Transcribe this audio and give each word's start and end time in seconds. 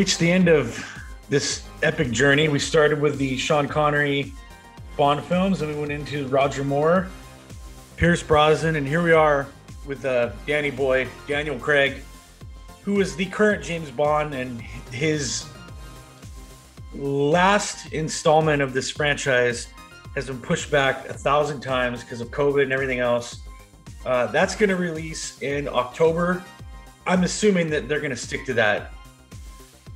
reached 0.00 0.18
the 0.18 0.32
end 0.32 0.48
of 0.48 0.82
this 1.28 1.62
epic 1.82 2.10
journey. 2.10 2.48
We 2.48 2.58
started 2.58 3.02
with 3.02 3.18
the 3.18 3.36
Sean 3.36 3.68
Connery 3.68 4.32
Bond 4.96 5.22
films, 5.22 5.60
and 5.60 5.70
we 5.70 5.78
went 5.78 5.92
into 5.92 6.26
Roger 6.28 6.64
Moore, 6.64 7.06
Pierce 7.98 8.22
Brosnan, 8.22 8.76
and 8.76 8.88
here 8.88 9.02
we 9.02 9.12
are 9.12 9.46
with 9.84 10.06
uh, 10.06 10.30
Danny 10.46 10.70
Boy, 10.70 11.06
Daniel 11.28 11.58
Craig, 11.58 12.02
who 12.82 12.98
is 13.02 13.14
the 13.14 13.26
current 13.26 13.62
James 13.62 13.90
Bond, 13.90 14.32
and 14.32 14.62
his 14.90 15.44
last 16.94 17.92
installment 17.92 18.62
of 18.62 18.72
this 18.72 18.90
franchise 18.90 19.68
has 20.14 20.28
been 20.28 20.40
pushed 20.40 20.70
back 20.70 21.10
a 21.10 21.12
thousand 21.12 21.60
times 21.60 22.02
because 22.02 22.22
of 22.22 22.30
COVID 22.30 22.62
and 22.62 22.72
everything 22.72 23.00
else. 23.00 23.40
Uh, 24.06 24.28
that's 24.28 24.56
going 24.56 24.70
to 24.70 24.76
release 24.76 25.42
in 25.42 25.68
October. 25.68 26.42
I'm 27.06 27.22
assuming 27.24 27.68
that 27.68 27.86
they're 27.86 28.00
going 28.00 28.08
to 28.12 28.16
stick 28.16 28.46
to 28.46 28.54
that. 28.54 28.94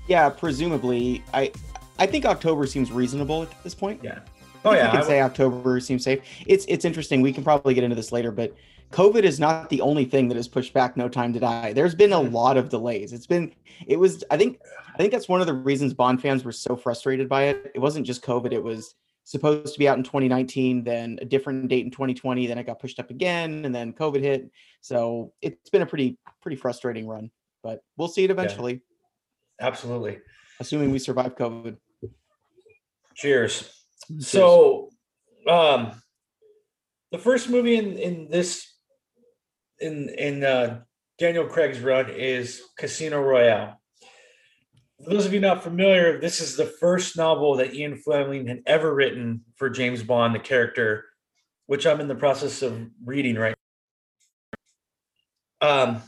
Yeah, 0.08 0.28
presumably. 0.28 1.22
I 1.32 1.52
I 1.98 2.06
think 2.06 2.24
October 2.24 2.66
seems 2.66 2.90
reasonable 2.90 3.42
at 3.42 3.62
this 3.62 3.74
point. 3.74 4.00
Yeah. 4.02 4.20
Oh 4.64 4.72
yeah. 4.72 4.88
I 4.88 4.92
can 4.92 5.04
say 5.04 5.20
October 5.20 5.80
seems 5.80 6.04
safe. 6.04 6.20
It's 6.46 6.64
it's 6.68 6.84
interesting. 6.84 7.20
We 7.20 7.32
can 7.32 7.44
probably 7.44 7.74
get 7.74 7.84
into 7.84 7.96
this 7.96 8.12
later, 8.12 8.30
but 8.30 8.54
COVID 8.90 9.22
is 9.22 9.40
not 9.40 9.68
the 9.70 9.80
only 9.80 10.04
thing 10.04 10.28
that 10.28 10.36
has 10.36 10.48
pushed 10.48 10.72
back 10.72 10.96
No 10.96 11.08
Time 11.08 11.32
to 11.32 11.40
Die. 11.40 11.72
There's 11.72 11.94
been 11.94 12.12
a 12.12 12.16
mm-hmm. 12.16 12.34
lot 12.34 12.56
of 12.56 12.68
delays. 12.68 13.12
It's 13.12 13.26
been 13.26 13.52
it 13.86 13.98
was 13.98 14.24
I 14.30 14.36
think 14.36 14.60
I 14.94 14.96
think 14.98 15.12
that's 15.12 15.28
one 15.28 15.40
of 15.40 15.46
the 15.46 15.54
reasons 15.54 15.94
Bond 15.94 16.20
fans 16.22 16.44
were 16.44 16.52
so 16.52 16.76
frustrated 16.76 17.28
by 17.28 17.44
it. 17.44 17.72
It 17.74 17.80
wasn't 17.80 18.06
just 18.06 18.22
COVID. 18.22 18.52
It 18.52 18.62
was 18.62 18.94
supposed 19.24 19.72
to 19.72 19.78
be 19.78 19.88
out 19.88 19.96
in 19.96 20.04
2019, 20.04 20.84
then 20.84 21.18
a 21.22 21.24
different 21.24 21.68
date 21.68 21.84
in 21.84 21.90
2020, 21.90 22.46
then 22.46 22.58
it 22.58 22.66
got 22.66 22.78
pushed 22.78 23.00
up 23.00 23.10
again, 23.10 23.64
and 23.64 23.74
then 23.74 23.92
COVID 23.92 24.20
hit. 24.20 24.50
So 24.80 25.32
it's 25.40 25.70
been 25.70 25.82
a 25.82 25.86
pretty 25.86 26.18
pretty 26.42 26.56
frustrating 26.56 27.06
run, 27.06 27.30
but 27.62 27.82
we'll 27.96 28.08
see 28.08 28.24
it 28.24 28.30
eventually. 28.30 28.74
Yeah, 28.74 28.78
absolutely. 29.60 30.18
Assuming 30.60 30.90
we 30.90 30.98
survive 30.98 31.36
COVID. 31.36 31.76
Cheers. 33.14 33.72
Cheers. 34.08 34.26
So 34.28 34.90
um 35.48 35.92
the 37.12 37.18
first 37.18 37.48
movie 37.48 37.76
in 37.76 37.98
in 37.98 38.28
this 38.30 38.74
in 39.80 40.08
in 40.10 40.44
uh 40.44 40.80
Daniel 41.18 41.46
Craig's 41.46 41.80
run 41.80 42.10
is 42.10 42.60
Casino 42.76 43.20
Royale. 43.22 43.80
For 45.04 45.10
those 45.10 45.26
of 45.26 45.34
you 45.34 45.40
not 45.40 45.62
familiar, 45.62 46.20
this 46.20 46.40
is 46.40 46.56
the 46.56 46.66
first 46.66 47.16
novel 47.16 47.56
that 47.56 47.74
Ian 47.74 47.96
Fleming 47.96 48.46
had 48.46 48.62
ever 48.66 48.94
written 48.94 49.42
for 49.56 49.68
James 49.68 50.02
Bond, 50.02 50.34
the 50.34 50.38
character, 50.38 51.04
which 51.66 51.86
I'm 51.86 52.00
in 52.00 52.08
the 52.08 52.14
process 52.14 52.62
of 52.62 52.88
reading 53.04 53.36
right. 53.36 53.54
Um, 55.60 56.02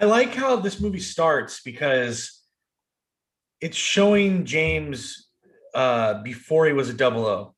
I 0.00 0.04
like 0.04 0.34
how 0.34 0.56
this 0.56 0.80
movie 0.80 1.00
starts 1.00 1.60
because 1.60 2.42
it's 3.60 3.76
showing 3.76 4.44
James 4.44 5.28
uh, 5.74 6.22
before 6.22 6.66
he 6.66 6.72
was 6.72 6.88
a 6.88 6.94
double 6.94 7.26
O, 7.26 7.54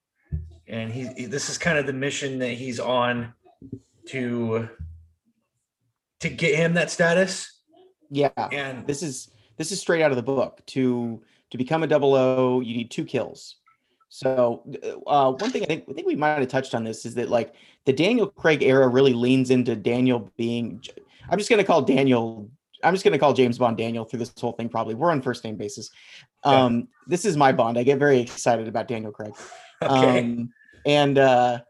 and 0.66 0.90
he 0.90 1.26
this 1.26 1.50
is 1.50 1.58
kind 1.58 1.78
of 1.78 1.86
the 1.86 1.92
mission 1.92 2.38
that 2.38 2.52
he's 2.52 2.80
on 2.80 3.34
to 4.08 4.68
to 6.20 6.28
get 6.28 6.54
him 6.54 6.74
that 6.74 6.90
status. 6.90 7.60
Yeah, 8.10 8.30
and 8.36 8.86
this 8.86 9.02
is 9.02 9.30
this 9.58 9.70
is 9.70 9.80
straight 9.80 10.02
out 10.02 10.10
of 10.10 10.16
the 10.16 10.22
book. 10.22 10.64
To 10.68 11.22
to 11.50 11.58
become 11.58 11.82
a 11.82 11.86
double 11.86 12.14
O, 12.14 12.60
you 12.60 12.74
need 12.74 12.90
two 12.90 13.04
kills. 13.04 13.56
So 14.08 14.62
uh, 15.06 15.32
one 15.32 15.50
thing 15.50 15.62
I 15.62 15.66
think 15.66 15.84
I 15.90 15.92
think 15.92 16.06
we 16.06 16.16
might 16.16 16.38
have 16.38 16.48
touched 16.48 16.74
on 16.74 16.84
this 16.84 17.04
is 17.04 17.14
that 17.16 17.28
like 17.28 17.54
the 17.84 17.92
Daniel 17.92 18.26
Craig 18.26 18.62
era 18.62 18.88
really 18.88 19.12
leans 19.12 19.50
into 19.50 19.76
Daniel 19.76 20.32
being. 20.38 20.82
I'm 21.30 21.38
just 21.38 21.48
going 21.48 21.58
to 21.58 21.64
call 21.64 21.82
Daniel. 21.82 22.50
I'm 22.82 22.94
just 22.94 23.04
going 23.04 23.12
to 23.12 23.18
call 23.18 23.32
James 23.32 23.58
Bond 23.58 23.76
Daniel 23.76 24.04
through 24.04 24.20
this 24.20 24.32
whole 24.38 24.52
thing. 24.52 24.68
Probably 24.68 24.94
we're 24.94 25.10
on 25.10 25.22
first 25.22 25.44
name 25.44 25.56
basis. 25.56 25.90
Um, 26.44 26.76
yeah. 26.76 26.84
This 27.08 27.24
is 27.24 27.36
my 27.36 27.52
Bond. 27.52 27.78
I 27.78 27.82
get 27.82 27.98
very 27.98 28.20
excited 28.20 28.68
about 28.68 28.88
Daniel 28.88 29.12
Craig. 29.12 29.34
Okay. 29.82 30.18
Um, 30.18 30.52
and 30.84 31.16
uh, 31.16 31.60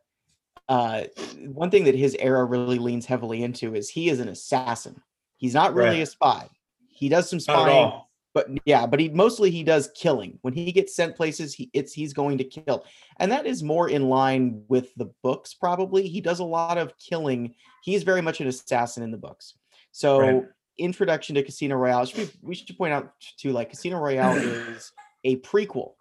uh, 0.68 1.02
one 1.46 1.70
thing 1.70 1.84
that 1.84 1.94
his 1.94 2.16
era 2.18 2.44
really 2.44 2.80
leans 2.80 3.06
heavily 3.06 3.44
into 3.44 3.76
is 3.76 3.88
he 3.88 4.08
is 4.08 4.18
an 4.18 4.26
assassin. 4.26 5.00
He's 5.36 5.54
not 5.54 5.74
really 5.74 5.98
right. 5.98 6.02
a 6.02 6.06
spy. 6.06 6.48
He 6.88 7.08
does 7.08 7.30
some 7.30 7.38
spying, 7.38 7.92
but 8.32 8.48
yeah, 8.64 8.86
but 8.86 9.00
he 9.00 9.08
mostly 9.08 9.50
he 9.50 9.64
does 9.64 9.90
killing. 9.96 10.38
When 10.42 10.54
he 10.54 10.72
gets 10.72 10.94
sent 10.94 11.16
places, 11.16 11.54
he 11.54 11.70
it's 11.72 11.92
he's 11.92 12.12
going 12.12 12.38
to 12.38 12.44
kill, 12.44 12.84
and 13.18 13.32
that 13.32 13.46
is 13.46 13.62
more 13.62 13.88
in 13.88 14.08
line 14.08 14.62
with 14.68 14.94
the 14.94 15.12
books. 15.22 15.54
Probably 15.54 16.06
he 16.06 16.20
does 16.20 16.38
a 16.38 16.44
lot 16.44 16.78
of 16.78 16.96
killing. 16.98 17.54
He's 17.82 18.02
very 18.02 18.22
much 18.22 18.40
an 18.40 18.46
assassin 18.46 19.02
in 19.02 19.10
the 19.10 19.18
books. 19.18 19.54
So 19.92 20.20
right. 20.20 20.44
introduction 20.78 21.34
to 21.34 21.42
Casino 21.42 21.76
Royale. 21.76 22.04
Should 22.04 22.18
we, 22.18 22.30
we 22.42 22.54
should 22.54 22.76
point 22.76 22.92
out 22.92 23.12
too, 23.38 23.52
like 23.52 23.70
Casino 23.70 23.98
Royale 23.98 24.36
is 24.36 24.92
a 25.24 25.36
prequel 25.38 25.94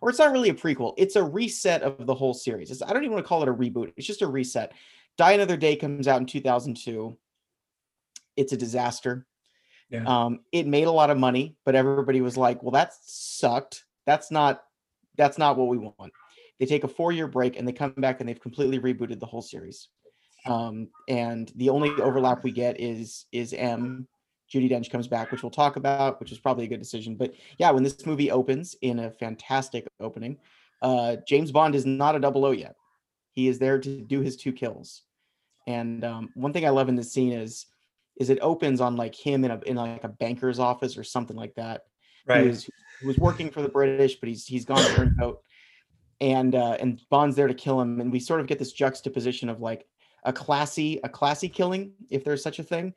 or 0.00 0.10
it's 0.10 0.18
not 0.18 0.32
really 0.32 0.50
a 0.50 0.54
prequel. 0.54 0.94
It's 0.96 1.16
a 1.16 1.22
reset 1.22 1.82
of 1.82 2.06
the 2.06 2.14
whole 2.14 2.34
series. 2.34 2.70
It's, 2.70 2.82
I 2.82 2.92
don't 2.92 3.04
even 3.04 3.12
want 3.12 3.24
to 3.24 3.28
call 3.28 3.42
it 3.42 3.48
a 3.48 3.54
reboot. 3.54 3.92
It's 3.96 4.06
just 4.06 4.22
a 4.22 4.26
reset. 4.26 4.72
Die 5.18 5.32
Another 5.32 5.56
Day 5.56 5.76
comes 5.76 6.08
out 6.08 6.20
in 6.20 6.26
2002. 6.26 7.16
It's 8.36 8.52
a 8.52 8.56
disaster. 8.56 9.26
Yeah. 9.90 10.04
Um, 10.04 10.40
it 10.52 10.66
made 10.66 10.86
a 10.86 10.92
lot 10.92 11.10
of 11.10 11.18
money, 11.18 11.56
but 11.64 11.74
everybody 11.74 12.20
was 12.20 12.36
like, 12.36 12.62
"Well, 12.62 12.70
that 12.72 12.92
sucked. 13.02 13.84
That's 14.06 14.30
not 14.30 14.62
that's 15.16 15.36
not 15.38 15.56
what 15.56 15.68
we 15.68 15.78
want." 15.78 16.12
They 16.58 16.66
take 16.66 16.84
a 16.84 16.88
four 16.88 17.10
year 17.12 17.26
break 17.26 17.58
and 17.58 17.66
they 17.66 17.72
come 17.72 17.92
back 17.96 18.20
and 18.20 18.28
they've 18.28 18.40
completely 18.40 18.78
rebooted 18.78 19.18
the 19.18 19.26
whole 19.26 19.42
series. 19.42 19.88
Um, 20.46 20.88
and 21.08 21.52
the 21.56 21.70
only 21.70 21.90
overlap 22.00 22.44
we 22.44 22.52
get 22.52 22.80
is 22.80 23.26
is 23.32 23.52
M 23.52 24.06
Judi 24.52 24.70
Dench 24.70 24.90
comes 24.90 25.06
back, 25.06 25.30
which 25.30 25.42
we'll 25.42 25.50
talk 25.50 25.76
about, 25.76 26.18
which 26.20 26.32
is 26.32 26.38
probably 26.38 26.64
a 26.64 26.68
good 26.68 26.80
decision. 26.80 27.14
But 27.14 27.34
yeah, 27.58 27.70
when 27.70 27.82
this 27.82 28.04
movie 28.04 28.30
opens 28.30 28.74
in 28.82 29.00
a 29.00 29.10
fantastic 29.10 29.86
opening, 30.00 30.38
uh, 30.82 31.16
James 31.26 31.52
Bond 31.52 31.74
is 31.74 31.86
not 31.86 32.16
a 32.16 32.20
double 32.20 32.44
O 32.44 32.50
yet. 32.50 32.74
He 33.32 33.48
is 33.48 33.58
there 33.58 33.78
to 33.78 34.00
do 34.00 34.20
his 34.20 34.36
two 34.36 34.52
kills. 34.52 35.02
And 35.66 36.04
um, 36.04 36.30
one 36.34 36.52
thing 36.52 36.66
I 36.66 36.70
love 36.70 36.88
in 36.88 36.96
this 36.96 37.12
scene 37.12 37.32
is 37.32 37.66
is 38.18 38.30
it 38.30 38.38
opens 38.42 38.80
on 38.80 38.96
like 38.96 39.14
him 39.14 39.44
in 39.44 39.50
a 39.50 39.60
in 39.66 39.76
like 39.76 40.04
a 40.04 40.08
banker's 40.08 40.58
office 40.58 40.96
or 40.96 41.04
something 41.04 41.36
like 41.36 41.54
that. 41.54 41.82
Right. 42.26 42.42
He 42.42 42.48
was, 42.48 42.68
who 43.00 43.08
was 43.08 43.18
working 43.18 43.50
for 43.50 43.62
the 43.62 43.68
British, 43.68 44.16
but 44.16 44.28
he's 44.28 44.46
he's 44.46 44.64
gone 44.64 44.82
turncoat. 44.94 45.42
And 46.20 46.54
uh, 46.54 46.76
and 46.80 47.00
Bond's 47.10 47.36
there 47.36 47.48
to 47.48 47.54
kill 47.54 47.80
him, 47.80 48.00
and 48.00 48.12
we 48.12 48.20
sort 48.20 48.40
of 48.40 48.46
get 48.46 48.58
this 48.58 48.72
juxtaposition 48.72 49.48
of 49.48 49.60
like 49.60 49.86
a 50.24 50.32
classy 50.32 51.00
a 51.02 51.08
classy 51.08 51.48
killing, 51.48 51.92
if 52.10 52.24
there's 52.24 52.42
such 52.42 52.58
a 52.58 52.62
thing, 52.62 52.92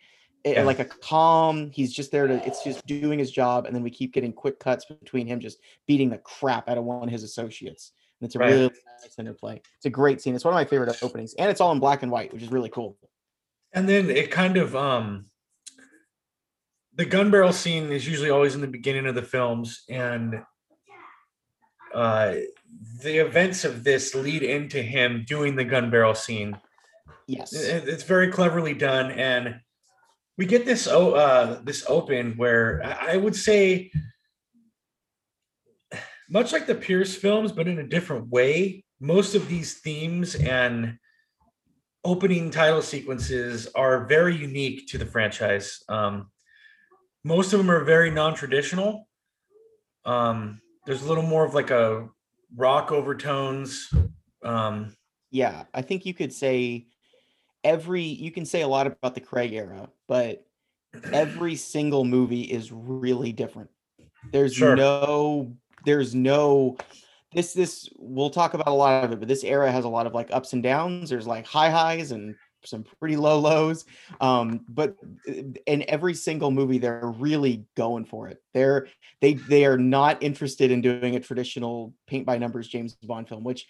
yeah. 0.45 0.63
like 0.63 0.79
a 0.79 0.85
calm 0.85 1.71
he's 1.71 1.93
just 1.93 2.11
there 2.11 2.27
to 2.27 2.45
it's 2.45 2.63
just 2.63 2.85
doing 2.85 3.19
his 3.19 3.31
job 3.31 3.65
and 3.65 3.75
then 3.75 3.83
we 3.83 3.89
keep 3.89 4.13
getting 4.13 4.33
quick 4.33 4.59
cuts 4.59 4.85
between 4.85 5.25
him 5.25 5.39
just 5.39 5.59
beating 5.87 6.09
the 6.09 6.17
crap 6.19 6.69
out 6.69 6.77
of 6.77 6.83
one 6.83 7.03
of 7.03 7.09
his 7.09 7.23
associates 7.23 7.93
and 8.19 8.27
it's 8.27 8.35
a 8.35 8.39
right. 8.39 8.49
really 8.49 8.71
nice 9.01 9.17
interplay 9.17 9.61
it's 9.75 9.85
a 9.85 9.89
great 9.89 10.21
scene 10.21 10.35
it's 10.35 10.43
one 10.43 10.53
of 10.53 10.57
my 10.57 10.65
favorite 10.65 10.95
openings 11.01 11.33
and 11.35 11.49
it's 11.49 11.61
all 11.61 11.71
in 11.71 11.79
black 11.79 12.03
and 12.03 12.11
white 12.11 12.31
which 12.33 12.43
is 12.43 12.51
really 12.51 12.69
cool 12.69 12.97
and 13.73 13.87
then 13.87 14.09
it 14.09 14.31
kind 14.31 14.57
of 14.57 14.75
um 14.75 15.25
the 16.95 17.05
gun 17.05 17.31
barrel 17.31 17.53
scene 17.53 17.91
is 17.91 18.07
usually 18.07 18.29
always 18.29 18.55
in 18.55 18.61
the 18.61 18.67
beginning 18.67 19.05
of 19.05 19.15
the 19.15 19.21
films 19.21 19.83
and 19.89 20.41
uh 21.93 22.35
the 23.01 23.17
events 23.17 23.63
of 23.65 23.83
this 23.83 24.15
lead 24.15 24.43
into 24.43 24.81
him 24.81 25.23
doing 25.27 25.55
the 25.55 25.63
gun 25.63 25.89
barrel 25.89 26.15
scene 26.15 26.57
yes 27.27 27.53
it's 27.53 28.03
very 28.03 28.29
cleverly 28.29 28.73
done 28.73 29.11
and 29.11 29.59
we 30.37 30.45
get 30.45 30.65
this 30.65 30.87
oh 30.87 31.13
uh 31.13 31.61
this 31.63 31.85
open 31.87 32.33
where 32.37 32.81
I 32.83 33.17
would 33.17 33.35
say 33.35 33.91
much 36.29 36.51
like 36.51 36.65
the 36.65 36.75
Pierce 36.75 37.15
films, 37.15 37.51
but 37.51 37.67
in 37.67 37.77
a 37.77 37.87
different 37.87 38.29
way. 38.29 38.83
Most 38.99 39.35
of 39.35 39.47
these 39.47 39.79
themes 39.79 40.33
and 40.35 40.97
opening 42.03 42.51
title 42.51 42.81
sequences 42.81 43.67
are 43.75 44.05
very 44.05 44.35
unique 44.35 44.87
to 44.87 44.97
the 44.97 45.05
franchise. 45.05 45.83
Um, 45.87 46.29
most 47.23 47.53
of 47.53 47.59
them 47.59 47.71
are 47.71 47.83
very 47.83 48.11
non-traditional. 48.11 49.07
Um, 50.05 50.61
there's 50.85 51.01
a 51.01 51.07
little 51.07 51.23
more 51.23 51.45
of 51.45 51.53
like 51.53 51.71
a 51.71 52.09
rock 52.55 52.91
overtones. 52.91 53.93
Um, 54.43 54.93
yeah, 55.31 55.63
I 55.73 55.81
think 55.81 56.05
you 56.05 56.13
could 56.13 56.33
say 56.33 56.87
every 57.63 58.03
you 58.03 58.31
can 58.31 58.45
say 58.45 58.61
a 58.61 58.67
lot 58.67 58.87
about 58.87 59.15
the 59.15 59.21
Craig 59.21 59.53
era, 59.53 59.89
but 60.07 60.45
every 61.11 61.55
single 61.55 62.03
movie 62.03 62.43
is 62.43 62.71
really 62.71 63.31
different. 63.31 63.69
There's 64.31 64.53
sure. 64.53 64.75
no 64.75 65.55
there's 65.85 66.13
no 66.13 66.77
this 67.33 67.53
this 67.53 67.89
we'll 67.97 68.29
talk 68.29 68.53
about 68.53 68.67
a 68.67 68.73
lot 68.73 69.03
of 69.03 69.11
it, 69.11 69.19
but 69.19 69.27
this 69.27 69.43
era 69.43 69.71
has 69.71 69.85
a 69.85 69.89
lot 69.89 70.07
of 70.07 70.13
like 70.13 70.29
ups 70.31 70.53
and 70.53 70.63
downs. 70.63 71.09
There's 71.09 71.27
like 71.27 71.45
high 71.45 71.69
highs 71.69 72.11
and 72.11 72.35
some 72.65 72.83
pretty 72.99 73.17
low 73.17 73.39
lows. 73.39 73.85
Um, 74.21 74.61
but 74.67 74.95
in 75.25 75.85
every 75.87 76.13
single 76.13 76.51
movie, 76.51 76.77
they're 76.77 77.13
really 77.17 77.65
going 77.75 78.05
for 78.05 78.27
it. 78.27 78.41
They're 78.53 78.87
they 79.21 79.33
they 79.33 79.65
are 79.65 79.77
not 79.77 80.21
interested 80.21 80.71
in 80.71 80.81
doing 80.81 81.15
a 81.15 81.19
traditional 81.19 81.93
paint 82.07 82.25
by 82.25 82.37
numbers 82.37 82.67
James 82.67 82.95
Bond 82.95 83.27
film, 83.27 83.43
which 83.43 83.67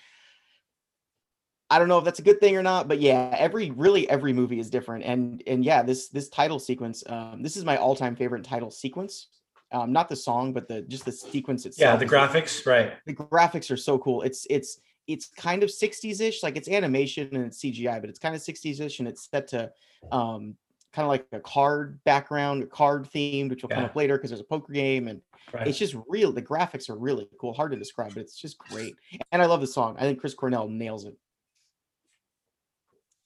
I 1.69 1.79
don't 1.79 1.87
know 1.87 1.97
if 1.97 2.05
that's 2.05 2.19
a 2.19 2.23
good 2.23 2.39
thing 2.39 2.55
or 2.55 2.61
not, 2.61 2.87
but 2.87 3.01
yeah, 3.01 3.35
every 3.37 3.71
really 3.71 4.09
every 4.09 4.33
movie 4.33 4.59
is 4.59 4.69
different, 4.69 5.05
and 5.05 5.41
and 5.47 5.65
yeah, 5.65 5.81
this 5.81 6.09
this 6.09 6.29
title 6.29 6.59
sequence, 6.59 7.03
um, 7.07 7.41
this 7.41 7.57
is 7.57 7.65
my 7.65 7.77
all 7.77 7.95
time 7.95 8.15
favorite 8.15 8.43
title 8.43 8.69
sequence. 8.69 9.27
Um, 9.73 9.91
not 9.91 10.07
the 10.07 10.15
song, 10.15 10.53
but 10.53 10.67
the 10.67 10.83
just 10.83 11.03
the 11.03 11.11
sequence 11.11 11.65
itself. 11.65 11.93
Yeah, 11.93 11.95
the 11.95 12.05
graphics, 12.05 12.65
right? 12.65 12.93
The 13.05 13.13
graphics 13.13 13.71
are 13.71 13.77
so 13.77 13.97
cool. 13.97 14.21
It's 14.21 14.45
it's 14.49 14.79
it's 15.07 15.27
kind 15.27 15.63
of 15.63 15.69
60s 15.69 16.21
ish, 16.21 16.43
like 16.43 16.55
it's 16.55 16.69
animation 16.69 17.27
and 17.33 17.45
it's 17.45 17.59
CGI, 17.59 17.99
but 17.99 18.09
it's 18.09 18.19
kind 18.19 18.35
of 18.35 18.41
60s 18.41 18.79
ish, 18.79 18.99
and 18.99 19.07
it's 19.07 19.29
set 19.29 19.47
to 19.49 19.71
um, 20.11 20.55
kind 20.93 21.05
of 21.05 21.09
like 21.09 21.25
a 21.31 21.39
card 21.39 21.99
background, 22.03 22.69
card 22.69 23.09
themed, 23.13 23.49
which 23.49 23.63
will 23.63 23.69
yeah. 23.71 23.77
come 23.77 23.85
up 23.85 23.95
later 23.95 24.15
because 24.17 24.29
there's 24.29 24.41
a 24.41 24.45
poker 24.45 24.71
game 24.71 25.07
and 25.07 25.21
right. 25.51 25.67
it's 25.67 25.77
just 25.77 25.95
real. 26.07 26.31
The 26.31 26.41
graphics 26.41 26.89
are 26.89 26.95
really 26.95 27.27
cool, 27.39 27.53
hard 27.53 27.71
to 27.71 27.77
describe, 27.77 28.13
but 28.13 28.21
it's 28.21 28.37
just 28.37 28.57
great. 28.57 28.95
And 29.31 29.41
I 29.41 29.45
love 29.45 29.61
the 29.61 29.67
song. 29.67 29.95
I 29.97 30.01
think 30.01 30.19
Chris 30.19 30.35
Cornell 30.35 30.69
nails 30.69 31.05
it. 31.05 31.15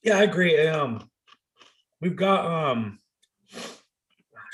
Yeah, 0.01 0.19
I 0.19 0.23
agree. 0.23 0.65
Um, 0.67 1.09
we've 1.99 2.15
got 2.15 2.45
um, 2.45 2.99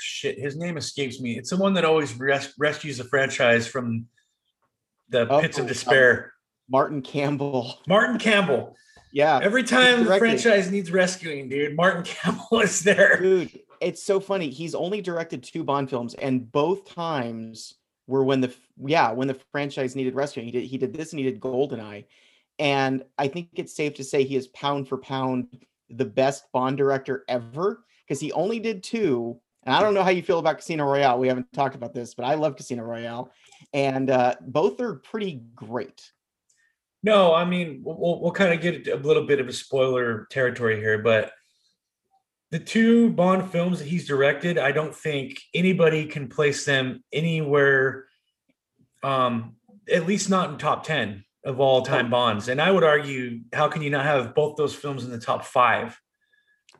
shit. 0.04 0.38
His 0.38 0.56
name 0.56 0.76
escapes 0.76 1.20
me. 1.20 1.38
It's 1.38 1.50
the 1.50 1.56
one 1.56 1.74
that 1.74 1.84
always 1.84 2.18
res- 2.18 2.54
rescues 2.58 2.98
the 2.98 3.04
franchise 3.04 3.66
from 3.66 4.06
the 5.08 5.28
oh, 5.28 5.40
pits 5.40 5.58
of 5.58 5.66
despair. 5.66 6.24
Um, 6.24 6.30
Martin 6.68 7.02
Campbell. 7.02 7.78
Martin 7.88 8.18
Campbell. 8.18 8.76
Yeah. 9.12 9.40
Every 9.42 9.62
time 9.62 10.04
the 10.04 10.18
franchise 10.18 10.70
needs 10.70 10.90
rescuing, 10.90 11.48
dude, 11.48 11.76
Martin 11.76 12.02
Campbell 12.04 12.60
is 12.60 12.80
there. 12.80 13.20
Dude, 13.20 13.60
it's 13.80 14.02
so 14.02 14.20
funny. 14.20 14.50
He's 14.50 14.74
only 14.74 15.00
directed 15.00 15.42
two 15.42 15.64
Bond 15.64 15.88
films, 15.88 16.14
and 16.14 16.50
both 16.50 16.92
times 16.92 17.74
were 18.06 18.24
when 18.24 18.40
the 18.40 18.54
yeah 18.76 19.12
when 19.12 19.28
the 19.28 19.38
franchise 19.52 19.96
needed 19.96 20.14
rescuing. 20.14 20.46
He 20.46 20.52
did 20.52 20.64
he 20.64 20.78
did 20.78 20.92
this 20.92 21.12
and 21.12 21.18
he 21.18 21.24
did 21.24 21.40
Goldeneye, 21.40 22.04
and 22.58 23.04
I 23.18 23.28
think 23.28 23.48
it's 23.54 23.74
safe 23.74 23.94
to 23.94 24.04
say 24.04 24.24
he 24.24 24.36
is 24.36 24.48
pound 24.48 24.88
for 24.88 24.98
pound 24.98 25.46
the 25.90 26.04
best 26.04 26.50
Bond 26.52 26.76
director 26.76 27.24
ever 27.28 27.84
because 28.06 28.20
he 28.20 28.32
only 28.32 28.58
did 28.58 28.82
two. 28.82 29.40
And 29.64 29.74
I 29.74 29.80
don't 29.80 29.94
know 29.94 30.02
how 30.02 30.10
you 30.10 30.22
feel 30.22 30.38
about 30.38 30.58
Casino 30.58 30.84
Royale. 30.84 31.18
We 31.18 31.28
haven't 31.28 31.52
talked 31.52 31.74
about 31.74 31.94
this, 31.94 32.14
but 32.14 32.24
I 32.24 32.34
love 32.34 32.56
Casino 32.56 32.82
Royale, 32.82 33.30
and 33.72 34.10
uh, 34.10 34.34
both 34.40 34.80
are 34.80 34.96
pretty 34.96 35.42
great. 35.54 36.10
No, 37.02 37.34
I 37.34 37.44
mean 37.44 37.82
we'll 37.84 38.20
we'll 38.20 38.32
kind 38.32 38.52
of 38.54 38.60
get 38.60 38.88
a 38.88 38.96
little 38.96 39.26
bit 39.26 39.40
of 39.40 39.48
a 39.48 39.52
spoiler 39.52 40.26
territory 40.30 40.76
here, 40.76 40.98
but 40.98 41.32
the 42.50 42.58
two 42.58 43.10
Bond 43.10 43.50
films 43.50 43.80
that 43.80 43.88
he's 43.88 44.06
directed, 44.06 44.58
I 44.58 44.70
don't 44.70 44.94
think 44.94 45.40
anybody 45.54 46.06
can 46.06 46.28
place 46.28 46.64
them 46.64 47.02
anywhere, 47.12 48.06
um, 49.02 49.56
at 49.92 50.06
least 50.06 50.30
not 50.30 50.50
in 50.50 50.58
top 50.58 50.84
ten 50.84 51.24
of 51.44 51.60
all 51.60 51.82
time 51.82 52.10
Bonds. 52.10 52.48
And 52.48 52.60
I 52.60 52.70
would 52.70 52.84
argue, 52.84 53.40
how 53.52 53.68
can 53.68 53.82
you 53.82 53.90
not 53.90 54.04
have 54.04 54.34
both 54.34 54.56
those 54.56 54.74
films 54.74 55.04
in 55.04 55.10
the 55.10 55.18
top 55.18 55.44
five? 55.44 55.98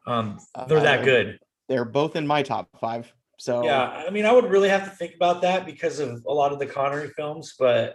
Um, 0.06 0.38
they're 0.68 0.80
that 0.80 1.04
good. 1.04 1.38
They're 1.68 1.84
both 1.84 2.16
in 2.16 2.26
my 2.26 2.42
top 2.42 2.68
five. 2.78 3.12
So 3.38 3.64
yeah, 3.64 4.04
I 4.06 4.10
mean, 4.10 4.26
I 4.26 4.32
would 4.32 4.50
really 4.50 4.68
have 4.68 4.84
to 4.84 4.90
think 4.90 5.14
about 5.14 5.42
that 5.42 5.66
because 5.66 5.98
of 5.98 6.24
a 6.26 6.32
lot 6.32 6.52
of 6.52 6.58
the 6.58 6.66
Connery 6.66 7.08
films, 7.08 7.54
but 7.58 7.94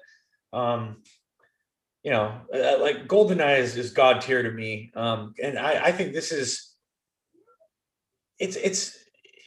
um, 0.51 1.01
you 2.04 2.12
know, 2.12 2.42
uh, 2.54 2.57
uh, 2.57 2.77
like 2.80 3.07
Goldeneye 3.07 3.60
is, 3.60 3.77
is 3.77 3.92
god 3.92 4.21
tier 4.21 4.44
to 4.44 4.51
me. 4.51 4.92
Um, 4.95 5.33
and 5.42 5.57
I, 5.57 5.86
I 5.86 5.92
think 5.92 6.13
this 6.13 6.31
is 6.31 6.75
it's 8.39 8.56
it's 8.56 8.98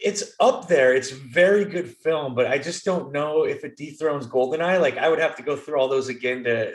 it's 0.04 0.34
up 0.40 0.68
there. 0.68 0.94
It's 0.94 1.10
very 1.10 1.64
good 1.64 1.88
film, 1.88 2.34
but 2.34 2.46
I 2.46 2.58
just 2.58 2.84
don't 2.84 3.12
know 3.12 3.44
if 3.44 3.64
it 3.64 3.76
dethrones 3.76 4.26
Goldeneye. 4.26 4.80
Like 4.80 4.98
I 4.98 5.08
would 5.08 5.20
have 5.20 5.36
to 5.36 5.42
go 5.42 5.56
through 5.56 5.78
all 5.78 5.88
those 5.88 6.08
again 6.08 6.44
to 6.44 6.74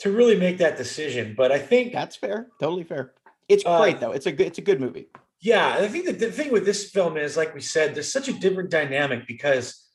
to 0.00 0.12
really 0.12 0.38
make 0.38 0.58
that 0.58 0.76
decision. 0.76 1.34
But 1.36 1.52
I 1.52 1.58
think 1.58 1.92
that's 1.92 2.16
fair. 2.16 2.48
Totally 2.60 2.84
fair. 2.84 3.12
It's 3.48 3.64
uh, 3.66 3.78
great 3.80 3.96
uh, 3.96 4.00
though. 4.00 4.12
It's 4.12 4.26
a 4.26 4.32
good 4.32 4.46
it's 4.46 4.58
a 4.58 4.62
good 4.62 4.80
movie. 4.80 5.08
Yeah, 5.40 5.76
I 5.78 5.88
think 5.88 6.18
the 6.18 6.32
thing 6.32 6.50
with 6.50 6.64
this 6.64 6.90
film 6.90 7.16
is, 7.16 7.36
like 7.36 7.54
we 7.54 7.60
said, 7.60 7.94
there's 7.94 8.10
such 8.10 8.28
a 8.28 8.32
different 8.32 8.70
dynamic 8.70 9.26
because 9.26 9.86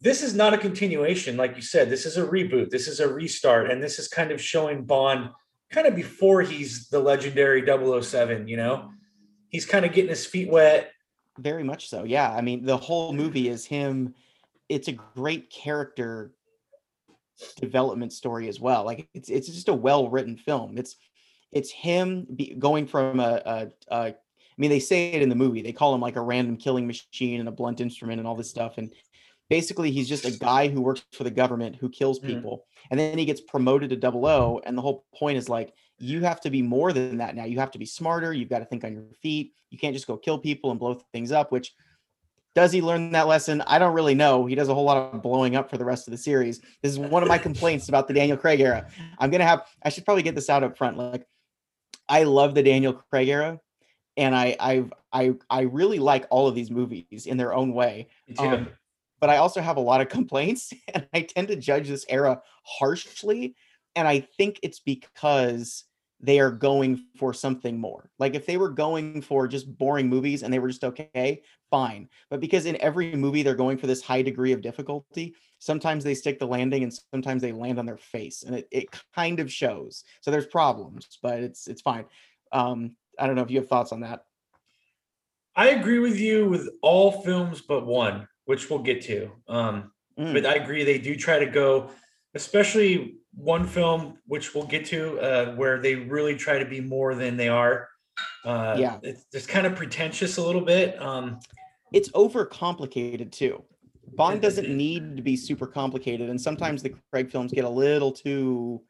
this 0.00 0.22
is 0.22 0.34
not 0.34 0.54
a 0.54 0.58
continuation, 0.58 1.36
like 1.36 1.56
you 1.56 1.62
said. 1.62 1.90
This 1.90 2.06
is 2.06 2.16
a 2.16 2.26
reboot. 2.26 2.70
This 2.70 2.88
is 2.88 3.00
a 3.00 3.12
restart, 3.12 3.70
and 3.70 3.82
this 3.82 3.98
is 3.98 4.08
kind 4.08 4.30
of 4.30 4.40
showing 4.40 4.84
Bond 4.84 5.30
kind 5.70 5.86
of 5.86 5.94
before 5.94 6.42
he's 6.42 6.88
the 6.88 7.00
legendary 7.00 7.64
007, 7.64 8.48
You 8.48 8.56
know, 8.56 8.90
he's 9.48 9.66
kind 9.66 9.84
of 9.84 9.92
getting 9.92 10.10
his 10.10 10.26
feet 10.26 10.50
wet. 10.50 10.90
Very 11.38 11.62
much 11.62 11.88
so. 11.88 12.04
Yeah, 12.04 12.30
I 12.30 12.40
mean, 12.40 12.64
the 12.64 12.76
whole 12.76 13.12
movie 13.12 13.48
is 13.48 13.64
him. 13.64 14.14
It's 14.68 14.88
a 14.88 14.92
great 14.92 15.50
character 15.50 16.32
development 17.56 18.12
story 18.12 18.48
as 18.48 18.60
well. 18.60 18.84
Like 18.84 19.08
it's 19.14 19.28
it's 19.28 19.48
just 19.48 19.68
a 19.68 19.74
well 19.74 20.10
written 20.10 20.36
film. 20.36 20.76
It's 20.76 20.96
it's 21.52 21.70
him 21.70 22.26
be, 22.34 22.54
going 22.54 22.86
from 22.86 23.18
a, 23.20 23.42
a, 23.44 23.68
a 23.90 24.14
mean, 24.60 24.70
they 24.70 24.78
say 24.78 25.10
it 25.12 25.22
in 25.22 25.30
the 25.30 25.34
movie. 25.34 25.62
They 25.62 25.72
call 25.72 25.94
him 25.94 26.02
like 26.02 26.16
a 26.16 26.20
random 26.20 26.56
killing 26.56 26.86
machine 26.86 27.40
and 27.40 27.48
a 27.48 27.52
blunt 27.52 27.80
instrument 27.80 28.18
and 28.18 28.28
all 28.28 28.34
this 28.34 28.50
stuff. 28.50 28.76
And 28.76 28.92
basically 29.48 29.90
he's 29.90 30.08
just 30.08 30.26
a 30.26 30.30
guy 30.30 30.68
who 30.68 30.82
works 30.82 31.02
for 31.12 31.24
the 31.24 31.30
government 31.30 31.76
who 31.76 31.88
kills 31.88 32.18
mm-hmm. 32.18 32.28
people. 32.28 32.58
Mm. 32.58 32.86
and 32.90 33.00
then 33.00 33.18
he 33.18 33.24
gets 33.24 33.40
promoted 33.40 33.90
to 33.90 33.96
double 33.96 34.26
o. 34.26 34.60
And 34.64 34.76
the 34.76 34.82
whole 34.82 35.04
point 35.14 35.38
is 35.38 35.48
like 35.48 35.72
you 35.98 36.22
have 36.22 36.40
to 36.42 36.50
be 36.50 36.62
more 36.62 36.92
than 36.92 37.18
that 37.18 37.34
now. 37.34 37.44
You 37.44 37.58
have 37.58 37.70
to 37.72 37.78
be 37.78 37.86
smarter. 37.86 38.32
You've 38.32 38.48
got 38.48 38.60
to 38.60 38.64
think 38.64 38.84
on 38.84 38.92
your 38.92 39.04
feet. 39.22 39.54
You 39.70 39.78
can't 39.78 39.94
just 39.94 40.06
go 40.06 40.16
kill 40.16 40.38
people 40.38 40.70
and 40.70 40.78
blow 40.78 40.94
things 41.12 41.32
up 41.32 41.50
which 41.52 41.74
does 42.52 42.72
he 42.72 42.82
learn 42.82 43.12
that 43.12 43.28
lesson? 43.28 43.62
I 43.62 43.78
don't 43.78 43.94
really 43.94 44.14
know. 44.14 44.44
He 44.44 44.56
does 44.56 44.68
a 44.68 44.74
whole 44.74 44.84
lot 44.84 45.14
of 45.14 45.22
blowing 45.22 45.54
up 45.54 45.70
for 45.70 45.78
the 45.78 45.84
rest 45.84 46.08
of 46.08 46.12
the 46.12 46.18
series. 46.18 46.60
This 46.82 46.92
is 46.92 46.98
one 46.98 47.22
of 47.22 47.28
my 47.28 47.38
complaints 47.38 47.88
about 47.88 48.08
the 48.08 48.14
daniel 48.14 48.36
craig 48.36 48.60
era. 48.60 48.88
I'm 49.18 49.30
gonna 49.30 49.46
have 49.46 49.66
i 49.82 49.88
should 49.88 50.04
probably 50.04 50.24
get 50.24 50.34
this 50.34 50.50
out 50.50 50.62
up 50.64 50.76
front. 50.76 50.98
Like 50.98 51.26
i 52.08 52.24
love 52.24 52.54
the 52.54 52.62
daniel 52.62 52.92
craig 52.92 53.28
era 53.28 53.60
and 54.20 54.36
i 54.36 54.56
i 54.60 54.84
i, 55.12 55.32
I 55.50 55.60
really 55.62 55.98
like 55.98 56.26
all 56.30 56.46
of 56.46 56.54
these 56.54 56.70
movies 56.70 57.26
in 57.26 57.36
their 57.36 57.52
own 57.52 57.74
way 57.74 58.06
um, 58.38 58.68
but 59.20 59.30
I 59.30 59.36
also 59.36 59.60
have 59.60 59.76
a 59.76 59.80
lot 59.80 60.00
of 60.00 60.08
complaints 60.08 60.72
and 60.94 61.06
I 61.14 61.22
tend 61.22 61.48
to 61.48 61.56
judge 61.56 61.88
this 61.88 62.06
era 62.08 62.42
harshly. 62.64 63.54
And 63.94 64.08
I 64.08 64.20
think 64.20 64.58
it's 64.62 64.80
because 64.80 65.84
they 66.22 66.38
are 66.38 66.50
going 66.50 67.02
for 67.16 67.32
something 67.32 67.78
more. 67.78 68.10
Like 68.18 68.34
if 68.34 68.44
they 68.44 68.56
were 68.56 68.68
going 68.68 69.22
for 69.22 69.48
just 69.48 69.78
boring 69.78 70.08
movies 70.08 70.42
and 70.42 70.52
they 70.52 70.58
were 70.58 70.68
just 70.68 70.84
okay, 70.84 71.42
fine. 71.70 72.08
But 72.28 72.40
because 72.40 72.66
in 72.66 72.80
every 72.80 73.14
movie 73.16 73.42
they're 73.42 73.54
going 73.54 73.78
for 73.78 73.86
this 73.86 74.02
high 74.02 74.20
degree 74.22 74.52
of 74.52 74.60
difficulty, 74.60 75.34
sometimes 75.60 76.04
they 76.04 76.14
stick 76.14 76.38
the 76.38 76.46
landing 76.46 76.82
and 76.82 76.92
sometimes 77.12 77.40
they 77.40 77.52
land 77.52 77.78
on 77.78 77.86
their 77.86 77.96
face 77.96 78.42
and 78.42 78.54
it, 78.54 78.68
it 78.70 78.88
kind 79.14 79.40
of 79.40 79.50
shows. 79.50 80.04
So 80.20 80.30
there's 80.30 80.46
problems, 80.46 81.18
but 81.22 81.40
it's 81.40 81.66
it's 81.66 81.82
fine. 81.82 82.04
Um, 82.52 82.96
I 83.18 83.26
don't 83.26 83.36
know 83.36 83.42
if 83.42 83.50
you 83.50 83.58
have 83.58 83.68
thoughts 83.68 83.92
on 83.92 84.00
that. 84.00 84.24
I 85.56 85.70
agree 85.70 85.98
with 85.98 86.18
you 86.18 86.48
with 86.48 86.68
all 86.82 87.22
films 87.22 87.60
but 87.60 87.86
one 87.86 88.28
which 88.50 88.68
we'll 88.68 88.80
get 88.80 89.00
to. 89.00 89.30
Um, 89.46 89.92
mm. 90.18 90.32
But 90.32 90.44
I 90.44 90.54
agree, 90.54 90.82
they 90.82 90.98
do 90.98 91.14
try 91.14 91.38
to 91.38 91.46
go, 91.46 91.88
especially 92.34 93.18
one 93.32 93.64
film, 93.64 94.18
which 94.26 94.56
we'll 94.56 94.66
get 94.66 94.84
to, 94.86 95.20
uh, 95.20 95.54
where 95.54 95.80
they 95.80 95.94
really 95.94 96.34
try 96.34 96.58
to 96.58 96.64
be 96.64 96.80
more 96.80 97.14
than 97.14 97.36
they 97.36 97.48
are. 97.48 97.88
Uh, 98.44 98.74
yeah, 98.76 98.98
it's, 99.04 99.24
it's 99.32 99.46
kind 99.46 99.66
of 99.68 99.76
pretentious 99.76 100.36
a 100.36 100.42
little 100.42 100.62
bit. 100.62 101.00
Um, 101.00 101.38
it's 101.92 102.08
overcomplicated 102.08 103.30
too. 103.30 103.62
Bond 104.16 104.42
doesn't 104.42 104.68
need 104.68 105.16
to 105.16 105.22
be 105.22 105.36
super 105.36 105.68
complicated, 105.68 106.28
and 106.28 106.40
sometimes 106.40 106.82
the 106.82 106.92
Craig 107.12 107.30
films 107.30 107.52
get 107.52 107.64
a 107.64 107.70
little 107.70 108.10
too, 108.10 108.82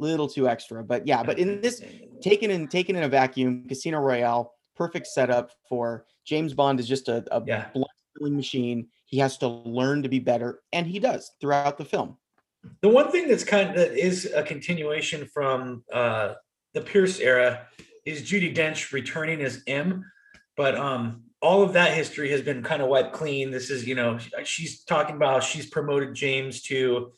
little 0.00 0.28
too 0.28 0.48
extra. 0.48 0.82
But 0.82 1.06
yeah, 1.06 1.22
but 1.22 1.38
in 1.38 1.60
this, 1.60 1.82
taken 2.20 2.50
in 2.50 2.68
taken 2.68 2.96
in 2.96 3.02
a 3.02 3.08
vacuum, 3.08 3.66
Casino 3.68 3.98
Royale, 3.98 4.52
perfect 4.76 5.06
setup 5.06 5.50
for 5.68 6.06
James 6.24 6.54
Bond 6.54 6.80
is 6.80 6.88
just 6.88 7.08
a, 7.08 7.24
a 7.30 7.42
yeah. 7.46 7.68
blunt 7.74 8.34
machine. 8.34 8.88
He 9.06 9.18
has 9.18 9.38
to 9.38 9.48
learn 9.48 10.02
to 10.02 10.08
be 10.08 10.18
better, 10.18 10.60
and 10.72 10.86
he 10.86 10.98
does 10.98 11.32
throughout 11.40 11.78
the 11.78 11.84
film. 11.84 12.16
The 12.82 12.88
one 12.88 13.10
thing 13.10 13.28
that's 13.28 13.44
kind 13.44 13.70
of 13.70 13.76
that 13.76 13.92
is 13.92 14.30
a 14.34 14.42
continuation 14.42 15.26
from 15.26 15.82
uh, 15.92 16.34
the 16.74 16.80
Pierce 16.80 17.18
era 17.18 17.66
is 18.04 18.22
Judi 18.22 18.54
Dench 18.54 18.92
returning 18.92 19.42
as 19.42 19.62
M, 19.66 20.04
but 20.56 20.76
um, 20.76 21.22
all 21.42 21.62
of 21.62 21.72
that 21.72 21.94
history 21.94 22.30
has 22.30 22.42
been 22.42 22.62
kind 22.62 22.82
of 22.82 22.88
wiped 22.88 23.12
clean. 23.12 23.50
This 23.50 23.70
is, 23.70 23.86
you 23.86 23.94
know, 23.94 24.18
she's 24.44 24.84
talking 24.84 25.16
about 25.16 25.42
she's 25.42 25.66
promoted 25.66 26.14
James 26.14 26.62
to 26.64 27.12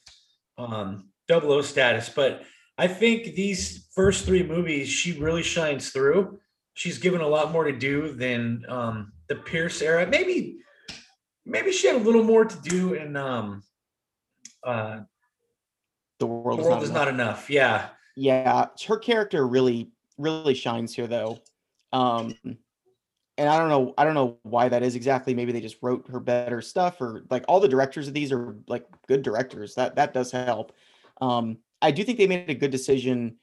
um, 0.58 1.08
double 1.28 1.52
O 1.52 1.62
status, 1.62 2.08
but 2.08 2.44
I 2.78 2.88
think 2.88 3.34
these 3.34 3.88
first 3.94 4.24
three 4.24 4.42
movies 4.42 4.88
she 4.88 5.18
really 5.18 5.42
shines 5.42 5.90
through. 5.90 6.38
She's 6.74 6.98
given 6.98 7.20
a 7.20 7.28
lot 7.28 7.52
more 7.52 7.64
to 7.64 7.72
do 7.72 8.12
than 8.12 8.64
um, 8.68 9.12
the 9.28 9.36
Pierce 9.36 9.82
era. 9.82 10.06
Maybe 10.06 10.62
maybe 11.44 11.72
she 11.72 11.88
had 11.88 11.96
a 11.96 12.04
little 12.04 12.24
more 12.24 12.44
to 12.44 12.58
do 12.62 12.94
in 12.94 13.16
um 13.16 13.62
uh 14.64 15.00
the 16.18 16.26
world, 16.26 16.60
the 16.60 16.62
world 16.62 16.64
is, 16.64 16.68
not, 16.68 16.82
is 16.82 16.90
enough. 16.90 17.06
not 17.06 17.08
enough 17.08 17.50
yeah 17.50 17.88
yeah 18.16 18.66
her 18.86 18.98
character 18.98 19.46
really 19.46 19.90
really 20.18 20.54
shines 20.54 20.94
here 20.94 21.06
though 21.06 21.38
um 21.92 22.34
and 22.44 23.48
i 23.48 23.58
don't 23.58 23.68
know 23.68 23.92
i 23.98 24.04
don't 24.04 24.14
know 24.14 24.38
why 24.42 24.68
that 24.68 24.82
is 24.82 24.94
exactly 24.94 25.34
maybe 25.34 25.50
they 25.50 25.60
just 25.60 25.78
wrote 25.82 26.08
her 26.08 26.20
better 26.20 26.60
stuff 26.60 27.00
or 27.00 27.24
like 27.30 27.44
all 27.48 27.58
the 27.58 27.68
directors 27.68 28.06
of 28.06 28.14
these 28.14 28.30
are 28.30 28.56
like 28.68 28.86
good 29.08 29.22
directors 29.22 29.74
that 29.74 29.96
that 29.96 30.14
does 30.14 30.30
help 30.30 30.72
um 31.20 31.58
i 31.82 31.90
do 31.90 32.02
think 32.02 32.16
they 32.16 32.26
made 32.26 32.48
a 32.48 32.54
good 32.54 32.70
decision 32.70 33.36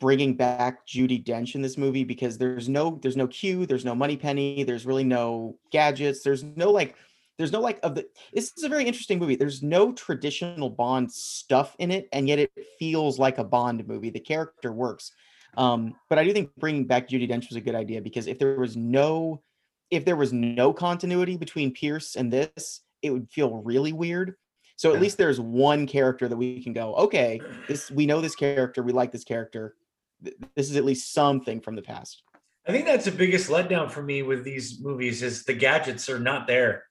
bringing 0.00 0.36
back 0.36 0.86
Judi 0.86 1.24
Dench 1.24 1.54
in 1.54 1.62
this 1.62 1.78
movie 1.78 2.04
because 2.04 2.36
there's 2.36 2.68
no 2.68 2.98
there's 3.02 3.16
no 3.16 3.26
Q, 3.26 3.64
there's 3.64 3.84
no 3.84 3.94
Moneypenny, 3.94 4.62
there's 4.64 4.84
really 4.84 5.04
no 5.04 5.56
gadgets, 5.70 6.22
there's 6.22 6.42
no 6.42 6.70
like 6.70 6.96
there's 7.38 7.52
no 7.52 7.60
like 7.60 7.80
of 7.82 7.94
the 7.94 8.06
this 8.32 8.52
is 8.56 8.64
a 8.64 8.68
very 8.68 8.84
interesting 8.84 9.18
movie. 9.18 9.36
There's 9.36 9.62
no 9.62 9.92
traditional 9.92 10.70
Bond 10.70 11.10
stuff 11.12 11.74
in 11.78 11.90
it, 11.90 12.08
and 12.12 12.28
yet 12.28 12.38
it 12.38 12.52
feels 12.78 13.18
like 13.18 13.38
a 13.38 13.44
Bond 13.44 13.86
movie. 13.88 14.10
The 14.10 14.20
character 14.20 14.72
works. 14.72 15.12
Um, 15.56 15.94
but 16.08 16.18
I 16.18 16.24
do 16.24 16.32
think 16.32 16.50
bringing 16.58 16.86
back 16.86 17.08
Judi 17.08 17.28
Dench 17.28 17.48
was 17.48 17.56
a 17.56 17.60
good 17.60 17.74
idea 17.74 18.02
because 18.02 18.26
if 18.26 18.38
there 18.38 18.58
was 18.58 18.76
no 18.76 19.42
if 19.90 20.04
there 20.04 20.16
was 20.16 20.32
no 20.32 20.72
continuity 20.72 21.36
between 21.36 21.72
Pierce 21.72 22.16
and 22.16 22.32
this, 22.32 22.80
it 23.02 23.10
would 23.10 23.30
feel 23.30 23.62
really 23.62 23.92
weird. 23.92 24.34
So 24.76 24.92
at 24.92 25.00
least 25.00 25.18
there's 25.18 25.40
one 25.40 25.86
character 25.86 26.28
that 26.28 26.36
we 26.36 26.62
can 26.62 26.72
go, 26.72 26.94
okay, 26.96 27.40
this 27.68 27.90
we 27.90 28.06
know 28.06 28.20
this 28.20 28.34
character, 28.34 28.82
we 28.82 28.92
like 28.92 29.12
this 29.12 29.24
character. 29.24 29.76
This 30.20 30.70
is 30.70 30.76
at 30.76 30.84
least 30.84 31.12
something 31.12 31.60
from 31.60 31.76
the 31.76 31.82
past. 31.82 32.22
I 32.66 32.72
think 32.72 32.86
that's 32.86 33.04
the 33.04 33.12
biggest 33.12 33.50
letdown 33.50 33.90
for 33.90 34.02
me 34.02 34.22
with 34.22 34.42
these 34.42 34.80
movies 34.80 35.22
is 35.22 35.44
the 35.44 35.52
gadgets 35.52 36.08
are 36.08 36.18
not 36.18 36.46
there. 36.46 36.84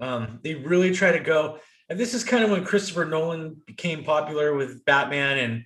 Um, 0.00 0.40
they 0.42 0.54
really 0.54 0.92
try 0.92 1.12
to 1.12 1.20
go, 1.20 1.60
and 1.88 1.98
this 1.98 2.14
is 2.14 2.24
kind 2.24 2.42
of 2.42 2.50
when 2.50 2.64
Christopher 2.64 3.04
Nolan 3.04 3.56
became 3.66 4.02
popular 4.02 4.54
with 4.54 4.84
Batman 4.84 5.38
and 5.38 5.64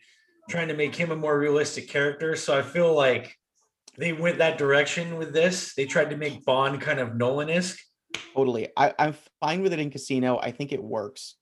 trying 0.51 0.69
to 0.69 0.75
make 0.75 0.95
him 0.95 1.11
a 1.11 1.17
more 1.17 1.39
realistic 1.39 1.89
character. 1.89 2.37
So 2.37 2.59
I 2.59 2.63
feel 2.63 2.95
like 2.95 3.35
they 3.97 4.13
went 4.13 4.39
that 4.39 4.59
direction 4.59 5.17
with 5.17 5.33
this. 5.33 5.75
They 5.75 5.87
tried 5.87 6.11
to 6.11 6.17
make 6.17 6.45
Bond 6.45 6.81
kind 6.81 7.01
of 7.01 7.17
Nolan-esque. 7.17 7.79
Totally. 8.35 8.69
I, 8.77 8.95
I'm 8.99 9.15
fine 9.41 9.63
with 9.63 9.73
it 9.73 9.81
in 9.81 9.91
Casino. 9.91 10.39
I 10.39 10.51
think 10.51 10.73
it 10.73 10.83
works. 10.83 11.37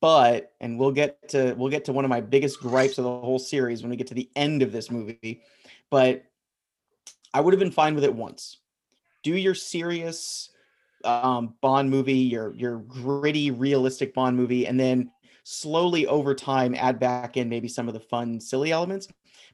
But 0.00 0.52
and 0.60 0.78
we'll 0.78 0.92
get 0.92 1.28
to 1.30 1.54
we'll 1.54 1.70
get 1.70 1.84
to 1.86 1.92
one 1.92 2.04
of 2.04 2.08
my 2.08 2.20
biggest 2.20 2.60
gripes 2.60 2.98
of 2.98 3.04
the 3.04 3.10
whole 3.10 3.38
series 3.38 3.82
when 3.82 3.90
we 3.90 3.96
get 3.96 4.06
to 4.08 4.14
the 4.14 4.30
end 4.34 4.62
of 4.62 4.72
this 4.72 4.90
movie. 4.90 5.42
But 5.90 6.24
I 7.34 7.40
would 7.40 7.52
have 7.52 7.60
been 7.60 7.70
fine 7.70 7.94
with 7.94 8.04
it 8.04 8.14
once. 8.14 8.58
Do 9.22 9.36
your 9.36 9.54
serious 9.54 10.50
um, 11.04 11.54
Bond 11.60 11.90
movie, 11.90 12.14
your 12.14 12.54
your 12.54 12.78
gritty, 12.78 13.50
realistic 13.50 14.14
Bond 14.14 14.36
movie, 14.36 14.66
and 14.66 14.80
then 14.80 15.10
slowly 15.44 16.06
over 16.06 16.34
time 16.34 16.74
add 16.74 16.98
back 16.98 17.36
in 17.36 17.48
maybe 17.48 17.68
some 17.68 17.88
of 17.88 17.94
the 17.94 18.00
fun, 18.00 18.40
silly 18.40 18.72
elements. 18.72 19.08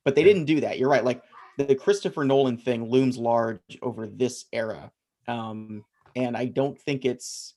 But 0.04 0.14
they 0.14 0.22
didn't 0.22 0.44
do 0.44 0.60
that. 0.60 0.78
You're 0.78 0.90
right. 0.90 1.04
Like 1.04 1.22
the 1.58 1.74
Christopher 1.74 2.24
Nolan 2.24 2.58
thing 2.58 2.88
looms 2.88 3.16
large 3.16 3.60
over 3.82 4.06
this 4.06 4.44
era. 4.52 4.92
Um, 5.26 5.84
and 6.14 6.36
I 6.36 6.46
don't 6.46 6.78
think 6.78 7.04
it's 7.04 7.54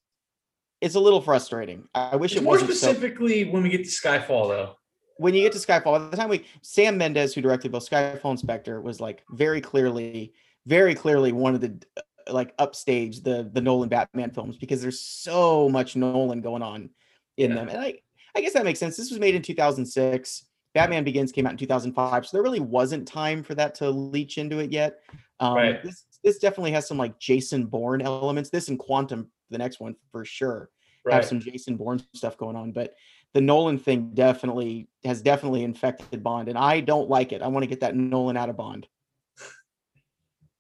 it's 0.82 0.96
a 0.96 1.00
little 1.00 1.22
frustrating. 1.22 1.88
I 1.94 2.16
wish 2.16 2.32
it's 2.32 2.42
it 2.42 2.44
more 2.44 2.54
wasn't 2.54 2.72
specifically 2.72 3.46
so... 3.46 3.52
when 3.52 3.64
we 3.64 3.70
get 3.70 3.84
to 3.84 3.90
Skyfall 3.90 4.50
though. 4.50 4.76
When 5.18 5.34
you 5.34 5.42
get 5.42 5.52
to 5.52 5.60
Skyfall, 5.60 5.84
by 5.84 6.00
the 6.00 6.18
time 6.18 6.30
we 6.30 6.46
Sam 6.62 6.98
Mendes, 6.98 7.34
who 7.34 7.42
directed 7.42 7.72
both 7.72 7.90
Skyfall 7.90 8.30
and 8.32 8.40
Spectre, 8.40 8.82
was 8.82 9.02
like 9.02 9.24
very 9.32 9.60
clearly, 9.60 10.34
very 10.66 10.96
clearly 10.96 11.34
wanted 11.34 11.82
to 11.82 11.88
uh, 11.98 12.34
like 12.34 12.54
upstage 12.58 13.22
the 13.22 13.50
the 13.52 13.62
Nolan 13.62 13.90
Batman 13.90 14.32
films 14.32 14.58
because 14.58 14.82
there's 14.82 15.02
so 15.02 15.68
much 15.68 15.96
Nolan 15.96 16.42
going 16.42 16.62
on 16.62 16.90
in 17.38 17.52
yeah. 17.52 17.56
them. 17.56 17.70
And 17.70 17.80
I 17.80 17.96
I 18.36 18.42
guess 18.42 18.54
that 18.54 18.64
makes 18.64 18.80
sense. 18.80 18.96
This 18.96 19.10
was 19.10 19.20
made 19.20 19.36
in 19.36 19.42
2006. 19.42 20.46
Batman 20.74 21.04
Begins 21.04 21.32
came 21.32 21.48
out 21.48 21.54
in 21.54 21.58
2005, 21.58 22.28
so 22.28 22.38
there 22.38 22.44
really 22.44 22.60
wasn't 22.60 23.08
time 23.08 23.42
for 23.42 23.56
that 23.56 23.76
to 23.76 23.90
leach 23.90 24.38
into 24.38 24.60
it 24.60 24.72
yet. 24.72 25.00
Um, 25.40 25.56
right. 25.56 25.84
This 25.84 26.06
this 26.24 26.38
definitely 26.38 26.72
has 26.72 26.88
some 26.88 26.98
like 26.98 27.20
Jason 27.20 27.66
Bourne 27.66 28.02
elements. 28.02 28.50
This 28.50 28.68
and 28.70 28.78
Quantum, 28.78 29.30
the 29.50 29.58
next 29.58 29.80
one 29.80 29.96
for 30.12 30.26
sure, 30.26 30.70
right. 31.06 31.16
have 31.16 31.26
some 31.26 31.40
Jason 31.40 31.76
Bourne 31.76 32.02
stuff 32.14 32.38
going 32.38 32.56
on. 32.56 32.72
But 32.72 32.96
the 33.34 33.42
Nolan 33.42 33.78
thing 33.78 34.12
definitely 34.14 34.88
has 35.04 35.22
definitely 35.22 35.64
infected 35.64 36.24
Bond, 36.24 36.50
and 36.50 36.58
I 36.58 36.80
don't 36.80 37.10
like 37.10 37.32
it. 37.32 37.42
I 37.42 37.48
want 37.48 37.64
to 37.64 37.68
get 37.68 37.82
that 37.82 37.96
Nolan 37.96 38.38
out 38.38 38.50
of 38.50 38.58
Bond. 38.58 38.88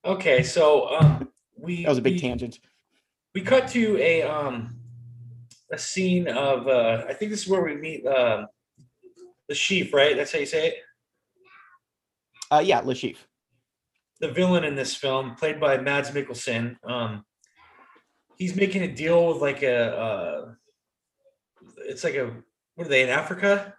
Okay, 0.05 0.43
so 0.43 0.95
um, 0.95 1.29
we 1.57 1.83
that 1.83 1.89
was 1.89 1.97
a 1.97 2.01
big 2.01 2.13
we, 2.13 2.19
tangent. 2.19 2.59
We 3.35 3.41
cut 3.41 3.67
to 3.69 3.97
a 3.97 4.23
um 4.23 4.75
a 5.71 5.77
scene 5.77 6.27
of 6.27 6.67
uh 6.67 7.05
I 7.07 7.13
think 7.13 7.31
this 7.31 7.43
is 7.43 7.47
where 7.47 7.61
we 7.61 7.75
meet 7.75 8.05
uh, 8.05 8.45
the 9.47 9.55
chief, 9.55 9.93
right? 9.93 10.15
That's 10.15 10.31
how 10.31 10.39
you 10.39 10.45
say 10.45 10.67
it. 10.69 10.75
Uh, 12.51 12.63
yeah, 12.63 12.79
Le 12.79 12.93
Chiffre. 12.93 13.17
The 14.21 14.31
villain 14.31 14.63
in 14.63 14.75
this 14.75 14.95
film, 14.95 15.35
played 15.35 15.59
by 15.59 15.77
Mads 15.77 16.11
Mikkelsen, 16.11 16.75
um, 16.83 17.23
he's 18.39 18.55
making 18.55 18.81
a 18.81 18.87
deal 18.87 19.27
with 19.27 19.37
like 19.37 19.61
a, 19.61 19.95
uh, 19.95 20.51
it's 21.85 22.03
like 22.03 22.15
a, 22.15 22.31
what 22.75 22.87
are 22.87 22.89
they 22.89 23.03
in 23.03 23.09
Africa? 23.09 23.75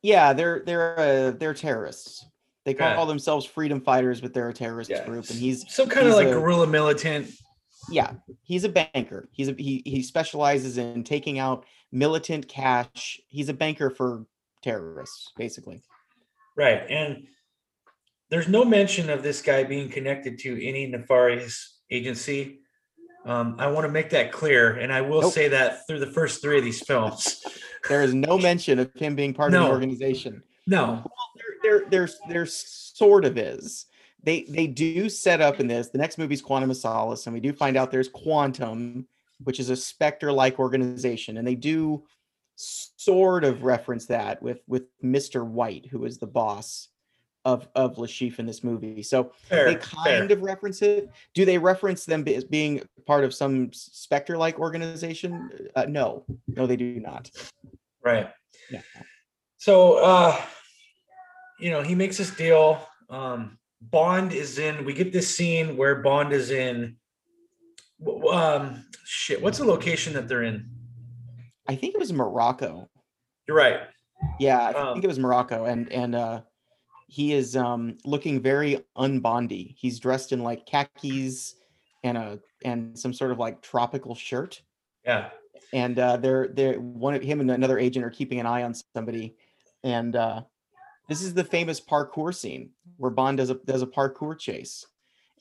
Yeah, 0.00 0.32
they're 0.32 0.62
they're 0.64 0.98
uh, 0.98 1.30
they're 1.32 1.54
terrorists. 1.54 2.24
They 2.64 2.74
call 2.74 2.88
yeah. 2.88 3.04
themselves 3.04 3.44
freedom 3.44 3.80
fighters, 3.80 4.20
but 4.20 4.32
they're 4.32 4.48
a 4.48 4.54
terrorist 4.54 4.90
yeah. 4.90 5.04
group, 5.04 5.28
and 5.30 5.38
he's 5.38 5.64
some 5.72 5.88
kind 5.88 6.08
of 6.08 6.14
like 6.14 6.26
a, 6.28 6.30
guerrilla 6.30 6.66
militant. 6.66 7.30
Yeah, 7.88 8.14
he's 8.42 8.64
a 8.64 8.68
banker. 8.68 9.28
He's 9.32 9.48
a 9.48 9.52
he 9.52 9.82
he 9.84 10.02
specializes 10.02 10.78
in 10.78 11.04
taking 11.04 11.38
out 11.38 11.66
militant 11.92 12.48
cash. 12.48 13.20
He's 13.28 13.48
a 13.48 13.54
banker 13.54 13.90
for 13.90 14.26
terrorists, 14.62 15.32
basically. 15.36 15.82
Right. 16.56 16.82
And 16.88 17.26
there's 18.30 18.48
no 18.48 18.64
mention 18.64 19.10
of 19.10 19.22
this 19.22 19.42
guy 19.42 19.64
being 19.64 19.90
connected 19.90 20.38
to 20.40 20.66
any 20.66 20.86
nefarious 20.86 21.80
agency. 21.90 22.60
Um, 23.24 23.56
I 23.58 23.68
want 23.68 23.86
to 23.86 23.92
make 23.92 24.10
that 24.10 24.32
clear, 24.32 24.72
and 24.72 24.92
I 24.92 25.00
will 25.00 25.22
nope. 25.22 25.32
say 25.32 25.48
that 25.48 25.86
through 25.86 26.00
the 26.00 26.06
first 26.06 26.42
three 26.42 26.58
of 26.58 26.64
these 26.64 26.82
films, 26.82 27.42
there 27.88 28.02
is 28.02 28.14
no 28.14 28.36
mention 28.38 28.78
of 28.78 28.92
him 28.94 29.14
being 29.14 29.32
part 29.32 29.52
no. 29.52 29.62
of 29.62 29.64
the 29.66 29.70
organization. 29.70 30.42
No, 30.66 30.86
well, 30.86 31.12
there, 31.36 31.80
there, 31.80 31.88
there's, 31.90 32.18
there 32.28 32.46
sort 32.46 33.24
of 33.24 33.38
is. 33.38 33.86
They, 34.22 34.44
they 34.44 34.66
do 34.66 35.08
set 35.08 35.40
up 35.40 35.58
in 35.60 35.66
this. 35.66 35.88
The 35.88 35.98
next 35.98 36.18
movie 36.18 36.34
is 36.34 36.42
Quantum 36.42 36.70
of 36.70 36.76
Solace, 36.76 37.26
and 37.26 37.34
we 37.34 37.40
do 37.40 37.52
find 37.52 37.76
out 37.76 37.90
there's 37.90 38.08
Quantum, 38.08 39.06
which 39.42 39.58
is 39.58 39.70
a 39.70 39.76
Spectre-like 39.76 40.58
organization, 40.58 41.36
and 41.36 41.46
they 41.46 41.56
do 41.56 42.04
sort 42.56 43.44
of 43.44 43.64
reference 43.64 44.06
that 44.06 44.42
with 44.42 44.60
with 44.68 44.84
Mr. 45.02 45.44
White, 45.44 45.86
who 45.86 46.04
is 46.04 46.18
the 46.18 46.26
boss 46.26 46.88
of 47.44 47.68
of 47.74 47.96
Chiffre 47.96 48.38
in 48.38 48.46
this 48.46 48.62
movie. 48.62 49.02
So 49.02 49.32
fair, 49.48 49.66
they 49.66 49.76
kind 49.76 50.28
fair. 50.28 50.36
of 50.36 50.42
reference 50.42 50.82
it. 50.82 51.10
Do 51.34 51.44
they 51.44 51.58
reference 51.58 52.04
them 52.04 52.26
as 52.28 52.44
being 52.44 52.82
part 53.06 53.24
of 53.24 53.34
some 53.34 53.72
Spectre 53.72 54.36
like 54.36 54.58
organization? 54.58 55.50
Uh, 55.74 55.86
no, 55.88 56.24
no, 56.48 56.66
they 56.66 56.76
do 56.76 57.00
not. 57.00 57.30
Right. 58.04 58.30
Yeah. 58.70 58.82
So, 59.58 59.98
uh, 59.98 60.40
you 61.60 61.70
know, 61.70 61.82
he 61.82 61.94
makes 61.94 62.18
this 62.18 62.34
deal. 62.34 62.86
Um, 63.10 63.58
Bond 63.80 64.32
is 64.32 64.58
in. 64.58 64.84
We 64.84 64.92
get 64.92 65.12
this 65.12 65.34
scene 65.36 65.76
where 65.76 65.96
Bond 65.96 66.32
is 66.32 66.50
in. 66.50 66.96
Um, 68.30 68.84
shit. 69.04 69.40
What's 69.40 69.58
the 69.58 69.64
location 69.64 70.12
that 70.14 70.28
they're 70.28 70.42
in? 70.42 70.68
I 71.68 71.76
think 71.76 71.94
it 71.94 71.98
was 71.98 72.12
Morocco. 72.12 72.88
You're 73.46 73.56
right. 73.56 73.80
Yeah, 74.38 74.60
I 74.60 74.72
um, 74.72 74.94
think 74.94 75.04
it 75.04 75.08
was 75.08 75.18
Morocco, 75.18 75.64
and 75.64 75.90
and 75.92 76.14
uh, 76.14 76.40
he 77.12 77.34
is 77.34 77.56
um, 77.56 77.98
looking 78.06 78.40
very 78.40 78.82
unbondy. 78.96 79.74
He's 79.76 80.00
dressed 80.00 80.32
in 80.32 80.42
like 80.42 80.64
khakis 80.64 81.56
and 82.02 82.16
a 82.16 82.38
and 82.64 82.98
some 82.98 83.12
sort 83.12 83.32
of 83.32 83.38
like 83.38 83.60
tropical 83.60 84.14
shirt. 84.14 84.62
Yeah. 85.04 85.28
And 85.74 85.98
uh, 85.98 86.16
they're 86.16 86.48
they're 86.48 86.80
one 86.80 87.12
of 87.12 87.22
him 87.22 87.40
and 87.40 87.50
another 87.50 87.78
agent 87.78 88.02
are 88.06 88.10
keeping 88.10 88.40
an 88.40 88.46
eye 88.46 88.62
on 88.62 88.74
somebody, 88.96 89.36
and 89.84 90.16
uh, 90.16 90.40
this 91.06 91.20
is 91.20 91.34
the 91.34 91.44
famous 91.44 91.82
parkour 91.82 92.34
scene 92.34 92.70
where 92.96 93.10
Bond 93.10 93.36
does 93.36 93.50
a 93.50 93.54
does 93.54 93.82
a 93.82 93.86
parkour 93.86 94.38
chase, 94.38 94.86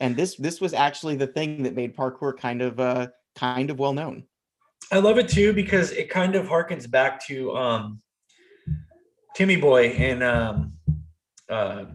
and 0.02 0.18
this 0.18 0.36
this 0.36 0.60
was 0.60 0.74
actually 0.74 1.16
the 1.16 1.28
thing 1.28 1.64
that 1.64 1.74
made 1.74 1.96
parkour 1.96 2.38
kind 2.38 2.62
of 2.62 2.82
uh 2.82 3.08
kind 3.36 3.70
of 3.70 3.80
well 3.80 3.94
known. 3.94 4.26
I 4.92 5.00
love 5.00 5.18
it 5.18 5.30
too 5.30 5.54
because 5.54 5.92
it 5.92 6.10
kind 6.10 6.36
of 6.36 6.48
harkens 6.48 6.90
back 6.90 7.26
to 7.28 7.56
um, 7.56 8.02
Timmy 9.36 9.56
Boy 9.56 9.88
and 9.92 10.22
um, 10.22 10.74
uh, 11.52 11.86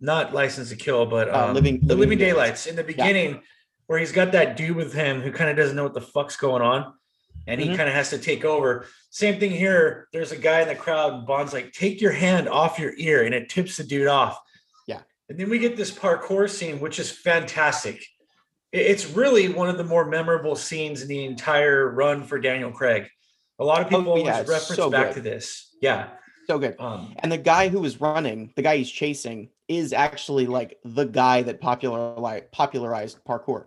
not 0.00 0.34
License 0.34 0.70
to 0.70 0.76
Kill, 0.76 1.06
but 1.06 1.28
uh, 1.28 1.32
um, 1.32 1.50
uh, 1.50 1.52
living, 1.52 1.80
the 1.82 1.94
Living, 1.94 2.18
Daylights. 2.18 2.66
in 2.66 2.76
the 2.76 2.84
beginning, 2.84 3.30
yeah. 3.30 3.40
where 3.86 3.98
he's 3.98 4.12
got 4.12 4.32
that 4.32 4.56
dude 4.56 4.76
with 4.76 4.92
him 4.92 5.20
who 5.20 5.32
kind 5.32 5.50
of 5.50 5.56
doesn't 5.56 5.76
know 5.76 5.84
what 5.84 5.94
the 5.94 6.00
fuck's 6.00 6.36
going 6.36 6.62
on, 6.62 6.92
and 7.46 7.60
mm-hmm. 7.60 7.70
he 7.70 7.76
kind 7.76 7.88
of 7.88 7.94
has 7.94 8.10
to 8.10 8.18
take 8.18 8.44
over. 8.44 8.86
Same 9.10 9.38
thing 9.38 9.50
here. 9.50 10.08
There's 10.12 10.32
a 10.32 10.36
guy 10.36 10.62
in 10.62 10.68
the 10.68 10.74
crowd, 10.74 11.14
and 11.14 11.26
Bond's 11.26 11.52
like, 11.52 11.72
"Take 11.72 12.00
your 12.00 12.12
hand 12.12 12.48
off 12.48 12.78
your 12.78 12.92
ear," 12.96 13.24
and 13.24 13.34
it 13.34 13.48
tips 13.48 13.76
the 13.76 13.84
dude 13.84 14.08
off. 14.08 14.40
Yeah, 14.86 15.00
and 15.28 15.38
then 15.38 15.48
we 15.48 15.58
get 15.58 15.76
this 15.76 15.90
parkour 15.90 16.48
scene, 16.48 16.80
which 16.80 16.98
is 16.98 17.10
fantastic 17.10 18.04
it's 18.72 19.10
really 19.10 19.48
one 19.48 19.68
of 19.68 19.78
the 19.78 19.84
more 19.84 20.04
memorable 20.04 20.54
scenes 20.54 21.02
in 21.02 21.08
the 21.08 21.24
entire 21.24 21.90
run 21.90 22.22
for 22.22 22.38
Daniel 22.38 22.70
Craig. 22.70 23.08
A 23.58 23.64
lot 23.64 23.80
of 23.80 23.86
oh, 23.86 23.98
people 23.98 24.12
oh, 24.12 24.16
yeah, 24.16 24.32
always 24.32 24.48
reference 24.48 24.76
so 24.76 24.90
back 24.90 25.08
good. 25.08 25.14
to 25.14 25.20
this. 25.22 25.74
Yeah. 25.82 26.08
So 26.50 26.58
good. 26.58 26.74
Um, 26.80 27.14
and 27.20 27.30
the 27.30 27.38
guy 27.38 27.68
who 27.68 27.78
was 27.78 28.00
running, 28.00 28.52
the 28.56 28.62
guy 28.62 28.76
he's 28.78 28.90
chasing, 28.90 29.50
is 29.68 29.92
actually 29.92 30.48
like 30.48 30.80
the 30.84 31.04
guy 31.04 31.42
that 31.42 31.60
popular 31.60 32.40
popularized 32.50 33.22
parkour. 33.24 33.66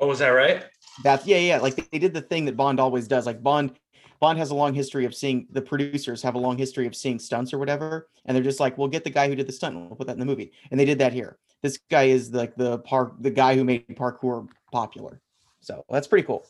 Oh, 0.00 0.10
is 0.10 0.18
that 0.18 0.30
right? 0.30 0.64
That's 1.04 1.24
yeah, 1.24 1.36
yeah. 1.36 1.58
Like 1.58 1.88
they 1.92 2.00
did 2.00 2.12
the 2.12 2.20
thing 2.20 2.44
that 2.46 2.56
Bond 2.56 2.80
always 2.80 3.06
does. 3.06 3.26
Like 3.26 3.44
Bond, 3.44 3.78
Bond 4.18 4.40
has 4.40 4.50
a 4.50 4.56
long 4.56 4.74
history 4.74 5.04
of 5.04 5.14
seeing 5.14 5.46
the 5.52 5.62
producers 5.62 6.20
have 6.22 6.34
a 6.34 6.38
long 6.38 6.58
history 6.58 6.88
of 6.88 6.96
seeing 6.96 7.20
stunts 7.20 7.54
or 7.54 7.58
whatever, 7.58 8.08
and 8.24 8.34
they're 8.34 8.42
just 8.42 8.58
like, 8.58 8.76
"We'll 8.76 8.88
get 8.88 9.04
the 9.04 9.10
guy 9.10 9.28
who 9.28 9.36
did 9.36 9.46
the 9.46 9.52
stunt, 9.52 9.76
and 9.76 9.86
we'll 9.86 9.94
put 9.94 10.08
that 10.08 10.14
in 10.14 10.18
the 10.18 10.26
movie." 10.26 10.50
And 10.72 10.80
they 10.80 10.84
did 10.84 10.98
that 10.98 11.12
here. 11.12 11.38
This 11.62 11.78
guy 11.88 12.06
is 12.08 12.32
like 12.32 12.56
the 12.56 12.80
park, 12.80 13.14
the 13.20 13.30
guy 13.30 13.54
who 13.54 13.62
made 13.62 13.86
parkour 13.90 14.48
popular. 14.72 15.20
So 15.60 15.84
that's 15.88 16.08
pretty 16.08 16.26
cool. 16.26 16.44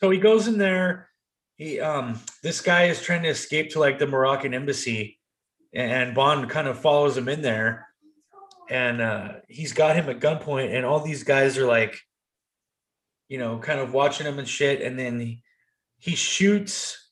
So 0.00 0.08
he 0.08 0.16
goes 0.16 0.48
in 0.48 0.56
there. 0.56 1.11
He 1.62 1.78
um, 1.78 2.18
this 2.42 2.60
guy 2.60 2.86
is 2.86 3.00
trying 3.00 3.22
to 3.22 3.28
escape 3.28 3.70
to 3.70 3.78
like 3.78 4.00
the 4.00 4.06
Moroccan 4.06 4.52
embassy, 4.52 5.20
and 5.72 6.12
Bond 6.12 6.50
kind 6.50 6.66
of 6.66 6.80
follows 6.80 7.16
him 7.16 7.28
in 7.28 7.40
there, 7.40 7.86
and 8.68 9.00
uh, 9.00 9.28
he's 9.48 9.72
got 9.72 9.94
him 9.94 10.08
at 10.08 10.18
gunpoint, 10.18 10.74
and 10.74 10.84
all 10.84 10.98
these 10.98 11.22
guys 11.22 11.56
are 11.58 11.66
like, 11.66 12.00
you 13.28 13.38
know, 13.38 13.58
kind 13.58 13.78
of 13.78 13.94
watching 13.94 14.26
him 14.26 14.40
and 14.40 14.48
shit, 14.48 14.82
and 14.82 14.98
then 14.98 15.20
he, 15.20 15.42
he 15.98 16.16
shoots 16.16 17.10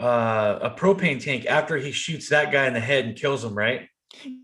uh, 0.00 0.58
a 0.62 0.70
propane 0.70 1.22
tank 1.22 1.46
after 1.46 1.76
he 1.76 1.92
shoots 1.92 2.28
that 2.30 2.50
guy 2.50 2.66
in 2.66 2.74
the 2.74 2.80
head 2.80 3.04
and 3.04 3.16
kills 3.16 3.44
him, 3.44 3.56
right? 3.56 3.88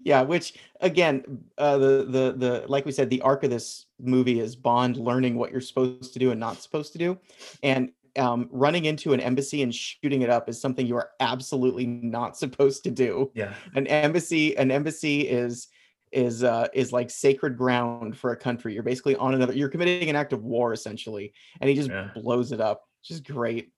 Yeah, 0.05 0.23
which 0.23 0.55
again, 0.81 1.43
uh, 1.59 1.79
the 1.79 2.07
the 2.09 2.35
the 2.37 2.65
like 2.69 2.87
we 2.87 2.93
said, 2.93 3.11
the 3.11 3.23
arc 3.23 3.43
of 3.43 3.51
this 3.51 3.87
movie 3.99 4.39
is 4.39 4.55
Bond 4.55 4.97
learning 4.97 5.35
what 5.35 5.51
you're 5.51 5.61
supposed 5.61 6.13
to 6.13 6.21
do 6.21 6.31
and 6.31 6.39
not 6.39 6.63
supposed 6.63 6.93
to 6.93 6.99
do, 6.99 7.19
and 7.65 7.91
um, 8.19 8.49
running 8.51 8.85
into 8.87 9.13
an 9.13 9.21
embassy 9.21 9.63
and 9.63 9.75
shooting 9.75 10.23
it 10.23 10.31
up 10.31 10.49
is 10.49 10.61
something 10.61 10.87
you 10.87 10.97
are 10.97 11.11
absolutely 11.21 11.87
not 11.87 12.37
supposed 12.37 12.85
to 12.85 12.91
do. 12.91 13.31
Yeah, 13.35 13.55
an 13.75 13.87
embassy, 13.87 14.57
an 14.57 14.71
embassy 14.71 15.29
is 15.29 15.69
is 16.13 16.45
uh 16.45 16.69
is 16.73 16.93
like 16.93 17.11
sacred 17.11 17.57
ground 17.57 18.17
for 18.17 18.31
a 18.33 18.37
country. 18.37 18.73
You're 18.75 18.83
basically 18.83 19.17
on 19.17 19.35
another. 19.35 19.53
You're 19.53 19.69
committing 19.69 20.09
an 20.09 20.17
act 20.17 20.33
of 20.33 20.45
war 20.45 20.73
essentially, 20.73 21.33
and 21.61 21.69
he 21.69 21.77
just 21.77 21.91
Yeah. 21.91 22.11
blows 22.15 22.53
it 22.53 22.61
up. 22.61 22.83
Which 23.03 23.11
is 23.11 23.21
great. 23.21 23.73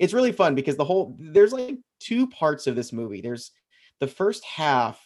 It's 0.00 0.12
really 0.12 0.32
fun 0.32 0.54
because 0.54 0.76
the 0.76 0.84
whole 0.84 1.16
there's 1.18 1.52
like 1.52 1.76
two 2.00 2.26
parts 2.28 2.66
of 2.66 2.76
this 2.76 2.92
movie. 2.92 3.20
There's 3.20 3.52
the 4.00 4.06
first 4.06 4.44
half 4.44 5.00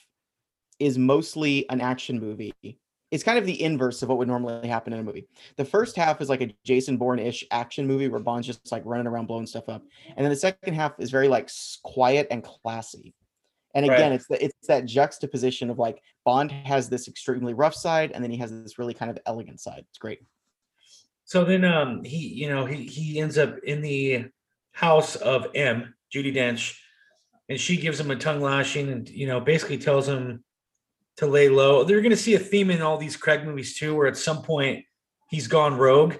is 0.78 0.96
mostly 0.96 1.68
an 1.68 1.80
action 1.80 2.18
movie. 2.18 2.54
It's 3.10 3.24
kind 3.24 3.38
of 3.38 3.46
the 3.46 3.60
inverse 3.60 4.02
of 4.02 4.08
what 4.08 4.18
would 4.18 4.28
normally 4.28 4.68
happen 4.68 4.92
in 4.92 5.00
a 5.00 5.02
movie. 5.02 5.26
The 5.56 5.64
first 5.64 5.96
half 5.96 6.20
is 6.20 6.28
like 6.28 6.42
a 6.42 6.54
Jason 6.64 6.96
Bourne-ish 6.96 7.44
action 7.50 7.86
movie 7.86 8.08
where 8.08 8.20
Bond's 8.20 8.46
just 8.46 8.70
like 8.70 8.82
running 8.84 9.06
around 9.06 9.26
blowing 9.26 9.46
stuff 9.46 9.68
up, 9.68 9.82
and 10.16 10.24
then 10.24 10.30
the 10.30 10.36
second 10.36 10.74
half 10.74 10.92
is 10.98 11.10
very 11.10 11.28
like 11.28 11.50
quiet 11.82 12.28
and 12.30 12.44
classy. 12.44 13.14
And 13.74 13.84
again, 13.84 14.10
Right. 14.10 14.12
it's 14.12 14.26
the, 14.26 14.44
it's 14.44 14.66
that 14.66 14.84
juxtaposition 14.84 15.70
of 15.70 15.78
like 15.78 16.00
Bond 16.24 16.50
has 16.52 16.88
this 16.88 17.08
extremely 17.08 17.54
rough 17.54 17.74
side, 17.74 18.12
and 18.12 18.22
then 18.22 18.30
he 18.30 18.36
has 18.38 18.50
this 18.50 18.78
really 18.78 18.94
kind 18.94 19.10
of 19.10 19.18
elegant 19.26 19.60
side. 19.60 19.84
It's 19.88 19.98
great. 19.98 20.20
So 21.24 21.44
then 21.44 21.64
um 21.64 22.02
he 22.04 22.16
you 22.16 22.48
know 22.48 22.66
he 22.66 22.84
he 22.84 23.20
ends 23.20 23.38
up 23.38 23.58
in 23.58 23.80
the 23.80 24.26
house 24.72 25.16
of 25.16 25.46
M, 25.54 25.94
Judy 26.10 26.32
Dench, 26.32 26.76
and 27.48 27.60
she 27.60 27.76
gives 27.76 27.98
him 27.98 28.10
a 28.10 28.16
tongue 28.16 28.40
lashing 28.40 28.90
and 28.90 29.08
you 29.08 29.26
know 29.26 29.40
basically 29.40 29.78
tells 29.78 30.08
him 30.08 30.44
to 31.18 31.26
lay 31.26 31.48
low. 31.48 31.84
They're 31.84 32.00
gonna 32.00 32.16
see 32.16 32.34
a 32.34 32.38
theme 32.38 32.70
in 32.70 32.82
all 32.82 32.96
these 32.98 33.16
Craig 33.16 33.44
movies 33.44 33.76
too, 33.78 33.94
where 33.94 34.06
at 34.06 34.16
some 34.16 34.42
point 34.42 34.84
he's 35.30 35.46
gone 35.48 35.76
rogue 35.76 36.14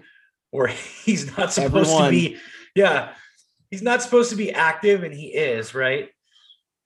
or 0.53 0.66
he's 1.05 1.37
not 1.37 1.53
supposed 1.53 1.90
Everyone. 1.90 2.05
to 2.05 2.11
be, 2.11 2.37
yeah, 2.74 3.12
he's 3.70 3.83
not 3.83 4.03
supposed 4.03 4.31
to 4.31 4.37
be 4.37 4.53
active 4.53 5.03
and 5.03 5.14
he 5.14 5.29
is, 5.29 5.74
right? 5.74 6.11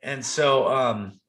And 0.03 0.25
so 0.25 0.69
um 0.69 1.21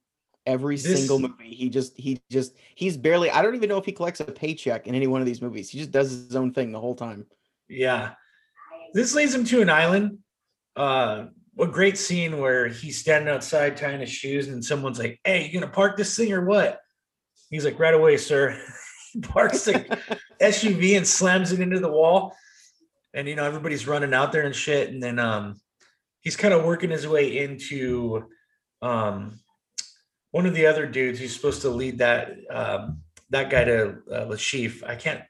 Every 0.47 0.75
This- 0.77 0.99
single 0.99 1.17
movie, 1.17 1.55
he 1.55 1.69
just 1.69 1.97
he 1.97 2.21
just 2.29 2.53
he's 2.75 2.97
barely. 2.97 3.31
I 3.31 3.41
don't 3.41 3.55
even 3.55 3.67
know 3.67 3.79
if 3.79 3.85
he 3.85 3.91
collects 3.91 4.19
a 4.19 4.25
paycheck 4.25 4.85
in 4.85 4.93
any 4.93 5.07
one 5.07 5.19
of 5.19 5.25
these 5.25 5.41
movies. 5.41 5.71
He 5.71 5.79
just 5.79 5.89
does 5.89 6.11
his 6.11 6.35
own 6.35 6.53
thing 6.53 6.71
the 6.71 6.79
whole 6.79 6.93
time. 6.93 7.25
Yeah. 7.67 8.11
This 8.93 9.15
leads 9.15 9.33
him 9.33 9.43
to 9.45 9.63
an 9.63 9.71
island. 9.71 10.19
Uh 10.75 11.27
a 11.59 11.67
great 11.67 11.97
scene 11.97 12.39
where 12.39 12.67
he's 12.67 12.99
standing 12.99 13.33
outside 13.33 13.77
tying 13.77 14.01
his 14.01 14.09
shoes 14.09 14.47
and 14.47 14.63
someone's 14.63 14.99
like, 14.99 15.19
Hey, 15.23 15.45
you 15.45 15.53
gonna 15.59 15.71
park 15.71 15.97
this 15.97 16.15
thing 16.15 16.33
or 16.33 16.45
what? 16.45 16.79
He's 17.49 17.65
like, 17.65 17.79
Right 17.79 17.93
away, 17.93 18.17
sir. 18.17 18.59
he 19.13 19.21
parks 19.21 19.65
the 19.65 19.73
SUV 20.41 20.97
and 20.97 21.07
slams 21.07 21.51
it 21.51 21.61
into 21.61 21.79
the 21.79 21.91
wall. 21.91 22.35
And 23.13 23.27
you 23.27 23.35
know, 23.35 23.45
everybody's 23.45 23.87
running 23.87 24.13
out 24.13 24.31
there 24.31 24.43
and 24.43 24.55
shit. 24.55 24.89
And 24.89 25.01
then 25.01 25.19
um 25.19 25.59
he's 26.21 26.35
kind 26.35 26.53
of 26.53 26.65
working 26.65 26.89
his 26.89 27.07
way 27.07 27.37
into 27.37 28.25
um 28.81 29.39
one 30.31 30.45
of 30.45 30.53
the 30.53 30.65
other 30.65 30.85
dudes 30.85 31.19
who's 31.19 31.33
supposed 31.33 31.61
to 31.61 31.69
lead 31.69 31.99
that 31.99 32.35
um 32.49 33.01
that 33.29 33.49
guy 33.49 33.63
to 33.63 33.97
uh, 34.11 34.25
Lashif. 34.25 34.83
I 34.87 34.95
can't 34.95 35.21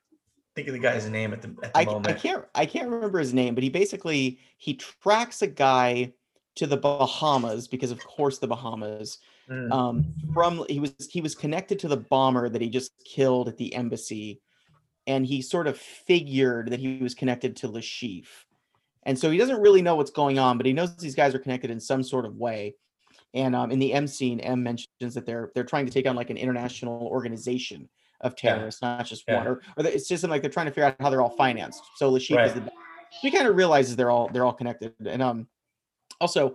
think 0.56 0.68
of 0.68 0.74
the 0.74 0.80
guy's 0.80 1.08
name 1.10 1.34
at 1.34 1.42
the 1.42 1.50
at 1.64 1.74
the 1.74 1.80
I, 1.80 1.86
moment. 1.86 2.08
I 2.08 2.14
can't 2.14 2.46
I 2.56 2.66
can't 2.66 2.90
remember 2.90 3.20
his 3.20 3.34
name, 3.34 3.56
but 3.56 3.64
he 3.64 3.70
basically 3.70 4.40
he 4.58 4.76
tracks 4.76 5.42
a 5.42 5.48
guy 5.48 6.14
to 6.56 6.66
the 6.66 6.78
Bahamas 6.78 7.68
because 7.68 7.92
of 7.92 8.04
course 8.04 8.40
the 8.40 8.48
Bahamas. 8.48 9.20
Mm. 9.50 9.72
Um, 9.72 10.14
from 10.34 10.66
he 10.70 10.80
was 10.80 10.94
he 11.12 11.22
was 11.22 11.36
connected 11.36 11.78
to 11.80 11.88
the 11.88 11.98
bomber 11.98 12.50
that 12.50 12.62
he 12.62 12.70
just 12.70 12.92
killed 13.04 13.48
at 13.48 13.58
the 13.58 13.76
embassy, 13.76 14.42
and 15.06 15.26
he 15.26 15.42
sort 15.42 15.68
of 15.68 15.78
figured 15.78 16.72
that 16.72 16.80
he 16.80 16.98
was 16.98 17.14
connected 17.14 17.56
to 17.58 17.68
Lashif. 17.68 18.28
And 19.04 19.20
so 19.20 19.30
he 19.30 19.38
doesn't 19.38 19.62
really 19.62 19.84
know 19.84 19.96
what's 19.96 20.10
going 20.10 20.40
on, 20.40 20.58
but 20.58 20.66
he 20.66 20.74
knows 20.74 20.96
these 20.96 21.14
guys 21.14 21.36
are 21.36 21.40
connected 21.40 21.70
in 21.70 21.80
some 21.80 22.02
sort 22.02 22.26
of 22.26 22.38
way. 22.38 22.74
And 23.36 23.56
um, 23.56 23.70
in 23.70 23.78
the 23.78 23.94
M 23.94 24.08
scene, 24.08 24.40
M 24.40 24.64
mentions 24.64 25.14
that 25.14 25.26
they're 25.26 25.52
they're 25.54 25.64
trying 25.66 25.86
to 25.86 25.92
take 25.92 26.08
on 26.08 26.16
like 26.16 26.30
an 26.30 26.38
international 26.38 27.08
organization 27.08 27.90
of 28.26 28.34
Yeah. 28.44 28.56
terrorists, 28.56 28.82
not 28.82 29.06
just 29.06 29.24
Yeah. 29.28 29.36
one. 29.36 29.48
Or, 29.48 29.62
or 29.78 29.86
it's 29.86 30.08
just 30.08 30.24
like 30.26 30.42
they're 30.42 30.52
trying 30.52 30.66
to 30.66 30.72
figure 30.72 30.86
out 30.86 30.96
how 31.00 31.10
they're 31.10 31.22
all 31.22 31.36
financed. 31.38 31.84
So 31.96 32.12
Lashif 32.12 32.36
Right. 32.36 32.48
is 32.48 32.54
the 32.56 32.70
he 33.22 33.32
kind 33.32 33.48
of 33.48 33.56
realizes 33.56 33.96
they're 33.96 34.12
all 34.12 34.28
they're 34.30 34.46
all 34.46 34.54
connected. 34.54 34.94
And 35.06 35.22
um, 35.22 35.48
also, 36.20 36.50
I 36.50 36.54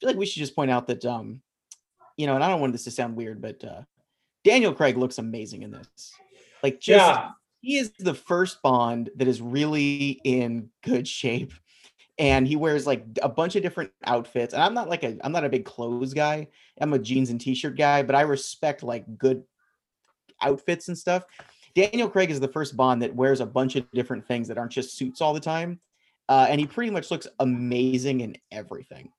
feel 0.00 0.08
like 0.10 0.16
we 0.16 0.26
should 0.26 0.40
just 0.40 0.54
point 0.54 0.70
out 0.70 0.86
that 0.88 1.04
um, 1.06 1.40
you 2.18 2.26
know, 2.26 2.34
and 2.34 2.44
I 2.44 2.48
don't 2.50 2.60
want 2.60 2.72
this 2.72 2.84
to 2.84 2.90
sound 2.90 3.16
weird, 3.16 3.40
but 3.40 3.64
uh, 3.64 3.82
Daniel 4.44 4.74
Craig 4.74 4.98
looks 4.98 5.18
amazing 5.18 5.62
in 5.62 5.70
this. 5.70 6.12
Like, 6.62 6.80
just 6.80 7.08
yeah, 7.08 7.30
he 7.62 7.78
is 7.78 7.92
the 7.98 8.14
first 8.14 8.60
Bond 8.62 9.10
that 9.16 9.28
is 9.28 9.40
really 9.40 10.20
in 10.24 10.68
good 10.84 11.08
shape, 11.08 11.52
and 12.18 12.46
he 12.46 12.56
wears 12.56 12.86
like 12.86 13.04
a 13.22 13.28
bunch 13.28 13.56
of 13.56 13.62
different 13.62 13.90
outfits. 14.04 14.52
And 14.52 14.62
I'm 14.62 14.74
not 14.74 14.88
like 14.88 15.02
a 15.04 15.16
I'm 15.24 15.32
not 15.32 15.44
a 15.44 15.48
big 15.48 15.64
clothes 15.64 16.12
guy. 16.12 16.48
I'm 16.80 16.92
a 16.92 16.98
jeans 16.98 17.30
and 17.30 17.40
t-shirt 17.40 17.76
guy, 17.76 18.02
but 18.02 18.14
I 18.14 18.22
respect 18.22 18.82
like 18.82 19.16
good 19.16 19.44
outfits 20.42 20.88
and 20.88 20.96
stuff. 20.98 21.24
Daniel 21.74 22.08
Craig 22.08 22.30
is 22.30 22.38
the 22.40 22.48
first 22.48 22.76
Bond 22.76 23.02
that 23.02 23.14
wears 23.14 23.40
a 23.40 23.46
bunch 23.46 23.76
of 23.76 23.90
different 23.92 24.26
things 24.26 24.48
that 24.48 24.58
aren't 24.58 24.72
just 24.72 24.96
suits 24.96 25.20
all 25.20 25.32
the 25.32 25.40
time. 25.40 25.80
Uh, 26.28 26.46
and 26.48 26.60
he 26.60 26.66
pretty 26.66 26.90
much 26.90 27.10
looks 27.10 27.26
amazing 27.40 28.20
in 28.20 28.36
everything. 28.50 29.10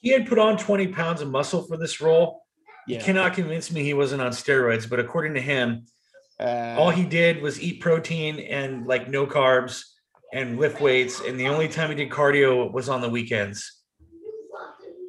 he 0.00 0.10
had 0.10 0.26
put 0.28 0.38
on 0.38 0.56
20 0.56 0.88
pounds 0.88 1.20
of 1.20 1.28
muscle 1.28 1.62
for 1.62 1.76
this 1.76 2.00
role. 2.00 2.42
Yeah. 2.86 2.98
You 2.98 3.04
cannot 3.04 3.34
convince 3.34 3.72
me 3.72 3.82
he 3.82 3.94
wasn't 3.94 4.22
on 4.22 4.30
steroids, 4.32 4.88
but 4.88 5.00
according 5.00 5.34
to 5.34 5.40
him, 5.40 5.84
Uh, 6.40 6.76
all 6.78 6.90
he 6.90 7.04
did 7.04 7.42
was 7.42 7.60
eat 7.60 7.80
protein 7.80 8.38
and 8.38 8.86
like 8.86 9.08
no 9.08 9.26
carbs 9.26 9.82
and 10.32 10.56
lift 10.58 10.80
weights. 10.80 11.20
And 11.20 11.38
the 11.40 11.48
only 11.48 11.66
time 11.68 11.88
he 11.90 11.96
did 11.96 12.10
cardio 12.10 12.70
was 12.72 12.88
on 12.88 13.00
the 13.00 13.08
weekends. 13.08 13.82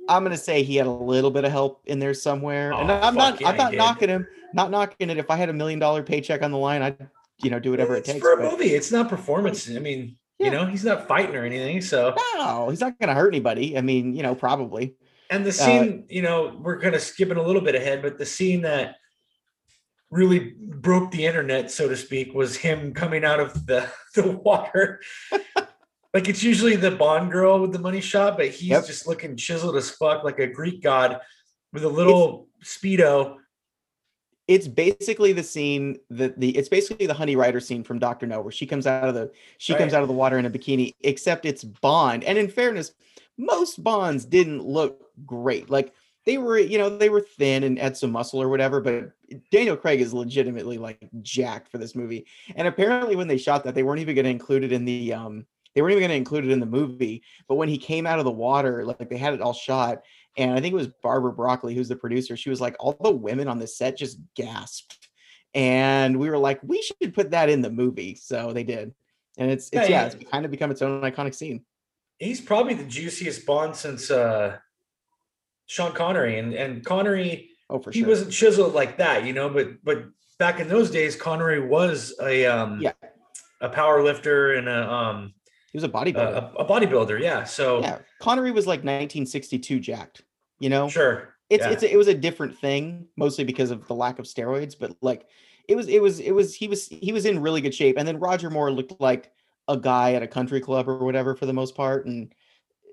I'm 0.10 0.24
gonna 0.24 0.38
say 0.38 0.64
he 0.64 0.76
had 0.76 0.88
a 0.88 0.92
little 0.92 1.30
bit 1.30 1.46
of 1.46 1.52
help 1.52 1.84
in 1.86 2.00
there 2.00 2.16
somewhere, 2.16 2.72
and 2.74 2.90
Oh, 2.90 3.00
I'm 3.00 3.14
not. 3.14 3.40
yeah, 3.40 3.50
I'm 3.50 3.58
not 3.58 3.74
knocking 3.76 4.10
him. 4.10 4.28
Not 4.54 4.72
knocking 4.72 5.10
it. 5.10 5.18
If 5.18 5.30
I 5.30 5.36
had 5.36 5.50
a 5.50 5.54
million 5.54 5.80
dollar 5.80 6.04
paycheck 6.04 6.42
on 6.42 6.52
the 6.52 6.58
line, 6.58 6.82
I'd 6.82 7.08
you 7.44 7.50
know 7.50 7.60
do 7.60 7.72
whatever 7.72 7.96
it 7.96 8.06
takes. 8.06 8.20
for 8.20 8.34
a 8.34 8.38
but- 8.38 8.52
movie. 8.52 8.74
It's 8.74 8.92
not 8.92 9.10
performance. 9.10 9.70
I 9.70 9.80
mean, 9.80 10.18
Yeah. 10.40 10.46
you 10.48 10.52
know, 10.52 10.66
he's 10.66 10.84
not 10.84 11.08
fighting 11.08 11.36
or 11.36 11.46
anything. 11.46 11.82
So, 11.82 12.16
No, 12.36 12.70
he's 12.70 12.80
not 12.80 13.00
gonna 13.00 13.14
hurt 13.14 13.30
anybody. 13.34 13.78
I 13.78 13.82
mean, 13.82 14.16
you 14.16 14.24
know, 14.24 14.36
probably. 14.36 14.96
and 15.32 15.46
the 15.46 15.50
Uh, 15.50 15.54
scene, 15.54 16.06
you 16.10 16.22
know, 16.24 16.58
we're 16.62 16.80
kind 16.80 16.96
of 16.96 17.02
skipping 17.02 17.38
a 17.38 17.44
little 17.44 17.62
bit 17.62 17.76
ahead, 17.76 18.02
but 18.02 18.18
the 18.18 18.26
scene 18.26 18.62
that 18.64 18.96
really 20.12 20.56
broke 20.58 21.12
the 21.12 21.26
internet, 21.26 21.70
so 21.70 21.88
to 21.88 21.96
speak, 21.96 22.34
was 22.34 22.56
him 22.58 22.94
coming 22.96 23.24
out 23.24 23.40
of 23.40 23.68
the, 23.68 23.88
the 24.16 24.32
water. 24.32 25.00
like 26.14 26.28
it's 26.28 26.42
usually 26.42 26.76
the 26.76 26.90
Bond 26.92 27.32
girl 27.32 27.60
with 27.60 27.72
the 27.74 27.80
money 27.80 28.02
shot, 28.02 28.38
but 28.38 28.48
he's 28.48 28.70
Yep. 28.70 28.88
just 28.88 29.08
looking 29.08 29.38
chiseled 29.38 29.76
as 29.76 29.92
fuck, 29.92 30.24
like 30.24 30.40
a 30.40 30.48
Greek 30.48 30.82
god 30.82 31.20
with 31.74 31.84
a 31.84 31.90
little 31.90 32.48
speedo. 32.66 33.36
It's 34.50 34.68
basically 34.68 35.32
the 35.32 35.44
scene 35.44 36.00
that 36.10 36.40
the 36.40 36.58
it's 36.58 36.70
basically 36.70 37.06
the 37.06 37.14
Honey 37.14 37.36
Rider 37.36 37.60
scene 37.60 37.84
from 37.84 38.00
Doctor 38.00 38.26
No, 38.26 38.42
where 38.42 38.52
she 38.52 38.66
comes 38.66 38.88
out 38.88 39.08
of 39.08 39.14
the 39.14 39.32
she 39.60 39.76
comes 39.76 39.94
out 39.94 40.02
of 40.02 40.08
the 40.08 40.14
water 40.16 40.40
in 40.40 40.46
a 40.48 40.50
bikini, 40.50 40.96
except 41.02 41.46
it's 41.46 41.64
Bond. 41.64 42.24
And 42.24 42.36
in 42.36 42.48
fairness, 42.48 42.94
most 43.38 43.84
Bonds 43.84 44.26
didn't 44.26 44.64
look 44.64 45.12
great. 45.24 45.70
Like 45.70 45.94
they 46.26 46.40
were, 46.40 46.58
you 46.58 46.80
know, 46.80 46.90
they 46.90 47.10
were 47.10 47.22
thin 47.22 47.64
and 47.64 47.78
had 47.78 47.96
some 47.96 48.12
muscle 48.12 48.42
or 48.42 48.50
whatever, 48.50 48.82
but 48.82 49.12
Daniel 49.52 49.78
Craig 49.78 50.02
is 50.02 50.16
legitimately 50.16 50.80
like 50.80 51.08
jacked 51.22 51.70
for 51.70 51.78
this 51.78 51.96
movie. 51.96 52.26
And 52.56 52.68
apparently 52.68 53.16
when 53.16 53.28
they 53.28 53.38
shot 53.38 53.64
that, 53.66 53.76
they 53.76 53.84
weren't 53.84 54.02
even 54.02 54.16
going 54.16 54.26
to 54.26 54.32
include 54.32 54.64
it 54.64 54.72
in 54.72 54.84
the 54.84 55.14
um 55.14 55.46
they 55.76 55.82
weren't 55.84 55.92
even 55.92 56.02
going 56.02 56.10
to 56.10 56.16
include 56.16 56.46
it 56.46 56.52
in 56.52 56.60
the 56.60 56.66
movie. 56.66 57.22
But 57.48 57.56
when 57.56 57.70
he 57.70 57.78
came 57.78 58.08
out 58.08 58.20
of 58.20 58.26
the 58.26 58.32
water, 58.32 58.84
like 58.84 59.10
they 59.10 59.18
had 59.18 59.36
it 59.36 59.42
all 59.42 59.54
shot. 59.54 60.02
And 60.39 60.52
I 60.54 60.62
think 60.62 60.71
it 60.71 60.78
was 60.78 60.88
Barbara 61.04 61.34
Broccoli, 61.34 61.75
who's 61.75 61.89
the 61.89 61.95
producer. 61.97 62.38
She 62.38 62.49
was 62.49 62.62
like, 62.62 62.75
all 62.80 62.97
the 63.02 63.12
women 63.12 63.47
on 63.47 63.60
the 63.60 63.67
set 63.67 63.97
just 63.97 64.19
gasped. 64.36 65.10
And 65.54 66.17
we 66.17 66.30
were 66.30 66.38
like, 66.38 66.60
we 66.63 66.82
should 66.82 67.13
put 67.13 67.32
that 67.32 67.49
in 67.49 67.62
the 67.62 67.69
movie. 67.69 68.15
So 68.15 68.54
they 68.54 68.63
did. 68.63 68.93
And 69.38 69.52
it's 69.52 69.69
it's 69.73 69.89
Yeah, 69.89 70.04
yeah, 70.04 70.06
it's 70.06 70.15
kind 70.32 70.45
of 70.45 70.52
become 70.52 70.71
its 70.71 70.82
own 70.82 71.02
iconic 71.02 71.36
scene. 71.36 71.65
he's 72.19 72.39
probably 72.41 72.73
the 72.73 72.84
juiciest 72.86 73.45
Bond 73.45 73.75
since 73.75 74.10
uh 74.12 74.58
Sean 75.65 75.91
Connery 75.93 76.39
and 76.39 76.54
and 76.54 76.86
Connery. 76.86 77.49
Oh, 77.69 77.80
for 77.80 77.91
he 77.91 77.99
sure. 77.99 78.10
wasn't 78.10 78.32
chiseled 78.32 78.73
like 78.73 78.97
that, 78.97 79.25
you 79.25 79.34
know. 79.34 79.49
But 79.49 79.84
but 79.84 80.06
back 80.39 80.60
in 80.60 80.67
those 80.67 80.89
days, 80.91 81.15
Connery 81.15 81.65
was 81.67 82.13
a 82.21 82.45
um 82.45 82.80
Yeah. 82.82 82.93
a 83.62 83.69
power 83.69 84.04
lifter 84.04 84.54
and 84.54 84.67
a 84.69 84.91
um 84.91 85.34
he 85.71 85.78
was 85.78 85.84
a 85.84 85.88
a, 85.88 85.91
bodybuilder. 85.91 86.54
a 86.60 86.65
bodybuilder. 86.65 87.19
Yeah. 87.21 87.43
So 87.43 87.82
yeah, 87.82 87.99
Connery 88.19 88.52
was 88.52 88.65
like 88.67 88.80
1962 88.80 89.80
jacked. 89.80 90.23
You 90.60 90.69
know, 90.69 90.89
sure. 90.89 91.36
it's 91.50 91.65
yeah. 91.65 91.72
it's 91.72 91.84
it 91.84 91.98
was 91.98 92.08
a 92.08 92.13
different 92.13 92.58
thing, 92.58 93.08
mostly 93.17 93.43
because 93.43 93.72
of 93.72 93.88
the 93.88 93.95
lack 93.95 94.19
of 94.19 94.26
steroids. 94.26 94.76
But 94.80 94.95
like, 95.02 95.28
it 95.67 95.76
was 95.76 95.88
it 95.88 96.02
was 96.02 96.19
it 96.19 96.32
was 96.32 96.54
he 96.56 96.67
was 96.67 96.88
he 96.88 97.12
was 97.12 97.26
in 97.26 97.41
really 97.41 97.62
good 97.62 97.74
shape. 97.76 97.98
And 97.98 98.08
then 98.08 98.19
Roger 98.19 98.50
Moore 98.50 98.72
looked 98.72 99.00
like 99.00 99.32
a 99.67 99.78
guy 99.78 100.13
at 100.13 100.24
a 100.24 100.28
country 100.28 100.60
club 100.60 100.89
or 100.89 100.98
whatever 100.98 101.36
for 101.36 101.45
the 101.45 101.54
most 101.54 101.76
part. 101.76 102.06
And 102.06 102.34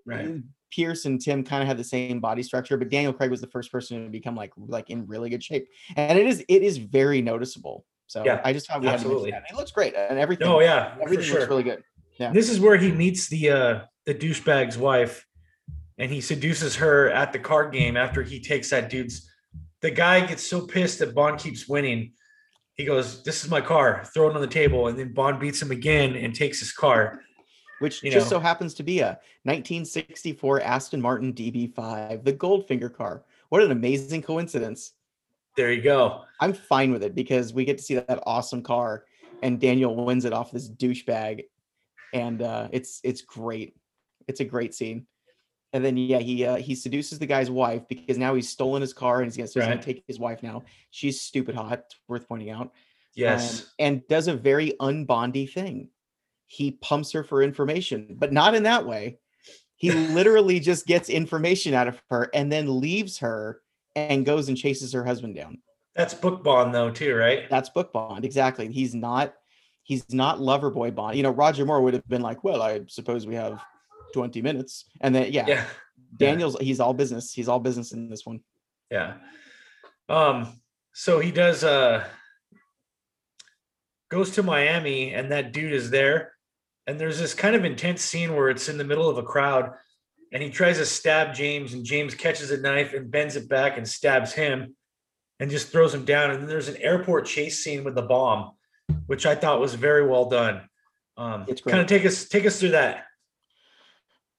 Right. 0.07 0.37
Pierce 0.70 1.05
and 1.05 1.20
Tim 1.20 1.42
kind 1.42 1.62
of 1.62 1.68
had 1.68 1.76
the 1.76 1.85
same 1.85 2.20
body 2.20 2.42
structure, 2.42 2.76
but 2.76 2.88
Daniel 2.88 3.12
Craig 3.12 3.31
was 3.31 3.40
the 3.40 3.46
first 3.48 3.72
person 3.72 4.05
to 4.05 4.11
become 4.11 4.37
like 4.37 4.52
like 4.57 4.88
in 4.90 5.07
really 5.07 5.31
good 5.31 5.42
shape, 5.42 5.68
and 5.96 6.18
it 6.18 6.26
is 6.26 6.44
it 6.48 6.62
is 6.62 6.76
very 6.79 7.20
noticeable. 7.20 7.85
So 8.07 8.24
Yeah, 8.24 8.40
I 8.44 8.52
just 8.52 8.68
thought 8.68 8.81
we 8.81 8.88
absolutely. 8.88 9.33
had 9.33 9.44
to. 9.46 9.55
It 9.55 9.57
looks 9.57 9.72
great 9.72 9.94
and 9.94 10.18
everything. 10.18 10.46
Oh 10.46 10.61
yeah, 10.61 10.94
everything 11.02 11.24
sure. 11.24 11.40
looks 11.40 11.50
really 11.50 11.64
good. 11.64 11.83
Yeah. 12.18 12.33
This 12.33 12.48
is 12.48 12.61
where 12.61 12.76
he 12.76 12.92
meets 12.92 13.29
the 13.29 13.50
uh 13.50 13.81
the 14.05 14.14
douchebag's 14.14 14.79
wife, 14.79 15.26
and 15.98 16.11
he 16.11 16.20
seduces 16.20 16.76
her 16.76 17.11
at 17.11 17.32
the 17.32 17.38
card 17.38 17.72
game 17.72 17.96
after 17.96 18.22
he 18.22 18.40
takes 18.40 18.70
that 18.70 18.90
dude's. 18.90 19.30
The 19.80 19.90
guy 19.90 20.26
gets 20.26 20.42
so 20.42 20.66
pissed 20.66 20.98
that 20.98 21.14
Bond 21.14 21.38
keeps 21.38 21.68
winning. 21.68 22.12
He 22.74 22.85
goes, 22.85 23.22
"This 23.22 23.44
is 23.44 23.50
my 23.50 23.61
car." 23.61 24.04
Throw 24.12 24.30
it 24.30 24.35
on 24.35 24.40
the 24.40 24.46
table, 24.46 24.88
and 24.88 24.98
then 24.98 25.12
Bond 25.12 25.40
beats 25.40 25.62
him 25.62 25.70
again 25.70 26.14
and 26.16 26.35
takes 26.35 26.61
his 26.61 26.72
car. 26.72 27.20
Which 27.78 28.02
you 28.02 28.11
just 28.11 28.30
know. 28.30 28.38
so 28.38 28.40
happens 28.40 28.72
to 28.74 28.82
be 28.82 29.00
a 29.00 29.18
1964 29.44 30.62
Aston 30.62 31.00
Martin 31.00 31.35
DB5, 31.35 32.24
the 32.24 32.32
Goldfinger 32.32 32.94
car. 32.94 33.24
What 33.50 33.62
an 33.62 33.70
amazing 33.70 34.22
coincidence! 34.22 34.92
There 35.56 35.72
you 35.72 35.82
go. 35.82 36.24
I'm 36.40 36.52
fine 36.52 36.90
with 36.90 37.02
it 37.02 37.14
because 37.14 37.54
we 37.54 37.64
get 37.64 37.78
to 37.78 37.85
see 37.85 37.94
that 37.94 38.22
awesome 38.26 38.62
car, 38.62 39.04
and 39.42 39.61
Daniel 39.61 39.94
wins 40.04 40.24
it 40.24 40.32
off 40.32 40.50
this 40.52 40.68
douchebag, 40.68 41.44
and 42.12 42.42
uh, 42.42 42.68
it's 42.72 43.00
it's 43.04 43.22
great. 43.22 43.74
It's 44.26 44.40
a 44.40 44.44
great 44.44 44.74
scene. 44.74 45.06
And 45.72 45.85
then 45.85 45.96
yeah, 45.96 46.18
he 46.18 46.44
uh, 46.44 46.57
he 46.57 46.74
seduces 46.74 47.18
the 47.18 47.26
guy's 47.26 47.50
wife 47.50 47.83
because 47.88 48.16
now 48.18 48.35
he's 48.35 48.48
stolen 48.48 48.81
his 48.81 48.92
car 48.94 49.16
and 49.20 49.26
he's 49.26 49.37
gonna, 49.37 49.48
so 49.48 49.61
he's 49.61 49.68
gonna 49.68 49.83
take 49.83 50.05
his 50.07 50.18
wife 50.18 50.42
now. 50.42 50.62
She's 50.90 51.20
stupid 51.20 51.55
hot. 51.55 51.81
It's 51.87 51.96
worth 52.09 52.29
pointing 52.29 52.50
out. 52.50 52.62
um, 52.62 52.70
Yes. 53.14 53.72
and 53.79 54.07
does 54.09 54.29
a 54.29 54.35
very 54.37 54.74
unbondy 54.81 55.50
thing. 55.50 55.88
He 56.46 56.72
pumps 56.72 57.12
her 57.12 57.24
for 57.24 57.42
information, 57.42 58.16
but 58.18 58.33
not 58.33 58.55
in 58.55 58.62
that 58.64 58.87
way. 58.87 59.18
He 59.74 59.90
literally 59.90 60.61
just 60.70 60.87
gets 60.87 61.09
information 61.09 61.74
out 61.74 61.88
of 61.88 62.00
her 62.11 62.31
and 62.33 62.50
then 62.52 62.81
leaves 62.81 63.18
her 63.18 63.61
and 63.94 64.24
goes 64.24 64.48
and 64.48 64.57
chases 64.57 64.92
her 64.92 65.05
husband 65.05 65.35
down. 65.35 65.59
That's 65.94 66.14
book 66.14 66.44
Bond 66.44 66.74
though 66.74 66.90
too, 66.90 67.14
right? 67.14 67.48
That's 67.50 67.70
book 67.70 67.92
bond. 67.92 68.24
Exactly. 68.24 68.70
He's 68.70 68.94
not 68.94 69.35
he's 69.83 70.05
not 70.12 70.40
lover 70.40 70.70
boy 70.70 70.90
bond. 70.90 71.16
You 71.16 71.22
know, 71.22 71.31
Roger 71.31 71.64
Moore 71.64 71.81
would 71.81 71.94
have 71.94 72.07
been 72.09 72.22
like, 72.22 72.44
well, 72.44 72.62
I 72.62 72.83
suppose 72.87 73.26
we 73.26 73.35
have 73.35 73.62
20 74.12 74.42
minutes. 74.42 74.85
And 75.01 75.14
then 75.14 75.33
yeah, 75.33 75.47
Yeah. 75.47 75.64
Daniel's 76.16 76.57
he's 76.61 76.81
all 76.81 76.95
business. 76.95 77.33
He's 77.33 77.49
all 77.49 77.61
business 77.61 77.92
in 77.92 78.09
this 78.09 78.25
one. 78.25 78.40
Yeah. 78.90 79.14
Um, 80.09 80.61
so 80.92 81.19
he 81.21 81.31
does 81.31 81.64
uh 81.64 82.05
goes 84.11 84.31
to 84.33 84.42
Miami 84.42 85.12
and 85.12 85.33
that 85.33 85.53
dude 85.53 85.73
is 85.73 85.90
there. 85.90 86.33
And 86.87 87.01
there's 87.01 87.19
this 87.19 87.35
kind 87.35 87.57
of 87.57 87.64
intense 87.64 88.03
scene 88.03 88.37
where 88.37 88.49
it's 88.49 88.69
in 88.69 88.79
the 88.79 88.85
middle 88.85 89.09
of 89.09 89.19
a 89.19 89.23
crowd 89.23 89.73
and 90.33 90.42
he 90.42 90.51
tries 90.51 90.79
to 90.79 90.87
stab 90.87 91.35
James 91.35 91.75
and 91.75 91.85
James 91.85 92.14
catches 92.14 92.51
a 92.51 92.61
knife 92.61 92.95
and 92.95 93.11
bends 93.11 93.37
it 93.37 93.49
back 93.49 93.77
and 93.77 93.88
stabs 93.88 94.33
him 94.33 94.77
and 95.40 95.51
just 95.51 95.69
throws 95.73 95.92
him 95.92 96.05
down. 96.05 96.31
And 96.31 96.40
then 96.40 96.49
there's 96.49 96.69
an 96.69 96.77
airport 96.77 97.27
chase 97.27 97.62
scene 97.62 97.85
with 97.85 97.95
the 97.95 98.03
bomb, 98.03 98.53
which 99.07 99.27
I 99.27 99.35
thought 99.35 99.61
was 99.61 99.75
very 99.75 100.07
well 100.07 100.29
done. 100.29 100.62
Um 101.16 101.45
It's 101.49 101.61
kind 101.61 101.81
of 101.81 101.87
take 101.87 102.07
us 102.07 102.29
take 102.29 102.47
us 102.47 102.61
through 102.61 102.71
that. 102.71 103.05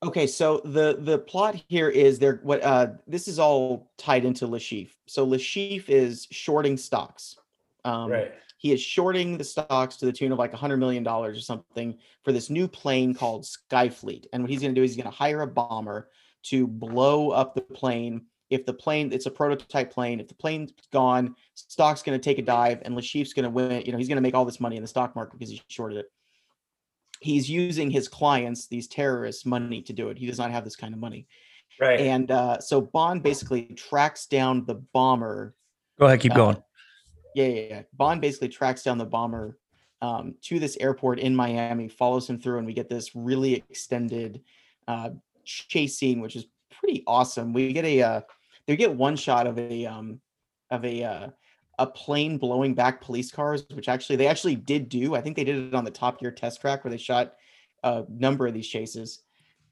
Okay, 0.04 0.28
so 0.28 0.62
the 0.64 0.98
the 1.00 1.18
plot 1.18 1.56
here 1.68 1.90
is 1.90 2.20
there 2.20 2.40
what 2.44 2.64
uh 2.64 2.88
this 3.08 3.28
is 3.28 3.40
all 3.40 3.92
tied 3.98 4.26
into 4.26 4.48
Lashif. 4.48 4.92
So 5.08 5.26
Lashif 5.26 5.90
is 5.90 6.28
shorting 6.30 6.78
stocks. 6.78 7.38
Um 7.84 8.12
right. 8.12 8.32
he 8.58 8.72
is 8.72 8.82
shorting 8.82 9.38
the 9.38 9.44
stocks 9.44 9.96
to 9.98 10.06
the 10.06 10.12
tune 10.12 10.32
of 10.32 10.38
like 10.38 10.54
a 10.54 10.58
hundred 10.58 10.78
million 10.78 11.02
dollars 11.04 11.38
or 11.38 11.42
something 11.42 11.98
for 12.24 12.32
this 12.32 12.52
new 12.52 12.68
plane 12.68 13.16
called 13.16 13.46
Skyfleet. 13.46 14.26
And 14.34 14.44
what 14.44 14.52
he's 14.52 14.62
gonna 14.62 14.74
do 14.74 14.84
is 14.84 14.92
he's 14.92 15.04
gonna 15.04 15.16
hire 15.16 15.42
a 15.42 15.48
bomber 15.48 16.10
to 16.44 16.68
blow 16.68 17.32
up 17.32 17.56
the 17.56 17.62
plane. 17.62 18.28
If 18.52 18.66
the 18.66 18.74
plane, 18.74 19.12
it's 19.12 19.26
a 19.26 19.32
prototype 19.32 19.92
plane, 19.92 20.20
if 20.20 20.28
the 20.28 20.36
plane's 20.36 20.74
gone, 20.94 21.36
stock's 21.56 22.04
gonna 22.04 22.20
take 22.20 22.38
a 22.38 22.44
dive, 22.44 22.84
and 22.86 22.96
Lashif's 22.96 23.34
gonna 23.34 23.50
win. 23.50 23.82
You 23.84 23.94
know, 23.94 23.98
he's 23.98 24.08
gonna 24.08 24.22
make 24.22 24.36
all 24.36 24.46
this 24.46 24.60
money 24.60 24.76
in 24.76 24.84
the 24.84 24.88
stock 24.88 25.16
market 25.16 25.40
because 25.40 25.50
he 25.50 25.62
shorted 25.68 25.98
it 25.98 26.12
he's 27.20 27.50
using 27.50 27.90
his 27.90 28.08
clients, 28.08 28.68
these 28.68 28.88
terrorists, 28.88 29.46
money 29.46 29.82
to 29.84 29.94
do 29.94 30.10
it. 30.10 30.18
He 30.18 30.26
does 30.26 30.38
not 30.38 30.52
have 30.52 30.64
this 30.64 30.76
kind 30.76 30.94
of 30.94 31.00
money. 31.00 31.28
Right. 31.80 32.00
And 32.00 32.32
uh, 32.32 32.60
so 32.60 32.82
Bond 32.82 33.24
basically 33.24 33.64
tracks 33.76 34.26
down 34.26 34.66
the 34.66 34.76
bomber. 34.94 35.56
Go 36.00 36.08
ahead, 36.08 36.20
keep 36.20 36.36
uh, 36.36 36.56
Yeah, 37.36 37.48
yeah, 37.48 37.62
yeah. 37.70 37.82
Bond 37.94 38.22
basically 38.22 38.50
tracks 38.50 38.84
down 38.84 38.98
the 38.98 39.06
bomber 39.06 39.58
um, 40.02 40.36
to 40.44 40.60
this 40.60 40.78
airport 40.80 41.20
in 41.20 41.36
Miami, 41.36 41.88
follows 41.88 42.30
him 42.30 42.40
through, 42.40 42.58
and 42.58 42.68
we 42.68 42.74
get 42.74 42.90
this 42.90 43.16
really 43.16 43.56
extended 43.56 44.42
uh, 44.88 45.10
chase 45.44 45.98
scene, 45.98 46.20
which 46.20 46.36
is 46.36 46.46
pretty 46.80 47.04
awesome. 47.08 47.54
We 47.54 47.74
get 47.74 47.86
a, 47.86 48.02
uh, 48.02 48.22
they 48.66 48.76
get 48.76 48.94
one 48.94 49.16
shot 49.16 49.48
of 49.48 49.58
a, 49.58 49.86
um, 49.86 50.20
of 50.70 50.84
a, 50.84 51.04
uh, 51.04 51.28
a 51.80 51.86
plane 51.86 52.38
blowing 52.38 52.74
back 52.74 53.02
police 53.02 53.32
cars, 53.32 53.66
which 53.74 53.88
actually 53.88 54.16
they 54.16 54.28
actually 54.28 54.56
did 54.56 54.90
do. 54.90 55.16
I 55.16 55.22
think 55.22 55.36
they 55.36 55.44
did 55.44 55.58
it 55.58 55.76
on 55.76 55.86
the 55.86 55.92
Top 55.92 56.20
Gear 56.20 56.32
test 56.32 56.62
track 56.62 56.84
where 56.84 56.92
they 56.92 56.98
shot 56.98 57.34
a 57.84 58.04
number 58.10 58.48
of 58.48 58.54
these 58.54 58.68
chases. 58.68 59.22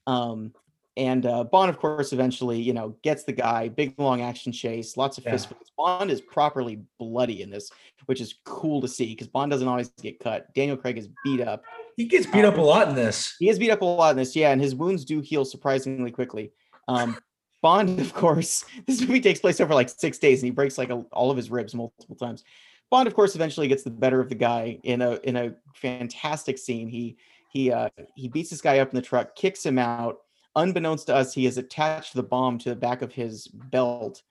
Um, 0.05 0.53
and 0.97 1.25
uh, 1.25 1.43
Bond, 1.43 1.69
of 1.69 1.77
course, 1.77 2.13
eventually, 2.13 2.61
you 2.61 2.73
know, 2.73 2.95
gets 3.01 3.23
the 3.23 3.33
guy. 3.33 3.67
Big 3.67 3.95
long 3.97 4.21
action 4.21 4.51
chase, 4.51 4.95
lots 4.95 5.17
of 5.17 5.25
Yeah. 5.25 5.31
fist 5.31 5.49
fights. 5.49 5.71
Bond 5.77 6.09
is 6.09 6.21
properly 6.21 6.83
bloody 6.99 7.41
in 7.41 7.49
this, 7.49 7.69
which 8.05 8.21
is 8.21 8.35
cool 8.45 8.79
to 8.81 8.87
see 8.87 9.07
because 9.07 9.27
Bond 9.27 9.51
doesn't 9.51 9.67
always 9.67 9.89
get 10.01 10.19
cut. 10.19 10.53
Daniel 10.53 10.77
Craig 10.77 10.97
is 10.97 11.09
beat 11.23 11.41
up. 11.41 11.63
He 11.97 12.05
gets 12.05 12.27
beat 12.27 12.45
up 12.45 12.57
a 12.57 12.61
lot 12.61 12.87
in 12.87 12.95
this. 12.95 13.35
He 13.39 13.49
is 13.49 13.59
beat 13.59 13.71
up 13.71 13.81
a 13.81 13.85
lot 13.85 14.11
in 14.11 14.17
this, 14.17 14.35
yeah, 14.35 14.51
and 14.51 14.61
his 14.61 14.73
wounds 14.75 15.03
do 15.03 15.19
heal 15.19 15.43
surprisingly 15.43 16.11
quickly. 16.11 16.51
Um, 16.87 17.17
Bond, 17.61 17.99
of 17.99 18.13
course, 18.13 18.65
this 18.85 19.01
movie 19.01 19.21
takes 19.21 19.39
place 19.39 19.59
over 19.59 19.73
like 19.73 19.89
six 19.89 20.17
days, 20.17 20.41
and 20.41 20.47
he 20.47 20.51
breaks 20.51 20.77
like 20.77 20.89
a, 20.89 20.95
all 21.11 21.31
of 21.31 21.37
his 21.37 21.49
ribs 21.49 21.73
multiple 21.73 22.15
times. 22.15 22.43
Bond, 22.91 23.07
of 23.07 23.15
course, 23.15 23.35
eventually 23.35 23.67
gets 23.67 23.83
the 23.83 23.89
better 23.89 24.19
of 24.19 24.29
the 24.29 24.35
guy 24.35 24.79
in 24.83 25.01
a 25.01 25.13
in 25.23 25.35
a 25.35 25.55
fantastic 25.73 26.57
scene. 26.57 26.87
He 26.87 27.17
he 27.51 27.71
uh, 27.71 27.89
he 28.15 28.27
beats 28.27 28.49
this 28.51 28.61
guy 28.61 28.79
up 28.79 28.89
in 28.89 28.95
the 28.95 29.01
truck, 29.01 29.35
kicks 29.35 29.65
him 29.65 29.79
out. 29.79 30.17
Unbeknownst 30.55 31.07
to 31.07 31.15
us, 31.15 31.33
he 31.33 31.45
has 31.45 31.57
attached 31.57 32.13
the 32.13 32.23
bomb 32.23 32.57
to 32.59 32.69
the 32.69 32.75
back 32.75 33.01
of 33.01 33.11
his 33.11 33.47
belt. 33.47 34.21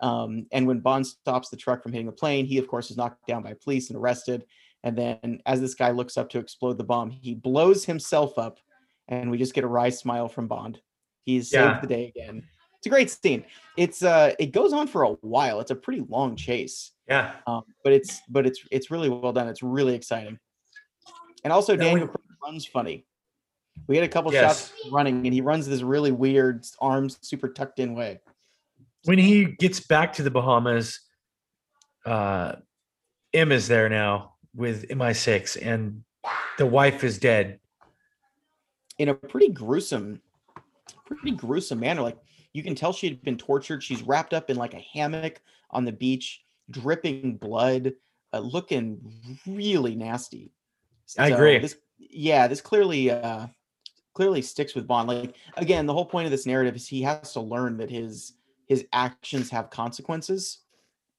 Um, 0.00 0.46
and 0.52 0.66
when 0.66 0.80
Bond 0.80 1.06
stops 1.06 1.48
the 1.50 1.56
truck 1.56 1.82
from 1.82 1.92
hitting 1.92 2.06
the 2.06 2.12
plane, 2.12 2.46
he 2.46 2.58
of 2.58 2.66
course 2.68 2.90
is 2.90 2.96
knocked 2.96 3.26
down 3.26 3.42
by 3.42 3.54
police 3.62 3.90
and 3.90 3.98
arrested. 3.98 4.44
And 4.82 4.96
then, 4.96 5.40
as 5.46 5.60
this 5.60 5.74
guy 5.74 5.90
looks 5.90 6.16
up 6.16 6.30
to 6.30 6.38
explode 6.38 6.78
the 6.78 6.84
bomb, 6.84 7.10
he 7.10 7.34
blows 7.34 7.84
himself 7.84 8.38
up, 8.38 8.58
and 9.08 9.30
we 9.30 9.36
just 9.38 9.54
get 9.54 9.64
a 9.64 9.68
wry 9.68 9.90
smile 9.90 10.26
from 10.28 10.48
Bond. 10.48 10.80
He's 11.24 11.52
Yeah. 11.52 11.74
saved 11.74 11.84
the 11.84 11.94
day 11.94 12.08
again. 12.14 12.48
It's 12.80 12.86
a 12.86 12.90
great 12.90 13.10
scene. 13.10 13.44
It's 13.76 14.02
uh, 14.02 14.32
it 14.38 14.52
goes 14.52 14.72
on 14.72 14.86
for 14.88 15.02
a 15.02 15.10
while. 15.20 15.60
It's 15.60 15.70
a 15.70 15.74
pretty 15.74 16.02
long 16.08 16.34
chase, 16.34 16.92
Yeah. 17.06 17.34
um, 17.46 17.62
but 17.84 17.92
it's 17.92 18.22
but 18.30 18.46
it's 18.46 18.64
it's 18.70 18.90
really 18.90 19.10
well 19.10 19.34
done. 19.34 19.48
It's 19.48 19.62
really 19.62 19.94
exciting. 19.94 20.38
And 21.44 21.52
also, 21.52 21.76
Daniel 21.76 22.06
Craig 22.08 22.24
runs 22.42 22.64
funny. 22.64 23.04
We 23.86 23.96
had 23.96 24.04
a 24.04 24.08
couple 24.08 24.32
Yes. 24.32 24.68
shots 24.70 24.90
running, 24.90 25.26
and 25.26 25.34
he 25.34 25.42
runs 25.42 25.68
this 25.68 25.82
really 25.82 26.10
weird, 26.10 26.64
arms 26.80 27.18
super 27.20 27.50
tucked 27.50 27.80
in 27.80 27.94
way. 27.94 28.20
when 29.04 29.18
he 29.18 29.44
gets 29.44 29.80
back 29.80 30.12
to 30.14 30.22
the 30.22 30.30
Bahamas, 30.30 31.00
uh, 32.06 32.56
M 33.34 33.52
is 33.52 33.68
there 33.68 33.88
now 33.90 34.34
with 34.54 34.88
MI6, 34.88 35.56
and 35.60 36.02
the 36.56 36.66
wife 36.66 37.04
is 37.04 37.18
dead. 37.18 37.58
in 38.98 39.08
a 39.08 39.14
pretty 39.14 39.48
gruesome, 39.48 40.20
pretty 41.06 41.30
gruesome 41.30 41.80
manner. 41.80 42.02
Like 42.02 42.18
you 42.52 42.62
can 42.62 42.74
tell 42.74 42.92
she 42.92 43.08
had 43.08 43.22
been 43.22 43.38
tortured. 43.38 43.82
She's 43.82 44.02
wrapped 44.02 44.34
up 44.34 44.50
in 44.50 44.56
like 44.56 44.74
a 44.74 44.84
hammock 44.92 45.40
on 45.70 45.84
the 45.84 45.92
beach, 45.92 46.42
dripping 46.70 47.36
blood, 47.36 47.92
uh, 48.32 48.40
looking 48.40 49.00
really 49.46 49.94
nasty. 49.94 50.52
I 51.18 51.28
agree. 51.28 51.58
This, 51.58 51.76
yeah, 51.98 52.46
this 52.46 52.60
clearly, 52.60 53.10
uh, 53.10 53.46
clearly 54.14 54.42
sticks 54.42 54.74
with 54.74 54.86
Bond. 54.86 55.08
Like 55.08 55.34
again, 55.56 55.86
the 55.86 55.92
whole 55.92 56.06
point 56.06 56.26
of 56.26 56.30
this 56.30 56.46
narrative 56.46 56.76
is 56.76 56.86
he 56.86 57.02
has 57.02 57.32
to 57.32 57.40
learn 57.40 57.76
that 57.78 57.90
his 57.90 58.34
his 58.66 58.86
actions 58.92 59.50
have 59.50 59.70
consequences. 59.70 60.58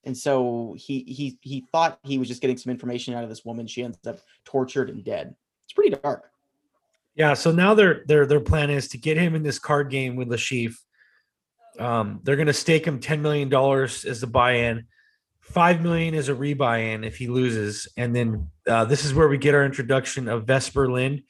And 0.04 0.18
so 0.18 0.76
he 0.78 1.04
he 1.04 1.38
he 1.42 1.66
thought 1.72 2.00
he 2.04 2.18
was 2.18 2.28
just 2.28 2.42
getting 2.42 2.58
some 2.58 2.72
information 2.72 3.14
out 3.14 3.24
of 3.24 3.30
this 3.30 3.46
woman. 3.46 3.68
She 3.68 3.84
ends 3.84 3.98
up 4.08 4.20
tortured 4.46 4.90
and 4.90 5.04
dead. 5.04 5.36
It's 5.66 5.74
pretty 5.74 5.96
dark. 5.96 6.32
Yeah, 7.16 7.34
so 7.34 7.52
now 7.52 7.74
their 7.74 8.04
their 8.08 8.26
their 8.26 8.40
plan 8.40 8.70
is 8.70 8.88
to 8.90 8.98
get 8.98 9.18
him 9.18 9.36
in 9.36 9.44
this 9.44 9.60
card 9.60 9.90
game 9.90 10.16
with 10.16 10.30
Chiffre. 10.30 10.78
Um, 11.80 12.20
they're 12.24 12.36
going 12.36 12.48
to 12.48 12.54
stake 12.54 12.86
him 12.86 13.00
ten 13.00 13.22
million 13.22 13.50
dollars 13.50 14.06
as 14.06 14.22
the 14.22 14.28
buy-in, 14.28 14.86
$5 15.54 15.82
million 15.82 16.16
as 16.16 16.30
a 16.30 16.34
rebuy-in 16.36 17.04
if 17.04 17.18
he 17.18 17.28
loses, 17.28 17.88
and 17.98 18.16
then 18.16 18.50
uh, 18.68 18.86
this 18.86 19.06
is 19.06 19.14
where 19.14 19.28
we 19.28 19.38
get 19.38 19.56
our 19.56 19.66
introduction 19.66 20.28
of 20.28 20.46
Vesper 20.46 20.90
Lynd, 20.90 21.24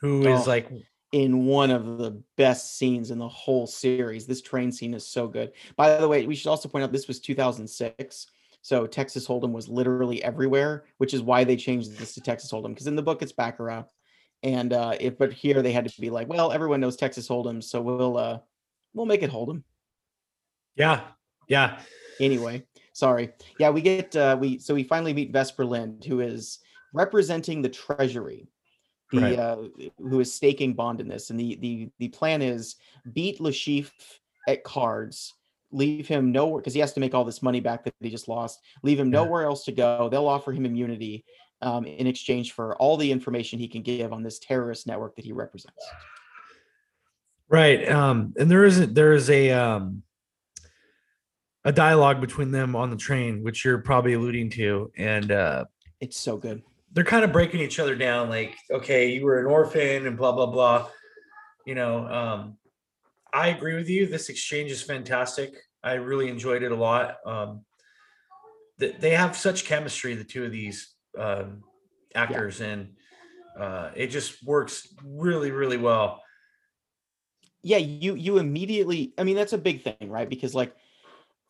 who 0.00 0.26
is 0.26 0.46
Oh. 0.46 0.50
like 0.50 0.68
in 1.12 1.46
one 1.46 1.70
of 1.70 1.98
the 1.98 2.20
best 2.36 2.76
scenes 2.76 3.10
in 3.10 3.18
the 3.18 3.28
whole 3.28 3.66
series. 3.66 4.26
This 4.26 4.42
train 4.42 4.72
scene 4.72 4.92
is 4.94 5.06
so 5.06 5.28
good. 5.28 5.52
By 5.76 5.96
the 5.96 6.08
way, 6.08 6.26
we 6.26 6.34
should 6.34 6.48
also 6.50 6.68
point 6.68 6.82
out 6.84 6.92
this 6.92 7.08
was 7.08 7.20
2006. 7.20 8.26
So 8.62 8.86
Texas 8.86 9.26
Hold'em 9.26 9.52
was 9.52 9.68
literally 9.68 10.22
everywhere, 10.24 10.86
which 10.98 11.14
is 11.14 11.22
why 11.22 11.44
they 11.44 11.54
changed 11.56 11.96
this 11.96 12.14
to 12.14 12.20
Texas 12.20 12.50
Hold'em. 12.50 12.70
Because 12.70 12.88
in 12.88 12.96
the 12.96 13.02
book 13.02 13.22
it's 13.22 13.32
Baccarat, 13.32 13.84
and 14.42 14.72
uh, 14.72 14.96
if 14.98 15.16
but 15.16 15.32
here 15.32 15.62
they 15.62 15.72
had 15.72 15.88
to 15.88 16.00
be 16.00 16.10
like, 16.10 16.28
well, 16.28 16.50
everyone 16.52 16.80
knows 16.80 16.96
Texas 16.96 17.28
Hold'em, 17.28 17.62
so 17.62 17.80
we'll 17.80 18.16
uh, 18.18 18.38
we'll 18.96 19.06
make 19.06 19.22
it 19.22 19.30
Hold'em 19.30 19.62
yeah, 20.76 21.00
yeah, 21.48 21.80
anyway. 22.20 22.62
Sorry, 22.92 23.32
yeah, 23.58 23.70
we 23.70 23.80
get 23.80 24.14
uh, 24.14 24.36
we 24.38 24.58
so 24.58 24.74
we 24.74 24.84
finally 24.84 25.14
meet 25.14 25.32
Vesper 25.32 25.64
Lynd, 25.64 26.04
who 26.04 26.20
is 26.20 26.58
representing 26.92 27.62
the 27.62 27.68
Treasury, 27.70 28.48
the 29.12 29.18
Right. 29.20 29.38
uh, 29.38 29.56
who 29.98 30.20
is 30.20 30.32
staking 30.32 30.74
bond 30.74 31.00
in 31.00 31.08
this, 31.08 31.30
and 31.30 31.40
the 31.40 31.56
the 31.56 31.90
the 31.98 32.08
plan 32.08 32.42
is 32.42 32.76
beat 33.14 33.38
Chiffre 33.38 34.18
at 34.48 34.64
cards, 34.64 35.34
leave 35.72 36.06
him 36.06 36.30
nowhere 36.32 36.60
because 36.60 36.74
he 36.74 36.80
has 36.80 36.92
to 36.92 37.00
make 37.00 37.14
all 37.14 37.24
this 37.24 37.42
money 37.42 37.60
back 37.60 37.84
that 37.84 37.94
he 38.00 38.10
just 38.10 38.28
lost. 38.28 38.60
Leave 38.82 39.00
him 39.00 39.08
Yeah. 39.08 39.20
nowhere 39.24 39.44
else 39.44 39.64
to 39.64 39.72
go. 39.72 40.08
They'll 40.10 40.28
offer 40.28 40.52
him 40.52 40.66
immunity 40.66 41.24
um, 41.62 41.86
in 41.86 42.06
exchange 42.06 42.52
for 42.52 42.76
all 42.76 42.96
the 42.98 43.10
information 43.10 43.58
he 43.58 43.68
can 43.68 43.82
give 43.82 44.12
on 44.12 44.22
this 44.22 44.38
terrorist 44.38 44.86
network 44.86 45.16
that 45.16 45.24
he 45.24 45.32
represents. 45.32 45.82
Right. 47.48 47.88
Um, 47.88 48.34
and 48.38 48.50
there 48.50 48.64
isn't 48.64 48.94
there 48.94 49.12
is 49.12 49.30
a 49.30 49.50
um 49.52 50.02
a 51.64 51.72
dialogue 51.72 52.20
between 52.20 52.52
them 52.52 52.76
on 52.76 52.90
the 52.90 52.96
train, 52.96 53.42
which 53.42 53.64
you're 53.64 53.78
probably 53.78 54.12
alluding 54.12 54.50
to, 54.50 54.90
and 54.96 55.32
uh, 55.32 55.64
It's 56.00 56.16
so 56.18 56.36
good. 56.36 56.62
they're 56.92 57.02
kind 57.04 57.24
of 57.24 57.32
breaking 57.32 57.60
each 57.60 57.78
other 57.80 57.94
down 57.96 58.28
like 58.30 58.56
okay 58.70 59.10
you 59.12 59.24
were 59.24 59.40
an 59.40 59.46
orphan 59.46 60.06
and 60.06 60.16
blah 60.16 60.32
blah 60.32 60.46
blah 60.46 60.88
you 61.66 61.74
know 61.74 62.06
um 62.06 62.56
i 63.34 63.48
agree 63.48 63.74
with 63.74 63.88
you 63.90 64.06
this 64.06 64.28
exchange 64.30 64.70
is 64.70 64.80
fantastic 64.82 65.52
i 65.82 65.94
really 65.94 66.28
enjoyed 66.28 66.62
it 66.62 66.70
a 66.72 66.74
lot 66.76 67.16
um 67.26 67.64
th- 68.80 68.94
they 69.00 69.10
have 69.10 69.36
such 69.36 69.64
chemistry 69.66 70.14
the 70.14 70.24
two 70.24 70.44
of 70.44 70.52
these 70.52 70.94
um 71.18 71.62
actors 72.14 72.60
and 72.60 72.94
uh 73.58 73.90
it 73.94 74.06
just 74.06 74.42
works 74.44 74.88
really 75.04 75.50
really 75.50 75.76
well 75.76 76.22
yeah 77.66 77.78
you 77.78 78.14
you 78.14 78.38
immediately 78.38 79.12
i 79.18 79.24
mean 79.24 79.34
that's 79.34 79.52
a 79.52 79.58
big 79.58 79.82
thing 79.82 80.08
right? 80.08 80.28
Because 80.28 80.54
like 80.54 80.74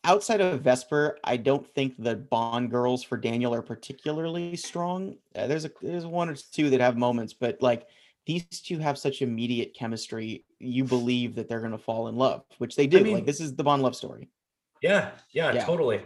outside 0.03 0.41
of 0.41 0.61
vesper 0.61 1.17
i 1.23 1.37
don't 1.37 1.67
think 1.67 1.93
the 1.99 2.15
bond 2.15 2.71
girls 2.71 3.03
for 3.03 3.17
daniel 3.17 3.53
are 3.53 3.61
particularly 3.61 4.55
strong. 4.55 5.15
Uh, 5.35 5.45
there's 5.47 5.65
a 5.65 5.71
there's 5.81 6.05
one 6.05 6.27
or 6.29 6.35
two 6.35 6.69
that 6.71 6.81
have 6.81 6.97
moments 6.97 7.33
but 7.33 7.61
like 7.61 7.85
these 8.25 8.45
two 8.45 8.79
have 8.79 8.97
such 8.97 9.21
immediate 9.21 9.75
chemistry 9.75 10.43
you 10.59 10.83
believe 10.83 11.35
that 11.35 11.47
they're 11.47 11.59
going 11.59 11.71
to 11.71 11.77
fall 11.77 12.07
in 12.07 12.15
love 12.15 12.43
which 12.57 12.75
they 12.75 12.87
do. 12.87 13.03
Mean- 13.03 13.13
like 13.13 13.25
this 13.25 13.39
is 13.39 13.55
the 13.55 13.63
bond 13.63 13.83
love 13.83 13.95
story. 13.95 14.27
Yeah 14.81 15.11
yeah, 15.31 15.53
Yeah. 15.53 15.65
totally. 15.65 16.01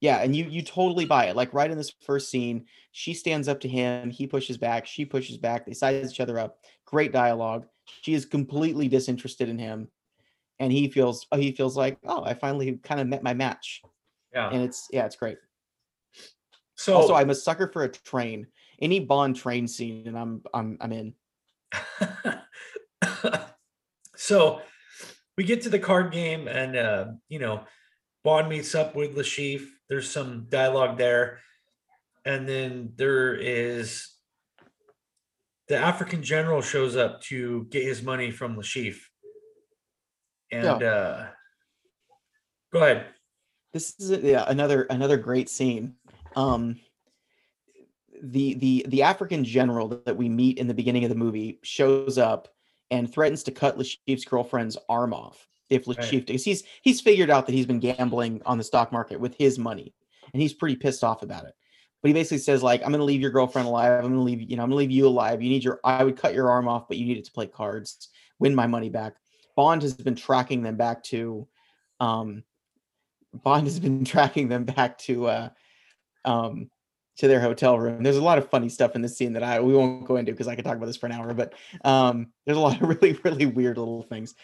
Yeah 0.00 0.18
and 0.18 0.36
you 0.36 0.44
you 0.44 0.62
totally 0.62 1.06
buy 1.06 1.26
it. 1.26 1.34
Like 1.36 1.52
right 1.52 1.70
in 1.70 1.76
this 1.76 1.92
first 2.02 2.30
scene 2.30 2.66
she 2.92 3.14
stands 3.14 3.48
up 3.48 3.60
to 3.60 3.68
him 3.68 4.10
he 4.10 4.26
pushes 4.28 4.58
back 4.58 4.86
she 4.86 5.04
pushes 5.04 5.38
back 5.38 5.66
they 5.66 5.74
size 5.74 6.12
each 6.12 6.20
other 6.20 6.38
up. 6.38 6.58
Great 6.84 7.12
dialogue 7.12 7.66
she 8.02 8.14
is 8.14 8.24
completely 8.24 8.88
disinterested 8.88 9.48
in 9.48 9.58
him 9.58 9.88
and 10.58 10.72
he 10.72 10.88
feels 10.88 11.26
oh 11.32 11.36
he 11.36 11.52
feels 11.52 11.76
like 11.76 11.98
oh 12.06 12.24
i 12.24 12.34
finally 12.34 12.78
kind 12.82 13.00
of 13.00 13.06
met 13.06 13.22
my 13.22 13.34
match. 13.34 13.82
Yeah. 14.32 14.50
And 14.50 14.62
it's 14.62 14.88
yeah 14.90 15.06
it's 15.06 15.16
great. 15.16 15.38
So 16.76 16.94
also 16.94 17.14
i'm 17.14 17.30
a 17.30 17.34
sucker 17.34 17.70
for 17.72 17.84
a 17.84 17.88
train 17.88 18.46
any 18.80 19.00
bond 19.00 19.36
train 19.36 19.66
scene 19.66 20.06
and 20.06 20.18
i'm 20.18 20.42
i'm 20.54 20.78
i'm 20.80 20.92
in. 20.92 21.14
So 24.16 24.60
we 25.36 25.44
get 25.44 25.62
to 25.62 25.68
the 25.68 25.78
card 25.78 26.10
game 26.10 26.48
and 26.48 26.76
uh 26.76 27.06
you 27.28 27.38
know 27.38 27.64
bond 28.24 28.48
meets 28.48 28.74
up 28.74 28.96
with 28.96 29.14
lashif 29.14 29.64
there's 29.88 30.10
some 30.10 30.46
dialogue 30.48 30.98
there 30.98 31.38
and 32.24 32.48
then 32.48 32.92
there 32.96 33.34
is 33.34 34.15
the 35.68 35.76
african 35.76 36.22
general 36.22 36.60
shows 36.60 36.96
up 36.96 37.20
to 37.20 37.64
get 37.70 37.82
his 37.82 38.02
money 38.02 38.30
from 38.30 38.56
lashif 38.56 38.96
and 40.52 40.82
uh 40.82 41.26
go 42.72 42.82
ahead. 42.82 43.06
This 43.72 43.94
is 43.98 44.10
yeah, 44.22 44.44
another 44.48 44.82
another 44.84 45.16
great 45.16 45.48
scene. 45.48 45.94
Um 46.34 46.76
the 48.22 48.54
the 48.54 48.86
the 48.88 49.02
african 49.02 49.44
general 49.44 49.88
that 50.06 50.16
we 50.16 50.28
meet 50.28 50.58
in 50.58 50.66
the 50.66 50.74
beginning 50.74 51.04
of 51.04 51.10
the 51.10 51.16
movie 51.16 51.58
shows 51.62 52.16
up 52.16 52.48
and 52.90 53.12
threatens 53.12 53.42
to 53.42 53.50
cut 53.50 53.76
Lashif's 53.76 54.24
girlfriend's 54.24 54.78
arm 54.88 55.12
off 55.12 55.46
if 55.68 55.86
Right. 55.86 55.98
Lashif 55.98 56.26
because 56.26 56.44
he's 56.44 56.62
he's 56.82 57.00
figured 57.00 57.30
out 57.30 57.46
that 57.46 57.52
he's 57.52 57.66
been 57.66 57.80
gambling 57.80 58.40
on 58.46 58.58
the 58.58 58.64
stock 58.64 58.92
market 58.92 59.20
with 59.20 59.34
his 59.36 59.58
money 59.58 59.92
and 60.32 60.40
he's 60.40 60.54
pretty 60.54 60.76
pissed 60.76 61.04
off 61.04 61.22
about 61.22 61.44
it 61.44 61.54
but 62.06 62.10
he 62.10 62.14
basically 62.14 62.38
says 62.38 62.62
like 62.62 62.82
i'm 62.84 62.92
to 62.92 63.02
leave 63.02 63.20
your 63.20 63.30
girlfriend 63.30 63.66
alive 63.66 64.04
i'm 64.04 64.12
to 64.12 64.20
leave 64.20 64.48
you 64.48 64.56
know 64.56 64.62
i'm 64.62 64.70
to 64.70 64.76
leave 64.76 64.92
you 64.92 65.08
alive 65.08 65.42
you 65.42 65.50
need 65.50 65.64
your 65.64 65.80
i 65.82 66.04
would 66.04 66.16
cut 66.16 66.34
your 66.34 66.48
arm 66.50 66.68
off 66.68 66.86
but 66.86 66.96
you 66.96 67.04
need 67.04 67.18
it 67.18 67.24
to 67.24 67.32
play 67.32 67.46
cards 67.46 68.08
win 68.38 68.54
my 68.54 68.66
money 68.66 68.88
back 68.88 69.14
bond 69.56 69.82
has 69.82 69.94
been 69.94 70.14
tracking 70.14 70.62
them 70.62 70.76
back 70.76 71.02
to 71.02 71.46
um 72.00 72.44
Bond 73.42 73.66
has 73.66 73.78
been 73.78 74.04
tracking 74.04 74.48
them 74.48 74.64
back 74.64 74.98
to 74.98 75.26
uh 75.26 75.48
um 76.24 76.70
to 77.16 77.28
their 77.28 77.40
hotel 77.40 77.78
room. 77.78 78.02
There's 78.02 78.18
a 78.18 78.22
lot 78.22 78.36
of 78.36 78.50
funny 78.50 78.68
stuff 78.68 78.94
in 78.94 79.00
this 79.00 79.16
scene 79.16 79.32
that 79.34 79.42
I 79.42 79.60
we 79.60 79.74
won't 79.74 80.06
go 80.06 80.16
into 80.16 80.32
because 80.32 80.48
I 80.48 80.54
could 80.54 80.64
talk 80.64 80.76
about 80.76 80.86
this 80.86 80.96
for 80.96 81.06
an 81.06 81.12
hour, 81.12 81.32
but 81.34 81.54
um 81.84 82.28
there's 82.44 82.58
a 82.58 82.60
lot 82.60 82.80
of 82.80 82.88
really, 83.02 83.18
really 83.24 83.46
weird 83.46 83.78
little 83.78 84.02
things. 84.02 84.34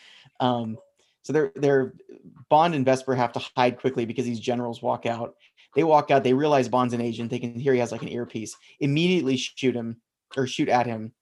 Um 0.41 0.79
so 1.23 1.33
they're 1.33 1.53
they're 1.55 1.95
Bond 2.49 2.75
and 2.75 2.85
Vesper 2.85 3.15
have 3.15 3.33
to 3.33 3.45
hide 3.57 3.79
quickly 3.79 4.05
because 4.05 4.25
these 4.25 4.41
generals 4.41 4.83
walk 4.83 5.07
out. 5.07 5.35
They 5.75 5.85
walk 5.85 6.11
out, 6.11 6.25
they 6.25 6.35
realize 6.35 6.69
Bond's 6.69 6.95
an 6.95 7.01
agent, 7.01 7.31
they 7.31 7.39
can 7.39 7.59
hear 7.59 7.73
he 7.73 7.81
has 7.81 7.93
like 7.93 8.03
an 8.03 8.09
earpiece, 8.09 8.57
immediately 8.81 9.37
shoot 9.37 9.75
him 9.75 9.97
or 10.37 10.47
shoot 10.47 10.69
at 10.69 10.87
him. 10.87 11.13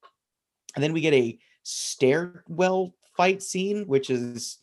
And 0.74 0.82
then 0.82 0.92
we 0.92 1.00
get 1.00 1.14
a 1.14 1.38
stairwell 1.62 2.94
fight 3.16 3.42
scene, 3.42 3.86
which 3.86 4.10
is 4.10 4.58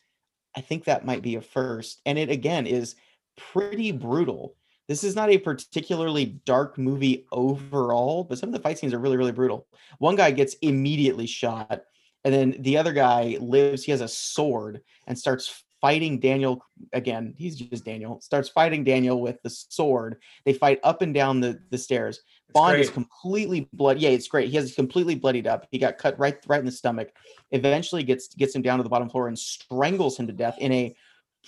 I 0.55 0.61
think 0.61 0.85
that 0.85 1.05
might 1.05 1.21
be 1.21 1.35
a 1.35 1.41
first. 1.41 2.01
And 2.05 2.17
it 2.17 2.31
again 2.31 2.65
is 2.65 2.95
pretty 3.37 3.91
brutal. 3.91 4.55
This 4.87 5.03
is 5.03 5.15
not 5.15 5.29
a 5.29 5.37
particularly 5.37 6.39
dark 6.45 6.77
movie 6.77 7.27
overall, 7.31 8.23
but 8.23 8.39
some 8.39 8.49
of 8.49 8.53
the 8.53 8.61
fight 8.61 8.79
scenes 8.79 8.93
are 8.93 8.99
really, 8.99 9.17
really 9.17 9.31
brutal. 9.31 9.67
One 9.99 10.15
guy 10.15 10.31
gets 10.31 10.55
immediately 10.61 11.27
shot, 11.27 11.83
and 12.23 12.33
then 12.33 12.55
the 12.59 12.77
other 12.77 12.93
guy 12.93 13.37
lives. 13.39 13.83
He 13.83 13.91
has 13.91 14.01
a 14.01 14.07
sword 14.07 14.81
and 15.05 15.17
starts 15.17 15.65
fighting 15.81 16.19
Daniel 16.19 16.63
again. 16.93 17.33
He's 17.37 17.55
just 17.55 17.85
Daniel, 17.85 18.19
starts 18.21 18.49
fighting 18.49 18.83
Daniel 18.83 19.21
with 19.21 19.41
the 19.43 19.49
sword. 19.49 20.17
They 20.45 20.53
fight 20.53 20.79
up 20.83 21.01
and 21.01 21.13
down 21.13 21.39
the, 21.39 21.59
the 21.69 21.77
stairs. 21.77 22.21
It's 22.49 22.53
Bond 22.53 22.79
is 22.79 22.89
completely 22.89 23.67
blood. 23.73 23.99
Yeah, 23.99 24.09
it's 24.09 24.27
great. 24.27 24.49
He 24.49 24.55
has 24.55 24.73
completely 24.73 25.15
bloodied 25.15 25.47
up. 25.47 25.67
He 25.69 25.77
got 25.77 25.97
cut 25.97 26.17
right 26.17 26.37
right 26.47 26.59
in 26.59 26.65
the 26.65 26.71
stomach. 26.71 27.09
Eventually 27.51 28.03
gets 28.03 28.33
gets 28.35 28.55
him 28.55 28.61
down 28.61 28.77
to 28.77 28.83
the 28.83 28.89
bottom 28.89 29.09
floor 29.09 29.27
and 29.27 29.37
strangles 29.37 30.17
him 30.17 30.27
to 30.27 30.33
death 30.33 30.57
in 30.59 30.71
a 30.71 30.95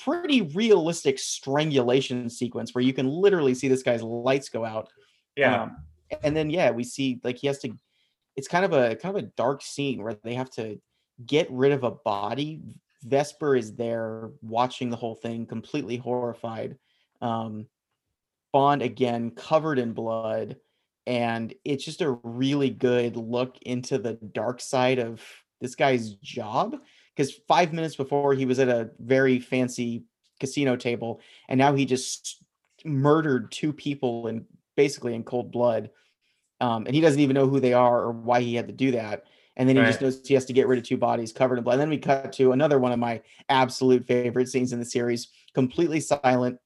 pretty 0.04 0.42
realistic 0.42 1.20
strangulation 1.20 2.30
sequence 2.30 2.74
where 2.74 2.84
you 2.84 2.94
can 2.94 3.08
literally 3.08 3.54
see 3.54 3.68
this 3.68 3.84
guy's 3.84 4.04
lights 4.04 4.50
go 4.50 4.66
out. 4.66 4.90
yeah 5.36 5.64
Um, 5.64 5.78
and 6.24 6.36
then 6.36 6.50
yeah, 6.50 6.72
we 6.72 6.84
see 6.84 7.20
like 7.24 7.38
he 7.38 7.48
has 7.48 7.60
to. 7.60 7.78
It's 8.36 8.48
kind 8.48 8.66
of 8.66 8.74
a 8.74 8.96
kind 8.96 9.18
of 9.18 9.24
a 9.24 9.28
dark 9.36 9.62
scene 9.62 10.02
where 10.04 10.18
they 10.24 10.34
have 10.34 10.50
to 10.52 10.80
get 11.26 11.50
rid 11.52 11.72
of 11.72 11.84
a 11.84 11.92
body. 11.92 12.62
Vesper 13.04 13.56
is 13.56 13.76
there 13.76 14.32
watching 14.42 14.90
the 14.90 14.98
whole 14.98 15.16
thing, 15.16 15.46
completely 15.46 15.98
horrified. 15.98 16.78
Um, 17.22 17.68
Bond 18.52 18.82
again 18.82 19.32
covered 19.32 19.80
in 19.80 19.94
blood, 19.94 20.58
and 21.06 21.54
it's 21.64 21.86
just 21.86 22.02
a 22.02 22.18
really 22.24 22.70
good 22.70 23.16
look 23.16 23.58
into 23.62 23.98
the 23.98 24.14
dark 24.14 24.60
side 24.60 25.00
of 25.00 25.22
this 25.62 25.76
guy's 25.76 26.12
job. 26.16 26.78
Because 27.16 27.34
five 27.48 27.74
minutes 27.74 27.96
before 27.96 28.34
he 28.34 28.46
was 28.46 28.60
at 28.60 28.70
a 28.70 28.92
very 29.00 29.40
fancy 29.40 30.04
casino 30.40 30.76
table, 30.76 31.22
and 31.48 31.58
now 31.58 31.76
he 31.76 31.86
just 31.86 32.44
murdered 32.86 33.52
two 33.52 33.74
people 33.74 34.28
in 34.28 34.46
basically 34.76 35.14
in 35.14 35.24
cold 35.24 35.52
blood. 35.52 35.90
Um, 36.62 36.86
and 36.86 36.96
he 36.96 37.02
doesn't 37.02 37.20
even 37.20 37.36
know 37.36 37.48
who 37.48 37.60
they 37.60 37.74
are 37.74 38.02
or 38.02 38.12
why 38.12 38.42
he 38.42 38.56
had 38.56 38.68
to 38.68 38.74
do 38.74 38.92
that. 38.92 39.24
And 39.60 39.68
then 39.68 39.76
he 39.76 39.82
just 39.84 40.02
knows 40.02 40.22
he 40.26 40.34
has 40.36 40.46
to 40.46 40.54
get 40.54 40.68
rid 40.68 40.80
of 40.80 40.86
two 40.86 40.96
bodies 40.96 41.34
covered 41.34 41.58
in 41.58 41.66
blood. 41.66 41.74
And 41.74 41.82
then 41.82 41.90
we 41.90 41.98
cut 41.98 42.32
to 42.34 42.54
another 42.54 42.80
one 42.80 42.94
of 42.94 42.98
my 42.98 43.22
absolute 43.50 44.06
favorite 44.06 44.48
scenes 44.48 44.72
in 44.72 44.80
the 44.80 44.86
series, 44.86 45.28
completely 45.54 46.00
silent. 46.00 46.58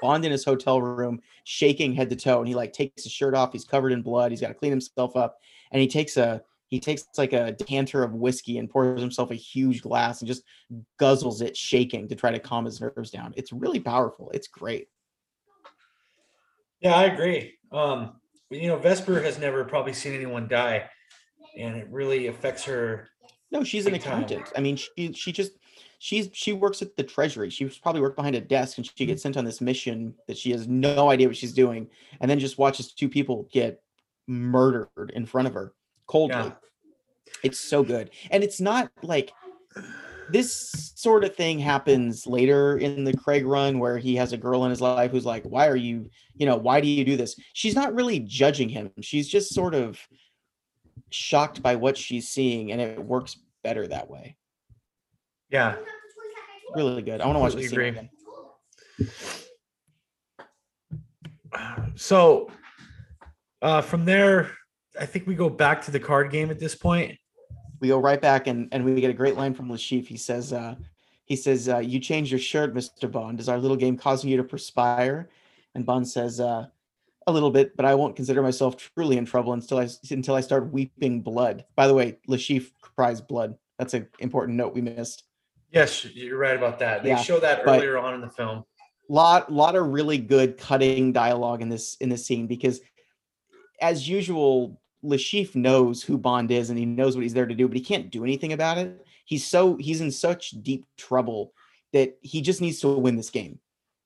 Bond 0.00 0.24
in 0.24 0.32
his 0.32 0.44
hotel 0.44 0.80
room, 0.80 1.20
shaking 1.44 1.92
head 1.92 2.08
to 2.08 2.16
toe, 2.16 2.38
and 2.38 2.48
he 2.48 2.54
like 2.54 2.72
takes 2.72 3.04
his 3.04 3.12
shirt 3.12 3.34
off. 3.34 3.52
He's 3.52 3.64
covered 3.64 3.92
in 3.92 4.02
blood. 4.02 4.32
He's 4.32 4.40
got 4.40 4.48
to 4.48 4.54
clean 4.54 4.72
himself 4.72 5.14
up, 5.14 5.38
and 5.70 5.80
he 5.80 5.86
takes 5.86 6.16
a 6.16 6.42
he 6.68 6.80
takes 6.80 7.04
like 7.18 7.34
a 7.34 7.52
decanter 7.52 8.02
of 8.02 8.14
whiskey 8.14 8.56
and 8.56 8.68
pours 8.68 9.00
himself 9.00 9.30
a 9.30 9.34
huge 9.34 9.82
glass 9.82 10.22
and 10.22 10.26
just 10.26 10.42
guzzles 10.98 11.42
it 11.42 11.54
shaking 11.54 12.08
to 12.08 12.14
try 12.14 12.30
to 12.30 12.38
calm 12.38 12.64
his 12.64 12.80
nerves 12.80 13.10
down. 13.10 13.34
It's 13.36 13.52
really 13.52 13.78
powerful. 13.78 14.30
It's 14.30 14.48
great. 14.48 14.88
Yeah, 16.80 16.94
I 16.94 17.04
agree. 17.04 17.52
Um, 17.70 18.14
you 18.48 18.68
know, 18.68 18.78
Vesper 18.78 19.20
has 19.20 19.38
never 19.38 19.64
probably 19.64 19.92
seen 19.92 20.14
anyone 20.14 20.48
die, 20.48 20.88
and 21.56 21.76
it 21.76 21.88
really 21.90 22.28
affects 22.28 22.64
her. 22.64 23.08
No, 23.50 23.64
she's 23.64 23.86
an 23.86 23.94
accountant. 23.94 24.46
Time. 24.46 24.54
I 24.56 24.60
mean, 24.60 24.76
she 24.76 25.12
she 25.12 25.32
just 25.32 25.52
she's 25.98 26.30
she 26.32 26.52
works 26.52 26.82
at 26.82 26.96
the 26.96 27.02
treasury. 27.02 27.50
She's 27.50 27.78
probably 27.78 28.00
worked 28.00 28.16
behind 28.16 28.36
a 28.36 28.40
desk, 28.40 28.78
and 28.78 28.86
she 28.86 28.92
mm-hmm. 28.92 29.06
gets 29.06 29.22
sent 29.22 29.36
on 29.36 29.44
this 29.44 29.60
mission 29.60 30.14
that 30.26 30.36
she 30.36 30.50
has 30.52 30.66
no 30.66 31.10
idea 31.10 31.28
what 31.28 31.36
she's 31.36 31.52
doing, 31.52 31.88
and 32.20 32.30
then 32.30 32.38
just 32.38 32.58
watches 32.58 32.92
two 32.92 33.08
people 33.08 33.48
get 33.52 33.82
murdered 34.26 35.12
in 35.14 35.26
front 35.26 35.48
of 35.48 35.54
her 35.54 35.74
coldly. 36.06 36.36
Yeah. 36.36 36.52
It's 37.42 37.60
so 37.60 37.82
good, 37.82 38.10
and 38.30 38.42
it's 38.42 38.60
not 38.60 38.90
like 39.02 39.32
this 40.32 40.92
sort 40.96 41.24
of 41.24 41.36
thing 41.36 41.58
happens 41.58 42.26
later 42.26 42.78
in 42.78 43.04
the 43.04 43.16
Craig 43.16 43.46
run 43.46 43.78
where 43.78 43.98
he 43.98 44.16
has 44.16 44.32
a 44.32 44.36
girl 44.36 44.64
in 44.64 44.70
his 44.70 44.80
life 44.80 45.10
who's 45.10 45.26
like, 45.26 45.44
Why 45.44 45.68
are 45.68 45.76
you, 45.76 46.10
you 46.34 46.46
know, 46.46 46.56
why 46.56 46.80
do 46.80 46.88
you 46.88 47.04
do 47.04 47.16
this? 47.16 47.36
She's 47.52 47.74
not 47.74 47.94
really 47.94 48.18
judging 48.20 48.68
him. 48.68 48.90
She's 49.00 49.28
just 49.28 49.54
sort 49.54 49.74
of 49.74 49.98
shocked 51.10 51.62
by 51.62 51.76
what 51.76 51.96
she's 51.96 52.28
seeing, 52.28 52.72
and 52.72 52.80
it 52.80 53.02
works 53.02 53.36
better 53.62 53.86
that 53.86 54.08
way. 54.08 54.36
Yeah. 55.50 55.76
Really 56.74 57.02
good. 57.02 57.20
I 57.20 57.26
want 57.26 57.36
to 57.36 57.40
watch 57.40 57.54
this 57.54 57.70
scene 57.70 57.80
again. 57.80 58.10
So 61.96 62.50
uh 63.60 63.82
from 63.82 64.06
there, 64.06 64.50
I 64.98 65.04
think 65.04 65.26
we 65.26 65.34
go 65.34 65.50
back 65.50 65.82
to 65.82 65.90
the 65.90 66.00
card 66.00 66.30
game 66.30 66.50
at 66.50 66.58
this 66.58 66.74
point 66.74 67.18
we 67.82 67.88
go 67.88 67.98
right 67.98 68.20
back 68.20 68.46
and, 68.46 68.68
and 68.70 68.84
we 68.84 69.00
get 69.00 69.10
a 69.10 69.14
great 69.14 69.36
line 69.36 69.52
from 69.52 69.68
Chiffre. 69.68 70.06
He 70.06 70.16
says, 70.16 70.52
uh, 70.52 70.76
he 71.24 71.34
says, 71.34 71.68
uh, 71.68 71.78
you 71.78 71.98
changed 71.98 72.30
your 72.30 72.38
shirt, 72.38 72.72
Mr. 72.74 73.10
Bond. 73.10 73.40
Is 73.40 73.48
our 73.48 73.58
little 73.58 73.76
game 73.76 73.96
causing 73.96 74.30
you 74.30 74.36
to 74.36 74.44
perspire? 74.44 75.28
And 75.74 75.84
Bond 75.84 76.06
says, 76.06 76.38
uh, 76.38 76.66
a 77.26 77.32
little 77.32 77.50
bit, 77.50 77.76
but 77.76 77.84
I 77.84 77.94
won't 77.94 78.16
consider 78.16 78.42
myself 78.42 78.76
truly 78.76 79.16
in 79.16 79.24
trouble 79.24 79.52
until 79.52 79.78
I 79.78 79.88
until 80.10 80.34
I 80.34 80.40
start 80.40 80.72
weeping 80.72 81.22
blood. 81.22 81.64
By 81.76 81.86
the 81.86 81.94
way, 81.94 82.18
Chiffre 82.28 82.70
cries 82.80 83.20
blood. 83.20 83.56
That's 83.78 83.94
an 83.94 84.08
important 84.18 84.56
note 84.56 84.74
we 84.74 84.80
missed. 84.80 85.24
Yes, 85.70 86.04
you're 86.04 86.38
right 86.38 86.56
about 86.56 86.78
that. 86.80 87.02
They 87.02 87.10
yeah, 87.10 87.16
show 87.16 87.40
that 87.40 87.62
earlier 87.64 87.98
on 87.98 88.14
in 88.14 88.20
the 88.20 88.30
film. 88.30 88.64
Lot 89.08 89.52
lot 89.52 89.74
of 89.74 89.88
really 89.88 90.18
good 90.18 90.58
cutting 90.58 91.12
dialogue 91.12 91.62
in 91.62 91.68
this 91.68 91.96
in 91.96 92.08
this 92.08 92.26
scene 92.26 92.46
because 92.46 92.80
as 93.80 94.08
usual, 94.08 94.80
Chiffre 95.04 95.56
knows 95.56 96.02
who 96.02 96.16
Bond 96.18 96.50
is 96.50 96.70
and 96.70 96.78
he 96.78 96.86
knows 96.86 97.16
what 97.16 97.22
he's 97.22 97.34
there 97.34 97.46
to 97.46 97.54
do, 97.54 97.66
but 97.66 97.76
he 97.76 97.82
can't 97.82 98.10
do 98.10 98.22
anything 98.22 98.52
about 98.52 98.78
it. 98.78 99.04
He's 99.24 99.46
so 99.46 99.76
he's 99.76 100.00
in 100.00 100.10
such 100.10 100.50
deep 100.62 100.84
trouble 100.96 101.52
that 101.92 102.16
he 102.20 102.40
just 102.40 102.60
needs 102.60 102.80
to 102.80 102.88
win 102.88 103.16
this 103.16 103.30
game. 103.30 103.58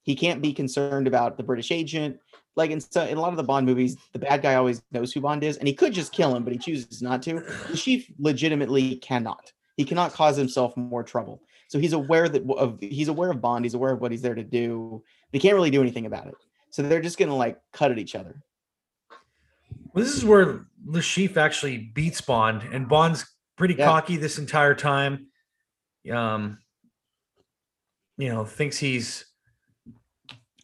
He 0.03 0.15
can't 0.15 0.41
be 0.41 0.53
concerned 0.53 1.07
about 1.07 1.37
the 1.37 1.43
British 1.43 1.71
agent. 1.73 2.19
Like 2.57 2.71
in, 2.71 2.81
so, 2.81 3.05
in 3.05 3.19
a 3.19 3.21
lot 3.21 3.31
of 3.31 3.37
the 3.37 3.43
Bond 3.43 3.67
movies, 3.67 3.97
the 4.13 4.19
bad 4.19 4.43
guy 4.43 4.55
always 4.55 4.83
knows 4.91 5.13
who 5.13 5.21
Bond 5.21 5.45
is, 5.45 5.59
and 5.59 5.69
he 5.69 5.75
could 5.75 5.93
just 5.93 6.13
kill 6.13 6.35
him, 6.35 6.43
but 6.43 6.53
he 6.53 6.59
chooses 6.59 7.03
not 7.03 7.23
to. 7.23 7.35
Le 7.35 7.43
Chiffre 7.77 8.13
legitimately 8.19 8.97
cannot. 8.97 9.53
He 9.77 9.85
cannot 9.85 10.13
cause 10.13 10.37
himself 10.37 10.75
more 10.77 11.03
trouble. 11.03 11.43
So 11.69 11.79
he's 11.79 11.93
aware 11.93 12.29
that 12.29 12.43
of 12.57 12.79
he's 12.81 13.09
aware 13.09 13.31
of 13.31 13.41
Bond. 13.41 13.65
He's 13.65 13.75
aware 13.75 13.93
of 13.93 14.01
what 14.01 14.11
he's 14.11 14.23
there 14.23 14.35
to 14.35 14.45
do, 14.45 15.03
he 15.33 15.39
can't 15.39 15.55
really 15.55 15.71
do 15.71 15.83
anything 15.83 16.07
about 16.07 16.27
it. 16.29 16.35
So 16.71 16.83
they're 16.83 17.03
just 17.03 17.19
gonna 17.19 17.37
like 17.37 17.59
cut 17.73 17.91
at 17.91 17.99
each 17.99 18.15
other. 18.15 18.43
Well, 19.93 20.05
this 20.05 20.15
is 20.15 20.25
where 20.25 20.67
Le 20.87 21.01
Chiffre 21.01 21.37
actually 21.37 21.79
beats 21.79 22.21
Bond, 22.21 22.63
and 22.73 22.89
Bond's 22.89 23.27
pretty 23.57 23.75
yeah. 23.75 23.85
cocky 23.87 24.17
this 24.17 24.39
entire 24.39 24.75
time. 24.75 25.27
Um, 26.11 26.59
you 28.17 28.29
know, 28.29 28.45
thinks 28.45 28.79
he's 28.79 29.27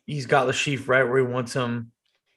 he's 0.07 0.27
got 0.27 0.47
Le 0.47 0.53
Chiffre 0.53 0.88
right 0.88 1.05
where 1.05 1.19
he 1.19 1.25
wants 1.25 1.55
him. 1.55 1.93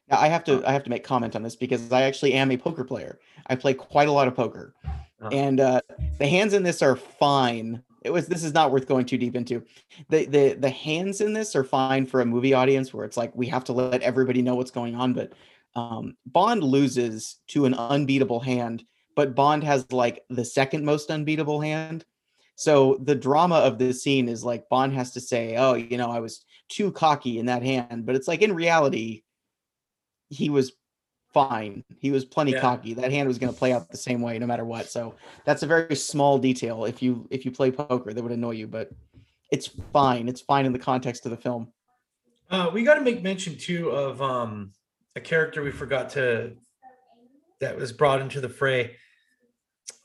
Now, 0.07 0.19
I 0.19 0.27
have 0.27 0.43
to 0.45 0.63
I 0.67 0.71
have 0.71 0.83
to 0.83 0.89
make 0.89 1.03
comment 1.03 1.35
on 1.35 1.43
this 1.43 1.55
because 1.55 1.91
I 1.91 2.03
actually 2.03 2.33
am 2.33 2.51
a 2.51 2.57
poker 2.57 2.83
player. 2.83 3.19
I 3.47 3.55
play 3.55 3.73
quite 3.73 4.07
a 4.07 4.11
lot 4.11 4.27
of 4.27 4.35
poker, 4.35 4.75
uh-huh. 4.85 5.29
and 5.31 5.59
uh, 5.59 5.81
the 6.19 6.27
hands 6.27 6.53
in 6.53 6.63
this 6.63 6.81
are 6.81 6.95
fine. 6.95 7.81
It 8.03 8.13
was 8.13 8.27
this 8.27 8.43
is 8.43 8.53
not 8.53 8.71
worth 8.71 8.87
going 8.87 9.05
too 9.05 9.17
deep 9.17 9.35
into. 9.35 9.63
The 10.09 10.25
the 10.25 10.53
the 10.53 10.69
hands 10.69 11.21
in 11.21 11.33
this 11.33 11.55
are 11.55 11.63
fine 11.63 12.05
for 12.05 12.21
a 12.21 12.25
movie 12.25 12.53
audience 12.53 12.93
where 12.93 13.03
it's 13.05 13.17
like 13.17 13.35
we 13.35 13.47
have 13.47 13.63
to 13.65 13.73
let 13.73 14.03
everybody 14.03 14.43
know 14.43 14.55
what's 14.55 14.71
going 14.71 14.95
on, 14.95 15.13
but 15.13 15.33
um, 15.75 16.15
Bond 16.27 16.63
loses 16.63 17.37
to 17.47 17.65
an 17.65 17.73
unbeatable 17.73 18.39
hand, 18.39 18.83
but 19.15 19.33
Bond 19.33 19.63
has 19.63 19.91
like 19.91 20.23
the 20.29 20.45
second 20.45 20.85
most 20.85 21.09
unbeatable 21.09 21.61
hand. 21.61 22.05
So 22.57 22.97
the 23.01 23.15
drama 23.15 23.55
of 23.55 23.79
this 23.79 24.03
scene 24.03 24.29
is 24.29 24.43
like 24.43 24.69
Bond 24.69 24.93
has 24.93 25.11
to 25.13 25.19
say, 25.19 25.55
"Oh, 25.57 25.73
you 25.73 25.97
know, 25.97 26.11
I 26.11 26.19
was 26.19 26.45
too 26.69 26.91
cocky 26.91 27.39
in 27.39 27.47
that 27.47 27.63
hand," 27.63 28.05
but 28.05 28.15
it's 28.15 28.27
like 28.27 28.41
in 28.41 28.53
reality, 28.53 29.23
he 30.29 30.49
was 30.49 30.73
fine. 31.35 31.83
He 31.99 32.11
was 32.11 32.23
plenty 32.23 32.53
yeah. 32.53 32.61
cocky. 32.61 32.93
That 32.93 33.11
hand 33.11 33.27
was 33.27 33.37
going 33.37 33.51
to 33.51 33.59
play 33.59 33.73
out 33.73 33.89
the 33.89 33.97
same 33.97 34.21
way 34.21 34.39
no 34.39 34.47
matter 34.47 34.63
what. 34.63 34.89
So 34.89 35.15
that's 35.43 35.63
a 35.63 35.67
very 35.67 35.95
small 35.95 36.37
detail. 36.37 36.85
If 36.85 37.03
you 37.03 37.27
if 37.29 37.43
you 37.43 37.51
play 37.51 37.71
poker, 37.71 38.13
that 38.13 38.23
would 38.23 38.31
annoy 38.31 38.51
you, 38.51 38.67
but 38.67 38.89
it's 39.51 39.69
fine. 39.91 40.29
It's 40.29 40.41
fine 40.41 40.65
in 40.65 40.71
the 40.71 40.79
context 40.79 41.25
of 41.25 41.31
the 41.31 41.37
film. 41.37 41.71
Uh, 42.49 42.69
we 42.73 42.83
got 42.83 42.95
to 42.95 43.01
make 43.01 43.21
mention 43.21 43.57
too 43.57 43.89
of 43.89 44.21
um, 44.21 44.71
a 45.15 45.19
character 45.19 45.61
we 45.61 45.71
forgot 45.71 46.09
to 46.11 46.53
that 47.59 47.75
was 47.75 47.91
brought 47.91 48.21
into 48.21 48.39
the 48.39 48.49
fray. 48.49 48.95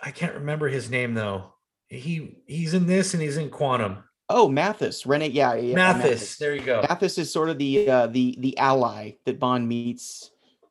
I 0.01 0.11
can't 0.11 0.35
remember 0.35 0.68
his 0.68 0.90
name 0.90 1.14
though. 1.14 1.55
He 1.88 2.42
he's 2.46 2.75
in 2.75 2.87
this 2.87 3.14
and 3.14 3.23
he's 3.23 3.37
in 3.37 3.51
Quantum. 3.51 4.03
Oh, 4.33 4.49
Mathis, 4.49 5.05
Rene, 5.07 5.29
yeah, 5.29 5.55
yeah 5.55 5.75
Mathis, 5.75 6.05
Mathis. 6.05 6.37
There 6.38 6.55
you 6.55 6.62
go. 6.62 6.83
Mathis 6.88 7.19
is 7.19 7.33
sort 7.33 7.51
of 7.51 7.59
the 7.59 7.90
uh, 7.90 8.07
the 8.07 8.37
the 8.38 8.57
ally 8.59 9.12
that 9.27 9.38
Bond 9.38 9.69
meets. 9.69 10.31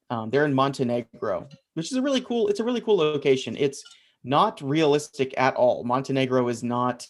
Um, 0.10 0.30
they're 0.30 0.46
in 0.46 0.54
Montenegro, 0.54 1.48
which 1.74 1.92
is 1.92 1.98
a 1.98 2.02
really 2.02 2.22
cool. 2.22 2.48
It's 2.48 2.62
a 2.62 2.64
really 2.64 2.82
cool 2.82 2.98
location. 2.98 3.56
It's 3.60 3.84
not 4.24 4.62
realistic 4.62 5.34
at 5.38 5.56
all. 5.56 5.84
Montenegro 5.84 6.48
is 6.48 6.64
not 6.64 7.06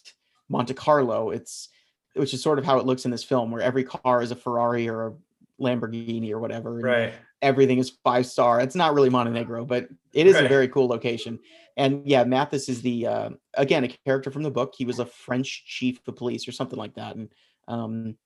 Monte 0.48 0.74
Carlo. 0.74 1.30
It's 1.30 1.68
which 2.14 2.34
is 2.34 2.42
sort 2.42 2.58
of 2.58 2.64
how 2.64 2.78
it 2.78 2.84
looks 2.84 3.04
in 3.04 3.12
this 3.12 3.24
film, 3.24 3.52
where 3.52 3.62
every 3.62 3.84
car 3.84 4.20
is 4.20 4.32
a 4.32 4.36
Ferrari 4.36 4.88
or 4.88 5.06
a 5.06 5.12
Lamborghini 5.60 6.32
or 6.32 6.40
whatever. 6.40 6.74
right. 6.74 7.14
Everything 7.42 7.78
is 7.78 7.90
five 8.04 8.26
star. 8.26 8.60
It's 8.60 8.74
not 8.74 8.94
really 8.94 9.08
Montenegro, 9.08 9.64
but 9.64 9.88
it 10.12 10.26
is 10.26 10.34
right. 10.34 10.44
a 10.44 10.48
very 10.48 10.68
cool 10.68 10.86
location. 10.86 11.38
And 11.76 12.06
yeah, 12.06 12.24
Mathis 12.24 12.68
is 12.68 12.82
the 12.82 13.06
uh, 13.06 13.30
again 13.54 13.84
a 13.84 13.88
character 14.04 14.30
from 14.30 14.42
the 14.42 14.50
book. 14.50 14.74
He 14.76 14.84
was 14.84 14.98
a 14.98 15.06
French 15.06 15.64
chief 15.66 16.00
of 16.06 16.16
police 16.16 16.46
or 16.46 16.52
something 16.52 16.78
like 16.78 16.94
that, 16.94 17.16
and 17.16 17.28
um, 17.68 18.16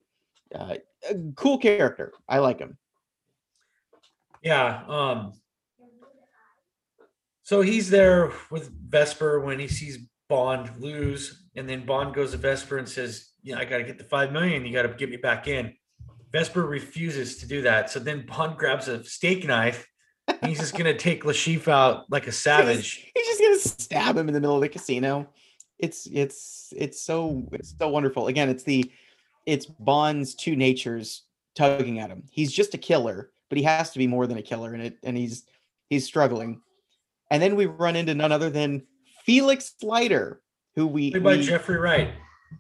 uh, 0.55 0.77
a 1.09 1.15
cool 1.37 1.59
character. 1.59 2.13
I 2.29 2.39
like 2.39 2.59
him. 2.59 2.77
Yeah. 4.43 4.83
Um. 4.89 5.33
So 7.43 7.61
he's 7.61 7.91
there 7.91 8.33
with 8.51 8.71
Vesper 8.89 9.41
when 9.41 9.61
he 9.61 9.69
sees 9.69 9.99
Bond 10.29 10.71
lose, 10.79 11.45
and 11.55 11.69
then 11.69 11.85
Bond 11.85 12.15
goes 12.15 12.33
to 12.33 12.39
Vesper 12.39 12.79
and 12.79 12.89
says, 12.89 13.31
"Yeah, 13.43 13.59
I 13.59 13.65
got 13.65 13.79
to 13.79 13.85
get 13.85 13.99
the 13.99 14.05
five 14.05 14.33
million. 14.33 14.65
You 14.65 14.73
got 14.73 14.83
to 14.83 14.89
get 14.89 15.11
me 15.11 15.19
back 15.19 15.47
in." 15.47 15.75
Vesper 16.35 16.67
refuses 16.67 17.37
to 17.37 17.47
do 17.47 17.63
that. 17.63 17.91
So 17.91 18.01
then 18.01 18.27
Bond 18.27 18.59
grabs 18.59 18.89
a 18.89 19.05
steak 19.05 19.47
knife. 19.47 19.89
he's 20.45 20.59
just 20.59 20.77
gonna 20.77 20.99
take 20.99 21.23
Chiffre 21.23 21.69
out 21.69 22.11
like 22.11 22.27
a 22.27 22.33
savage. 22.47 22.95
He's, 22.95 23.13
he's, 23.15 23.39
just 23.39 23.41
gonna 23.41 23.59
stab 23.85 24.17
him 24.17 24.27
in 24.27 24.35
the 24.35 24.41
middle 24.41 24.57
of 24.57 24.61
the 24.61 24.69
casino. 24.69 25.29
It's 25.79 26.09
it's 26.13 26.73
it's 26.77 27.01
so 27.01 27.49
it's 27.53 27.77
so 27.79 27.89
wonderful. 27.89 28.27
Again, 28.27 28.49
it's 28.49 28.65
the 28.65 28.91
it's 29.47 29.65
Bond's 29.65 30.35
two 30.35 30.57
natures 30.57 31.23
tugging 31.55 32.01
at 32.01 32.11
him. 32.11 32.25
He's 32.33 32.53
just 32.53 32.75
a 32.75 32.79
killer, 32.79 33.31
but 33.49 33.57
he 33.57 33.63
has 33.63 33.93
to 33.93 33.99
be 34.01 34.09
more 34.09 34.27
than 34.27 34.37
a 34.37 34.43
killer, 34.43 34.75
and 34.75 34.83
it 34.83 34.99
and 35.05 35.17
he's 35.17 35.45
he's 35.89 36.05
struggling. 36.05 36.63
And 37.31 37.41
then 37.41 37.55
we 37.55 37.67
run 37.67 37.95
into 37.95 38.13
none 38.13 38.33
other 38.33 38.51
than 38.51 38.83
Felix 39.25 39.75
Leiter, 39.83 40.41
who 40.75 40.89
we 40.89 41.13
played 41.13 41.23
by 41.23 41.37
we, 41.37 41.43
Jeffrey 41.43 41.77
Wright 41.79 42.11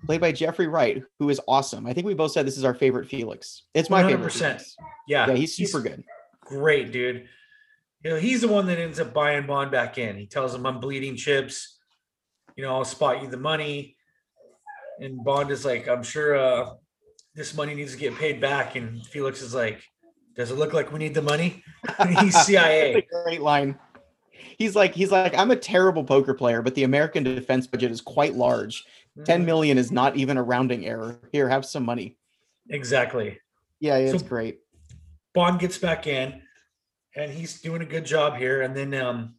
played 0.07 0.20
by 0.20 0.32
Jeffrey 0.32 0.66
Wright, 0.66 1.03
who 1.18 1.30
is 1.30 1.40
awesome. 1.49 1.86
I 1.86 1.92
think 1.92 2.07
we 2.07 2.14
both 2.14 2.32
said 2.32 2.47
this 2.47 2.59
is 2.59 2.64
our 2.64 2.74
favorite 2.74 3.09
Felix. 3.09 3.62
It's 3.74 3.90
my 3.90 4.03
100%. 4.03 4.07
favorite. 4.09 4.32
Felix. 4.32 4.76
Yeah, 5.09 5.28
yeah, 5.28 5.34
he's 5.34 5.57
super 5.57 5.80
he's 5.82 5.90
good. 5.90 6.05
Great, 6.40 6.92
dude. 6.92 7.26
You 8.03 8.11
know, 8.11 8.16
he's 8.16 8.42
the 8.42 8.49
one 8.49 8.66
that 8.66 8.78
ends 8.78 9.01
up 9.01 9.14
buying 9.14 9.47
Bond 9.47 9.70
back 9.70 9.97
in. 9.99 10.16
He 10.16 10.26
tells 10.26 10.55
him, 10.55 10.66
"I'm 10.66 10.78
bleeding 10.80 11.16
chips. 11.16 11.78
You 12.57 12.62
know, 12.62 12.74
I'll 12.74 12.84
spot 12.84 13.22
you 13.22 13.28
the 13.28 13.38
money." 13.38 13.97
And 15.01 15.24
Bond 15.24 15.51
is 15.51 15.64
like, 15.64 15.88
"I'm 15.88 16.03
sure 16.03 16.36
uh, 16.36 16.74
this 17.34 17.55
money 17.55 17.74
needs 17.74 17.92
to 17.92 17.99
get 17.99 18.14
paid 18.16 18.40
back." 18.40 18.76
And 18.76 19.05
Felix 19.07 19.40
is 19.40 19.55
like, 19.55 19.82
"Does 20.36 20.51
it 20.51 20.59
look 20.59 20.74
like 20.74 20.92
we 20.92 20.99
need 20.99 21.14
the 21.14 21.22
money?" 21.22 21.64
he's 22.20 22.38
CIA. 22.45 23.07
great 23.24 23.40
line. 23.40 23.78
He's 24.59 24.76
like, 24.76 24.95
he's 24.95 25.11
like, 25.11 25.36
I'm 25.36 25.51
a 25.51 25.57
terrible 25.57 26.05
poker 26.05 26.34
player, 26.34 26.62
but 26.62 26.74
the 26.74 26.84
American 26.84 27.24
defense 27.24 27.66
budget 27.66 27.90
is 27.90 28.01
quite 28.01 28.34
large. 28.34 28.84
10 29.24 29.46
mm-hmm. 29.46 29.78
is 29.78 29.92
not 29.92 30.16
even 30.16 30.36
a 30.36 30.42
rounding 30.42 30.86
error. 30.86 31.20
Here, 31.32 31.48
have 31.48 31.64
some 31.64 31.84
money. 31.84 32.16
Exactly. 32.70 33.38
Yeah, 33.80 33.96
it's 33.96 34.20
so 34.22 34.28
great. 34.28 34.60
Bond 35.34 35.60
gets 35.60 35.78
back 35.78 36.06
in 36.06 36.42
and 37.14 37.30
he's 37.30 37.60
doing 37.60 37.82
a 37.82 37.86
good 37.86 38.04
job 38.04 38.36
here. 38.36 38.62
And 38.62 38.74
then 38.74 38.94
um 38.94 39.34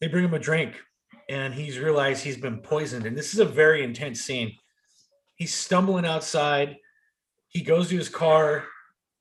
they 0.00 0.06
bring 0.06 0.24
him 0.24 0.34
a 0.34 0.38
drink 0.38 0.80
and 1.28 1.52
he's 1.52 1.78
realized 1.78 2.24
he's 2.24 2.36
been 2.36 2.58
poisoned. 2.58 3.04
And 3.06 3.16
this 3.16 3.34
is 3.34 3.40
a 3.40 3.44
very 3.44 3.82
intense 3.82 4.20
scene. 4.20 4.56
He's 5.36 5.54
stumbling 5.54 6.06
outside. 6.06 6.76
He 7.48 7.62
goes 7.62 7.88
to 7.88 7.96
his 7.96 8.08
car 8.08 8.64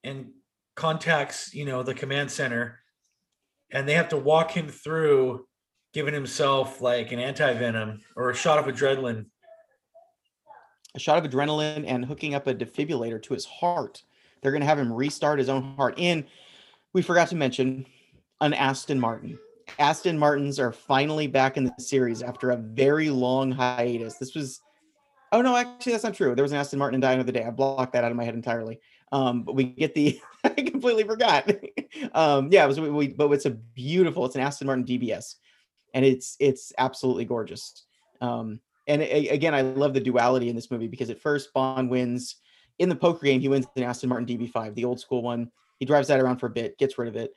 and 0.04 0.32
contacts, 0.76 1.54
you 1.54 1.66
know, 1.66 1.84
the 1.84 1.94
command 1.94 2.32
center, 2.32 2.80
and 3.72 3.88
they 3.88 3.94
have 3.94 4.10
to 4.10 4.18
walk 4.18 4.52
him 4.52 4.68
through 4.70 5.46
giving 5.94 6.14
himself 6.14 6.82
like 6.82 7.12
an 7.12 7.20
anti-venom 7.20 8.02
or 8.16 8.30
a 8.30 8.36
shot 8.36 8.60
of 8.60 8.74
adrenaline. 8.74 9.26
A 10.98 11.00
shot 11.00 11.24
of 11.24 11.32
adrenaline 11.32 11.84
and 11.86 12.04
hooking 12.04 12.34
up 12.34 12.48
a 12.48 12.56
defibrillator 12.56 13.22
to 13.22 13.34
his 13.36 13.46
heart. 13.46 14.02
They're 14.42 14.52
going 14.52 14.62
to 14.64 14.68
have 14.68 14.80
him 14.80 14.92
restart 14.92 15.38
his 15.38 15.48
own 15.48 15.76
heart. 15.76 15.94
And 16.00 16.26
we 16.92 17.04
forgot 17.04 17.28
to 17.28 17.36
mention 17.36 17.86
an 18.42 18.56
Aston 18.56 19.00
Martin. 19.00 19.38
Aston 19.78 20.18
Martins 20.18 20.60
are 20.60 20.72
finally 20.72 21.28
back 21.28 21.56
in 21.56 21.66
the 21.66 21.74
series 21.78 22.24
after 22.24 22.50
a 22.50 22.58
very 22.58 23.12
long 23.12 23.52
hiatus. 23.52 24.16
This 24.16 24.34
was, 24.34 24.60
oh 25.32 25.44
no, 25.44 25.56
actually 25.56 25.92
that's 25.92 26.04
not 26.04 26.16
true. 26.16 26.34
There 26.34 26.42
was 26.42 26.52
an 26.52 26.58
Aston 26.58 26.80
Martin 26.80 26.96
in 26.96 27.02
Die 27.02 27.14
Another 27.14 27.32
Day. 27.32 27.44
I 27.44 27.52
blocked 27.52 27.94
that 27.94 28.04
out 28.04 28.10
of 28.10 28.18
my 28.18 28.24
head 28.24 28.34
entirely. 28.34 28.80
Um, 29.12 29.44
but 29.44 29.54
we 29.54 29.66
get 29.66 29.94
the, 29.94 30.20
I 30.44 30.50
completely 30.50 31.04
forgot. 31.04 31.48
um, 32.14 32.50
yeah, 32.52 32.64
it 32.64 32.68
was, 32.68 32.80
we, 32.80 33.10
but 33.10 33.32
it's 33.34 33.46
a 33.46 33.52
beautiful, 33.52 34.26
it's 34.26 34.34
an 34.34 34.42
Aston 34.42 34.66
Martin 34.66 34.84
DBS, 34.84 35.36
and 35.94 36.04
it's 36.04 36.38
it's 36.40 36.74
absolutely 36.80 37.26
gorgeous. 37.26 37.86
Um, 38.20 38.62
and 38.88 39.02
a, 39.02 39.30
again, 39.30 39.54
I 39.54 39.62
love 39.62 39.94
the 39.94 40.00
duality 40.00 40.50
in 40.50 40.56
this 40.56 40.72
movie 40.72 40.88
because 40.88 41.10
at 41.10 41.20
first 41.20 41.54
Bond 41.54 41.90
wins 41.90 42.38
in 42.80 42.90
the 42.90 42.96
poker 42.96 43.26
game. 43.26 43.42
He 43.42 43.50
wins 43.50 43.68
an 43.76 43.84
Aston 43.84 44.10
Martin 44.10 44.28
DB5, 44.28 44.76
the 44.76 44.86
old 44.86 45.00
school 45.00 45.22
one. 45.22 45.52
He 45.80 45.86
drives 45.86 46.08
that 46.08 46.20
around 46.20 46.38
for 46.38 46.48
a 46.48 46.52
bit, 46.52 46.78
gets 46.78 46.98
rid 46.98 47.08
of 47.08 47.16
it 47.16 47.34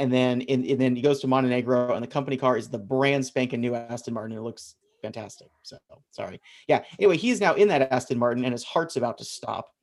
and 0.00 0.10
then 0.10 0.40
in, 0.40 0.64
and 0.68 0.80
then 0.80 0.96
he 0.96 1.02
goes 1.02 1.20
to 1.20 1.26
Montenegro, 1.26 1.92
and 1.92 2.02
the 2.02 2.08
company 2.08 2.38
car 2.38 2.56
is 2.56 2.68
the 2.70 2.78
brand 2.78 3.24
spanking 3.24 3.60
new 3.60 3.74
Aston 3.74 4.14
Martin. 4.14 4.36
It 4.36 4.40
looks 4.40 4.76
fantastic. 5.02 5.48
So 5.62 5.76
sorry, 6.10 6.40
yeah. 6.66 6.82
Anyway, 6.98 7.18
he's 7.18 7.38
now 7.38 7.54
in 7.54 7.68
that 7.68 7.92
Aston 7.92 8.18
Martin, 8.18 8.44
and 8.44 8.52
his 8.52 8.64
heart's 8.64 8.96
about 8.96 9.18
to 9.18 9.24
stop. 9.24 9.74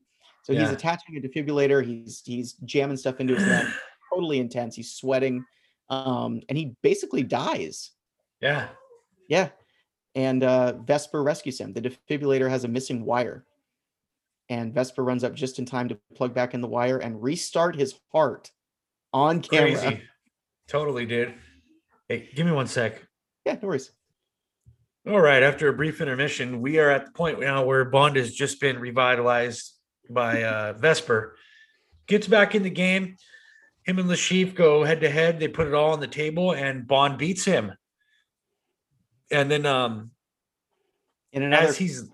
So 0.42 0.54
yeah. 0.54 0.62
he's 0.62 0.72
attaching 0.72 1.16
a 1.18 1.22
defibrillator. 1.22 1.86
He's 1.86 2.24
he's 2.26 2.54
jamming 2.66 2.98
stuff 2.98 3.20
into 3.20 3.36
his 3.36 3.46
neck. 3.46 3.68
totally 4.12 4.40
intense. 4.40 4.76
He's 4.76 4.92
sweating, 4.92 5.46
um, 5.92 6.42
and 6.50 6.58
he 6.58 6.76
basically 6.82 7.22
dies. 7.22 7.92
Yeah, 8.42 8.70
yeah. 9.30 9.50
And 10.18 10.44
uh, 10.44 10.74
Vesper 10.74 11.22
rescues 11.22 11.62
him. 11.62 11.74
The 11.74 11.82
defibrillator 11.82 12.50
has 12.50 12.64
a 12.64 12.68
missing 12.68 13.06
wire, 13.06 13.46
and 14.50 14.74
Vesper 14.74 15.04
runs 15.04 15.24
up 15.24 15.36
just 15.36 15.60
in 15.60 15.66
time 15.66 15.88
to 15.90 16.00
plug 16.16 16.34
back 16.34 16.56
in 16.56 16.62
the 16.62 16.68
wire 16.68 16.98
and 16.98 17.22
restart 17.22 17.76
his 17.76 17.94
heart 18.12 18.50
on 19.14 19.44
camera. 19.44 19.78
Crazy. 19.78 20.02
Totally, 20.68 21.06
dude. 21.06 21.36
Hey, 22.10 22.30
give 22.34 22.48
me 22.48 22.52
one 22.52 22.66
sec. 22.66 23.00
Yeah, 23.46 23.60
no 23.62 23.68
worries. 23.68 23.92
All 25.08 25.22
right. 25.22 25.44
After 25.44 25.68
a 25.68 25.74
brief 25.74 26.02
intermission, 26.02 26.62
we 26.62 26.80
are 26.80 26.90
at 26.90 27.06
the 27.06 27.12
point 27.12 27.40
now 27.40 27.64
where 27.64 27.86
Bond 27.86 28.16
has 28.16 28.34
just 28.34 28.60
been 28.60 28.80
revitalized 28.80 29.72
by 30.10 30.44
uh, 30.44 30.74
Vesper. 30.74 31.36
Gets 32.08 32.28
back 32.28 32.56
in 32.56 32.64
the 32.64 32.72
game. 32.72 33.18
Him 33.84 34.00
and 34.00 34.10
Chiffre 34.10 34.56
go 34.56 34.84
head 34.84 35.02
to 35.02 35.12
head. 35.12 35.40
They 35.40 35.48
put 35.48 35.68
it 35.68 35.76
all 35.76 35.94
on 35.94 36.00
the 36.00 36.08
table, 36.08 36.54
and 36.54 36.88
Bond 36.88 37.20
beats 37.20 37.46
him. 37.46 37.74
And 39.32 39.52
then, 39.52 39.66
um, 39.66 40.12
in 41.34 41.44
another, 41.44 41.68
as 41.68 41.78
he's 41.78 42.10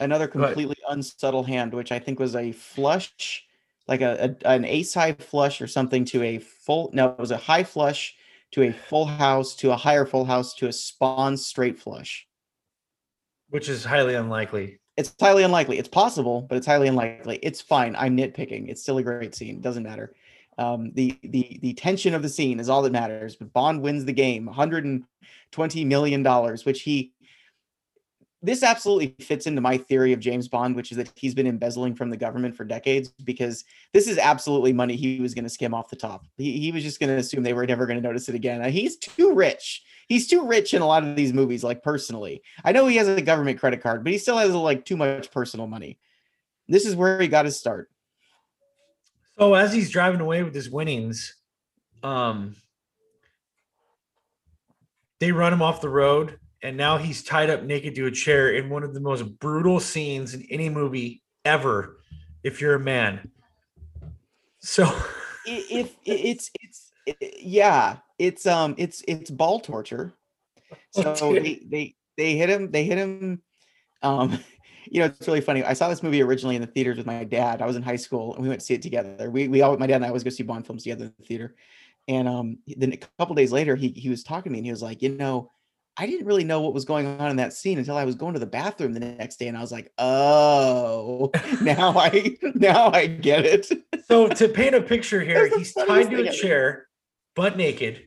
another 0.00 0.26
completely 0.26 0.76
unsubtle 0.88 1.44
hand, 1.44 1.72
which 1.72 1.92
I 1.92 1.98
think 1.98 2.18
was 2.18 2.34
a 2.34 2.52
flush 2.52 3.44
like 3.88 4.00
a, 4.00 4.36
a 4.44 4.48
an 4.48 4.64
ace 4.64 4.94
high 4.94 5.12
flush 5.12 5.60
or 5.60 5.66
something 5.66 6.04
to 6.06 6.22
a 6.22 6.38
full 6.38 6.90
no 6.92 7.08
it 7.08 7.18
was 7.18 7.30
a 7.30 7.36
high 7.36 7.64
flush 7.64 8.14
to 8.52 8.62
a 8.62 8.72
full 8.72 9.06
house 9.06 9.54
to 9.56 9.72
a 9.72 9.76
higher 9.76 10.06
full 10.06 10.24
house 10.24 10.54
to 10.54 10.68
a 10.68 10.72
spawn 10.72 11.36
straight 11.36 11.78
flush. 11.78 12.26
Which 13.48 13.68
is 13.68 13.84
highly 13.84 14.14
unlikely. 14.14 14.78
It's 14.96 15.14
highly 15.20 15.42
unlikely. 15.42 15.78
It's 15.78 15.88
possible 15.88 16.42
but 16.42 16.56
it's 16.56 16.66
highly 16.66 16.88
unlikely. 16.88 17.38
It's 17.42 17.60
fine. 17.60 17.96
I'm 17.96 18.16
nitpicking. 18.16 18.68
It's 18.68 18.82
still 18.82 18.98
a 18.98 19.02
great 19.02 19.34
scene. 19.34 19.60
Doesn't 19.60 19.82
matter 19.82 20.14
um, 20.58 20.92
the 20.94 21.18
the 21.22 21.58
the 21.62 21.74
tension 21.74 22.14
of 22.14 22.22
the 22.22 22.28
scene 22.28 22.60
is 22.60 22.68
all 22.68 22.82
that 22.82 22.92
matters 22.92 23.36
but 23.36 23.52
bond 23.52 23.80
wins 23.80 24.04
the 24.04 24.12
game 24.12 24.46
120 24.46 25.84
million 25.84 26.22
dollars 26.22 26.64
which 26.64 26.82
he 26.82 27.12
this 28.42 28.64
absolutely 28.64 29.14
fits 29.24 29.46
into 29.46 29.60
my 29.60 29.78
theory 29.78 30.12
of 30.12 30.18
James 30.18 30.48
Bond, 30.48 30.74
which 30.74 30.90
is 30.90 30.96
that 30.96 31.12
he's 31.14 31.34
been 31.34 31.46
embezzling 31.46 31.94
from 31.94 32.10
the 32.10 32.16
government 32.16 32.56
for 32.56 32.64
decades 32.64 33.12
because 33.22 33.64
this 33.92 34.08
is 34.08 34.18
absolutely 34.18 34.72
money 34.72 34.96
he 34.96 35.20
was 35.20 35.32
going 35.32 35.44
to 35.44 35.50
skim 35.50 35.72
off 35.72 35.88
the 35.88 35.96
top. 35.96 36.26
He, 36.36 36.58
he 36.58 36.72
was 36.72 36.82
just 36.82 36.98
going 36.98 37.10
to 37.10 37.16
assume 37.16 37.44
they 37.44 37.54
were 37.54 37.66
never 37.66 37.86
going 37.86 38.02
to 38.02 38.06
notice 38.06 38.28
it 38.28 38.34
again. 38.34 38.68
He's 38.72 38.96
too 38.96 39.32
rich. 39.32 39.84
He's 40.08 40.26
too 40.26 40.44
rich 40.44 40.74
in 40.74 40.82
a 40.82 40.86
lot 40.86 41.04
of 41.04 41.14
these 41.14 41.32
movies, 41.32 41.62
like 41.62 41.84
personally. 41.84 42.42
I 42.64 42.72
know 42.72 42.88
he 42.88 42.96
has 42.96 43.06
a 43.06 43.22
government 43.22 43.60
credit 43.60 43.80
card, 43.80 44.02
but 44.02 44.12
he 44.12 44.18
still 44.18 44.36
has 44.36 44.52
like 44.52 44.84
too 44.84 44.96
much 44.96 45.30
personal 45.30 45.68
money. 45.68 45.98
This 46.66 46.84
is 46.84 46.96
where 46.96 47.20
he 47.20 47.28
got 47.28 47.44
his 47.44 47.58
start. 47.58 47.91
So 49.38 49.54
as 49.54 49.72
he's 49.72 49.90
driving 49.90 50.20
away 50.20 50.42
with 50.42 50.54
his 50.54 50.70
winnings, 50.70 51.34
um, 52.02 52.56
they 55.20 55.32
run 55.32 55.52
him 55.52 55.62
off 55.62 55.80
the 55.80 55.88
road 55.88 56.38
and 56.62 56.76
now 56.76 56.96
he's 56.96 57.22
tied 57.22 57.50
up 57.50 57.62
naked 57.62 57.94
to 57.94 58.06
a 58.06 58.10
chair 58.10 58.50
in 58.50 58.70
one 58.70 58.82
of 58.82 58.94
the 58.94 59.00
most 59.00 59.22
brutal 59.38 59.80
scenes 59.80 60.34
in 60.34 60.44
any 60.50 60.68
movie 60.68 61.22
ever 61.44 61.98
if 62.42 62.60
you're 62.60 62.74
a 62.74 62.80
man 62.80 63.30
so 64.60 64.84
if 65.46 65.94
it's 66.04 66.50
it's 66.60 66.92
it, 67.06 67.40
yeah 67.40 67.96
it's 68.18 68.46
um 68.46 68.74
it's 68.78 69.02
it's 69.08 69.30
ball 69.30 69.60
torture 69.60 70.12
so 70.90 71.10
okay. 71.10 71.38
they, 71.38 71.62
they 71.66 71.94
they 72.16 72.36
hit 72.36 72.48
him 72.48 72.70
they 72.70 72.84
hit 72.84 72.98
him 72.98 73.42
um 74.02 74.38
you 74.86 75.00
know 75.00 75.06
it's 75.06 75.26
really 75.26 75.40
funny. 75.40 75.62
I 75.64 75.72
saw 75.72 75.88
this 75.88 76.02
movie 76.02 76.22
originally 76.22 76.56
in 76.56 76.60
the 76.62 76.66
theaters 76.66 76.96
with 76.96 77.06
my 77.06 77.24
dad. 77.24 77.62
I 77.62 77.66
was 77.66 77.76
in 77.76 77.82
high 77.82 77.96
school 77.96 78.34
and 78.34 78.42
we 78.42 78.48
went 78.48 78.60
to 78.60 78.66
see 78.66 78.74
it 78.74 78.82
together. 78.82 79.30
We 79.30 79.48
we 79.48 79.62
all 79.62 79.76
my 79.76 79.86
dad 79.86 79.96
and 79.96 80.04
i 80.04 80.08
always 80.08 80.24
go 80.24 80.30
see 80.30 80.42
bond 80.42 80.66
films 80.66 80.82
together 80.82 81.06
in 81.06 81.14
the 81.18 81.24
theater. 81.24 81.54
And 82.08 82.28
um 82.28 82.58
then 82.66 82.92
a 82.92 82.98
couple 83.18 83.34
days 83.34 83.52
later 83.52 83.76
he 83.76 83.88
he 83.88 84.08
was 84.08 84.22
talking 84.22 84.50
to 84.50 84.52
me 84.52 84.58
and 84.58 84.66
he 84.66 84.72
was 84.72 84.82
like 84.82 85.02
you 85.02 85.10
know 85.10 85.50
I 85.96 86.06
didn't 86.06 86.26
really 86.26 86.44
know 86.44 86.60
what 86.60 86.72
was 86.72 86.86
going 86.86 87.06
on 87.06 87.30
in 87.30 87.36
that 87.36 87.52
scene 87.52 87.78
until 87.78 87.96
I 87.96 88.04
was 88.04 88.14
going 88.14 88.32
to 88.32 88.40
the 88.40 88.46
bathroom 88.46 88.94
the 88.94 89.00
next 89.00 89.38
day, 89.38 89.48
and 89.48 89.56
I 89.56 89.60
was 89.60 89.72
like, 89.72 89.92
"Oh, 89.98 91.30
now 91.62 91.92
I 91.98 92.36
now 92.54 92.90
I 92.90 93.06
get 93.06 93.44
it." 93.44 93.70
so 94.06 94.28
to 94.28 94.48
paint 94.48 94.74
a 94.74 94.80
picture 94.80 95.20
here, 95.20 95.48
he's 95.48 95.74
tied 95.74 96.10
to 96.10 96.28
a 96.28 96.32
chair, 96.32 96.86
butt 97.36 97.58
naked. 97.58 98.06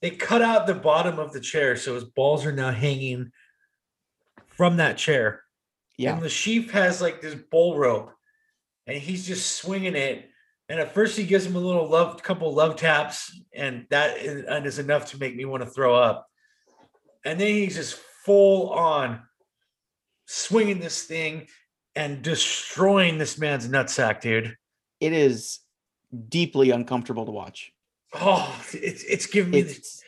They 0.00 0.10
cut 0.10 0.40
out 0.40 0.66
the 0.66 0.74
bottom 0.74 1.18
of 1.18 1.32
the 1.32 1.40
chair, 1.40 1.76
so 1.76 1.94
his 1.94 2.04
balls 2.04 2.46
are 2.46 2.52
now 2.52 2.70
hanging 2.70 3.32
from 4.56 4.78
that 4.78 4.98
chair. 4.98 5.42
Yeah, 5.98 6.14
and 6.14 6.22
the 6.22 6.28
Chiffre 6.28 6.70
has 6.70 7.00
like 7.00 7.20
this 7.20 7.34
bull 7.34 7.78
rope, 7.78 8.12
and 8.86 8.96
he's 8.98 9.26
just 9.26 9.56
swinging 9.56 9.96
it. 9.96 10.28
And 10.68 10.80
at 10.80 10.92
first, 10.92 11.16
he 11.16 11.24
gives 11.24 11.46
him 11.46 11.54
a 11.54 11.60
little 11.60 11.88
love, 11.88 12.22
couple 12.22 12.52
love 12.52 12.76
taps, 12.76 13.40
and 13.54 13.86
that 13.90 14.18
is, 14.18 14.44
and 14.44 14.66
is 14.66 14.78
enough 14.78 15.06
to 15.12 15.18
make 15.18 15.36
me 15.36 15.44
want 15.44 15.62
to 15.62 15.70
throw 15.70 15.94
up 15.94 16.26
and 17.26 17.40
then 17.40 17.48
he's 17.48 17.74
just 17.74 17.96
full 18.24 18.70
on 18.70 19.20
swinging 20.26 20.78
this 20.78 21.02
thing 21.02 21.48
and 21.96 22.22
destroying 22.22 23.18
this 23.18 23.36
man's 23.36 23.68
nutsack, 23.68 24.20
dude. 24.20 24.56
It 25.00 25.12
is 25.12 25.58
deeply 26.28 26.70
uncomfortable 26.70 27.26
to 27.26 27.32
watch. 27.32 27.72
Oh, 28.14 28.56
it's 28.72 29.02
it's 29.02 29.26
giving 29.26 29.50
me 29.50 29.58
it's, 29.58 30.02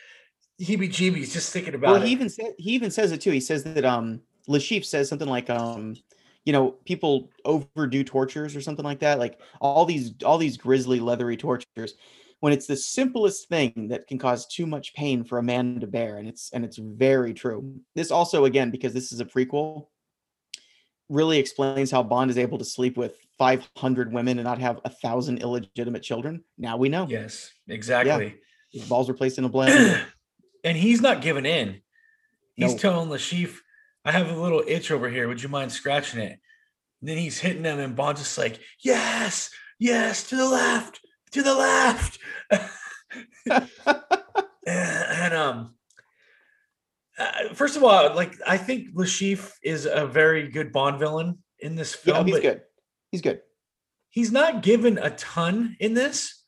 the 0.57 0.65
heebie-jeebies 0.65 1.33
just 1.33 1.51
thinking 1.51 1.75
about 1.75 1.91
well, 1.91 2.01
it. 2.01 2.05
He 2.05 2.11
even 2.13 2.29
said 2.29 2.53
he 2.57 2.71
even 2.71 2.89
says 2.89 3.11
it 3.11 3.19
too. 3.19 3.31
He 3.31 3.41
says 3.41 3.63
that 3.65 3.83
um 3.85 4.21
Chiffre 4.57 4.85
says 4.85 5.07
something 5.07 5.27
like 5.27 5.49
um 5.49 5.95
you 6.45 6.53
know 6.53 6.71
people 6.85 7.29
overdo 7.45 8.03
tortures 8.03 8.55
or 8.55 8.61
something 8.61 8.85
like 8.85 8.99
that 8.99 9.19
like 9.19 9.39
all 9.61 9.85
these 9.85 10.13
all 10.25 10.37
these 10.37 10.57
grisly 10.57 10.99
leathery 10.99 11.37
tortures 11.37 11.93
when 12.39 12.53
it's 12.53 12.67
the 12.67 12.75
simplest 12.75 13.49
thing 13.49 13.87
that 13.89 14.07
can 14.07 14.17
cause 14.17 14.47
too 14.47 14.65
much 14.65 14.93
pain 14.93 15.23
for 15.23 15.39
a 15.39 15.43
man 15.43 15.79
to 15.79 15.87
bear 15.87 16.17
and 16.17 16.27
it's 16.27 16.51
and 16.53 16.63
it's 16.63 16.77
very 16.77 17.33
true. 17.33 17.79
This 17.95 18.11
also 18.11 18.45
again 18.45 18.71
because 18.71 18.93
this 18.93 19.11
is 19.11 19.19
a 19.19 19.25
prequel 19.25 19.87
really 21.09 21.39
explains 21.39 21.89
how 21.89 22.03
bond 22.03 22.29
is 22.29 22.37
able 22.37 22.57
to 22.59 22.65
sleep 22.65 22.95
with 22.95 23.17
500 23.37 24.13
women 24.13 24.37
and 24.37 24.45
not 24.45 24.59
have 24.59 24.79
a 24.85 24.89
thousand 24.89 25.41
illegitimate 25.41 26.03
children. 26.03 26.43
Now 26.57 26.77
we 26.77 26.87
know. 26.87 27.07
Yes 27.09 27.51
exactly. 27.67 28.35
Yeah. 28.71 28.85
balls 28.85 29.07
were 29.07 29.15
placed 29.15 29.37
in 29.37 29.45
a 29.45 29.49
blender. 29.49 30.01
and 30.63 30.77
he's 30.77 31.01
not 31.01 31.21
giving 31.21 31.45
in. 31.45 31.81
He's 32.55 32.75
telling 32.75 33.09
the 33.09 33.17
Chiffre 33.17 33.59
i 34.09 34.11
have 34.11 34.29
a 34.29 34.41
little 34.41 34.63
itch 34.67 34.91
over 34.91 35.09
here 35.09 35.27
would 35.27 35.41
you 35.41 35.49
mind 35.49 35.71
scratching 35.71 36.19
it 36.19 36.39
and 37.01 37.09
then 37.09 37.17
he's 37.17 37.39
hitting 37.39 37.63
them 37.63 37.79
and 37.79 37.95
bond's 37.95 38.21
just 38.21 38.37
like 38.37 38.59
yes 38.83 39.49
yes 39.79 40.27
to 40.27 40.35
the 40.35 40.49
left 40.49 40.99
to 41.31 41.43
the 41.43 41.53
left. 41.53 42.19
and 44.65 45.33
um 45.33 45.75
uh, 47.17 47.53
first 47.53 47.75
of 47.75 47.83
all, 47.83 48.15
like 48.15 48.35
I 48.47 48.57
think 48.57 48.95
Chiffre 48.95 49.51
is 49.61 49.85
a 49.85 50.07
very 50.07 50.47
good 50.47 50.71
Bond 50.71 50.99
villain 50.99 51.39
in 51.59 51.75
this 51.75 51.93
film. 51.93 52.27
Yeah, 52.27 52.33
he's 52.33 52.41
good. 52.41 52.61
He's 53.11 53.21
good. 53.21 53.41
He's 54.09 54.31
not 54.31 54.63
given 54.63 54.97
a 54.97 55.09
ton 55.11 55.75
in 55.81 55.93
this, 55.93 56.45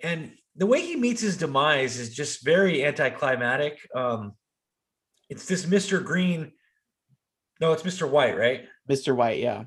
and 0.00 0.32
the 0.54 0.66
way 0.66 0.82
he 0.82 0.94
meets 0.94 1.20
his 1.20 1.36
demise 1.36 1.98
is 1.98 2.14
just 2.14 2.44
very 2.44 2.84
anticlimactic. 2.84 3.80
Um, 3.92 4.34
it's 5.28 5.46
this 5.46 5.66
Mr. 5.66 6.02
Green. 6.04 6.52
No, 7.60 7.72
it's 7.72 7.82
Mr. 7.82 8.08
White, 8.08 8.36
right? 8.36 8.66
Mr. 8.88 9.14
White, 9.14 9.38
yeah. 9.38 9.64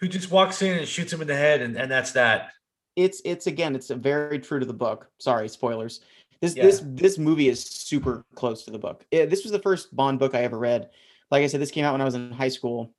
Who 0.00 0.08
just 0.08 0.30
walks 0.30 0.62
in 0.62 0.78
and 0.78 0.88
shoots 0.88 1.12
him 1.12 1.22
in 1.22 1.28
the 1.28 1.36
head, 1.36 1.62
and, 1.62 1.76
and 1.76 1.90
that's 1.90 2.12
that. 2.12 2.50
It's 2.96 3.22
it's 3.24 3.46
again, 3.46 3.74
it's 3.74 3.90
very 3.90 4.38
true 4.38 4.60
to 4.60 4.66
the 4.66 4.72
book. 4.72 5.08
Sorry, 5.18 5.48
spoilers. 5.48 6.00
This 6.40 6.56
yeah. 6.56 6.64
this 6.64 6.82
this 6.84 7.18
movie 7.18 7.48
is 7.48 7.64
super 7.64 8.24
close 8.34 8.64
to 8.64 8.70
the 8.70 8.78
book. 8.78 9.04
It, 9.10 9.30
this 9.30 9.42
was 9.42 9.52
the 9.52 9.58
first 9.58 9.94
Bond 9.94 10.18
book 10.18 10.34
I 10.34 10.42
ever 10.42 10.58
read. 10.58 10.90
Like 11.30 11.42
I 11.42 11.46
said, 11.46 11.60
this 11.60 11.70
came 11.70 11.84
out 11.84 11.92
when 11.92 12.00
I 12.00 12.04
was 12.04 12.14
in 12.14 12.30
high 12.30 12.48
school, 12.48 12.92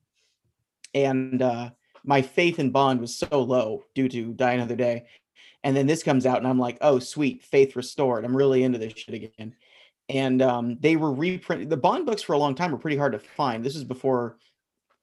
and 0.94 1.42
uh, 1.42 1.70
my 2.04 2.22
faith 2.22 2.60
in 2.60 2.72
Bond 2.72 3.02
was 3.02 3.16
so 3.16 3.42
low 3.42 3.84
due 3.94 4.10
to 4.10 4.34
Die 4.34 4.54
Another 4.54 4.76
Day. 4.76 5.06
And 5.64 5.76
then 5.76 5.88
this 5.88 6.04
comes 6.04 6.28
out, 6.28 6.38
and 6.38 6.48
I'm 6.48 6.60
like, 6.60 6.78
oh, 6.82 7.00
sweet, 7.00 7.44
faith 7.44 7.76
restored. 7.76 8.24
I'm 8.24 8.38
really 8.38 8.64
into 8.64 8.78
this 8.78 8.94
shit 8.96 9.16
again. 9.16 9.56
And 10.10 10.42
um, 10.42 10.78
they 10.80 10.96
were 10.96 11.12
reprinted. 11.12 11.70
The 11.70 11.78
Bond 11.78 12.06
books 12.06 12.22
for 12.22 12.34
a 12.34 12.38
long 12.38 12.54
time 12.56 12.72
were 12.72 12.78
pretty 12.78 12.98
hard 12.98 13.14
to 13.14 13.20
find. 13.20 13.64
This 13.64 13.76
is 13.76 13.84
before, 13.84 14.38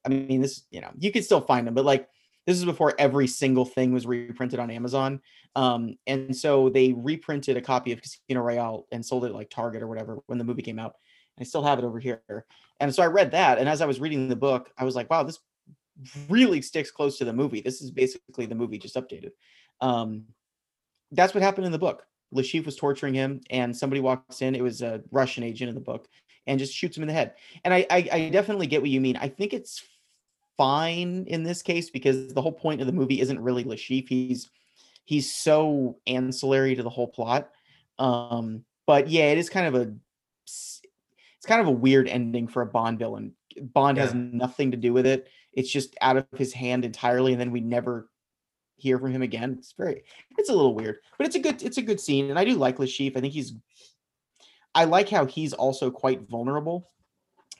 I 0.05 0.09
mean, 0.09 0.40
this, 0.40 0.62
you 0.70 0.80
know, 0.80 0.90
you 0.98 1.11
could 1.11 1.24
still 1.24 1.40
find 1.40 1.66
them, 1.66 1.74
but 1.74 1.84
like, 1.84 2.09
this 2.46 2.57
is 2.57 2.64
before 2.64 2.94
every 2.98 3.26
single 3.26 3.64
thing 3.64 3.92
was 3.92 4.05
reprinted 4.05 4.59
on 4.59 4.70
Amazon. 4.70 5.20
Um, 5.55 5.96
and 6.07 6.36
so 6.36 6.70
they 6.70 6.92
reprinted 6.92 7.57
a 7.57 7.61
copy 7.61 7.92
of 7.92 8.03
Casino 8.03 8.40
Royale 8.40 8.86
and 8.90 9.05
sold 9.05 9.24
it 9.24 9.28
at 9.28 9.34
like 9.34 9.48
Target 9.48 9.82
or 9.82 9.86
whatever 9.86 10.18
when 10.26 10.38
the 10.38 10.44
movie 10.44 10.62
came 10.62 10.78
out. 10.78 10.96
I 11.38 11.44
still 11.44 11.62
have 11.62 11.78
it 11.78 11.84
over 11.84 11.98
here. 11.98 12.44
And 12.80 12.94
so 12.94 13.03
I 13.03 13.07
read 13.07 13.30
that. 13.30 13.59
And 13.59 13.68
as 13.68 13.80
I 13.80 13.86
was 13.86 14.00
reading 14.00 14.28
the 14.28 14.36
book, 14.36 14.70
I 14.76 14.84
was 14.84 14.96
like, 14.96 15.09
wow, 15.09 15.22
this 15.22 15.38
really 16.28 16.62
sticks 16.62 16.90
close 16.90 17.18
to 17.18 17.24
the 17.24 17.32
movie. 17.32 17.61
This 17.61 17.80
is 17.80 17.90
basically 17.90 18.46
the 18.46 18.55
movie 18.55 18.78
just 18.78 18.96
updated. 18.96 19.30
Um, 19.80 20.24
that's 21.12 21.34
what 21.34 21.42
happened 21.42 21.66
in 21.66 21.72
the 21.72 21.78
book. 21.78 22.05
Chiffre 22.41 22.66
was 22.66 22.76
torturing 22.76 23.14
him, 23.14 23.41
and 23.51 23.76
somebody 23.76 24.01
walks 24.01 24.43
in. 24.43 24.55
It 24.55 24.62
was 24.62 24.83
a 24.83 25.03
Russian 25.11 25.45
agent 25.45 25.68
in 25.68 25.74
the 25.74 25.80
book, 25.80 26.09
and 26.47 26.59
just 26.59 26.74
shoots 26.74 26.97
him 26.97 27.03
in 27.03 27.09
the 27.09 27.14
head. 27.14 27.35
And 27.64 27.72
I, 27.74 27.87
I, 27.91 28.09
I 28.12 28.28
definitely 28.30 28.66
get 28.66 28.80
what 28.80 28.91
you 28.91 29.01
mean. 29.01 29.16
I 29.16 29.28
think 29.28 29.53
it's 29.53 29.83
fine 30.57 31.24
in 31.28 31.43
this 31.43 31.62
case 31.62 31.91
because 31.91 32.33
the 32.33 32.43
whole 32.43 32.53
point 32.53 32.80
of 32.80 32.87
the 32.87 32.93
movie 32.93 33.20
isn't 33.20 33.41
really 33.41 33.64
Chiffre. 33.64 34.09
He's 34.09 34.51
he's 35.05 35.33
so 35.33 35.99
ancillary 36.07 36.74
to 36.74 36.83
the 36.83 36.91
whole 36.91 37.09
plot. 37.09 37.51
Um, 37.99 38.64
but 38.87 39.09
yeah, 39.09 39.30
it 39.30 39.39
is 39.39 39.51
kind 39.51 39.66
of 39.66 39.74
a 39.74 39.95
it's 40.45 41.47
kind 41.47 41.61
of 41.61 41.66
a 41.66 41.72
weird 41.72 42.09
ending 42.09 42.49
for 42.49 42.62
a 42.62 42.66
Bond 42.66 42.99
villain. 42.99 43.35
Bond 43.61 43.97
yeah. 43.97 44.05
has 44.05 44.14
nothing 44.14 44.70
to 44.70 44.76
do 44.76 44.93
with 44.93 45.07
it. 45.07 45.28
It's 45.53 45.70
just 45.70 45.97
out 46.01 46.16
of 46.16 46.26
his 46.37 46.53
hand 46.53 46.85
entirely, 46.85 47.33
and 47.33 47.41
then 47.41 47.51
we 47.51 47.61
never 47.61 48.09
hear 48.83 48.99
from 48.99 49.12
him 49.12 49.22
again. 49.22 49.57
It's 49.59 49.74
very 49.76 50.03
it's 50.39 50.51
a 50.51 50.55
little 50.55 50.74
weird, 50.74 50.99
but 51.16 51.26
it's 51.26 51.37
a 51.37 51.41
good 51.41 51.62
it's 51.62 51.78
a 51.78 51.83
good 51.83 52.01
scene, 52.01 52.30
and 52.30 52.39
I 52.39 52.45
do 52.45 52.55
like 52.55 52.76
Chiffre. 52.78 53.16
I 53.16 53.20
think 53.20 53.33
he's 53.33 53.55
I 54.74 54.85
like 54.85 55.09
how 55.09 55.26
he's 55.26 55.53
also 55.53 55.91
quite 55.91 56.28
vulnerable 56.28 56.91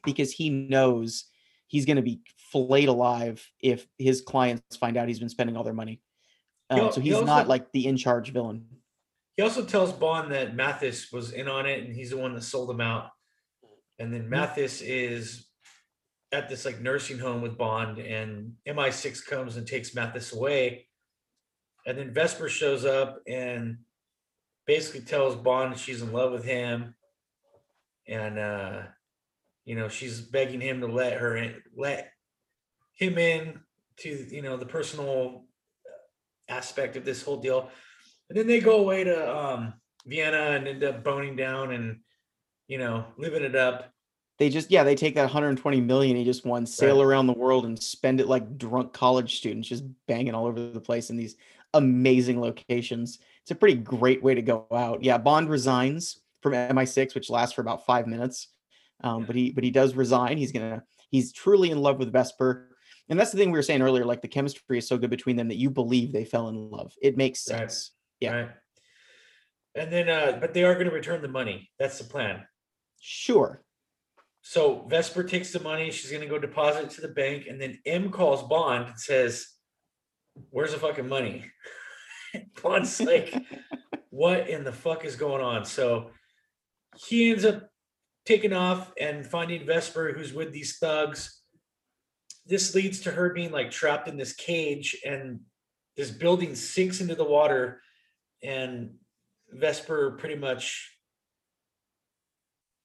because 0.05 0.33
he 0.33 0.51
knows 0.51 1.27
he's 1.69 1.87
going 1.87 1.97
to 1.97 2.03
be 2.03 2.21
flayed 2.51 2.89
alive 2.89 3.47
if 3.61 3.87
his 3.99 4.21
clients 4.21 4.77
find 4.77 4.97
out 4.97 5.09
he's 5.09 5.21
been 5.21 5.29
spending 5.29 5.57
all 5.57 5.65
their 5.65 5.73
money. 5.73 6.01
Um, 6.71 6.93
so 6.93 7.01
he's 7.01 7.11
he 7.11 7.15
also, 7.15 7.27
not 7.27 7.49
like 7.49 7.71
the 7.73 7.87
in 7.87 7.97
charge 7.97 8.33
villain. 8.33 8.67
He 9.37 9.43
also 9.43 9.65
tells 9.65 9.93
Bond 9.93 10.33
that 10.33 10.55
Mathis 10.55 11.13
was 11.13 11.33
in 11.33 11.49
on 11.49 11.67
it 11.67 11.85
and 11.85 11.95
he's 11.95 12.11
the 12.11 12.17
one 12.17 12.35
that 12.35 12.43
sold 12.43 12.71
him 12.71 12.81
out. 12.81 13.11
And 13.99 14.13
then 14.13 14.29
Mathis 14.29 14.81
is 14.81 15.47
at 16.33 16.49
this 16.49 16.65
like 16.65 16.81
nursing 16.81 17.19
home 17.19 17.43
with 17.43 17.59
Bond, 17.59 17.99
and 17.99 18.55
MI6 18.67 19.25
comes 19.27 19.57
and 19.57 19.67
takes 19.67 19.95
Mathis 19.95 20.33
away. 20.33 20.87
And 21.87 21.99
then 21.99 22.13
Vesper 22.13 22.49
shows 22.49 22.85
up 22.85 23.21
and 23.27 23.79
basically 24.67 25.01
tells 25.01 25.37
Bond 25.37 25.79
she's 25.79 26.03
in 26.03 26.13
love 26.13 26.33
with 26.33 26.45
him. 26.45 26.95
And 28.09 28.39
uh, 28.39 28.83
you 29.65 29.75
know, 29.75 29.89
she's 29.89 30.21
begging 30.21 30.61
him 30.61 30.81
to 30.81 30.87
let 30.87 31.15
her 31.15 31.37
in, 31.37 31.55
let 31.77 32.11
him 32.95 33.19
in 33.19 33.61
to, 33.99 34.27
you 34.35 34.43
know, 34.43 34.57
the 34.57 34.67
personal 34.67 35.45
aspect 36.49 36.97
of 36.97 37.05
this 37.05 37.23
whole 37.23 37.37
deal. 37.37 37.71
And 38.29 38.39
then 38.39 38.47
they 38.47 38.61
go 38.61 38.79
away 38.79 39.05
to 39.05 39.37
um, 39.37 39.75
Vienna 40.07 40.57
and 40.57 40.67
end 40.67 40.85
up 40.85 41.05
boning 41.05 41.37
down 41.37 41.73
and, 41.73 42.01
you 42.67 42.79
know, 42.79 43.05
living 43.17 43.45
it 43.45 43.55
up 43.55 43.93
they 44.39 44.49
just 44.49 44.71
yeah 44.71 44.83
they 44.83 44.97
take 44.97 45.15
that 45.15 45.23
120 45.23 45.81
million 45.81 46.17
he 46.17 46.25
just 46.25 46.45
won 46.45 46.67
sail 46.67 46.99
right. 46.99 47.05
around 47.05 47.29
the 47.29 47.33
world 47.33 47.65
and 47.65 47.81
spend 47.81 48.21
it 48.21 48.27
like 48.27 48.59
drunk 48.59 48.93
college 48.93 49.37
students 49.37 49.69
just 49.69 49.85
banging 50.09 50.35
all 50.35 50.47
over 50.47 50.73
the 50.73 50.81
place 50.81 51.11
in 51.11 51.17
these 51.17 51.37
amazing 51.75 52.41
locations. 52.41 53.19
It's 53.43 53.51
a 53.51 53.57
pretty 53.57 53.77
great 53.77 54.23
way 54.23 54.35
to 54.35 54.43
go 54.43 54.67
out. 54.73 55.03
Yeah 55.03 55.19
bond 55.19 55.49
resigns 55.49 56.21
from 56.41 56.53
mi6 56.53 57.15
which 57.15 57.31
lasts 57.31 57.55
for 57.55 57.61
about 57.61 57.87
five 57.87 58.07
minutes. 58.07 58.49
Um, 59.03 59.25
but 59.25 59.35
he 59.35 59.51
but 59.51 59.65
he 59.65 59.71
does 59.71 59.95
resign. 59.95 60.39
He's 60.39 60.53
gonna 60.53 60.83
he's 61.11 61.33
truly 61.33 61.71
in 61.71 61.79
love 61.79 61.99
with 61.99 62.13
vesper. 62.13 62.69
And 63.09 63.19
that's 63.19 63.33
the 63.33 63.39
thing 63.39 63.51
we 63.51 63.59
were 63.59 63.63
saying 63.63 63.83
earlier 63.83 64.05
like 64.05 64.23
the 64.23 64.29
chemistry 64.29 64.79
is 64.79 64.89
so 64.89 64.97
good 64.97 65.11
between 65.11 65.37
them 65.37 65.49
that 65.49 65.57
you 65.57 65.71
believe 65.71 66.13
they 66.13 66.25
fell 66.25 66.49
in 66.49 66.71
love. 66.71 66.93
It 67.03 67.17
makes 67.17 67.41
sense. 67.45 67.93
Right. 68.23 68.31
yeah. 68.31 68.37
Right. 68.37 68.51
and 69.75 69.93
then 69.93 70.09
uh 70.09 70.39
but 70.41 70.55
they 70.55 70.65
are 70.65 70.75
going 70.75 70.89
to 70.89 70.95
return 70.95 71.23
the 71.23 71.29
money. 71.29 71.71
That's 71.79 71.99
the 71.99 72.05
plan. 72.05 72.47
Sure. 73.01 73.63
So 74.43 74.87
Vesper 74.89 75.23
takes 75.25 75.53
the 75.53 75.61
money. 75.61 75.91
She's 75.91 76.11
going 76.11 76.23
to 76.23 76.29
go 76.29 76.39
deposit 76.39 76.85
it 76.85 76.91
to 76.91 77.01
the 77.01 77.09
bank. 77.09 77.47
And 77.49 77.61
then 77.61 77.79
M 77.87 78.11
calls 78.11 78.43
Bond 78.43 78.89
and 78.89 79.01
says, 79.01 79.47
Where's 80.51 80.73
the 80.73 80.79
fucking 80.79 81.09
money? 81.09 81.45
Bond's 82.63 83.01
like, 83.01 83.35
What 84.11 84.49
in 84.49 84.65
the 84.65 84.73
fuck 84.73 85.05
is 85.05 85.17
going 85.17 85.43
on? 85.43 85.65
So 85.65 86.11
he 86.97 87.31
ends 87.31 87.45
up 87.45 87.69
taking 88.27 88.53
off 88.53 88.93
and 89.01 89.27
finding 89.27 89.67
Vesper, 89.67 90.13
who's 90.13 90.33
with 90.33 90.53
these 90.53 90.79
thugs. 90.79 91.41
This 92.47 92.75
leads 92.75 93.01
to 93.01 93.11
her 93.11 93.33
being 93.33 93.53
like 93.53 93.71
trapped 93.71 94.09
in 94.09 94.17
this 94.17 94.33
cage, 94.33 94.97
and 95.05 95.41
this 95.97 96.11
building 96.11 96.55
sinks 96.55 97.01
into 97.01 97.15
the 97.15 97.25
water. 97.25 97.81
And 98.43 98.95
Vesper 99.51 100.13
pretty 100.13 100.37
much 100.37 100.91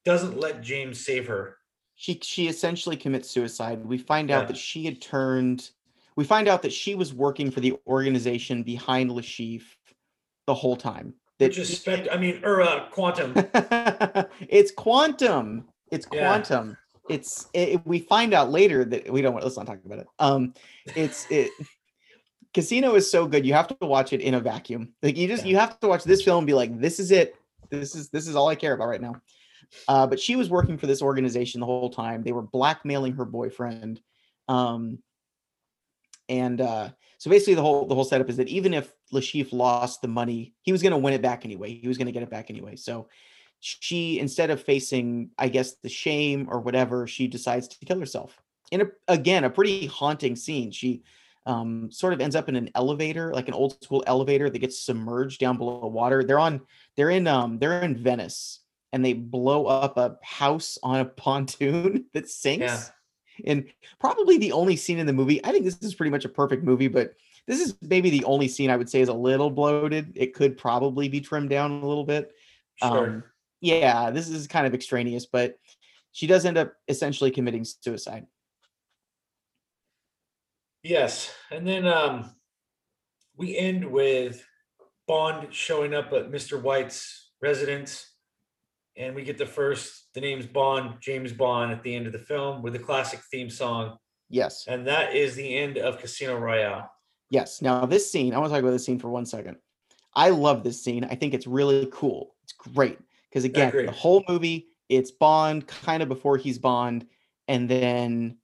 doesn't 0.05 0.39
let 0.39 0.61
James 0.61 1.03
save 1.03 1.27
her. 1.27 1.57
She 1.95 2.19
she 2.21 2.47
essentially 2.47 2.95
commits 2.95 3.29
suicide. 3.29 3.85
We 3.85 3.97
find 3.97 4.29
out 4.29 4.47
that 4.47 4.57
she 4.57 4.85
had 4.85 5.01
turned. 5.01 5.69
We 6.17 6.25
find 6.25 6.49
out 6.49 6.63
that 6.63 6.73
she 6.73 6.95
was 6.95 7.13
working 7.13 7.51
for 7.51 7.61
the 7.61 7.75
organization 7.87 8.63
behind 8.63 9.11
Chiffre 9.11 9.63
the 10.47 10.53
whole 10.53 10.75
time. 10.75 11.13
That 11.39 11.53
just 11.53 11.87
I 11.87 12.17
mean, 12.17 12.41
or 12.43 12.61
uh, 12.61 12.89
quantum. 12.89 13.33
it's 14.49 14.71
quantum. 14.71 15.67
It's 15.91 16.07
quantum. 16.07 16.75
Yeah. 17.09 17.15
It's 17.15 17.47
it, 17.53 17.85
we 17.85 17.99
find 17.99 18.33
out 18.33 18.49
later 18.49 18.83
that 18.83 19.09
we 19.11 19.21
don't 19.21 19.33
want. 19.33 19.45
Let's 19.45 19.55
not 19.55 19.67
talk 19.67 19.79
about 19.85 19.99
it. 19.99 20.07
Um, 20.17 20.53
it's 20.95 21.27
it. 21.29 21.51
Casino 22.53 22.95
is 22.95 23.09
so 23.09 23.27
good. 23.27 23.45
You 23.45 23.53
have 23.53 23.67
to 23.67 23.85
watch 23.85 24.13
it 24.13 24.21
in 24.21 24.33
a 24.33 24.39
vacuum. 24.39 24.93
Like 25.03 25.15
you 25.15 25.27
just 25.27 25.45
yeah. 25.45 25.51
you 25.51 25.57
have 25.57 25.79
to 25.81 25.87
watch 25.87 26.03
this 26.03 26.23
film 26.23 26.39
and 26.39 26.47
be 26.47 26.55
like, 26.55 26.79
this 26.79 26.99
is 26.99 27.11
it. 27.11 27.35
This 27.69 27.93
is 27.93 28.09
this 28.09 28.27
is 28.27 28.35
all 28.35 28.47
I 28.49 28.55
care 28.55 28.73
about 28.73 28.87
right 28.87 29.01
now. 29.01 29.13
Uh, 29.87 30.07
but 30.07 30.19
she 30.19 30.35
was 30.35 30.49
working 30.49 30.77
for 30.77 30.87
this 30.87 31.03
organization 31.03 31.59
the 31.59 31.67
whole 31.67 31.91
time. 31.91 32.23
They 32.23 32.31
were 32.31 32.41
blackmailing 32.41 33.13
her 33.13 33.25
boyfriend. 33.25 34.01
Um, 34.47 34.99
and 36.29 36.61
uh, 36.61 36.89
so 37.17 37.29
basically 37.29 37.55
the 37.55 37.61
whole 37.61 37.85
the 37.87 37.95
whole 37.95 38.03
setup 38.03 38.29
is 38.29 38.37
that 38.37 38.47
even 38.47 38.73
if 38.73 38.93
Chiffre 39.13 39.53
lost 39.53 40.01
the 40.01 40.07
money, 40.07 40.53
he 40.61 40.71
was 40.71 40.81
going 40.81 40.91
to 40.91 40.97
win 40.97 41.13
it 41.13 41.21
back 41.21 41.45
anyway. 41.45 41.73
He 41.73 41.87
was 41.87 41.97
going 41.97 42.07
to 42.07 42.11
get 42.11 42.23
it 42.23 42.29
back 42.29 42.49
anyway. 42.49 42.75
So 42.75 43.07
she 43.59 44.19
instead 44.19 44.49
of 44.49 44.61
facing, 44.61 45.31
I 45.37 45.49
guess, 45.49 45.75
the 45.81 45.89
shame 45.89 46.47
or 46.49 46.59
whatever, 46.59 47.07
she 47.07 47.27
decides 47.27 47.67
to 47.69 47.85
kill 47.85 47.99
herself. 47.99 48.39
In 48.71 48.81
a, 48.81 48.85
again, 49.07 49.45
a 49.45 49.49
pretty 49.49 49.85
haunting 49.87 50.35
scene. 50.35 50.71
She 50.71 51.03
um, 51.45 51.89
sort 51.89 52.13
of 52.13 52.19
ends 52.19 52.35
up 52.35 52.49
in 52.49 52.55
an 52.55 52.69
elevator, 52.75 53.33
like 53.33 53.47
an 53.47 53.53
old 53.53 53.81
school 53.83 54.03
elevator 54.05 54.49
that 54.49 54.59
gets 54.59 54.83
submerged 54.83 55.39
down 55.39 55.57
below 55.57 55.87
water. 55.87 56.23
They're 56.23 56.39
on, 56.39 56.61
they're 56.95 57.09
in, 57.09 57.25
um, 57.27 57.57
they're 57.57 57.81
in 57.81 57.95
Venice, 57.95 58.59
and 58.91 59.03
they 59.03 59.13
blow 59.13 59.65
up 59.65 59.97
a 59.97 60.17
house 60.21 60.77
on 60.83 60.99
a 60.99 61.05
pontoon 61.23 62.05
that 62.13 62.29
sinks. 62.29 62.65
Yeah. 62.65 62.83
And 63.45 63.65
probably 63.99 64.37
the 64.37 64.51
only 64.51 64.75
scene 64.75 64.99
in 64.99 65.05
the 65.05 65.13
movie, 65.13 65.43
I 65.45 65.51
think 65.51 65.65
this 65.65 65.77
is 65.81 65.95
pretty 65.95 66.09
much 66.09 66.25
a 66.25 66.29
perfect 66.29 66.63
movie, 66.63 66.87
but 66.87 67.15
this 67.45 67.59
is 67.59 67.75
maybe 67.81 68.09
the 68.09 68.25
only 68.25 68.47
scene 68.47 68.69
I 68.69 68.77
would 68.77 68.89
say 68.89 69.01
is 69.01 69.09
a 69.09 69.13
little 69.13 69.49
bloated. 69.49 70.13
It 70.15 70.33
could 70.33 70.57
probably 70.57 71.07
be 71.07 71.21
trimmed 71.21 71.49
down 71.49 71.71
a 71.71 71.87
little 71.87 72.03
bit. 72.03 72.33
Sure. 72.75 73.07
Um, 73.07 73.23
yeah, 73.61 74.11
this 74.11 74.29
is 74.29 74.47
kind 74.47 74.67
of 74.67 74.73
extraneous, 74.73 75.25
but 75.25 75.57
she 76.11 76.27
does 76.27 76.45
end 76.45 76.57
up 76.57 76.73
essentially 76.87 77.31
committing 77.31 77.63
suicide. 77.63 78.27
Yes. 80.83 81.33
And 81.51 81.67
then 81.67 81.87
um, 81.87 82.31
we 83.35 83.57
end 83.57 83.85
with 83.85 84.45
Bond 85.07 85.53
showing 85.53 85.93
up 85.93 86.11
at 86.13 86.31
Mr. 86.31 86.61
White's 86.61 87.31
residence 87.41 88.13
and 88.97 89.15
we 89.15 89.23
get 89.23 89.37
the 89.37 89.45
first 89.45 90.07
the 90.13 90.21
name's 90.21 90.45
bond 90.45 90.95
james 90.99 91.31
bond 91.31 91.71
at 91.71 91.83
the 91.83 91.95
end 91.95 92.07
of 92.07 92.13
the 92.13 92.19
film 92.19 92.61
with 92.61 92.73
the 92.73 92.79
classic 92.79 93.19
theme 93.31 93.49
song 93.49 93.97
yes 94.29 94.65
and 94.67 94.85
that 94.87 95.15
is 95.15 95.35
the 95.35 95.57
end 95.57 95.77
of 95.77 95.99
casino 95.99 96.37
royale 96.37 96.89
yes 97.29 97.61
now 97.61 97.85
this 97.85 98.11
scene 98.11 98.33
i 98.33 98.37
want 98.37 98.49
to 98.49 98.53
talk 98.53 98.61
about 98.61 98.71
this 98.71 98.85
scene 98.85 98.99
for 98.99 99.09
one 99.09 99.25
second 99.25 99.57
I 100.17 100.31
love 100.31 100.63
this 100.63 100.83
scene. 100.83 101.03
I 101.05 101.13
think 101.13 101.35
it's 101.35 101.45
really 101.45 101.87
cool. 101.91 102.35
It's 102.43 102.53
great 102.53 102.97
because 103.29 103.45
again, 103.45 103.71
the 103.85 103.91
whole 103.91 104.25
movie 104.27 104.67
it's 104.89 105.11
Bond 105.11 105.67
kind 105.67 106.01
of 106.01 106.09
before 106.09 106.37
he's 106.37 106.57
Bond, 106.57 107.05
and 107.47 107.69
then 107.69 108.37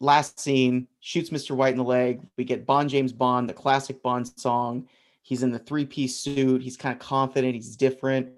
last 0.00 0.40
scene 0.40 0.88
shoots 1.00 1.28
Mr. 1.28 1.54
White 1.54 1.72
in 1.72 1.78
the 1.78 1.84
leg. 1.84 2.22
We 2.38 2.44
get 2.44 2.64
Bond 2.64 2.88
James 2.88 3.12
Bond, 3.12 3.50
the 3.50 3.54
classic 3.54 4.02
Bond 4.02 4.32
song. 4.38 4.88
He's 5.20 5.42
in 5.42 5.52
the 5.52 5.58
three 5.58 5.84
piece 5.84 6.16
suit. 6.16 6.62
He's 6.62 6.78
kind 6.78 6.94
of 6.94 6.98
confident. 7.00 7.54
He's 7.54 7.76
different. 7.76 8.30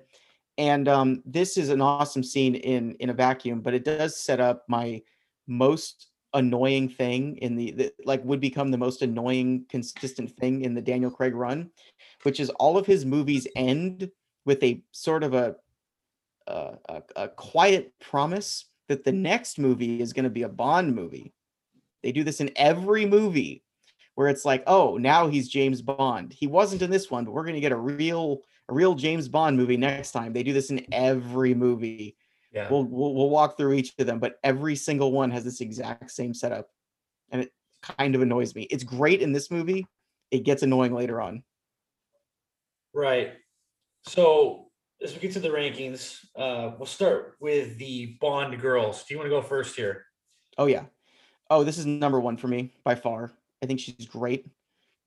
And 0.57 0.89
um, 0.89 1.23
this 1.25 1.57
is 1.57 1.69
an 1.71 1.81
awesome 1.81 2.23
scene 2.23 2.55
in 2.55 2.95
in 3.01 3.11
a 3.11 3.15
vacuum, 3.15 3.61
but 3.61 3.75
it 3.75 3.85
does 3.85 4.17
set 4.17 4.41
up 4.41 4.65
my 4.69 5.03
most 5.47 6.09
annoying 6.33 6.89
thing 6.89 7.37
in 7.39 7.55
the, 7.55 7.71
the 7.73 7.93
like 8.05 8.25
would 8.25 8.41
become 8.41 8.71
the 8.71 8.79
most 8.79 9.03
annoying 9.03 9.65
consistent 9.69 10.31
thing 10.37 10.63
in 10.63 10.75
the 10.75 10.83
Daniel 10.83 11.11
Craig 11.11 11.35
run, 11.35 11.71
which 12.23 12.41
is 12.41 12.51
all 12.51 12.77
of 12.77 12.87
his 12.87 13.05
movies 13.05 13.47
end 13.57 14.11
with 14.45 14.63
a 14.63 14.83
sort 14.93 15.25
of 15.25 15.35
a 15.35 15.57
a, 16.47 16.75
a, 16.89 17.03
a 17.17 17.29
quiet 17.29 17.93
promise 18.01 18.67
that 18.89 19.05
the 19.05 19.13
next 19.13 19.59
movie 19.59 20.01
is 20.01 20.13
going 20.13 20.25
to 20.25 20.31
be 20.31 20.43
a 20.43 20.49
Bond 20.49 20.95
movie. 20.95 21.33
They 22.03 22.13
do 22.13 22.23
this 22.23 22.41
in 22.41 22.51
every 22.57 23.07
movie 23.07 23.65
where 24.15 24.29
it's 24.29 24.45
like, 24.45 24.63
oh, 24.67 24.97
now 24.99 25.27
he's 25.27 25.49
James 25.49 25.81
Bond. 25.81 26.33
He 26.33 26.47
wasn't 26.47 26.83
in 26.83 26.91
this 26.91 27.11
one, 27.11 27.25
but 27.25 27.33
we're 27.33 27.45
going 27.45 27.55
to 27.55 27.61
get 27.61 27.73
a 27.73 27.77
real 27.77 28.43
a 28.69 28.75
real 28.75 28.95
James 28.95 29.29
Bond 29.29 29.57
movie 29.57 29.77
next 29.77 30.12
time. 30.12 30.33
They 30.33 30.43
do 30.43 30.53
this 30.53 30.71
in 30.71 30.87
every 30.93 31.55
movie. 31.55 32.17
Yeah. 32.53 32.69
We'll, 32.71 32.85
we'll 32.85 33.15
we'll 33.15 33.31
walk 33.31 33.57
through 33.57 33.75
each 33.75 33.93
of 33.99 34.07
them, 34.07 34.19
but 34.19 34.39
every 34.45 34.77
single 34.77 35.12
one 35.12 35.31
has 35.31 35.45
this 35.45 35.61
exact 35.61 36.11
same 36.11 36.33
setup. 36.33 36.69
And 37.31 37.43
it 37.43 37.53
kind 37.83 38.15
of 38.15 38.23
annoys 38.23 38.55
me. 38.55 38.62
It's 38.71 38.85
great 38.85 39.21
in 39.21 39.33
this 39.33 39.51
movie. 39.51 39.87
It 40.31 40.45
gets 40.45 40.62
annoying 40.62 40.95
later 40.95 41.21
on. 41.21 41.43
Right. 42.95 43.33
So 44.07 44.67
as 45.03 45.15
we 45.15 45.21
get 45.21 45.33
to 45.33 45.41
the 45.41 45.49
rankings, 45.49 46.25
uh, 46.37 46.73
we'll 46.79 46.87
start 46.87 47.37
with 47.41 47.77
the 47.79 48.17
Bond 48.21 48.61
girls. 48.61 49.05
Do 49.05 49.15
you 49.15 49.19
want 49.19 49.27
to 49.27 49.37
go 49.37 49.43
first 49.43 49.77
here? 49.77 50.05
Oh 50.57 50.67
yeah. 50.67 50.85
Oh, 51.51 51.65
this 51.65 51.77
is 51.77 51.87
number 51.87 52.21
one 52.21 52.37
for 52.37 52.49
me 52.49 52.73
by 52.85 52.95
far. 52.95 53.33
I 53.62 53.67
think 53.67 53.81
she's 53.81 54.07
great. 54.07 54.47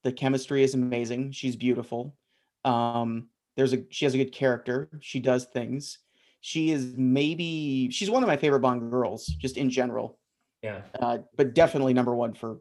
The 0.03 0.12
chemistry 0.12 0.64
is 0.64 0.74
amazing. 0.74 1.32
She's 1.32 1.55
beautiful. 1.55 2.16
Um, 2.64 3.30
there's 3.58 3.74
a 3.74 3.84
she 3.89 4.05
has 4.05 4.14
a 4.14 4.18
good 4.18 4.32
character. 4.32 4.89
She 5.01 5.20
does 5.20 5.45
things. 5.45 5.97
She 6.39 6.72
is 6.72 6.93
maybe 6.95 7.89
she's 7.91 8.10
one 8.10 8.24
of 8.24 8.28
my 8.28 8.38
favorite 8.38 8.62
Bond 8.62 8.89
girls, 8.89 9.26
just 9.26 9.58
in 9.58 9.70
general. 9.70 10.18
Yeah. 10.62 10.82
Uh, 10.97 11.20
but 11.36 11.53
definitely 11.53 11.93
number 11.93 12.16
one 12.16 12.34
for 12.34 12.60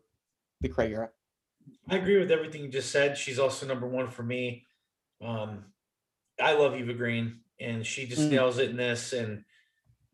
the 0.60 0.68
Craig 0.68 0.92
era. 0.92 1.10
I 1.88 1.96
agree 1.96 2.18
with 2.18 2.30
everything 2.30 2.62
you 2.62 2.68
just 2.68 2.90
said. 2.90 3.16
She's 3.16 3.38
also 3.38 3.66
number 3.66 3.86
one 3.86 4.10
for 4.10 4.22
me. 4.22 4.64
Um, 5.22 5.66
I 6.40 6.54
love 6.54 6.74
Eva 6.74 6.94
Green, 6.94 7.40
and 7.60 7.86
she 7.86 8.06
just 8.06 8.22
mm. 8.22 8.30
nails 8.30 8.58
it 8.58 8.70
in 8.70 8.76
this. 8.76 9.12
And 9.12 9.44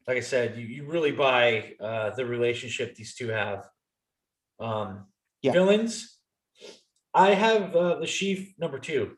like 0.07 0.17
I 0.17 0.21
said, 0.21 0.57
you, 0.57 0.67
you 0.67 0.87
really 0.87 1.13
buy 1.13 1.75
uh, 1.81 2.11
the 2.11 2.27
relationship 2.27 2.95
these 2.95 3.15
two 3.15 3.29
have. 3.29 3.69
Um, 4.59 5.07
yeah. 5.43 5.53
Villains, 5.53 6.19
I 7.15 7.35
have 7.35 7.75
uh, 7.75 7.97
the 7.97 8.07
Chiffre 8.07 8.55
number 8.59 8.79
two. 8.79 9.17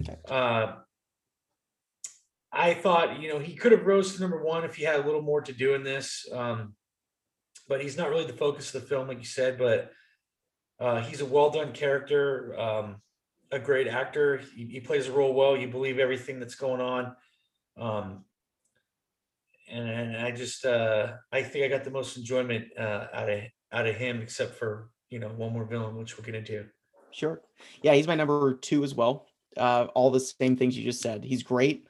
Okay. 0.00 0.16
Uh, 0.28 0.76
I 2.54 2.74
thought, 2.74 3.20
you 3.20 3.28
know, 3.28 3.38
he 3.38 3.54
could 3.54 3.72
have 3.72 3.86
rose 3.86 4.14
to 4.14 4.20
number 4.20 4.42
one 4.42 4.64
if 4.64 4.76
he 4.76 4.84
had 4.84 5.00
a 5.00 5.04
little 5.04 5.22
more 5.22 5.40
to 5.42 5.52
do 5.52 5.74
in 5.74 5.82
this. 5.82 6.26
Um, 6.32 6.74
but 7.68 7.82
he's 7.82 7.96
not 7.96 8.10
really 8.10 8.26
the 8.26 8.32
focus 8.32 8.74
of 8.74 8.82
the 8.82 8.88
film, 8.88 9.08
like 9.08 9.18
you 9.18 9.24
said. 9.24 9.58
But 9.58 9.90
uh, 10.78 11.02
he's 11.02 11.20
a 11.20 11.26
well 11.26 11.50
done 11.50 11.72
character, 11.72 12.58
um, 12.58 12.96
a 13.50 13.58
great 13.58 13.88
actor. 13.88 14.40
He, 14.56 14.66
he, 14.66 14.80
plays 14.80 15.08
a 15.08 15.12
role 15.12 15.34
well. 15.34 15.56
You 15.56 15.68
believe 15.68 15.98
everything 15.98 16.40
that's 16.40 16.54
going 16.54 16.80
on. 16.80 17.16
Um, 17.78 18.24
and, 19.70 19.88
and 19.88 20.16
I 20.16 20.30
just, 20.30 20.64
uh, 20.64 21.14
I 21.32 21.42
think 21.42 21.64
I 21.64 21.68
got 21.68 21.84
the 21.84 21.90
most 21.90 22.16
enjoyment 22.16 22.66
uh, 22.78 23.06
out 23.12 23.30
of 23.30 23.40
out 23.72 23.86
of 23.86 23.96
him, 23.96 24.20
except 24.20 24.56
for 24.56 24.90
you 25.10 25.18
know 25.18 25.28
one 25.28 25.52
more 25.52 25.64
villain, 25.64 25.96
which 25.96 26.16
we'll 26.16 26.24
get 26.24 26.34
into. 26.34 26.66
Sure. 27.10 27.40
Yeah, 27.82 27.94
he's 27.94 28.06
my 28.06 28.14
number 28.14 28.54
two 28.54 28.84
as 28.84 28.94
well. 28.94 29.26
Uh, 29.56 29.86
all 29.94 30.10
the 30.10 30.20
same 30.20 30.56
things 30.56 30.76
you 30.76 30.84
just 30.84 31.00
said. 31.00 31.24
He's 31.24 31.42
great 31.42 31.86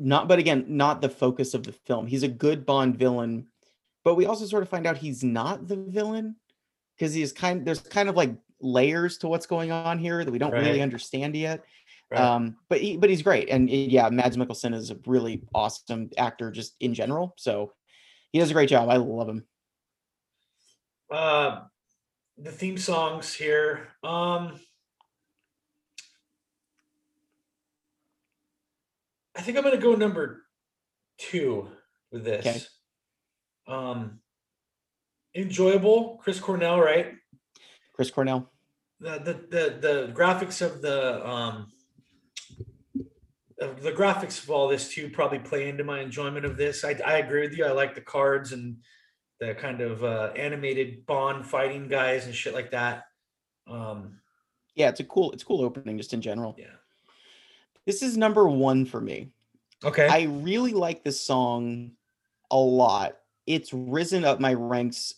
not 0.00 0.26
but 0.26 0.38
again 0.38 0.64
not 0.68 1.00
the 1.00 1.08
focus 1.08 1.54
of 1.54 1.62
the 1.62 1.72
film. 1.72 2.06
He's 2.06 2.22
a 2.22 2.28
good 2.28 2.66
bond 2.66 2.98
villain 2.98 3.46
but 4.04 4.14
we 4.14 4.26
also 4.26 4.46
sort 4.46 4.62
of 4.62 4.68
find 4.68 4.86
out 4.86 4.96
he's 4.96 5.22
not 5.22 5.68
the 5.68 5.76
villain 5.76 6.36
because 6.96 7.12
he's 7.12 7.32
kind 7.32 7.66
there's 7.66 7.80
kind 7.80 8.08
of 8.08 8.16
like 8.16 8.34
layers 8.60 9.18
to 9.18 9.28
what's 9.28 9.46
going 9.46 9.72
on 9.72 9.98
here 9.98 10.24
that 10.24 10.30
we 10.30 10.38
don't 10.38 10.52
right. 10.52 10.64
really 10.64 10.82
understand 10.82 11.34
yet. 11.34 11.64
Right. 12.10 12.20
um 12.20 12.56
but 12.68 12.80
he, 12.80 12.96
but 12.96 13.10
he's 13.10 13.22
great. 13.22 13.48
And 13.50 13.68
yeah 13.70 14.08
mads 14.10 14.36
mikkelsen 14.36 14.74
is 14.74 14.90
a 14.90 14.98
really 15.06 15.42
awesome 15.54 16.10
actor 16.16 16.50
just 16.50 16.74
in 16.80 16.94
general. 16.94 17.34
So 17.36 17.72
he 18.32 18.38
does 18.38 18.50
a 18.50 18.54
great 18.54 18.68
job. 18.68 18.88
I 18.88 18.96
love 18.96 19.28
him. 19.28 19.44
Uh 21.10 21.62
the 22.38 22.52
theme 22.52 22.78
songs 22.78 23.34
here 23.34 23.88
um 24.02 24.58
I 29.36 29.42
think 29.42 29.56
I'm 29.56 29.64
going 29.64 29.76
to 29.76 29.82
go 29.82 29.94
number 29.94 30.42
two 31.18 31.68
with 32.10 32.24
this. 32.24 32.46
Okay. 32.46 32.60
Um, 33.68 34.20
enjoyable, 35.34 36.18
Chris 36.22 36.40
Cornell, 36.40 36.80
right? 36.80 37.14
Chris 37.94 38.10
Cornell. 38.10 38.50
The 39.00 39.18
the 39.18 39.32
the, 39.32 39.78
the 39.80 40.12
graphics 40.12 40.60
of 40.60 40.82
the 40.82 41.26
um 41.26 41.72
the 43.56 43.92
graphics 43.92 44.42
of 44.42 44.50
all 44.50 44.68
this 44.68 44.88
too 44.88 45.10
probably 45.10 45.38
play 45.38 45.68
into 45.68 45.84
my 45.84 46.00
enjoyment 46.00 46.44
of 46.44 46.56
this. 46.56 46.84
I 46.84 46.98
I 47.04 47.18
agree 47.18 47.42
with 47.42 47.56
you. 47.56 47.64
I 47.64 47.72
like 47.72 47.94
the 47.94 48.00
cards 48.00 48.52
and 48.52 48.76
the 49.38 49.54
kind 49.54 49.80
of 49.80 50.04
uh, 50.04 50.32
animated 50.36 51.06
Bond 51.06 51.46
fighting 51.46 51.88
guys 51.88 52.26
and 52.26 52.34
shit 52.34 52.54
like 52.54 52.70
that. 52.72 53.04
Um, 53.66 54.20
yeah, 54.74 54.88
it's 54.88 55.00
a 55.00 55.04
cool 55.04 55.32
it's 55.32 55.42
a 55.42 55.46
cool 55.46 55.62
opening 55.62 55.96
just 55.96 56.12
in 56.12 56.20
general. 56.20 56.54
Yeah. 56.58 56.66
This 57.86 58.02
is 58.02 58.16
number 58.16 58.48
one 58.48 58.84
for 58.84 59.00
me. 59.00 59.30
Okay. 59.84 60.06
I 60.06 60.24
really 60.24 60.72
like 60.72 61.02
this 61.02 61.20
song 61.20 61.92
a 62.50 62.58
lot. 62.58 63.16
It's 63.46 63.72
risen 63.72 64.24
up 64.24 64.40
my 64.40 64.54
ranks 64.54 65.14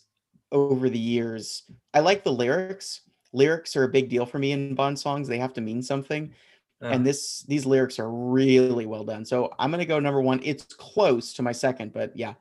over 0.51 0.89
the 0.89 0.99
years. 0.99 1.63
I 1.93 1.99
like 1.99 2.23
the 2.23 2.31
lyrics. 2.31 3.01
Lyrics 3.33 3.75
are 3.75 3.83
a 3.83 3.89
big 3.89 4.09
deal 4.09 4.25
for 4.25 4.39
me 4.39 4.51
in 4.51 4.75
Bond 4.75 4.97
songs. 4.97 5.27
They 5.27 5.39
have 5.39 5.53
to 5.53 5.61
mean 5.61 5.81
something. 5.81 6.33
Uh. 6.81 6.87
And 6.87 7.05
this 7.05 7.43
these 7.43 7.65
lyrics 7.65 7.99
are 7.99 8.09
really 8.09 8.85
well 8.85 9.03
done. 9.03 9.25
So 9.25 9.53
I'm 9.59 9.71
gonna 9.71 9.85
go 9.85 9.99
number 9.99 10.21
one. 10.21 10.39
It's 10.43 10.63
close 10.63 11.33
to 11.33 11.41
my 11.41 11.51
second, 11.51 11.93
but 11.93 12.15
yeah, 12.15 12.33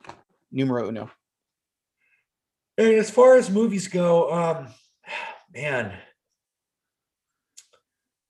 numero 0.50 0.88
uno. 0.88 1.10
And 2.78 2.94
as 2.94 3.10
far 3.10 3.36
as 3.36 3.50
movies 3.50 3.88
go, 3.88 4.32
um, 4.32 4.68
man, 5.54 5.92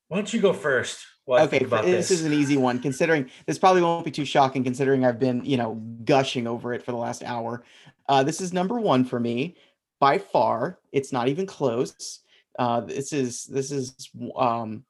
why 0.09 0.17
don't 0.19 0.33
you 0.33 0.41
go 0.41 0.53
first? 0.53 1.07
Okay, 1.29 1.65
this. 1.65 2.09
this 2.09 2.11
is 2.11 2.25
an 2.25 2.33
easy 2.33 2.57
one. 2.57 2.81
Considering 2.81 3.31
this 3.47 3.59
probably 3.59 3.83
won't 3.83 4.05
be 4.05 4.11
too 4.11 4.25
shocking, 4.25 4.65
considering 4.65 5.05
I've 5.05 5.19
been 5.19 5.45
you 5.45 5.57
know 5.57 5.75
gushing 6.05 6.47
over 6.47 6.75
it 6.75 6.83
for 6.83 6.93
the 6.93 6.99
last 6.99 7.23
hour. 7.23 7.65
Uh, 8.09 8.23
this 8.23 8.41
is 8.41 8.53
number 8.53 8.81
one 8.81 9.05
for 9.05 9.21
me 9.21 9.57
by 10.01 10.19
far. 10.19 10.79
It's 10.91 11.13
not 11.13 11.29
even 11.29 11.47
close. 11.47 12.21
Uh, 12.59 12.81
this 12.81 13.13
is 13.13 13.45
this 13.45 13.71
is 13.71 14.11
um, 14.37 14.85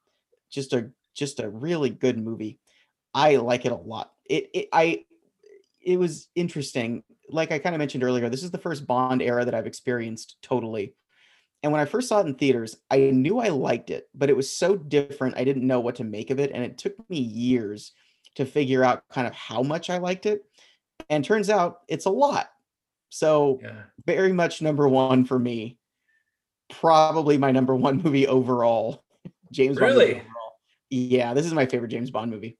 just 0.51 0.73
a 0.73 0.89
just 1.13 1.39
a 1.39 1.49
really 1.49 1.89
good 1.89 2.17
movie. 2.17 2.59
I 3.13 3.35
like 3.35 3.65
it 3.65 3.71
a 3.71 3.75
lot. 3.75 4.11
It, 4.25 4.49
it 4.53 4.69
I 4.73 5.05
it 5.81 5.97
was 5.97 6.29
interesting. 6.35 7.03
Like 7.29 7.51
I 7.51 7.59
kind 7.59 7.75
of 7.75 7.79
mentioned 7.79 8.03
earlier, 8.03 8.29
this 8.29 8.43
is 8.43 8.51
the 8.51 8.57
first 8.57 8.87
Bond 8.87 9.21
era 9.21 9.45
that 9.45 9.53
I've 9.53 9.67
experienced 9.67 10.37
totally. 10.41 10.93
And 11.63 11.71
when 11.71 11.81
I 11.81 11.85
first 11.85 12.09
saw 12.09 12.19
it 12.19 12.27
in 12.27 12.35
theaters, 12.35 12.75
I 12.91 12.97
knew 13.11 13.39
I 13.39 13.47
liked 13.47 13.89
it, 13.89 14.09
but 14.13 14.29
it 14.29 14.35
was 14.35 14.51
so 14.51 14.75
different. 14.75 15.37
I 15.37 15.45
didn't 15.45 15.65
know 15.65 15.79
what 15.79 15.95
to 15.95 16.03
make 16.03 16.29
of 16.29 16.39
it. 16.39 16.51
And 16.53 16.63
it 16.63 16.77
took 16.77 16.93
me 17.09 17.17
years 17.17 17.93
to 18.35 18.45
figure 18.45 18.83
out 18.83 19.03
kind 19.09 19.25
of 19.25 19.33
how 19.33 19.63
much 19.63 19.89
I 19.89 19.97
liked 19.97 20.25
it. 20.25 20.43
And 21.09 21.23
turns 21.23 21.49
out 21.49 21.79
it's 21.87 22.05
a 22.05 22.09
lot. 22.09 22.49
So, 23.09 23.59
yeah. 23.61 23.83
very 24.05 24.33
much 24.33 24.61
number 24.61 24.87
one 24.89 25.23
for 25.23 25.39
me. 25.39 25.77
Probably 26.69 27.37
my 27.37 27.51
number 27.51 27.75
one 27.75 28.01
movie 28.01 28.27
overall. 28.27 29.03
James 29.51 29.79
really? 29.79 30.15
Bond. 30.15 30.25
Yeah, 30.89 31.33
this 31.33 31.45
is 31.45 31.53
my 31.53 31.65
favorite 31.65 31.89
James 31.89 32.11
Bond 32.11 32.29
movie. 32.29 32.57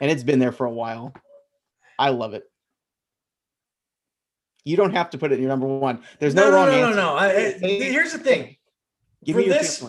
And 0.00 0.10
it's 0.10 0.24
been 0.24 0.38
there 0.38 0.52
for 0.52 0.66
a 0.66 0.72
while. 0.72 1.14
I 1.98 2.08
love 2.10 2.34
it. 2.34 2.44
You 4.64 4.76
don't 4.76 4.92
have 4.94 5.10
to 5.10 5.18
put 5.18 5.30
it 5.30 5.34
in 5.36 5.40
your 5.40 5.50
number 5.50 5.66
one. 5.66 6.02
There's 6.18 6.34
no, 6.34 6.50
no 6.50 6.56
wrong 6.56 6.66
no, 6.66 6.72
no, 6.72 6.86
answer. 6.86 6.96
No, 6.96 7.06
no, 7.06 7.14
I, 7.16 7.52
here's 7.58 8.12
the 8.12 8.18
thing. 8.18 8.56
Give 9.24 9.34
for 9.34 9.40
me 9.40 9.46
your 9.46 9.54
this. 9.54 9.84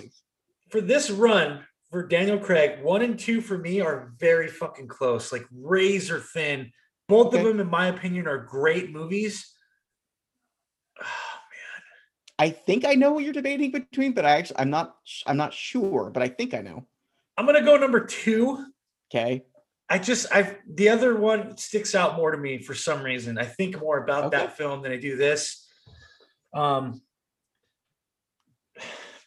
For 0.70 0.82
this 0.82 1.10
run 1.10 1.64
for 1.90 2.06
Daniel 2.06 2.38
Craig, 2.38 2.84
one 2.84 3.02
and 3.02 3.18
two 3.18 3.40
for 3.40 3.58
me 3.58 3.80
are 3.80 4.14
very 4.20 4.50
fucking 4.50 4.88
close, 4.88 5.32
like 5.32 5.46
razor 5.52 6.20
thin. 6.20 6.72
Both 7.08 7.28
okay. 7.28 7.40
of 7.40 7.46
them, 7.46 7.60
in 7.60 7.70
my 7.70 7.88
opinion, 7.88 8.28
are 8.28 8.38
great 8.38 8.92
movies. 8.92 9.52
Oh 11.02 11.40
man. 12.42 12.48
I 12.48 12.50
think 12.52 12.86
I 12.86 12.96
know 12.96 13.12
what 13.12 13.24
you're 13.24 13.34
debating 13.34 13.72
between, 13.72 14.14
but 14.14 14.26
I 14.26 14.32
actually 14.32 14.60
I'm 14.60 14.70
not 14.70 14.96
I'm 15.26 15.38
not 15.38 15.54
sure, 15.54 16.10
but 16.10 16.24
I 16.24 16.28
think 16.28 16.54
I 16.54 16.60
know. 16.60 16.86
I'm 17.38 17.46
gonna 17.46 17.62
go 17.62 17.78
number 17.78 18.06
two. 18.06 18.66
Okay. 19.10 19.46
I 19.90 20.00
just 20.00 20.26
I 20.32 20.58
the 20.68 20.90
other 20.90 21.16
one 21.16 21.58
sticks 21.58 21.94
out 21.94 22.16
more 22.18 22.32
to 22.32 22.38
me 22.38 22.58
for 22.58 22.74
some 22.74 23.04
reason. 23.04 23.38
I 23.38 23.46
think 23.46 23.80
more 23.80 24.04
about 24.04 24.26
Okay. 24.26 24.38
that 24.38 24.58
film 24.58 24.82
than 24.82 24.92
I 24.92 24.98
do 24.98 25.16
this. 25.16 25.68
Um 26.54 27.02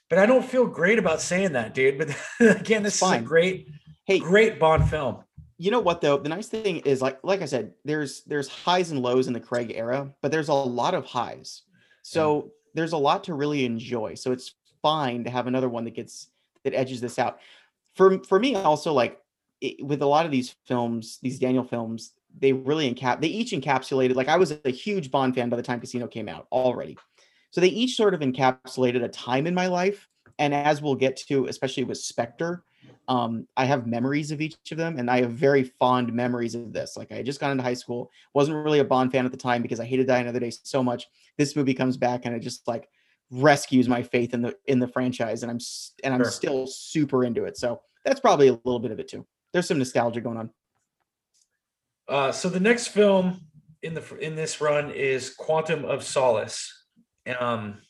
but 0.08 0.18
I 0.18 0.26
don't 0.26 0.44
feel 0.44 0.66
great 0.66 0.98
about 0.98 1.20
saying 1.20 1.52
that, 1.52 1.74
dude. 1.74 1.98
But 1.98 2.16
again, 2.60 2.82
this 2.82 3.02
is 3.02 3.10
a 3.10 3.20
great, 3.20 3.68
Hey, 4.06 4.18
great 4.18 4.58
Bond 4.58 4.88
film. 4.88 5.22
you 5.58 5.70
know 5.70 5.80
what 5.80 6.00
though? 6.00 6.16
The 6.16 6.30
nice 6.30 6.48
thing 6.48 6.78
is 6.78 7.02
like 7.02 7.18
like 7.22 7.42
I 7.42 7.46
said, 7.46 7.74
there's 7.84 8.22
there's 8.24 8.48
highs 8.48 8.90
and 8.90 9.00
lows 9.02 9.26
in 9.26 9.34
the 9.34 9.40
Craig 9.40 9.72
era, 9.74 10.12
but 10.22 10.32
there's 10.32 10.48
a 10.48 10.54
lot 10.54 10.94
of 10.94 11.04
highs. 11.04 11.62
So 12.02 12.52
there's 12.74 12.92
a 12.92 12.96
lot 12.98 13.24
to 13.24 13.34
really 13.34 13.64
enjoy. 13.66 14.14
So 14.14 14.32
it's 14.32 14.54
fine 14.82 15.24
to 15.24 15.30
have 15.30 15.46
another 15.46 15.68
one 15.68 15.84
that 15.84 15.94
gets 15.94 16.28
that 16.64 16.74
edges 16.74 17.00
this 17.00 17.18
out. 17.18 17.38
For 17.96 18.22
for 18.24 18.38
me 18.40 18.54
also 18.54 18.92
like 18.92 19.20
it, 19.60 19.84
with 19.84 20.02
a 20.02 20.06
lot 20.06 20.26
of 20.26 20.32
these 20.32 20.54
films, 20.66 21.18
these 21.22 21.38
Daniel 21.38 21.64
films, 21.64 22.12
they 22.36 22.52
really 22.52 22.92
encap 22.92 23.20
they 23.20 23.28
each 23.28 23.52
encapsulated 23.52 24.14
like 24.14 24.28
I 24.28 24.36
was 24.36 24.52
a 24.64 24.70
huge 24.70 25.10
Bond 25.10 25.34
fan 25.34 25.48
by 25.48 25.56
the 25.56 25.62
time 25.62 25.80
Casino 25.80 26.06
came 26.06 26.28
out 26.28 26.46
already. 26.52 26.96
So 27.50 27.60
they 27.60 27.68
each 27.68 27.96
sort 27.96 28.14
of 28.14 28.20
encapsulated 28.20 29.02
a 29.02 29.08
time 29.08 29.46
in 29.46 29.54
my 29.54 29.66
life 29.66 30.08
and 30.38 30.54
as 30.54 30.82
we'll 30.82 30.94
get 30.94 31.16
to 31.28 31.46
especially 31.46 31.84
with 31.84 31.98
Spectre, 31.98 32.64
um, 33.08 33.48
I 33.56 33.64
have 33.64 33.86
memories 33.86 34.30
of 34.30 34.40
each 34.40 34.56
of 34.70 34.76
them, 34.76 34.98
and 34.98 35.10
I 35.10 35.22
have 35.22 35.32
very 35.32 35.64
fond 35.64 36.12
memories 36.12 36.54
of 36.54 36.72
this. 36.72 36.96
Like 36.96 37.10
I 37.10 37.16
had 37.16 37.26
just 37.26 37.40
got 37.40 37.50
into 37.50 37.62
high 37.62 37.74
school, 37.74 38.10
wasn't 38.34 38.62
really 38.64 38.80
a 38.80 38.84
Bond 38.84 39.10
fan 39.12 39.24
at 39.24 39.30
the 39.30 39.38
time 39.38 39.62
because 39.62 39.80
I 39.80 39.86
hated 39.86 40.06
Die 40.06 40.18
Another 40.18 40.40
Day 40.40 40.50
so 40.50 40.82
much. 40.82 41.06
This 41.38 41.56
movie 41.56 41.74
comes 41.74 41.96
back 41.96 42.26
and 42.26 42.34
it 42.36 42.40
just 42.40 42.68
like 42.68 42.88
rescues 43.30 43.88
my 43.88 44.02
faith 44.02 44.34
in 44.34 44.42
the 44.42 44.56
in 44.66 44.78
the 44.78 44.88
franchise, 44.88 45.42
and 45.42 45.50
I'm 45.50 45.58
and 46.04 46.14
I'm 46.14 46.24
Sure. 46.24 46.24
still 46.24 46.66
super 46.66 47.24
into 47.24 47.44
it. 47.44 47.56
So 47.56 47.80
that's 48.04 48.20
probably 48.20 48.48
a 48.48 48.52
little 48.52 48.80
bit 48.80 48.90
of 48.90 49.00
it 49.00 49.08
too. 49.08 49.26
There's 49.52 49.66
some 49.66 49.78
nostalgia 49.78 50.20
going 50.20 50.36
on. 50.36 50.50
Uh, 52.08 52.32
so 52.32 52.48
the 52.48 52.60
next 52.60 52.88
film 52.88 53.42
in 53.82 53.94
the 53.94 54.16
in 54.18 54.34
this 54.34 54.60
run 54.60 54.90
is 54.90 55.30
Quantum 55.34 55.84
of 55.84 56.02
Solace. 56.02 56.72
Um, 57.38 57.82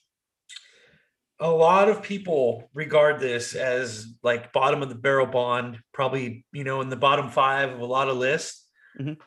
a 1.41 1.51
lot 1.51 1.89
of 1.89 2.03
people 2.03 2.69
regard 2.75 3.21
this 3.21 3.55
as 3.55 4.07
like 4.23 4.53
bottom 4.53 4.83
of 4.83 4.89
the 4.89 4.97
barrel 4.97 5.27
Bond, 5.27 5.79
probably 5.93 6.45
you 6.53 6.65
know 6.65 6.81
in 6.81 6.89
the 6.89 6.97
bottom 6.97 7.31
five 7.31 7.71
of 7.71 7.81
a 7.81 7.87
lot 7.87 8.09
of 8.09 8.17
lists. 8.17 8.67
Mhm. 8.99 9.19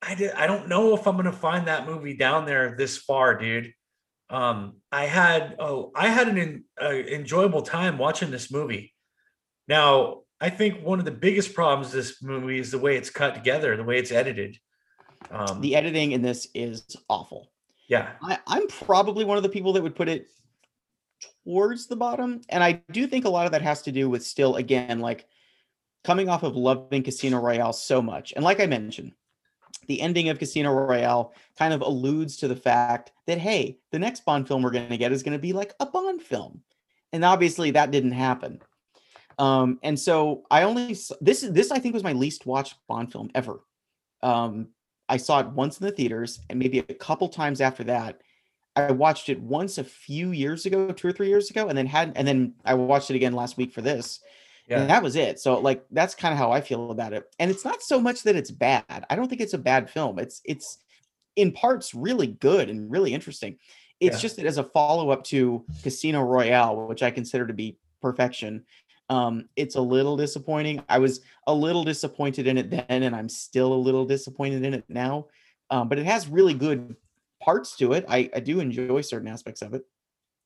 I 0.00 0.14
did, 0.14 0.32
I 0.32 0.46
don't 0.46 0.68
know 0.68 0.94
if 0.94 1.06
I'm 1.06 1.16
gonna 1.16 1.30
find 1.30 1.68
that 1.68 1.86
movie 1.86 2.14
down 2.16 2.46
there 2.46 2.74
this 2.76 2.96
far, 2.96 3.36
dude. 3.38 3.72
Um, 4.30 4.78
I 4.90 5.04
had 5.04 5.56
oh 5.58 5.92
I 5.94 6.08
had 6.08 6.28
an 6.28 6.38
en- 6.38 6.64
uh, 6.80 6.88
enjoyable 6.88 7.62
time 7.62 7.98
watching 7.98 8.30
this 8.30 8.50
movie. 8.50 8.94
Now, 9.68 10.22
I 10.42 10.50
think 10.50 10.82
one 10.84 10.98
of 10.98 11.04
the 11.04 11.12
biggest 11.12 11.54
problems 11.54 11.86
of 11.88 11.92
this 11.92 12.20
movie 12.20 12.58
is 12.58 12.72
the 12.72 12.78
way 12.78 12.96
it's 12.96 13.10
cut 13.10 13.34
together, 13.34 13.76
the 13.76 13.84
way 13.84 13.98
it's 13.98 14.10
edited. 14.10 14.58
Um, 15.30 15.60
The 15.60 15.76
editing 15.76 16.12
in 16.12 16.20
this 16.20 16.48
is 16.52 16.96
awful. 17.08 17.52
yeah, 17.88 18.10
I, 18.20 18.38
I'm 18.48 18.66
probably 18.66 19.24
one 19.24 19.36
of 19.36 19.44
the 19.44 19.48
people 19.48 19.72
that 19.74 19.82
would 19.82 19.94
put 19.94 20.08
it 20.08 20.26
towards 21.44 21.86
the 21.86 21.94
bottom. 21.94 22.40
And 22.48 22.64
I 22.64 22.82
do 22.90 23.06
think 23.06 23.24
a 23.24 23.30
lot 23.30 23.46
of 23.46 23.52
that 23.52 23.62
has 23.62 23.82
to 23.82 23.92
do 23.92 24.10
with 24.10 24.26
still, 24.26 24.56
again, 24.56 24.98
like 24.98 25.26
coming 26.02 26.28
off 26.28 26.42
of 26.42 26.56
loving 26.56 27.04
Casino 27.04 27.38
Royale 27.40 27.72
so 27.72 28.02
much. 28.02 28.32
And 28.34 28.44
like 28.44 28.58
I 28.58 28.66
mentioned, 28.66 29.12
the 29.86 30.00
ending 30.00 30.28
of 30.28 30.40
Casino 30.40 30.72
Royale 30.72 31.32
kind 31.56 31.72
of 31.72 31.82
alludes 31.82 32.36
to 32.38 32.48
the 32.48 32.56
fact 32.56 33.12
that, 33.26 33.38
hey, 33.38 33.78
the 33.92 33.98
next 34.00 34.24
Bond 34.24 34.48
film 34.48 34.62
we're 34.62 34.70
going 34.70 34.88
to 34.88 34.96
get 34.96 35.12
is 35.12 35.22
going 35.22 35.38
to 35.38 35.42
be 35.42 35.52
like 35.52 35.72
a 35.78 35.86
Bond 35.86 36.20
film. 36.20 36.62
And 37.12 37.24
obviously 37.24 37.70
that 37.72 37.92
didn't 37.92 38.12
happen. 38.12 38.60
Um, 39.38 39.78
and 39.82 39.98
so 39.98 40.44
I 40.50 40.62
only 40.64 40.96
this 41.20 41.42
is 41.42 41.52
this 41.52 41.70
I 41.70 41.78
think 41.78 41.94
was 41.94 42.04
my 42.04 42.12
least 42.12 42.46
watched 42.46 42.76
Bond 42.88 43.10
film 43.12 43.30
ever. 43.34 43.60
Um, 44.22 44.68
I 45.08 45.16
saw 45.16 45.40
it 45.40 45.48
once 45.48 45.80
in 45.80 45.86
the 45.86 45.92
theaters 45.92 46.40
and 46.48 46.58
maybe 46.58 46.78
a 46.78 46.82
couple 46.94 47.28
times 47.28 47.60
after 47.60 47.84
that. 47.84 48.20
I 48.74 48.90
watched 48.92 49.28
it 49.28 49.40
once 49.40 49.76
a 49.76 49.84
few 49.84 50.30
years 50.30 50.64
ago, 50.64 50.90
two 50.92 51.08
or 51.08 51.12
three 51.12 51.28
years 51.28 51.50
ago, 51.50 51.68
and 51.68 51.76
then 51.76 51.86
had 51.86 52.12
and 52.16 52.26
then 52.26 52.54
I 52.64 52.74
watched 52.74 53.10
it 53.10 53.16
again 53.16 53.34
last 53.34 53.56
week 53.58 53.72
for 53.72 53.82
this. 53.82 54.20
yeah, 54.66 54.80
And 54.80 54.88
that 54.88 55.02
was 55.02 55.16
it. 55.16 55.38
So 55.40 55.58
like 55.58 55.84
that's 55.90 56.14
kind 56.14 56.32
of 56.32 56.38
how 56.38 56.52
I 56.52 56.60
feel 56.62 56.90
about 56.90 57.12
it. 57.12 57.24
And 57.38 57.50
it's 57.50 57.64
not 57.64 57.82
so 57.82 58.00
much 58.00 58.22
that 58.22 58.36
it's 58.36 58.50
bad. 58.50 58.84
I 59.10 59.16
don't 59.16 59.28
think 59.28 59.40
it's 59.42 59.52
a 59.54 59.58
bad 59.58 59.90
film. 59.90 60.18
It's 60.18 60.40
it's 60.44 60.78
in 61.36 61.52
parts 61.52 61.94
really 61.94 62.28
good 62.28 62.70
and 62.70 62.90
really 62.90 63.12
interesting. 63.12 63.58
It's 64.00 64.16
Yeah. 64.16 64.20
just 64.20 64.36
that 64.36 64.46
as 64.46 64.58
a 64.58 64.64
follow-up 64.64 65.22
to 65.24 65.64
Casino 65.82 66.22
Royale, 66.22 66.86
which 66.86 67.02
I 67.02 67.10
consider 67.10 67.46
to 67.46 67.52
be 67.54 67.78
perfection, 68.00 68.64
um, 69.08 69.48
it's 69.56 69.76
a 69.76 69.80
little 69.80 70.16
disappointing. 70.16 70.82
I 70.88 70.98
was 70.98 71.20
a 71.46 71.54
little 71.54 71.84
disappointed 71.84 72.46
in 72.46 72.58
it 72.58 72.70
then, 72.70 73.02
and 73.02 73.14
I'm 73.14 73.28
still 73.28 73.72
a 73.72 73.74
little 73.74 74.04
disappointed 74.04 74.64
in 74.64 74.74
it 74.74 74.84
now. 74.88 75.26
Um, 75.70 75.88
but 75.88 75.98
it 75.98 76.06
has 76.06 76.28
really 76.28 76.54
good 76.54 76.96
parts 77.42 77.76
to 77.76 77.92
it. 77.92 78.04
I, 78.08 78.30
I 78.34 78.40
do 78.40 78.60
enjoy 78.60 79.00
certain 79.00 79.28
aspects 79.28 79.62
of 79.62 79.74
it. 79.74 79.82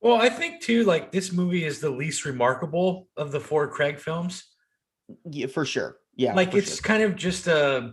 Well, 0.00 0.16
I 0.16 0.28
think 0.28 0.60
too, 0.60 0.84
like 0.84 1.10
this 1.10 1.32
movie 1.32 1.64
is 1.64 1.80
the 1.80 1.90
least 1.90 2.24
remarkable 2.24 3.08
of 3.16 3.32
the 3.32 3.40
four 3.40 3.66
Craig 3.68 3.98
films. 3.98 4.44
Yeah, 5.24 5.46
for 5.46 5.64
sure. 5.64 5.98
Yeah. 6.14 6.34
like 6.34 6.54
it's 6.54 6.76
sure. 6.76 6.82
kind 6.82 7.02
of 7.02 7.16
just 7.16 7.46
a 7.46 7.92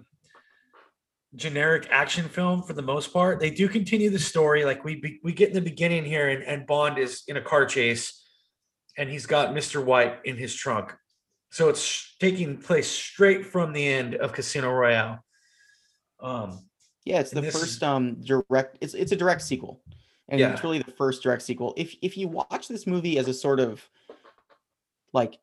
generic 1.36 1.88
action 1.92 2.30
film 2.30 2.64
for 2.64 2.74
the 2.74 2.82
most 2.82 3.12
part. 3.12 3.40
They 3.40 3.50
do 3.50 3.68
continue 3.68 4.10
the 4.10 4.20
story. 4.20 4.66
Like 4.66 4.84
we 4.84 4.96
be, 4.96 5.20
we 5.24 5.34
get 5.34 5.50
in 5.50 5.56
the 5.56 5.62
beginning 5.62 6.06
here, 6.06 6.30
and, 6.30 6.44
and 6.44 6.68
Bond 6.68 6.98
is 6.98 7.24
in 7.28 7.38
a 7.38 7.42
car 7.42 7.66
chase, 7.66 8.23
and 8.98 9.10
he's 9.10 9.26
got 9.26 9.54
Mister 9.54 9.82
White 9.82 10.20
in 10.26 10.38
his 10.38 10.54
trunk. 10.56 10.94
So 11.52 11.70
it's 11.70 12.16
taking 12.20 12.58
place 12.58 12.90
straight 12.90 13.46
from 13.46 13.74
the 13.74 13.86
end 13.88 14.16
of 14.16 14.34
Casino 14.34 14.72
Royale. 14.72 15.24
Um, 16.20 16.66
Yeah, 17.06 17.20
it's 17.20 17.32
the 17.32 17.42
this 17.42 17.54
first 17.60 17.84
um 17.84 18.22
direct 18.24 18.78
it's 18.82 18.94
it's 18.94 19.12
a 19.12 19.16
direct 19.16 19.42
sequel. 19.42 19.82
And 20.30 20.40
Yeah. 20.40 20.54
it's 20.54 20.64
really 20.64 20.80
the 20.80 20.92
first 20.92 21.22
direct 21.22 21.44
sequel. 21.44 21.74
If 21.78 21.96
if 22.02 22.18
you 22.18 22.28
watch 22.28 22.68
this 22.68 22.88
movie 22.88 23.18
as 23.20 23.28
a 23.28 23.34
sort 23.34 23.60
of 23.60 23.88
like 25.12 25.38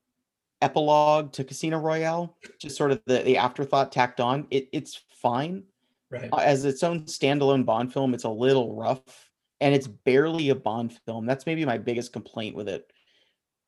epilogue 0.62 1.32
to 1.32 1.44
Casino 1.44 1.78
Royale, 1.78 2.36
just 2.58 2.76
sort 2.76 2.90
of 2.90 3.00
the, 3.06 3.18
the 3.22 3.36
afterthought 3.36 3.92
tacked 3.92 4.20
on, 4.20 4.46
it 4.50 4.68
it's 4.72 5.00
fine. 5.22 5.64
right. 6.10 6.28
Uh, 6.32 6.38
As 6.38 6.64
its 6.64 6.82
own 6.82 7.04
standalone 7.04 7.64
Bond 7.64 7.92
film, 7.92 8.14
it's 8.14 8.24
a 8.24 8.28
little 8.28 8.74
rough 8.74 9.30
and 9.60 9.74
it's 9.74 9.86
barely 9.86 10.48
a 10.48 10.54
Bond 10.54 10.98
film. 11.06 11.26
That's 11.26 11.46
maybe 11.46 11.64
my 11.64 11.78
biggest 11.78 12.12
complaint 12.12 12.56
with 12.56 12.68
it. 12.68 12.90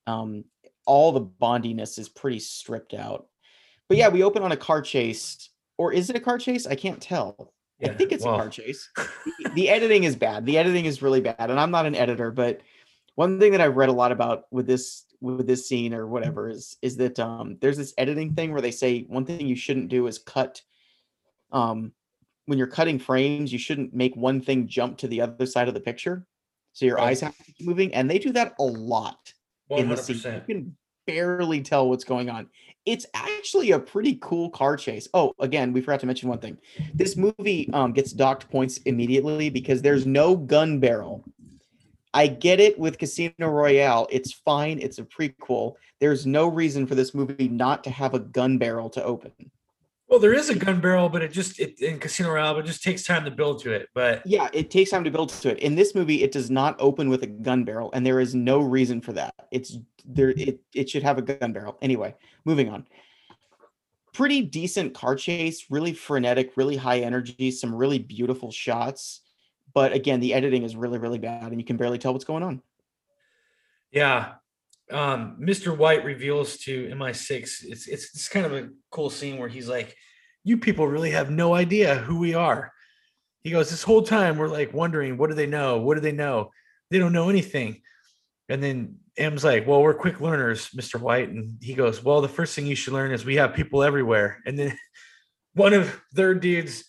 Um 0.06 0.44
all 0.86 1.12
the 1.12 1.20
bondiness 1.20 1.98
is 1.98 2.08
pretty 2.08 2.40
stripped 2.40 2.92
out. 2.94 3.28
But 3.88 3.98
yeah, 3.98 4.08
we 4.08 4.22
open 4.24 4.42
on 4.42 4.52
a 4.52 4.56
car 4.56 4.82
chase. 4.82 5.50
Or 5.78 5.92
is 5.92 6.10
it 6.10 6.16
a 6.16 6.20
car 6.20 6.38
chase? 6.38 6.66
I 6.66 6.74
can't 6.74 7.00
tell. 7.00 7.54
I 7.84 7.88
think 7.88 8.12
it's 8.12 8.24
well, 8.24 8.34
a 8.34 8.38
car 8.38 8.48
chase. 8.48 8.88
The- 8.96 9.50
the 9.54 9.68
editing 9.70 10.04
is 10.04 10.14
bad. 10.16 10.46
The 10.46 10.58
editing 10.58 10.84
is 10.84 11.02
really 11.02 11.20
bad, 11.20 11.50
and 11.50 11.58
I'm 11.58 11.70
not 11.72 11.86
an 11.86 11.94
editor, 11.96 12.30
but 12.30 12.60
one 13.16 13.38
thing 13.40 13.52
that 13.52 13.60
I've 13.60 13.76
read 13.76 13.88
a 13.88 13.92
lot 13.92 14.12
about 14.12 14.44
with 14.50 14.66
this 14.66 15.04
with 15.20 15.46
this 15.46 15.68
scene 15.68 15.92
or 15.94 16.06
whatever 16.06 16.48
is 16.48 16.76
is 16.82 16.96
that 16.98 17.18
um, 17.20 17.58
there's 17.60 17.76
this 17.76 17.94
editing 17.98 18.34
thing 18.34 18.52
where 18.52 18.60
they 18.62 18.70
say 18.70 19.02
one 19.02 19.24
thing 19.24 19.46
you 19.46 19.56
shouldn't 19.56 19.88
do 19.88 20.06
is 20.06 20.18
cut. 20.18 20.62
Um, 21.50 21.92
when 22.46 22.58
you're 22.58 22.66
cutting 22.66 22.98
frames, 22.98 23.52
you 23.52 23.58
shouldn't 23.58 23.94
make 23.94 24.16
one 24.16 24.40
thing 24.40 24.66
jump 24.66 24.98
to 24.98 25.08
the 25.08 25.20
other 25.20 25.46
side 25.46 25.68
of 25.68 25.74
the 25.74 25.80
picture, 25.80 26.26
so 26.72 26.86
your 26.86 26.96
Right. 26.96 27.08
eyes 27.08 27.20
have 27.20 27.36
to 27.36 27.44
keep 27.52 27.66
moving, 27.66 27.94
and 27.94 28.10
they 28.10 28.18
do 28.18 28.32
that 28.32 28.54
a 28.58 28.64
lot 28.64 29.31
in 29.78 29.88
the 29.88 29.96
scene. 29.96 30.16
You 30.16 30.54
can 30.54 30.76
barely 31.06 31.62
tell 31.62 31.88
what's 31.88 32.04
going 32.04 32.30
on. 32.30 32.48
It's 32.84 33.06
actually 33.14 33.72
a 33.72 33.78
pretty 33.78 34.18
cool 34.20 34.50
car 34.50 34.76
chase. 34.76 35.08
Oh, 35.14 35.34
again, 35.38 35.72
we 35.72 35.80
forgot 35.80 36.00
to 36.00 36.06
mention 36.06 36.28
one 36.28 36.38
thing. 36.38 36.58
This 36.94 37.16
movie 37.16 37.70
um, 37.72 37.92
gets 37.92 38.12
docked 38.12 38.50
points 38.50 38.78
immediately 38.78 39.50
because 39.50 39.82
there's 39.82 40.06
no 40.06 40.36
gun 40.36 40.80
barrel. 40.80 41.24
I 42.14 42.26
get 42.26 42.60
it 42.60 42.78
with 42.78 42.98
Casino 42.98 43.32
Royale. 43.40 44.06
It's 44.10 44.32
fine. 44.32 44.78
It's 44.80 44.98
a 44.98 45.04
prequel. 45.04 45.74
There's 46.00 46.26
no 46.26 46.48
reason 46.48 46.86
for 46.86 46.94
this 46.94 47.14
movie 47.14 47.48
not 47.48 47.84
to 47.84 47.90
have 47.90 48.14
a 48.14 48.18
gun 48.18 48.58
barrel 48.58 48.90
to 48.90 49.04
open. 49.04 49.32
Well, 50.12 50.20
there 50.20 50.34
is 50.34 50.50
a 50.50 50.54
gun 50.54 50.78
barrel, 50.78 51.08
but 51.08 51.22
it 51.22 51.32
just 51.32 51.58
it, 51.58 51.80
in 51.80 51.98
Casino 51.98 52.32
Royale, 52.32 52.52
but 52.52 52.64
it 52.64 52.66
just 52.66 52.82
takes 52.82 53.02
time 53.02 53.24
to 53.24 53.30
build 53.30 53.62
to 53.62 53.72
it. 53.72 53.88
But 53.94 54.20
Yeah, 54.26 54.50
it 54.52 54.70
takes 54.70 54.90
time 54.90 55.04
to 55.04 55.10
build 55.10 55.30
to 55.30 55.52
it. 55.52 55.58
In 55.60 55.74
this 55.74 55.94
movie, 55.94 56.22
it 56.22 56.32
does 56.32 56.50
not 56.50 56.76
open 56.78 57.08
with 57.08 57.22
a 57.22 57.26
gun 57.26 57.64
barrel, 57.64 57.90
and 57.94 58.04
there 58.04 58.20
is 58.20 58.34
no 58.34 58.60
reason 58.60 59.00
for 59.00 59.14
that. 59.14 59.34
It's 59.50 59.78
there. 60.04 60.28
It 60.28 60.60
it 60.74 60.90
should 60.90 61.02
have 61.02 61.16
a 61.16 61.22
gun 61.22 61.54
barrel. 61.54 61.78
Anyway, 61.80 62.14
moving 62.44 62.68
on. 62.68 62.86
Pretty 64.12 64.42
decent 64.42 64.92
car 64.92 65.16
chase, 65.16 65.64
really 65.70 65.94
frenetic, 65.94 66.58
really 66.58 66.76
high 66.76 66.98
energy, 66.98 67.50
some 67.50 67.74
really 67.74 67.98
beautiful 67.98 68.50
shots. 68.52 69.22
But 69.72 69.94
again, 69.94 70.20
the 70.20 70.34
editing 70.34 70.62
is 70.62 70.76
really, 70.76 70.98
really 70.98 71.20
bad, 71.20 71.52
and 71.52 71.58
you 71.58 71.64
can 71.64 71.78
barely 71.78 71.96
tell 71.96 72.12
what's 72.12 72.26
going 72.26 72.42
on. 72.42 72.60
Yeah. 73.90 74.34
Um, 74.92 75.38
Mr. 75.40 75.76
White 75.76 76.04
reveals 76.04 76.58
to 76.58 76.88
MI6, 76.88 77.64
it's 77.64 77.88
it's 77.88 78.14
it's 78.14 78.28
kind 78.28 78.46
of 78.46 78.52
a 78.52 78.68
cool 78.90 79.10
scene 79.10 79.38
where 79.38 79.48
he's 79.48 79.68
like, 79.68 79.96
You 80.44 80.58
people 80.58 80.86
really 80.86 81.10
have 81.10 81.30
no 81.30 81.54
idea 81.54 81.96
who 81.96 82.18
we 82.18 82.34
are. 82.34 82.72
He 83.42 83.50
goes, 83.50 83.70
This 83.70 83.82
whole 83.82 84.02
time 84.02 84.36
we're 84.36 84.48
like 84.48 84.72
wondering, 84.72 85.16
what 85.16 85.30
do 85.30 85.34
they 85.34 85.46
know? 85.46 85.78
What 85.78 85.94
do 85.94 86.00
they 86.00 86.12
know? 86.12 86.50
They 86.90 86.98
don't 86.98 87.12
know 87.12 87.28
anything. 87.30 87.80
And 88.48 88.62
then 88.62 88.96
M's 89.16 89.44
like, 89.44 89.66
"Well, 89.66 89.82
we're 89.82 89.94
quick 89.94 90.20
learners, 90.20 90.70
Mr. 90.70 91.00
White." 91.00 91.28
And 91.28 91.56
he 91.60 91.74
goes, 91.74 92.02
"Well, 92.02 92.20
the 92.20 92.28
first 92.28 92.54
thing 92.54 92.66
you 92.66 92.74
should 92.74 92.92
learn 92.92 93.12
is 93.12 93.24
we 93.24 93.36
have 93.36 93.54
people 93.54 93.82
everywhere." 93.82 94.38
And 94.46 94.58
then 94.58 94.76
one 95.54 95.74
of 95.74 96.00
their 96.12 96.34
dudes 96.34 96.84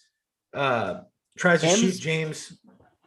uh, 0.53 1.01
tries 1.37 1.61
to 1.61 1.67
M's- 1.67 1.79
shoot 1.79 1.99
James. 1.99 2.57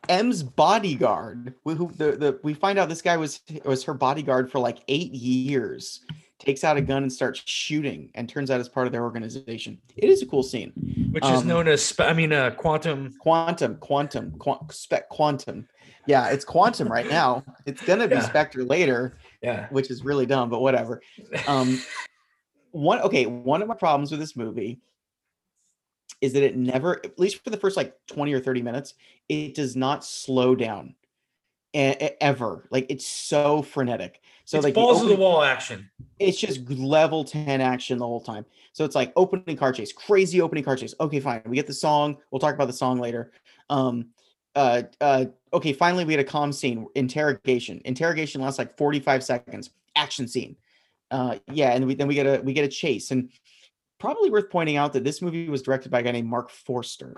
M's 0.08 0.42
bodyguard. 0.42 1.54
We, 1.64 1.74
who 1.74 1.90
the, 1.96 2.12
the 2.12 2.40
we 2.42 2.54
find 2.54 2.78
out 2.78 2.88
this 2.88 3.02
guy 3.02 3.16
was 3.16 3.40
was 3.64 3.82
her 3.84 3.94
bodyguard 3.94 4.50
for 4.50 4.58
like 4.58 4.78
eight 4.88 5.12
years. 5.12 6.00
Takes 6.38 6.64
out 6.64 6.76
a 6.76 6.82
gun 6.82 7.02
and 7.02 7.10
starts 7.12 7.42
shooting, 7.46 8.10
and 8.14 8.28
turns 8.28 8.50
out 8.50 8.60
it's 8.60 8.68
part 8.68 8.86
of 8.86 8.92
their 8.92 9.02
organization. 9.02 9.78
It 9.96 10.10
is 10.10 10.20
a 10.22 10.26
cool 10.26 10.42
scene. 10.42 10.72
which 11.10 11.24
is 11.24 11.40
Um, 11.40 11.48
known 11.48 11.66
as 11.68 11.94
I 11.98 12.12
mean 12.12 12.32
uh, 12.32 12.50
quantum. 12.50 13.14
Quantum, 13.18 13.76
quantum, 13.76 14.32
quant, 14.38 14.70
spec 14.72 15.08
quantum. 15.08 15.66
Yeah, 16.06 16.28
it's 16.28 16.44
quantum 16.44 16.88
right 16.88 17.08
now. 17.08 17.42
It's 17.64 17.82
gonna 17.82 18.06
be 18.06 18.16
Yeah. 18.16 18.20
Spectre 18.20 18.64
later, 18.64 19.16
Yeah, 19.42 19.66
which 19.70 19.90
is 19.90 20.04
really 20.04 20.26
dumb, 20.26 20.50
but 20.50 20.60
whatever. 20.60 21.00
Um, 21.48 21.80
one 22.72 23.00
okay, 23.00 23.24
one 23.26 23.62
of 23.62 23.68
my 23.68 23.74
problems 23.74 24.10
with 24.10 24.20
this 24.20 24.36
movie 24.36 24.78
is 26.20 26.32
that 26.32 26.42
it 26.42 26.56
never, 26.56 27.04
at 27.04 27.18
least 27.18 27.42
for 27.42 27.50
the 27.50 27.56
first 27.56 27.76
like 27.76 27.94
20 28.08 28.32
or 28.32 28.40
30 28.40 28.62
minutes, 28.62 28.94
it 29.28 29.54
does 29.54 29.76
not 29.76 30.04
slow 30.04 30.54
down 30.54 30.94
ever. 31.74 32.66
Like 32.70 32.86
it's 32.88 33.06
so 33.06 33.62
frenetic. 33.62 34.20
So 34.44 34.56
it's 34.56 34.64
like 34.64 34.74
balls 34.74 35.02
of 35.02 35.08
the 35.08 35.16
wall 35.16 35.42
action. 35.42 35.90
it's 36.18 36.38
just 36.38 36.70
level 36.70 37.24
10 37.24 37.60
action 37.60 37.98
the 37.98 38.06
whole 38.06 38.20
time. 38.20 38.46
So 38.72 38.84
it's 38.84 38.94
like 38.94 39.12
opening 39.16 39.56
car 39.56 39.72
chase, 39.72 39.92
crazy 39.92 40.40
opening 40.40 40.64
car 40.64 40.76
chase. 40.76 40.94
Okay, 41.00 41.20
fine. 41.20 41.42
We 41.46 41.56
get 41.56 41.66
the 41.66 41.74
song. 41.74 42.18
We'll 42.30 42.38
talk 42.38 42.54
about 42.54 42.66
the 42.66 42.72
song 42.72 42.98
later. 42.98 43.32
Um, 43.68 44.10
uh, 44.54 44.82
uh, 45.00 45.26
okay, 45.52 45.72
finally 45.72 46.04
we 46.04 46.12
get 46.12 46.20
a 46.20 46.24
calm 46.24 46.52
scene, 46.52 46.86
interrogation. 46.94 47.82
Interrogation 47.84 48.40
lasts 48.40 48.58
like 48.58 48.78
45 48.78 49.24
seconds. 49.24 49.70
Action 49.96 50.28
scene. 50.28 50.56
Uh, 51.10 51.38
yeah, 51.52 51.72
and 51.72 51.86
we, 51.86 51.94
then 51.94 52.08
we 52.08 52.14
get 52.14 52.26
a 52.26 52.42
we 52.42 52.52
get 52.52 52.64
a 52.64 52.68
chase. 52.68 53.10
And 53.10 53.30
probably 53.98 54.30
worth 54.30 54.50
pointing 54.50 54.76
out 54.76 54.92
that 54.92 55.04
this 55.04 55.22
movie 55.22 55.48
was 55.48 55.62
directed 55.62 55.90
by 55.90 56.00
a 56.00 56.02
guy 56.02 56.12
named 56.12 56.28
Marc 56.28 56.50
Forster, 56.50 57.14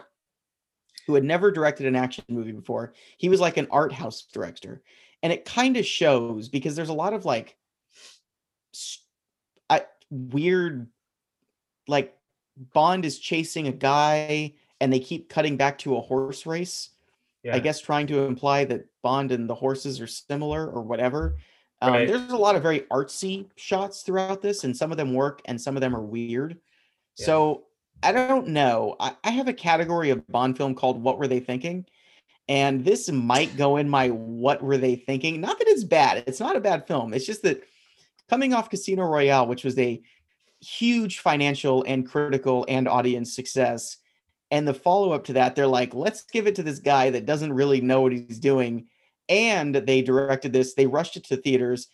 who 1.07 1.15
had 1.15 1.25
never 1.25 1.51
directed 1.51 1.87
an 1.87 1.97
action 1.97 2.25
movie 2.29 2.53
before. 2.53 2.93
He 3.17 3.29
was 3.29 3.41
like 3.41 3.57
an 3.57 3.67
art 3.71 3.93
house 3.93 4.23
director. 4.33 4.83
And 5.23 5.33
it 5.33 5.45
kind 5.45 5.77
of 5.77 5.85
shows 5.85 6.49
because 6.49 6.77
there's 6.77 6.91
a 6.91 6.95
lot 6.95 7.13
of 7.13 7.25
like 7.25 7.57
I, 9.69 9.83
weird 10.11 10.89
like 11.87 12.17
bond 12.75 13.05
is 13.05 13.19
chasing 13.19 13.67
a 13.69 13.73
guy 13.73 14.55
and 14.81 14.93
they 14.93 15.01
keep 15.01 15.29
cutting 15.29 15.57
back 15.57 15.79
to 15.79 15.97
a 15.97 16.01
horse 16.01 16.47
race 16.47 16.91
Yeah, 17.43 17.55
i 17.55 17.59
guess 17.59 17.81
trying 17.81 18.07
to 18.09 18.21
imply 18.25 18.65
that 18.65 18.87
bond 19.03 19.33
and 19.33 19.49
the 19.49 19.55
horses 19.55 20.01
are 20.01 20.07
similar 20.07 20.69
or 20.71 20.83
whatever 20.83 21.37
um, 21.81 21.93
Right. 21.93 22.09
there's 22.09 22.31
a 22.33 22.37
lot 22.37 22.57
of 22.57 22.63
very 22.63 22.81
artsy 22.91 23.49
shots 23.57 24.03
throughout 24.03 24.43
this 24.43 24.65
and 24.65 24.77
some 24.77 24.91
of 24.91 24.97
them 24.99 25.15
work 25.15 25.41
and 25.47 25.61
some 25.61 25.77
of 25.77 25.81
them 25.81 25.95
are 25.95 26.03
weird 26.03 26.59
So 27.25 27.65
i 28.03 28.13
don't 28.13 28.47
know 28.47 28.95
I, 29.01 29.17
I 29.25 29.31
have 29.31 29.49
a 29.49 29.53
category 29.53 30.11
of 30.11 30.25
bond 30.29 30.57
film 30.57 30.75
called 30.75 31.03
what 31.03 31.19
were 31.19 31.29
they 31.29 31.41
thinking? 31.41 31.87
And 32.51 32.85
this 32.85 33.11
might 33.11 33.57
go 33.59 33.77
in 33.77 33.89
my 33.89 34.09
what 34.09 34.63
were 34.63 34.79
they 34.79 34.97
thinking? 34.97 35.41
Not 35.41 35.59
that 35.59 35.69
it's 35.69 35.85
bad 35.85 36.25
it's 36.27 36.41
not 36.41 36.57
a 36.57 36.61
bad 36.61 36.87
film 36.87 37.13
it's 37.13 37.27
just 37.27 37.43
that 37.43 37.63
coming 38.29 38.55
off 38.55 38.71
casino 38.71 39.05
royale 39.05 39.47
which 39.47 39.65
was 39.65 39.79
a 39.79 40.01
huge 40.61 41.21
financial 41.21 41.85
and 41.87 42.09
critical 42.09 42.65
and 42.69 42.89
audience 42.89 43.35
success 43.35 43.99
and 44.51 44.67
the 44.67 44.75
follow-up 44.75 45.25
to 45.25 45.33
that 45.35 45.55
they're 45.55 45.67
like 45.67 45.95
let's 45.95 46.23
give 46.23 46.47
it 46.47 46.55
to 46.57 46.63
this 46.63 46.79
guy 46.79 47.11
that 47.11 47.27
doesn't 47.27 47.53
really 47.53 47.81
know 47.81 48.01
what 48.01 48.13
he's 48.13 48.39
doing 48.39 48.87
and 49.29 49.75
they 49.75 50.03
directed 50.03 50.53
this 50.53 50.75
they 50.75 50.87
rushed 50.87 51.17
it 51.17 51.25
to 51.25 51.37
theaters 51.37 51.89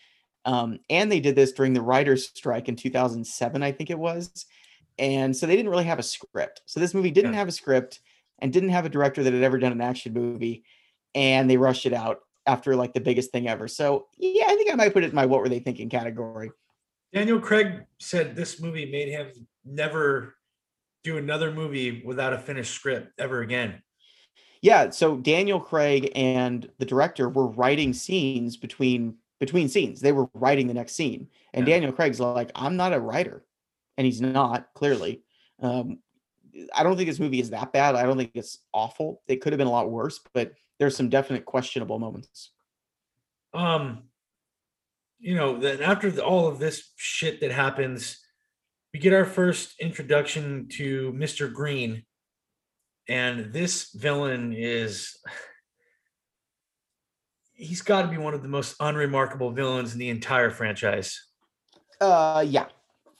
um, 0.47 0.79
and 0.91 1.11
they 1.11 1.21
did 1.21 1.37
this 1.37 1.53
during 1.53 1.73
the 1.73 1.83
writers 1.83 2.29
strike 2.29 2.69
in 2.69 2.77
2007 2.77 3.63
i 3.63 3.71
think 3.71 3.91
it 3.91 3.99
was 3.99 4.47
and 4.99 5.37
so 5.37 5.47
they 5.47 5.57
didn't 5.57 5.71
really 5.71 5.85
have 5.85 5.99
a 5.99 6.03
script 6.03 6.63
so 6.67 6.79
this 6.81 6.95
movie 6.95 7.11
didn't 7.11 7.33
Yeah. 7.33 7.39
have 7.39 7.49
a 7.49 7.53
script 7.53 8.01
and 8.41 8.53
didn't 8.53 8.69
have 8.71 8.85
a 8.85 8.89
director 8.89 9.23
that 9.23 9.33
had 9.33 9.43
ever 9.43 9.59
done 9.59 9.73
an 9.73 9.81
action 9.81 10.13
movie 10.13 10.65
and 11.15 11.49
they 11.51 11.57
rushed 11.57 11.87
it 11.87 11.93
out 11.93 12.21
after 12.47 12.77
like 12.77 12.93
the 12.93 13.01
biggest 13.01 13.31
thing 13.33 13.49
ever 13.49 13.67
so 13.69 14.07
yeah 14.19 14.45
i 14.49 14.55
think 14.55 14.71
i 14.73 14.75
might 14.75 14.93
put 14.93 15.03
it 15.05 15.11
in 15.11 15.15
my 15.15 15.27
what 15.27 15.41
were 15.41 15.49
they 15.49 15.59
thinking 15.61 15.89
category 15.89 16.51
Daniel 17.13 17.39
Craig 17.39 17.85
said 18.01 18.35
this 18.35 18.61
movie 18.61 18.91
made 18.91 19.09
him 19.09 19.29
never 19.65 20.35
do 21.05 21.17
another 21.17 21.53
movie 21.53 22.03
without 22.05 22.33
a 22.33 22.39
finished 22.39 22.73
script 22.75 23.13
ever 23.21 23.41
again. 23.43 23.81
Yeah, 24.63 24.91
so 24.91 25.19
Daniel 25.19 25.61
Craig 25.61 26.11
and 26.17 26.69
the 26.79 26.85
director 26.85 27.29
were 27.29 27.47
writing 27.47 27.93
scenes 27.93 28.57
between 28.57 29.15
between 29.39 29.69
scenes. 29.69 30.01
They 30.01 30.11
were 30.11 30.27
writing 30.35 30.67
the 30.67 30.75
next 30.75 30.95
scene, 30.95 31.29
and 31.53 31.69
Yeah. 31.69 31.75
Daniel 31.75 31.93
Craig's 31.93 32.19
like, 32.19 32.51
"I'm 32.57 32.77
not 32.77 32.93
a 32.93 32.99
writer," 32.99 33.45
and 33.97 34.05
he's 34.05 34.21
not 34.21 34.69
clearly. 34.75 35.23
Um, 35.61 35.99
I 36.75 36.83
don't 36.83 36.97
think 36.97 37.09
this 37.09 37.21
movie 37.21 37.41
is 37.41 37.51
that 37.51 37.73
bad. 37.73 37.95
I 37.95 38.05
don't 38.05 38.17
think 38.17 38.33
it's 38.35 38.59
awful. 38.73 39.23
It 39.27 39.37
could 39.37 39.53
have 39.53 39.59
been 39.59 39.67
a 39.67 39.73
lot 39.73 39.91
worse, 39.91 40.21
but 40.33 40.53
there's 40.79 40.97
some 40.97 41.09
definite 41.09 41.45
questionable 41.45 41.99
moments. 41.99 42.51
Um, 43.53 44.05
you 45.19 45.35
know, 45.35 45.59
then 45.59 45.83
after 45.83 46.11
the, 46.11 46.25
all 46.25 46.47
of 46.47 46.59
this 46.59 46.91
shit 46.97 47.41
that 47.41 47.51
happens, 47.51 48.19
we 48.93 49.01
get 49.01 49.13
our 49.13 49.25
first 49.25 49.75
introduction 49.81 50.69
to 50.73 51.13
Mr. 51.13 51.53
Green, 51.53 52.05
and 53.09 53.53
this 53.53 53.91
villain 53.93 54.53
is. 54.53 55.17
He's 57.57 57.83
got 57.83 58.03
to 58.03 58.09
be 58.09 58.19
one 58.19 58.35
of 58.35 58.43
the 58.43 58.49
most 58.49 58.75
unremarkable 58.81 59.53
villains 59.53 59.93
in 59.93 60.01
the 60.01 60.09
entire 60.09 60.51
franchise. 60.51 61.25
Uh, 62.01 62.45
yeah, 62.47 62.67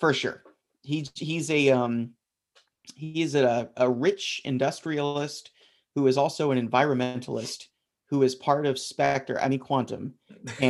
for 0.01 0.13
sure. 0.13 0.44
He's 0.85 1.11
he's 1.15 1.51
a 1.51 1.71
um, 1.71 2.11
he 2.95 3.23
is 3.23 3.35
a 3.35 3.71
a 3.77 3.91
rich 3.91 4.41
industrialist 4.45 5.51
who 5.95 6.07
is 6.07 6.17
also 6.17 6.51
an 6.51 6.69
environmentalist 6.69 7.69
who 8.11 8.23
is 8.23 8.35
part 8.35 8.67
of 8.67 8.79
Spectre. 8.79 9.41
I 9.41 9.49
mean 9.49 9.59
Quantum, 9.59 10.15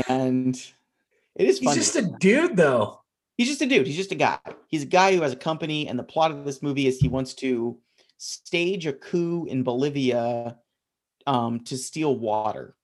and 0.09 0.55
it 1.35 1.47
is 1.49 1.59
He's 1.59 1.75
just 1.75 1.97
a 1.97 2.03
dude, 2.03 2.57
though. 2.57 3.01
He's 3.37 3.49
just 3.49 3.62
a 3.62 3.67
dude. 3.67 3.87
He's 3.87 3.97
just 3.97 4.12
a 4.12 4.17
guy. 4.17 4.39
He's 4.69 4.85
a 4.85 4.87
guy 4.87 5.15
who 5.15 5.23
has 5.23 5.33
a 5.33 5.37
company, 5.37 5.89
and 5.89 5.99
the 5.99 6.05
plot 6.05 6.31
of 6.31 6.45
this 6.45 6.62
movie 6.62 6.87
is 6.87 6.99
he 6.99 7.09
wants 7.09 7.35
to 7.35 7.79
stage 8.19 8.87
a 8.87 8.93
coup 8.93 9.47
in 9.47 9.65
Bolivia 9.65 10.57
um, 11.27 11.61
to 11.61 11.77
steal 11.77 12.17
water, 12.17 12.77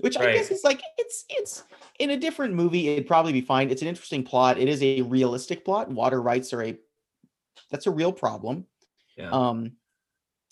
which 0.00 0.16
I 0.16 0.32
guess 0.32 0.46
Right. 0.46 0.52
is 0.52 0.64
like 0.64 0.82
it's 0.98 1.24
it's 1.28 1.64
in 1.98 2.10
a 2.10 2.16
different 2.16 2.54
movie. 2.54 2.88
It'd 2.88 3.06
probably 3.06 3.32
be 3.32 3.40
fine. 3.40 3.70
It's 3.70 3.82
an 3.82 3.88
interesting 3.88 4.22
plot. 4.22 4.58
It 4.58 4.68
is 4.68 4.82
a 4.82 5.02
realistic 5.02 5.64
plot. 5.64 5.90
Water 5.90 6.20
rights 6.22 6.52
are 6.52 6.62
a 6.62 6.78
that's 7.70 7.86
a 7.86 7.90
real 7.90 8.12
problem. 8.12 8.66
Yeah. 9.16 9.30
Um, 9.30 9.72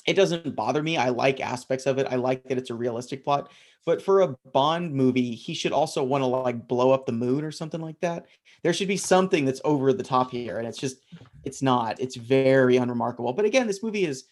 it 0.07 0.15
doesn't 0.15 0.55
bother 0.55 0.83
me. 0.83 0.97
I 0.97 1.09
like 1.11 1.41
aspects 1.41 1.87
of 1.87 1.99
it. 1.99 2.07
I 2.11 2.17
like 2.17 2.45
that 2.45 2.59
it's 2.59 2.71
a 2.71 2.75
realistic 2.75 3.25
plot. 3.25 3.51
But 3.87 4.03
for 4.03 4.23
a 4.23 4.37
Bond 4.53 4.95
movie, 4.95 5.35
he 5.35 5.53
should 5.55 5.73
also 5.73 6.03
want 6.03 6.23
to 6.23 6.27
like 6.27 6.67
blow 6.67 6.91
up 6.91 7.05
the 7.05 7.13
moon 7.13 7.45
or 7.45 7.51
something 7.51 7.81
like 7.81 8.01
that. 8.01 8.27
There 8.63 8.73
should 8.73 8.89
be 8.89 8.97
something 8.97 9.45
that's 9.45 9.61
over 9.65 9.93
the 9.93 10.03
top 10.03 10.31
here, 10.31 10.59
and 10.59 10.67
it's 10.67 10.79
just 10.79 10.99
it's 11.45 11.61
not. 11.63 12.01
It's 12.01 12.17
very 12.17 12.77
unremarkable. 12.79 13.35
But 13.35 13.45
again, 13.45 13.67
this 13.67 13.83
movie 13.83 14.07
is 14.07 14.25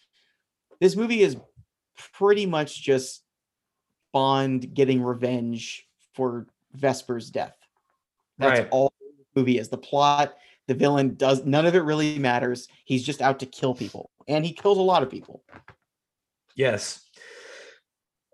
this 0.79 0.95
movie 0.95 1.21
is 1.21 1.37
pretty 2.13 2.47
much 2.47 2.81
just 2.81 3.22
Bond 4.13 4.73
getting 4.73 5.01
revenge 5.03 5.85
for 6.13 6.47
Vesper's 6.73 7.29
death. 7.29 7.57
That's 8.37 8.59
Right. 8.61 8.69
all 8.71 8.93
the 8.99 9.39
movie 9.41 9.57
is. 9.57 9.69
The 9.69 9.77
plot, 9.77 10.35
the 10.67 10.73
villain 10.75 11.15
does 11.15 11.43
none 11.43 11.65
of 11.65 11.75
it 11.75 11.79
really 11.79 12.17
matters. 12.19 12.67
He's 12.85 13.03
just 13.03 13.21
out 13.21 13.39
to 13.39 13.45
kill 13.45 13.73
people, 13.75 14.11
and 14.27 14.45
he 14.45 14.53
kills 14.53 14.77
a 14.77 14.81
lot 14.81 15.03
of 15.03 15.09
people. 15.09 15.43
Yes. 16.55 17.01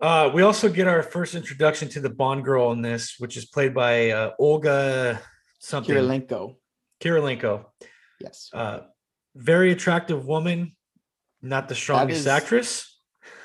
Uh, 0.00 0.30
we 0.32 0.42
also 0.42 0.68
get 0.70 0.86
our 0.88 1.02
first 1.02 1.34
introduction 1.34 1.88
to 1.90 2.00
the 2.00 2.08
Bond 2.08 2.44
girl 2.44 2.72
in 2.72 2.80
this, 2.80 3.16
which 3.18 3.36
is 3.36 3.44
played 3.44 3.74
by 3.74 4.10
uh, 4.10 4.32
Olga 4.38 5.20
something 5.58 5.94
Kurylenko. 5.94 6.56
Kurylenko. 7.00 7.66
Yes, 8.20 8.50
Uh, 8.52 8.80
very 9.34 9.72
attractive 9.72 10.26
woman, 10.26 10.76
not 11.42 11.68
the 11.68 11.74
strongest 11.74 12.20
is- 12.20 12.26
actress. 12.26 12.89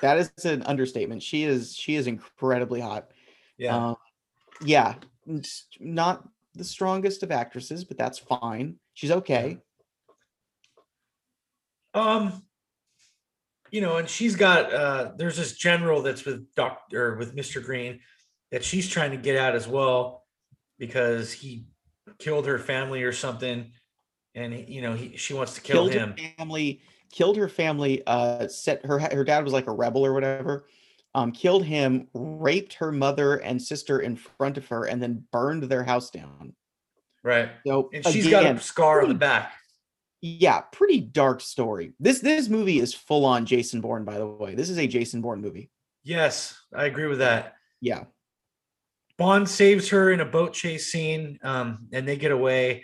That 0.05 0.17
is 0.17 0.45
an 0.45 0.61
understatement. 0.63 1.23
She 1.23 1.43
is 1.43 1.75
she 1.75 1.95
is 1.95 2.05
incredibly 2.05 2.79
hot. 2.79 3.09
Yeah. 3.57 3.75
Um, 3.75 3.95
yeah, 4.63 4.95
not 5.79 6.27
the 6.53 6.63
strongest 6.63 7.23
of 7.23 7.31
actresses, 7.31 7.83
but 7.83 7.97
that's 7.97 8.19
fine. 8.19 8.75
She's 8.93 9.11
okay. 9.11 9.57
Um, 11.95 12.43
you 13.71 13.81
know, 13.81 13.97
and 13.97 14.07
she's 14.07 14.35
got 14.35 14.71
uh 14.71 15.11
there's 15.17 15.37
this 15.37 15.57
general 15.57 16.03
that's 16.03 16.23
with 16.23 16.53
Doctor 16.53 17.15
with 17.15 17.35
Mr. 17.35 17.63
Green 17.63 17.99
that 18.51 18.63
she's 18.63 18.87
trying 18.87 19.11
to 19.11 19.17
get 19.17 19.37
out 19.37 19.55
as 19.55 19.67
well 19.67 20.23
because 20.77 21.31
he 21.31 21.65
killed 22.19 22.45
her 22.45 22.59
family 22.59 23.01
or 23.01 23.11
something, 23.11 23.71
and 24.35 24.69
you 24.69 24.81
know 24.81 24.93
he 24.93 25.17
she 25.17 25.33
wants 25.33 25.55
to 25.55 25.61
kill 25.61 25.89
killed 25.89 25.93
him. 25.93 26.15
family. 26.37 26.81
Killed 27.11 27.37
her 27.37 27.49
family. 27.49 28.03
Uh, 28.05 28.47
set 28.47 28.85
her 28.85 28.99
her 28.99 29.23
dad 29.23 29.43
was 29.43 29.53
like 29.53 29.67
a 29.67 29.71
rebel 29.71 30.05
or 30.05 30.13
whatever. 30.13 30.65
um, 31.15 31.31
killed 31.31 31.63
him, 31.63 32.07
raped 32.13 32.73
her 32.73 32.91
mother 32.91 33.37
and 33.37 33.59
sister 33.61 33.99
in 33.99 34.17
front 34.17 34.57
of 34.57 34.67
her, 34.67 34.83
and 34.83 35.01
then 35.01 35.23
burned 35.31 35.63
their 35.63 35.83
house 35.83 36.09
down. 36.09 36.53
Right. 37.23 37.49
So 37.65 37.89
and 37.93 38.05
she's 38.05 38.27
again, 38.27 38.43
got 38.43 38.55
a 38.57 38.59
scar 38.59 39.01
on 39.01 39.07
the 39.09 39.15
back. 39.15 39.53
Yeah, 40.21 40.59
pretty 40.59 40.99
dark 40.99 41.39
story. 41.39 41.93
This 41.99 42.19
this 42.19 42.49
movie 42.49 42.79
is 42.79 42.93
full 42.93 43.25
on 43.25 43.45
Jason 43.45 43.79
Bourne, 43.79 44.03
by 44.03 44.17
the 44.17 44.27
way. 44.27 44.55
This 44.55 44.69
is 44.69 44.77
a 44.77 44.87
Jason 44.87 45.21
Bourne 45.21 45.39
movie. 45.41 45.71
Yes, 46.03 46.59
I 46.73 46.85
agree 46.85 47.07
with 47.07 47.19
that. 47.19 47.55
Yeah. 47.79 48.03
Bond 49.17 49.47
saves 49.47 49.87
her 49.89 50.11
in 50.11 50.19
a 50.19 50.25
boat 50.25 50.51
chase 50.51 50.91
scene, 50.91 51.39
um, 51.43 51.87
and 51.93 52.05
they 52.05 52.17
get 52.17 52.31
away. 52.33 52.83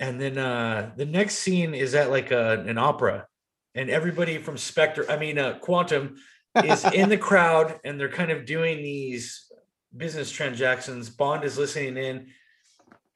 And 0.00 0.20
then 0.20 0.38
uh, 0.38 0.92
the 0.96 1.06
next 1.06 1.36
scene 1.36 1.74
is 1.74 1.94
at 1.94 2.10
like 2.10 2.30
a, 2.30 2.64
an 2.66 2.78
opera, 2.78 3.26
and 3.74 3.88
everybody 3.88 4.38
from 4.38 4.58
Spectre, 4.58 5.10
I 5.10 5.16
mean, 5.16 5.38
uh, 5.38 5.58
Quantum, 5.60 6.16
is 6.64 6.84
in 6.86 7.08
the 7.08 7.16
crowd, 7.16 7.78
and 7.84 7.98
they're 7.98 8.08
kind 8.08 8.30
of 8.30 8.44
doing 8.44 8.78
these 8.78 9.50
business 9.96 10.30
transactions. 10.30 11.08
Bond 11.08 11.44
is 11.44 11.56
listening 11.56 11.96
in, 11.96 12.26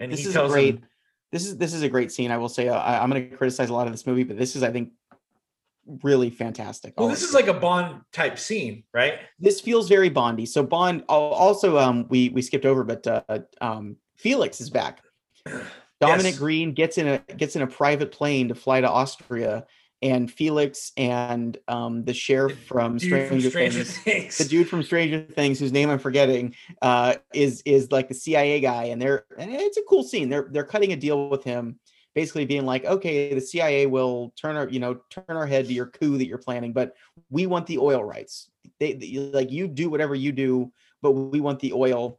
and 0.01 0.13
this 0.13 0.21
he 0.21 0.27
is 0.29 0.33
tells 0.33 0.53
great. 0.53 0.77
him, 0.77 0.87
This 1.33 1.47
is 1.47 1.57
this 1.57 1.75
is 1.75 1.83
a 1.83 1.89
great 1.89 2.13
scene. 2.13 2.31
I 2.31 2.39
will 2.39 2.49
say 2.49 2.69
uh, 2.69 2.79
I, 2.79 3.03
I'm 3.03 3.11
going 3.11 3.31
to 3.31 3.37
criticize 3.37 3.69
a 3.69 3.75
lot 3.75 3.87
of 3.87 3.93
this 3.93 4.07
movie, 4.07 4.25
but 4.25 4.39
this 4.39 4.55
is, 4.57 4.63
I 4.63 4.71
think, 4.71 4.93
really 6.03 6.31
fantastic. 6.31 6.95
Well, 6.99 7.09
this 7.09 7.23
is 7.23 7.35
like 7.35 7.49
a 7.49 7.55
Bond 7.55 8.03
type 8.13 8.39
scene, 8.39 8.85
right? 8.95 9.15
This 9.39 9.61
feels 9.61 9.89
very 9.89 10.09
Bondy. 10.09 10.47
So 10.47 10.63
Bond 10.63 11.05
also 11.09 11.79
um 11.79 12.07
we 12.09 12.29
we 12.31 12.43
skipped 12.43 12.65
over, 12.67 12.85
but 12.85 13.07
uh 13.07 13.39
um 13.61 13.97
Felix 14.17 14.61
is 14.61 14.71
back. 14.71 15.03
Dominic 16.01 16.33
yes. 16.33 16.39
Green 16.39 16.73
gets 16.73 16.99
in 16.99 17.09
a 17.09 17.19
gets 17.37 17.57
in 17.57 17.63
a 17.63 17.67
private 17.67 18.13
plane 18.13 18.49
to 18.49 18.55
fly 18.55 18.81
to 18.81 18.89
Austria, 18.89 19.67
and 20.03 20.31
Felix 20.31 20.93
and 20.97 21.57
um 21.69 22.05
the 22.05 22.15
sheriff 22.15 22.59
from 22.65 22.99
Stranger, 22.99 23.29
from 23.29 23.41
Stranger 23.41 23.85
Things, 23.85 23.99
Things, 23.99 24.39
the 24.39 24.45
dude 24.45 24.69
from 24.69 24.83
Stranger 24.83 25.23
Things, 25.23 25.59
whose 25.59 25.73
name 25.73 25.89
I'm 25.89 25.99
forgetting, 25.99 26.55
uh, 26.83 27.15
is 27.33 27.63
is 27.65 27.91
like 27.91 28.09
the 28.09 28.15
CIA 28.15 28.61
guy, 28.61 28.85
and 28.85 29.01
they're 29.01 29.25
and 29.39 29.51
it's 29.51 29.79
a 29.79 29.83
cool 29.89 30.03
scene. 30.03 30.29
They're 30.29 30.49
they're 30.51 30.65
cutting 30.65 30.93
a 30.93 30.97
deal 30.97 31.29
with 31.29 31.45
him 31.45 31.79
basically 32.17 32.47
being 32.47 32.65
like, 32.65 32.87
okay, 32.87 33.35
the 33.35 33.41
CIA 33.43 33.85
will 33.85 34.33
turn 34.41 34.57
our, 34.57 34.67
you 34.71 34.81
know, 34.81 34.99
turn 35.11 35.25
our 35.29 35.47
head 35.47 35.67
to 35.67 35.75
your 35.75 35.85
coup 35.85 36.17
that 36.17 36.27
you're 36.27 36.39
planning, 36.39 36.73
but 36.73 36.95
we 37.29 37.45
want 37.45 37.67
the 37.67 37.77
oil 37.77 38.03
rights. 38.03 38.51
They, 38.81 38.95
they 38.95 39.19
like 39.19 39.53
you 39.53 39.69
do 39.69 39.91
whatever 39.91 40.15
you 40.15 40.33
do, 40.33 40.73
but 41.03 41.13
we 41.13 41.41
want 41.41 41.61
the 41.61 41.75
oil. 41.75 42.19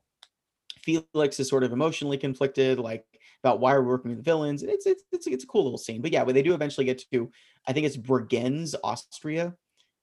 Felix 0.84 1.39
is 1.39 1.49
sort 1.49 1.63
of 1.63 1.73
emotionally 1.73 2.17
conflicted, 2.19 2.78
like 2.78 3.07
about 3.43 3.59
why 3.59 3.73
we're 3.73 3.83
working 3.83 4.11
with 4.11 4.23
villains. 4.23 4.63
It's 4.63 4.85
it's 4.85 5.03
it's 5.11 5.27
it's 5.27 5.43
a 5.43 5.47
cool 5.47 5.63
little 5.63 5.77
scene. 5.77 6.01
But 6.01 6.11
yeah, 6.11 6.23
they 6.23 6.43
do 6.43 6.53
eventually 6.53 6.85
get 6.85 7.03
to, 7.11 7.31
I 7.67 7.73
think 7.73 7.85
it's 7.85 7.97
Bregenz, 7.97 8.75
Austria, 8.83 9.55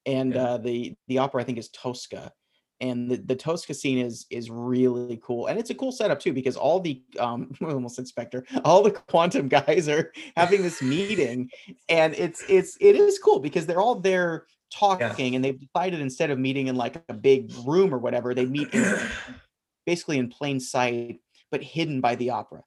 and 0.06 0.34
yeah. 0.34 0.42
uh, 0.42 0.58
the 0.58 0.94
the 1.08 1.18
opera 1.18 1.42
I 1.42 1.44
think 1.44 1.58
is 1.58 1.68
Tosca 1.68 2.32
and 2.80 3.10
the, 3.10 3.16
the 3.16 3.36
Tosca 3.36 3.72
scene 3.72 3.98
is 3.98 4.26
is 4.30 4.50
really 4.50 5.20
cool, 5.22 5.46
and 5.46 5.58
it's 5.58 5.70
a 5.70 5.74
cool 5.74 5.92
setup 5.92 6.20
too 6.20 6.32
because 6.32 6.56
all 6.56 6.80
the 6.80 7.02
um 7.18 7.52
almost 7.62 7.98
inspector, 7.98 8.44
all 8.64 8.82
the 8.82 8.90
quantum 8.90 9.48
guys 9.48 9.88
are 9.88 10.12
having 10.36 10.62
this 10.62 10.82
meeting, 10.82 11.50
and 11.88 12.14
it's 12.14 12.44
it's 12.48 12.76
it 12.80 12.96
is 12.96 13.18
cool 13.18 13.38
because 13.38 13.66
they're 13.66 13.80
all 13.80 13.94
there 13.94 14.46
talking, 14.72 15.32
yeah. 15.32 15.36
and 15.36 15.44
they've 15.44 15.60
decided 15.60 16.00
instead 16.00 16.30
of 16.30 16.38
meeting 16.38 16.66
in 16.66 16.76
like 16.76 17.02
a 17.08 17.14
big 17.14 17.52
room 17.64 17.94
or 17.94 17.98
whatever, 17.98 18.34
they 18.34 18.46
meet 18.46 18.72
in, 18.74 18.98
basically 19.86 20.18
in 20.18 20.28
plain 20.28 20.58
sight, 20.58 21.20
but 21.50 21.62
hidden 21.62 22.00
by 22.00 22.16
the 22.16 22.30
opera, 22.30 22.62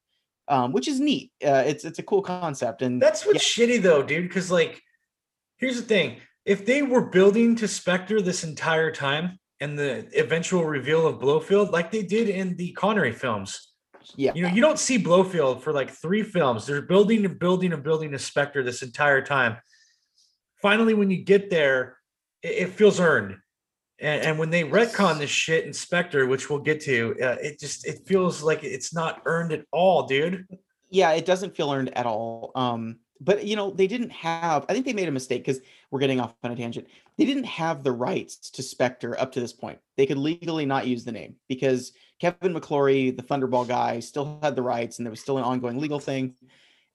um, 0.48 0.72
which 0.72 0.88
is 0.88 1.00
neat. 1.00 1.32
Uh, 1.45 1.64
it's 1.66 1.86
it's 1.86 2.00
a 2.00 2.04
cool 2.04 2.22
concept, 2.22 2.82
and 2.82 3.02
that's 3.02 3.26
what's 3.26 3.58
yeah. 3.58 3.66
shitty 3.66 3.82
though, 3.82 4.04
dude. 4.04 4.28
Because 4.28 4.52
like, 4.52 4.82
here's 5.58 5.76
the 5.76 5.82
thing: 5.82 6.18
if 6.45 6.66
they 6.66 6.82
were 6.82 7.10
building 7.10 7.56
to 7.58 7.68
Spectre 7.68 8.22
this 8.22 8.43
entire 8.43 8.91
time 8.91 9.39
and 9.60 9.78
the 9.78 10.08
eventual 10.18 10.66
reveal 10.66 11.08
of 11.08 11.20
Blofeld, 11.20 11.72
like 11.72 11.91
they 11.91 12.04
did 12.04 12.30
in 12.30 12.56
the 12.56 12.72
Connery 12.74 13.12
films. 13.12 13.74
Yeah. 14.16 14.32
You 14.34 14.43
know, 14.43 14.50
you 14.50 14.62
don't 14.62 14.80
see 14.80 14.98
Blofeld 14.98 15.62
for 15.62 15.74
like 15.74 15.91
three 15.91 16.24
films. 16.24 16.66
They're 16.66 16.82
building 16.82 17.26
and 17.26 17.38
building 17.38 17.74
and 17.74 17.84
building 17.84 18.14
a 18.14 18.20
Spectre 18.20 18.64
this 18.64 18.82
entire 18.82 19.22
time. 19.22 19.58
Finally, 20.62 20.93
when 20.93 21.12
you 21.12 21.24
get 21.24 21.50
there, 21.50 21.98
it, 22.41 22.48
it 22.48 22.70
feels 22.70 23.00
earned. 23.00 23.38
And, 24.00 24.22
and, 24.24 24.39
when 24.39 24.52
they 24.52 24.64
retcon 24.64 25.18
this 25.18 25.30
shit 25.30 25.66
in 25.66 25.74
Spectre, 25.74 26.28
which 26.28 26.50
we'll 26.50 26.60
get 26.60 26.82
to, 26.82 27.16
uh, 27.22 27.38
it 27.41 27.60
just 27.60 27.88
it 27.88 28.06
feels 28.06 28.43
like 28.43 28.64
it's 28.64 28.93
not 28.93 29.24
earned 29.26 29.52
at 29.52 29.66
all, 29.72 30.06
dude. 30.06 30.45
Yeah, 30.89 31.14
it 31.14 31.26
doesn't 31.26 31.56
feel 31.56 31.72
earned 31.72 31.98
at 31.98 32.06
all. 32.06 32.52
Um, 32.56 33.00
but 33.20 33.45
you 33.45 33.56
know 33.56 33.72
they 33.72 33.88
didn't 33.88 34.12
have 34.12 34.66
i 34.70 34.74
think 34.74 34.86
they 34.86 34.93
made 34.93 35.08
a 35.08 35.12
mistake 35.12 35.43
because 35.43 35.62
we're 35.91 36.00
getting 36.00 36.20
off 36.20 36.36
on 36.43 36.52
a 36.52 36.56
tangent 36.56 36.88
they 37.18 37.26
didn't 37.26 37.45
have 37.45 37.84
the 37.84 37.91
rights 37.91 38.50
to 38.52 38.62
spectre 38.62 39.20
up 39.20 39.32
to 39.32 39.39
this 39.39 39.54
point 39.54 39.80
they 39.95 40.06
could 40.06 40.18
legally 40.18 40.66
not 40.66 40.88
use 40.88 41.04
the 41.04 41.12
name 41.12 41.36
because 41.48 41.93
kevin 42.20 42.54
mcclory 42.54 43.16
the 43.16 43.24
thunderball 43.24 43.68
guy 43.68 44.00
still 44.00 44.39
had 44.41 44.56
the 44.56 44.62
rights 44.62 44.98
and 44.98 45.06
there 45.06 45.12
was 45.12 45.20
still 45.20 45.38
an 45.38 45.43
ongoing 45.43 45.80
legal 45.80 46.00
thing 46.00 46.34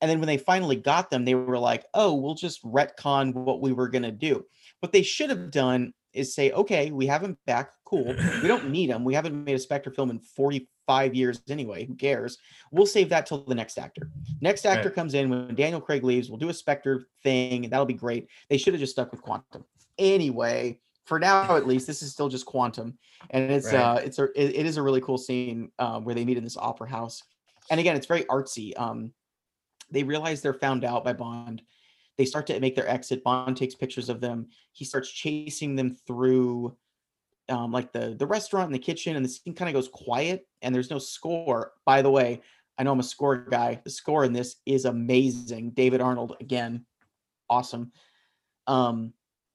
and 0.01 0.11
then 0.11 0.19
when 0.19 0.27
they 0.27 0.39
finally 0.39 0.77
got 0.77 1.11
them 1.11 1.25
they 1.25 1.35
were 1.35 1.59
like 1.59 1.85
oh 1.95 2.15
we'll 2.15 2.35
just 2.35 2.63
retcon 2.65 3.35
what 3.35 3.61
we 3.61 3.73
were 3.73 3.89
going 3.89 4.03
to 4.03 4.13
do 4.13 4.45
what 4.81 4.93
they 4.93 5.03
should 5.03 5.31
have 5.31 5.51
done 5.51 5.93
is 6.13 6.35
say 6.35 6.51
okay 6.53 6.91
we 6.91 7.07
have 7.07 7.23
him 7.23 7.37
back 7.47 7.71
cool 7.85 8.15
we 8.43 8.49
don't 8.49 8.71
need 8.71 8.91
him 8.91 9.05
we 9.05 9.15
haven't 9.15 9.45
made 9.45 9.55
a 9.55 9.59
spectre 9.59 9.91
film 9.91 10.11
in 10.11 10.21
45 10.21 11.15
years 11.15 11.41
anyway. 11.49 11.85
Who 11.85 11.95
cares? 11.95 12.39
We'll 12.71 12.87
save 12.87 13.09
that 13.11 13.27
till 13.27 13.45
the 13.45 13.55
next 13.55 13.79
actor. 13.79 14.11
Next 14.41 14.67
actor 14.67 14.89
right. 14.89 14.95
comes 14.95 15.15
in 15.15 15.31
when 15.31 15.55
Daniel 15.55 15.81
Craig 15.81 16.05
leaves. 16.05 16.29
We'll 16.29 16.39
do 16.39 16.49
a 16.49 16.55
Spectre 16.55 17.07
thing. 17.23 17.65
And 17.65 17.73
that'll 17.73 17.87
be 17.87 17.95
great. 17.95 18.29
They 18.49 18.59
should 18.59 18.75
have 18.75 18.81
just 18.81 18.93
stuck 18.93 19.11
with 19.11 19.23
Quantum. 19.23 19.65
Anyway, 19.99 20.81
for 21.05 21.19
now 21.19 21.57
at 21.57 21.67
least, 21.67 21.87
this 21.87 22.03
is 22.03 22.13
still 22.13 22.29
just 22.29 22.47
Quantum, 22.47 22.97
and 23.31 23.51
it's 23.51 23.73
right. 23.73 23.83
uh, 23.83 23.95
it's 23.97 24.19
a 24.19 24.25
it, 24.37 24.57
it 24.57 24.67
is 24.67 24.77
a 24.77 24.83
really 24.83 25.01
cool 25.01 25.19
scene 25.19 25.71
uh, 25.79 26.01
where 26.01 26.15
they 26.15 26.25
meet 26.25 26.39
in 26.39 26.45
this 26.45 26.57
opera 26.57 26.89
house, 26.89 27.23
and 27.71 27.81
again, 27.81 27.97
it's 27.97 28.07
very 28.07 28.23
artsy. 28.25 28.73
Um, 28.79 29.13
they 29.91 30.05
realize 30.05 30.41
they're 30.41 30.55
found 30.55 30.85
out 30.85 31.05
by 31.05 31.13
Bond. 31.13 31.63
They 32.23 32.27
start 32.27 32.47
to 32.47 32.61
make 32.61 32.77
their 32.77 32.89
exit. 32.89 33.25
Bond 33.25 33.57
takes 33.57 33.75
pictures 33.75 34.09
of 34.09 34.21
them. 34.21 34.47
He 34.71 34.85
starts 34.85 35.11
chasing 35.11 35.75
them 35.75 35.97
through 36.07 36.77
um, 37.49 37.73
like 37.73 37.93
the 37.93 38.15
the 38.17 38.29
restaurant 38.29 38.67
and 38.67 38.75
the 38.77 38.79
kitchen, 38.79 39.17
and 39.17 39.25
the 39.25 39.29
scene 39.29 39.55
kind 39.55 39.69
of 39.69 39.75
goes 39.75 39.89
quiet, 39.89 40.47
and 40.63 40.73
there's 40.73 40.89
no 40.89 41.01
score. 41.01 41.73
By 41.85 42.01
the 42.01 42.13
way, 42.13 42.41
I 42.79 42.85
know 42.85 42.93
I'm 42.93 43.01
a 43.01 43.03
score 43.03 43.39
guy. 43.39 43.81
The 43.83 43.91
score 43.91 44.25
in 44.25 44.33
this 44.33 44.55
is 44.67 44.85
amazing. 44.85 45.71
David 45.71 46.01
Arnold 46.01 46.37
again, 46.41 46.87
awesome. 47.51 47.91
Um, 48.69 49.15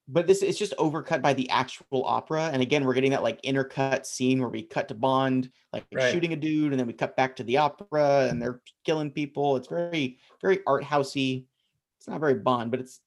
but 0.09 0.27
this 0.27 0.41
is 0.41 0.59
just 0.59 0.75
overcut 0.75 1.21
by 1.21 1.33
the 1.33 1.49
actual 1.49 2.03
opera, 2.03 2.49
and 2.51 2.61
again, 2.61 2.83
we're 2.83 2.95
getting 2.95 3.11
that 3.11 3.23
like 3.23 3.41
intercut 3.43 4.05
scene 4.05 4.41
where 4.41 4.49
we 4.49 4.63
cut 4.63 4.89
to 4.89 4.93
Bond 4.93 5.49
like 5.71 5.85
right. 5.93 6.11
shooting 6.11 6.33
a 6.33 6.35
dude, 6.35 6.73
and 6.73 6.79
then 6.81 6.87
we 6.87 6.91
cut 6.91 7.15
back 7.15 7.33
to 7.37 7.45
the 7.45 7.55
opera, 7.55 8.27
and 8.29 8.41
they're 8.41 8.59
killing 8.83 9.09
people. 9.09 9.55
It's 9.55 9.69
very 9.69 10.19
very 10.41 10.59
art 10.67 10.83
housey. 10.83 11.45
It's 12.07 12.11
not 12.11 12.19
very 12.19 12.35
Bond, 12.35 12.71
but 12.71 12.79
it's 12.79 13.01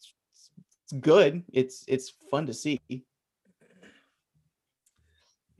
it's 0.84 0.92
good. 1.00 1.42
It's 1.52 1.84
it's 1.88 2.12
fun 2.30 2.46
to 2.46 2.54
see 2.54 2.80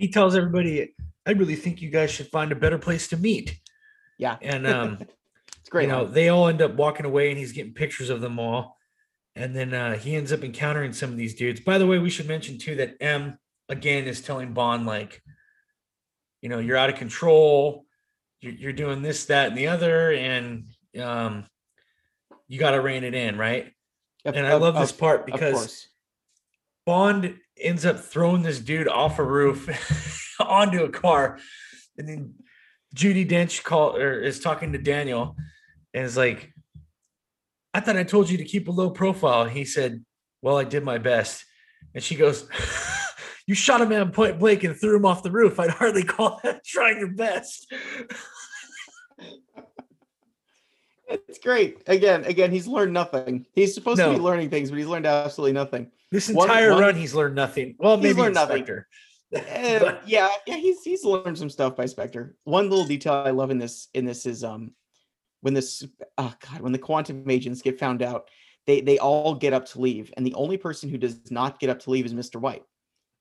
he 0.00 0.08
tells 0.08 0.34
everybody, 0.34 0.94
I 1.26 1.32
really 1.32 1.56
think 1.56 1.82
you 1.82 1.90
guys 1.90 2.10
should 2.10 2.28
find 2.28 2.50
a 2.52 2.56
better 2.56 2.78
place 2.78 3.06
to 3.08 3.18
meet. 3.18 3.60
Yeah. 4.18 4.38
And 4.40 4.66
um 4.74 4.98
it's 5.58 5.68
great. 5.68 5.82
You 5.84 5.88
know, 5.88 6.06
they 6.06 6.30
all 6.30 6.48
end 6.48 6.62
up 6.62 6.74
walking 6.74 7.04
away 7.04 7.28
and 7.28 7.38
he's 7.38 7.52
getting 7.52 7.74
pictures 7.74 8.08
of 8.08 8.22
them 8.22 8.38
all. 8.38 8.78
And 9.36 9.54
then 9.54 9.74
uh 9.74 9.98
he 9.98 10.16
ends 10.16 10.32
up 10.32 10.42
encountering 10.42 10.94
some 10.94 11.10
of 11.10 11.18
these 11.18 11.34
dudes. 11.34 11.60
By 11.60 11.76
the 11.76 11.86
way, 11.86 11.98
we 11.98 12.08
should 12.08 12.26
mention 12.26 12.56
too 12.56 12.76
that 12.76 12.96
M 12.98 13.38
again 13.68 14.06
is 14.06 14.22
telling 14.22 14.54
Bond, 14.54 14.86
like, 14.86 15.22
you 16.40 16.48
know, 16.48 16.60
you're 16.60 16.78
out 16.78 16.88
of 16.88 16.96
control, 16.96 17.84
you're, 18.40 18.54
you're 18.54 18.72
doing 18.72 19.02
this, 19.02 19.26
that, 19.26 19.50
and 19.50 19.58
the 19.58 19.68
other, 19.68 20.12
and 20.12 20.64
um 20.98 21.44
you 22.50 22.58
gotta 22.58 22.80
rein 22.80 23.04
it 23.04 23.14
in, 23.14 23.38
right? 23.38 23.72
Of, 24.24 24.34
and 24.34 24.44
I 24.44 24.54
love 24.54 24.74
of, 24.74 24.80
this 24.80 24.90
part 24.90 25.24
because 25.24 25.86
Bond 26.84 27.38
ends 27.56 27.86
up 27.86 28.00
throwing 28.00 28.42
this 28.42 28.58
dude 28.58 28.88
off 28.88 29.20
a 29.20 29.24
roof 29.24 30.36
onto 30.40 30.82
a 30.82 30.88
car, 30.88 31.38
and 31.96 32.08
then 32.08 32.34
Judi 32.94 33.26
Dench 33.26 33.62
call 33.62 33.96
or 33.96 34.20
is 34.20 34.40
talking 34.40 34.72
to 34.72 34.78
Daniel, 34.78 35.36
and 35.94 36.04
is 36.04 36.16
like, 36.16 36.52
"I 37.72 37.78
thought 37.78 37.96
I 37.96 38.02
told 38.02 38.28
you 38.28 38.38
to 38.38 38.44
keep 38.44 38.66
a 38.66 38.72
low 38.72 38.90
profile." 38.90 39.44
He 39.44 39.64
said, 39.64 40.04
"Well, 40.42 40.58
I 40.58 40.64
did 40.64 40.82
my 40.82 40.98
best," 40.98 41.44
and 41.94 42.02
she 42.02 42.16
goes. 42.16 42.48
you 43.46 43.54
shot 43.56 43.80
a 43.80 43.86
man 43.86 44.12
point 44.12 44.38
blank 44.38 44.62
and 44.62 44.76
threw 44.76 44.94
him 44.94 45.04
off 45.04 45.24
the 45.24 45.30
roof. 45.30 45.58
I'd 45.58 45.70
hardly 45.70 46.02
call 46.14 46.40
that 46.44 46.64
trying 46.64 46.98
your 46.98 47.10
best. 47.10 47.72
It's 51.10 51.38
great. 51.38 51.82
Again, 51.86 52.24
again, 52.24 52.50
he's 52.50 52.66
learned 52.66 52.92
nothing. 52.92 53.46
He's 53.52 53.74
supposed 53.74 53.98
no. 53.98 54.12
to 54.12 54.18
be 54.18 54.22
learning 54.22 54.50
things, 54.50 54.70
but 54.70 54.78
he's 54.78 54.86
learned 54.86 55.06
absolutely 55.06 55.52
nothing. 55.52 55.90
This 56.10 56.28
entire 56.28 56.72
one, 56.72 56.80
run, 56.80 56.94
he's 56.96 57.14
learned 57.14 57.34
nothing. 57.34 57.76
Well, 57.78 57.96
maybe 57.96 58.08
he's 58.08 58.16
learned 58.16 58.36
Spectre. 58.36 58.88
nothing. 59.32 59.86
uh, 59.86 60.00
yeah, 60.06 60.28
yeah, 60.46 60.56
he's 60.56 60.82
he's 60.82 61.04
learned 61.04 61.38
some 61.38 61.50
stuff 61.50 61.76
by 61.76 61.86
Spectre. 61.86 62.36
One 62.44 62.68
little 62.68 62.84
detail 62.84 63.14
I 63.14 63.30
love 63.30 63.50
in 63.50 63.58
this 63.58 63.88
in 63.94 64.04
this 64.04 64.26
is 64.26 64.42
um 64.42 64.72
when 65.42 65.54
this 65.54 65.84
oh 66.18 66.34
god 66.48 66.60
when 66.60 66.72
the 66.72 66.78
quantum 66.78 67.28
agents 67.30 67.62
get 67.62 67.78
found 67.78 68.02
out, 68.02 68.28
they 68.66 68.80
they 68.80 68.98
all 68.98 69.34
get 69.34 69.52
up 69.52 69.66
to 69.66 69.80
leave, 69.80 70.12
and 70.16 70.26
the 70.26 70.34
only 70.34 70.56
person 70.56 70.88
who 70.88 70.98
does 70.98 71.30
not 71.30 71.60
get 71.60 71.70
up 71.70 71.80
to 71.80 71.90
leave 71.90 72.06
is 72.06 72.14
Mister 72.14 72.38
White. 72.38 72.64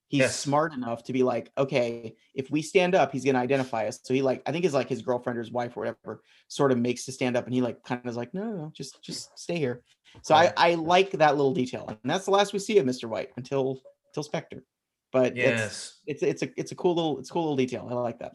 He's 0.10 0.22
Yes. 0.22 0.40
smart 0.40 0.74
enough 0.74 1.04
to 1.04 1.14
be 1.14 1.22
like, 1.24 1.52
okay, 1.58 2.16
if 2.34 2.50
we 2.50 2.62
stand 2.64 2.96
up, 2.96 3.12
he's 3.12 3.24
gonna 3.24 3.40
identify 3.40 3.88
us. 3.88 4.00
So 4.04 4.14
he 4.14 4.22
like, 4.24 4.42
I 4.48 4.52
think 4.52 4.66
it's 4.66 4.74
like 4.74 4.90
his 4.90 5.04
girlfriend 5.04 5.38
or 5.38 5.42
his 5.42 5.52
wife 5.52 5.78
or 5.78 5.82
whatever 5.82 6.24
sort 6.48 6.72
of 6.72 6.80
makes 6.80 7.06
to 7.06 7.12
stand 7.12 7.38
up, 7.38 7.46
and 7.46 7.54
he 7.54 7.62
like 7.62 7.84
kind 7.84 8.02
of 8.04 8.08
is 8.08 8.18
like, 8.18 8.34
no, 8.34 8.44
no, 8.44 8.56
no, 8.58 8.72
just 8.76 9.02
just 9.04 9.38
stay 9.40 9.58
here. 9.58 9.84
So 10.24 10.34
I 10.36 10.52
I 10.58 10.74
like 10.76 11.12
that 11.12 11.38
little 11.38 11.54
detail, 11.54 11.86
and 11.88 12.00
that's 12.04 12.26
the 12.26 12.32
last 12.32 12.54
we 12.54 12.60
see 12.60 12.80
of 12.80 12.86
Mr. 12.86 13.08
White 13.08 13.30
until 13.38 13.82
until 14.10 14.24
Spectre. 14.24 14.64
But 15.12 15.34
it's 15.34 15.44
Yes. 15.44 16.00
it's 16.08 16.24
it's 16.24 16.42
a 16.42 16.50
it's 16.58 16.72
a 16.72 16.76
cool 16.76 16.96
little 16.96 17.20
it's 17.20 17.30
a 17.30 17.34
cool 17.34 17.44
little 17.44 17.56
detail. 17.56 17.88
I 17.90 17.94
like 17.94 18.20
that. 18.20 18.34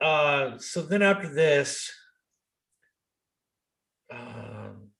Uh, 0.00 0.58
so 0.58 0.82
then 0.82 1.02
after 1.02 1.28
this, 1.28 1.90
um, 4.10 4.90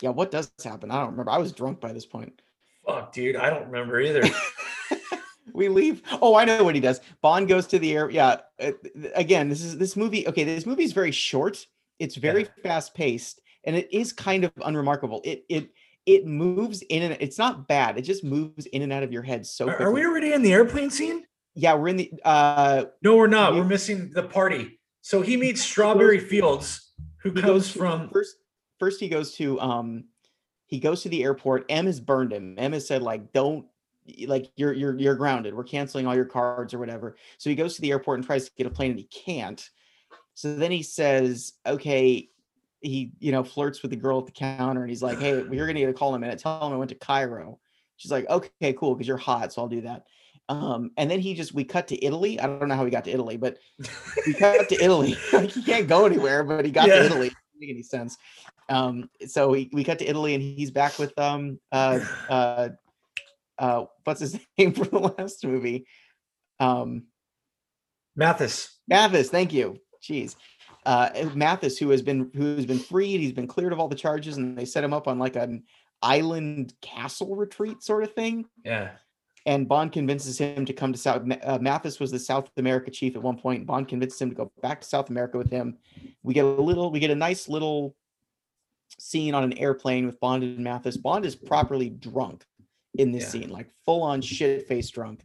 Yeah, 0.00 0.10
what 0.10 0.30
does 0.30 0.52
happen? 0.64 0.90
I 0.90 1.00
don't 1.00 1.10
remember. 1.12 1.30
I 1.30 1.38
was 1.38 1.52
drunk 1.52 1.80
by 1.80 1.92
this 1.92 2.06
point. 2.06 2.40
Fuck, 2.86 3.12
dude, 3.12 3.36
I 3.36 3.50
don't 3.50 3.66
remember 3.66 4.00
either. 4.00 4.22
we 5.52 5.68
leave. 5.68 6.02
Oh, 6.20 6.34
I 6.34 6.44
know 6.44 6.64
what 6.64 6.74
he 6.74 6.80
does. 6.80 7.00
Bond 7.20 7.48
goes 7.48 7.66
to 7.68 7.78
the 7.78 7.92
air. 7.94 8.10
Yeah. 8.10 8.38
uh, 8.62 8.72
Again, 9.14 9.48
this 9.48 9.62
is 9.62 9.76
this 9.78 9.96
movie. 9.96 10.26
Okay, 10.28 10.44
this 10.44 10.66
movie 10.66 10.84
is 10.84 10.92
very 10.92 11.10
short. 11.12 11.66
It's 11.98 12.16
very 12.16 12.46
fast 12.62 12.94
paced, 12.94 13.40
and 13.64 13.76
it 13.76 13.92
is 13.92 14.12
kind 14.12 14.44
of 14.44 14.52
unremarkable. 14.64 15.20
It 15.24 15.44
it 15.48 15.70
it 16.06 16.26
moves 16.26 16.82
in 16.82 17.02
and 17.02 17.16
it's 17.20 17.38
not 17.38 17.68
bad. 17.68 17.96
It 17.98 18.02
just 18.02 18.24
moves 18.24 18.66
in 18.66 18.82
and 18.82 18.92
out 18.92 19.02
of 19.04 19.12
your 19.12 19.22
head 19.22 19.46
so 19.46 19.66
Are, 19.68 19.76
quickly. 19.76 19.84
are 19.86 19.92
we 19.92 20.04
already 20.06 20.32
in 20.32 20.42
the 20.42 20.52
airplane 20.52 20.90
scene? 20.90 21.24
yeah, 21.54 21.74
we're 21.74 21.88
in 21.88 21.96
the. 21.98 22.12
uh 22.24 22.86
No, 23.02 23.16
we're 23.16 23.26
not. 23.28 23.52
We- 23.52 23.60
We're 23.60 23.66
missing 23.66 24.10
the 24.12 24.22
party. 24.24 24.80
So 25.02 25.20
he 25.20 25.36
meets 25.36 25.60
Strawberry 25.62 26.18
Fields, 26.20 26.92
who 27.18 27.32
comes 27.32 27.44
goes 27.46 27.70
from. 27.70 28.08
first. 28.10 28.36
First, 28.78 29.00
he 29.00 29.08
goes 29.08 29.34
to 29.34 29.60
um, 29.60 30.04
he 30.72 30.80
goes 30.80 31.02
to 31.02 31.10
the 31.10 31.22
airport. 31.22 31.66
M 31.68 31.84
has 31.84 32.00
burned 32.00 32.32
him. 32.32 32.54
M 32.56 32.72
has 32.72 32.86
said 32.86 33.02
like, 33.02 33.30
don't 33.34 33.66
like 34.26 34.50
you're 34.56 34.72
you're 34.72 34.98
you're 34.98 35.14
grounded. 35.14 35.52
We're 35.52 35.64
canceling 35.64 36.06
all 36.06 36.14
your 36.14 36.24
cards 36.24 36.72
or 36.72 36.78
whatever. 36.78 37.14
So 37.36 37.50
he 37.50 37.56
goes 37.56 37.74
to 37.74 37.82
the 37.82 37.90
airport 37.90 38.18
and 38.18 38.26
tries 38.26 38.46
to 38.46 38.50
get 38.56 38.66
a 38.66 38.70
plane 38.70 38.92
and 38.92 38.98
he 38.98 39.04
can't. 39.04 39.68
So 40.32 40.56
then 40.56 40.70
he 40.70 40.82
says, 40.82 41.52
okay, 41.66 42.30
he 42.80 43.12
you 43.18 43.32
know 43.32 43.44
flirts 43.44 43.82
with 43.82 43.90
the 43.90 43.98
girl 43.98 44.18
at 44.20 44.24
the 44.24 44.32
counter 44.32 44.80
and 44.80 44.88
he's 44.88 45.02
like, 45.02 45.18
hey, 45.18 45.44
you're 45.52 45.66
gonna 45.66 45.80
get 45.80 45.90
a 45.90 45.92
call 45.92 46.14
in 46.14 46.14
a 46.14 46.18
minute. 46.20 46.38
Tell 46.38 46.66
him 46.66 46.72
I 46.72 46.76
went 46.76 46.88
to 46.88 46.94
Cairo. 46.94 47.58
She's 47.98 48.10
like, 48.10 48.26
okay, 48.30 48.72
cool, 48.72 48.94
because 48.94 49.06
you're 49.06 49.18
hot, 49.18 49.52
so 49.52 49.60
I'll 49.60 49.68
do 49.68 49.82
that. 49.82 50.06
Um, 50.48 50.90
and 50.96 51.10
then 51.10 51.20
he 51.20 51.34
just 51.34 51.52
we 51.52 51.64
cut 51.64 51.86
to 51.88 52.02
Italy. 52.02 52.40
I 52.40 52.46
don't 52.46 52.66
know 52.66 52.76
how 52.76 52.86
he 52.86 52.90
got 52.90 53.04
to 53.04 53.10
Italy, 53.10 53.36
but 53.36 53.58
we 54.26 54.32
cut 54.32 54.70
to 54.70 54.82
Italy. 54.82 55.18
like 55.34 55.50
he 55.50 55.62
can't 55.62 55.86
go 55.86 56.06
anywhere, 56.06 56.42
but 56.44 56.64
he 56.64 56.70
got 56.70 56.88
Yeah. 56.88 57.00
to 57.00 57.04
Italy. 57.04 57.28
Doesn't 57.28 57.60
make 57.60 57.68
any 57.68 57.82
sense. 57.82 58.16
Um, 58.72 59.10
so 59.26 59.50
we, 59.50 59.68
we 59.72 59.84
cut 59.84 59.98
to 59.98 60.06
Italy 60.06 60.34
and 60.34 60.42
he's 60.42 60.70
back 60.70 60.98
with 60.98 61.16
um 61.18 61.60
uh 61.70 62.00
uh 62.30 62.68
uh 63.58 63.84
what's 64.04 64.20
his 64.20 64.38
name 64.58 64.72
from 64.72 64.88
the 64.90 65.14
last 65.18 65.44
movie? 65.44 65.86
Um 66.58 67.04
Mathis. 68.16 68.78
Mathis, 68.88 69.28
thank 69.30 69.52
you. 69.52 69.76
Jeez. 70.02 70.36
Uh 70.86 71.10
Mathis, 71.34 71.78
who 71.78 71.90
has 71.90 72.02
been 72.02 72.30
who 72.34 72.56
has 72.56 72.66
been 72.66 72.78
freed, 72.78 73.20
he's 73.20 73.32
been 73.32 73.46
cleared 73.46 73.72
of 73.72 73.78
all 73.80 73.88
the 73.88 73.94
charges, 73.94 74.36
and 74.36 74.56
they 74.56 74.64
set 74.64 74.84
him 74.84 74.92
up 74.92 75.06
on 75.06 75.18
like 75.18 75.36
an 75.36 75.64
island 76.02 76.74
castle 76.80 77.36
retreat 77.36 77.82
sort 77.82 78.02
of 78.02 78.12
thing 78.14 78.44
Yeah. 78.64 78.90
and 79.46 79.68
Bond 79.68 79.92
convinces 79.92 80.36
him 80.36 80.64
to 80.66 80.72
come 80.72 80.92
to 80.92 80.98
South. 80.98 81.22
Uh, 81.44 81.58
Mathis 81.60 82.00
was 82.00 82.10
the 82.10 82.18
South 82.18 82.50
America 82.56 82.90
chief 82.90 83.14
at 83.14 83.22
one 83.22 83.38
point. 83.38 83.66
Bond 83.66 83.86
convinces 83.86 84.20
him 84.20 84.30
to 84.30 84.34
go 84.34 84.52
back 84.62 84.80
to 84.80 84.88
South 84.88 85.10
America 85.10 85.38
with 85.38 85.50
him. 85.50 85.78
We 86.24 86.34
get 86.34 86.44
a 86.44 86.48
little, 86.48 86.90
we 86.90 86.98
get 86.98 87.12
a 87.12 87.14
nice 87.14 87.48
little 87.48 87.94
scene 88.98 89.34
on 89.34 89.44
an 89.44 89.56
airplane 89.58 90.06
with 90.06 90.18
Bond 90.20 90.42
and 90.42 90.58
Mathis. 90.58 90.96
Bond 90.96 91.24
is 91.24 91.34
properly 91.36 91.90
drunk 91.90 92.44
in 92.94 93.12
this 93.12 93.24
Yeah. 93.24 93.28
scene, 93.42 93.50
like 93.50 93.70
full 93.84 94.02
on 94.02 94.20
shit 94.20 94.66
face 94.66 94.88
drunk. 94.90 95.24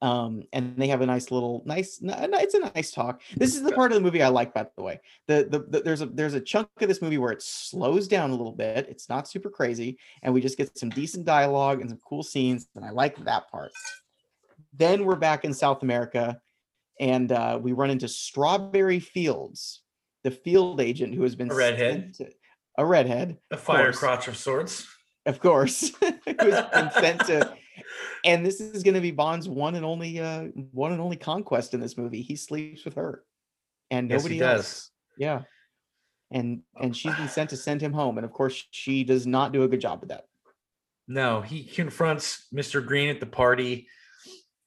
Um, 0.00 0.44
and 0.52 0.76
they 0.76 0.86
have 0.88 1.00
a 1.00 1.06
nice 1.06 1.32
little, 1.32 1.60
nice, 1.66 1.98
it's 2.00 2.54
a 2.54 2.58
nice 2.72 2.92
talk. 2.92 3.20
This 3.36 3.56
is 3.56 3.64
the 3.64 3.72
part 3.72 3.90
of 3.90 3.96
the 3.96 4.00
movie 4.00 4.22
I 4.22 4.28
like, 4.28 4.54
by 4.54 4.64
the 4.76 4.82
way. 4.84 5.00
The, 5.26 5.48
the, 5.50 5.58
the 5.58 5.80
there's 5.80 6.02
a 6.02 6.06
there's 6.06 6.34
a 6.34 6.40
chunk 6.40 6.68
of 6.80 6.86
this 6.86 7.02
movie 7.02 7.18
where 7.18 7.32
it 7.32 7.42
slows 7.42 8.06
down 8.06 8.30
a 8.30 8.34
little 8.36 8.52
bit. 8.52 8.86
It's 8.88 9.08
not 9.08 9.26
super 9.26 9.50
crazy, 9.50 9.98
and 10.22 10.32
we 10.32 10.40
just 10.40 10.56
get 10.56 10.78
some 10.78 10.90
decent 10.90 11.24
dialogue 11.24 11.80
and 11.80 11.90
some 11.90 11.98
cool 12.08 12.22
scenes, 12.22 12.68
and 12.76 12.84
I 12.84 12.90
like 12.90 13.16
that 13.24 13.50
part. 13.50 13.72
Then 14.72 15.04
we're 15.04 15.16
back 15.16 15.44
in 15.44 15.52
South 15.52 15.82
America, 15.82 16.40
and 17.00 17.32
uh, 17.32 17.58
we 17.60 17.72
run 17.72 17.90
into 17.90 18.06
Strawberry 18.06 19.00
Fields, 19.00 19.82
the 20.22 20.30
field 20.30 20.80
agent 20.80 21.12
who 21.12 21.24
has 21.24 21.34
been 21.34 21.50
A 21.50 21.54
redhead. 21.56 22.14
to- 22.14 22.30
a 22.78 22.86
redhead, 22.86 23.36
A 23.50 23.56
fire 23.58 23.86
course. 23.86 23.98
crotch 23.98 24.28
of 24.28 24.36
sorts. 24.38 24.86
of 25.26 25.40
course, 25.40 25.90
who 26.00 26.14
has 26.50 26.66
been 26.72 26.90
sent 26.92 27.20
to. 27.26 27.54
And 28.24 28.44
this 28.44 28.60
is 28.60 28.82
going 28.82 28.94
to 28.96 29.00
be 29.00 29.12
Bond's 29.12 29.48
one 29.48 29.76
and 29.76 29.84
only 29.84 30.18
uh, 30.18 30.46
one 30.72 30.90
and 30.92 31.00
only 31.00 31.16
conquest 31.16 31.72
in 31.74 31.80
this 31.80 31.96
movie. 31.96 32.20
He 32.22 32.34
sleeps 32.34 32.84
with 32.84 32.94
her, 32.94 33.22
and 33.92 34.10
Yes, 34.10 34.18
nobody 34.20 34.34
he 34.36 34.40
else. 34.42 34.56
does. 34.56 34.90
Yeah, 35.16 35.42
and 36.32 36.62
and 36.76 36.96
she's 36.96 37.14
been 37.14 37.28
sent 37.28 37.50
to 37.50 37.56
send 37.56 37.80
him 37.80 37.92
home, 37.92 38.18
and 38.18 38.24
of 38.24 38.32
course 38.32 38.66
she 38.72 39.04
does 39.04 39.26
not 39.26 39.52
do 39.52 39.62
a 39.62 39.68
good 39.68 39.80
job 39.80 40.00
with 40.00 40.08
that. 40.08 40.24
No, 41.06 41.40
he 41.40 41.62
confronts 41.64 42.46
Mr. 42.52 42.84
Green 42.84 43.08
at 43.08 43.20
the 43.20 43.26
party 43.26 43.86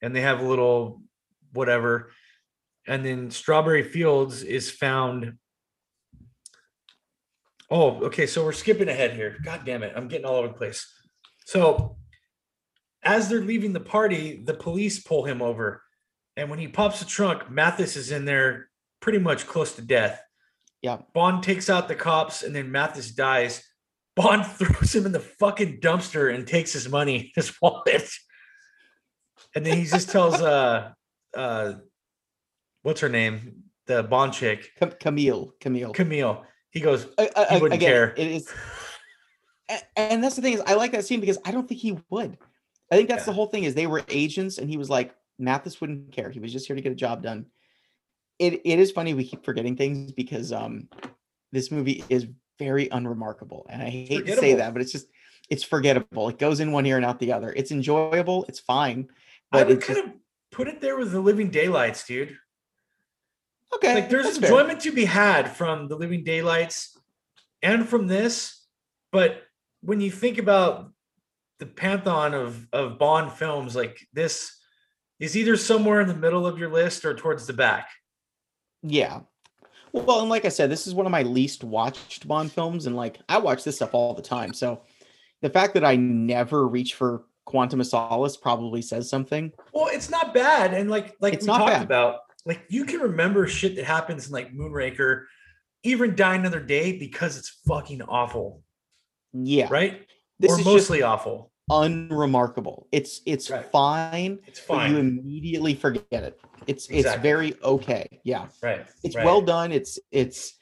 and 0.02 0.16
they 0.16 0.22
have 0.22 0.40
a 0.40 0.48
little 0.48 1.02
whatever. 1.54 2.12
And 2.88 3.06
then 3.06 3.30
Strawberry 3.30 3.84
Fields 3.84 4.42
is 4.44 4.72
found. 4.72 5.34
Oh, 7.72 8.04
okay. 8.04 8.28
So 8.28 8.44
we're 8.44 8.52
skipping 8.52 8.90
ahead 8.90 9.16
here. 9.16 9.38
God 9.44 9.62
damn 9.66 9.82
it. 9.82 9.94
I'm 9.96 10.10
getting 10.10 10.26
all 10.26 10.36
over 10.36 10.50
the 10.50 10.54
place. 10.54 10.86
So 11.46 11.98
as 13.04 13.30
they're 13.30 13.42
leaving 13.42 13.74
the 13.74 13.80
party, 13.80 14.44
the 14.44 14.54
police 14.54 15.02
pull 15.02 15.24
him 15.24 15.42
over. 15.42 15.82
And 16.36 16.50
when 16.50 16.60
he 16.60 16.68
pops 16.68 17.00
the 17.00 17.06
trunk, 17.06 17.50
Mathis 17.50 17.96
is 17.96 18.12
in 18.12 18.26
there 18.26 18.70
pretty 19.00 19.20
much 19.20 19.48
close 19.48 19.76
to 19.76 19.82
death. 19.82 20.22
Yeah. 20.82 20.98
Bond 21.14 21.44
takes 21.44 21.70
out 21.70 21.88
the 21.88 21.96
cops 21.96 22.44
and 22.44 22.56
then 22.56 22.72
Mathis 22.72 23.12
dies. 23.12 23.64
Bond 24.16 24.46
throws 24.58 24.94
him 24.94 25.06
in 25.06 25.14
the 25.14 25.20
fucking 25.20 25.80
dumpster 25.80 26.34
and 26.34 26.46
takes 26.46 26.74
his 26.74 26.90
money, 26.90 27.32
his 27.36 27.54
wallet. 27.62 28.10
And 29.56 29.66
then 29.66 29.78
he 29.78 29.86
just 29.86 30.10
tells 30.10 30.42
uh 30.42 30.92
uh 31.36 31.74
what's 32.84 33.02
her 33.02 33.10
name? 33.10 33.64
The 33.88 34.04
Bond 34.04 34.34
chick, 34.34 34.70
Camille, 35.00 35.54
Camille. 35.60 35.92
Camille. 35.92 36.46
He 36.72 36.80
goes, 36.80 37.08
I- 37.18 37.30
I- 37.36 37.54
he 37.56 37.62
wouldn't 37.62 37.82
again, 37.82 37.92
care. 37.92 38.14
It 38.18 38.28
is, 38.28 38.50
and 39.96 40.24
that's 40.24 40.36
the 40.36 40.42
thing 40.42 40.54
is, 40.54 40.62
I 40.66 40.74
like 40.74 40.92
that 40.94 41.06
scene 41.06 41.20
because 41.20 41.38
I 41.46 41.52
don't 41.52 41.68
think 41.68 41.80
he 41.82 41.98
would. 42.10 42.38
I 42.92 42.96
think 42.98 43.08
that's 43.08 43.26
the 43.26 43.34
whole 43.34 43.48
thing 43.48 43.64
is 43.64 43.74
they 43.74 43.88
were 43.88 44.04
agents, 44.10 44.58
and 44.58 44.70
he 44.70 44.78
was 44.78 44.90
like, 44.90 45.16
Mathis 45.40 45.80
wouldn't 45.80 46.12
care. 46.12 46.30
He 46.30 46.40
was 46.40 46.52
just 46.52 46.68
here 46.68 46.76
to 46.76 46.82
get 46.82 46.92
a 46.92 46.96
job 46.96 47.24
done. 47.24 47.46
It 48.40 48.62
it 48.66 48.80
is 48.80 48.92
funny 48.92 49.14
we 49.14 49.24
keep 49.24 49.46
forgetting 49.46 49.76
things 49.76 50.12
because 50.12 50.52
um 50.52 50.90
this 51.52 51.72
movie 51.72 52.04
is 52.10 52.28
very 52.60 52.90
unremarkable, 52.90 53.66
and 53.70 53.82
I 53.82 53.90
hate 53.90 54.26
to 54.26 54.36
say 54.36 54.56
that, 54.56 54.74
but 54.74 54.82
it's 54.82 54.92
just 54.92 55.08
it's 55.50 55.64
forgettable. 55.64 56.30
It 56.30 56.38
goes 56.40 56.60
in 56.60 56.72
one 56.72 56.86
ear 56.86 56.98
and 56.98 57.06
out 57.06 57.20
the 57.20 57.34
other. 57.34 57.52
It's 57.56 57.72
enjoyable. 57.72 58.46
It's 58.48 58.60
fine, 58.60 59.10
I 59.52 59.60
but 59.60 59.68
would 59.68 59.78
it's 59.78 59.86
kind 59.86 59.98
just 60.00 60.08
of 60.10 60.14
put 60.52 60.68
it 60.68 60.82
there 60.82 60.98
with 60.98 61.12
the 61.12 61.20
living 61.20 61.50
daylights, 61.50 62.06
dude. 62.06 62.38
Okay. 63.76 63.96
Like 63.96 64.10
there's 64.10 64.26
that's 64.26 64.38
fair. 64.38 64.50
enjoyment 64.50 64.82
to 64.82 64.92
be 64.92 65.06
had 65.06 65.50
from 65.50 65.88
the 65.88 65.96
living 65.96 66.24
daylights 66.24 66.98
and 67.62 67.88
from 67.88 68.08
this, 68.08 68.66
but 69.12 69.44
when 69.82 70.02
you 70.02 70.12
think 70.12 70.38
about 70.38 70.92
the 71.60 71.66
pantheon 71.66 72.34
of 72.34 72.68
of 72.74 72.98
Bond 72.98 73.32
films, 73.32 73.76
like 73.76 74.00
this 74.14 74.58
is 75.20 75.38
either 75.38 75.56
somewhere 75.58 76.02
in 76.02 76.08
the 76.08 76.16
middle 76.16 76.48
of 76.48 76.58
your 76.58 76.72
list 76.72 77.06
or 77.06 77.14
towards 77.14 77.46
the 77.48 77.54
back. 77.54 77.88
Yeah. 78.84 79.22
Well, 79.94 80.22
and 80.22 80.30
like 80.30 80.46
I 80.46 80.50
said, 80.50 80.72
this 80.72 80.88
is 80.88 80.96
one 80.96 81.06
of 81.06 81.12
my 81.12 81.24
least 81.24 81.64
watched 81.64 82.28
Bond 82.28 82.52
films, 82.52 82.86
and 82.86 82.96
like 82.96 83.20
I 83.28 83.38
watch 83.38 83.64
this 83.64 83.76
stuff 83.76 83.94
all 83.94 84.14
the 84.14 84.22
time. 84.22 84.54
So 84.54 84.82
the 85.42 85.50
fact 85.50 85.74
that 85.74 85.84
I 85.86 85.96
never 85.98 86.68
reach 86.68 86.94
for 86.96 87.26
Quantum 87.46 87.82
of 87.82 87.88
Solace 87.88 88.38
probably 88.38 88.82
says 88.82 89.10
something. 89.10 89.52
Well, 89.74 89.90
it's 89.92 90.10
not 90.10 90.34
bad, 90.34 90.74
and 90.74 90.90
like 90.90 91.16
like 91.20 91.34
It's 91.34 91.44
we 91.44 91.48
not 91.48 91.58
talked 91.60 91.72
bad. 91.74 91.84
about, 91.84 92.20
like 92.46 92.64
you 92.70 92.86
can 92.86 93.00
remember 93.00 93.48
shit 93.48 93.76
that 93.76 93.86
happens 93.86 94.28
in 94.28 94.34
like 94.34 94.54
Moonraker, 94.54 95.26
even 95.84 96.16
Die 96.16 96.36
Another 96.36 96.60
Day 96.60 96.98
because 96.98 97.38
it's 97.38 97.62
fucking 97.68 98.02
awful, 98.04 98.64
Yeah. 99.34 99.68
right? 99.70 100.06
This 100.40 100.52
or 100.52 100.60
is 100.60 100.66
mostly 100.66 101.02
awful. 101.04 101.52
unremarkable. 101.70 102.88
It's 102.92 103.22
it's 103.26 103.50
Right. 103.50 103.66
fine, 103.72 104.40
It's 104.48 104.62
but 104.68 104.90
you 104.90 104.98
immediately 104.98 105.76
forget 105.76 106.24
it. 106.24 106.40
It's 106.68 106.88
it's 106.90 107.14
very 107.16 107.56
okay. 107.64 108.20
Yeah. 108.24 108.48
right? 108.62 108.86
It's 109.04 109.16
right. 109.16 109.26
well 109.26 109.42
done. 109.42 109.72
It's 109.72 110.00
it's 110.12 110.54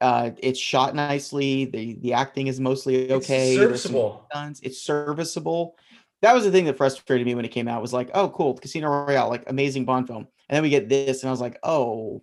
uh 0.00 0.30
it's 0.38 0.58
shot 0.58 0.94
nicely. 0.94 1.66
The 1.66 1.94
the 2.00 2.12
acting 2.14 2.46
is 2.48 2.60
mostly 2.60 3.12
okay. 3.12 3.54
Some 3.54 3.64
serviceable. 3.64 4.28
It's 4.62 4.82
serviceable. 4.82 5.76
That 6.22 6.34
was 6.34 6.44
the 6.44 6.50
thing 6.50 6.64
that 6.64 6.76
frustrated 6.76 7.26
me 7.26 7.36
when 7.36 7.44
it 7.44 7.52
came 7.52 7.68
out. 7.68 7.80
Was 7.80 7.92
like, 7.92 8.10
oh, 8.12 8.28
cool, 8.30 8.54
Casino 8.58 8.88
Royale, 8.88 9.28
like 9.28 9.44
amazing 9.48 9.84
Bond 9.84 10.08
film, 10.08 10.26
and 10.48 10.56
then 10.56 10.62
we 10.62 10.70
get 10.70 10.88
this, 10.88 11.22
and 11.22 11.28
I 11.28 11.32
was 11.32 11.40
like, 11.40 11.58
oh, 11.62 12.22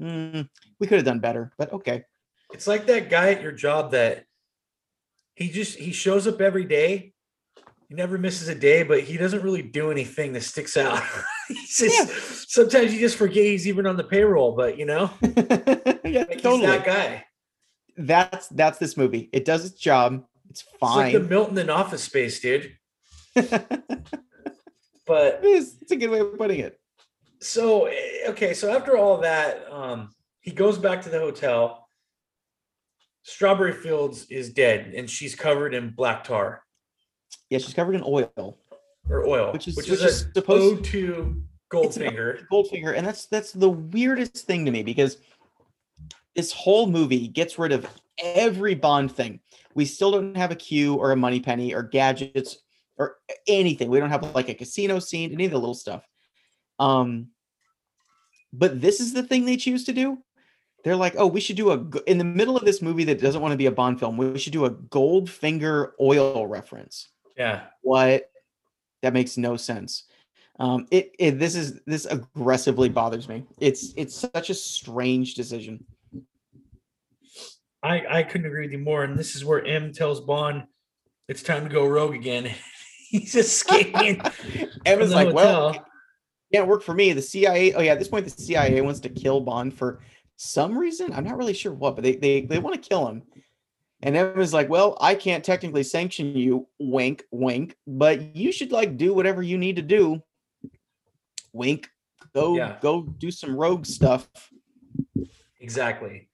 mm, 0.00 0.48
we 0.78 0.86
could 0.86 0.96
have 0.96 1.04
done 1.04 1.20
better, 1.20 1.52
but 1.58 1.72
okay. 1.72 2.04
It's 2.52 2.66
like 2.66 2.86
that 2.86 3.10
guy 3.10 3.32
at 3.32 3.42
your 3.42 3.52
job 3.52 3.90
that 3.92 4.24
he 5.34 5.50
just 5.50 5.78
he 5.78 5.92
shows 5.92 6.26
up 6.26 6.40
every 6.40 6.64
day 6.64 7.12
he 7.88 7.94
never 7.94 8.18
misses 8.18 8.48
a 8.48 8.54
day, 8.54 8.82
but 8.82 9.02
he 9.02 9.16
doesn't 9.16 9.42
really 9.42 9.62
do 9.62 9.92
anything 9.92 10.32
that 10.32 10.42
sticks 10.42 10.76
out. 10.76 11.02
just, 11.68 11.82
yeah. 11.82 12.06
Sometimes 12.48 12.92
you 12.92 12.98
just 12.98 13.16
forget 13.16 13.44
he's 13.44 13.68
even 13.68 13.86
on 13.86 13.96
the 13.96 14.04
payroll, 14.04 14.56
but 14.56 14.76
you 14.76 14.86
know, 14.86 15.10
yeah, 15.22 16.24
like 16.28 16.42
totally. 16.42 16.66
that 16.66 16.84
guy. 16.84 17.24
That's 17.96 18.48
that's 18.48 18.78
this 18.78 18.96
movie. 18.96 19.30
It 19.32 19.44
does 19.44 19.64
its 19.64 19.78
job. 19.78 20.24
It's 20.50 20.62
fine. 20.80 21.06
It's 21.06 21.14
like 21.14 21.22
the 21.22 21.28
Milton 21.28 21.58
in 21.58 21.70
Office 21.70 22.02
Space, 22.02 22.40
dude. 22.40 22.76
but 23.34 23.50
it 25.06 25.44
is. 25.44 25.76
It's 25.80 25.92
a 25.92 25.96
good 25.96 26.10
way 26.10 26.20
of 26.20 26.36
putting 26.36 26.60
it. 26.60 26.80
So 27.40 27.86
eh, 27.86 28.28
okay, 28.28 28.54
so 28.54 28.74
after 28.74 28.96
all 28.96 29.18
that, 29.18 29.66
um, 29.70 30.14
he 30.40 30.50
goes 30.52 30.78
back 30.78 31.02
to 31.02 31.08
the 31.08 31.18
hotel. 31.18 31.88
Strawberry 33.22 33.72
Fields 33.72 34.26
is 34.30 34.52
dead, 34.52 34.92
and 34.94 35.10
she's 35.10 35.34
covered 35.34 35.74
in 35.74 35.90
black 35.90 36.24
tar. 36.24 36.62
Yeah, 37.50 37.58
she's 37.58 37.74
covered 37.74 37.96
in 37.96 38.04
oil. 38.06 38.58
Or 39.08 39.26
oil, 39.26 39.52
which 39.52 39.68
is 39.68 39.76
which, 39.76 39.88
which 39.88 40.00
is, 40.00 40.22
is 40.22 40.28
supposed 40.34 40.84
to 40.86 41.42
Goldfinger. 41.72 42.46
Goldfinger, 42.50 42.96
and 42.96 43.06
that's 43.06 43.26
that's 43.26 43.52
the 43.52 43.70
weirdest 43.70 44.46
thing 44.46 44.64
to 44.64 44.70
me 44.70 44.82
because 44.82 45.18
this 46.34 46.52
whole 46.52 46.86
movie 46.86 47.28
gets 47.28 47.58
rid 47.58 47.72
of 47.72 47.86
every 48.18 48.74
Bond 48.74 49.10
thing. 49.10 49.40
We 49.74 49.84
still 49.84 50.12
don't 50.12 50.36
have 50.36 50.50
a 50.50 50.54
a 50.54 50.56
Q 50.56 50.94
or 50.94 51.12
a 51.12 51.16
Moneypenny 51.16 51.74
or 51.74 51.82
gadgets 51.82 52.58
or 52.96 53.16
anything. 53.46 53.90
We 53.90 53.98
don't 53.98 54.10
have 54.10 54.34
like 54.34 54.48
a 54.48 54.54
casino 54.54 54.98
scene, 54.98 55.32
any 55.32 55.46
of 55.46 55.50
the 55.50 55.58
little 55.58 55.74
stuff. 55.74 56.06
Um, 56.78 57.28
but 58.52 58.80
this 58.80 59.00
is 59.00 59.12
the 59.12 59.22
thing 59.22 59.44
they 59.44 59.56
choose 59.56 59.84
to 59.84 59.92
do. 59.92 60.18
They're 60.84 60.96
like, 60.96 61.14
oh, 61.18 61.26
we 61.26 61.40
should 61.40 61.56
do 61.56 61.70
a 61.70 62.00
in 62.08 62.18
the 62.18 62.24
middle 62.24 62.56
of 62.56 62.64
this 62.64 62.80
movie 62.80 63.04
that 63.04 63.20
doesn't 63.20 63.42
want 63.42 63.52
to 63.52 63.58
be 63.58 63.66
a 63.66 63.72
Bond 63.72 63.98
film. 63.98 64.16
We 64.16 64.38
should 64.38 64.52
do 64.52 64.66
a 64.66 64.70
Goldfinger 64.70 65.92
oil 66.00 66.46
reference. 66.46 67.08
Yeah. 67.36 67.64
What? 67.82 68.30
That 69.02 69.12
makes 69.12 69.36
no 69.36 69.56
sense. 69.56 70.04
Um, 70.58 70.86
it, 70.90 71.12
it 71.18 71.38
this 71.38 71.54
is 71.54 71.80
this 71.86 72.06
aggressively 72.06 72.88
bothers 72.88 73.28
me. 73.28 73.44
It's 73.58 73.92
it's 73.96 74.14
such 74.14 74.48
a 74.48 74.54
strange 74.54 75.34
decision. 75.34 75.84
I 77.82 78.06
I 78.08 78.22
couldn't 78.22 78.46
agree 78.46 78.66
with 78.66 78.72
you 78.72 78.78
more. 78.78 79.02
And 79.02 79.18
this 79.18 79.34
is 79.34 79.44
where 79.44 79.64
M 79.64 79.92
tells 79.92 80.20
Bond 80.20 80.64
it's 81.28 81.42
time 81.42 81.64
to 81.64 81.72
go 81.72 81.86
rogue 81.86 82.14
again. 82.14 82.54
He's 83.10 83.34
escaping. 83.34 84.20
M 84.86 85.00
is 85.00 85.12
like, 85.12 85.28
hotel. 85.28 85.34
well, 85.72 85.85
can't 86.56 86.68
work 86.68 86.82
for 86.82 86.94
me. 86.94 87.12
The 87.12 87.22
CIA. 87.22 87.74
Oh 87.74 87.80
yeah, 87.80 87.92
at 87.92 87.98
this 87.98 88.08
point, 88.08 88.24
the 88.24 88.30
CIA 88.30 88.80
wants 88.80 89.00
to 89.00 89.08
kill 89.08 89.40
Bond 89.40 89.74
for 89.74 90.00
some 90.36 90.76
reason. 90.76 91.12
I'm 91.12 91.24
not 91.24 91.36
really 91.36 91.54
sure 91.54 91.72
what, 91.72 91.94
but 91.94 92.04
they 92.04 92.16
they 92.16 92.40
they 92.42 92.58
want 92.58 92.80
to 92.80 92.88
kill 92.88 93.06
him. 93.06 93.22
And 94.02 94.16
Emma's 94.16 94.52
like, 94.52 94.68
well, 94.68 94.96
I 95.00 95.14
can't 95.14 95.42
technically 95.42 95.82
sanction 95.82 96.36
you, 96.36 96.68
wink, 96.78 97.24
wink, 97.30 97.76
but 97.86 98.36
you 98.36 98.52
should 98.52 98.70
like 98.70 98.96
do 98.96 99.14
whatever 99.14 99.42
you 99.42 99.58
need 99.58 99.76
to 99.76 99.82
do. 99.82 100.22
Wink. 101.52 101.88
Go 102.34 102.56
yeah. 102.56 102.76
go 102.80 103.02
do 103.02 103.30
some 103.30 103.56
rogue 103.56 103.86
stuff. 103.86 104.28
Exactly. 105.60 106.28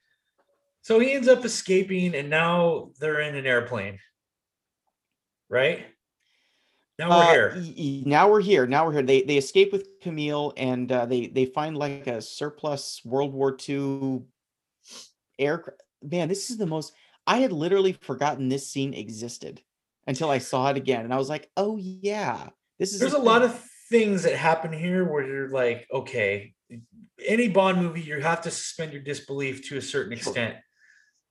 So 0.83 0.99
he 0.99 1.13
ends 1.13 1.29
up 1.29 1.45
escaping 1.45 2.15
and 2.15 2.29
now 2.29 2.91
they're 2.99 3.21
in 3.21 3.37
an 3.37 3.47
airplane. 3.47 3.99
Right? 5.49 5.87
Now 6.99 7.09
we're 7.09 7.51
uh, 7.51 7.61
here. 7.61 8.03
Now 8.07 8.31
we're 8.31 8.41
here. 8.41 8.67
Now 8.67 8.87
we're 8.87 8.93
here. 8.93 9.03
They 9.03 9.23
they 9.23 9.37
escape 9.37 9.73
with 9.73 10.01
Camille 10.01 10.53
and 10.57 10.91
uh, 10.91 11.07
they 11.07 11.27
they 11.27 11.47
find 11.47 11.77
like 11.77 12.07
a 12.07 12.21
surplus 12.21 13.01
World 13.05 13.33
War 13.33 13.57
II 13.69 14.23
aircraft. 15.39 15.83
Man, 16.03 16.29
this 16.29 16.51
is 16.51 16.59
the 16.59 16.67
most 16.67 16.93
I 17.27 17.39
had 17.39 17.53
literally 17.53 17.93
forgotten 17.93 18.49
this 18.49 18.69
scene 18.69 18.95
existed 18.95 19.63
until 20.07 20.31
I 20.31 20.39
saw 20.39 20.69
it 20.71 20.77
again, 20.77 21.05
and 21.05 21.15
I 21.15 21.19
was 21.19 21.29
like, 21.29 21.51
"Oh 21.57 21.77
yeah, 21.77 22.49
this 22.79 22.93
is." 22.93 23.01
There's 23.01 23.15
a, 23.15 23.19
a 23.19 23.19
lot 23.19 23.43
of 23.43 23.59
things 23.93 24.23
that 24.23 24.35
happen 24.35 24.73
here 24.73 25.05
where 25.05 25.25
you're 25.25 25.51
like, 25.51 25.87
okay, 25.93 26.55
any 27.27 27.49
Bond 27.49 27.81
movie, 27.81 28.01
you 28.01 28.21
have 28.21 28.41
to 28.43 28.51
suspend 28.51 28.93
your 28.93 29.03
disbelief 29.03 29.69
to 29.69 29.77
a 29.77 29.83
certain 29.83 30.15
extent. 30.15 30.57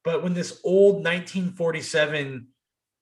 But 0.03 0.23
when 0.23 0.33
this 0.33 0.61
old 0.63 0.95
1947, 0.97 2.47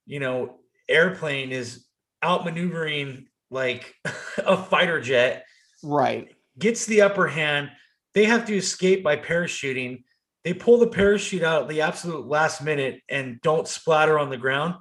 you 0.05 0.19
know, 0.19 0.59
airplane 0.87 1.51
is 1.51 1.85
outmaneuvering 2.23 3.25
like 3.51 3.95
a 4.37 4.57
fighter 4.57 5.01
jet, 5.01 5.45
right, 5.83 6.29
gets 6.57 6.85
the 6.85 7.01
upper 7.01 7.27
hand, 7.27 7.71
they 8.13 8.25
have 8.25 8.45
to 8.45 8.55
escape 8.55 9.03
by 9.03 9.15
parachuting 9.15 10.03
they 10.43 10.53
pull 10.53 10.77
the 10.77 10.87
parachute 10.87 11.43
out 11.43 11.63
at 11.63 11.69
the 11.69 11.81
absolute 11.81 12.27
last 12.27 12.63
minute 12.63 13.01
and 13.09 13.41
don't 13.41 13.67
splatter 13.67 14.17
on 14.17 14.29
the 14.29 14.37
ground. 14.37 14.75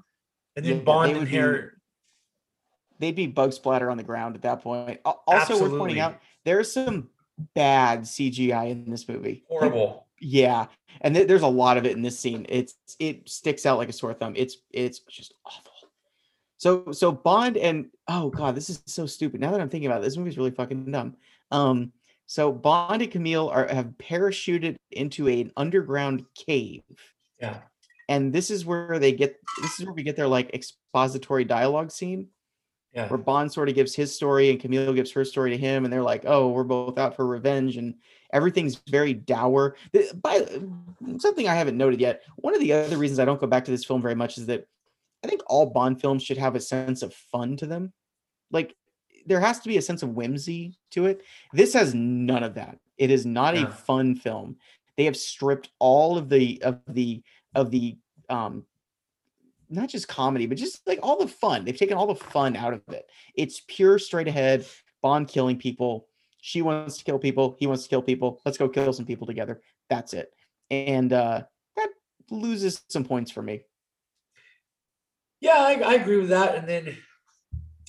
And 0.56 0.64
then 0.64 0.76
yeah, 0.78 0.82
Bond 0.82 1.16
and 1.16 1.28
Harry. 1.28 1.70
They'd 2.98 3.14
be 3.14 3.26
bug 3.26 3.52
splatter 3.52 3.90
on 3.90 3.96
the 3.96 4.02
ground 4.02 4.34
at 4.34 4.42
that 4.42 4.62
point. 4.62 5.00
Also, 5.04 5.20
Absolutely. 5.30 5.68
worth 5.68 5.78
pointing 5.78 6.00
out, 6.00 6.18
there's 6.44 6.72
some 6.72 7.08
bad 7.54 8.02
CGI 8.02 8.70
in 8.70 8.90
this 8.90 9.08
movie. 9.08 9.44
Horrible. 9.48 10.06
yeah, 10.20 10.66
and 11.00 11.14
th- 11.14 11.28
there's 11.28 11.42
a 11.42 11.46
lot 11.46 11.76
of 11.76 11.86
it 11.86 11.92
in 11.92 12.02
this 12.02 12.18
scene. 12.18 12.44
It's 12.48 12.74
it 12.98 13.28
sticks 13.28 13.66
out 13.66 13.78
like 13.78 13.88
a 13.88 13.92
sore 13.92 14.14
thumb. 14.14 14.32
It's 14.36 14.56
it's 14.72 14.98
just 15.00 15.32
awful. 15.44 15.72
So 16.58 16.90
so 16.92 17.12
Bond 17.12 17.56
and 17.56 17.86
oh 18.08 18.30
god, 18.30 18.54
this 18.54 18.68
is 18.68 18.82
so 18.86 19.06
stupid. 19.06 19.40
Now 19.40 19.52
that 19.52 19.60
I'm 19.60 19.68
thinking 19.68 19.88
about 19.88 20.02
it, 20.02 20.04
this 20.04 20.16
movie's 20.16 20.36
really 20.36 20.50
fucking 20.50 20.90
dumb. 20.90 21.16
Um, 21.50 21.92
so 22.26 22.52
Bond 22.52 23.00
and 23.00 23.10
Camille 23.10 23.48
are 23.48 23.66
have 23.68 23.92
parachuted 23.98 24.76
into 24.90 25.28
an 25.28 25.52
underground 25.56 26.24
cave. 26.34 26.82
Yeah. 27.40 27.60
And 28.08 28.32
this 28.32 28.50
is 28.50 28.66
where 28.66 28.98
they 28.98 29.12
get 29.12 29.36
this 29.62 29.78
is 29.78 29.86
where 29.86 29.94
we 29.94 30.02
get 30.02 30.16
their 30.16 30.28
like 30.28 30.52
expository 30.52 31.44
dialogue 31.44 31.92
scene. 31.92 32.28
Yeah. 32.92 33.06
Where 33.08 33.18
Bond 33.18 33.52
sort 33.52 33.68
of 33.68 33.74
gives 33.74 33.94
his 33.94 34.14
story 34.14 34.50
and 34.50 34.58
Camille 34.58 34.94
gives 34.94 35.12
her 35.12 35.24
story 35.24 35.50
to 35.50 35.58
him, 35.58 35.84
and 35.84 35.92
they're 35.92 36.02
like, 36.02 36.24
"Oh, 36.26 36.48
we're 36.48 36.64
both 36.64 36.98
out 36.98 37.14
for 37.14 37.26
revenge," 37.26 37.76
and 37.76 37.94
everything's 38.32 38.76
very 38.88 39.12
dour. 39.12 39.76
By 40.22 40.46
something 41.18 41.46
I 41.46 41.54
haven't 41.54 41.76
noted 41.76 42.00
yet, 42.00 42.22
one 42.36 42.54
of 42.54 42.60
the 42.60 42.72
other 42.72 42.96
reasons 42.96 43.20
I 43.20 43.26
don't 43.26 43.40
go 43.40 43.46
back 43.46 43.66
to 43.66 43.70
this 43.70 43.84
film 43.84 44.02
very 44.02 44.14
much 44.14 44.38
is 44.38 44.46
that 44.46 44.66
I 45.24 45.28
think 45.28 45.42
all 45.46 45.66
Bond 45.66 46.00
films 46.00 46.22
should 46.22 46.38
have 46.38 46.54
a 46.54 46.60
sense 46.60 47.02
of 47.02 47.14
fun 47.14 47.56
to 47.58 47.66
them. 47.66 47.92
Like 48.50 48.74
there 49.26 49.40
has 49.40 49.60
to 49.60 49.68
be 49.68 49.76
a 49.76 49.82
sense 49.82 50.02
of 50.02 50.10
whimsy 50.10 50.78
to 50.92 51.06
it. 51.06 51.22
This 51.52 51.74
has 51.74 51.94
none 51.94 52.42
of 52.42 52.54
that. 52.54 52.78
It 52.96 53.10
is 53.10 53.26
not 53.26 53.54
yeah. 53.54 53.64
a 53.64 53.70
fun 53.70 54.14
film. 54.14 54.56
They 54.96 55.04
have 55.04 55.16
stripped 55.16 55.70
all 55.78 56.18
of 56.18 56.28
the 56.28 56.60
of 56.62 56.80
the 56.88 57.22
of 57.54 57.70
the 57.70 57.96
um 58.28 58.64
not 59.70 59.88
just 59.88 60.08
comedy, 60.08 60.46
but 60.46 60.56
just 60.56 60.86
like 60.86 60.98
all 61.02 61.18
the 61.18 61.28
fun. 61.28 61.64
They've 61.64 61.76
taken 61.76 61.96
all 61.96 62.06
the 62.06 62.14
fun 62.14 62.56
out 62.56 62.72
of 62.72 62.82
it. 62.88 63.08
It's 63.34 63.62
pure 63.66 63.98
straight 63.98 64.28
ahead 64.28 64.66
Bond 65.02 65.28
killing 65.28 65.58
people. 65.58 66.08
She 66.40 66.62
wants 66.62 66.98
to 66.98 67.04
kill 67.04 67.18
people. 67.18 67.56
He 67.60 67.66
wants 67.66 67.84
to 67.84 67.88
kill 67.88 68.02
people. 68.02 68.40
Let's 68.44 68.58
go 68.58 68.68
kill 68.68 68.92
some 68.92 69.06
people 69.06 69.26
together. 69.26 69.60
That's 69.90 70.14
it. 70.14 70.32
And 70.70 71.12
uh 71.12 71.42
that 71.76 71.90
loses 72.30 72.82
some 72.88 73.04
points 73.04 73.30
for 73.30 73.42
me. 73.42 73.62
Yeah, 75.40 75.56
I, 75.56 75.80
I 75.84 75.94
agree 75.94 76.18
with 76.18 76.30
that. 76.30 76.56
And 76.56 76.68
then 76.68 76.96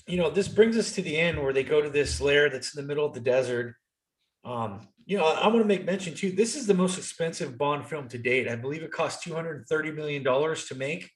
you 0.09 0.17
know, 0.17 0.29
this 0.31 0.47
brings 0.47 0.75
us 0.75 0.91
to 0.93 1.03
the 1.03 1.15
end 1.15 1.41
where 1.41 1.53
they 1.53 1.63
go 1.63 1.81
to 1.81 1.89
this 1.89 2.19
lair 2.19 2.49
that's 2.49 2.75
in 2.75 2.81
the 2.81 2.87
middle 2.87 3.05
of 3.05 3.13
the 3.13 3.19
desert. 3.19 3.75
Um, 4.43 4.87
you 5.05 5.17
know, 5.17 5.25
I, 5.25 5.41
I 5.41 5.47
want 5.47 5.59
to 5.59 5.65
make 5.65 5.85
mention 5.85 6.15
too. 6.15 6.31
This 6.31 6.55
is 6.55 6.65
the 6.65 6.73
most 6.73 6.97
expensive 6.97 7.57
Bond 7.57 7.85
film 7.85 8.07
to 8.09 8.17
date. 8.17 8.47
I 8.47 8.55
believe 8.55 8.81
it 8.81 8.91
cost 8.91 9.21
two 9.21 9.35
hundred 9.35 9.57
and 9.57 9.67
thirty 9.67 9.91
million 9.91 10.23
dollars 10.23 10.65
to 10.65 10.75
make. 10.75 11.11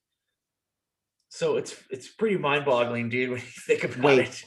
So 1.30 1.58
it's 1.58 1.76
it's 1.90 2.08
pretty 2.08 2.38
mind 2.38 2.66
boggling, 2.66 3.10
dude, 3.10 3.30
when 3.32 3.40
you 3.40 3.46
think 3.46 3.84
about 3.84 4.04
Wait, 4.04 4.20
it. 4.20 4.46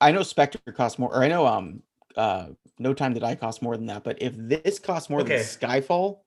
I 0.00 0.10
know 0.10 0.22
Spectre 0.22 0.72
costs 0.72 0.98
more, 0.98 1.14
or 1.14 1.22
I 1.22 1.28
know 1.28 1.46
um 1.46 1.82
uh 2.16 2.48
No 2.80 2.94
Time 2.94 3.14
to 3.14 3.20
Die 3.20 3.34
costs 3.36 3.62
more 3.62 3.76
than 3.76 3.86
that. 3.86 4.02
But 4.02 4.20
if 4.20 4.32
this 4.36 4.80
costs 4.80 5.08
more 5.08 5.20
okay. 5.20 5.36
than 5.36 5.44
Skyfall, 5.44 6.20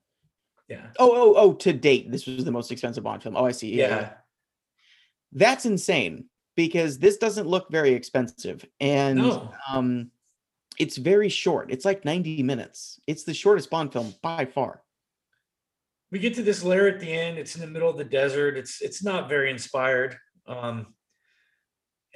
yeah. 0.69 0.87
Oh 0.99 1.11
oh 1.13 1.33
oh, 1.35 1.53
to 1.55 1.73
date, 1.73 2.09
this 2.11 2.27
was 2.27 2.45
the 2.45 2.51
most 2.51 2.71
expensive 2.71 3.03
Bond 3.03 3.23
film. 3.23 3.35
Oh, 3.35 3.45
I 3.45 3.51
see. 3.51 3.75
yeah. 3.75 3.87
yeah. 3.87 4.09
That's 5.31 5.65
insane 5.65 6.25
because 6.55 6.99
this 6.99 7.17
doesn't 7.17 7.47
look 7.47 7.71
very 7.71 7.93
expensive 7.93 8.65
and 8.79 9.17
no. 9.17 9.53
um 9.71 10.11
it's 10.79 10.97
very 10.97 11.29
short. 11.29 11.71
It's 11.71 11.85
like 11.85 12.05
90 12.05 12.43
minutes. 12.43 12.99
It's 13.05 13.23
the 13.23 13.33
shortest 13.33 13.69
Bond 13.69 13.91
film 13.93 14.15
by 14.23 14.45
far. 14.45 14.81
We 16.11 16.19
get 16.19 16.33
to 16.35 16.43
this 16.43 16.63
lair 16.63 16.87
at 16.87 16.99
the 16.99 17.11
end. 17.11 17.37
It's 17.37 17.55
in 17.55 17.61
the 17.61 17.67
middle 17.67 17.89
of 17.89 17.97
the 17.97 18.03
desert. 18.03 18.57
It's 18.57 18.81
it's 18.81 19.03
not 19.03 19.29
very 19.29 19.49
inspired. 19.49 20.17
Um 20.47 20.93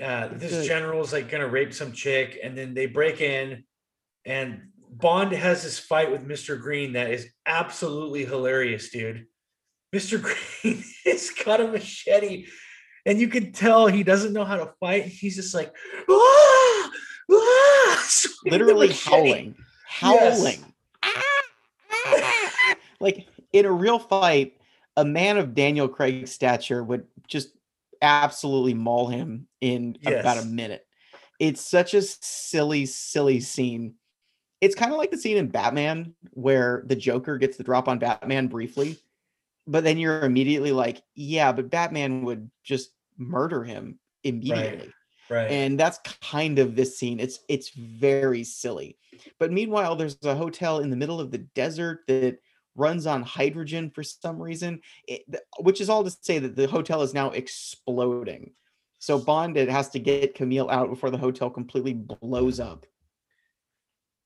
uh 0.01 0.29
this 0.33 0.67
general's 0.67 1.13
like 1.13 1.29
gonna 1.29 1.47
rape 1.47 1.73
some 1.73 1.93
chick 1.93 2.39
and 2.43 2.57
then 2.57 2.73
they 2.73 2.85
break 2.85 3.21
in 3.21 3.63
and 4.25 4.69
Bond 4.89 5.33
has 5.33 5.63
this 5.63 5.77
fight 5.77 6.11
with 6.11 6.25
Mr. 6.25 6.59
Green 6.59 6.93
that 6.93 7.11
is 7.11 7.27
absolutely 7.45 8.23
hilarious, 8.25 8.89
dude. 8.89 9.25
Mr. 9.93 10.21
Green 10.61 10.83
has 11.05 11.29
got 11.31 11.59
a 11.59 11.67
machete 11.67 12.47
and 13.05 13.19
you 13.19 13.27
can 13.27 13.51
tell 13.51 13.87
he 13.87 14.03
doesn't 14.03 14.33
know 14.33 14.45
how 14.45 14.57
to 14.57 14.73
fight. 14.79 15.05
He's 15.05 15.35
just 15.35 15.53
like, 15.53 15.73
ah, 16.09 16.91
ah, 17.31 18.07
literally 18.45 18.91
howling, 18.91 19.55
howling. 19.87 20.65
Yes. 21.03 22.75
like 22.99 23.27
in 23.53 23.65
a 23.65 23.71
real 23.71 23.99
fight, 23.99 24.57
a 24.97 25.05
man 25.05 25.37
of 25.37 25.53
Daniel 25.53 25.87
Craig's 25.87 26.31
stature 26.31 26.83
would 26.83 27.05
just 27.27 27.49
absolutely 28.01 28.73
maul 28.73 29.07
him 29.07 29.47
in 29.61 29.97
yes. 30.01 30.21
about 30.21 30.37
a 30.37 30.45
minute. 30.45 30.85
It's 31.39 31.61
such 31.61 31.93
a 31.93 32.01
silly, 32.01 32.85
silly 32.85 33.39
scene. 33.39 33.95
It's 34.61 34.75
kind 34.75 34.91
of 34.91 34.97
like 34.97 35.11
the 35.11 35.17
scene 35.17 35.37
in 35.37 35.47
Batman 35.47 36.15
where 36.31 36.83
the 36.85 36.95
Joker 36.95 37.37
gets 37.37 37.57
the 37.57 37.63
drop 37.63 37.87
on 37.87 37.99
Batman 37.99 38.47
briefly, 38.47 38.97
but 39.67 39.83
then 39.83 39.97
you're 39.97 40.21
immediately 40.21 40.71
like, 40.71 41.03
yeah, 41.13 41.51
but 41.51 41.69
Batman 41.69 42.23
would 42.23 42.49
just 42.63 42.91
murder 43.17 43.63
him 43.63 43.99
immediately. 44.23 44.91
Right. 45.29 45.43
right. 45.43 45.51
And 45.51 45.79
that's 45.79 45.99
kind 46.21 46.59
of 46.59 46.75
this 46.75 46.97
scene. 46.97 47.19
It's 47.19 47.39
it's 47.47 47.69
very 47.69 48.43
silly. 48.43 48.97
But 49.39 49.51
meanwhile, 49.51 49.95
there's 49.95 50.17
a 50.23 50.35
hotel 50.35 50.79
in 50.79 50.89
the 50.89 50.95
middle 50.95 51.19
of 51.19 51.31
the 51.31 51.39
desert 51.39 52.01
that 52.07 52.37
runs 52.75 53.07
on 53.07 53.23
hydrogen 53.23 53.89
for 53.89 54.03
some 54.03 54.41
reason, 54.41 54.81
it, 55.07 55.23
which 55.59 55.79
is 55.79 55.89
all 55.89 56.03
to 56.03 56.11
say 56.21 56.39
that 56.39 56.55
the 56.55 56.67
hotel 56.67 57.01
is 57.01 57.13
now 57.13 57.31
exploding. 57.31 58.51
So 58.99 59.17
Bond 59.19 59.55
it 59.55 59.69
has 59.69 59.89
to 59.91 59.99
get 59.99 60.35
Camille 60.35 60.69
out 60.69 60.89
before 60.89 61.09
the 61.09 61.17
hotel 61.17 61.49
completely 61.49 61.93
blows 61.93 62.59
up. 62.59 62.85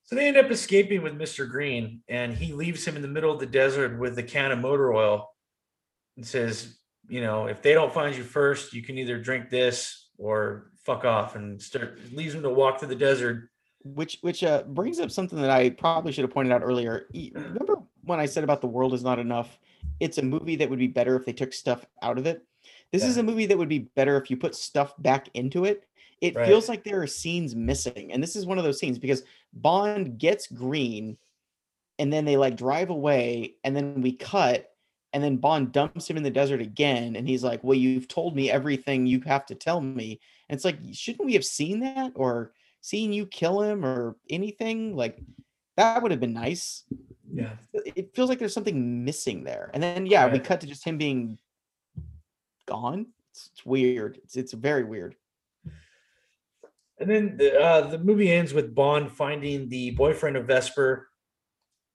So 0.05 0.15
they 0.15 0.27
end 0.27 0.37
up 0.37 0.49
escaping 0.49 1.03
with 1.03 1.19
Mr. 1.19 1.47
Green, 1.47 2.01
and 2.07 2.33
he 2.33 2.51
leaves 2.51 2.83
him 2.87 2.95
in 2.95 3.03
the 3.03 3.07
middle 3.07 3.31
of 3.31 3.39
the 3.39 3.45
desert 3.45 3.99
with 3.99 4.15
the 4.15 4.23
can 4.23 4.51
of 4.51 4.57
motor 4.57 4.91
oil 4.91 5.29
and 6.17 6.25
says, 6.25 6.78
you 7.09 7.21
know, 7.21 7.47
if 7.47 7.61
they 7.61 7.73
don't 7.73 7.93
find 7.93 8.15
you 8.15 8.23
first, 8.23 8.73
you 8.73 8.81
can 8.81 8.97
either 8.97 9.19
drink 9.19 9.49
this 9.49 10.09
or 10.17 10.71
fuck 10.83 11.05
off 11.05 11.35
and 11.35 11.61
start 11.61 11.99
leaves 12.13 12.33
them 12.33 12.43
to 12.43 12.49
walk 12.49 12.79
through 12.79 12.89
the 12.89 12.95
desert. 12.95 13.49
Which 13.83 14.19
which 14.21 14.43
uh, 14.43 14.63
brings 14.63 14.99
up 14.99 15.11
something 15.11 15.41
that 15.41 15.49
I 15.49 15.69
probably 15.69 16.11
should 16.11 16.23
have 16.23 16.33
pointed 16.33 16.53
out 16.53 16.61
earlier. 16.63 17.07
Remember 17.33 17.77
when 18.03 18.19
I 18.19 18.25
said 18.25 18.43
about 18.43 18.61
the 18.61 18.67
world 18.67 18.93
is 18.93 19.03
not 19.03 19.19
enough? 19.19 19.59
It's 19.99 20.17
a 20.17 20.23
movie 20.23 20.55
that 20.57 20.69
would 20.69 20.79
be 20.79 20.87
better 20.87 21.15
if 21.15 21.25
they 21.25 21.33
took 21.33 21.53
stuff 21.53 21.85
out 22.01 22.17
of 22.17 22.25
it. 22.25 22.45
This 22.91 23.03
yeah. 23.03 23.09
is 23.09 23.17
a 23.17 23.23
movie 23.23 23.45
that 23.45 23.57
would 23.57 23.69
be 23.69 23.79
better 23.79 24.17
if 24.17 24.29
you 24.29 24.37
put 24.37 24.55
stuff 24.55 24.93
back 24.97 25.29
into 25.33 25.65
it 25.65 25.85
it 26.21 26.35
right. 26.35 26.47
feels 26.47 26.67
like 26.67 26.83
there 26.83 27.01
are 27.01 27.07
scenes 27.07 27.55
missing. 27.55 28.11
And 28.11 28.21
this 28.21 28.35
is 28.35 28.45
one 28.45 28.57
of 28.57 28.63
those 28.63 28.79
scenes 28.79 28.99
because 28.99 29.23
Bond 29.53 30.17
gets 30.17 30.47
green 30.47 31.17
and 31.97 32.11
then 32.11 32.25
they 32.25 32.37
like 32.37 32.57
drive 32.57 32.89
away 32.89 33.55
and 33.63 33.75
then 33.75 34.01
we 34.01 34.13
cut 34.13 34.68
and 35.13 35.23
then 35.23 35.37
Bond 35.37 35.71
dumps 35.71 36.09
him 36.09 36.17
in 36.17 36.23
the 36.23 36.29
desert 36.29 36.61
again 36.61 37.15
and 37.15 37.27
he's 37.27 37.43
like, 37.43 37.63
"Well, 37.63 37.77
you've 37.77 38.07
told 38.07 38.35
me 38.35 38.49
everything 38.49 39.05
you 39.05 39.21
have 39.21 39.45
to 39.47 39.55
tell 39.55 39.81
me." 39.81 40.19
And 40.49 40.55
it's 40.55 40.65
like, 40.65 40.77
shouldn't 40.93 41.25
we 41.25 41.33
have 41.33 41.45
seen 41.45 41.79
that 41.81 42.11
or 42.15 42.53
seen 42.81 43.13
you 43.13 43.25
kill 43.25 43.61
him 43.61 43.85
or 43.85 44.15
anything? 44.29 44.95
Like 44.95 45.19
that 45.77 46.01
would 46.01 46.11
have 46.11 46.19
been 46.19 46.33
nice. 46.33 46.83
Yeah. 47.31 47.53
It 47.73 48.15
feels 48.15 48.29
like 48.29 48.39
there's 48.39 48.53
something 48.53 49.05
missing 49.05 49.43
there. 49.43 49.69
And 49.73 49.81
then 49.81 50.05
yeah, 50.05 50.23
right. 50.23 50.33
we 50.33 50.39
cut 50.39 50.61
to 50.61 50.67
just 50.67 50.83
him 50.83 50.97
being 50.97 51.37
gone. 52.67 53.07
It's, 53.31 53.49
it's 53.53 53.65
weird. 53.65 54.19
It's 54.23 54.35
it's 54.35 54.53
very 54.53 54.83
weird. 54.83 55.15
And 56.99 57.09
then 57.09 57.37
the, 57.37 57.57
uh, 57.57 57.87
the 57.87 57.99
movie 57.99 58.31
ends 58.31 58.53
with 58.53 58.75
Bond 58.75 59.11
finding 59.11 59.69
the 59.69 59.91
boyfriend 59.91 60.35
of 60.35 60.45
Vesper. 60.45 61.07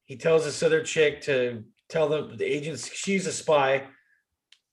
He 0.05 0.16
tells 0.16 0.45
this 0.45 0.62
other 0.62 0.82
chick 0.82 1.20
to 1.23 1.65
tell 1.89 2.09
them 2.09 2.36
the 2.36 2.44
agents 2.44 2.93
she's 2.93 3.27
a 3.27 3.32
spy. 3.32 3.85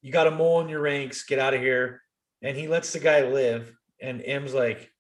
You 0.02 0.12
got 0.12 0.28
a 0.28 0.32
mole 0.32 0.62
in 0.62 0.70
your 0.70 0.82
ranks. 0.82 1.24
Get 1.24 1.40
out 1.40 1.54
of 1.54 1.62
here. 1.62 2.02
And 2.42 2.58
he 2.58 2.68
lets 2.68 2.92
the 2.92 3.00
guy 3.00 3.22
live. 3.22 3.72
And 4.02 4.22
M's 4.26 4.54
like, 4.54 4.92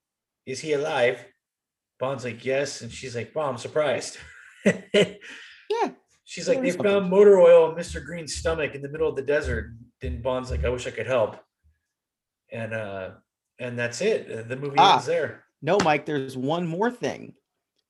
"Is 0.45 0.59
he 0.59 0.73
alive?" 0.73 1.25
Bond's 1.99 2.23
like, 2.23 2.45
"Yes." 2.45 2.81
And 2.81 2.91
she's 2.91 3.15
like, 3.15 3.33
"Wow, 3.35 3.49
I'm 3.49 3.57
surprised." 3.57 4.17
yeah. 4.65 5.89
She's 6.23 6.47
like, 6.47 6.61
"They 6.61 6.71
found 6.71 7.09
motor 7.09 7.39
oil 7.39 7.71
in 7.71 7.75
Mr. 7.75 8.03
Green's 8.03 8.35
stomach 8.35 8.75
in 8.75 8.81
the 8.81 8.89
middle 8.89 9.09
of 9.09 9.15
the 9.15 9.23
desert." 9.23 9.73
Then 10.01 10.21
Bond's 10.21 10.51
like, 10.51 10.63
"I 10.63 10.69
wish 10.69 10.85
I 10.85 10.91
could 10.91 11.07
help." 11.07 11.37
And 12.51 12.73
uh 12.73 13.11
and 13.59 13.77
that's 13.77 14.01
it. 14.01 14.47
The 14.49 14.55
movie 14.55 14.77
ah, 14.77 14.95
ends 14.95 15.05
there. 15.05 15.45
No, 15.61 15.77
Mike, 15.83 16.05
there's 16.05 16.35
one 16.35 16.65
more 16.65 16.89
thing. 16.89 17.33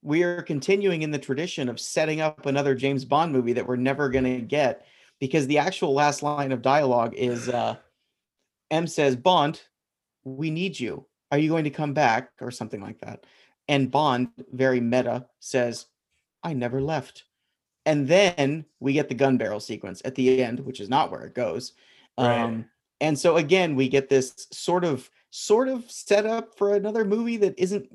We 0.02 0.24
are 0.24 0.42
continuing 0.42 1.04
in 1.04 1.12
the 1.12 1.20
tradition 1.20 1.70
of 1.70 1.80
setting 1.80 2.22
up 2.22 2.46
another 2.46 2.74
James 2.76 3.06
Bond 3.06 3.32
movie 3.32 3.54
that 3.54 3.68
we're 3.68 3.76
never 3.76 4.10
going 4.10 4.24
to 4.24 4.42
get 4.42 4.86
because 5.20 5.46
the 5.48 5.60
actual 5.60 5.94
last 5.94 6.24
line 6.24 6.52
of 6.52 6.62
dialogue 6.62 7.14
is 7.16 7.48
uh, 7.50 7.76
M 8.72 8.88
says, 8.88 9.16
Bond, 9.16 9.62
we 10.24 10.50
need 10.50 10.80
you. 10.80 11.06
Are 11.32 11.38
you 11.38 11.50
going 11.50 11.66
to 11.66 11.70
come 11.70 11.94
back? 11.94 12.32
Or 12.42 12.50
something 12.50 12.82
like 12.82 13.00
that. 13.02 13.26
And 13.68 13.92
Bond, 13.92 14.30
very 14.52 14.80
meta, 14.82 15.28
says, 15.40 15.86
I 16.44 16.54
never 16.54 16.82
left. 16.82 17.26
And 17.86 18.08
then 18.08 18.66
we 18.80 18.94
get 18.94 19.10
the 19.10 19.16
gun 19.16 19.38
barrel 19.38 19.60
sequence 19.60 20.02
at 20.06 20.16
the 20.16 20.44
end, 20.44 20.60
which 20.60 20.80
is 20.80 20.90
not 20.90 21.12
where 21.12 21.22
it 21.22 21.36
goes. 21.36 21.74
Right. 22.18 22.40
Um, 22.42 22.66
and 23.00 23.18
so 23.18 23.38
again, 23.38 23.76
we 23.76 23.90
get 23.90 24.10
this 24.10 24.48
sort 24.52 24.84
of 24.84 25.10
sort 25.32 25.68
of 25.68 25.90
set 25.90 26.26
up 26.26 26.58
for 26.58 26.76
another 26.76 27.06
movie 27.06 27.38
that 27.38 27.58
isn't 27.58 27.90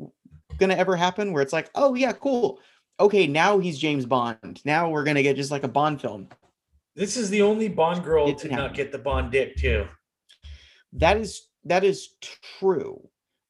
going 0.59 0.71
to 0.71 0.79
ever 0.79 0.97
happen 0.97 1.33
where 1.33 1.43
it's 1.43 1.53
like, 1.53 1.71
oh, 1.75 1.95
yeah, 1.95 2.13
cool. 2.13 2.61
Okay, 2.99 3.27
now 3.27 3.59
he's 3.59 3.79
James 3.79 4.07
Bond. 4.07 4.61
Now 4.65 4.89
we're 4.91 5.05
going 5.05 5.17
to 5.17 5.23
get 5.23 5.37
just 5.37 5.51
like 5.51 5.65
a 5.65 5.69
Bond 5.69 6.01
film. 6.01 6.29
This 6.95 7.17
is 7.17 7.29
the 7.29 7.43
only 7.43 7.69
Bond 7.69 8.03
girl 8.03 8.33
to 8.35 8.49
not 8.49 8.75
get 8.75 8.91
the 8.91 8.99
Bond 8.99 9.31
dick, 9.31 9.57
too. 9.57 9.87
That 10.95 11.19
is 11.19 11.49
that 11.65 11.85
is 11.85 12.11
true. 12.59 13.09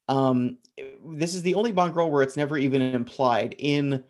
Um, 0.08 0.58
this 1.04 1.34
is 1.34 1.42
the 1.42 1.54
only 1.54 1.72
Bond 1.72 1.94
girl 1.94 2.10
where 2.10 2.22
it's 2.22 2.36
never 2.36 2.58
even 2.58 2.82
implied 2.82 3.54
in. 3.58 4.02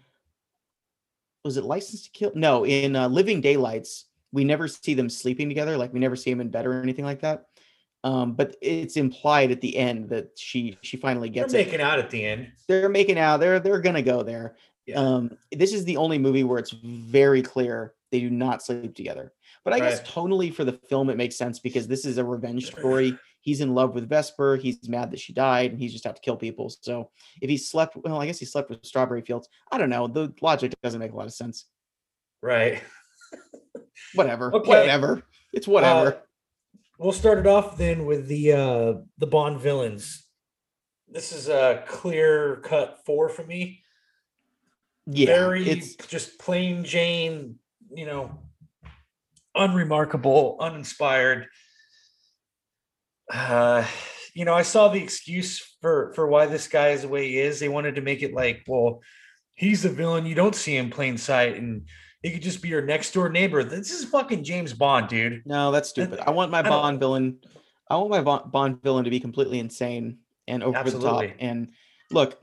Was 1.44 1.56
it 1.56 1.64
License 1.64 2.04
to 2.04 2.10
Kill? 2.10 2.32
No, 2.34 2.64
in 2.64 2.96
uh, 2.96 3.08
Living 3.08 3.40
Daylights, 3.40 4.06
we 4.32 4.44
never 4.44 4.68
see 4.68 4.94
them 4.94 5.08
sleeping 5.10 5.48
together. 5.48 5.76
Like 5.76 5.92
we 5.92 6.00
never 6.00 6.16
see 6.16 6.30
them 6.30 6.40
in 6.40 6.48
bed 6.48 6.66
or 6.66 6.82
anything 6.82 7.04
like 7.04 7.20
that. 7.20 7.46
Um, 8.06 8.34
but 8.34 8.54
it's 8.62 8.96
implied 8.96 9.50
at 9.50 9.60
the 9.60 9.76
end 9.76 10.10
that 10.10 10.38
she 10.38 10.78
she 10.80 10.96
finally 10.96 11.28
gets 11.28 11.52
it. 11.52 11.56
they're 11.56 11.64
making 11.64 11.80
it. 11.80 11.82
out 11.82 11.98
at 11.98 12.08
the 12.08 12.24
end. 12.24 12.52
They're 12.68 12.88
making 12.88 13.18
out. 13.18 13.40
They're 13.40 13.58
they're 13.58 13.80
gonna 13.80 14.00
go 14.00 14.22
there. 14.22 14.54
Yeah. 14.86 15.00
Um, 15.00 15.36
this 15.50 15.72
is 15.72 15.84
the 15.84 15.96
only 15.96 16.16
movie 16.16 16.44
where 16.44 16.60
it's 16.60 16.70
very 16.70 17.42
clear 17.42 17.94
they 18.12 18.20
do 18.20 18.30
not 18.30 18.62
sleep 18.62 18.94
together. 18.94 19.32
But 19.64 19.72
I 19.72 19.80
right. 19.80 19.90
guess 19.90 20.02
tonally 20.02 20.54
for 20.54 20.62
the 20.62 20.74
film 20.88 21.10
it 21.10 21.16
makes 21.16 21.34
sense 21.34 21.58
because 21.58 21.88
this 21.88 22.04
is 22.04 22.18
a 22.18 22.24
revenge 22.24 22.66
story. 22.66 23.18
He's 23.40 23.60
in 23.60 23.74
love 23.74 23.92
with 23.96 24.08
Vesper. 24.08 24.54
He's 24.54 24.88
mad 24.88 25.10
that 25.10 25.18
she 25.18 25.32
died, 25.32 25.72
and 25.72 25.80
he's 25.80 25.92
just 25.92 26.06
out 26.06 26.14
to 26.14 26.22
kill 26.22 26.36
people. 26.36 26.70
So 26.80 27.10
if 27.42 27.50
he 27.50 27.56
slept, 27.56 27.96
well, 27.96 28.20
I 28.20 28.26
guess 28.26 28.38
he 28.38 28.44
slept 28.44 28.70
with 28.70 28.86
Strawberry 28.86 29.22
Fields. 29.22 29.48
I 29.72 29.78
don't 29.78 29.90
know. 29.90 30.06
The 30.06 30.32
logic 30.40 30.74
doesn't 30.80 31.00
make 31.00 31.10
a 31.10 31.16
lot 31.16 31.26
of 31.26 31.32
sense. 31.32 31.64
Right. 32.40 32.82
whatever. 34.14 34.52
Okay. 34.54 34.68
Whatever. 34.68 35.24
It's 35.52 35.66
whatever. 35.66 36.14
Uh, 36.14 36.16
We'll 36.98 37.12
start 37.12 37.38
it 37.38 37.46
off 37.46 37.76
then 37.76 38.06
with 38.06 38.26
the 38.26 38.52
uh 38.52 38.94
the 39.18 39.26
Bond 39.26 39.60
villains. 39.60 40.26
This 41.08 41.32
is 41.32 41.48
a 41.48 41.84
clear 41.86 42.56
cut 42.56 43.00
four 43.04 43.28
for 43.28 43.44
me. 43.44 43.82
Yeah, 45.06 45.26
very 45.26 45.68
it's 45.68 45.94
just 45.94 46.38
plain 46.38 46.84
Jane, 46.84 47.58
you 47.94 48.06
know, 48.06 48.38
unremarkable, 49.54 50.56
uninspired. 50.58 51.46
Uh, 53.32 53.84
you 54.34 54.44
know, 54.44 54.54
I 54.54 54.62
saw 54.62 54.88
the 54.88 55.02
excuse 55.02 55.76
for 55.80 56.12
for 56.14 56.26
why 56.26 56.46
this 56.46 56.66
guy 56.66 56.88
is 56.90 57.02
the 57.02 57.08
way 57.08 57.28
he 57.28 57.38
is. 57.38 57.60
They 57.60 57.68
wanted 57.68 57.96
to 57.96 58.00
make 58.00 58.22
it 58.22 58.34
like, 58.34 58.64
well, 58.66 59.00
he's 59.54 59.82
the 59.82 59.90
villain. 59.90 60.26
You 60.26 60.34
don't 60.34 60.54
see 60.54 60.76
him 60.76 60.90
plain 60.90 61.18
sight, 61.18 61.56
and 61.56 61.88
he 62.26 62.32
could 62.32 62.42
just 62.42 62.60
be 62.60 62.68
your 62.68 62.82
next 62.82 63.12
door 63.12 63.28
neighbor. 63.28 63.62
This 63.62 63.92
is 63.92 64.04
fucking 64.04 64.42
James 64.42 64.72
Bond, 64.72 65.06
dude. 65.06 65.42
No, 65.46 65.70
that's 65.70 65.88
stupid. 65.88 66.18
I 66.18 66.32
want 66.32 66.50
my 66.50 66.58
I 66.58 66.62
Bond 66.62 66.98
villain. 66.98 67.38
I 67.88 67.94
want 67.96 68.10
my 68.10 68.38
Bond 68.40 68.82
villain 68.82 69.04
to 69.04 69.10
be 69.10 69.20
completely 69.20 69.60
insane 69.60 70.18
and 70.48 70.64
over 70.64 70.76
Absolutely. 70.76 71.08
the 71.08 71.26
top. 71.28 71.36
And 71.38 71.68
look, 72.10 72.42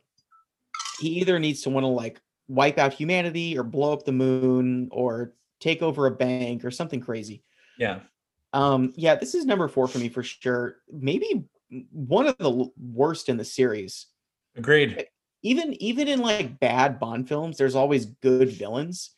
he 1.01 1.09
either 1.19 1.37
needs 1.37 1.63
to 1.63 1.69
want 1.69 1.83
to 1.83 1.89
like 1.89 2.21
wipe 2.47 2.77
out 2.77 2.93
humanity 2.93 3.57
or 3.57 3.63
blow 3.63 3.91
up 3.91 4.05
the 4.05 4.13
moon 4.13 4.87
or 4.89 5.33
take 5.59 5.81
over 5.81 6.07
a 6.07 6.11
bank 6.11 6.63
or 6.63 6.71
something 6.71 7.01
crazy. 7.01 7.43
Yeah. 7.77 7.99
Um, 8.53 8.93
yeah, 8.95 9.15
this 9.15 9.35
is 9.35 9.45
number 9.45 9.67
four 9.67 9.89
for 9.89 9.99
me 9.99 10.07
for 10.07 10.23
sure. 10.23 10.77
Maybe 10.93 11.43
one 11.91 12.27
of 12.27 12.37
the 12.37 12.69
worst 12.77 13.27
in 13.27 13.35
the 13.35 13.43
series. 13.43 14.05
Agreed. 14.55 15.07
Even 15.41 15.73
even 15.83 16.07
in 16.07 16.21
like 16.21 16.57
bad 16.57 17.01
Bond 17.01 17.27
films, 17.27 17.57
there's 17.57 17.75
always 17.75 18.05
good 18.05 18.49
villains 18.49 19.09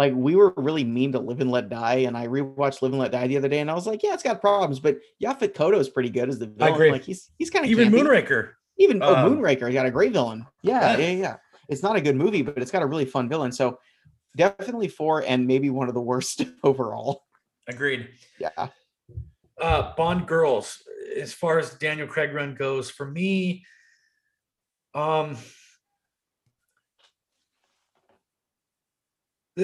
like 0.00 0.14
we 0.14 0.34
were 0.34 0.54
really 0.56 0.82
mean 0.82 1.12
to 1.12 1.18
Live 1.18 1.42
and 1.42 1.50
Let 1.50 1.68
Die, 1.68 1.94
and 1.96 2.16
I 2.16 2.26
rewatched 2.26 2.80
Live 2.80 2.92
and 2.92 2.98
Let 2.98 3.12
Die 3.12 3.26
the 3.26 3.36
other 3.36 3.48
day, 3.48 3.60
and 3.60 3.70
I 3.70 3.74
was 3.74 3.86
like, 3.86 4.02
yeah, 4.02 4.14
it's 4.14 4.22
got 4.22 4.40
problems, 4.40 4.80
but 4.80 4.96
Yaphet 5.22 5.52
Kotto 5.52 5.78
is 5.78 5.90
pretty 5.90 6.08
good 6.08 6.30
as 6.30 6.38
the 6.38 6.46
villain. 6.46 6.72
I 6.72 6.74
agree. 6.74 6.90
Like 6.90 7.04
he's 7.04 7.30
he's 7.38 7.50
kind 7.50 7.66
of 7.66 7.70
even 7.70 7.90
campy. 7.90 8.00
Moonraker. 8.00 8.52
Even 8.78 9.02
oh, 9.02 9.14
um, 9.14 9.26
oh, 9.26 9.36
Moonraker 9.36 9.70
got 9.70 9.84
a 9.84 9.90
great 9.90 10.14
villain. 10.14 10.46
Yeah, 10.62 10.96
yeah, 10.96 11.08
yeah, 11.08 11.16
yeah. 11.16 11.36
It's 11.68 11.82
not 11.82 11.96
a 11.96 12.00
good 12.00 12.16
movie, 12.16 12.40
but 12.40 12.56
it's 12.56 12.70
got 12.70 12.80
a 12.80 12.86
really 12.86 13.04
fun 13.04 13.28
villain. 13.28 13.52
So 13.52 13.78
definitely 14.38 14.88
four, 14.88 15.22
and 15.22 15.46
maybe 15.46 15.68
one 15.68 15.88
of 15.88 15.94
the 15.94 16.00
worst 16.00 16.46
overall. 16.64 17.24
Agreed. 17.68 18.08
Yeah. 18.38 18.68
Uh, 19.60 19.92
Bond 19.96 20.26
girls, 20.26 20.82
as 21.14 21.34
far 21.34 21.58
as 21.58 21.74
Daniel 21.74 22.06
Craig 22.06 22.32
run 22.32 22.54
goes, 22.54 22.88
for 22.88 23.04
me, 23.04 23.66
um, 24.94 25.36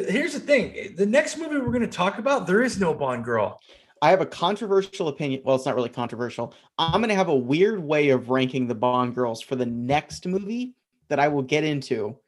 here's 0.09 0.33
the 0.33 0.41
thing 0.41 0.95
the 0.97 1.07
next 1.07 1.37
movie 1.39 1.57
we're 1.57 1.67
going 1.67 1.81
to 1.81 1.87
talk 1.87 2.19
about 2.19 2.47
there 2.47 2.63
is 2.63 2.79
no 2.79 2.93
bond 2.95 3.25
girl 3.25 3.61
I 4.03 4.11
have 4.11 4.21
a 4.21 4.27
controversial 4.27 5.09
opinion. 5.09 5.43
Well, 5.45 5.57
it's 5.57 5.65
not 5.65 5.75
really 5.75 5.89
controversial. 5.89 6.55
I'm 6.79 7.01
going 7.01 7.09
to 7.09 7.15
have 7.15 7.29
a 7.29 7.35
weird 7.35 7.83
way 7.83 8.11
of 8.11 8.29
ranking 8.29 8.67
the 8.67 8.75
Bond 8.75 9.15
girls 9.15 9.41
for 9.41 9.57
the 9.57 9.67
next 9.67 10.27
movie 10.27 10.75
that 11.09 11.19
I 11.19 11.29
will 11.29 11.43
get 11.43 11.65
into 11.65 12.19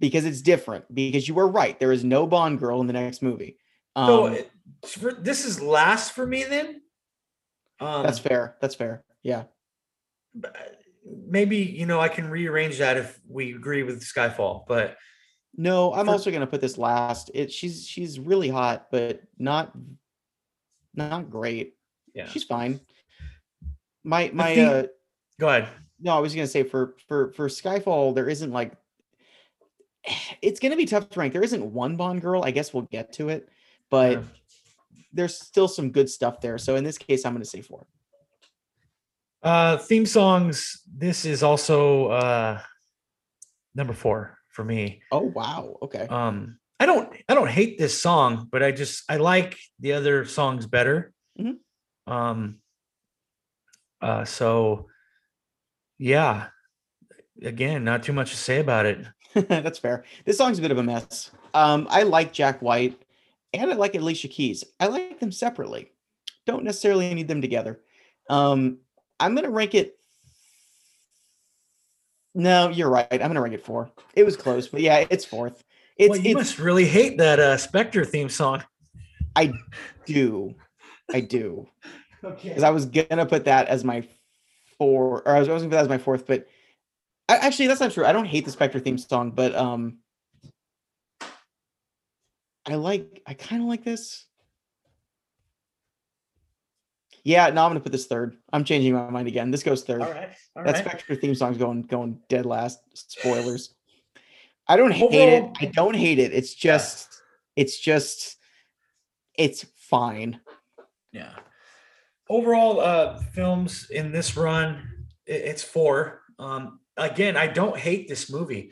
because 0.00 0.24
it's 0.24 0.42
different. 0.42 0.92
Because 0.94 1.26
you 1.26 1.34
were 1.34 1.48
right. 1.48 1.78
There 1.78 1.92
is 1.92 2.04
no 2.04 2.26
Bond 2.26 2.58
girl 2.58 2.80
in 2.80 2.86
the 2.86 2.92
next 2.92 3.22
movie. 3.22 3.56
Um, 3.96 4.06
so 4.06 4.44
for, 4.86 5.12
this 5.14 5.44
is 5.44 5.62
last 5.62 6.12
for 6.12 6.26
me 6.26 6.44
then. 6.44 6.82
Um, 7.80 8.02
that's 8.02 8.18
fair. 8.18 8.56
That's 8.60 8.74
fair. 8.74 9.04
Yeah. 9.22 9.44
Maybe 11.04 11.58
you 11.58 11.86
know 11.86 12.00
I 12.00 12.08
can 12.08 12.30
rearrange 12.30 12.78
that 12.78 12.96
if 12.96 13.18
we 13.28 13.54
agree 13.54 13.82
with 13.82 14.02
Skyfall, 14.02 14.64
but 14.68 14.96
no, 15.56 15.92
I'm 15.92 16.06
for, 16.06 16.12
also 16.12 16.30
going 16.30 16.40
to 16.40 16.46
put 16.46 16.60
this 16.60 16.78
last. 16.78 17.30
It 17.34 17.52
she's 17.52 17.86
she's 17.86 18.18
really 18.18 18.48
hot, 18.48 18.88
but 18.90 19.22
not 19.38 19.72
not 20.94 21.30
great. 21.30 21.74
Yeah, 22.14 22.28
she's 22.28 22.44
fine. 22.44 22.80
My 24.02 24.30
my 24.32 24.54
theme, 24.54 24.68
uh, 24.68 24.82
go 25.38 25.48
ahead. 25.48 25.68
No, 26.00 26.16
I 26.16 26.20
was 26.20 26.34
gonna 26.34 26.46
say 26.46 26.62
for 26.62 26.94
for 27.06 27.32
for 27.32 27.48
Skyfall, 27.48 28.14
there 28.14 28.28
isn't 28.28 28.50
like 28.50 28.72
it's 30.42 30.58
gonna 30.58 30.76
be 30.76 30.86
tough 30.86 31.10
to 31.10 31.20
rank. 31.20 31.32
There 31.34 31.44
isn't 31.44 31.72
one 31.72 31.96
Bond 31.96 32.22
girl. 32.22 32.42
I 32.44 32.50
guess 32.50 32.72
we'll 32.72 32.88
get 32.90 33.12
to 33.14 33.28
it, 33.28 33.48
but 33.90 34.12
yeah. 34.12 34.22
there's 35.12 35.38
still 35.38 35.68
some 35.68 35.90
good 35.90 36.08
stuff 36.08 36.40
there. 36.40 36.56
So 36.56 36.76
in 36.76 36.84
this 36.84 36.96
case, 36.96 37.26
I'm 37.26 37.34
gonna 37.34 37.44
say 37.44 37.60
four. 37.60 37.86
Uh, 39.42 39.76
theme 39.76 40.06
songs. 40.06 40.82
This 40.86 41.26
is 41.26 41.42
also 41.42 42.06
uh 42.06 42.60
number 43.74 43.92
four 43.92 44.38
for 44.52 44.64
me. 44.64 45.02
Oh 45.10 45.22
wow. 45.22 45.76
Okay. 45.82 46.06
Um, 46.08 46.58
I 46.78 46.86
don't 46.86 47.12
I 47.28 47.34
don't 47.34 47.50
hate 47.50 47.78
this 47.78 48.00
song, 48.00 48.48
but 48.50 48.62
I 48.62 48.72
just 48.72 49.04
I 49.08 49.16
like 49.16 49.58
the 49.80 49.92
other 49.92 50.24
songs 50.24 50.66
better. 50.66 51.12
Mm-hmm. 51.38 52.12
Um 52.12 52.58
uh 54.00 54.24
so 54.24 54.88
yeah. 55.98 56.48
Again, 57.42 57.84
not 57.84 58.02
too 58.02 58.12
much 58.12 58.30
to 58.30 58.36
say 58.36 58.60
about 58.60 58.86
it. 58.86 59.06
That's 59.34 59.78
fair. 59.78 60.04
This 60.24 60.36
song's 60.36 60.58
a 60.58 60.62
bit 60.62 60.70
of 60.70 60.78
a 60.78 60.82
mess. 60.82 61.30
Um 61.54 61.86
I 61.90 62.02
like 62.02 62.32
Jack 62.32 62.60
White 62.60 63.00
and 63.52 63.70
I 63.70 63.74
like 63.74 63.94
Alicia 63.94 64.28
Keys. 64.28 64.64
I 64.80 64.86
like 64.86 65.20
them 65.20 65.32
separately. 65.32 65.92
Don't 66.46 66.64
necessarily 66.64 67.12
need 67.14 67.28
them 67.28 67.40
together. 67.40 67.80
Um 68.28 68.78
I'm 69.20 69.36
going 69.36 69.44
to 69.44 69.50
rank 69.50 69.76
it 69.76 69.96
no, 72.34 72.68
you're 72.68 72.88
right. 72.88 73.06
I'm 73.10 73.18
gonna 73.18 73.40
rank 73.40 73.54
it 73.54 73.64
four. 73.64 73.90
It 74.14 74.24
was 74.24 74.36
close, 74.36 74.68
but 74.68 74.80
yeah, 74.80 75.04
it's 75.10 75.24
fourth. 75.24 75.62
It's, 75.96 76.10
well, 76.10 76.18
you 76.18 76.30
it's, 76.30 76.34
must 76.34 76.58
really 76.58 76.86
hate 76.86 77.18
that 77.18 77.38
uh, 77.38 77.56
Spectre 77.56 78.04
theme 78.04 78.28
song. 78.28 78.64
I 79.36 79.52
do. 80.06 80.54
I 81.12 81.20
do. 81.20 81.68
okay. 82.24 82.48
Because 82.48 82.62
I 82.62 82.70
was 82.70 82.86
gonna 82.86 83.26
put 83.26 83.44
that 83.44 83.68
as 83.68 83.84
my 83.84 84.06
four, 84.78 85.22
or 85.22 85.36
I 85.36 85.40
was, 85.40 85.48
I 85.48 85.52
was 85.52 85.62
gonna 85.62 85.70
put 85.70 85.76
that 85.76 85.84
as 85.84 85.88
my 85.88 85.98
fourth, 85.98 86.26
but 86.26 86.46
I, 87.28 87.36
actually 87.36 87.66
that's 87.66 87.80
not 87.80 87.92
true. 87.92 88.06
I 88.06 88.12
don't 88.12 88.24
hate 88.24 88.44
the 88.44 88.50
Spectre 88.50 88.80
theme 88.80 88.98
song, 88.98 89.30
but 89.32 89.54
um, 89.54 89.98
I 92.66 92.76
like. 92.76 93.22
I 93.26 93.34
kind 93.34 93.62
of 93.62 93.68
like 93.68 93.84
this. 93.84 94.26
Yeah, 97.24 97.50
no, 97.50 97.64
I'm 97.64 97.70
gonna 97.70 97.80
put 97.80 97.92
this 97.92 98.06
third. 98.06 98.36
I'm 98.52 98.64
changing 98.64 98.94
my 98.94 99.08
mind 99.10 99.28
again. 99.28 99.50
This 99.50 99.62
goes 99.62 99.84
third. 99.84 100.02
All 100.02 100.10
right. 100.10 100.30
All 100.56 100.64
that 100.64 100.74
right. 100.74 100.84
Spectre 100.84 101.14
theme 101.14 101.34
song's 101.34 101.58
going 101.58 101.82
going 101.82 102.20
dead 102.28 102.46
last. 102.46 102.80
Spoilers. 102.94 103.74
I 104.68 104.76
don't 104.76 104.92
hate 104.92 105.04
Overall, 105.04 105.52
it. 105.60 105.66
I 105.66 105.66
don't 105.66 105.96
hate 105.96 106.18
it. 106.18 106.32
It's 106.32 106.54
just, 106.54 107.08
yeah. 107.56 107.62
it's 107.62 107.78
just, 107.78 108.36
it's 109.36 109.66
fine. 109.76 110.40
Yeah. 111.12 111.34
Overall, 112.28 112.80
uh, 112.80 113.18
films 113.34 113.88
in 113.90 114.12
this 114.12 114.36
run, 114.36 114.88
it's 115.26 115.62
four. 115.62 116.22
Um, 116.38 116.80
again, 116.96 117.36
I 117.36 117.48
don't 117.48 117.76
hate 117.76 118.08
this 118.08 118.30
movie. 118.30 118.70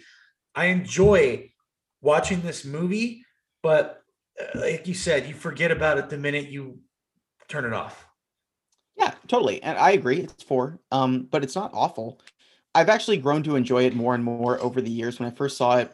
I 0.55 0.66
enjoy 0.66 1.51
watching 2.01 2.40
this 2.40 2.64
movie, 2.64 3.24
but 3.62 4.02
uh, 4.40 4.60
like 4.60 4.86
you 4.86 4.94
said, 4.94 5.27
you 5.27 5.35
forget 5.35 5.70
about 5.70 5.98
it 5.98 6.09
the 6.09 6.18
minute 6.18 6.48
you 6.48 6.78
turn 7.48 7.64
it 7.64 7.72
off. 7.72 8.06
Yeah, 9.01 9.14
totally. 9.28 9.62
And 9.62 9.78
I 9.78 9.93
agree. 9.93 10.18
It's 10.18 10.43
four. 10.43 10.78
Um, 10.93 11.27
but 11.31 11.43
it's 11.43 11.56
not 11.56 11.70
awful. 11.72 12.20
I've 12.74 12.89
actually 12.89 13.16
grown 13.16 13.43
to 13.44 13.56
enjoy 13.56 13.85
it 13.85 13.97
more 13.97 14.14
and 14.14 14.22
more 14.22 14.60
over 14.60 14.81
the 14.81 14.90
years. 14.90 15.18
When 15.18 15.28
I 15.28 15.35
first 15.35 15.56
saw 15.56 15.78
it, 15.78 15.93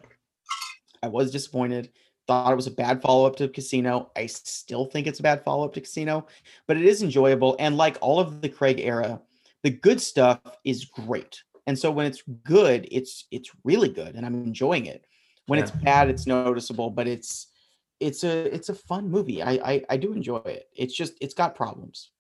I 1.03 1.09
was 1.09 1.31
disappointed. 1.31 1.91
Thought 2.27 2.53
it 2.53 2.57
was 2.57 2.67
a 2.67 2.73
bad 2.73 3.01
follow 3.01 3.25
up 3.27 3.37
to 3.37 3.49
Casino. 3.49 4.11
I 4.17 4.27
still 4.27 4.87
think 4.87 5.07
it's 5.07 5.21
a 5.21 5.23
bad 5.23 5.45
follow 5.45 5.65
up 5.65 5.73
to 5.75 5.81
Casino, 5.81 6.27
but 6.67 6.77
it 6.77 6.85
is 6.85 7.03
enjoyable. 7.03 7.55
And 7.61 7.77
like 7.77 7.97
all 8.01 8.19
of 8.19 8.41
the 8.41 8.49
Craig 8.49 8.81
era, 8.81 9.21
the 9.63 9.71
good 9.71 10.01
stuff 10.01 10.41
is 10.65 10.85
great. 10.85 11.43
And 11.69 11.79
so 11.79 11.91
when 11.91 12.07
it's 12.07 12.23
good, 12.45 12.89
it's 12.91 13.27
it's 13.31 13.51
really 13.65 13.89
good, 13.89 14.17
and 14.17 14.27
I'm 14.27 14.35
enjoying 14.35 14.87
it. 14.87 15.07
When 15.47 15.59
yeah. 15.59 15.65
it's 15.65 15.73
bad, 15.73 16.09
it's 16.09 16.27
noticeable, 16.27 16.91
but 16.91 17.07
it's 17.07 17.49
it's 18.01 18.25
a 18.25 18.53
it's 18.55 18.69
a 18.69 18.75
fun 18.75 19.09
movie. 19.09 19.43
I, 19.43 19.53
I 19.53 19.85
I 19.91 19.97
do 19.97 20.13
enjoy 20.13 20.39
it. 20.39 20.69
It's 20.75 20.95
just 20.95 21.15
it's 21.21 21.35
got 21.35 21.55
problems. 21.55 22.11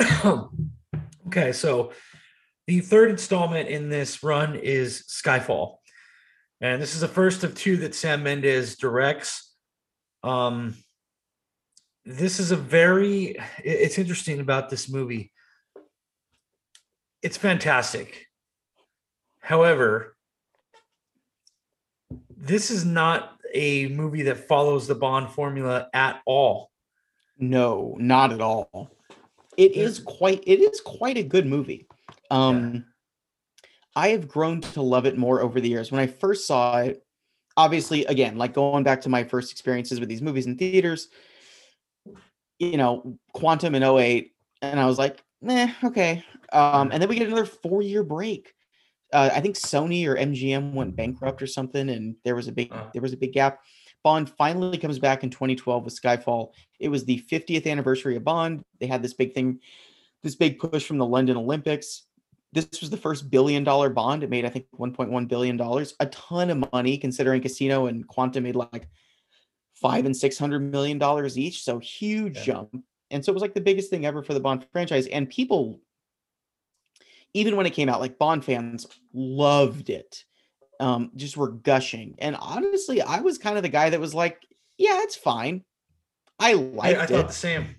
okay, 1.26 1.52
so 1.52 1.92
the 2.66 2.80
third 2.80 3.10
installment 3.10 3.68
in 3.68 3.88
this 3.88 4.22
run 4.22 4.56
is 4.56 5.04
Skyfall. 5.08 5.76
And 6.60 6.80
this 6.80 6.94
is 6.94 7.00
the 7.00 7.08
first 7.08 7.44
of 7.44 7.54
two 7.54 7.76
that 7.78 7.94
Sam 7.94 8.22
Mendes 8.22 8.76
directs. 8.76 9.54
Um, 10.22 10.74
this 12.04 12.40
is 12.40 12.50
a 12.50 12.56
very, 12.56 13.36
it's 13.62 13.98
interesting 13.98 14.40
about 14.40 14.70
this 14.70 14.90
movie. 14.90 15.32
It's 17.22 17.36
fantastic. 17.36 18.26
However, 19.40 20.16
this 22.36 22.70
is 22.70 22.84
not 22.84 23.38
a 23.54 23.88
movie 23.88 24.22
that 24.22 24.48
follows 24.48 24.86
the 24.86 24.94
Bond 24.94 25.30
formula 25.30 25.88
at 25.92 26.20
all. 26.26 26.70
No, 27.38 27.96
not 27.98 28.32
at 28.32 28.40
all. 28.40 28.90
It 29.56 29.72
is 29.72 30.00
quite 30.00 30.42
it 30.46 30.60
is 30.60 30.80
quite 30.80 31.16
a 31.16 31.22
good 31.22 31.46
movie. 31.46 31.86
Um 32.30 32.74
yeah. 32.74 32.80
I 33.96 34.08
have 34.08 34.28
grown 34.28 34.60
to 34.60 34.82
love 34.82 35.06
it 35.06 35.16
more 35.16 35.40
over 35.40 35.60
the 35.60 35.68
years. 35.68 35.92
When 35.92 36.00
I 36.00 36.08
first 36.08 36.46
saw 36.46 36.78
it, 36.78 37.04
obviously 37.56 38.04
again, 38.06 38.36
like 38.36 38.52
going 38.52 38.82
back 38.82 39.02
to 39.02 39.08
my 39.08 39.24
first 39.24 39.52
experiences 39.52 40.00
with 40.00 40.08
these 40.08 40.22
movies 40.22 40.46
in 40.46 40.56
theaters, 40.56 41.08
you 42.58 42.76
know, 42.76 43.18
Quantum 43.32 43.74
in 43.74 43.82
08 43.82 44.32
and 44.62 44.80
I 44.80 44.86
was 44.86 44.98
like, 44.98 45.22
"Nah, 45.40 45.68
okay." 45.84 46.24
Um 46.52 46.90
and 46.92 47.00
then 47.00 47.08
we 47.08 47.16
get 47.16 47.28
another 47.28 47.46
4-year 47.46 48.02
break. 48.02 48.52
Uh, 49.12 49.30
I 49.32 49.40
think 49.40 49.54
Sony 49.54 50.08
or 50.08 50.16
MGM 50.16 50.72
went 50.72 50.96
bankrupt 50.96 51.40
or 51.40 51.46
something 51.46 51.88
and 51.88 52.16
there 52.24 52.34
was 52.34 52.48
a 52.48 52.52
big 52.52 52.72
uh. 52.72 52.86
there 52.92 53.02
was 53.02 53.12
a 53.12 53.16
big 53.16 53.32
gap. 53.32 53.60
Bond 54.04 54.30
finally 54.30 54.76
comes 54.76 54.98
back 54.98 55.24
in 55.24 55.30
2012 55.30 55.84
with 55.84 56.00
Skyfall. 56.00 56.52
It 56.78 56.88
was 56.88 57.04
the 57.04 57.24
50th 57.28 57.66
anniversary 57.66 58.16
of 58.16 58.22
Bond. 58.22 58.62
They 58.78 58.86
had 58.86 59.02
this 59.02 59.14
big 59.14 59.34
thing, 59.34 59.60
this 60.22 60.36
big 60.36 60.58
push 60.58 60.86
from 60.86 60.98
the 60.98 61.06
London 61.06 61.38
Olympics. 61.38 62.02
This 62.52 62.68
was 62.80 62.90
the 62.90 62.98
first 62.98 63.30
billion 63.30 63.64
dollar 63.64 63.88
bond. 63.88 64.22
It 64.22 64.30
made, 64.30 64.44
I 64.44 64.50
think, 64.50 64.66
1.1 64.78 65.26
billion 65.26 65.56
dollars, 65.56 65.94
a 65.98 66.06
ton 66.06 66.50
of 66.50 66.70
money 66.72 66.98
considering 66.98 67.42
Casino 67.42 67.86
and 67.86 68.06
Quantum 68.06 68.44
made 68.44 68.54
like 68.54 68.88
five 69.74 70.06
and 70.06 70.16
six 70.16 70.38
hundred 70.38 70.60
million 70.60 70.98
dollars 70.98 71.36
each. 71.36 71.64
So 71.64 71.80
huge 71.80 72.36
yeah. 72.36 72.44
jump. 72.44 72.84
And 73.10 73.24
so 73.24 73.32
it 73.32 73.34
was 73.34 73.42
like 73.42 73.54
the 73.54 73.60
biggest 73.60 73.90
thing 73.90 74.06
ever 74.06 74.22
for 74.22 74.34
the 74.34 74.40
Bond 74.40 74.66
franchise. 74.70 75.06
And 75.08 75.28
people, 75.28 75.80
even 77.32 77.56
when 77.56 77.66
it 77.66 77.72
came 77.72 77.88
out, 77.88 78.00
like 78.00 78.18
Bond 78.18 78.44
fans 78.44 78.86
loved 79.12 79.90
it 79.90 80.24
um, 80.80 81.10
just 81.16 81.36
were 81.36 81.50
gushing. 81.50 82.14
And 82.18 82.36
honestly, 82.36 83.02
I 83.02 83.20
was 83.20 83.38
kind 83.38 83.56
of 83.56 83.62
the 83.62 83.68
guy 83.68 83.90
that 83.90 84.00
was 84.00 84.14
like, 84.14 84.40
yeah, 84.78 85.00
it's 85.02 85.16
fine. 85.16 85.64
I 86.38 86.54
liked 86.54 86.98
I, 86.98 87.02
I 87.02 87.06
thought 87.06 87.28
the 87.28 87.34
same. 87.34 87.76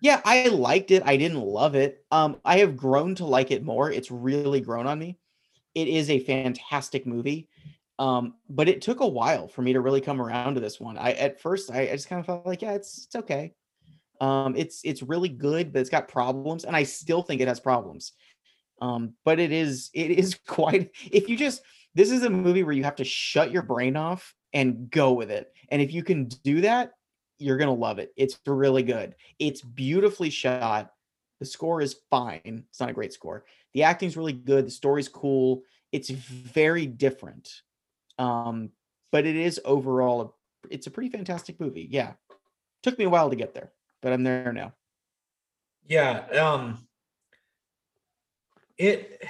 Yeah, 0.00 0.20
I 0.24 0.48
liked 0.48 0.90
it. 0.90 1.02
I 1.04 1.16
didn't 1.16 1.40
love 1.40 1.74
it. 1.74 2.04
Um, 2.10 2.40
I 2.44 2.58
have 2.58 2.76
grown 2.76 3.14
to 3.16 3.26
like 3.26 3.50
it 3.50 3.64
more. 3.64 3.90
It's 3.90 4.10
really 4.10 4.60
grown 4.60 4.86
on 4.86 4.98
me. 4.98 5.18
It 5.74 5.88
is 5.88 6.10
a 6.10 6.20
fantastic 6.20 7.06
movie. 7.06 7.48
Um, 7.98 8.34
but 8.48 8.68
it 8.68 8.82
took 8.82 9.00
a 9.00 9.06
while 9.06 9.48
for 9.48 9.62
me 9.62 9.72
to 9.72 9.80
really 9.80 10.02
come 10.02 10.20
around 10.20 10.54
to 10.54 10.60
this 10.60 10.78
one. 10.78 10.98
I 10.98 11.12
at 11.12 11.40
first 11.40 11.72
I, 11.72 11.82
I 11.82 11.92
just 11.92 12.08
kind 12.08 12.20
of 12.20 12.26
felt 12.26 12.46
like, 12.46 12.62
yeah, 12.62 12.72
it's 12.72 13.06
it's 13.06 13.16
okay. 13.16 13.52
Um, 14.20 14.54
it's 14.56 14.80
it's 14.84 15.02
really 15.02 15.28
good, 15.28 15.72
but 15.72 15.80
it's 15.80 15.90
got 15.90 16.08
problems, 16.08 16.64
and 16.64 16.76
I 16.76 16.82
still 16.82 17.22
think 17.22 17.40
it 17.40 17.48
has 17.48 17.60
problems. 17.60 18.12
Um, 18.82 19.14
but 19.24 19.40
it 19.40 19.50
is 19.50 19.90
it 19.94 20.10
is 20.10 20.38
quite 20.46 20.90
if 21.10 21.28
you 21.28 21.36
just 21.36 21.62
this 21.96 22.10
is 22.10 22.24
a 22.24 22.30
movie 22.30 22.62
where 22.62 22.74
you 22.74 22.84
have 22.84 22.96
to 22.96 23.04
shut 23.04 23.50
your 23.50 23.62
brain 23.62 23.96
off 23.96 24.34
and 24.52 24.90
go 24.90 25.14
with 25.14 25.30
it. 25.30 25.50
And 25.70 25.80
if 25.80 25.94
you 25.94 26.02
can 26.02 26.26
do 26.44 26.60
that, 26.60 26.92
you're 27.38 27.56
going 27.56 27.68
to 27.68 27.72
love 27.72 27.98
it. 27.98 28.12
It's 28.16 28.38
really 28.46 28.82
good. 28.82 29.14
It's 29.38 29.62
beautifully 29.62 30.28
shot. 30.28 30.92
The 31.40 31.46
score 31.46 31.80
is 31.80 31.96
fine. 32.10 32.64
It's 32.68 32.80
not 32.80 32.90
a 32.90 32.92
great 32.92 33.14
score. 33.14 33.46
The 33.72 33.84
acting's 33.84 34.16
really 34.16 34.34
good. 34.34 34.66
The 34.66 34.70
story's 34.70 35.08
cool. 35.08 35.62
It's 35.90 36.10
very 36.10 36.86
different. 36.86 37.62
Um, 38.18 38.72
but 39.10 39.24
it 39.24 39.36
is 39.36 39.58
overall 39.64 40.20
a, 40.20 40.28
it's 40.68 40.86
a 40.86 40.90
pretty 40.90 41.08
fantastic 41.08 41.58
movie. 41.58 41.88
Yeah. 41.90 42.12
Took 42.82 42.98
me 42.98 43.06
a 43.06 43.10
while 43.10 43.30
to 43.30 43.36
get 43.36 43.54
there, 43.54 43.72
but 44.02 44.12
I'm 44.12 44.22
there 44.22 44.52
now. 44.52 44.74
Yeah. 45.88 46.26
Um 46.28 46.86
it 48.76 49.24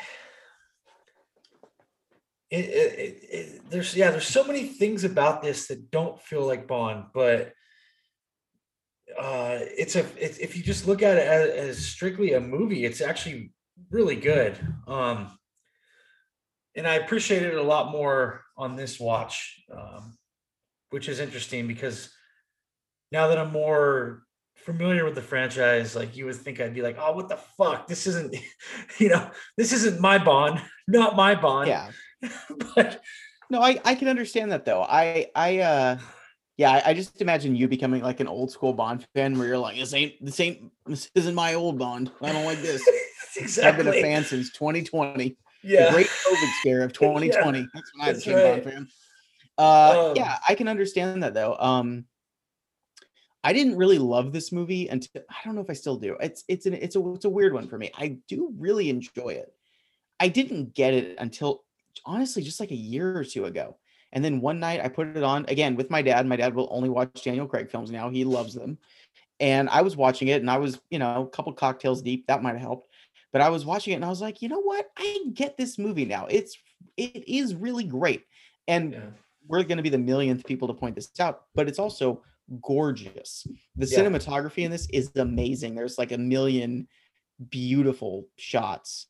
it, 2.51 2.65
it, 2.65 3.25
it, 3.31 3.71
there's 3.71 3.97
yeah 3.97 4.11
there's 4.11 4.27
so 4.27 4.45
many 4.45 4.65
things 4.65 5.05
about 5.05 5.43
this 5.43 5.67
that 5.67 5.91
don't 5.91 6.21
feel 6.23 6.47
like 6.47 6.69
bond 6.69 7.07
but 7.13 7.53
uh 9.19 9.59
it's 9.61 9.97
a 9.97 10.07
it's, 10.17 10.39
if 10.39 10.57
you 10.57 10.63
just 10.63 10.87
look 10.87 11.03
at 11.03 11.17
it 11.17 11.27
as, 11.27 11.69
as 11.69 11.87
strictly 11.87 12.35
a 12.35 12.41
movie 12.41 12.85
it's 12.85 13.01
actually 13.01 13.53
really 13.91 14.17
good 14.17 14.57
um 14.87 15.37
and 16.77 16.87
i 16.87 16.95
appreciated 16.95 17.53
it 17.53 17.59
a 17.59 17.63
lot 17.63 17.91
more 17.91 18.43
on 18.57 18.77
this 18.77 19.01
watch 19.01 19.61
um 19.77 20.17
which 20.91 21.09
is 21.09 21.19
interesting 21.19 21.67
because 21.67 22.11
now 23.11 23.27
that 23.29 23.39
i'm 23.39 23.53
more 23.53 24.23
familiar 24.67 25.05
with 25.05 25.15
the 25.15 25.23
franchise, 25.23 25.95
like 25.95 26.17
you 26.17 26.27
would 26.27 26.35
think 26.35 26.61
I'd 26.61 26.75
be 26.75 26.83
like, 26.83 26.97
oh, 26.99 27.13
what 27.13 27.29
the 27.29 27.37
fuck? 27.37 27.87
This 27.87 28.07
isn't, 28.09 28.35
you 28.99 29.09
know, 29.09 29.31
this 29.57 29.73
isn't 29.73 30.01
my 30.01 30.19
bond, 30.19 30.61
not 30.89 31.15
my 31.15 31.37
bond. 31.37 31.69
Yeah. 31.69 31.91
but 32.75 33.03
no, 33.51 33.61
I 33.61 33.79
I 33.85 33.95
can 33.95 34.09
understand 34.09 34.53
that 34.53 34.65
though. 34.65 34.83
I 34.83 35.29
I 35.35 35.59
uh 35.59 35.99
yeah, 36.57 36.73
I, 36.73 36.91
I, 36.91 36.95
just 36.95 37.21
imagine 37.21 37.55
you 37.55 37.69
becoming 37.69 38.03
like 38.03 38.21
an 38.21 38.29
old 38.29 38.51
school 38.51 38.73
Bond 38.73 39.07
fan 39.15 39.39
where 39.39 39.47
you're 39.47 39.59
like, 39.59 39.77
this 39.77 39.93
ain't 39.93 40.15
this 40.25 40.41
ain't 40.41 40.73
this 40.87 41.11
isn't 41.15 41.35
my 41.35 41.53
old 41.53 41.79
Bond. 41.79 42.11
I 42.23 42.33
don't 42.33 42.47
like 42.47 42.63
this. 42.63 42.83
exactly. 43.37 43.69
I've 43.69 43.77
been 43.77 43.89
a 43.89 44.03
fan 44.03 44.25
since 44.25 44.51
2020. 44.53 45.37
Yeah. 45.63 45.87
The 45.87 45.93
great 45.93 46.07
COVID 46.07 46.53
scare 46.61 46.83
of 46.83 46.93
2020. 46.95 47.59
Yeah. 47.61 47.67
That's 47.75 47.93
when 47.95 48.09
I 48.09 48.13
became 48.15 48.35
right. 48.37 48.65
Bond 48.65 48.65
fan. 48.65 48.89
Uh 49.59 50.09
um, 50.09 50.17
yeah, 50.17 50.39
I 50.49 50.55
can 50.55 50.69
understand 50.69 51.23
that 51.23 51.35
though. 51.35 51.57
Um 51.59 52.07
I 53.45 53.53
didn't 53.53 53.77
really 53.77 53.99
love 53.99 54.33
this 54.33 54.51
movie 54.51 54.89
until 54.89 55.23
I 55.29 55.37
don't 55.45 55.55
know 55.55 55.61
if 55.61 55.71
I 55.71 55.75
still 55.75 55.99
do. 55.99 56.17
It's 56.21 56.43
it's 56.49 56.65
an 56.65 56.73
it's 56.73 56.97
a 56.97 57.13
it's 57.13 57.27
a 57.27 57.31
weird 57.31 57.53
one 57.53 57.69
for 57.69 57.77
me. 57.77 57.91
I 57.97 58.19
do 58.29 58.53
really 58.57 58.89
enjoy 58.89 59.29
it. 59.29 59.53
I 60.19 60.29
didn't 60.29 60.75
get 60.75 60.95
it 60.95 61.17
until 61.19 61.66
honestly 62.05 62.43
just 62.43 62.61
like 62.61 62.71
a 62.71 62.77
year 62.77 63.17
or 63.17 63.25
two 63.25 63.45
ago. 63.45 63.77
And 64.13 64.25
then 64.25 64.41
one 64.41 64.61
night 64.61 64.81
I 64.83 64.89
put 64.89 65.17
it 65.17 65.23
on 65.23 65.45
again 65.49 65.77
with 65.77 65.91
my 65.91 66.03
dad. 66.03 66.27
My 66.27 66.37
dad 66.37 66.55
will 66.55 66.69
only 66.71 66.89
watch 66.89 67.23
Daniel 67.23 67.47
Craig 67.47 67.71
films 67.71 67.91
now. 67.91 68.09
He 68.09 68.25
loves 68.25 68.55
them. 68.55 68.79
And 69.41 69.69
I 69.69 69.83
was 69.83 69.97
watching 69.97 70.29
it 70.29 70.41
and 70.41 70.51
I 70.51 70.57
was, 70.57 70.81
you 70.91 70.99
know, 70.99 71.23
a 71.23 71.29
couple 71.29 71.53
cocktails 71.53 72.03
deep. 72.03 72.27
That 72.27 72.43
might 72.43 72.53
have 72.53 72.61
helped. 72.61 72.89
But 73.33 73.43
I 73.43 73.51
was 73.51 73.67
watching 73.67 73.93
it 73.93 73.97
and 73.97 74.05
I 74.05 74.09
was 74.09 74.23
like, 74.23 74.41
you 74.41 74.49
know 74.49 74.61
what? 74.61 74.89
I 74.97 75.19
get 75.35 75.57
this 75.57 75.79
movie 75.79 76.07
now. 76.07 76.27
It's 76.31 76.57
it 76.97 77.29
is 77.29 77.55
really 77.55 77.85
great. 77.85 78.25
And 78.69 78.93
yeah. 78.93 79.01
we're 79.47 79.65
going 79.65 79.77
to 79.77 79.83
be 79.83 79.91
the 79.91 79.99
millionth 79.99 80.47
people 80.47 80.69
to 80.69 80.75
point 80.75 80.95
this 80.95 81.11
out, 81.21 81.43
but 81.55 81.69
it's 81.69 81.79
also 81.79 82.23
gorgeous. 82.63 83.47
The 83.77 83.87
yeah. 83.87 83.99
cinematography 83.99 84.65
in 84.65 84.71
this 84.71 84.89
is 84.91 85.11
amazing. 85.17 85.75
There's 85.75 85.99
like 85.99 86.13
a 86.13 86.19
million 86.19 86.89
beautiful 87.51 88.27
shots 88.37 89.09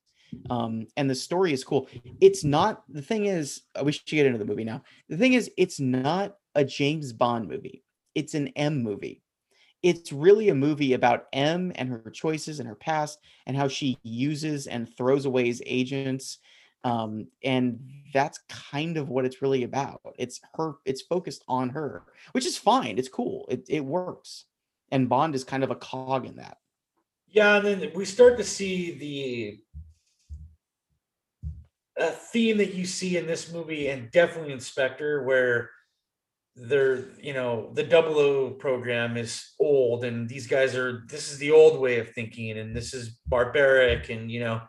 um 0.50 0.86
and 0.96 1.08
the 1.08 1.14
story 1.14 1.52
is 1.52 1.64
cool. 1.64 1.88
It's 2.20 2.44
not 2.44 2.84
the 2.88 3.02
thing 3.02 3.26
is 3.26 3.62
uh, 3.78 3.84
we 3.84 3.92
should 3.92 4.06
get 4.06 4.26
into 4.26 4.38
the 4.38 4.44
movie 4.44 4.64
now. 4.64 4.82
The 5.08 5.16
thing 5.16 5.34
is 5.34 5.50
it's 5.56 5.80
not 5.80 6.36
a 6.54 6.64
james 6.64 7.12
bond 7.12 7.48
movie. 7.48 7.84
It's 8.14 8.34
an 8.34 8.48
m 8.48 8.82
movie. 8.82 9.22
It's 9.82 10.10
really 10.10 10.48
a 10.48 10.54
movie 10.54 10.94
about 10.94 11.26
m 11.32 11.72
and 11.76 11.88
her 11.88 12.10
choices 12.10 12.58
and 12.60 12.68
her 12.68 12.74
past 12.74 13.18
and 13.46 13.56
how 13.56 13.68
she 13.68 13.98
uses 14.02 14.66
and 14.66 14.88
throws 14.96 15.26
away 15.26 15.46
his 15.46 15.62
agents. 15.66 16.38
Um 16.84 17.28
and 17.42 17.80
that's 18.12 18.40
kind 18.48 18.96
of 18.96 19.08
what 19.08 19.24
it's 19.24 19.42
really 19.42 19.64
about. 19.64 20.00
It's 20.18 20.40
her 20.54 20.74
it's 20.84 21.02
focused 21.02 21.44
on 21.48 21.68
her 21.70 22.04
which 22.32 22.46
is 22.46 22.56
fine. 22.56 22.98
It's 22.98 23.08
cool. 23.08 23.46
It, 23.48 23.66
it 23.68 23.84
works. 23.84 24.46
And 24.92 25.08
bond 25.08 25.34
is 25.34 25.44
kind 25.44 25.64
of 25.64 25.70
a 25.70 25.76
cog 25.76 26.26
in 26.26 26.36
that. 26.36 26.58
Yeah 27.28 27.56
and 27.56 27.66
then 27.66 27.92
we 27.94 28.04
start 28.04 28.38
to 28.38 28.44
see 28.44 28.92
the 28.98 29.58
a 31.98 32.10
theme 32.10 32.58
that 32.58 32.74
you 32.74 32.84
see 32.84 33.16
in 33.16 33.26
this 33.26 33.52
movie 33.52 33.88
and 33.88 34.10
definitely 34.10 34.52
in 34.52 34.60
Spectre, 34.60 35.22
where 35.22 35.70
they're 36.56 37.04
you 37.20 37.34
know 37.34 37.70
the 37.74 37.82
double 37.82 38.18
o 38.18 38.50
program 38.50 39.16
is 39.18 39.52
old 39.60 40.04
and 40.04 40.26
these 40.26 40.46
guys 40.46 40.74
are 40.74 41.02
this 41.06 41.30
is 41.30 41.38
the 41.38 41.50
old 41.50 41.78
way 41.78 41.98
of 41.98 42.10
thinking 42.12 42.58
and 42.58 42.74
this 42.74 42.94
is 42.94 43.18
barbaric 43.26 44.08
and 44.08 44.30
you 44.30 44.40
know 44.40 44.60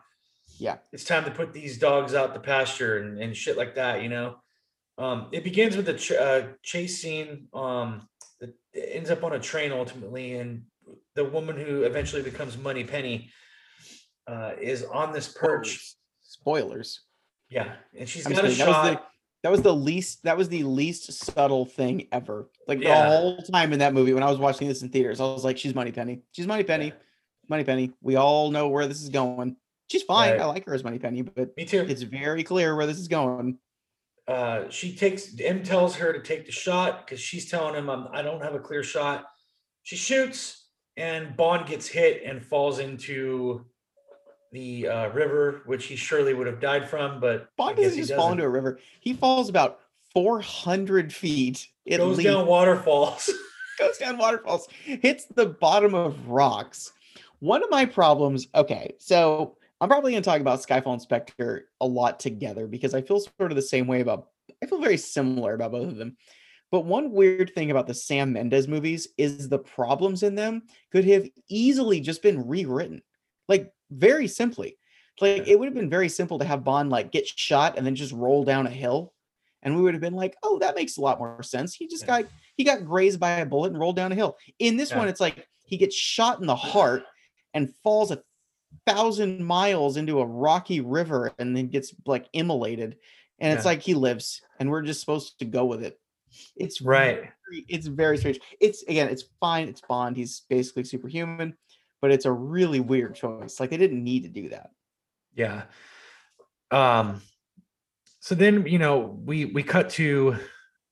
yeah. 0.58 0.76
it's 0.92 1.04
time 1.04 1.24
to 1.24 1.30
put 1.30 1.52
these 1.52 1.78
dogs 1.78 2.14
out 2.14 2.34
the 2.34 2.40
pasture 2.40 2.98
and, 2.98 3.18
and 3.18 3.36
shit 3.36 3.56
like 3.56 3.74
that 3.74 4.02
you 4.02 4.08
know? 4.10 4.36
Um 4.98 5.28
it 5.32 5.44
begins 5.44 5.76
with 5.76 5.88
a 5.88 5.94
ch- 5.94 6.12
uh, 6.12 6.48
chase 6.62 7.00
scene 7.00 7.48
um 7.54 8.06
that 8.40 8.54
ends 8.74 9.10
up 9.10 9.24
on 9.24 9.32
a 9.32 9.40
train 9.40 9.72
ultimately 9.72 10.34
and 10.34 10.64
the 11.14 11.24
woman 11.24 11.56
who 11.56 11.84
eventually 11.84 12.22
becomes 12.22 12.58
moneypenny 12.58 13.30
uh 14.26 14.52
is 14.60 14.84
on 14.84 15.14
this 15.14 15.28
perch. 15.28 15.94
Spoilers 16.20 17.00
yeah, 17.50 17.74
and 17.98 18.08
she's 18.08 18.26
I'm 18.26 18.32
got 18.32 18.44
a 18.44 18.50
shot. 18.50 18.66
That 18.66 18.82
was, 18.82 18.90
the, 18.90 19.02
that 19.42 19.50
was 19.50 19.62
the 19.62 19.74
least. 19.74 20.22
That 20.24 20.36
was 20.36 20.48
the 20.48 20.62
least 20.64 21.12
subtle 21.12 21.64
thing 21.64 22.08
ever. 22.12 22.50
Like 22.66 22.80
yeah. 22.80 23.02
the 23.02 23.16
whole 23.16 23.38
time 23.38 23.72
in 23.72 23.78
that 23.78 23.94
movie, 23.94 24.12
when 24.12 24.22
I 24.22 24.30
was 24.30 24.38
watching 24.38 24.68
this 24.68 24.82
in 24.82 24.90
theaters, 24.90 25.20
I 25.20 25.24
was 25.24 25.44
like, 25.44 25.58
"She's 25.58 25.74
Moneypenny. 25.74 26.22
She's 26.32 26.46
Moneypenny. 26.46 26.86
Yeah. 26.86 26.92
Moneypenny. 27.48 27.92
We 28.02 28.16
all 28.16 28.50
know 28.50 28.68
where 28.68 28.86
this 28.86 29.02
is 29.02 29.08
going. 29.08 29.56
She's 29.90 30.02
fine. 30.02 30.32
Right. 30.32 30.40
I 30.40 30.44
like 30.44 30.66
her 30.66 30.74
as 30.74 30.84
Moneypenny, 30.84 31.22
but 31.22 31.56
me 31.56 31.64
too. 31.64 31.86
It's 31.88 32.02
very 32.02 32.44
clear 32.44 32.76
where 32.76 32.86
this 32.86 32.98
is 32.98 33.08
going." 33.08 33.58
Uh, 34.26 34.68
she 34.68 34.94
takes 34.94 35.34
M 35.40 35.62
tells 35.62 35.96
her 35.96 36.12
to 36.12 36.20
take 36.20 36.44
the 36.44 36.52
shot 36.52 37.06
because 37.06 37.18
she's 37.18 37.50
telling 37.50 37.74
him, 37.74 37.88
I'm, 37.88 38.08
"I 38.12 38.20
don't 38.20 38.42
have 38.42 38.54
a 38.54 38.60
clear 38.60 38.82
shot." 38.82 39.24
She 39.84 39.96
shoots, 39.96 40.66
and 40.98 41.34
Bond 41.34 41.66
gets 41.66 41.86
hit 41.86 42.22
and 42.24 42.44
falls 42.44 42.78
into 42.78 43.64
the 44.52 44.88
uh, 44.88 45.08
river, 45.10 45.62
which 45.66 45.86
he 45.86 45.96
surely 45.96 46.34
would 46.34 46.46
have 46.46 46.60
died 46.60 46.88
from. 46.88 47.20
But 47.20 47.54
Bond 47.56 47.76
doesn't 47.76 47.98
just 47.98 48.14
fall 48.14 48.32
into 48.32 48.44
a 48.44 48.48
river. 48.48 48.78
He 49.00 49.12
falls 49.12 49.48
about 49.48 49.80
400 50.12 51.12
feet. 51.12 51.68
It 51.84 51.98
goes 51.98 52.18
least. 52.18 52.28
down 52.28 52.46
waterfalls. 52.46 53.30
goes 53.78 53.98
down 53.98 54.18
waterfalls. 54.18 54.68
Hits 54.84 55.26
the 55.26 55.46
bottom 55.46 55.94
of 55.94 56.28
rocks. 56.28 56.92
One 57.40 57.62
of 57.62 57.70
my 57.70 57.84
problems. 57.84 58.48
Okay, 58.54 58.94
so 58.98 59.56
I'm 59.80 59.88
probably 59.88 60.12
going 60.12 60.22
to 60.22 60.28
talk 60.28 60.40
about 60.40 60.60
Skyfall 60.60 60.94
and 60.94 61.02
Spectre 61.02 61.68
a 61.80 61.86
lot 61.86 62.18
together 62.18 62.66
because 62.66 62.94
I 62.94 63.02
feel 63.02 63.20
sort 63.20 63.52
of 63.52 63.56
the 63.56 63.62
same 63.62 63.86
way 63.86 64.00
about. 64.00 64.28
I 64.62 64.66
feel 64.66 64.80
very 64.80 64.96
similar 64.96 65.54
about 65.54 65.72
both 65.72 65.88
of 65.88 65.96
them. 65.96 66.16
But 66.70 66.84
one 66.84 67.12
weird 67.12 67.52
thing 67.54 67.70
about 67.70 67.86
the 67.86 67.94
Sam 67.94 68.32
Mendes 68.32 68.68
movies 68.68 69.08
is 69.16 69.48
the 69.48 69.58
problems 69.58 70.22
in 70.22 70.34
them 70.34 70.64
could 70.92 71.04
have 71.06 71.28
easily 71.48 72.00
just 72.00 72.22
been 72.22 72.46
rewritten. 72.46 73.02
Like 73.48 73.72
very 73.90 74.28
simply. 74.28 74.76
Like 75.20 75.48
it 75.48 75.58
would 75.58 75.66
have 75.66 75.74
been 75.74 75.90
very 75.90 76.08
simple 76.08 76.38
to 76.38 76.44
have 76.44 76.64
Bond 76.64 76.90
like 76.90 77.10
get 77.10 77.26
shot 77.26 77.76
and 77.76 77.84
then 77.84 77.94
just 77.94 78.12
roll 78.12 78.44
down 78.44 78.66
a 78.66 78.70
hill. 78.70 79.12
And 79.62 79.74
we 79.74 79.82
would 79.82 79.94
have 79.94 80.00
been 80.00 80.14
like, 80.14 80.36
oh, 80.44 80.60
that 80.60 80.76
makes 80.76 80.96
a 80.96 81.00
lot 81.00 81.18
more 81.18 81.42
sense. 81.42 81.74
He 81.74 81.88
just 81.88 82.04
yeah. 82.04 82.22
got 82.22 82.30
he 82.56 82.64
got 82.64 82.84
grazed 82.84 83.18
by 83.18 83.32
a 83.32 83.46
bullet 83.46 83.72
and 83.72 83.80
rolled 83.80 83.96
down 83.96 84.12
a 84.12 84.14
hill. 84.14 84.36
In 84.58 84.76
this 84.76 84.90
yeah. 84.90 84.98
one, 84.98 85.08
it's 85.08 85.20
like 85.20 85.46
he 85.64 85.76
gets 85.76 85.96
shot 85.96 86.40
in 86.40 86.46
the 86.46 86.56
heart 86.56 87.02
and 87.54 87.74
falls 87.82 88.12
a 88.12 88.22
thousand 88.86 89.44
miles 89.44 89.96
into 89.96 90.20
a 90.20 90.26
rocky 90.26 90.80
river 90.80 91.32
and 91.38 91.56
then 91.56 91.68
gets 91.68 91.94
like 92.06 92.28
immolated. 92.32 92.96
And 93.40 93.50
yeah. 93.50 93.56
it's 93.56 93.64
like 93.64 93.82
he 93.82 93.94
lives, 93.94 94.42
and 94.58 94.70
we're 94.70 94.82
just 94.82 95.00
supposed 95.00 95.38
to 95.38 95.44
go 95.44 95.64
with 95.64 95.82
it. 95.82 95.98
It's 96.56 96.80
right. 96.80 97.16
Very, 97.16 97.64
it's 97.68 97.86
very 97.86 98.18
strange. 98.18 98.40
It's 98.60 98.82
again, 98.84 99.08
it's 99.08 99.24
fine. 99.40 99.68
It's 99.68 99.80
Bond. 99.80 100.16
He's 100.16 100.42
basically 100.48 100.84
superhuman 100.84 101.56
but 102.00 102.10
it's 102.10 102.24
a 102.26 102.32
really 102.32 102.80
weird 102.80 103.14
choice. 103.14 103.60
Like 103.60 103.70
they 103.70 103.76
didn't 103.76 104.04
need 104.04 104.22
to 104.22 104.28
do 104.28 104.48
that. 104.50 104.70
Yeah. 105.34 105.64
Um 106.70 107.22
so 108.20 108.34
then, 108.34 108.66
you 108.66 108.78
know, 108.78 109.18
we 109.24 109.46
we 109.46 109.62
cut 109.62 109.90
to 109.90 110.36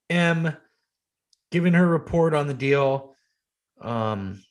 M 0.09 0.57
giving 1.51 1.74
her 1.74 1.87
report 1.87 2.35
on 2.35 2.47
the 2.47 2.55
deal. 2.55 3.15
Um 3.81 4.43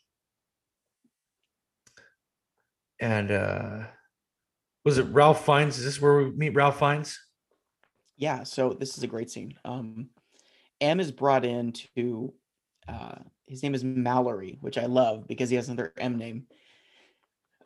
and 3.00 3.32
uh 3.32 3.84
was 4.84 4.98
it 4.98 5.08
Ralph 5.08 5.46
Fiennes? 5.46 5.78
Is 5.80 5.86
this 5.86 6.02
where 6.02 6.18
we 6.18 6.32
meet 6.32 6.54
Ralph 6.54 6.80
Fiennes? 6.80 7.20
Yeah, 8.18 8.44
so 8.44 8.70
this 8.70 8.98
is 8.98 9.04
a 9.04 9.08
great 9.08 9.30
scene. 9.30 9.56
Um 9.66 10.10
M 10.80 11.00
is 11.00 11.12
brought 11.12 11.46
in 11.46 11.74
to 11.96 12.34
uh 12.88 13.16
his 13.48 13.64
name 13.64 13.76
is 13.76 13.84
Mallory, 13.84 14.58
which 14.62 14.78
I 14.78 14.86
love 14.86 15.28
because 15.28 15.50
he 15.50 15.56
has 15.56 15.68
another 15.68 15.94
M 15.98 16.18
name. 16.18 16.48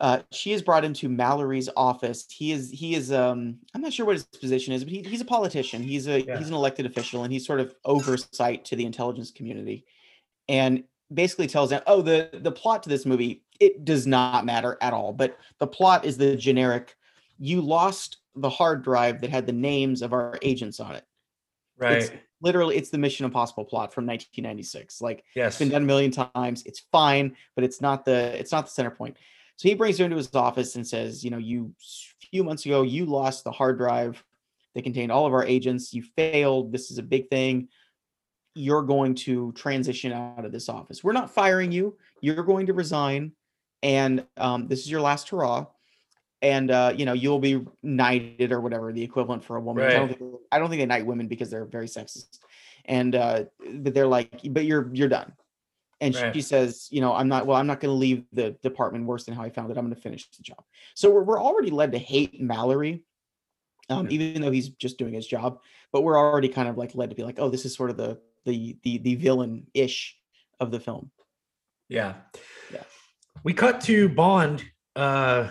Uh, 0.00 0.22
she 0.32 0.52
is 0.52 0.62
brought 0.62 0.84
into 0.84 1.10
Mallory's 1.10 1.68
office. 1.76 2.26
He 2.30 2.52
is 2.52 2.70
he 2.70 2.94
is 2.94 3.12
um 3.12 3.58
I'm 3.74 3.82
not 3.82 3.92
sure 3.92 4.06
what 4.06 4.16
his 4.16 4.24
position 4.24 4.72
is, 4.72 4.84
but 4.84 4.92
he, 4.92 5.02
he's 5.02 5.20
a 5.20 5.26
politician. 5.26 5.82
He's 5.82 6.06
a 6.06 6.22
yeah. 6.22 6.38
he's 6.38 6.48
an 6.48 6.54
elected 6.54 6.86
official, 6.86 7.24
and 7.24 7.32
he's 7.32 7.46
sort 7.46 7.60
of 7.60 7.74
oversight 7.84 8.64
to 8.66 8.76
the 8.76 8.86
intelligence 8.86 9.30
community, 9.30 9.84
and 10.48 10.84
basically 11.12 11.46
tells 11.46 11.70
them, 11.70 11.82
oh 11.86 12.02
the 12.02 12.30
the 12.32 12.52
plot 12.52 12.82
to 12.84 12.88
this 12.88 13.04
movie 13.04 13.42
it 13.60 13.84
does 13.84 14.06
not 14.06 14.46
matter 14.46 14.78
at 14.80 14.94
all. 14.94 15.12
But 15.12 15.36
the 15.58 15.66
plot 15.66 16.04
is 16.06 16.16
the 16.16 16.34
generic. 16.34 16.96
You 17.38 17.60
lost 17.60 18.18
the 18.34 18.48
hard 18.48 18.82
drive 18.82 19.20
that 19.20 19.30
had 19.30 19.46
the 19.46 19.52
names 19.52 20.02
of 20.02 20.12
our 20.12 20.38
agents 20.42 20.80
on 20.80 20.94
it. 20.94 21.04
Right. 21.76 21.98
It's, 21.98 22.10
literally 22.40 22.76
it's 22.76 22.90
the 22.90 22.98
Mission 22.98 23.24
Impossible 23.24 23.64
plot 23.64 23.92
from 23.92 24.06
1996. 24.06 25.00
Like 25.00 25.24
yes, 25.34 25.52
it's 25.52 25.58
been 25.58 25.68
done 25.68 25.82
a 25.82 25.86
million 25.86 26.10
times. 26.10 26.62
It's 26.66 26.80
fine, 26.92 27.36
but 27.54 27.64
it's 27.64 27.80
not 27.80 28.04
the 28.04 28.38
it's 28.38 28.52
not 28.52 28.66
the 28.66 28.70
center 28.70 28.90
point. 28.90 29.16
So 29.56 29.68
he 29.68 29.74
brings 29.74 29.98
her 29.98 30.04
into 30.04 30.16
his 30.16 30.34
office 30.34 30.76
and 30.76 30.86
says, 30.86 31.22
you 31.22 31.30
know, 31.30 31.38
you 31.38 31.74
a 32.22 32.26
few 32.30 32.44
months 32.44 32.64
ago 32.64 32.82
you 32.82 33.06
lost 33.06 33.44
the 33.44 33.52
hard 33.52 33.78
drive 33.78 34.22
that 34.74 34.84
contained 34.84 35.12
all 35.12 35.26
of 35.26 35.32
our 35.32 35.44
agents. 35.44 35.92
You 35.92 36.02
failed. 36.16 36.72
This 36.72 36.90
is 36.90 36.98
a 36.98 37.02
big 37.02 37.28
thing. 37.28 37.68
You're 38.54 38.82
going 38.82 39.14
to 39.16 39.52
transition 39.52 40.12
out 40.12 40.44
of 40.44 40.52
this 40.52 40.68
office. 40.68 41.04
We're 41.04 41.12
not 41.12 41.32
firing 41.32 41.72
you. 41.72 41.96
You're 42.20 42.42
going 42.42 42.66
to 42.66 42.72
resign, 42.72 43.32
and 43.82 44.26
um, 44.36 44.66
this 44.66 44.80
is 44.80 44.90
your 44.90 45.00
last 45.00 45.28
hurrah 45.28 45.66
and 46.42 46.70
uh, 46.70 46.92
you 46.96 47.04
know 47.04 47.12
you'll 47.12 47.38
be 47.38 47.64
knighted 47.82 48.52
or 48.52 48.60
whatever 48.60 48.92
the 48.92 49.02
equivalent 49.02 49.44
for 49.44 49.56
a 49.56 49.60
woman. 49.60 49.84
Right. 49.84 49.94
I 49.94 49.98
don't 49.98 50.08
think 50.08 50.20
I 50.52 50.58
don't 50.58 50.68
think 50.68 50.80
they 50.80 50.86
knight 50.86 51.06
women 51.06 51.28
because 51.28 51.50
they're 51.50 51.66
very 51.66 51.86
sexist, 51.86 52.38
and 52.84 53.14
uh, 53.14 53.44
but 53.74 53.94
they're 53.94 54.06
like, 54.06 54.40
but 54.50 54.64
you're 54.64 54.90
you're 54.92 55.08
done. 55.08 55.32
And 56.02 56.14
right. 56.14 56.34
she 56.34 56.40
says, 56.40 56.88
you 56.90 57.02
know, 57.02 57.12
I'm 57.12 57.28
not. 57.28 57.46
Well, 57.46 57.58
I'm 57.58 57.66
not 57.66 57.80
going 57.80 57.92
to 57.92 57.98
leave 57.98 58.24
the 58.32 58.52
department 58.62 59.04
worse 59.04 59.24
than 59.24 59.34
how 59.34 59.42
I 59.42 59.50
found 59.50 59.70
it. 59.70 59.76
I'm 59.76 59.84
going 59.84 59.94
to 59.94 60.00
finish 60.00 60.28
the 60.30 60.42
job. 60.42 60.62
So 60.94 61.10
we're 61.10 61.22
we're 61.22 61.42
already 61.42 61.70
led 61.70 61.92
to 61.92 61.98
hate 61.98 62.40
Mallory, 62.40 63.04
um, 63.90 64.06
mm-hmm. 64.06 64.12
even 64.12 64.42
though 64.42 64.50
he's 64.50 64.70
just 64.70 64.96
doing 64.96 65.12
his 65.12 65.26
job. 65.26 65.60
But 65.92 66.02
we're 66.02 66.18
already 66.18 66.48
kind 66.48 66.68
of 66.68 66.78
like 66.78 66.94
led 66.94 67.10
to 67.10 67.16
be 67.16 67.22
like, 67.22 67.38
oh, 67.38 67.50
this 67.50 67.66
is 67.66 67.74
sort 67.74 67.90
of 67.90 67.98
the 67.98 68.18
the 68.46 68.78
the 68.82 68.98
the 68.98 69.14
villain 69.16 69.66
ish 69.74 70.16
of 70.58 70.70
the 70.70 70.80
film. 70.80 71.10
Yeah, 71.90 72.14
yeah. 72.72 72.84
We 73.44 73.52
cut 73.52 73.82
to 73.82 74.08
Bond. 74.08 74.64
Uh 74.96 75.50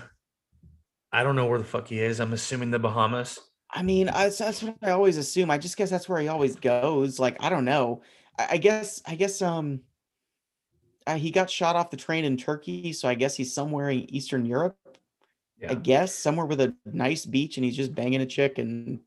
I 1.12 1.24
don't 1.24 1.36
know 1.36 1.48
where 1.48 1.60
the 1.60 1.66
fuck 1.66 1.88
he 1.88 2.00
is. 2.00 2.20
I'm 2.20 2.34
assuming 2.34 2.72
the 2.72 2.80
Bahamas. 2.80 3.40
I 3.72 3.84
mean, 3.84 4.10
I, 4.10 4.30
that's 4.30 4.64
what 4.64 4.76
I 4.82 4.92
always 4.92 5.18
assume. 5.18 5.52
I 5.52 5.58
just 5.58 5.78
guess 5.78 5.90
that's 5.90 6.10
where 6.10 6.20
he 6.20 6.28
always 6.28 6.56
goes. 6.56 7.20
Like, 7.20 7.38
I 7.40 7.50
don't 7.50 7.66
know. 7.66 8.02
I, 8.38 8.48
I 8.52 8.58
guess, 8.58 9.02
I 9.06 9.16
guess, 9.16 9.42
um, 9.42 9.82
uh, 11.08 11.16
he 11.16 11.32
got 11.32 11.50
shot 11.50 11.76
off 11.76 11.90
the 11.90 11.98
train 11.98 12.26
in 12.26 12.38
Turkey, 12.38 12.94
so 12.94 13.08
I 13.08 13.16
guess 13.16 13.36
he's 13.36 13.54
somewhere 13.54 13.90
in 13.90 14.14
Eastern 14.14 14.46
Europe. 14.46 14.78
Yeah. 15.60 15.72
I 15.72 15.76
guess 15.76 16.14
somewhere 16.14 16.46
with 16.46 16.62
a 16.62 16.76
nice 16.86 17.26
beach, 17.26 17.58
and 17.58 17.66
he's 17.66 17.76
just 17.76 17.96
banging 17.96 18.22
a 18.22 18.26
chick, 18.26 18.60
and 18.60 19.00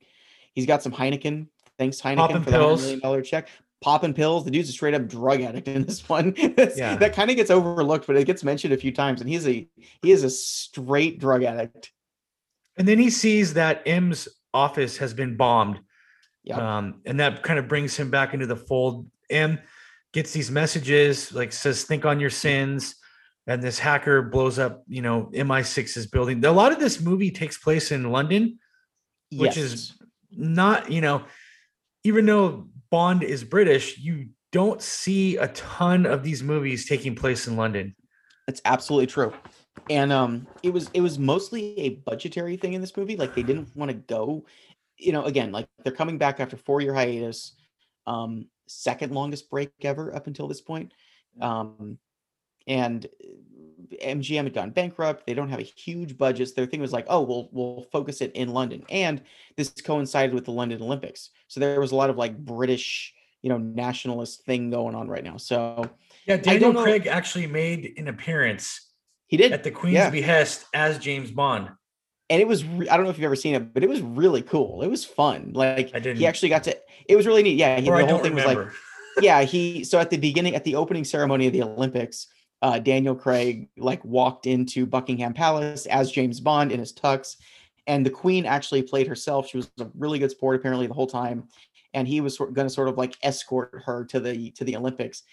he's 0.52 0.66
got 0.66 0.82
some 0.82 0.92
Heineken. 0.92 1.46
Thanks 1.78 2.00
Heineken 2.00 2.16
Popping 2.16 2.42
for 2.42 2.50
that 2.50 2.58
million 2.58 2.98
dollar 2.98 3.22
check. 3.22 3.48
Popping 3.82 4.14
pills. 4.14 4.44
The 4.44 4.50
dude's 4.50 4.68
a 4.68 4.72
straight 4.72 4.94
up 4.94 5.09
drug 5.09 5.42
addict 5.42 5.68
in 5.68 5.84
this 5.84 6.09
one. 6.09 6.34
yeah. 6.76 6.96
That 6.96 7.12
kind 7.12 7.30
of 7.30 7.36
gets 7.36 7.50
overlooked, 7.50 8.06
but 8.06 8.16
it 8.16 8.24
gets 8.24 8.44
mentioned 8.44 8.72
a 8.72 8.76
few 8.76 8.92
times, 8.92 9.20
and 9.20 9.28
he's 9.28 9.46
a 9.46 9.68
he 10.02 10.10
is 10.10 10.24
a 10.24 10.30
straight 10.30 11.18
drug 11.18 11.42
addict. 11.42 11.92
And 12.78 12.88
then 12.88 12.98
he 12.98 13.10
sees 13.10 13.54
that 13.54 13.82
M's 13.86 14.28
office 14.54 14.96
has 14.98 15.12
been 15.12 15.36
bombed. 15.36 15.80
Yeah. 16.44 16.78
Um, 16.78 17.02
and 17.04 17.20
that 17.20 17.42
kind 17.42 17.59
of 17.59 17.68
brings 17.68 17.96
him 17.96 18.10
back 18.10 18.34
into 18.34 18.46
the 18.46 18.56
fold. 18.56 19.06
M 19.30 19.59
gets 20.12 20.32
these 20.32 20.50
messages, 20.50 21.32
like 21.32 21.52
says, 21.52 21.84
think 21.84 22.04
on 22.04 22.20
your 22.20 22.30
sins. 22.30 22.96
And 23.46 23.60
this 23.60 23.78
hacker 23.78 24.22
blows 24.22 24.59
up, 24.59 24.84
you 24.86 25.02
know, 25.02 25.28
MI6's 25.32 26.06
building. 26.06 26.44
A 26.44 26.52
lot 26.52 26.70
of 26.70 26.78
this 26.78 27.00
movie 27.00 27.30
takes 27.30 27.59
place 27.59 27.90
in 27.90 28.12
London, 28.12 28.59
which 29.32 29.56
yes. 29.56 29.64
is 29.64 29.92
not, 30.30 30.92
you 30.92 31.00
know, 31.00 31.24
even 32.04 32.26
though 32.26 32.68
Bond 32.93 33.24
is 33.24 33.43
British, 33.43 33.98
you 33.98 34.28
don't 34.52 34.81
see 34.81 35.36
a 35.39 35.48
ton 35.48 36.06
of 36.06 36.23
these 36.23 36.44
movies 36.44 36.86
taking 36.89 37.16
place 37.16 37.48
in 37.48 37.56
London. 37.56 37.97
That's 38.47 38.62
absolutely 38.64 39.09
true 39.09 39.32
and 39.90 40.12
um 40.12 40.47
it 40.62 40.73
was 40.73 40.90
it 40.94 41.01
was 41.01 41.19
mostly 41.19 41.78
a 41.78 41.90
budgetary 41.90 42.56
thing 42.56 42.74
in 42.74 42.81
this 42.81 42.97
movie 42.97 43.16
like 43.16 43.35
they 43.35 43.43
didn't 43.43 43.74
want 43.74 43.90
to 43.90 43.97
go 43.97 44.44
you 44.98 45.12
know 45.12 45.24
again 45.24 45.51
like 45.51 45.66
they're 45.82 45.93
coming 45.93 46.19
back 46.19 46.40
after 46.40 46.56
four 46.56 46.81
year 46.81 46.94
hiatus 46.94 47.56
um 48.06 48.47
second 48.69 49.12
longest 49.12 49.51
break 49.51 49.70
ever 49.82 50.14
up 50.14 50.27
until 50.27 50.47
this 50.47 50.60
point 50.60 50.93
um 51.40 51.98
and 52.66 53.06
mgm 54.02 54.44
had 54.44 54.55
gone 54.55 54.70
bankrupt 54.70 55.27
they 55.27 55.35
don't 55.35 55.48
have 55.48 55.60
a 55.60 55.64
huge 55.64 56.16
budget 56.16 56.55
their 56.55 56.66
thing 56.66 56.81
was 56.81 56.93
like 56.93 57.06
oh 57.09 57.20
we'll 57.20 57.48
we'll 57.52 57.86
focus 57.93 58.20
it 58.20 58.32
in 58.32 58.48
london 58.48 58.82
and 58.90 59.23
this 59.56 59.70
coincided 59.70 60.35
with 60.35 60.44
the 60.44 60.51
london 60.51 60.81
olympics 60.82 61.31
so 61.48 61.60
there 61.60 61.81
was 61.81 61.93
a 61.93 61.97
lot 61.97 62.10
of 62.10 62.16
like 62.16 62.36
british 62.36 63.14
you 63.43 63.48
know 63.48 63.59
nationalist 63.59 64.44
thing 64.44 64.70
going 64.70 64.94
on 64.94 65.09
right 65.09 65.24
now 65.24 65.36
so 65.36 65.85
yeah 66.27 66.36
daniel 66.36 66.73
craig 66.73 67.06
actually 67.06 67.47
made 67.47 67.94
an 67.97 68.09
appearance 68.09 68.93
he 69.32 69.39
did 69.39 69.52
at 69.52 69.64
the 69.64 69.70
Queen's 69.70 69.94
yeah. 69.94 70.10
behest 70.10 70.66
as 70.74 70.98
James 70.98 71.31
Bond. 71.31 71.70
And 72.28 72.43
it 72.43 72.47
was 72.47 72.66
re- 72.66 72.90
I 72.90 72.98
don't 72.98 73.05
know 73.05 73.10
if 73.10 73.16
you've 73.16 73.24
ever 73.24 73.35
seen 73.35 73.55
it, 73.55 73.73
but 73.73 73.82
it 73.82 73.89
was 73.89 74.02
really 74.02 74.43
cool. 74.43 74.82
It 74.82 74.89
was 74.89 75.06
fun. 75.06 75.52
Like 75.55 75.90
I 75.94 76.01
didn't. 76.01 76.19
He 76.19 76.27
actually 76.27 76.51
got 76.51 76.64
to. 76.64 76.77
It 77.09 77.16
was 77.16 77.27
really 77.27 77.43
neat. 77.43 77.56
Yeah, 77.56 77.81
he, 77.81 77.89
the 77.89 78.06
whole 78.06 78.19
thing 78.19 78.35
remember. 78.35 78.64
was 78.66 78.74
like. 79.16 79.24
yeah, 79.24 79.40
he. 79.40 79.85
So 79.85 79.98
at 79.98 80.10
the 80.10 80.19
beginning, 80.19 80.55
at 80.55 80.64
the 80.64 80.77
opening 80.77 81.05
ceremony 81.05 81.47
of 81.47 81.55
the 81.55 81.62
Olympics, 81.62 82.27
uh, 82.62 82.78
Daniel 82.78 83.14
Craig 83.14 83.68
like 83.76 84.05
walked 84.05 84.47
into 84.47 84.86
Buckingham 84.86 85.34
Palace 85.34 85.86
as 85.86 86.10
James 86.10 86.40
Bond 86.40 86.72
in 86.72 86.80
his 86.80 86.93
tux, 86.93 87.36
and 87.86 88.06
the 88.06 88.10
Queen 88.10 88.47
actually 88.47 88.82
played 88.82 89.06
herself. 89.06 89.48
She 89.48 89.59
was 89.59 89.70
a 89.80 89.89
really 89.94 90.18
good 90.18 90.30
sport 90.30 90.56
apparently 90.56 90.86
the 90.86 90.94
whole 90.94 91.06
time, 91.06 91.48
and 91.93 92.09
he 92.09 92.20
was 92.20 92.39
going 92.39 92.55
to 92.55 92.70
sort 92.70 92.89
of 92.89 92.97
like 92.97 93.16
escort 93.22 93.82
her 93.84 94.05
to 94.06 94.20
the 94.20 94.51
to 94.52 94.64
the 94.64 94.76
Olympics 94.76 95.24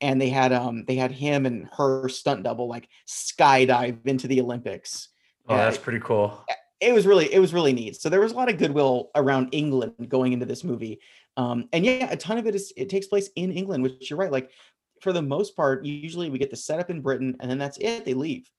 and 0.00 0.20
they 0.20 0.28
had 0.28 0.52
um 0.52 0.84
they 0.86 0.96
had 0.96 1.12
him 1.12 1.46
and 1.46 1.68
her 1.76 2.08
stunt 2.08 2.42
double 2.42 2.68
like 2.68 2.88
skydive 3.06 4.06
into 4.06 4.28
the 4.28 4.40
Olympics. 4.40 5.08
Oh, 5.48 5.56
that's 5.56 5.78
pretty 5.78 6.00
cool. 6.00 6.44
It 6.80 6.92
was 6.92 7.06
really 7.06 7.32
it 7.32 7.38
was 7.38 7.52
really 7.52 7.72
neat. 7.72 8.00
So 8.00 8.08
there 8.08 8.20
was 8.20 8.32
a 8.32 8.36
lot 8.36 8.50
of 8.50 8.58
goodwill 8.58 9.10
around 9.14 9.48
England 9.52 9.94
going 10.08 10.32
into 10.32 10.46
this 10.46 10.62
movie. 10.62 11.00
Um, 11.36 11.68
and 11.72 11.84
yeah, 11.84 12.10
a 12.10 12.16
ton 12.16 12.38
of 12.38 12.46
it 12.46 12.54
is 12.54 12.72
it 12.76 12.88
takes 12.88 13.06
place 13.06 13.30
in 13.36 13.52
England, 13.52 13.82
which 13.82 14.10
you're 14.10 14.18
right. 14.18 14.32
Like 14.32 14.50
for 15.00 15.12
the 15.12 15.22
most 15.22 15.56
part, 15.56 15.84
usually 15.84 16.30
we 16.30 16.38
get 16.38 16.50
the 16.50 16.56
setup 16.56 16.90
in 16.90 17.00
Britain 17.00 17.36
and 17.40 17.50
then 17.50 17.58
that's 17.58 17.78
it. 17.78 18.04
They 18.04 18.14
leave. 18.14 18.50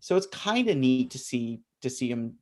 So 0.00 0.16
it's 0.16 0.26
kind 0.28 0.68
of 0.68 0.76
neat 0.76 1.10
to 1.10 1.18
see 1.18 1.60
to 1.82 1.90
see 1.90 2.08
him 2.10 2.34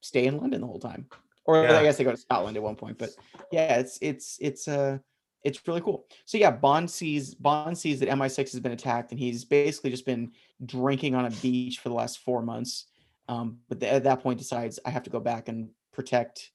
stay 0.00 0.26
in 0.26 0.38
London 0.38 0.60
the 0.60 0.66
whole 0.66 0.78
time. 0.78 1.06
Or 1.46 1.62
yeah. 1.62 1.78
I 1.78 1.82
guess 1.82 1.96
they 1.96 2.04
go 2.04 2.10
to 2.10 2.16
Scotland 2.16 2.56
at 2.56 2.62
one 2.62 2.76
point. 2.76 2.98
But 2.98 3.10
yeah, 3.52 3.76
it's 3.76 3.98
it's 4.00 4.38
it's 4.40 4.68
uh 4.68 4.98
it's 5.42 5.66
really 5.68 5.82
cool. 5.82 6.06
So 6.24 6.38
yeah, 6.38 6.50
Bond 6.50 6.90
sees 6.90 7.34
Bond 7.34 7.76
sees 7.76 8.00
that 8.00 8.08
MI6 8.08 8.52
has 8.52 8.60
been 8.60 8.72
attacked, 8.72 9.10
and 9.10 9.20
he's 9.20 9.44
basically 9.44 9.90
just 9.90 10.06
been 10.06 10.32
drinking 10.64 11.14
on 11.14 11.26
a 11.26 11.30
beach 11.30 11.78
for 11.78 11.90
the 11.90 11.94
last 11.94 12.20
four 12.20 12.42
months. 12.42 12.86
Um, 13.28 13.58
but 13.68 13.80
the, 13.80 13.92
at 13.92 14.04
that 14.04 14.22
point, 14.22 14.38
decides 14.38 14.78
I 14.84 14.90
have 14.90 15.02
to 15.04 15.10
go 15.10 15.20
back 15.20 15.48
and 15.48 15.68
protect 15.92 16.50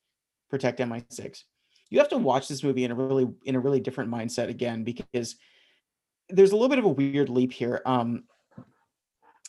protect 0.50 0.80
MI6. 0.80 1.44
You 1.92 2.00
have 2.00 2.10
to 2.10 2.18
watch 2.18 2.48
this 2.48 2.64
movie 2.64 2.84
in 2.84 2.92
a 2.92 2.96
really 2.96 3.28
in 3.46 3.56
a 3.56 3.60
really 3.60 3.80
different 3.80 4.12
mindset 4.12 4.50
again 4.50 4.84
because 4.84 5.36
there's 6.30 6.52
a 6.52 6.56
little 6.56 6.70
bit 6.70 6.80
of 6.80 6.86
a 6.86 6.90
weird 6.90 7.30
leap 7.30 7.52
here. 7.52 7.82
Um, 7.86 8.24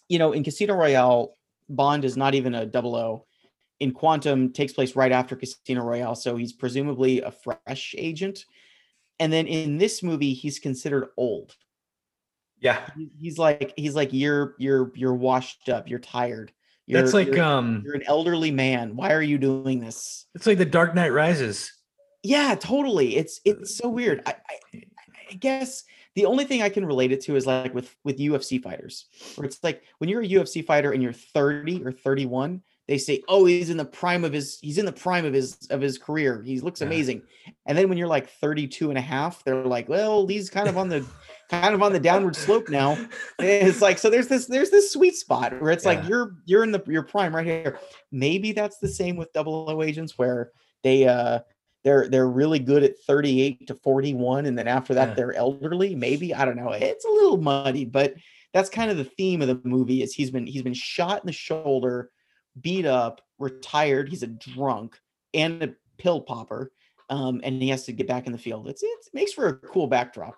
you 0.09 0.19
know, 0.19 0.33
in 0.33 0.45
Casino 0.45 0.75
Royale, 0.75 1.37
Bond 1.69 2.05
is 2.05 2.17
not 2.17 2.35
even 2.35 2.55
a 2.55 2.67
double 2.67 2.97
O. 2.97 3.27
In 3.79 3.93
Quantum, 3.93 4.53
takes 4.53 4.75
place 4.75 4.95
right 4.95 5.13
after 5.13 5.37
Casino 5.37 5.83
Royale, 5.83 6.15
so 6.15 6.37
he's 6.37 6.53
presumably 6.53 7.23
a 7.23 7.31
fresh 7.31 7.95
agent. 7.97 8.45
And 9.19 9.33
then 9.33 9.47
in 9.47 9.79
this 9.79 10.03
movie 10.03 10.33
he's 10.33 10.59
considered 10.59 11.09
old. 11.17 11.55
Yeah. 12.59 12.81
He's 13.19 13.39
like 13.39 13.73
he's 13.77 13.95
like 13.95 14.13
you're 14.13 14.55
you're 14.59 14.93
you're 14.95 15.15
washed 15.15 15.69
up. 15.69 15.89
You're 15.89 15.99
tired. 15.99 16.53
You're, 16.87 17.01
that's 17.01 17.15
like 17.15 17.29
you're, 17.29 17.43
um 17.43 17.83
you're 17.85 17.95
an 17.95 18.03
elderly 18.07 18.51
man. 18.51 18.97
Why 18.97 19.13
are 19.13 19.23
you 19.23 19.39
doing 19.39 19.81
this? 19.81 20.27
It's 20.35 20.47
like 20.47 20.59
the 20.59 20.65
dark 20.65 20.95
knight 20.95 21.13
rises. 21.13 21.73
Yeah 22.23 22.55
totally. 22.59 23.17
It's 23.17 23.41
it's 23.45 23.77
so 23.77 23.89
weird. 23.89 24.23
I, 24.27 24.35
I, 24.75 24.83
I 25.31 25.35
guess 25.35 25.85
the 26.21 26.27
only 26.27 26.45
thing 26.45 26.63
i 26.63 26.69
can 26.69 26.85
relate 26.85 27.13
it 27.13 27.21
to 27.21 27.37
is 27.37 27.47
like 27.47 27.75
with 27.75 27.97
with 28.05 28.19
ufc 28.19 28.63
fighters 28.63 29.07
where 29.37 29.45
it's 29.47 29.63
like 29.63 29.83
when 29.99 30.11
you're 30.11 30.23
a 30.23 30.29
ufc 30.29 30.65
fighter 30.65 30.93
and 30.93 31.03
you're 31.03 31.13
30 31.13 31.85
or 31.85 31.93
31 31.93 32.63
they 32.91 32.99
say, 32.99 33.23
"Oh, 33.29 33.45
he's 33.45 33.71
in 33.71 33.77
the 33.77 33.85
prime 33.85 34.25
of 34.25 34.33
his 34.33 34.59
he's 34.61 34.77
in 34.77 34.85
the 34.85 34.91
prime 34.91 35.25
of 35.25 35.33
his 35.33 35.69
of 35.71 35.81
his 35.81 35.97
career. 35.97 36.43
He 36.45 36.59
looks 36.59 36.81
yeah. 36.81 36.89
amazing." 36.89 37.23
And 37.65 37.79
then 37.79 37.89
when 37.89 37.97
you're 37.97 38.09
like 38.09 38.29
32 38.29 38.89
and 38.89 38.99
a 38.99 39.01
half, 39.01 39.45
they're 39.45 39.65
like, 39.65 39.89
"Well, 39.89 40.27
he's 40.27 40.51
kind 40.51 40.69
of 40.69 40.77
on 40.77 40.89
the 40.89 41.07
kind 41.49 41.73
of 41.73 41.85
on 41.85 41.93
the 41.93 42.01
downward 42.01 42.35
slope 42.35 42.69
now." 42.69 42.95
And 43.39 43.69
it's 43.69 43.81
like 43.81 43.99
so 43.99 44.11
there's 44.11 44.27
this 44.27 44.47
there's 44.47 44.71
this 44.71 44.93
sweet 44.93 45.15
spot 45.15 45.61
where 45.63 45.71
it's 45.71 45.85
yeah. 45.85 45.93
like 45.93 46.09
you're 46.09 46.35
you're 46.47 46.65
in 46.65 46.73
the 46.73 46.83
your 46.89 47.05
prime 47.05 47.35
right 47.35 47.47
here. 47.47 47.79
Maybe 48.11 48.51
that's 48.51 48.79
the 48.79 48.89
same 48.89 49.17
with 49.17 49.33
double 49.33 49.71
O 49.71 49.83
agents 49.83 50.19
where 50.19 50.51
they 50.83 51.07
uh 51.07 51.41
they're 51.85 52.09
they're 52.09 52.29
really 52.29 52.59
good 52.59 52.83
at 52.83 52.99
38 53.07 53.67
to 53.67 53.75
41 53.75 54.47
and 54.47 54.59
then 54.59 54.69
after 54.69 54.95
that 54.95 55.09
yeah. 55.09 55.15
they're 55.15 55.35
elderly 55.35 55.95
maybe 55.95 56.35
i 56.35 56.45
don't 56.45 56.57
know 56.57 56.71
it's 56.73 57.05
a 57.05 57.11
little 57.11 57.39
muddy 57.39 57.85
but 57.85 58.15
that's 58.53 58.69
kind 58.69 58.91
of 58.91 58.97
the 58.97 59.05
theme 59.05 59.41
of 59.43 59.49
the 59.49 59.61
movie 59.65 60.03
is 60.03 60.13
he's 60.13 60.31
been 60.31 60.47
he's 60.47 60.63
been 60.63 60.75
shot 60.75 61.23
in 61.23 61.27
the 61.27 61.33
shoulder 61.33 62.11
beat 62.61 62.87
up, 62.87 63.21
retired. 63.39 64.09
He's 64.09 64.23
a 64.23 64.29
drunk 64.29 64.99
and 65.35 65.63
a 65.63 65.75
pill 65.99 66.21
popper, 66.21 66.73
um, 67.09 67.41
and 67.45 67.63
he 67.63 67.69
has 67.69 67.85
to 67.85 67.93
get 67.93 68.09
back 68.09 68.27
in 68.27 68.33
the 68.33 68.39
field. 68.39 68.69
It's, 68.69 68.83
it 68.83 68.91
makes 69.13 69.33
for 69.33 69.49
a 69.49 69.55
cool 69.55 69.87
backdrop. 69.87 70.37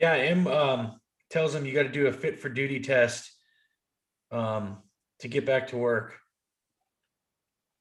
Yeah, 0.00 0.14
M 0.14 0.46
um, 0.46 1.00
tells 1.30 1.54
him 1.54 1.64
you 1.64 1.72
got 1.72 1.84
to 1.84 1.88
do 1.88 2.06
a 2.06 2.12
fit 2.12 2.38
for 2.38 2.48
duty 2.48 2.80
test 2.80 3.30
um, 4.30 4.78
to 5.20 5.28
get 5.28 5.46
back 5.46 5.68
to 5.68 5.76
work. 5.76 6.16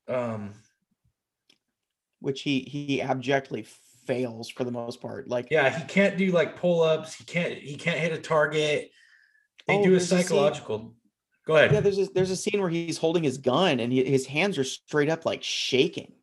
Um, 0.07 0.53
which 2.23 2.41
he 2.41 2.61
he 2.61 3.01
abjectly 3.01 3.65
fails 4.07 4.49
for 4.49 4.63
the 4.63 4.71
most 4.71 5.01
part. 5.01 5.27
Like 5.27 5.49
yeah, 5.51 5.69
he 5.69 5.83
can't 5.85 6.17
do 6.17 6.31
like 6.31 6.55
pull 6.55 6.81
ups. 6.81 7.13
He 7.13 7.25
can't 7.25 7.53
he 7.53 7.75
can't 7.75 7.99
hit 7.99 8.13
a 8.13 8.17
target. 8.17 8.91
They 9.67 9.77
oh, 9.77 9.83
do 9.83 9.95
a 9.95 9.99
psychological. 9.99 10.75
A 10.75 11.03
Go 11.45 11.57
ahead. 11.57 11.73
Yeah, 11.73 11.81
there's 11.81 11.97
a, 11.97 12.05
there's 12.05 12.31
a 12.31 12.37
scene 12.37 12.61
where 12.61 12.69
he's 12.69 12.97
holding 12.97 13.23
his 13.23 13.37
gun 13.37 13.81
and 13.81 13.91
he, 13.91 14.03
his 14.03 14.25
hands 14.25 14.57
are 14.57 14.63
straight 14.63 15.09
up 15.09 15.25
like 15.25 15.43
shaking, 15.43 16.13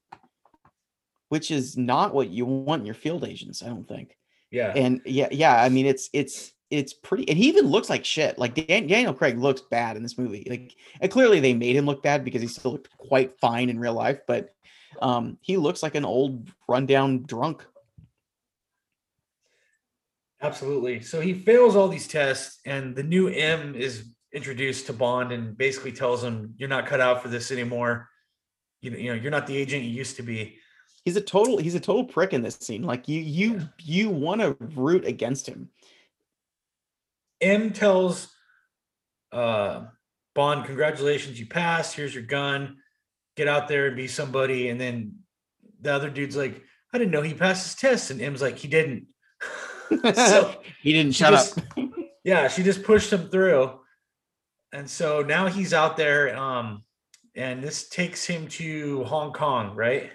which 1.28 1.51
is 1.51 1.77
not 1.77 2.14
what 2.14 2.31
you 2.31 2.47
want 2.47 2.81
in 2.81 2.86
your 2.86 2.94
field 2.94 3.24
agents. 3.24 3.62
I 3.62 3.68
don't 3.68 3.86
think. 3.86 4.16
Yeah. 4.51 4.72
And 4.74 5.02
yeah, 5.05 5.28
yeah. 5.31 5.62
I 5.62 5.68
mean, 5.68 5.85
it's 5.85 6.09
it's 6.14 6.52
it's 6.70 6.94
pretty, 6.94 7.28
and 7.28 7.36
he 7.36 7.48
even 7.48 7.66
looks 7.66 7.90
like 7.90 8.06
shit. 8.06 8.39
Like 8.39 8.55
Dan, 8.55 8.86
Daniel 8.86 9.12
Craig 9.12 9.39
looks 9.39 9.60
bad 9.60 9.98
in 9.98 10.02
this 10.02 10.16
movie. 10.16 10.47
Like 10.48 10.74
and 11.02 11.10
clearly 11.10 11.40
they 11.40 11.52
made 11.52 11.77
him 11.77 11.85
look 11.85 12.02
bad 12.02 12.24
because 12.24 12.40
he 12.40 12.48
still 12.48 12.72
looked 12.72 12.97
quite 12.97 13.39
fine 13.39 13.68
in 13.68 13.78
real 13.78 13.94
life, 13.94 14.20
but 14.27 14.55
um, 15.01 15.39
he 15.40 15.56
looks 15.56 15.82
like 15.82 15.94
an 15.94 16.05
old 16.05 16.51
rundown 16.68 17.24
drunk. 17.24 17.64
Absolutely. 20.43 21.01
So 21.01 21.20
he 21.20 21.35
fails 21.35 21.77
all 21.77 21.89
these 21.89 22.09
tests, 22.09 22.60
and 22.64 22.97
the 22.97 23.02
new 23.02 23.28
M 23.28 23.74
is 23.74 24.06
introduced 24.32 24.86
to 24.86 24.93
Bond 24.93 25.32
and 25.32 25.56
basically 25.56 25.93
tells 25.93 26.24
him, 26.24 26.55
"You're 26.56 26.68
not 26.68 26.86
cut 26.86 27.01
out 27.01 27.22
for 27.22 27.28
this 27.28 27.51
anymore. 27.51 28.09
You, 28.81 28.93
you 28.93 29.10
know, 29.10 29.20
you're 29.20 29.31
not 29.31 29.47
the 29.47 29.56
agent 29.56 29.85
you 29.85 29.90
used 29.90 30.16
to 30.16 30.22
be." 30.22 30.56
He's 31.05 31.16
a 31.16 31.20
total 31.20 31.59
he's 31.59 31.74
a 31.74 31.81
total 31.81 32.05
prick 32.05 32.32
in 32.32 32.43
this 32.43 32.56
scene. 32.56 32.82
Like 32.82 33.09
you 33.09 33.20
you 33.20 33.55
yeah. 33.55 33.66
you 33.78 34.10
want 34.10 34.40
to 34.40 34.56
root 34.60 35.05
against 35.05 35.47
him. 35.47 35.70
M 37.40 37.72
tells 37.72 38.28
uh, 39.32 39.86
Bond, 40.35 40.64
"Congratulations, 40.64 41.39
you 41.39 41.47
passed. 41.47 41.94
Here's 41.94 42.14
your 42.14 42.24
gun. 42.24 42.78
Get 43.36 43.48
out 43.48 43.69
there 43.69 43.86
and 43.86 43.97
be 43.97 44.09
somebody." 44.09 44.69
And 44.69 44.81
then 44.81 45.16
the 45.81 45.93
other 45.93 46.11
dude's 46.11 46.36
like, 46.36 46.62
"I 46.93 46.98
didn't 46.98 47.12
know 47.12 47.23
he 47.23 47.35
passed 47.35 47.66
his 47.66 47.74
test," 47.74 48.11
and 48.11 48.20
M's 48.20 48.43
like, 48.43 48.59
"He 48.59 48.69
didn't." 48.69 49.07
so 50.15 50.55
he 50.82 50.93
didn't 50.93 51.15
shut 51.15 51.32
just, 51.32 51.59
up. 51.59 51.65
yeah, 52.24 52.48
she 52.48 52.62
just 52.62 52.82
pushed 52.82 53.12
him 53.12 53.28
through 53.28 53.81
and 54.73 54.89
so 54.89 55.23
now 55.23 55.47
he's 55.47 55.74
out 55.74 55.97
there 55.97 56.36
um 56.36 56.82
and 57.35 57.62
this 57.62 57.89
takes 57.89 58.24
him 58.24 58.47
to 58.48 59.05
hong 59.05 59.32
kong 59.32 59.74
right 59.74 60.11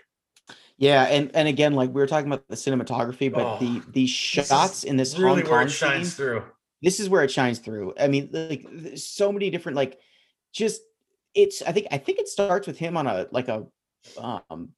yeah 0.78 1.04
and 1.04 1.32
and 1.34 1.48
again 1.48 1.74
like 1.74 1.90
we 1.90 2.02
were 2.02 2.08
talking 2.08 2.28
about 2.28 2.48
the 2.48 2.56
cinematography 2.56 3.32
but 3.32 3.46
oh, 3.46 3.58
the 3.60 3.82
the 3.92 4.08
shots 4.08 4.84
in 4.84 4.98
this 4.98 5.18
really 5.18 5.42
hong 5.42 5.50
kong 5.50 5.68
shines 5.68 6.10
scene, 6.14 6.18
through 6.18 6.44
this 6.82 7.00
is 7.00 7.10
where 7.10 7.24
it 7.24 7.32
shines 7.32 7.60
through 7.60 7.94
i 8.00 8.08
mean 8.08 8.30
like 8.32 8.66
so 8.96 9.32
many 9.32 9.50
different 9.50 9.76
like 9.76 10.00
just 10.54 10.82
it's 11.36 11.62
i 11.64 11.72
think 11.72 11.88
i 11.92 11.98
think 11.98 12.20
it 12.20 12.28
starts 12.28 12.66
with 12.68 12.78
him 12.78 12.98
on 12.98 13.08
a 13.08 13.28
like 13.32 13.48
a 13.48 13.66
um 14.18 14.70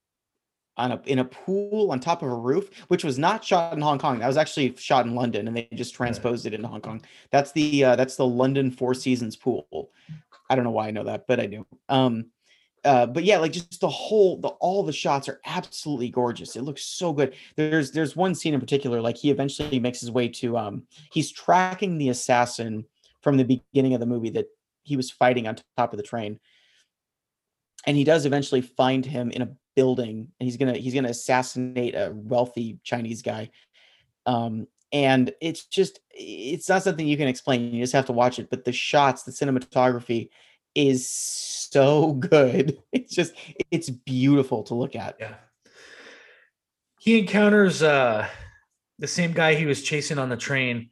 on 0.77 0.91
a 0.91 1.01
in 1.05 1.19
a 1.19 1.25
pool 1.25 1.91
on 1.91 1.99
top 1.99 2.21
of 2.21 2.29
a 2.29 2.35
roof, 2.35 2.69
which 2.87 3.03
was 3.03 3.17
not 3.17 3.43
shot 3.43 3.73
in 3.73 3.81
Hong 3.81 3.99
Kong. 3.99 4.19
That 4.19 4.27
was 4.27 4.37
actually 4.37 4.75
shot 4.77 5.05
in 5.05 5.15
London, 5.15 5.47
and 5.47 5.57
they 5.57 5.67
just 5.73 5.95
transposed 5.95 6.45
it 6.45 6.53
into 6.53 6.67
Hong 6.67 6.81
Kong. 6.81 7.01
That's 7.31 7.51
the 7.51 7.83
uh, 7.83 7.95
that's 7.95 8.15
the 8.15 8.27
London 8.27 8.71
Four 8.71 8.93
Seasons 8.93 9.35
pool. 9.35 9.91
I 10.49 10.55
don't 10.55 10.63
know 10.63 10.71
why 10.71 10.87
I 10.87 10.91
know 10.91 11.03
that, 11.03 11.25
but 11.27 11.39
I 11.39 11.47
do. 11.47 11.65
Um, 11.89 12.27
uh, 12.85 13.05
but 13.05 13.23
yeah, 13.23 13.37
like 13.37 13.51
just 13.51 13.81
the 13.81 13.89
whole 13.89 14.39
the 14.39 14.49
all 14.49 14.83
the 14.83 14.93
shots 14.93 15.27
are 15.27 15.41
absolutely 15.45 16.09
gorgeous. 16.09 16.55
It 16.55 16.61
looks 16.61 16.83
so 16.83 17.11
good. 17.11 17.35
There's 17.55 17.91
there's 17.91 18.15
one 18.15 18.35
scene 18.35 18.53
in 18.53 18.59
particular, 18.59 19.01
like 19.01 19.17
he 19.17 19.31
eventually 19.31 19.79
makes 19.79 19.99
his 19.99 20.11
way 20.11 20.27
to 20.29 20.57
um 20.57 20.83
he's 21.11 21.31
tracking 21.31 21.97
the 21.97 22.09
assassin 22.09 22.85
from 23.21 23.35
the 23.35 23.43
beginning 23.43 23.93
of 23.93 23.99
the 23.99 24.05
movie 24.05 24.29
that 24.29 24.45
he 24.87 24.95
was 24.95 25.11
fighting 25.11 25.47
on 25.47 25.57
top 25.75 25.91
of 25.93 25.97
the 25.97 26.03
train. 26.03 26.39
And 27.85 27.97
he 27.97 28.03
does 28.03 28.25
eventually 28.25 28.61
find 28.61 29.05
him 29.05 29.31
in 29.31 29.41
a 29.41 29.49
building 29.75 30.29
and 30.39 30.47
he's 30.47 30.57
gonna 30.57 30.75
he's 30.75 30.93
gonna 30.93 31.09
assassinate 31.09 31.93
a 31.93 32.11
wealthy 32.15 32.79
chinese 32.83 33.21
guy. 33.21 33.49
Um 34.25 34.67
and 34.91 35.33
it's 35.41 35.65
just 35.65 35.99
it's 36.11 36.69
not 36.69 36.83
something 36.83 37.05
you 37.05 37.17
can 37.17 37.27
explain. 37.27 37.73
You 37.73 37.83
just 37.83 37.93
have 37.93 38.05
to 38.07 38.13
watch 38.13 38.39
it. 38.39 38.49
But 38.49 38.63
the 38.63 38.71
shots 38.71 39.23
the 39.23 39.31
cinematography 39.31 40.29
is 40.73 41.07
so 41.07 42.13
good. 42.13 42.79
It's 42.91 43.13
just 43.13 43.33
it's 43.69 43.89
beautiful 43.89 44.63
to 44.63 44.73
look 44.73 44.95
at. 44.95 45.17
Yeah. 45.19 45.35
He 46.99 47.19
encounters 47.19 47.83
uh 47.83 48.27
the 48.99 49.07
same 49.07 49.33
guy 49.33 49.53
he 49.53 49.65
was 49.65 49.83
chasing 49.83 50.17
on 50.17 50.29
the 50.29 50.37
train 50.37 50.89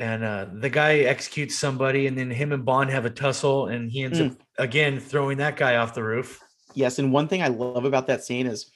and 0.00 0.24
uh 0.24 0.46
the 0.54 0.70
guy 0.70 0.98
executes 1.00 1.54
somebody 1.56 2.08
and 2.08 2.18
then 2.18 2.30
him 2.30 2.52
and 2.52 2.64
bond 2.64 2.90
have 2.90 3.04
a 3.04 3.10
tussle 3.10 3.68
and 3.68 3.90
he 3.90 4.02
ends 4.02 4.18
mm. 4.18 4.30
up 4.30 4.36
again 4.58 4.98
throwing 4.98 5.38
that 5.38 5.56
guy 5.56 5.76
off 5.76 5.94
the 5.94 6.02
roof 6.02 6.42
Yes, 6.74 6.98
and 6.98 7.12
one 7.12 7.28
thing 7.28 7.42
I 7.42 7.48
love 7.48 7.84
about 7.84 8.06
that 8.08 8.24
scene 8.24 8.46
is 8.46 8.70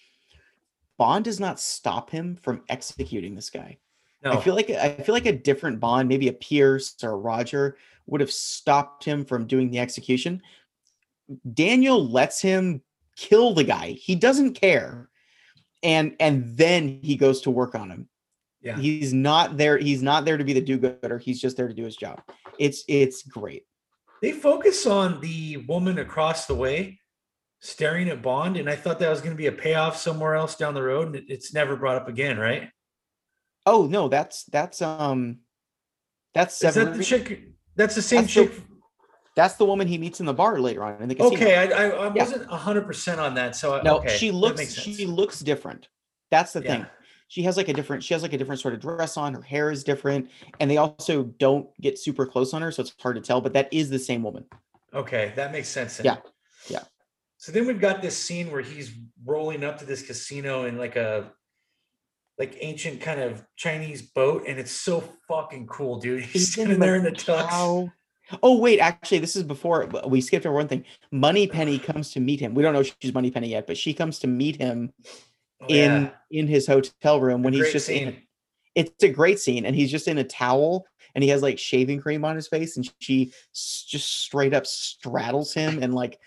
Bond 0.96 1.24
does 1.24 1.40
not 1.40 1.60
stop 1.60 2.10
him 2.10 2.36
from 2.36 2.62
executing 2.68 3.34
this 3.34 3.50
guy. 3.50 3.78
No. 4.22 4.32
I 4.32 4.40
feel 4.40 4.54
like 4.54 4.70
I 4.70 4.94
feel 4.94 5.14
like 5.14 5.26
a 5.26 5.32
different 5.32 5.80
Bond, 5.80 6.08
maybe 6.08 6.28
a 6.28 6.32
Pierce 6.32 6.94
or 7.02 7.10
a 7.10 7.16
Roger, 7.16 7.76
would 8.06 8.20
have 8.20 8.32
stopped 8.32 9.04
him 9.04 9.24
from 9.24 9.46
doing 9.46 9.70
the 9.70 9.80
execution. 9.80 10.40
Daniel 11.52 12.06
lets 12.06 12.40
him 12.40 12.82
kill 13.16 13.54
the 13.54 13.64
guy. 13.64 13.90
He 13.92 14.14
doesn't 14.14 14.54
care. 14.54 15.08
And 15.82 16.16
and 16.20 16.56
then 16.56 17.00
he 17.02 17.16
goes 17.16 17.42
to 17.42 17.50
work 17.50 17.74
on 17.74 17.90
him. 17.90 18.08
Yeah. 18.64 18.78
He's 18.78 19.12
not 19.12 19.58
there 19.58 19.76
he's 19.76 20.02
not 20.02 20.24
there 20.24 20.38
to 20.38 20.44
be 20.44 20.54
the 20.54 20.60
do-gooder. 20.60 21.18
He's 21.18 21.40
just 21.40 21.56
there 21.56 21.68
to 21.68 21.74
do 21.74 21.84
his 21.84 21.96
job. 21.96 22.22
It's 22.58 22.82
it's 22.88 23.22
great. 23.22 23.64
They 24.22 24.32
focus 24.32 24.86
on 24.86 25.20
the 25.20 25.58
woman 25.68 25.98
across 25.98 26.46
the 26.46 26.54
way 26.54 26.98
staring 27.60 28.08
at 28.10 28.22
Bond, 28.22 28.56
and 28.56 28.68
I 28.68 28.76
thought 28.76 28.98
that 28.98 29.10
was 29.10 29.20
going 29.20 29.32
to 29.32 29.36
be 29.36 29.46
a 29.46 29.52
payoff 29.52 29.96
somewhere 29.96 30.34
else 30.34 30.56
down 30.56 30.74
the 30.74 30.82
road, 30.82 31.14
and 31.14 31.24
it's 31.28 31.52
never 31.54 31.76
brought 31.76 31.96
up 31.96 32.08
again, 32.08 32.38
right? 32.38 32.70
Oh 33.66 33.86
no, 33.86 34.08
that's 34.08 34.44
that's 34.44 34.82
um, 34.82 35.40
that's 36.34 36.62
Is 36.62 36.74
that 36.74 36.94
the 36.96 37.04
chick? 37.04 37.48
That's 37.76 37.94
the 37.94 38.02
same 38.02 38.22
that's 38.22 38.32
chick. 38.32 38.54
The, 38.54 38.62
that's 39.36 39.54
the 39.54 39.64
woman 39.64 39.88
he 39.88 39.98
meets 39.98 40.20
in 40.20 40.26
the 40.26 40.34
bar 40.34 40.60
later 40.60 40.84
on 40.84 41.02
in 41.02 41.08
the 41.08 41.14
casino. 41.14 41.36
Okay, 41.36 41.56
I, 41.56 41.64
I, 41.64 41.88
I 41.88 42.08
wasn't 42.08 42.46
hundred 42.46 42.86
percent 42.86 43.20
on 43.20 43.34
that, 43.34 43.56
so 43.56 43.80
no, 43.82 43.98
okay, 43.98 44.16
she 44.16 44.30
looks 44.30 44.72
she 44.74 45.06
looks 45.06 45.40
different. 45.40 45.88
That's 46.30 46.52
the 46.52 46.62
yeah. 46.62 46.70
thing. 46.70 46.86
She 47.34 47.42
has 47.42 47.56
like 47.56 47.68
a 47.68 47.72
different 47.72 48.04
she 48.04 48.14
has 48.14 48.22
like 48.22 48.32
a 48.32 48.38
different 48.38 48.60
sort 48.60 48.74
of 48.74 48.80
dress 48.80 49.16
on. 49.16 49.34
Her 49.34 49.42
hair 49.42 49.72
is 49.72 49.82
different, 49.82 50.30
and 50.60 50.70
they 50.70 50.76
also 50.76 51.24
don't 51.24 51.68
get 51.80 51.98
super 51.98 52.26
close 52.26 52.54
on 52.54 52.62
her, 52.62 52.70
so 52.70 52.82
it's 52.82 52.94
hard 53.00 53.16
to 53.16 53.20
tell. 53.20 53.40
But 53.40 53.54
that 53.54 53.68
is 53.72 53.90
the 53.90 53.98
same 53.98 54.22
woman. 54.22 54.44
Okay, 54.94 55.32
that 55.34 55.50
makes 55.50 55.68
sense. 55.68 56.00
Yeah, 56.04 56.18
yeah. 56.68 56.84
So 57.38 57.50
then 57.50 57.66
we've 57.66 57.80
got 57.80 58.02
this 58.02 58.16
scene 58.16 58.52
where 58.52 58.60
he's 58.60 58.92
rolling 59.24 59.64
up 59.64 59.80
to 59.80 59.84
this 59.84 60.06
casino 60.06 60.66
in 60.66 60.78
like 60.78 60.94
a 60.94 61.32
like 62.38 62.56
ancient 62.60 63.00
kind 63.00 63.20
of 63.20 63.44
Chinese 63.56 64.02
boat, 64.02 64.44
and 64.46 64.60
it's 64.60 64.70
so 64.70 65.02
fucking 65.26 65.66
cool, 65.66 65.98
dude. 65.98 66.22
He's 66.26 66.54
sitting 66.54 66.78
there 66.78 66.94
in 66.94 67.02
the 67.02 67.10
tux. 67.10 67.90
Oh 68.44 68.58
wait, 68.60 68.78
actually, 68.78 69.18
this 69.18 69.34
is 69.34 69.42
before 69.42 69.88
we 70.06 70.20
skipped 70.20 70.46
over 70.46 70.54
one 70.54 70.68
thing. 70.68 70.84
Moneypenny 71.10 71.80
comes 71.80 72.12
to 72.12 72.20
meet 72.20 72.38
him. 72.38 72.54
We 72.54 72.62
don't 72.62 72.74
know 72.74 72.84
she's 72.84 73.12
Moneypenny 73.12 73.48
yet, 73.48 73.66
but 73.66 73.76
she 73.76 73.92
comes 73.92 74.20
to 74.20 74.28
meet 74.28 74.54
him 74.54 74.92
in 75.68 76.02
yeah. 76.02 76.10
in 76.30 76.46
his 76.46 76.66
hotel 76.66 77.20
room 77.20 77.42
when 77.42 77.52
he's 77.52 77.72
just 77.72 77.86
scene. 77.86 78.08
in. 78.08 78.16
It's 78.74 79.04
a 79.04 79.08
great 79.08 79.38
scene, 79.38 79.66
and 79.66 79.76
he's 79.76 79.90
just 79.90 80.08
in 80.08 80.18
a 80.18 80.24
towel, 80.24 80.86
and 81.14 81.22
he 81.22 81.30
has 81.30 81.42
like 81.42 81.58
shaving 81.58 82.00
cream 82.00 82.24
on 82.24 82.36
his 82.36 82.48
face, 82.48 82.76
and 82.76 82.90
she 82.98 83.32
just 83.52 84.20
straight 84.20 84.54
up 84.54 84.66
straddles 84.66 85.54
him 85.54 85.82
and 85.82 85.94
like 85.94 86.18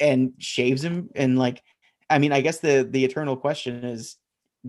and 0.00 0.32
shaves 0.38 0.82
him 0.82 1.10
and 1.14 1.38
like 1.38 1.62
i 2.10 2.18
mean 2.18 2.32
i 2.32 2.40
guess 2.40 2.60
the 2.60 2.86
the 2.90 3.04
eternal 3.04 3.36
question 3.36 3.84
is 3.84 4.16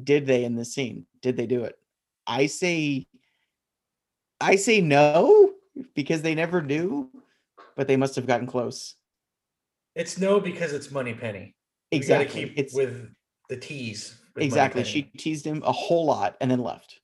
did 0.03 0.25
they 0.25 0.43
in 0.43 0.55
this 0.55 0.73
scene 0.73 1.05
did 1.21 1.37
they 1.37 1.45
do 1.45 1.63
it 1.63 1.75
i 2.27 2.45
say 2.45 3.05
i 4.41 4.55
say 4.55 4.81
no 4.81 5.53
because 5.95 6.21
they 6.21 6.35
never 6.35 6.61
do 6.61 7.09
but 7.75 7.87
they 7.87 7.97
must 7.97 8.15
have 8.15 8.27
gotten 8.27 8.47
close 8.47 8.95
it's 9.95 10.17
no 10.17 10.39
because 10.39 10.73
it's 10.73 10.91
Moneypenny 10.91 11.55
exactly 11.91 12.45
keep 12.45 12.53
it's 12.57 12.73
with 12.73 13.09
the 13.49 13.57
tease 13.57 14.15
exactly. 14.37 14.83
She 14.83 15.03
teased 15.17 15.45
him 15.45 15.61
a 15.65 15.71
whole 15.71 16.05
lot 16.05 16.37
and 16.39 16.49
then 16.49 16.59
left. 16.59 16.99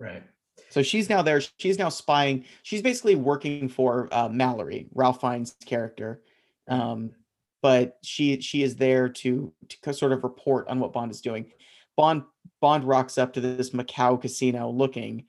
Right. 0.00 0.22
So 0.70 0.82
she's 0.82 1.08
now 1.08 1.22
there. 1.22 1.40
She's 1.58 1.78
now 1.78 1.90
spying. 1.90 2.44
She's 2.62 2.82
basically 2.82 3.14
working 3.14 3.68
for 3.68 4.08
uh, 4.10 4.28
mallory 4.28 4.88
ralph 4.94 5.20
fiennes 5.20 5.54
character. 5.66 6.22
Um, 6.66 7.12
but 7.60 7.98
she 8.02 8.40
she 8.40 8.62
is 8.62 8.76
there 8.76 9.08
to 9.08 9.52
to 9.82 9.92
sort 9.94 10.12
of 10.12 10.24
report 10.24 10.66
on 10.68 10.80
what 10.80 10.92
Bond 10.92 11.10
is 11.10 11.20
doing. 11.20 11.52
Bond 11.96 12.22
Bond 12.60 12.84
rocks 12.84 13.18
up 13.18 13.32
to 13.34 13.40
this 13.40 13.70
Macau 13.70 14.20
casino 14.20 14.70
looking 14.70 15.26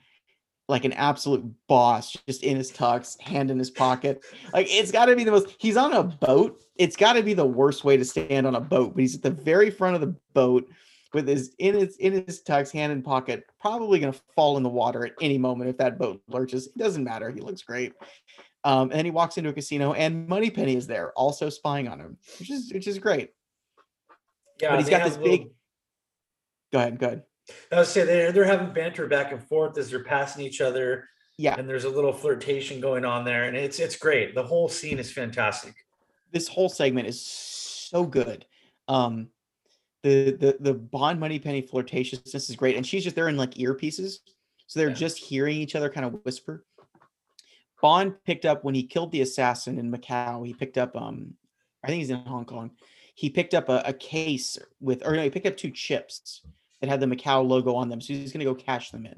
like 0.69 0.85
an 0.85 0.93
absolute 0.93 1.43
boss, 1.67 2.15
just 2.27 2.43
in 2.43 2.57
his 2.57 2.71
tux, 2.71 3.19
hand 3.21 3.51
in 3.51 3.59
his 3.59 3.69
pocket. 3.69 4.23
Like 4.53 4.67
it's 4.69 4.91
got 4.91 5.05
to 5.05 5.15
be 5.15 5.23
the 5.23 5.31
most. 5.31 5.55
He's 5.59 5.77
on 5.77 5.93
a 5.93 6.03
boat. 6.03 6.61
It's 6.77 6.95
got 6.95 7.13
to 7.13 7.23
be 7.23 7.33
the 7.33 7.45
worst 7.45 7.83
way 7.83 7.97
to 7.97 8.05
stand 8.05 8.47
on 8.47 8.55
a 8.55 8.61
boat, 8.61 8.93
but 8.95 9.01
he's 9.01 9.15
at 9.15 9.21
the 9.21 9.31
very 9.31 9.69
front 9.69 9.95
of 9.95 10.01
the 10.01 10.15
boat 10.33 10.67
with 11.13 11.27
his 11.27 11.53
in 11.59 11.75
his 11.75 11.97
in 11.97 12.13
his 12.13 12.41
tux, 12.43 12.71
hand 12.71 12.91
in 12.91 13.01
pocket, 13.01 13.43
probably 13.59 13.99
going 13.99 14.13
to 14.13 14.19
fall 14.35 14.57
in 14.57 14.63
the 14.63 14.69
water 14.69 15.05
at 15.05 15.13
any 15.21 15.37
moment 15.37 15.69
if 15.69 15.77
that 15.77 15.99
boat 15.99 16.21
lurches. 16.27 16.67
It 16.67 16.77
doesn't 16.77 17.03
matter. 17.03 17.29
He 17.29 17.41
looks 17.41 17.61
great. 17.61 17.93
Um, 18.63 18.83
and 18.83 18.93
then 18.93 19.05
he 19.05 19.11
walks 19.11 19.37
into 19.37 19.49
a 19.49 19.53
casino, 19.53 19.91
and 19.93 20.27
Moneypenny 20.27 20.77
is 20.77 20.87
there, 20.87 21.11
also 21.13 21.49
spying 21.49 21.89
on 21.89 21.99
him, 21.99 22.17
which 22.39 22.49
is 22.49 22.71
which 22.73 22.87
is 22.87 22.97
great. 22.97 23.31
Yeah, 24.61 24.69
but 24.71 24.79
he's 24.79 24.89
got 24.89 25.03
this 25.03 25.17
little... 25.17 25.37
big. 25.37 25.47
Go 26.71 26.79
ahead. 26.79 26.97
Go 26.97 27.07
ahead. 27.07 27.23
I 27.71 27.79
was 27.79 27.89
say 27.89 28.05
they're 28.05 28.31
they're 28.31 28.45
having 28.45 28.73
banter 28.73 29.07
back 29.07 29.31
and 29.31 29.43
forth 29.43 29.77
as 29.77 29.89
they're 29.89 30.03
passing 30.03 30.45
each 30.45 30.61
other. 30.61 31.09
Yeah. 31.37 31.55
And 31.57 31.67
there's 31.67 31.85
a 31.85 31.89
little 31.89 32.13
flirtation 32.13 32.79
going 32.79 33.05
on 33.05 33.25
there. 33.25 33.45
And 33.45 33.57
it's 33.57 33.79
it's 33.79 33.95
great. 33.95 34.35
The 34.35 34.43
whole 34.43 34.69
scene 34.69 34.99
is 34.99 35.11
fantastic. 35.11 35.75
This 36.31 36.47
whole 36.47 36.69
segment 36.69 37.07
is 37.07 37.21
so 37.25 38.05
good. 38.05 38.45
Um 38.87 39.29
the 40.03 40.31
the 40.31 40.57
the 40.59 40.73
Bond 40.73 41.19
Moneypenny 41.19 41.61
flirtatiousness 41.61 42.49
is 42.49 42.55
great. 42.55 42.77
And 42.77 42.85
she's 42.85 43.03
just 43.03 43.15
there 43.15 43.29
in 43.29 43.37
like 43.37 43.55
earpieces. 43.55 44.19
So 44.67 44.79
they're 44.79 44.89
yeah. 44.89 44.95
just 44.95 45.17
hearing 45.17 45.57
each 45.57 45.75
other 45.75 45.89
kind 45.89 46.05
of 46.05 46.23
whisper. 46.23 46.65
Bond 47.81 48.15
picked 48.25 48.45
up 48.45 48.63
when 48.63 48.75
he 48.75 48.83
killed 48.83 49.11
the 49.11 49.21
assassin 49.21 49.77
in 49.77 49.91
Macau, 49.91 50.45
he 50.47 50.53
picked 50.53 50.77
up 50.77 50.95
um 50.95 51.33
I 51.83 51.87
think 51.87 51.99
he's 51.99 52.09
in 52.09 52.19
Hong 52.19 52.45
Kong. 52.45 52.71
He 53.15 53.29
picked 53.29 53.53
up 53.53 53.69
a, 53.69 53.83
a 53.85 53.93
case 53.93 54.57
with 54.79 55.05
or 55.05 55.15
no, 55.15 55.23
he 55.23 55.29
picked 55.29 55.47
up 55.47 55.57
two 55.57 55.71
chips 55.71 56.41
that 56.83 56.89
had 56.89 56.99
the 56.99 57.05
Macau 57.05 57.47
logo 57.47 57.75
on 57.75 57.87
them. 57.87 58.01
So 58.01 58.11
he's 58.11 58.33
gonna 58.33 58.43
go 58.43 58.53
cash 58.53 58.91
them 58.91 59.05
in. 59.05 59.17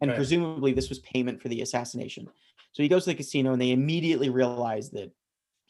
And 0.00 0.10
right. 0.10 0.16
presumably 0.16 0.72
this 0.72 0.88
was 0.88 0.98
payment 0.98 1.40
for 1.40 1.48
the 1.48 1.60
assassination. 1.60 2.28
So 2.72 2.82
he 2.82 2.88
goes 2.88 3.04
to 3.04 3.10
the 3.10 3.14
casino 3.14 3.52
and 3.52 3.62
they 3.62 3.70
immediately 3.70 4.30
realize 4.30 4.90
that, 4.90 5.12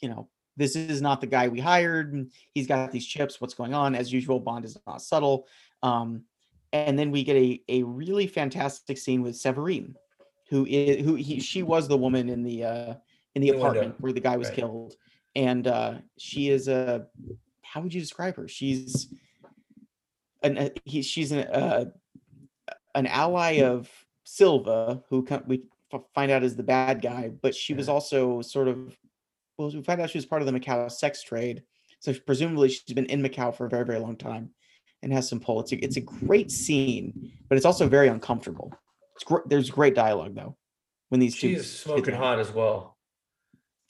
you 0.01 0.09
know, 0.09 0.31
this 0.57 0.75
is 0.75 1.03
not 1.03 1.21
the 1.21 1.27
guy 1.27 1.49
we 1.49 1.61
hired. 1.61 2.31
He's 2.55 2.67
got 2.67 2.93
these 2.93 3.07
chips. 3.07 3.43
What's 3.43 3.53
going 3.53 3.75
on? 3.75 3.95
As 3.95 4.11
usual, 4.11 4.41
Bond 4.41 4.65
is 4.65 4.79
not 4.87 5.03
subtle. 5.03 5.47
Um, 5.83 6.23
and 6.73 6.99
then 6.99 7.11
we 7.11 7.25
get 7.25 7.37
a, 7.37 7.61
a 7.69 7.83
really 7.83 8.27
fantastic 8.27 8.97
scene 8.97 9.21
with 9.21 9.37
Severine, 9.37 9.95
who 10.49 10.65
is 10.65 11.05
who 11.05 11.15
he 11.15 11.41
she 11.41 11.63
was 11.63 11.89
the 11.89 11.99
woman 11.99 12.31
in 12.31 12.43
the 12.43 12.65
uh, 12.65 12.95
in 13.35 13.43
the, 13.43 13.51
the 13.51 13.59
apartment 13.59 13.87
window. 13.89 13.97
where 13.99 14.13
the 14.15 14.21
guy 14.21 14.39
was 14.39 14.49
right. 14.49 14.57
killed, 14.57 14.95
and 15.37 15.67
uh, 15.67 15.97
she 16.17 16.49
is 16.49 16.69
a 16.69 17.07
how 17.63 17.83
would 17.83 17.93
you 17.93 18.01
describe 18.01 18.37
her? 18.37 18.49
She's 18.49 19.13
an 20.45 20.59
a, 20.59 20.71
he, 20.85 21.03
she's 21.03 21.33
an 21.33 21.41
uh, 21.41 21.87
an 22.95 23.07
ally 23.07 23.63
of 23.63 23.91
Silva, 24.25 25.03
who 25.09 25.27
we 25.47 25.63
find 26.15 26.31
out 26.31 26.45
is 26.45 26.57
the 26.57 26.63
bad 26.63 27.03
guy, 27.03 27.31
but 27.43 27.55
she 27.55 27.75
was 27.75 27.89
also 27.89 28.41
sort 28.43 28.69
of 28.69 28.97
well, 29.59 29.71
we 29.71 29.83
find 29.83 30.01
out 30.01 30.11
she 30.11 30.19
was 30.19 30.27
part 30.27 30.43
of 30.43 30.47
the 30.47 30.59
Macau 30.59 30.91
sex 30.91 31.23
trade. 31.23 31.63
So 32.01 32.13
presumably 32.27 32.69
she's 32.69 32.83
been 32.95 33.07
in 33.07 33.23
Macau 33.23 33.55
for 33.55 33.67
a 33.67 33.71
very, 33.71 33.85
very 33.85 33.99
long 33.99 34.17
time 34.17 34.51
and 35.03 35.13
has 35.13 35.29
some 35.29 35.41
pull. 35.41 35.61
It's 35.61 35.73
a, 35.73 35.77
it's 35.77 35.97
a 35.97 36.01
great 36.01 36.51
scene, 36.51 37.33
but 37.49 37.57
it's 37.57 37.67
also 37.67 37.89
very 37.89 38.09
uncomfortable. 38.09 38.73
It's 39.15 39.25
great. 39.25 39.49
There's 39.49 39.71
great 39.71 39.95
dialogue 39.95 40.35
though. 40.35 40.57
When 41.11 41.21
these 41.21 41.35
she's 41.35 41.59
two 41.59 41.63
smoking 41.63 42.15
hot 42.15 42.41
as 42.41 42.53
well. 42.53 42.97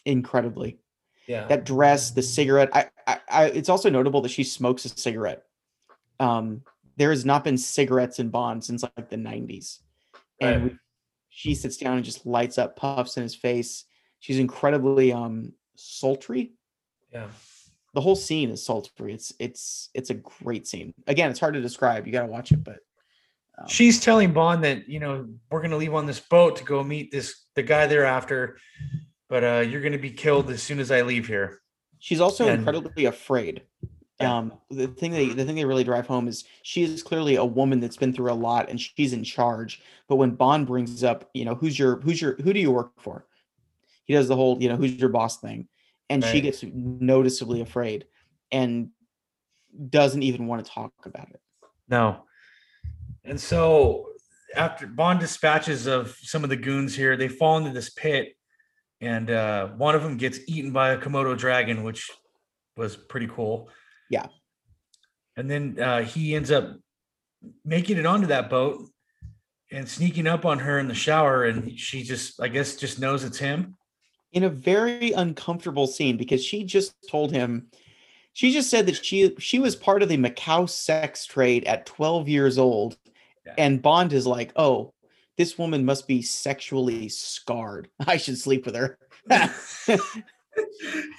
Incredibly. 0.04 0.78
Yeah. 1.26 1.46
That 1.46 1.64
dress, 1.64 2.10
the 2.10 2.22
cigarette. 2.22 2.68
I, 2.74 2.90
I, 3.06 3.18
I, 3.30 3.44
it's 3.46 3.70
also 3.70 3.88
notable 3.88 4.20
that 4.22 4.30
she 4.30 4.44
smokes 4.44 4.84
a 4.84 4.90
cigarette. 4.90 5.43
Um, 6.20 6.62
there 6.96 7.10
has 7.10 7.24
not 7.24 7.44
been 7.44 7.58
cigarettes 7.58 8.18
in 8.18 8.28
Bond 8.28 8.64
since 8.64 8.82
like 8.82 9.10
the 9.10 9.16
90s. 9.16 9.78
And 10.40 10.64
we, 10.64 10.76
she 11.28 11.54
sits 11.54 11.76
down 11.76 11.96
and 11.96 12.04
just 12.04 12.26
lights 12.26 12.58
up 12.58 12.76
puffs 12.76 13.16
in 13.16 13.22
his 13.22 13.34
face 13.34 13.84
she's 14.24 14.38
incredibly 14.38 15.12
um 15.12 15.52
sultry. 15.76 16.54
Yeah. 17.12 17.26
The 17.92 18.00
whole 18.00 18.16
scene 18.16 18.50
is 18.50 18.64
sultry. 18.64 19.12
It's 19.12 19.32
it's 19.38 19.90
it's 19.92 20.10
a 20.10 20.14
great 20.14 20.66
scene. 20.66 20.94
Again, 21.06 21.30
it's 21.30 21.38
hard 21.38 21.54
to 21.54 21.60
describe. 21.60 22.06
You 22.06 22.12
got 22.12 22.22
to 22.22 22.32
watch 22.32 22.50
it, 22.50 22.64
but 22.64 22.78
um, 23.58 23.68
she's 23.68 24.00
telling 24.00 24.32
Bond 24.32 24.64
that 24.64 24.88
you 24.88 24.98
know 24.98 25.28
we're 25.50 25.60
gonna 25.60 25.76
leave 25.76 25.94
on 25.94 26.06
this 26.06 26.20
boat 26.20 26.56
to 26.56 26.64
go 26.64 26.82
meet 26.82 27.12
this 27.12 27.44
the 27.54 27.62
guy 27.62 27.86
they're 27.86 28.06
after, 28.06 28.56
but 29.28 29.44
uh, 29.44 29.64
you're 29.68 29.82
gonna 29.82 29.98
be 29.98 30.10
killed 30.10 30.50
as 30.50 30.62
soon 30.62 30.80
as 30.80 30.90
I 30.90 31.02
leave 31.02 31.26
here. 31.26 31.60
She's 31.98 32.20
also 32.20 32.48
and, 32.48 32.58
incredibly 32.58 33.04
afraid. 33.04 33.62
Um, 34.20 34.52
the 34.70 34.86
thing 34.86 35.10
they 35.10 35.30
the 35.30 35.44
thing 35.44 35.56
they 35.56 35.64
really 35.64 35.82
drive 35.82 36.06
home 36.06 36.28
is 36.28 36.44
she 36.62 36.84
is 36.84 37.02
clearly 37.02 37.34
a 37.34 37.44
woman 37.44 37.80
that's 37.80 37.96
been 37.96 38.12
through 38.12 38.30
a 38.30 38.34
lot 38.34 38.70
and 38.70 38.80
she's 38.80 39.12
in 39.12 39.24
charge. 39.24 39.82
But 40.08 40.16
when 40.16 40.30
Bond 40.30 40.68
brings 40.68 41.02
up, 41.02 41.28
you 41.34 41.44
know, 41.44 41.56
who's 41.56 41.76
your 41.78 42.00
who's 42.00 42.22
your 42.22 42.36
who 42.36 42.52
do 42.52 42.60
you 42.60 42.70
work 42.70 42.92
for? 43.00 43.26
he 44.04 44.12
does 44.12 44.28
the 44.28 44.36
whole 44.36 44.62
you 44.62 44.68
know 44.68 44.76
who's 44.76 44.94
your 44.94 45.08
boss 45.08 45.38
thing 45.38 45.68
and 46.08 46.22
right. 46.22 46.30
she 46.30 46.40
gets 46.40 46.62
noticeably 46.62 47.60
afraid 47.60 48.06
and 48.52 48.90
doesn't 49.88 50.22
even 50.22 50.46
want 50.46 50.64
to 50.64 50.70
talk 50.70 50.92
about 51.04 51.28
it 51.30 51.40
no 51.88 52.22
and 53.24 53.40
so 53.40 54.06
after 54.54 54.86
bond 54.86 55.20
dispatches 55.20 55.86
of 55.86 56.16
some 56.22 56.44
of 56.44 56.50
the 56.50 56.56
goons 56.56 56.94
here 56.94 57.16
they 57.16 57.28
fall 57.28 57.58
into 57.58 57.72
this 57.72 57.90
pit 57.90 58.36
and 59.00 59.30
uh, 59.30 59.68
one 59.68 59.94
of 59.94 60.02
them 60.02 60.16
gets 60.16 60.38
eaten 60.46 60.70
by 60.70 60.90
a 60.90 60.98
komodo 60.98 61.36
dragon 61.36 61.82
which 61.82 62.10
was 62.76 62.96
pretty 62.96 63.26
cool 63.26 63.68
yeah 64.10 64.26
and 65.36 65.50
then 65.50 65.78
uh, 65.80 66.02
he 66.02 66.34
ends 66.34 66.50
up 66.50 66.76
making 67.64 67.96
it 67.96 68.06
onto 68.06 68.26
that 68.26 68.48
boat 68.48 68.88
and 69.72 69.88
sneaking 69.88 70.26
up 70.26 70.44
on 70.44 70.58
her 70.58 70.78
in 70.78 70.88
the 70.88 70.94
shower 70.94 71.44
and 71.44 71.78
she 71.78 72.02
just 72.02 72.40
i 72.40 72.48
guess 72.48 72.76
just 72.76 72.98
knows 72.98 73.24
it's 73.24 73.38
him 73.38 73.76
in 74.32 74.44
a 74.44 74.48
very 74.48 75.12
uncomfortable 75.12 75.86
scene 75.86 76.16
because 76.16 76.44
she 76.44 76.64
just 76.64 76.94
told 77.08 77.32
him 77.32 77.68
she 78.34 78.52
just 78.52 78.68
said 78.68 78.86
that 78.86 79.04
she 79.04 79.34
she 79.38 79.58
was 79.60 79.76
part 79.76 80.02
of 80.02 80.08
the 80.08 80.16
Macau 80.16 80.68
sex 80.68 81.24
trade 81.24 81.64
at 81.64 81.86
12 81.86 82.28
years 82.28 82.58
old 82.58 82.96
yeah. 83.46 83.54
and 83.58 83.80
Bond 83.80 84.12
is 84.12 84.26
like, 84.26 84.52
"Oh, 84.56 84.92
this 85.36 85.58
woman 85.58 85.84
must 85.84 86.06
be 86.06 86.22
sexually 86.22 87.08
scarred. 87.08 87.88
I 88.06 88.16
should 88.16 88.38
sleep 88.38 88.66
with 88.66 88.74
her." 88.74 88.98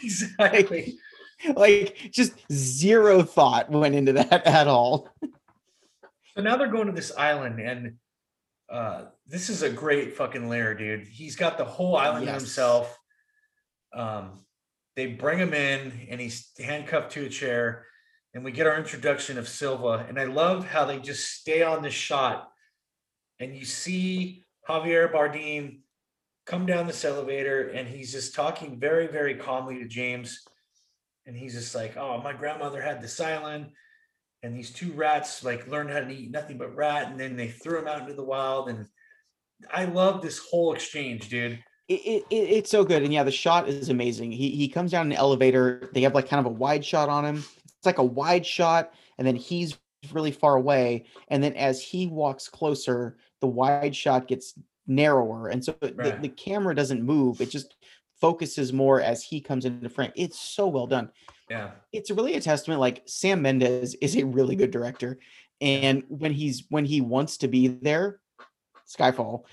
exactly. 0.04 0.98
Like, 1.56 2.10
just 2.12 2.34
zero 2.52 3.24
thought 3.24 3.70
went 3.70 3.96
into 3.96 4.14
that 4.14 4.32
at 4.48 4.68
all. 4.68 5.10
So 6.36 6.42
now 6.42 6.58
they're 6.58 6.68
going 6.68 6.88
to 6.88 6.94
this 6.94 7.16
island 7.18 7.60
and 7.60 7.94
uh 8.70 9.06
this 9.28 9.50
is 9.50 9.62
a 9.62 9.70
great 9.70 10.16
fucking 10.16 10.50
lair, 10.50 10.76
dude. 10.76 11.08
He's 11.08 11.36
got 11.36 11.58
the 11.58 11.66
whole 11.66 11.96
island 11.96 12.26
yes. 12.26 12.42
himself. 12.42 12.98
Um, 13.94 14.44
they 14.96 15.08
bring 15.08 15.40
him 15.40 15.54
in 15.54 16.08
and 16.10 16.20
he's 16.20 16.52
handcuffed 16.60 17.12
to 17.14 17.26
a 17.26 17.30
chair 17.30 17.86
and 18.34 18.44
we 18.44 18.52
get 18.52 18.68
our 18.68 18.78
introduction 18.78 19.38
of 19.38 19.48
Silva. 19.48 20.06
And 20.08 20.20
I 20.20 20.26
love 20.26 20.68
how 20.68 20.86
they 20.86 21.00
just 21.00 21.32
stay 21.32 21.64
on 21.64 21.82
the 21.82 21.90
shot 21.90 22.50
and 23.40 23.56
you 23.56 23.66
see 23.66 24.44
Javier 24.68 25.12
Bardem 25.12 25.80
come 26.46 26.66
down 26.66 26.88
this 26.88 27.06
elevator 27.06 27.70
and 27.70 27.88
he's 27.88 28.12
just 28.12 28.36
talking 28.36 28.80
very, 28.80 29.08
very 29.08 29.36
calmly 29.36 29.80
to 29.80 29.88
James. 29.88 30.44
And 31.26 31.36
he's 31.36 31.54
just 31.54 31.76
like, 31.76 31.98
Oh, 31.98 32.22
my 32.22 32.34
grandmother 32.34 32.82
had 32.82 33.02
the 33.02 33.26
island. 33.26 33.72
And 34.44 34.56
these 34.56 34.72
two 34.72 34.92
rats 34.94 35.44
like 35.44 35.68
learned 35.68 35.90
how 35.90 36.02
to 36.02 36.14
eat 36.14 36.32
nothing 36.32 36.58
but 36.58 36.76
rat. 36.76 37.10
And 37.10 37.20
then 37.20 37.36
they 37.36 37.50
threw 37.50 37.80
him 37.80 37.88
out 37.88 38.02
into 38.02 38.14
the 38.14 38.24
wild. 38.24 38.70
And 38.70 38.86
I 39.74 39.86
love 39.86 40.22
this 40.22 40.40
whole 40.40 40.74
exchange, 40.74 41.30
dude 41.30 41.60
it, 41.88 42.26
it, 42.32 42.36
it's 42.36 42.72
so 42.72 42.84
good 42.84 43.04
and 43.04 43.14
yeah 43.14 43.24
the 43.24 43.32
shot 43.32 43.70
is 43.70 43.90
amazing 43.90 44.32
he 44.32 44.50
he 44.50 44.68
comes 44.68 44.92
down 44.92 45.08
an 45.08 45.18
elevator 45.18 45.90
they 45.94 46.02
have 46.02 46.16
like 46.16 46.28
kind 46.28 46.40
of 46.40 46.52
a 46.52 46.56
wide 46.56 46.84
shot 46.84 47.10
on 47.10 47.24
him 47.24 47.44
it's 47.64 47.86
like 47.86 48.00
a 48.00 48.04
wide 48.04 48.46
shot 48.46 48.94
and 49.18 49.28
then 49.28 49.36
he's 49.36 49.78
really 50.12 50.32
far 50.32 50.56
away 50.56 51.06
and 51.28 51.44
then 51.44 51.54
as 51.54 51.82
he 51.82 52.08
walks 52.08 52.48
closer 52.48 53.18
the 53.42 53.48
wide 53.48 53.96
shot 53.96 54.28
gets 54.28 54.56
narrower 54.88 55.48
and 55.50 55.64
so 55.64 55.76
right. 55.82 55.98
the, 55.98 56.18
the 56.22 56.30
camera 56.30 56.76
doesn't 56.76 57.04
move 57.04 57.42
it 57.42 57.50
just 57.50 57.76
focuses 58.26 58.74
more 58.74 59.02
as 59.02 59.24
he 59.24 59.40
comes 59.40 59.66
into 59.66 59.90
frame 59.90 60.12
it's 60.16 60.40
so 60.40 60.68
well 60.68 60.88
done 60.88 61.10
yeah 61.50 61.72
it's 61.92 62.10
really 62.10 62.36
a 62.36 62.42
testament 62.42 62.80
like 62.80 63.04
sam 63.06 63.42
mendes 63.42 63.94
is 63.96 64.16
a 64.16 64.26
really 64.26 64.56
good 64.56 64.72
director 64.72 65.20
and 65.62 66.04
when 66.08 66.32
he's 66.32 66.66
when 66.70 66.86
he 66.86 67.02
wants 67.02 67.38
to 67.38 67.48
be 67.48 67.68
there 67.68 68.20
skyfall 68.88 69.46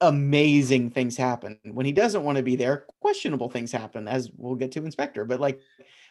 amazing 0.00 0.90
things 0.90 1.16
happen. 1.16 1.58
When 1.64 1.86
he 1.86 1.92
doesn't 1.92 2.22
want 2.22 2.36
to 2.36 2.42
be 2.42 2.56
there, 2.56 2.86
questionable 3.00 3.50
things 3.50 3.72
happen, 3.72 4.06
as 4.06 4.30
we'll 4.36 4.54
get 4.54 4.72
to 4.72 4.84
in 4.84 4.90
Spectre. 4.90 5.24
But 5.24 5.40
like 5.40 5.60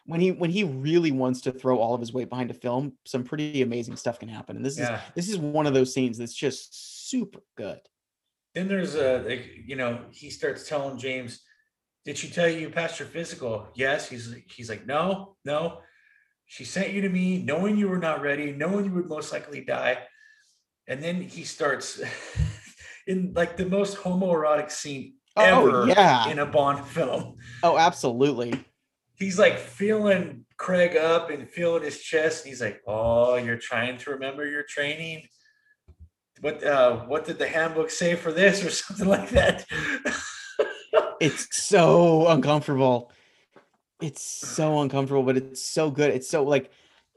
when 0.05 0.19
he 0.19 0.31
when 0.31 0.49
he 0.49 0.63
really 0.63 1.11
wants 1.11 1.41
to 1.41 1.51
throw 1.51 1.79
all 1.79 1.93
of 1.93 2.01
his 2.01 2.13
weight 2.13 2.29
behind 2.29 2.51
a 2.51 2.53
film, 2.53 2.93
some 3.05 3.23
pretty 3.23 3.61
amazing 3.61 3.95
stuff 3.95 4.19
can 4.19 4.29
happen. 4.29 4.55
And 4.55 4.65
this 4.65 4.77
yeah. 4.77 4.95
is 4.95 5.01
this 5.15 5.29
is 5.29 5.37
one 5.37 5.67
of 5.67 5.73
those 5.73 5.93
scenes 5.93 6.17
that's 6.17 6.33
just 6.33 7.09
super 7.09 7.39
good. 7.55 7.79
Then 8.55 8.67
there's 8.67 8.95
a 8.95 9.23
like, 9.27 9.49
you 9.65 9.75
know, 9.75 9.99
he 10.11 10.29
starts 10.29 10.67
telling 10.67 10.97
James, 10.97 11.41
Did 12.07 12.17
she 12.17 12.29
tell 12.29 12.47
you 12.47 12.59
you 12.59 12.69
passed 12.69 12.99
your 12.99 13.09
physical? 13.09 13.67
Yes. 13.75 14.07
He's 14.07 14.33
he's 14.55 14.69
like, 14.69 14.87
No, 14.87 15.35
no. 15.43 15.79
She 16.45 16.63
sent 16.63 16.93
you 16.93 17.01
to 17.01 17.09
me 17.09 17.43
knowing 17.43 17.75
you 17.75 17.89
were 17.89 17.99
not 17.99 18.21
ready, 18.21 18.53
knowing 18.53 18.85
you 18.85 18.93
would 18.93 19.09
most 19.09 19.33
likely 19.33 19.59
die. 19.59 19.97
And 20.87 21.03
then 21.03 21.21
he 21.21 21.43
starts 21.43 22.01
in 23.07 23.33
like 23.35 23.57
the 23.57 23.65
most 23.65 23.97
homoerotic 23.97 24.71
scene 24.71 25.15
oh, 25.35 25.67
ever 25.67 25.87
yeah. 25.87 26.29
in 26.29 26.39
a 26.39 26.45
Bond 26.45 26.87
film. 26.87 27.35
Oh, 27.61 27.77
absolutely. 27.77 28.53
He's 29.15 29.37
like 29.37 29.57
feeling 29.57 30.45
Craig 30.55 30.95
up 30.95 31.29
and 31.29 31.49
feeling 31.49 31.83
his 31.83 31.99
chest. 31.99 32.45
And 32.45 32.49
he's 32.51 32.61
like, 32.61 32.81
"Oh, 32.87 33.35
you're 33.35 33.57
trying 33.57 33.97
to 33.97 34.11
remember 34.11 34.49
your 34.49 34.63
training." 34.63 35.27
What 36.39 36.63
uh, 36.63 36.99
what 36.99 37.25
did 37.25 37.37
the 37.37 37.49
handbook 37.49 37.89
say 37.89 38.15
for 38.15 38.31
this, 38.31 38.63
or 38.63 38.69
something 38.85 39.09
like 39.09 39.31
that? 39.31 39.65
It's 41.19 41.47
so 41.57 42.27
uncomfortable. 42.27 43.11
It's 44.01 44.21
so 44.21 44.81
uncomfortable, 44.81 45.23
but 45.23 45.37
it's 45.37 45.63
so 45.63 45.89
good. 45.89 46.11
It's 46.11 46.29
so 46.29 46.43
like 46.43 46.71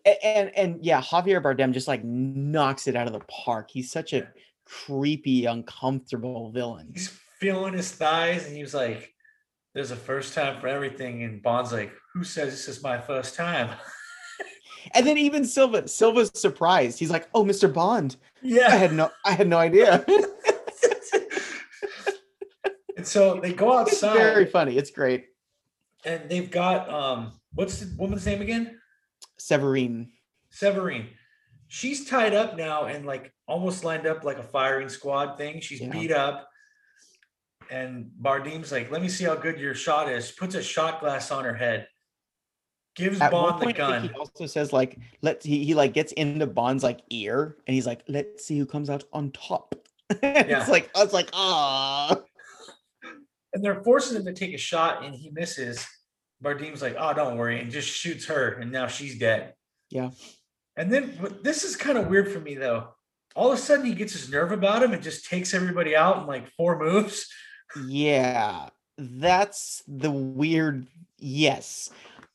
and 0.05 0.51
and 0.57 0.85
yeah, 0.85 1.01
Javier 1.01 1.43
Bardem 1.43 1.73
just 1.73 1.89
like 1.89 2.05
knocks 2.05 2.87
it 2.87 2.97
out 2.97 3.07
of 3.07 3.13
the 3.13 3.21
park. 3.21 3.71
He's 3.71 3.91
such 3.91 4.13
a 4.13 4.29
creepy, 4.65 5.47
uncomfortable 5.47 6.51
villain. 6.51 6.91
He's 6.93 7.09
feeling 7.39 7.75
his 7.75 7.93
thighs, 7.93 8.47
and 8.47 8.57
he 8.57 8.63
was 8.63 8.75
like, 8.75 9.15
"There's 9.75 9.91
a 9.91 9.97
first 9.97 10.35
time 10.35 10.61
for 10.61 10.69
everything." 10.69 11.23
And 11.23 11.43
Bond's 11.43 11.73
like, 11.73 11.93
"Who 12.15 12.25
says 12.25 12.51
this 12.51 12.69
is 12.69 12.83
my 12.83 12.99
first 12.99 13.35
time?" 13.35 13.71
and 14.95 15.07
then 15.07 15.19
even 15.19 15.45
Silva, 15.45 15.89
Silva's 15.89 16.31
surprised. 16.35 16.99
He's 16.99 17.11
like, 17.11 17.29
"Oh, 17.35 17.45
Mr. 17.45 17.73
Bond." 17.73 18.17
Yeah, 18.43 18.69
I 18.69 18.77
had 18.77 18.93
no, 18.93 19.11
I 19.25 19.33
had 19.33 19.49
no 19.49 19.59
idea. 19.59 20.05
and 23.01 23.07
so 23.07 23.41
they 23.41 23.55
go 23.55 23.79
outside. 23.79 24.17
It's 24.17 24.19
very 24.19 24.45
funny. 24.45 24.77
It's 24.77 24.91
great. 24.91 25.25
And 26.05 26.29
they've 26.29 26.51
got 26.51 26.91
um, 26.91 27.33
what's 27.55 27.81
the 27.81 27.97
woman's 27.97 28.27
name 28.27 28.43
again? 28.43 28.79
Severine. 29.39 30.11
Severine. 30.51 31.09
She's 31.69 32.05
tied 32.05 32.35
up 32.35 32.59
now 32.59 32.85
and 32.85 33.07
like 33.07 33.33
almost 33.49 33.85
lined 33.85 34.07
up 34.07 34.23
like 34.23 34.37
a 34.37 34.43
firing 34.43 34.91
squad 34.91 35.39
thing. 35.39 35.61
She's 35.61 35.81
yeah. 35.81 35.89
beat 35.89 36.13
up. 36.13 36.47
And 37.71 38.11
Bardem's 38.21 38.71
like, 38.71 38.91
let 38.91 39.01
me 39.01 39.09
see 39.09 39.25
how 39.25 39.35
good 39.35 39.59
your 39.59 39.75
shot 39.75 40.11
is. 40.11 40.31
Puts 40.31 40.55
a 40.55 40.63
shot 40.63 41.01
glass 41.01 41.31
on 41.31 41.45
her 41.45 41.55
head. 41.55 41.89
Gives 42.97 43.19
At 43.19 43.31
Bond 43.31 43.63
point, 43.63 43.77
the 43.77 43.83
gun. 43.83 44.03
he 44.03 44.11
also 44.11 44.45
says 44.45 44.75
like, 44.75 44.99
let's 45.23 45.47
he, 45.47 45.65
he 45.65 45.75
like 45.75 45.95
gets 45.95 46.13
into 46.13 46.47
Bond's 46.47 46.83
like 46.83 47.01
ear 47.09 47.57
and 47.67 47.75
he's 47.75 47.87
like, 47.87 48.03
let's 48.09 48.45
see 48.45 48.59
who 48.59 48.67
comes 48.67 48.91
out 48.91 49.05
on 49.11 49.31
top. 49.31 49.75
yeah. 50.23 50.61
It's 50.61 50.69
like 50.69 50.91
I 50.95 51.03
was 51.03 51.15
like, 51.15 51.31
ah. 51.33 52.21
And 53.53 53.65
they're 53.65 53.83
forcing 53.83 54.17
him 54.17 54.25
to 54.27 54.33
take 54.33 54.55
a 54.55 54.59
shot 54.59 55.05
and 55.05 55.15
he 55.15 55.31
misses. 55.31 55.87
Bardem's 56.43 56.83
like, 56.83 56.97
oh, 56.99 57.13
don't 57.13 57.37
worry, 57.37 57.61
and 57.61 57.71
just 57.71 57.89
shoots 57.89 58.27
her, 58.27 58.55
and 58.55 58.73
now 58.73 58.87
she's 58.87 59.19
dead. 59.19 59.55
Yeah. 59.91 60.11
And 60.77 60.91
then 60.91 61.37
this 61.43 61.65
is 61.65 61.77
kind 61.77 61.99
of 61.99 62.07
weird 62.07 62.33
for 62.33 62.41
me 62.41 62.55
though. 62.55 62.89
All 63.37 63.53
of 63.53 63.59
a 63.59 63.61
sudden 63.61 63.85
he 63.85 63.95
gets 63.95 64.13
his 64.13 64.31
nerve 64.31 64.53
about 64.53 64.83
him 64.83 64.93
and 64.93 65.03
just 65.03 65.27
takes 65.27 65.53
everybody 65.53 65.95
out 65.95 66.19
in 66.19 66.27
like 66.27 66.49
four 66.57 66.79
moves. 66.79 67.27
Yeah. 67.87 68.71
That's 68.97 69.83
the 69.87 70.11
weird 70.11 70.87
yes. 71.19 71.91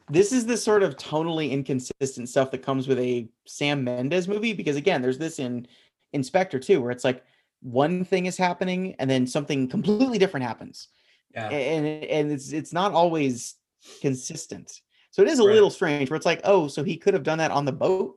This 0.09 0.31
is 0.31 0.45
the 0.45 0.57
sort 0.57 0.83
of 0.83 0.95
tonally 0.97 1.49
inconsistent 1.49 2.29
stuff 2.29 2.51
that 2.51 2.61
comes 2.61 2.87
with 2.87 2.99
a 2.99 3.27
Sam 3.45 3.83
Mendes 3.83 4.27
movie 4.27 4.53
because 4.53 4.75
again, 4.75 5.01
there's 5.01 5.17
this 5.17 5.39
in 5.39 5.67
Inspector 6.13 6.59
too 6.59 6.81
where 6.81 6.91
it's 6.91 7.03
like 7.03 7.23
one 7.61 8.05
thing 8.05 8.27
is 8.27 8.37
happening 8.37 8.95
and 8.99 9.09
then 9.09 9.25
something 9.25 9.67
completely 9.67 10.17
different 10.17 10.45
happens. 10.45 10.89
Yeah. 11.35 11.49
And 11.49 11.85
and 11.85 12.31
it's 12.31 12.53
it's 12.53 12.73
not 12.73 12.93
always 12.93 13.55
consistent. 14.01 14.81
So 15.11 15.21
it 15.21 15.27
is 15.27 15.39
a 15.39 15.45
right. 15.45 15.53
little 15.53 15.69
strange 15.69 16.09
where 16.09 16.17
it's 16.17 16.25
like, 16.25 16.41
oh, 16.43 16.67
so 16.67 16.83
he 16.83 16.97
could 16.97 17.13
have 17.13 17.23
done 17.23 17.37
that 17.37 17.51
on 17.51 17.65
the 17.65 17.71
boat. 17.71 18.15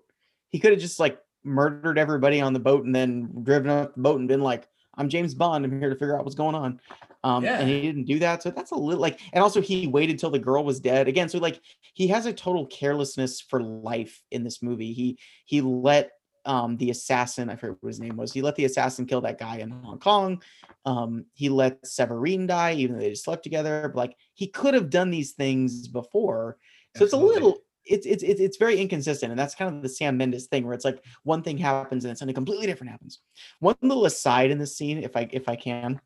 He 0.50 0.58
could 0.58 0.72
have 0.72 0.80
just 0.80 0.98
like 0.98 1.18
murdered 1.44 1.98
everybody 1.98 2.40
on 2.40 2.52
the 2.52 2.60
boat 2.60 2.84
and 2.84 2.94
then 2.94 3.30
driven 3.42 3.70
up 3.70 3.94
the 3.94 4.00
boat 4.00 4.18
and 4.18 4.28
been 4.28 4.40
like, 4.40 4.66
I'm 4.96 5.08
James 5.08 5.34
Bond. 5.34 5.64
I'm 5.64 5.80
here 5.80 5.90
to 5.90 5.94
figure 5.94 6.18
out 6.18 6.24
what's 6.24 6.34
going 6.34 6.54
on. 6.54 6.80
Um, 7.24 7.44
yeah. 7.44 7.58
and 7.58 7.68
he 7.68 7.80
didn't 7.80 8.04
do 8.04 8.18
that. 8.20 8.42
So 8.42 8.50
that's 8.50 8.72
a 8.72 8.76
little 8.76 9.00
like, 9.00 9.20
and 9.32 9.42
also 9.42 9.60
he 9.60 9.86
waited 9.86 10.18
till 10.18 10.30
the 10.30 10.38
girl 10.38 10.64
was 10.64 10.80
dead 10.80 11.08
again. 11.08 11.28
So 11.28 11.38
like 11.38 11.60
he 11.94 12.08
has 12.08 12.26
a 12.26 12.32
total 12.32 12.66
carelessness 12.66 13.40
for 13.40 13.62
life 13.62 14.20
in 14.30 14.44
this 14.44 14.62
movie. 14.62 14.92
He, 14.92 15.18
he 15.44 15.60
let 15.60 16.10
um, 16.48 16.78
the 16.78 16.90
assassin, 16.90 17.50
I 17.50 17.56
forget 17.56 17.76
what 17.80 17.88
his 17.88 18.00
name 18.00 18.16
was. 18.16 18.32
He 18.32 18.40
let 18.40 18.56
the 18.56 18.64
assassin 18.64 19.04
kill 19.04 19.20
that 19.20 19.38
guy 19.38 19.58
in 19.58 19.70
Hong 19.70 19.98
Kong. 19.98 20.42
Um, 20.86 21.26
he 21.34 21.50
let 21.50 21.86
Severine 21.86 22.46
die, 22.46 22.72
even 22.72 22.96
though 22.96 23.02
they 23.02 23.10
just 23.10 23.24
slept 23.24 23.42
together. 23.42 23.88
But 23.88 23.98
like 23.98 24.16
he 24.32 24.46
could 24.46 24.72
have 24.72 24.88
done 24.88 25.10
these 25.10 25.32
things 25.32 25.86
before. 25.88 26.56
So 26.96 27.04
Absolutely. 27.04 27.28
it's 27.28 27.36
a 27.36 27.40
little 27.40 27.58
it's, 27.84 28.06
it's 28.06 28.22
it's 28.22 28.56
very 28.56 28.80
inconsistent, 28.80 29.30
and 29.30 29.38
that's 29.38 29.54
kind 29.54 29.74
of 29.74 29.82
the 29.82 29.90
Sam 29.90 30.16
Mendes 30.16 30.46
thing, 30.46 30.64
where 30.64 30.74
it's 30.74 30.86
like 30.86 31.04
one 31.22 31.42
thing 31.42 31.58
happens 31.58 32.04
and 32.04 32.08
then 32.10 32.16
something 32.16 32.34
completely 32.34 32.66
different 32.66 32.92
happens. 32.92 33.20
One 33.60 33.76
little 33.82 34.06
aside 34.06 34.50
in 34.50 34.58
the 34.58 34.66
scene, 34.66 35.02
if 35.02 35.16
I 35.16 35.28
if 35.30 35.50
I 35.50 35.56
can, 35.56 36.00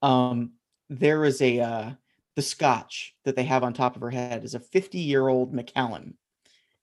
um, 0.00 0.52
there 0.88 1.26
is 1.26 1.42
a 1.42 1.60
uh, 1.60 1.90
the 2.34 2.42
scotch 2.42 3.14
that 3.26 3.36
they 3.36 3.44
have 3.44 3.62
on 3.62 3.74
top 3.74 3.94
of 3.94 4.02
her 4.02 4.10
head 4.10 4.42
is 4.42 4.54
a 4.54 4.60
50 4.60 4.98
year 4.98 5.28
old 5.28 5.52
Macallan 5.52 6.16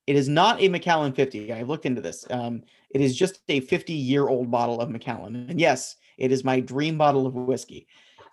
it 0.07 0.15
is 0.15 0.27
not 0.27 0.61
a 0.61 0.67
Macallan 0.67 1.13
50. 1.13 1.51
I've 1.51 1.69
looked 1.69 1.85
into 1.85 2.01
this. 2.01 2.25
Um, 2.29 2.63
it 2.89 3.01
is 3.01 3.15
just 3.15 3.41
a 3.49 3.61
50 3.61 3.93
year 3.93 4.27
old 4.27 4.51
bottle 4.51 4.81
of 4.81 4.89
Macallan. 4.89 5.35
And 5.49 5.59
yes, 5.59 5.95
it 6.17 6.31
is 6.31 6.43
my 6.43 6.59
dream 6.59 6.97
bottle 6.97 7.25
of 7.25 7.33
whiskey. 7.35 7.87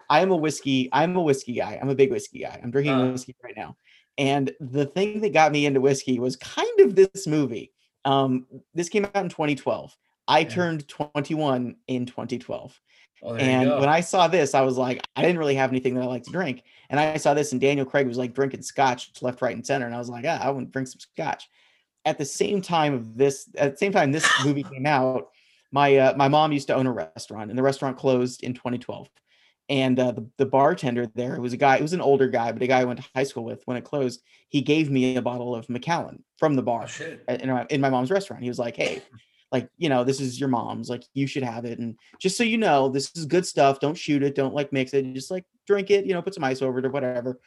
I 0.08 0.20
am 0.20 0.32
a 0.32 0.36
whiskey. 0.36 0.88
I'm 0.92 1.16
a 1.16 1.22
whiskey 1.22 1.54
guy. 1.54 1.78
I'm 1.80 1.88
a 1.88 1.94
big 1.94 2.10
whiskey 2.10 2.40
guy. 2.40 2.60
I'm 2.62 2.70
drinking 2.70 2.94
uh, 2.94 3.12
whiskey 3.12 3.36
right 3.44 3.56
now. 3.56 3.76
And 4.18 4.52
the 4.60 4.86
thing 4.86 5.20
that 5.20 5.32
got 5.32 5.52
me 5.52 5.66
into 5.66 5.80
whiskey 5.80 6.18
was 6.18 6.36
kind 6.36 6.80
of 6.80 6.96
this 6.96 7.26
movie. 7.26 7.72
Um, 8.04 8.46
this 8.74 8.88
came 8.88 9.04
out 9.04 9.16
in 9.16 9.28
2012. 9.28 9.96
I 10.26 10.40
yeah. 10.40 10.48
turned 10.48 10.88
21 10.88 11.76
in 11.86 12.06
2012. 12.06 12.80
Oh, 13.22 13.34
and 13.34 13.68
when 13.70 13.88
I 13.88 14.00
saw 14.00 14.28
this, 14.28 14.54
I 14.54 14.62
was 14.62 14.78
like, 14.78 15.06
I 15.14 15.22
didn't 15.22 15.38
really 15.38 15.54
have 15.54 15.70
anything 15.70 15.94
that 15.94 16.02
I 16.02 16.06
like 16.06 16.22
to 16.24 16.30
drink. 16.30 16.62
And 16.88 16.98
I 16.98 17.18
saw 17.18 17.34
this, 17.34 17.52
and 17.52 17.60
Daniel 17.60 17.84
Craig 17.84 18.06
was 18.06 18.16
like 18.16 18.32
drinking 18.32 18.62
scotch 18.62 19.10
left, 19.20 19.42
right, 19.42 19.54
and 19.54 19.66
center. 19.66 19.86
And 19.86 19.94
I 19.94 19.98
was 19.98 20.08
like, 20.08 20.24
ah, 20.26 20.40
I 20.42 20.50
want 20.50 20.68
to 20.68 20.72
drink 20.72 20.88
some 20.88 21.00
scotch 21.00 21.48
at 22.04 22.18
the 22.18 22.24
same 22.24 22.62
time 22.62 22.94
of 22.94 23.16
this, 23.16 23.48
at 23.56 23.72
the 23.72 23.76
same 23.76 23.92
time 23.92 24.12
this 24.12 24.28
movie 24.44 24.62
came 24.62 24.86
out, 24.86 25.28
my 25.72 25.96
uh, 25.96 26.14
my 26.16 26.28
mom 26.28 26.52
used 26.52 26.66
to 26.68 26.74
own 26.74 26.86
a 26.86 26.92
restaurant, 26.92 27.50
and 27.50 27.58
the 27.58 27.62
restaurant 27.62 27.96
closed 27.96 28.42
in 28.42 28.54
2012. 28.54 29.08
And 29.68 30.00
uh, 30.00 30.10
the, 30.10 30.28
the 30.36 30.46
bartender 30.46 31.06
there 31.14 31.40
was 31.40 31.52
a 31.52 31.56
guy, 31.56 31.76
it 31.76 31.82
was 31.82 31.92
an 31.92 32.00
older 32.00 32.26
guy, 32.26 32.50
but 32.50 32.60
a 32.60 32.66
guy 32.66 32.80
I 32.80 32.84
went 32.84 33.00
to 33.00 33.08
high 33.14 33.22
school 33.22 33.44
with. 33.44 33.62
When 33.66 33.76
it 33.76 33.84
closed, 33.84 34.20
he 34.48 34.62
gave 34.62 34.90
me 34.90 35.14
a 35.14 35.22
bottle 35.22 35.54
of 35.54 35.68
Macallan 35.68 36.24
from 36.38 36.56
the 36.56 36.62
bar 36.62 36.88
oh, 36.88 37.34
in, 37.34 37.66
in 37.70 37.80
my 37.80 37.88
mom's 37.88 38.10
restaurant. 38.10 38.42
He 38.42 38.48
was 38.48 38.58
like, 38.58 38.74
"Hey, 38.74 39.02
like 39.52 39.68
you 39.78 39.88
know, 39.88 40.04
this 40.04 40.20
is 40.20 40.38
your 40.38 40.48
mom's. 40.48 40.88
Like 40.88 41.04
you 41.14 41.26
should 41.26 41.42
have 41.42 41.64
it, 41.64 41.78
and 41.78 41.96
just 42.18 42.36
so 42.36 42.44
you 42.44 42.58
know, 42.58 42.88
this 42.88 43.10
is 43.16 43.26
good 43.26 43.46
stuff. 43.46 43.80
Don't 43.80 43.96
shoot 43.96 44.22
it. 44.22 44.34
Don't 44.34 44.54
like 44.54 44.72
mix 44.72 44.94
it. 44.94 45.12
Just 45.12 45.30
like 45.30 45.44
drink 45.66 45.90
it. 45.90 46.06
You 46.06 46.14
know, 46.14 46.22
put 46.22 46.34
some 46.34 46.44
ice 46.44 46.62
over 46.62 46.78
it 46.78 46.86
or 46.86 46.90
whatever." 46.90 47.40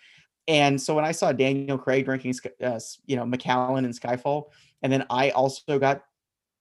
And 0.47 0.81
so 0.81 0.93
when 0.93 1.05
I 1.05 1.13
saw 1.13 1.31
Daniel 1.31 1.77
Craig 1.77 2.05
drinking, 2.05 2.35
uh, 2.61 2.79
you 3.05 3.15
know, 3.15 3.25
Macallan 3.25 3.85
and 3.85 3.97
Skyfall, 3.97 4.49
and 4.81 4.91
then 4.91 5.05
I 5.09 5.29
also 5.29 5.79
got 5.79 6.03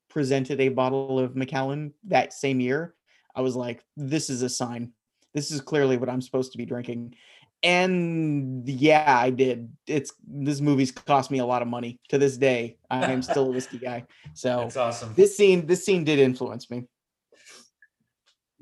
presented 0.08 0.60
a 0.60 0.68
bottle 0.68 1.18
of 1.18 1.34
Macallan 1.34 1.92
that 2.04 2.32
same 2.32 2.60
year, 2.60 2.94
I 3.34 3.40
was 3.40 3.56
like, 3.56 3.82
this 3.96 4.30
is 4.30 4.42
a 4.42 4.48
sign. 4.48 4.92
This 5.34 5.50
is 5.50 5.60
clearly 5.60 5.96
what 5.96 6.10
I'm 6.10 6.20
supposed 6.20 6.52
to 6.52 6.58
be 6.58 6.66
drinking. 6.66 7.14
And 7.62 8.68
yeah, 8.68 9.18
I 9.18 9.30
did. 9.30 9.70
It's 9.86 10.12
this 10.26 10.60
movie's 10.60 10.90
cost 10.90 11.30
me 11.30 11.38
a 11.38 11.46
lot 11.46 11.62
of 11.62 11.68
money 11.68 12.00
to 12.08 12.18
this 12.18 12.36
day. 12.36 12.78
I 12.90 13.12
am 13.12 13.22
still 13.22 13.48
a 13.48 13.52
whiskey 13.52 13.78
guy. 13.78 14.04
So 14.34 14.58
that's 14.58 14.76
awesome. 14.76 15.14
This 15.14 15.36
scene, 15.36 15.66
this 15.66 15.84
scene 15.84 16.04
did 16.04 16.18
influence 16.18 16.70
me. 16.70 16.84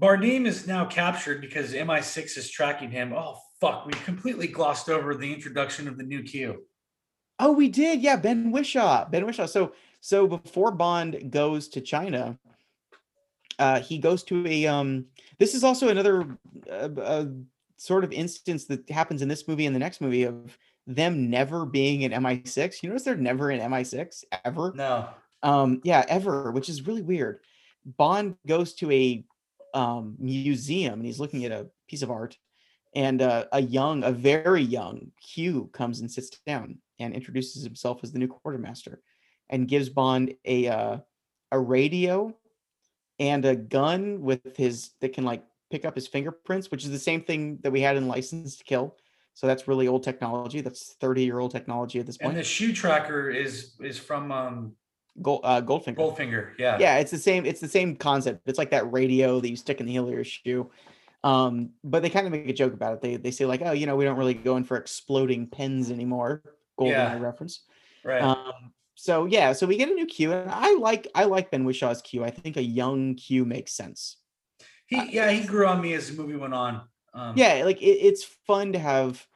Bardem 0.00 0.46
is 0.46 0.66
now 0.66 0.84
captured 0.86 1.40
because 1.40 1.72
MI6 1.72 2.38
is 2.38 2.50
tracking 2.50 2.90
him. 2.90 3.12
Oh 3.14 3.38
fuck, 3.60 3.86
we 3.86 3.92
completely 3.92 4.46
glossed 4.46 4.88
over 4.88 5.14
the 5.14 5.32
introduction 5.32 5.88
of 5.88 5.98
the 5.98 6.04
new 6.04 6.22
Q. 6.22 6.62
Oh, 7.38 7.52
we 7.52 7.68
did. 7.68 8.00
Yeah, 8.00 8.16
Ben 8.16 8.52
Whishaw. 8.52 9.10
Ben 9.10 9.24
Whishaw. 9.24 9.48
So 9.48 9.72
so 10.00 10.26
before 10.26 10.72
Bond 10.72 11.30
goes 11.30 11.68
to 11.68 11.80
China, 11.80 12.38
uh, 13.58 13.80
he 13.80 13.98
goes 13.98 14.22
to 14.24 14.46
a 14.46 14.66
um 14.66 15.06
this 15.38 15.54
is 15.54 15.64
also 15.64 15.88
another 15.88 16.38
uh, 16.70 16.88
uh, 17.00 17.26
sort 17.80 18.04
of 18.04 18.12
instance 18.12 18.66
that 18.66 18.88
happens 18.90 19.22
in 19.22 19.28
this 19.28 19.48
movie 19.48 19.66
and 19.66 19.74
the 19.74 19.80
next 19.80 20.00
movie 20.00 20.24
of 20.24 20.58
them 20.86 21.30
never 21.30 21.64
being 21.64 22.02
in 22.02 22.12
MI6. 22.12 22.82
You 22.82 22.90
notice 22.90 23.04
they're 23.04 23.16
never 23.16 23.50
in 23.50 23.60
MI6 23.60 24.24
ever? 24.44 24.72
No. 24.74 25.08
Um 25.42 25.80
yeah, 25.84 26.04
ever, 26.08 26.50
which 26.52 26.68
is 26.68 26.86
really 26.86 27.02
weird. 27.02 27.40
Bond 27.84 28.36
goes 28.46 28.74
to 28.74 28.90
a 28.90 29.24
um 29.72 30.16
museum 30.18 30.94
and 30.94 31.06
he's 31.06 31.20
looking 31.20 31.44
at 31.44 31.52
a 31.52 31.68
piece 31.88 32.02
of 32.02 32.10
art 32.10 32.36
and 32.94 33.22
uh, 33.22 33.44
a 33.52 33.62
young, 33.62 34.02
a 34.02 34.10
very 34.10 34.62
young 34.62 35.12
Q 35.22 35.70
comes 35.72 36.00
and 36.00 36.10
sits 36.10 36.30
down 36.46 36.78
and 36.98 37.14
introduces 37.14 37.62
himself 37.62 38.00
as 38.02 38.12
the 38.12 38.18
new 38.18 38.28
quartermaster, 38.28 39.00
and 39.48 39.68
gives 39.68 39.88
Bond 39.88 40.34
a 40.44 40.68
uh, 40.68 40.98
a 41.52 41.58
radio 41.58 42.36
and 43.18 43.44
a 43.44 43.54
gun 43.54 44.22
with 44.22 44.56
his 44.56 44.90
that 45.00 45.12
can 45.12 45.24
like 45.24 45.44
pick 45.70 45.84
up 45.84 45.94
his 45.94 46.06
fingerprints, 46.06 46.70
which 46.70 46.84
is 46.84 46.90
the 46.90 46.98
same 46.98 47.22
thing 47.22 47.58
that 47.62 47.70
we 47.70 47.80
had 47.80 47.96
in 47.96 48.08
Licence 48.08 48.56
to 48.56 48.64
Kill. 48.64 48.96
So 49.34 49.46
that's 49.46 49.68
really 49.68 49.88
old 49.88 50.02
technology. 50.02 50.60
That's 50.60 50.94
30 51.00 51.24
year 51.24 51.38
old 51.38 51.50
technology 51.50 51.98
at 51.98 52.06
this 52.06 52.18
point. 52.18 52.30
And 52.30 52.38
the 52.38 52.44
shoe 52.44 52.72
tracker 52.72 53.30
is 53.30 53.72
is 53.80 53.98
from 53.98 54.32
um 54.32 54.72
Gold, 55.22 55.40
uh, 55.44 55.60
Goldfinger. 55.60 55.96
Goldfinger, 55.96 56.50
yeah. 56.58 56.78
Yeah, 56.78 56.98
it's 56.98 57.10
the 57.10 57.18
same. 57.18 57.44
It's 57.44 57.60
the 57.60 57.68
same 57.68 57.96
concept. 57.96 58.42
It's 58.46 58.58
like 58.58 58.70
that 58.70 58.90
radio 58.92 59.40
that 59.40 59.48
you 59.48 59.56
stick 59.56 59.80
in 59.80 59.86
the 59.86 59.92
heel 59.92 60.06
of 60.06 60.14
your 60.14 60.24
shoe. 60.24 60.70
Um, 61.22 61.70
but 61.84 62.02
they 62.02 62.08
kind 62.08 62.26
of 62.26 62.32
make 62.32 62.48
a 62.48 62.52
joke 62.52 62.72
about 62.72 62.94
it. 62.94 63.00
They 63.02 63.16
they 63.16 63.30
say 63.30 63.44
like, 63.44 63.60
oh, 63.64 63.72
you 63.72 63.86
know, 63.86 63.96
we 63.96 64.04
don't 64.04 64.16
really 64.16 64.34
go 64.34 64.56
in 64.56 64.64
for 64.64 64.76
exploding 64.76 65.46
pens 65.46 65.90
anymore. 65.90 66.42
GoldenEye. 66.78 67.20
reference. 67.20 67.60
Right. 68.04 68.22
Um, 68.22 68.72
so 68.94 69.26
yeah, 69.26 69.52
so 69.52 69.66
we 69.66 69.76
get 69.76 69.90
a 69.90 69.94
new 69.94 70.06
Q, 70.06 70.32
and 70.32 70.50
I 70.50 70.74
like 70.76 71.08
I 71.14 71.24
like 71.24 71.50
Ben 71.50 71.64
Whishaw's 71.64 72.00
Q. 72.02 72.24
I 72.24 72.30
think 72.30 72.56
a 72.56 72.62
young 72.62 73.14
Q 73.16 73.44
makes 73.44 73.72
sense. 73.72 74.16
He 74.90 75.12
yeah, 75.12 75.30
he 75.30 75.46
grew 75.46 75.66
on 75.66 75.80
me 75.80 75.94
as 75.94 76.10
the 76.10 76.20
movie 76.20 76.36
went 76.36 76.54
on. 76.54 76.82
Um, 77.14 77.34
yeah, 77.36 77.62
like 77.64 77.80
it, 77.80 77.86
it's 77.86 78.24
fun 78.24 78.72
to 78.74 78.78
have 78.78 79.26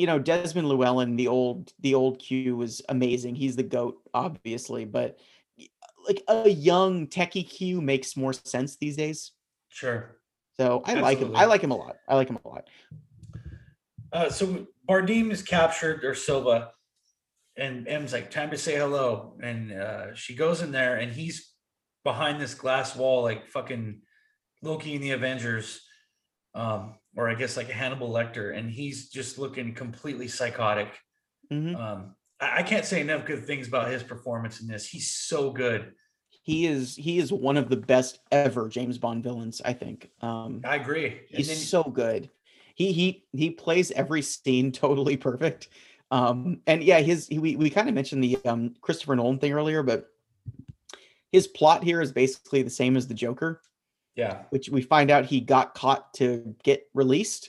you 0.00 0.06
know, 0.06 0.18
Desmond 0.18 0.66
Llewellyn, 0.66 1.16
the 1.16 1.28
old 1.28 1.74
the 1.80 1.94
old 1.94 2.18
Q 2.18 2.56
was 2.56 2.80
amazing. 2.88 3.34
He's 3.34 3.54
the 3.54 3.62
goat, 3.62 3.98
obviously, 4.14 4.86
but 4.86 5.18
like 6.08 6.22
a 6.26 6.48
young 6.48 7.06
techie 7.06 7.46
Q 7.46 7.82
makes 7.82 8.16
more 8.16 8.32
sense 8.32 8.76
these 8.76 8.96
days. 8.96 9.32
Sure. 9.68 10.16
So 10.56 10.82
I 10.86 10.94
like 10.94 11.18
him. 11.18 11.36
I 11.36 11.44
like 11.44 11.60
him 11.60 11.70
a 11.70 11.76
lot. 11.76 11.96
I 12.08 12.14
like 12.14 12.30
him 12.30 12.38
a 12.42 12.48
lot. 12.48 12.68
Uh, 14.10 14.30
so 14.30 14.66
Bardem 14.88 15.30
is 15.30 15.42
captured 15.42 16.02
or 16.02 16.14
Silva, 16.14 16.72
and 17.56 17.86
M's 17.86 18.14
like, 18.14 18.30
"Time 18.30 18.50
to 18.52 18.56
say 18.56 18.76
hello." 18.76 19.36
And 19.42 19.70
uh, 19.70 20.14
she 20.14 20.34
goes 20.34 20.62
in 20.62 20.72
there, 20.72 20.96
and 20.96 21.12
he's 21.12 21.52
behind 22.04 22.40
this 22.40 22.54
glass 22.54 22.96
wall, 22.96 23.22
like 23.22 23.48
fucking 23.48 24.00
Loki 24.62 24.94
in 24.94 25.00
the 25.00 25.12
Avengers, 25.12 25.80
um, 26.54 26.94
or 27.16 27.28
I 27.28 27.34
guess 27.34 27.56
like 27.56 27.68
a 27.68 27.74
Hannibal 27.74 28.10
Lecter, 28.10 28.56
and 28.56 28.70
he's 28.70 29.08
just 29.08 29.38
looking 29.38 29.74
completely 29.74 30.28
psychotic. 30.28 30.88
Mhm. 31.50 31.74
Um, 31.76 32.14
I, 32.40 32.58
I 32.58 32.62
can't 32.62 32.84
say 32.84 33.00
enough 33.00 33.24
good 33.26 33.46
things 33.46 33.68
about 33.68 33.90
his 33.90 34.02
performance 34.02 34.60
in 34.60 34.66
this. 34.68 34.88
He's 34.88 35.12
so 35.12 35.50
good. 35.50 35.92
He 36.42 36.66
is 36.66 36.96
he 36.96 37.18
is 37.18 37.32
one 37.32 37.56
of 37.56 37.68
the 37.68 37.76
best 37.76 38.18
ever 38.32 38.68
James 38.68 38.98
Bond 38.98 39.22
villains, 39.22 39.60
I 39.64 39.72
think. 39.72 40.10
Um 40.22 40.62
I 40.64 40.76
agree. 40.76 41.20
He's 41.28 41.48
then- 41.48 41.56
so 41.56 41.82
good. 41.84 42.30
He 42.74 42.92
he 42.92 43.24
he 43.32 43.50
plays 43.50 43.90
every 43.90 44.22
scene 44.22 44.72
totally 44.84 45.16
perfect. 45.16 45.68
Um 46.10 46.60
and 46.66 46.82
yeah, 46.82 47.00
his 47.00 47.28
he, 47.28 47.38
we, 47.38 47.56
we 47.56 47.68
kind 47.70 47.88
of 47.88 47.94
mentioned 47.94 48.24
the 48.24 48.38
um 48.46 48.74
Christopher 48.80 49.16
Nolan 49.16 49.38
thing 49.38 49.52
earlier, 49.52 49.82
but 49.82 50.08
his 51.30 51.46
plot 51.46 51.84
here 51.84 52.00
is 52.00 52.10
basically 52.10 52.62
the 52.62 52.70
same 52.70 52.96
as 52.96 53.06
the 53.06 53.14
Joker, 53.14 53.60
yeah, 54.20 54.42
which 54.50 54.68
we 54.68 54.82
find 54.82 55.10
out 55.10 55.24
he 55.24 55.40
got 55.40 55.74
caught 55.74 56.12
to 56.14 56.54
get 56.62 56.84
released, 56.92 57.48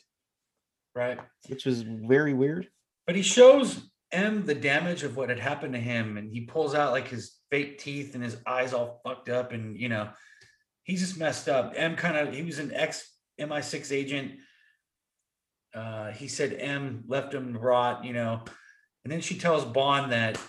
right. 0.95 1.19
which 1.49 1.65
was 1.65 1.81
very 1.81 2.33
weird. 2.33 2.69
But 3.05 3.17
he 3.17 3.21
shows 3.21 3.81
M 4.13 4.45
the 4.45 4.55
damage 4.55 5.03
of 5.03 5.17
what 5.17 5.27
had 5.27 5.39
happened 5.39 5.73
to 5.73 5.79
him, 5.79 6.15
and 6.15 6.31
he 6.31 6.41
pulls 6.41 6.73
out 6.73 6.93
like 6.93 7.09
his 7.09 7.35
fake 7.49 7.77
teeth 7.77 8.15
and 8.15 8.23
his 8.23 8.37
eyes 8.47 8.73
all 8.73 9.01
fucked 9.03 9.27
up, 9.27 9.51
and 9.51 9.77
you 9.77 9.89
know, 9.89 10.11
he's 10.83 11.01
just 11.01 11.19
messed 11.19 11.49
up. 11.49 11.73
M 11.75 11.97
kind 11.97 12.15
of 12.15 12.33
he 12.33 12.41
was 12.41 12.59
an 12.59 12.71
ex 12.73 13.05
MI6 13.37 13.91
agent. 13.91 14.31
Uh, 15.75 16.11
he 16.11 16.29
said 16.29 16.53
M 16.53 17.03
left 17.05 17.33
him 17.33 17.51
rot, 17.57 18.05
you 18.05 18.13
know, 18.13 18.45
and 19.03 19.11
then 19.11 19.19
she 19.19 19.37
tells 19.37 19.65
Bond 19.65 20.13
that 20.13 20.39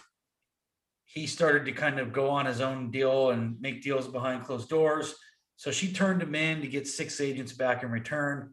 he 1.04 1.26
started 1.26 1.64
to 1.64 1.72
kind 1.72 1.98
of 1.98 2.12
go 2.12 2.30
on 2.30 2.46
his 2.46 2.60
own 2.60 2.92
deal 2.92 3.30
and 3.30 3.60
make 3.60 3.82
deals 3.82 4.06
behind 4.06 4.44
closed 4.44 4.68
doors. 4.68 5.16
So 5.62 5.70
she 5.70 5.92
turned 5.92 6.20
him 6.20 6.34
in 6.34 6.60
to 6.62 6.66
get 6.66 6.88
six 6.88 7.20
agents 7.20 7.52
back 7.52 7.84
in 7.84 7.90
return, 7.92 8.50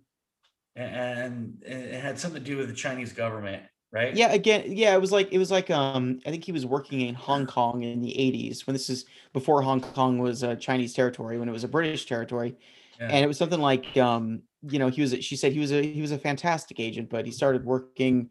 and, 0.75 1.57
and 1.65 1.83
it 1.83 1.99
had 1.99 2.19
something 2.19 2.39
to 2.39 2.47
do 2.47 2.55
with 2.55 2.67
the 2.67 2.75
Chinese 2.75 3.13
government, 3.13 3.63
right? 3.91 4.15
Yeah, 4.15 4.31
again, 4.31 4.65
yeah, 4.67 4.93
it 4.93 5.01
was 5.01 5.11
like 5.11 5.33
it 5.33 5.39
was 5.39 5.49
like 5.49 5.71
um 5.71 6.19
I 6.27 6.29
think 6.29 6.43
he 6.43 6.51
was 6.51 6.67
working 6.67 7.01
in 7.01 7.15
Hong 7.15 7.47
Kong 7.47 7.81
in 7.81 8.03
the 8.03 8.11
80s 8.11 8.67
when 8.67 8.75
this 8.75 8.91
is 8.91 9.05
before 9.33 9.63
Hong 9.63 9.81
Kong 9.81 10.19
was 10.19 10.43
a 10.43 10.55
Chinese 10.55 10.93
territory, 10.93 11.39
when 11.39 11.49
it 11.49 11.51
was 11.51 11.63
a 11.63 11.67
British 11.67 12.05
territory. 12.05 12.55
Yeah. 12.99 13.07
And 13.07 13.25
it 13.25 13.27
was 13.27 13.39
something 13.39 13.59
like 13.59 13.97
um, 13.97 14.43
you 14.61 14.77
know, 14.77 14.89
he 14.89 15.01
was 15.01 15.13
a- 15.13 15.21
she 15.21 15.35
said 15.35 15.51
he 15.51 15.59
was 15.59 15.71
a 15.71 15.81
he 15.81 16.01
was 16.01 16.11
a 16.11 16.19
fantastic 16.19 16.79
agent, 16.79 17.09
but 17.09 17.25
he 17.25 17.31
started 17.31 17.65
working 17.65 18.29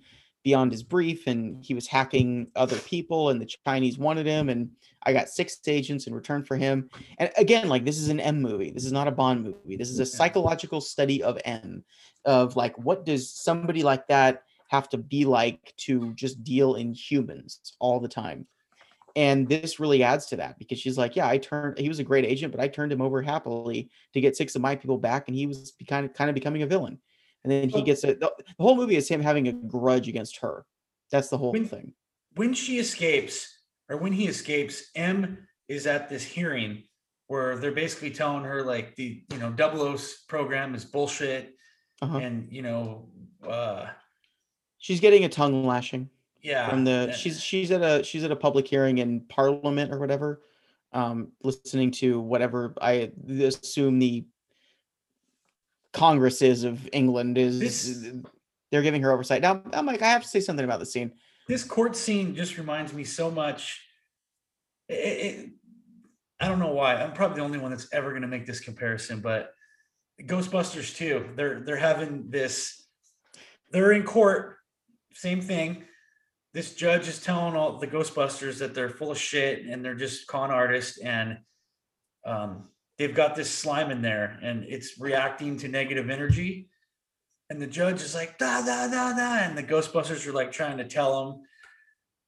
beyond 0.48 0.72
his 0.72 0.82
brief 0.82 1.26
and 1.26 1.62
he 1.62 1.74
was 1.74 1.86
hacking 1.86 2.50
other 2.56 2.78
people 2.78 3.28
and 3.28 3.38
the 3.38 3.54
Chinese 3.66 3.98
wanted 3.98 4.24
him 4.24 4.48
and 4.48 4.70
I 5.02 5.12
got 5.12 5.28
six 5.28 5.58
agents 5.66 6.06
in 6.06 6.14
return 6.14 6.42
for 6.42 6.56
him. 6.56 6.88
And 7.18 7.30
again, 7.36 7.68
like 7.68 7.84
this 7.84 7.98
is 7.98 8.08
an 8.08 8.18
M 8.18 8.40
movie. 8.40 8.70
This 8.70 8.86
is 8.86 8.92
not 8.92 9.08
a 9.08 9.10
Bond 9.12 9.44
movie. 9.44 9.76
This 9.76 9.90
is 9.90 9.98
a 9.98 10.06
psychological 10.06 10.80
study 10.80 11.22
of 11.22 11.38
M 11.44 11.84
of 12.24 12.56
like 12.56 12.78
what 12.78 13.04
does 13.04 13.30
somebody 13.30 13.82
like 13.82 14.06
that 14.06 14.44
have 14.70 14.88
to 14.88 14.96
be 14.96 15.26
like 15.26 15.74
to 15.76 16.14
just 16.14 16.42
deal 16.42 16.76
in 16.76 16.94
humans 16.94 17.74
all 17.78 18.00
the 18.00 18.08
time. 18.08 18.46
And 19.16 19.46
this 19.46 19.78
really 19.78 20.02
adds 20.02 20.24
to 20.26 20.36
that 20.36 20.58
because 20.58 20.78
she's 20.78 20.96
like, 20.96 21.14
yeah, 21.14 21.28
I 21.28 21.36
turned 21.36 21.78
he 21.78 21.90
was 21.90 21.98
a 21.98 22.04
great 22.04 22.24
agent, 22.24 22.52
but 22.52 22.60
I 22.62 22.68
turned 22.68 22.90
him 22.90 23.02
over 23.02 23.20
happily 23.20 23.90
to 24.14 24.20
get 24.22 24.34
six 24.34 24.56
of 24.56 24.62
my 24.62 24.76
people 24.76 24.96
back 24.96 25.28
and 25.28 25.36
he 25.36 25.46
was 25.46 25.74
kind 25.86 26.06
of 26.06 26.14
kind 26.14 26.30
of 26.30 26.34
becoming 26.34 26.62
a 26.62 26.66
villain. 26.66 26.98
And 27.44 27.52
then 27.52 27.68
he 27.68 27.82
gets 27.82 28.04
it. 28.04 28.20
the, 28.20 28.32
whole 28.58 28.76
movie 28.76 28.96
is 28.96 29.08
him 29.08 29.20
having 29.20 29.48
a 29.48 29.52
grudge 29.52 30.08
against 30.08 30.38
her. 30.38 30.64
That's 31.10 31.28
the 31.28 31.38
whole 31.38 31.52
When- 31.52 31.66
thing. 31.66 31.94
when 32.34 32.52
she 32.54 32.78
escapes 32.78 33.58
or 33.88 33.96
when 33.96 34.12
he 34.12 34.26
escapes 34.28 34.90
m 34.94 35.38
is 35.68 35.86
at 35.86 36.08
this 36.08 36.22
hearing 36.24 36.82
where 37.28 37.56
they're 37.58 37.72
basically 37.72 38.10
telling 38.10 38.44
her 38.44 38.62
like 38.62 38.94
the 38.96 39.22
you 39.32 39.38
know 39.38 39.50
double 39.50 39.82
O's 39.82 40.24
program 40.28 40.74
is 40.74 40.84
bullshit 40.84 41.54
Uh-huh. 42.02 42.18
and 42.18 42.48
you 42.52 42.62
know 42.62 43.08
uh 43.46 43.86
She's 44.78 45.00
getting 45.00 45.24
a 45.24 45.28
tongue 45.28 45.64
lashing 45.66 46.08
yeah 46.42 46.68
from 46.70 46.84
the 46.84 47.12
she's 47.12 47.42
she's 47.42 47.70
at 47.72 47.82
a 47.82 48.04
she's 48.04 48.22
at 48.24 48.30
a 48.30 48.36
public 48.36 48.66
hearing 48.68 48.98
in 48.98 49.20
parliament 49.22 49.92
or 49.92 49.98
whatever 49.98 50.42
um 50.92 51.32
listening 51.42 51.90
to 51.90 52.20
whatever 52.20 52.74
i 52.80 53.10
assume 53.40 53.98
the 53.98 54.24
congress 55.92 56.42
is 56.42 56.64
of 56.64 56.88
england 56.92 57.38
is 57.38 57.58
This- 57.60 58.14
they're 58.70 58.82
giving 58.82 59.02
her 59.02 59.10
oversight. 59.12 59.40
Now 59.40 59.62
i'm 59.72 59.86
like 59.86 60.02
i 60.02 60.06
have 60.06 60.22
to 60.22 60.28
say 60.28 60.40
something 60.40 60.64
about 60.64 60.80
the 60.80 60.86
scene. 60.86 61.12
This 61.46 61.64
court 61.64 61.96
scene 61.96 62.34
just 62.34 62.58
reminds 62.58 62.92
me 62.92 63.04
so 63.04 63.30
much 63.30 63.80
it, 64.88 64.94
it, 64.94 65.50
i 66.40 66.48
don't 66.48 66.58
know 66.58 66.72
why. 66.72 66.96
I'm 66.96 67.12
probably 67.12 67.36
the 67.36 67.44
only 67.44 67.58
one 67.58 67.70
that's 67.70 67.88
ever 67.92 68.10
going 68.10 68.22
to 68.22 68.28
make 68.28 68.46
this 68.46 68.60
comparison 68.60 69.20
but 69.20 69.52
ghostbusters 70.22 70.94
too 70.96 71.28
they're 71.36 71.60
they're 71.60 71.76
having 71.76 72.28
this 72.28 72.86
they're 73.70 73.92
in 73.92 74.02
court 74.02 74.56
same 75.18 75.40
thing. 75.40 75.84
This 76.54 76.74
judge 76.74 77.08
is 77.08 77.20
telling 77.20 77.56
all 77.56 77.78
the 77.78 77.86
ghostbusters 77.88 78.58
that 78.58 78.72
they're 78.72 78.88
full 78.88 79.10
of 79.10 79.18
shit 79.18 79.66
and 79.66 79.84
they're 79.84 79.96
just 79.96 80.28
con 80.28 80.50
artists 80.50 80.98
and 80.98 81.38
um, 82.24 82.68
they've 82.98 83.14
got 83.14 83.36
this 83.36 83.50
slime 83.50 83.90
in 83.90 84.02
there 84.02 84.38
and 84.42 84.64
it's 84.64 84.98
reacting 84.98 85.56
to 85.58 85.68
negative 85.68 86.10
energy. 86.10 86.68
And 87.50 87.62
the 87.62 87.66
judge 87.66 88.02
is 88.02 88.14
like 88.14 88.38
da 88.38 88.60
da 88.60 88.88
da 88.88 89.16
da 89.16 89.38
and 89.38 89.56
the 89.56 89.62
ghostbusters 89.62 90.26
are 90.26 90.32
like 90.32 90.52
trying 90.52 90.78
to 90.78 90.84
tell 90.84 91.30
him. 91.30 91.40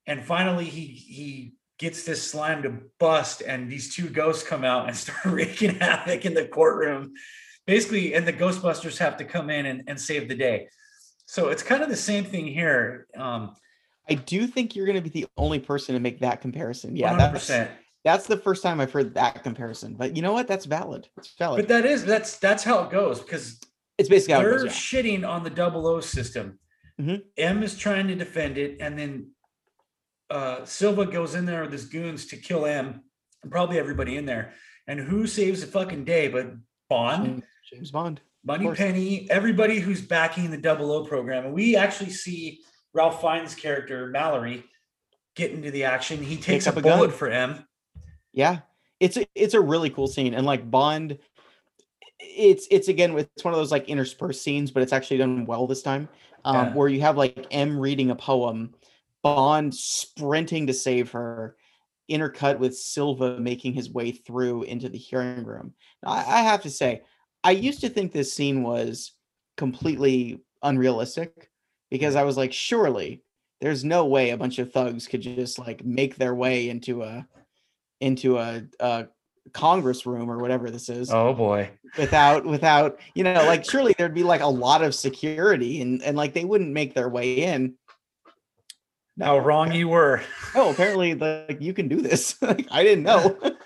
And 0.06 0.24
finally 0.24 0.64
he 0.64 0.86
he 0.86 1.52
gets 1.78 2.04
this 2.04 2.30
slime 2.30 2.62
to 2.62 2.78
bust 2.98 3.42
and 3.42 3.70
these 3.70 3.94
two 3.94 4.08
ghosts 4.08 4.46
come 4.46 4.64
out 4.64 4.86
and 4.86 4.96
start 4.96 5.24
wreaking 5.24 5.74
havoc 5.74 6.24
in 6.24 6.34
the 6.34 6.46
courtroom. 6.46 7.12
Basically 7.66 8.14
and 8.14 8.26
the 8.26 8.32
ghostbusters 8.32 8.98
have 8.98 9.16
to 9.18 9.24
come 9.24 9.50
in 9.50 9.66
and, 9.66 9.82
and 9.88 10.00
save 10.00 10.28
the 10.28 10.34
day. 10.34 10.68
So 11.26 11.48
it's 11.48 11.62
kind 11.62 11.82
of 11.82 11.88
the 11.88 11.96
same 11.96 12.24
thing 12.24 12.46
here 12.46 13.06
um 13.16 13.54
i 14.08 14.14
do 14.14 14.46
think 14.46 14.74
you're 14.74 14.86
going 14.86 15.00
to 15.00 15.08
be 15.08 15.20
the 15.20 15.26
only 15.36 15.58
person 15.58 15.94
to 15.94 16.00
make 16.00 16.20
that 16.20 16.40
comparison. 16.40 16.96
Yeah 16.96 17.12
100% 17.12 17.32
that's 17.32 17.70
the 18.04 18.36
first 18.36 18.62
time 18.62 18.80
i've 18.80 18.92
heard 18.92 19.14
that 19.14 19.42
comparison 19.42 19.94
but 19.94 20.16
you 20.16 20.22
know 20.22 20.32
what 20.32 20.46
that's 20.48 20.64
valid 20.64 21.08
it's 21.16 21.34
valid 21.38 21.58
but 21.60 21.68
that 21.68 21.84
is 21.84 22.04
that's 22.04 22.38
that's 22.38 22.64
how 22.64 22.82
it 22.84 22.90
goes 22.90 23.20
because 23.20 23.60
it's 23.98 24.08
basically 24.08 24.42
they're 24.42 24.58
goes, 24.58 24.64
yeah. 24.64 24.70
shitting 25.02 25.28
on 25.28 25.44
the 25.44 25.50
double 25.50 25.86
O 25.86 26.00
system. 26.00 26.58
Mhm. 26.98 27.22
M 27.36 27.62
is 27.62 27.76
trying 27.76 28.08
to 28.08 28.14
defend 28.14 28.56
it, 28.56 28.78
and 28.80 28.98
then 28.98 29.32
uh, 30.30 30.64
Silva 30.64 31.04
goes 31.04 31.34
in 31.34 31.44
there 31.44 31.60
with 31.62 31.72
his 31.72 31.84
goons 31.84 32.26
to 32.28 32.36
kill 32.38 32.64
M 32.64 33.02
and 33.42 33.52
probably 33.52 33.78
everybody 33.78 34.16
in 34.16 34.24
there. 34.24 34.54
And 34.86 34.98
who 34.98 35.26
saves 35.26 35.60
the 35.60 35.66
fucking 35.66 36.04
day 36.06 36.28
but 36.28 36.46
Bond, 36.88 37.42
James- 37.70 37.90
bond 37.90 38.22
Money. 38.42 38.74
Penny, 38.74 39.30
everybody 39.30 39.80
who's 39.80 40.00
backing 40.00 40.50
the 40.50 40.56
double 40.56 40.90
O 40.92 41.04
program. 41.04 41.44
And 41.44 41.52
we 41.54 41.76
actually 41.76 42.10
see 42.10 42.60
Ralph 42.94 43.20
Fiennes' 43.20 43.54
character, 43.54 44.06
Mallory, 44.06 44.64
get 45.36 45.50
into 45.50 45.70
the 45.70 45.84
action. 45.84 46.22
He 46.22 46.38
takes 46.38 46.66
up 46.66 46.76
a 46.76 46.78
a 46.78 46.82
gun. 46.82 46.98
bullet 46.98 47.12
for 47.12 47.28
M. 47.28 47.66
Yeah, 48.32 48.60
it's 49.00 49.16
a, 49.16 49.26
it's 49.34 49.54
a 49.54 49.60
really 49.60 49.90
cool 49.90 50.06
scene, 50.06 50.34
and 50.34 50.46
like 50.46 50.70
Bond, 50.70 51.18
it's 52.18 52.66
it's 52.70 52.88
again 52.88 53.16
it's 53.18 53.44
one 53.44 53.54
of 53.54 53.58
those 53.60 53.72
like 53.72 53.88
interspersed 53.88 54.42
scenes, 54.42 54.70
but 54.70 54.82
it's 54.82 54.92
actually 54.92 55.18
done 55.18 55.46
well 55.46 55.66
this 55.66 55.82
time. 55.82 56.08
Um, 56.44 56.68
Yeah. 56.68 56.74
where 56.74 56.88
you 56.88 57.00
have 57.02 57.16
like 57.16 57.46
M 57.50 57.78
reading 57.78 58.10
a 58.10 58.16
poem, 58.16 58.74
Bond 59.22 59.74
sprinting 59.74 60.66
to 60.66 60.72
save 60.74 61.10
her, 61.12 61.56
intercut 62.10 62.58
with 62.58 62.76
Silva 62.76 63.38
making 63.40 63.74
his 63.74 63.90
way 63.90 64.12
through 64.12 64.62
into 64.64 64.88
the 64.88 64.98
hearing 64.98 65.44
room. 65.44 65.74
Now, 66.02 66.12
I, 66.12 66.18
I 66.18 66.42
have 66.42 66.62
to 66.62 66.70
say, 66.70 67.02
I 67.44 67.52
used 67.52 67.80
to 67.82 67.88
think 67.90 68.12
this 68.12 68.32
scene 68.32 68.62
was 68.62 69.12
completely 69.56 70.40
unrealistic 70.62 71.50
because 71.90 72.16
I 72.16 72.22
was 72.24 72.36
like, 72.36 72.52
surely 72.52 73.22
there's 73.60 73.84
no 73.84 74.06
way 74.06 74.30
a 74.30 74.36
bunch 74.38 74.58
of 74.58 74.72
thugs 74.72 75.06
could 75.06 75.20
just 75.20 75.58
like 75.58 75.84
make 75.84 76.16
their 76.16 76.34
way 76.34 76.70
into 76.70 77.02
a 77.02 77.26
into 78.00 78.38
a, 78.38 78.62
a 78.80 79.06
congress 79.52 80.06
room 80.06 80.30
or 80.30 80.38
whatever 80.38 80.70
this 80.70 80.88
is 80.88 81.10
Oh 81.10 81.32
boy. 81.32 81.70
without 81.98 82.44
without 82.44 82.98
you 83.14 83.24
know 83.24 83.44
like 83.46 83.64
surely 83.64 83.94
there'd 83.98 84.14
be 84.14 84.22
like 84.22 84.42
a 84.42 84.46
lot 84.46 84.82
of 84.82 84.94
security 84.94 85.80
and 85.80 86.02
and 86.02 86.16
like 86.16 86.34
they 86.34 86.44
wouldn't 86.44 86.70
make 86.72 86.94
their 86.94 87.08
way 87.08 87.42
in 87.42 87.74
How 89.20 89.38
wrong 89.38 89.72
you 89.72 89.88
were. 89.88 90.22
oh 90.54 90.70
apparently 90.70 91.14
like 91.14 91.60
you 91.60 91.72
can 91.74 91.88
do 91.88 92.00
this 92.00 92.40
like 92.42 92.66
i 92.70 92.82
didn't 92.84 93.04
know 93.04 93.36
and 93.42 93.56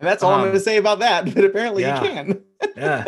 that's 0.00 0.22
all 0.22 0.32
i'm 0.32 0.40
Um, 0.40 0.46
going 0.48 0.54
to 0.54 0.60
say 0.60 0.76
about 0.76 0.98
that 1.00 1.32
but 1.34 1.44
apparently 1.44 1.82
yeah. 1.82 2.02
you 2.02 2.08
can 2.10 2.44
Yeah. 2.76 3.04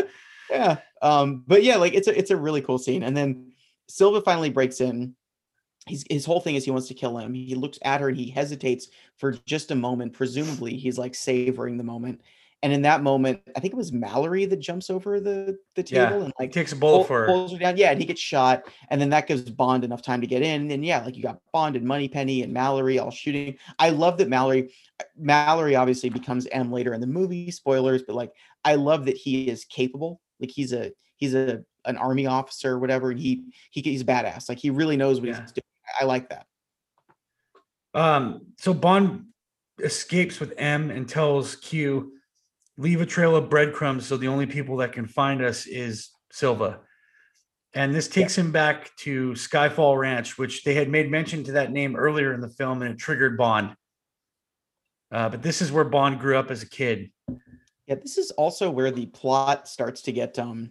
yeah 0.50 0.76
um 1.02 1.44
but 1.46 1.62
yeah 1.62 1.76
like 1.76 1.94
it's 1.94 2.08
a 2.08 2.16
it's 2.18 2.30
a 2.30 2.36
really 2.36 2.62
cool 2.62 2.78
scene 2.78 3.02
and 3.02 3.16
then 3.16 3.52
Silva 3.88 4.20
finally 4.20 4.50
breaks 4.50 4.80
in. 4.80 5.16
He's, 5.86 6.04
his 6.10 6.26
whole 6.26 6.40
thing 6.40 6.54
is 6.56 6.64
he 6.64 6.70
wants 6.70 6.88
to 6.88 6.94
kill 6.94 7.16
him. 7.18 7.32
He 7.34 7.54
looks 7.54 7.78
at 7.82 8.00
her 8.00 8.08
and 8.08 8.16
he 8.16 8.30
hesitates 8.30 8.88
for 9.16 9.32
just 9.46 9.70
a 9.70 9.74
moment. 9.74 10.12
Presumably, 10.12 10.76
he's 10.76 10.98
like 10.98 11.14
savoring 11.14 11.76
the 11.78 11.84
moment. 11.84 12.20
And 12.62 12.74
in 12.74 12.82
that 12.82 13.02
moment, 13.02 13.40
I 13.56 13.60
think 13.60 13.72
it 13.72 13.76
was 13.78 13.90
Mallory 13.90 14.44
that 14.44 14.58
jumps 14.60 14.90
over 14.90 15.18
the 15.18 15.58
the 15.76 15.82
table 15.82 16.18
Yeah, 16.18 16.24
and 16.24 16.32
like 16.38 16.52
takes 16.52 16.72
a 16.72 16.76
bullet 16.76 16.98
pull- 16.98 17.04
for 17.04 17.20
her. 17.22 17.26
pulls 17.26 17.52
her 17.52 17.58
down. 17.58 17.78
Yeah, 17.78 17.90
and 17.90 17.98
he 17.98 18.04
gets 18.04 18.20
shot, 18.20 18.64
and 18.90 19.00
then 19.00 19.08
that 19.10 19.26
gives 19.26 19.48
Bond 19.50 19.82
enough 19.82 20.02
time 20.02 20.20
to 20.20 20.26
get 20.26 20.42
in. 20.42 20.70
And 20.70 20.84
yeah, 20.84 21.02
like 21.02 21.16
you 21.16 21.22
got 21.22 21.40
Bond 21.54 21.74
and 21.76 21.86
Moneypenny 21.86 22.42
and 22.42 22.52
Mallory 22.52 22.98
all 22.98 23.10
shooting. 23.10 23.56
I 23.78 23.88
love 23.88 24.18
that 24.18 24.28
Mallory, 24.28 24.74
Mallory 25.16 25.74
obviously 25.74 26.10
becomes 26.10 26.46
M 26.52 26.70
later 26.70 26.92
in 26.92 27.00
the 27.00 27.06
movie. 27.06 27.50
Spoilers, 27.50 28.02
but 28.02 28.14
like 28.14 28.32
I 28.62 28.74
love 28.74 29.06
that 29.06 29.16
he 29.16 29.48
is 29.48 29.64
capable. 29.64 30.20
Like 30.38 30.50
he's 30.50 30.74
a 30.74 30.92
he's 31.16 31.34
a 31.34 31.64
an 31.84 31.96
army 31.96 32.26
officer 32.26 32.72
or 32.72 32.78
whatever, 32.78 33.10
and 33.10 33.20
he 33.20 33.44
he 33.70 33.80
he's 33.80 34.04
badass. 34.04 34.48
Like 34.48 34.58
he 34.58 34.70
really 34.70 34.96
knows 34.96 35.20
what 35.20 35.28
Yeah. 35.30 35.40
he's 35.40 35.52
doing. 35.52 35.64
I 36.00 36.04
like 36.04 36.28
that. 36.30 36.46
Um, 37.94 38.46
so 38.58 38.72
Bond 38.72 39.26
escapes 39.82 40.38
with 40.38 40.52
M 40.56 40.90
and 40.90 41.08
tells 41.08 41.56
Q, 41.56 42.12
leave 42.76 43.00
a 43.00 43.06
trail 43.06 43.34
of 43.34 43.50
breadcrumbs 43.50 44.06
so 44.06 44.16
the 44.16 44.28
only 44.28 44.46
people 44.46 44.76
that 44.78 44.92
can 44.92 45.06
find 45.06 45.42
us 45.42 45.66
is 45.66 46.10
Silva. 46.30 46.80
And 47.74 47.94
this 47.94 48.08
takes 48.08 48.36
him 48.36 48.50
back 48.52 48.94
to 48.98 49.30
Skyfall 49.32 49.98
Ranch, 49.98 50.38
which 50.38 50.64
they 50.64 50.74
had 50.74 50.88
made 50.88 51.10
mention 51.10 51.44
to 51.44 51.52
that 51.52 51.72
name 51.72 51.94
earlier 51.96 52.32
in 52.32 52.40
the 52.40 52.48
film 52.48 52.82
and 52.82 52.92
it 52.92 52.98
triggered 52.98 53.36
Bond. 53.36 53.76
Uh, 55.12 55.28
but 55.28 55.42
this 55.42 55.60
is 55.60 55.72
where 55.72 55.84
Bond 55.84 56.20
grew 56.20 56.36
up 56.36 56.50
as 56.50 56.62
a 56.62 56.68
kid. 56.68 57.10
Yeah, 57.86 57.96
this 57.96 58.18
is 58.18 58.30
also 58.32 58.70
where 58.70 58.90
the 58.90 59.06
plot 59.06 59.66
starts 59.68 60.02
to 60.02 60.12
get 60.12 60.38
um 60.38 60.70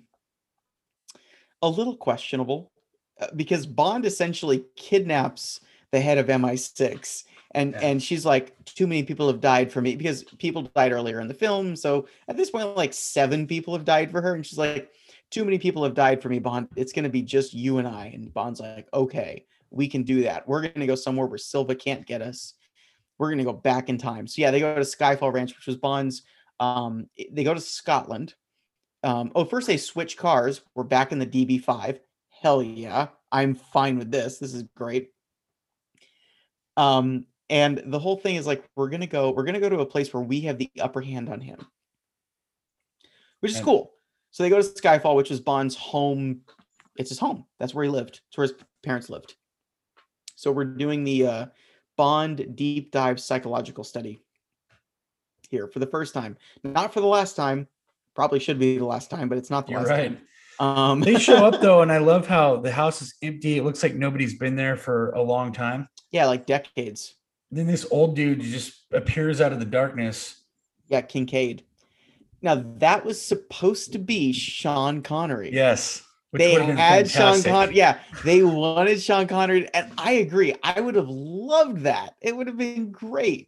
a 1.62 1.70
little 1.70 1.96
questionable 1.96 2.72
uh, 3.20 3.28
because 3.36 3.66
Bond 3.66 4.06
essentially 4.06 4.66
kidnaps 4.76 5.60
the 5.92 6.00
head 6.00 6.18
of 6.18 6.28
MI6 6.28 7.24
and 7.52 7.74
Yeah. 7.74 7.80
and 7.82 8.02
she's 8.04 8.26
like 8.26 8.54
too 8.66 8.86
many 8.88 9.04
people 9.04 9.28
have 9.28 9.42
died 9.42 9.72
for 9.72 9.82
me 9.82 9.96
because 9.96 10.24
people 10.38 10.64
died 10.76 10.92
earlier 10.92 11.20
in 11.20 11.28
the 11.28 11.34
film 11.34 11.76
so 11.76 12.08
at 12.28 12.38
this 12.38 12.52
point 12.52 12.78
like 12.78 12.94
seven 12.94 13.48
people 13.48 13.74
have 13.76 13.86
died 13.86 14.12
for 14.12 14.22
her 14.22 14.36
and 14.36 14.46
she's 14.46 14.60
like 14.60 14.92
too 15.32 15.44
many 15.46 15.58
people 15.58 15.84
have 15.84 15.94
died 15.94 16.22
for 16.22 16.30
me 16.30 16.40
Bond. 16.40 16.68
It's 16.76 16.94
going 16.94 17.04
to 17.04 17.10
be 17.10 17.22
just 17.22 17.54
you 17.54 17.78
and 17.80 17.88
I 17.88 18.12
and 18.14 18.34
Bond's 18.34 18.60
like 18.60 18.88
okay 18.94 19.46
we 19.72 19.88
can 19.88 20.02
do 20.04 20.24
that. 20.24 20.48
We're 20.48 20.62
going 20.62 20.80
to 20.80 20.88
go 20.88 20.96
somewhere 20.96 21.28
where 21.28 21.38
Silva 21.38 21.76
can't 21.76 22.04
get 22.04 22.24
us. 22.24 22.56
We're 23.20 23.28
going 23.28 23.38
to 23.38 23.44
go 23.44 23.54
back 23.54 23.88
in 23.90 24.00
time. 24.00 24.26
So 24.26 24.42
yeah 24.42 24.52
they 24.52 24.60
go 24.60 24.74
to 24.76 24.82
Skyfall 24.82 25.34
Ranch 25.34 25.56
which 25.56 25.68
was 25.68 25.76
Bond's 25.78 26.24
um 26.60 27.08
they 27.32 27.44
go 27.44 27.54
to 27.54 27.62
scotland 27.62 28.36
um 29.04 29.32
oh 29.36 29.46
first 29.46 29.68
they 29.68 29.78
switch 29.78 30.18
cars 30.18 30.62
we're 30.76 30.84
back 30.84 31.12
in 31.12 31.20
the 31.20 31.26
db5 31.26 32.00
hell 32.30 32.62
yeah 32.62 33.08
i'm 33.32 33.56
fine 33.56 33.98
with 33.98 34.12
this 34.12 34.40
this 34.40 34.54
is 34.54 34.64
great. 34.76 35.12
Um 36.78 37.26
and 37.50 37.82
the 37.88 38.00
whole 38.00 38.16
thing 38.16 38.36
is 38.36 38.46
like 38.48 38.64
we're 38.76 38.90
gonna 38.90 39.08
go 39.08 39.32
we're 39.32 39.44
gonna 39.44 39.60
go 39.60 39.70
to 39.70 39.80
a 39.80 39.86
place 39.86 40.14
where 40.14 40.24
we 40.24 40.42
have 40.42 40.58
the 40.58 40.70
upper 40.80 41.02
hand 41.02 41.30
on 41.30 41.42
him. 41.42 41.66
Which 43.40 43.52
is 43.52 43.58
And- 43.58 43.66
cool. 43.66 43.92
So 44.32 44.44
they 44.44 44.50
go 44.50 44.62
to 44.62 44.68
skyfall 44.68 45.16
which 45.16 45.32
is 45.32 45.40
bond's 45.40 45.76
home 45.76 46.42
it's 46.96 47.10
his 47.10 47.20
home 47.20 47.46
that's 47.60 47.74
where 47.74 47.84
he 47.84 47.90
lived 47.90 48.22
it's 48.28 48.38
where 48.38 48.48
his 48.48 48.56
parents 48.84 49.10
lived. 49.10 49.36
So 50.36 50.52
we're 50.52 50.66
doing 50.66 51.04
the 51.04 51.26
uh 51.28 51.46
bond 51.98 52.56
deep 52.56 52.92
dive 52.92 53.20
psychological 53.20 53.84
study 53.84 54.22
here 55.50 55.68
for 55.68 55.80
the 55.80 55.88
first 55.88 56.14
time 56.14 56.38
not 56.64 56.94
for 56.94 57.02
the 57.02 57.08
last 57.08 57.36
time 57.36 57.68
probably 58.20 58.40
should 58.40 58.60
be 58.60 58.78
the 58.78 58.86
last 58.86 59.10
time 59.10 59.30
but 59.30 59.38
it's 59.38 59.50
not 59.50 59.66
the 59.66 59.72
You're 59.72 59.82
last 59.82 59.90
right. 59.98 60.18
time 60.60 60.68
um 60.92 61.00
They 61.00 61.18
show 61.18 61.40
up 61.50 61.62
though, 61.66 61.82
and 61.84 61.92
I 61.92 62.00
love 62.00 62.28
how 62.28 62.58
the 62.58 62.72
house 62.82 63.02
is 63.02 63.14
empty. 63.22 63.58
It 63.58 63.64
looks 63.64 63.82
like 63.82 63.96
nobody's 63.96 64.38
been 64.38 64.56
there 64.58 64.76
for 64.76 65.12
a 65.12 65.22
long 65.34 65.54
time. 65.54 65.88
yeah 66.12 66.26
like 66.26 66.46
decades 66.46 67.16
Then 67.50 67.66
this 67.68 67.86
old 67.98 68.16
dude 68.18 68.42
just 68.42 68.74
appears 68.92 69.40
out 69.44 69.54
of 69.54 69.60
the 69.60 69.66
darkness. 69.80 70.18
yeah 70.88 71.02
kincade 71.02 71.62
now 72.42 72.56
that 72.86 73.06
was 73.06 73.18
supposed 73.32 73.94
to 73.94 74.00
be 74.00 74.34
sean 74.34 75.02
connery 75.02 75.50
Yes. 75.54 76.02
they 76.34 76.54
had 76.88 77.10
sean 77.10 77.42
connery 77.44 77.76
yeah 77.76 78.00
they 78.26 78.44
wanted 78.44 79.02
sean 79.02 79.28
connery 79.28 79.68
and 79.74 79.92
i 79.98 80.12
agree 80.26 80.52
i 80.64 80.80
would 80.82 80.96
have 80.96 81.10
loved 81.10 81.80
that 81.92 82.10
it 82.22 82.36
would 82.36 82.48
have 82.48 82.58
been 82.58 82.92
great 82.92 83.48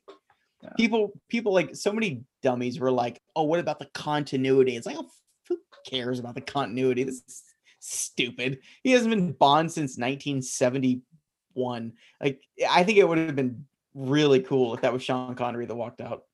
Yeah. 0.64 0.70
people 0.78 1.12
people 1.28 1.54
like 1.54 1.76
so 1.76 1.92
many 1.92 2.24
dummies 2.44 2.80
were 2.80 2.92
like 2.92 3.20
oh 3.36 3.44
what 3.44 3.60
about 3.60 3.80
the 3.80 3.88
continuity 3.94 4.76
it's 4.76 4.86
like 4.86 4.98
oh, 4.98 5.10
who 5.50 5.58
cares 5.88 6.20
about 6.20 6.36
the 6.36 6.42
continuity 6.42 7.04
this 7.04 7.24
is 7.28 7.44
stupid 7.80 8.60
he 8.84 8.92
hasn't 8.92 9.10
been 9.10 9.32
bond 9.32 9.72
since 9.72 9.98
1971 9.98 11.94
like 12.22 12.42
i 12.70 12.84
think 12.84 13.00
it 13.00 13.08
would 13.08 13.18
have 13.18 13.36
been 13.36 13.66
really 13.96 14.40
cool 14.42 14.76
if 14.76 14.82
that 14.82 14.94
was 14.94 15.02
sean 15.02 15.34
connery 15.34 15.66
that 15.66 15.74
walked 15.74 16.00
out 16.00 16.26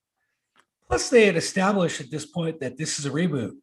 Plus, 0.87 1.09
they 1.09 1.25
had 1.25 1.35
established 1.35 1.99
at 1.99 2.09
this 2.09 2.25
point 2.25 2.59
that 2.61 2.77
this 2.77 2.97
is 2.97 3.05
a 3.05 3.09
reboot. 3.09 3.55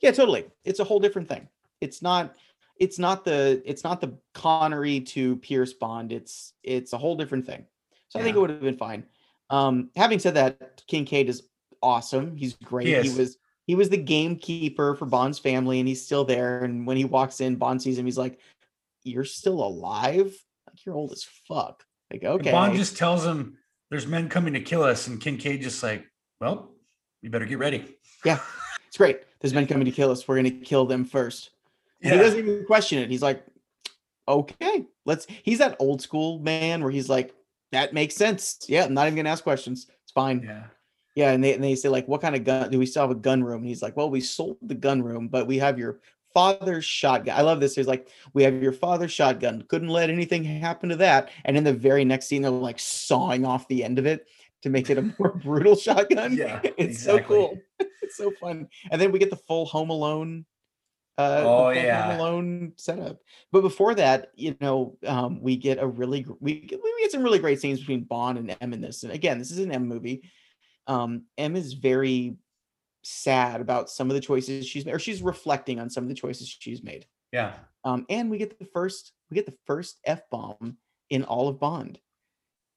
Yeah, 0.00 0.12
totally. 0.12 0.46
It's 0.64 0.80
a 0.80 0.84
whole 0.84 1.00
different 1.00 1.28
thing. 1.28 1.48
It's 1.80 2.00
not 2.00 2.34
it's 2.78 2.98
not 2.98 3.24
the 3.24 3.62
it's 3.64 3.84
not 3.84 4.00
the 4.00 4.16
Connery 4.32 5.00
to 5.00 5.36
Pierce 5.36 5.72
Bond. 5.72 6.12
It's 6.12 6.52
it's 6.62 6.92
a 6.92 6.98
whole 6.98 7.16
different 7.16 7.46
thing. 7.46 7.66
So 8.08 8.20
I 8.20 8.22
think 8.22 8.36
it 8.36 8.40
would 8.40 8.50
have 8.50 8.60
been 8.60 8.76
fine. 8.76 9.04
Um 9.54 9.90
having 9.96 10.18
said 10.18 10.34
that, 10.34 10.82
Kincade 10.90 11.28
is 11.28 11.42
awesome. 11.82 12.36
He's 12.36 12.54
great. 12.54 12.86
He, 12.86 12.94
is. 12.94 13.16
was 13.16 13.36
he 13.66 13.74
was 13.74 13.88
the 13.88 13.96
gamekeeper 13.96 14.94
for 14.94 15.06
Bond's 15.06 15.38
family 15.38 15.78
and 15.80 15.88
he's 15.88 16.04
still 16.04 16.24
there 16.24 16.64
and 16.64 16.86
when 16.86 16.96
he 16.96 17.04
walks 17.04 17.40
in 17.40 17.56
Bond 17.56 17.82
sees 17.82 17.98
him 17.98 18.06
he's 18.06 18.18
like 18.18 18.38
you're 19.04 19.24
still 19.24 19.62
alive? 19.62 20.34
Like 20.66 20.84
you're 20.84 20.96
old 20.96 21.12
as 21.12 21.22
fuck. 21.22 21.84
Like 22.10 22.22
And 22.22 22.32
okay. 22.40 22.50
Bond 22.50 22.74
just 22.74 22.96
tells 22.96 23.24
him 23.24 23.58
there's 23.90 24.06
men 24.06 24.28
coming 24.28 24.54
to 24.54 24.60
kill 24.60 24.82
us, 24.82 25.06
and 25.06 25.20
Kincade 25.20 25.60
just 25.60 25.82
like, 25.82 26.04
well, 26.40 26.72
you 27.22 27.30
better 27.30 27.44
get 27.44 27.58
ready. 27.58 27.96
Yeah, 28.24 28.40
it's 28.88 28.96
great. 28.96 29.20
There's 29.40 29.54
men 29.54 29.66
coming 29.68 29.84
to 29.84 29.90
kill 29.90 30.10
us. 30.10 30.26
We're 30.26 30.40
going 30.40 30.58
to 30.60 30.64
kill 30.64 30.86
them 30.86 31.04
first. 31.04 31.50
And 32.02 32.12
he 32.12 32.18
doesn't 32.18 32.38
even 32.38 32.64
question 32.66 32.98
it. 32.98 33.10
He's 33.10 33.22
like, 33.22 33.44
okay, 34.26 34.86
let's. 35.04 35.26
He's 35.42 35.58
that 35.58 35.76
old 35.78 36.02
school 36.02 36.38
man 36.38 36.82
where 36.82 36.90
he's 36.90 37.08
like, 37.08 37.34
that 37.72 37.92
makes 37.92 38.14
sense. 38.16 38.58
Yeah, 38.68 38.84
I'm 38.84 38.94
not 38.94 39.06
even 39.06 39.16
gonna 39.16 39.30
ask 39.30 39.42
questions. 39.42 39.86
It's 40.04 40.12
fine. 40.12 40.42
Yeah, 40.42 40.64
Yeah. 41.16 41.32
and 41.32 41.42
they 41.42 41.54
and 41.54 41.62
they 41.64 41.74
say 41.74 41.88
like, 41.88 42.06
what 42.08 42.20
kind 42.20 42.34
of 42.36 42.44
gun 42.44 42.70
do 42.70 42.78
we 42.78 42.86
still 42.86 43.02
have 43.02 43.10
a 43.10 43.14
gun 43.16 43.42
room? 43.42 43.58
And 43.58 43.66
he's 43.68 43.82
like, 43.82 43.96
well, 43.96 44.10
we 44.10 44.20
sold 44.20 44.58
the 44.62 44.74
gun 44.74 45.02
room, 45.02 45.28
but 45.28 45.46
we 45.46 45.58
have 45.58 45.78
your 45.78 46.00
father's 46.32 46.84
shotgun. 46.84 47.36
I 47.38 47.42
love 47.42 47.60
this. 47.60 47.76
He's 47.76 47.86
like, 47.86 48.08
we 48.32 48.42
have 48.42 48.60
your 48.62 48.72
father's 48.72 49.12
shotgun. 49.12 49.64
Couldn't 49.68 49.88
let 49.88 50.10
anything 50.10 50.42
happen 50.42 50.88
to 50.88 50.96
that. 50.96 51.30
And 51.44 51.56
in 51.56 51.62
the 51.64 51.72
very 51.72 52.04
next 52.04 52.26
scene, 52.26 52.42
they're 52.42 52.50
like 52.50 52.80
sawing 52.80 53.44
off 53.46 53.68
the 53.68 53.84
end 53.84 53.98
of 54.00 54.06
it 54.06 54.26
to 54.62 54.70
make 54.70 54.90
it 54.90 54.98
a 54.98 55.02
more 55.18 55.32
brutal 55.44 55.76
shotgun. 55.76 56.36
Yeah, 56.36 56.60
it's 56.76 57.02
so 57.02 57.18
cool. 57.20 57.58
it's 58.02 58.16
so 58.16 58.32
fun. 58.40 58.68
And 58.90 59.00
then 59.00 59.12
we 59.12 59.18
get 59.20 59.30
the 59.30 59.36
full 59.36 59.66
Home 59.66 59.90
Alone. 59.90 60.44
Uh, 61.16 61.42
Oh, 61.44 61.70
yeah. 61.70 62.10
Home 62.10 62.20
Alone 62.20 62.72
setup. 62.76 63.18
But 63.52 63.62
before 63.62 63.94
that, 63.94 64.30
you 64.34 64.56
know, 64.60 64.96
um, 65.06 65.40
we 65.40 65.56
get 65.56 65.78
a 65.78 65.86
really 65.86 66.26
we 66.40 66.60
get, 66.60 66.80
we 66.82 66.92
get 67.00 67.12
some 67.12 67.22
really 67.22 67.38
great 67.38 67.60
scenes 67.60 67.80
between 67.80 68.04
Bond 68.04 68.38
and 68.38 68.56
M 68.60 68.72
in 68.72 68.80
this. 68.80 69.02
And 69.04 69.12
again, 69.12 69.38
this 69.38 69.50
is 69.50 69.58
an 69.58 69.72
M 69.72 69.86
movie. 69.86 70.28
Um, 70.86 71.24
M 71.38 71.56
is 71.56 71.74
very 71.74 72.36
sad 73.02 73.60
about 73.60 73.90
some 73.90 74.10
of 74.10 74.14
the 74.14 74.20
choices 74.20 74.66
she's 74.66 74.84
made, 74.84 74.94
or 74.94 74.98
she's 74.98 75.22
reflecting 75.22 75.78
on 75.78 75.90
some 75.90 76.04
of 76.04 76.08
the 76.08 76.14
choices 76.14 76.48
she's 76.48 76.82
made. 76.82 77.06
Yeah. 77.32 77.52
Um, 77.84 78.06
and 78.08 78.30
we 78.30 78.38
get 78.38 78.58
the 78.58 78.64
first 78.66 79.12
we 79.30 79.34
get 79.34 79.46
the 79.46 79.58
first 79.66 80.00
F 80.04 80.22
bomb 80.30 80.78
in 81.10 81.24
all 81.24 81.48
of 81.48 81.60
Bond. 81.60 81.98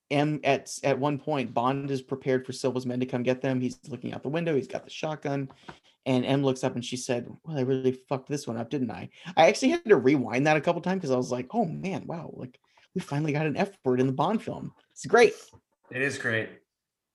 M 0.09 0.39
at 0.43 0.71
at 0.83 0.99
one 0.99 1.17
point, 1.17 1.53
Bond 1.53 1.91
is 1.91 2.01
prepared 2.01 2.45
for 2.45 2.53
Silva's 2.53 2.85
men 2.85 2.99
to 2.99 3.05
come 3.05 3.23
get 3.23 3.41
them. 3.41 3.59
He's 3.59 3.79
looking 3.89 4.13
out 4.13 4.23
the 4.23 4.29
window. 4.29 4.55
He's 4.55 4.67
got 4.67 4.83
the 4.83 4.89
shotgun, 4.89 5.49
and 6.07 6.25
M 6.25 6.43
looks 6.43 6.63
up 6.63 6.73
and 6.73 6.83
she 6.83 6.97
said, 6.97 7.27
"Well, 7.43 7.57
I 7.57 7.61
really 7.61 7.99
fucked 8.07 8.29
this 8.29 8.47
one 8.47 8.57
up, 8.57 8.69
didn't 8.69 8.89
I?" 8.89 9.09
I 9.35 9.47
actually 9.47 9.69
had 9.69 9.83
to 9.85 9.97
rewind 9.97 10.47
that 10.47 10.57
a 10.57 10.61
couple 10.61 10.81
times 10.81 11.01
because 11.01 11.11
I 11.11 11.17
was 11.17 11.31
like, 11.31 11.47
"Oh 11.53 11.65
man, 11.65 12.07
wow! 12.07 12.31
Like 12.33 12.57
we 12.95 13.01
finally 13.01 13.33
got 13.33 13.45
an 13.45 13.57
F 13.57 13.71
word 13.83 13.99
in 13.99 14.07
the 14.07 14.13
Bond 14.13 14.41
film. 14.41 14.73
It's 14.93 15.05
great." 15.05 15.33
It 15.91 16.01
is 16.01 16.17
great. 16.17 16.49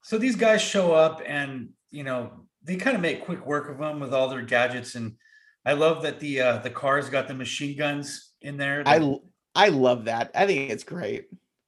So 0.02 0.18
these 0.18 0.36
guys 0.36 0.60
show 0.62 0.92
up 0.92 1.22
and 1.26 1.70
you 1.90 2.04
know 2.04 2.30
they 2.62 2.76
kind 2.76 2.94
of 2.94 3.02
make 3.02 3.24
quick 3.24 3.44
work 3.46 3.68
of 3.68 3.78
them 3.78 3.98
with 3.98 4.12
all 4.14 4.28
their 4.28 4.42
gadgets 4.42 4.94
and 4.94 5.16
I 5.64 5.72
love 5.74 6.02
that 6.02 6.20
the 6.20 6.40
uh 6.40 6.58
the 6.58 6.70
cars 6.70 7.08
got 7.08 7.28
the 7.28 7.34
machine 7.34 7.76
guns 7.76 8.32
in 8.40 8.56
there. 8.56 8.82
I 8.86 9.16
I 9.54 9.68
love 9.68 10.04
that. 10.04 10.30
I 10.34 10.46
think 10.46 10.70
it's 10.70 10.84
great. 10.84 11.26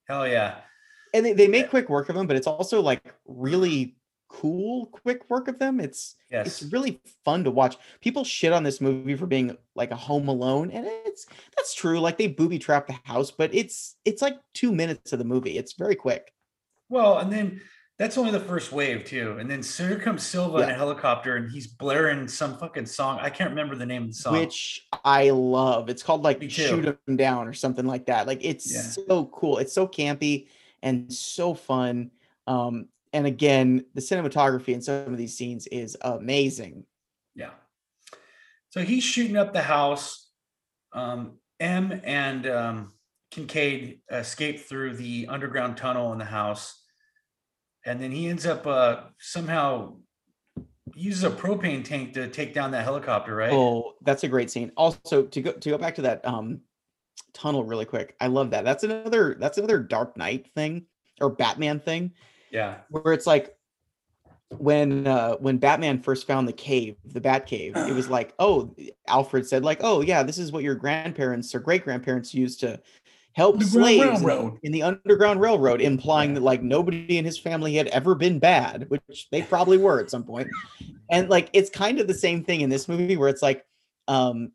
hell 0.09 0.27
yeah. 0.29 0.57
and 1.15 1.25
they, 1.25 1.33
they 1.33 1.49
make 1.49 1.71
quick 1.71 1.89
work 1.89 2.09
of 2.09 2.17
them 2.17 2.27
but 2.27 2.37
it's 2.37 2.47
also 2.47 2.81
like 2.81 3.03
really 3.27 3.97
cool 4.41 4.87
quick 4.87 5.29
work 5.31 5.49
of 5.49 5.59
them 5.59 5.81
it's 5.81 6.17
Yes. 6.31 6.47
it's 6.47 6.73
really 6.73 7.01
fun 7.25 7.45
to 7.45 7.51
watch 7.51 7.77
people 8.01 8.25
shit 8.25 8.53
on 8.53 8.65
this 8.65 8.81
movie 8.81 9.15
for 9.15 9.27
being 9.27 9.57
like 9.77 9.93
a 9.93 9.97
home 9.97 10.29
alone 10.29 10.71
and 10.73 10.87
it's 11.07 11.27
that's 11.57 11.75
true 11.75 12.01
like 12.01 12.19
they 12.19 12.27
booby 12.27 12.59
trap 12.59 12.87
the 12.89 12.99
house 13.05 13.31
but 13.31 13.55
it's 13.55 13.97
it's 14.05 14.21
like 14.21 14.37
two 14.53 14.73
minutes 14.73 15.13
of 15.13 15.19
the 15.21 15.25
movie 15.25 15.57
it's 15.57 15.75
very 15.75 15.95
quick 15.95 16.33
Well, 16.89 17.19
and 17.19 17.33
then 17.33 17.61
That's 17.97 18.19
only 18.19 18.33
the 18.33 18.41
first 18.41 18.73
wave 18.73 19.05
too, 19.05 19.37
and 19.39 19.49
then 19.49 19.63
so 19.63 19.87
here 19.87 20.01
comes 20.01 20.25
Silva 20.27 20.59
yeah. 20.59 20.65
in 20.65 20.71
a 20.71 20.75
helicopter, 20.75 21.37
and 21.37 21.49
he's 21.49 21.69
blaring 21.69 22.27
some 22.27 22.59
fucking 22.59 22.87
song. 22.87 23.21
I 23.23 23.31
can't 23.31 23.51
remember 23.51 23.77
the 23.77 23.87
name 23.87 24.03
of 24.03 24.09
the 24.09 24.15
song, 24.15 24.33
which 24.33 24.85
I 25.05 25.31
love. 25.31 25.89
It's 25.89 26.03
called 26.03 26.25
like 26.25 26.43
"Shoot 26.51 26.99
Him 27.07 27.17
Down" 27.17 27.47
or 27.47 27.53
something 27.55 27.87
like 27.87 28.07
that. 28.07 28.27
Like 28.27 28.45
it's 28.45 28.67
yeah. 28.75 29.07
so 29.07 29.27
cool. 29.27 29.59
It's 29.59 29.73
so 29.73 29.87
campy 29.87 30.49
and 30.83 31.13
so 31.13 31.55
fun. 31.55 32.11
Um, 32.49 32.89
and 33.15 33.27
again, 33.27 33.87
the 33.95 34.01
cinematography 34.01 34.75
in 34.75 34.83
some 34.83 35.07
of 35.07 35.17
these 35.17 35.37
scenes 35.37 35.67
is 35.69 35.97
amazing. 36.03 36.85
Yeah. 37.35 37.51
So 38.69 38.83
he's 38.83 39.05
shooting 39.05 39.37
up 39.37 39.53
the 39.53 39.63
house. 39.63 40.31
Um, 40.93 41.39
M 41.61 42.01
and 42.05 42.47
um, 42.47 42.93
Kincade 43.33 44.01
escape 44.11 44.61
through 44.61 44.97
the 44.97 45.27
underground 45.29 45.77
tunnel 45.77 46.13
in 46.13 46.19
the 46.19 46.25
house 46.25 46.85
and 47.85 48.01
then 48.01 48.11
he 48.11 48.29
ends 48.29 48.47
up 48.47 48.67
uh, 48.67 49.03
somehow 49.19 49.97
uses 50.95 51.25
a 51.25 51.31
propane 51.31 51.85
tank 51.85 52.15
to 52.15 52.29
take 52.29 52.55
down 52.55 52.71
that 52.71 52.85
helicopter, 52.85 53.35
right? 53.35 53.53
Oh, 53.53 53.95
that's 54.03 54.25
a 54.25 54.29
great 54.29 54.51
scene. 54.51 54.73
Also, 54.77 55.25
to 55.25 55.43
go 55.43 55.53
to 55.53 55.71
go 55.71 55.79
back 55.79 55.95
to 55.97 56.03
that 56.03 56.27
um, 56.27 56.61
tunnel 57.33 57.65
really 57.65 57.85
quick, 57.85 58.17
I 58.21 58.29
love 58.29 58.51
that. 58.51 58.65
That's 58.65 58.85
another 58.85 59.37
that's 59.39 59.59
another 59.59 59.79
Dark 59.81 60.17
Knight 60.17 60.49
thing 60.55 60.87
or 61.21 61.31
Batman 61.31 61.81
thing. 61.81 62.13
Yeah, 62.55 62.77
where 62.89 63.13
it's 63.13 63.27
like 63.27 63.57
when 64.59 65.09
uh 65.09 65.35
when 65.37 65.59
Batman 65.59 66.01
first 66.01 66.25
found 66.25 66.47
the 66.47 66.53
cave, 66.53 66.97
the 67.05 67.21
Bat 67.21 67.47
Cave, 67.47 67.77
it 67.77 67.93
was 67.93 68.09
like, 68.19 68.33
oh, 68.39 68.75
Alfred 69.09 69.45
said 69.45 69.65
like, 69.65 69.81
oh 69.83 70.01
yeah, 70.03 70.23
this 70.23 70.39
is 70.39 70.53
what 70.53 70.63
your 70.63 70.77
grandparents 70.77 71.53
or 71.53 71.59
great 71.59 71.83
grandparents 71.83 72.33
used 72.33 72.61
to 72.61 72.81
help 73.33 73.61
slaves 73.61 74.23
in, 74.23 74.61
in, 74.63 74.71
the 74.71 74.85
Underground 74.85 75.41
Railroad, 75.41 75.81
implying 75.81 76.35
that 76.35 76.45
like 76.45 76.63
nobody 76.63 77.19
in 77.19 77.25
his 77.25 77.37
family 77.37 77.75
had 77.75 77.89
ever 77.89 78.15
been 78.15 78.39
bad, 78.39 78.89
which 78.89 79.29
they 79.33 79.43
probably 79.43 79.77
were 79.77 79.99
at 79.99 80.09
some 80.09 80.23
point. 80.23 80.49
And 81.11 81.29
like 81.29 81.51
it's 81.53 81.71
kind 81.71 81.99
of 81.99 82.07
the 82.07 82.15
same 82.15 82.45
thing 82.45 82.61
in 82.61 82.71
this 82.71 82.89
movie 82.89 83.17
where 83.17 83.29
it's 83.29 83.43
like 83.43 83.67
um 84.07 84.53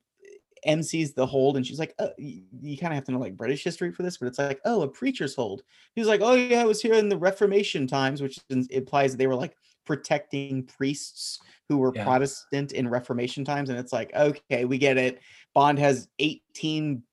M 0.64 0.84
sees 0.84 1.14
the 1.14 1.26
hold 1.26 1.58
and 1.58 1.66
she's 1.66 1.80
like, 1.80 1.94
oh, 2.00 2.12
you, 2.18 2.44
you 2.62 2.78
kind 2.78 2.94
of 2.94 2.96
have 2.96 3.06
to 3.06 3.12
know 3.12 3.20
like 3.20 3.38
British 3.38 3.64
history 3.64 3.92
for 3.92 4.04
this, 4.04 4.18
but 4.18 4.28
it's 4.28 4.40
like, 4.40 4.60
oh, 4.66 4.82
a 4.82 4.88
preacher's 4.88 5.36
hold. 5.36 5.64
He's 5.96 6.08
like, 6.08 6.22
oh 6.22 6.34
yeah, 6.34 6.62
I 6.62 6.66
was 6.66 6.82
here 6.82 6.94
in 6.94 7.10
the 7.10 7.18
Reformation 7.18 7.88
times, 7.88 8.22
which 8.22 8.40
implies 8.50 9.12
that 9.12 9.18
they 9.18 9.28
were 9.28 9.36
like 9.36 9.56
protecting 9.86 10.64
priests 10.64 11.40
who 11.68 11.78
were 11.78 11.92
yeah. 11.96 12.04
Protestant 12.04 12.72
in 12.72 12.88
Reformation 12.88 13.44
times. 13.44 13.70
And 13.70 13.80
it's 13.80 13.94
like, 13.94 14.14
okay, 14.16 14.66
we 14.66 14.78
get 14.78 14.98
it. 14.98 15.22
Bond 15.54 15.80
has 15.80 16.08
18 16.20 17.04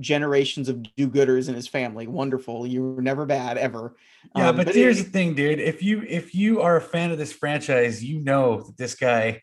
generations 0.00 0.68
of 0.68 0.82
do-gooders 0.96 1.48
in 1.48 1.54
his 1.54 1.68
family. 1.68 2.06
Wonderful. 2.06 2.66
You 2.66 2.94
were 2.94 3.02
never 3.02 3.24
bad 3.26 3.58
ever. 3.58 3.96
Yeah, 4.34 4.48
um, 4.48 4.56
but, 4.56 4.66
but, 4.66 4.74
here's 4.74 5.00
it, 5.00 5.04
the 5.04 5.10
thing, 5.10 5.34
dude. 5.34 5.60
If 5.60 5.82
you 5.82 6.02
if 6.06 6.34
you 6.34 6.60
are 6.60 6.76
a 6.76 6.80
fan 6.80 7.10
of 7.10 7.18
this 7.18 7.32
franchise, 7.32 8.04
you 8.04 8.20
know 8.20 8.62
that 8.62 8.76
this 8.76 8.94
guy 8.94 9.42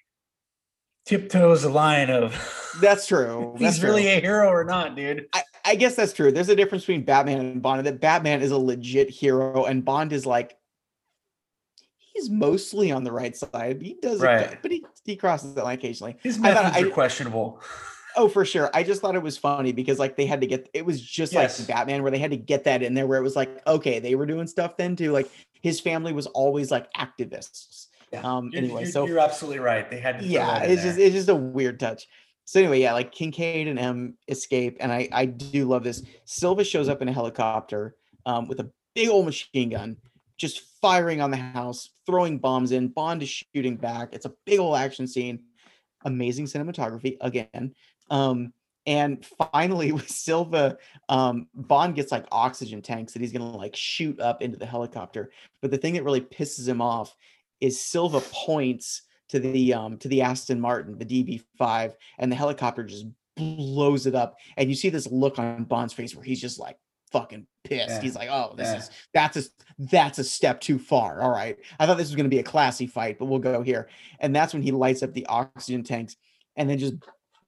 tiptoes 1.06 1.64
the 1.64 1.70
line 1.70 2.10
of 2.10 2.76
that's 2.82 3.08
true. 3.08 3.56
he's 3.58 3.74
that's 3.74 3.84
really 3.84 4.04
true. 4.04 4.12
a 4.12 4.22
hero 4.22 4.48
or 4.50 4.64
not, 4.64 4.96
dude. 4.96 5.28
I, 5.34 5.44
I 5.66 5.76
guess 5.76 5.96
that's 5.96 6.14
true. 6.14 6.32
There's 6.32 6.50
a 6.50 6.56
difference 6.56 6.84
between 6.84 7.04
Batman 7.04 7.40
and 7.40 7.62
Bond. 7.62 7.86
That 7.86 8.00
Batman 8.00 8.42
is 8.42 8.52
a 8.52 8.58
legit 8.58 9.10
hero, 9.10 9.66
and 9.66 9.84
Bond 9.84 10.14
is 10.14 10.26
like 10.26 10.58
he's 12.14 12.30
mostly 12.30 12.92
on 12.92 13.04
the 13.04 13.12
right 13.12 13.36
side. 13.36 13.82
He 13.82 13.98
does, 14.02 14.20
right. 14.22 14.58
but 14.62 14.72
he 14.72 14.86
he 15.04 15.16
crosses 15.16 15.54
that 15.56 15.64
line 15.64 15.78
occasionally. 15.78 16.18
His 16.22 16.40
methods 16.40 16.78
are 16.78 16.88
I, 16.88 16.90
questionable. 16.90 17.62
Oh, 18.16 18.28
for 18.28 18.46
sure. 18.46 18.70
I 18.76 18.84
just 18.84 19.02
thought 19.02 19.16
it 19.16 19.24
was 19.24 19.38
funny 19.38 19.72
because 19.72 19.98
like 19.98 20.16
they 20.16 20.28
had 20.28 20.42
to 20.42 20.48
get 20.48 20.70
it 20.74 20.86
was 20.86 21.02
just 21.02 21.34
yes. 21.34 21.60
like 21.60 21.68
Batman 21.68 22.04
where 22.04 22.12
they 22.12 22.20
had 22.20 22.30
to 22.32 22.38
get 22.38 22.64
that 22.66 22.84
in 22.84 22.94
there 22.94 23.08
where 23.08 23.18
it 23.18 23.24
was 23.24 23.36
like, 23.36 23.66
okay, 23.66 23.98
they 23.98 24.14
were 24.14 24.28
doing 24.28 24.46
stuff 24.46 24.78
then 24.78 24.96
too. 24.96 25.12
Like 25.12 25.32
his 25.62 25.80
family 25.80 26.14
was 26.14 26.28
always 26.28 26.70
like 26.70 26.92
activists. 26.94 27.88
Yeah. 28.14 28.22
Um 28.24 28.50
you're, 28.52 28.64
anyway, 28.64 28.82
you're, 28.84 28.92
so 28.92 29.08
you're 29.08 29.20
absolutely 29.20 29.60
right. 29.60 29.90
They 29.90 30.00
had 30.00 30.20
to 30.20 30.26
Yeah, 30.26 30.64
it's 30.64 30.84
just 30.84 31.00
it's 31.00 31.16
just 31.16 31.30
a 31.30 31.36
weird 31.36 31.80
touch. 31.80 32.08
So 32.46 32.60
anyway, 32.60 32.82
yeah, 32.82 32.94
like 32.94 33.14
Kincade 33.14 33.70
and 33.70 33.80
M 33.80 34.18
escape, 34.28 34.78
and 34.80 34.92
I 34.92 35.10
I 35.12 35.26
do 35.26 35.66
love 35.66 35.84
this. 35.84 36.04
Silva 36.26 36.64
shows 36.64 36.90
up 36.90 37.02
in 37.02 37.08
a 37.08 37.14
helicopter 37.14 37.96
um, 38.26 38.48
with 38.48 38.60
a 38.60 38.70
big 38.96 39.10
old 39.10 39.26
machine 39.26 39.70
gun, 39.70 39.98
just 40.38 40.62
firing 40.82 41.22
on 41.22 41.32
the 41.32 41.38
house, 41.38 41.92
throwing 42.06 42.40
bombs 42.40 42.72
in. 42.72 42.90
Bond 42.90 43.24
is 43.24 43.30
shooting 43.30 43.78
back. 43.78 44.10
It's 44.14 44.26
a 44.26 44.34
big 44.46 44.60
old 44.60 44.76
action 44.76 45.08
scene. 45.08 45.40
Amazing 46.06 46.46
cinematography 46.46 47.18
again. 47.22 47.74
Um, 48.10 48.54
and 48.86 49.26
finally, 49.54 49.92
with 49.94 50.10
Silva, 50.10 50.78
um, 51.08 51.48
Bond 51.54 51.96
gets 51.96 52.12
like 52.12 52.26
oxygen 52.32 52.82
tanks 52.82 53.14
that 53.14 53.22
he's 53.22 53.32
gonna 53.32 53.56
like 53.56 53.76
shoot 53.76 54.20
up 54.20 54.42
into 54.42 54.58
the 54.58 54.66
helicopter. 54.66 55.32
But 55.62 55.72
the 55.72 55.78
thing 55.78 55.94
that 55.94 56.04
really 56.04 56.22
pisses 56.22 56.68
him 56.68 56.82
off 56.82 57.16
is 57.64 57.80
Silva 57.82 58.20
points 58.20 59.04
to 59.30 59.40
the 59.40 59.74
um 59.74 59.98
to 59.98 60.08
the 60.08 60.22
Aston 60.22 60.60
Martin, 60.60 60.98
the 60.98 61.06
DB5, 61.06 61.94
and 62.20 62.32
the 62.32 62.36
helicopter 62.36 62.84
just 62.84 63.06
blows 63.36 64.06
it 64.06 64.14
up. 64.14 64.36
And 64.58 64.70
you 64.70 64.76
see 64.76 64.90
this 64.90 65.08
look 65.08 65.40
on 65.40 65.64
Bond's 65.64 65.94
face 65.94 66.14
where 66.14 66.26
he's 66.26 66.42
just 66.42 66.60
like 66.60 66.78
fucking 67.12 67.48
pissed. 67.64 67.90
Yeah. 67.90 68.02
He's 68.02 68.16
like, 68.16 68.30
"Oh, 68.30 68.54
this 68.58 68.68
yeah. 68.68 68.78
is 68.78 68.92
that's 69.14 69.38
a 69.38 69.44
that's 69.80 70.20
a 70.20 70.24
step 70.24 70.60
too 70.60 70.78
far." 70.78 71.22
All 71.22 71.32
right, 71.32 71.58
I 71.80 71.86
thought 71.86 71.98
this 71.98 72.10
was 72.10 72.16
going 72.16 72.26
to 72.26 72.36
be 72.36 72.40
a 72.40 72.44
classy 72.44 72.86
fight, 72.86 73.18
but 73.18 73.26
we'll 73.26 73.40
go 73.40 73.62
here. 73.62 73.88
And 74.20 74.36
that's 74.36 74.54
when 74.54 74.62
he 74.62 74.72
lights 74.72 75.02
up 75.02 75.14
the 75.14 75.26
oxygen 75.28 75.84
tanks 75.84 76.18
and 76.58 76.70
then 76.70 76.78
just 76.78 76.96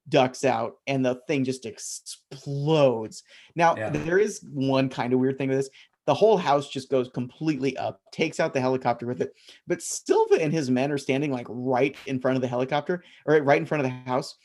ducks 0.08 0.46
out 0.46 0.76
and 0.88 1.06
the 1.06 1.20
thing 1.28 1.44
just 1.44 1.66
explodes. 1.66 3.24
Now, 3.56 3.76
yeah. 3.76 3.90
there 3.90 4.20
is 4.20 4.44
one 4.54 4.90
kind 4.90 5.14
of 5.14 5.20
weird 5.20 5.38
thing 5.38 5.50
with 5.50 5.58
this. 5.58 5.70
The 6.06 6.14
whole 6.14 6.38
house 6.38 6.70
just 6.70 6.90
goes 6.90 7.10
completely 7.10 7.76
up, 7.78 8.02
takes 8.12 8.40
out 8.40 8.54
the 8.54 8.62
helicopter 8.62 9.08
with 9.08 9.22
it. 9.22 9.34
But 9.66 9.82
Silva 9.82 10.36
and 10.36 10.54
his 10.54 10.70
men 10.70 10.92
are 10.92 10.98
standing 10.98 11.32
like 11.32 11.48
right 11.50 11.96
in 12.06 12.20
front 12.20 12.36
of 12.36 12.42
the 12.42 12.48
helicopter 12.48 13.04
or 13.26 13.42
right 13.42 13.60
in 13.60 13.66
front 13.66 13.84
of 13.84 13.92
the 13.92 14.10
house. 14.10 14.36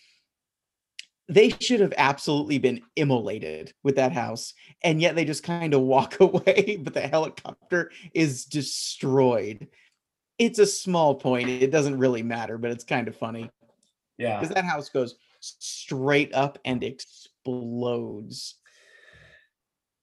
They 1.28 1.50
should 1.60 1.80
have 1.80 1.94
absolutely 1.96 2.58
been 2.58 2.80
immolated 2.96 3.72
with 3.84 3.96
that 3.96 4.12
house. 4.12 4.54
And 4.82 5.00
yet 5.00 5.14
they 5.14 5.24
just 5.24 5.42
kind 5.42 5.74
of 5.74 5.82
walk 5.82 6.18
away, 6.20 6.78
but 6.82 6.94
the 6.94 7.06
helicopter 7.06 7.92
is 8.14 8.46
destroyed. 8.46 9.68
It's 10.38 10.58
a 10.58 10.66
small 10.66 11.14
point. 11.14 11.50
It 11.50 11.70
doesn't 11.70 11.98
really 11.98 12.22
matter, 12.22 12.56
but 12.56 12.70
it's 12.70 12.84
kind 12.84 13.06
of 13.06 13.14
funny. 13.14 13.50
Yeah. 14.16 14.40
Because 14.40 14.54
that 14.54 14.64
house 14.64 14.88
goes 14.88 15.16
straight 15.40 16.34
up 16.34 16.58
and 16.64 16.82
explodes. 16.82 18.56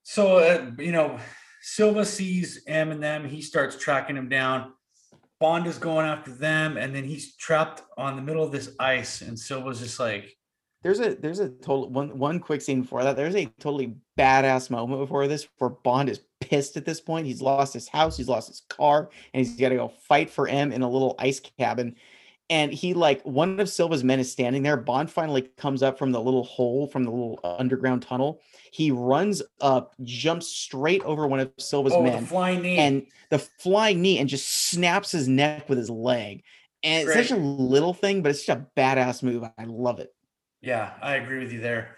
So, 0.03 0.37
uh, 0.37 0.71
you 0.79 0.91
know, 0.91 1.19
Silva 1.69 2.05
sees 2.05 2.63
M 2.65 2.91
and 2.91 3.03
them. 3.03 3.27
He 3.27 3.41
starts 3.41 3.75
tracking 3.75 4.15
him 4.15 4.29
down. 4.29 4.71
Bond 5.41 5.67
is 5.67 5.77
going 5.77 6.05
after 6.05 6.31
them, 6.31 6.77
and 6.77 6.95
then 6.95 7.03
he's 7.03 7.35
trapped 7.35 7.83
on 7.97 8.15
the 8.15 8.21
middle 8.21 8.41
of 8.41 8.53
this 8.53 8.73
ice. 8.79 9.19
And 9.19 9.37
Silva's 9.37 9.81
just 9.81 9.99
like, 9.99 10.37
"There's 10.81 11.01
a 11.01 11.15
there's 11.15 11.39
a 11.39 11.49
total 11.49 11.89
one 11.89 12.17
one 12.17 12.39
quick 12.39 12.61
scene 12.61 12.83
before 12.83 13.03
that. 13.03 13.17
There's 13.17 13.35
a 13.35 13.47
totally 13.59 13.97
badass 14.17 14.69
moment 14.69 15.01
before 15.01 15.27
this 15.27 15.45
where 15.57 15.69
Bond 15.69 16.07
is 16.07 16.21
pissed 16.39 16.77
at 16.77 16.85
this 16.85 17.01
point. 17.01 17.27
He's 17.27 17.41
lost 17.41 17.73
his 17.73 17.89
house, 17.89 18.15
he's 18.15 18.29
lost 18.29 18.47
his 18.47 18.61
car, 18.69 19.09
and 19.33 19.45
he's 19.45 19.59
got 19.59 19.69
to 19.69 19.75
go 19.75 19.89
fight 19.89 20.29
for 20.29 20.47
M 20.47 20.71
in 20.71 20.83
a 20.83 20.89
little 20.89 21.15
ice 21.19 21.41
cabin 21.41 21.97
and 22.49 22.73
he 22.73 22.93
like 22.93 23.21
one 23.23 23.59
of 23.59 23.69
Silva's 23.69 24.03
men 24.03 24.19
is 24.19 24.31
standing 24.31 24.63
there. 24.63 24.77
Bond 24.77 25.11
finally 25.11 25.43
comes 25.57 25.83
up 25.83 25.97
from 25.97 26.11
the 26.11 26.21
little 26.21 26.43
hole 26.43 26.87
from 26.87 27.03
the 27.03 27.11
little 27.11 27.39
underground 27.43 28.03
tunnel. 28.03 28.41
He 28.71 28.91
runs 28.91 29.41
up, 29.59 29.95
jumps 30.03 30.47
straight 30.47 31.03
over 31.03 31.27
one 31.27 31.39
of 31.39 31.51
Silva's 31.57 31.93
oh, 31.93 32.03
men, 32.03 32.21
the 32.21 32.27
flying 32.27 32.61
knee, 32.61 32.77
and 32.77 33.05
the 33.29 33.39
flying 33.39 34.01
knee, 34.01 34.19
and 34.19 34.29
just 34.29 34.69
snaps 34.69 35.11
his 35.11 35.27
neck 35.27 35.67
with 35.67 35.77
his 35.77 35.89
leg. 35.89 36.43
And 36.83 37.05
Great. 37.05 37.17
it's 37.17 37.29
such 37.29 37.37
a 37.37 37.41
little 37.41 37.93
thing, 37.93 38.21
but 38.21 38.29
it's 38.29 38.45
such 38.45 38.57
a 38.57 38.65
badass 38.77 39.23
move. 39.23 39.43
I 39.43 39.63
love 39.65 39.99
it. 39.99 40.13
Yeah, 40.61 40.93
I 41.01 41.15
agree 41.15 41.39
with 41.39 41.51
you 41.51 41.59
there. 41.59 41.97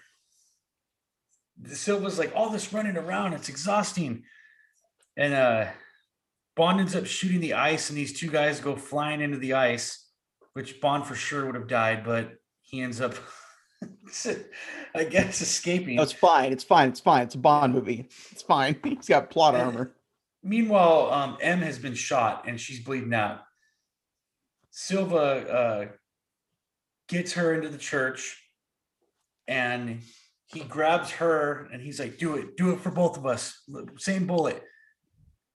The 1.62 1.76
Silva's 1.76 2.18
like 2.18 2.34
all 2.36 2.50
this 2.50 2.74
running 2.74 2.98
around, 2.98 3.34
it's 3.34 3.50
exhausting, 3.50 4.24
and 5.16 5.34
uh 5.34 5.68
Bond 6.56 6.82
ends 6.82 6.96
up 6.96 7.06
shooting 7.06 7.40
the 7.40 7.54
ice, 7.54 7.90
and 7.90 7.98
these 7.98 8.20
two 8.20 8.30
guys 8.30 8.60
go 8.60 8.76
flying 8.76 9.22
into 9.22 9.38
the 9.38 9.54
ice 9.54 10.09
which 10.54 10.82
Bond 10.82 11.06
for 11.06 11.16
sure 11.16 11.46
would 11.46 11.56
have 11.56 11.68
died, 11.68 12.04
but 12.04 12.34
he 12.62 12.82
ends 12.82 13.02
up, 13.02 13.16
I 14.96 15.04
guess, 15.04 15.42
escaping. 15.42 15.96
No, 15.96 16.04
it's 16.04 16.12
fine. 16.12 16.52
It's 16.52 16.64
fine. 16.64 16.90
It's 16.90 17.00
fine. 17.00 17.24
It's 17.24 17.36
a 17.36 17.40
Bond 17.40 17.74
movie. 17.74 18.08
It's 18.32 18.42
fine. 18.42 18.78
He's 18.84 19.08
got 19.08 19.30
plot 19.30 19.56
armor. 19.56 19.96
Meanwhile, 20.44 21.12
um, 21.12 21.38
M 21.42 21.60
has 21.60 21.78
been 21.78 21.96
shot 21.96 22.46
and 22.48 22.60
she's 22.60 22.80
bleeding 22.80 23.14
out. 23.14 23.42
Silva 24.72 25.18
uh, 25.18 25.86
gets 27.08 27.34
her 27.34 27.54
into 27.54 27.70
the 27.70 27.78
church 27.78 28.42
and 29.48 30.02
he 30.46 30.62
grabs 30.62 31.12
her 31.12 31.68
and 31.74 31.82
he's 31.82 32.00
like, 32.00 32.18
"Do 32.18 32.36
it, 32.36 32.56
do 32.56 32.72
it 32.72 32.80
for 32.80 32.92
both 32.92 33.18
of 33.18 33.26
us." 33.26 33.62
Same 33.98 34.26
bullet. 34.26 34.64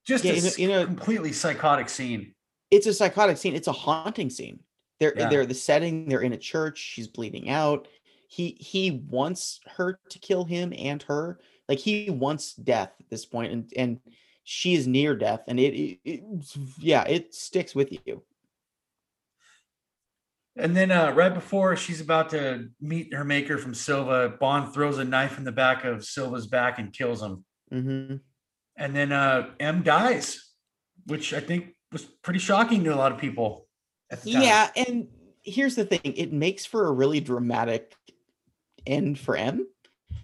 Just 0.06 0.24
yeah, 0.24 0.32
a 0.32 0.60
you 0.60 0.68
know, 0.68 0.84
completely 0.84 1.32
psychotic 1.32 1.88
scene. 1.88 2.34
It's 2.70 2.86
a 2.86 2.92
psychotic 2.92 3.38
scene. 3.38 3.54
It's 3.54 3.68
a 3.68 3.72
haunting 3.72 4.30
scene. 4.30 4.60
They're 5.00 5.14
yeah. 5.16 5.28
they're 5.28 5.46
the 5.46 5.54
setting. 5.54 6.08
They're 6.08 6.20
in 6.20 6.32
a 6.32 6.38
church. 6.38 6.78
She's 6.78 7.08
bleeding 7.08 7.48
out. 7.48 7.88
He 8.28 8.56
he 8.60 9.02
wants 9.08 9.60
her 9.76 9.98
to 10.10 10.18
kill 10.18 10.44
him 10.44 10.72
and 10.76 11.02
her. 11.04 11.40
Like 11.68 11.78
he 11.78 12.10
wants 12.10 12.54
death 12.54 12.92
at 13.00 13.10
this 13.10 13.24
point, 13.24 13.52
and 13.52 13.72
and 13.76 14.00
she 14.44 14.74
is 14.74 14.86
near 14.86 15.16
death, 15.16 15.42
and 15.48 15.58
it, 15.58 15.74
it, 15.74 15.98
it 16.04 16.22
yeah, 16.78 17.04
it 17.04 17.34
sticks 17.34 17.74
with 17.74 17.92
you. 18.06 18.22
And 20.56 20.76
then 20.76 20.92
uh, 20.92 21.10
right 21.12 21.34
before 21.34 21.74
she's 21.74 22.00
about 22.00 22.30
to 22.30 22.68
meet 22.80 23.12
her 23.12 23.24
maker 23.24 23.58
from 23.58 23.74
Silva, 23.74 24.28
Bond 24.38 24.72
throws 24.72 24.98
a 24.98 25.04
knife 25.04 25.36
in 25.36 25.44
the 25.44 25.50
back 25.50 25.84
of 25.84 26.04
Silva's 26.04 26.46
back 26.46 26.78
and 26.78 26.92
kills 26.92 27.20
him. 27.20 27.44
Mm-hmm. 27.72 28.16
And 28.76 28.96
then 28.96 29.10
uh, 29.10 29.50
M 29.58 29.82
dies, 29.82 30.52
which 31.06 31.34
I 31.34 31.40
think 31.40 31.74
was 31.90 32.04
pretty 32.04 32.38
shocking 32.38 32.84
to 32.84 32.94
a 32.94 32.96
lot 32.96 33.10
of 33.10 33.18
people. 33.18 33.63
Yeah, 34.24 34.70
and 34.76 35.08
here's 35.42 35.74
the 35.74 35.84
thing: 35.84 36.00
it 36.04 36.32
makes 36.32 36.64
for 36.64 36.86
a 36.86 36.92
really 36.92 37.20
dramatic 37.20 37.94
end 38.86 39.18
for 39.18 39.36
M. 39.36 39.66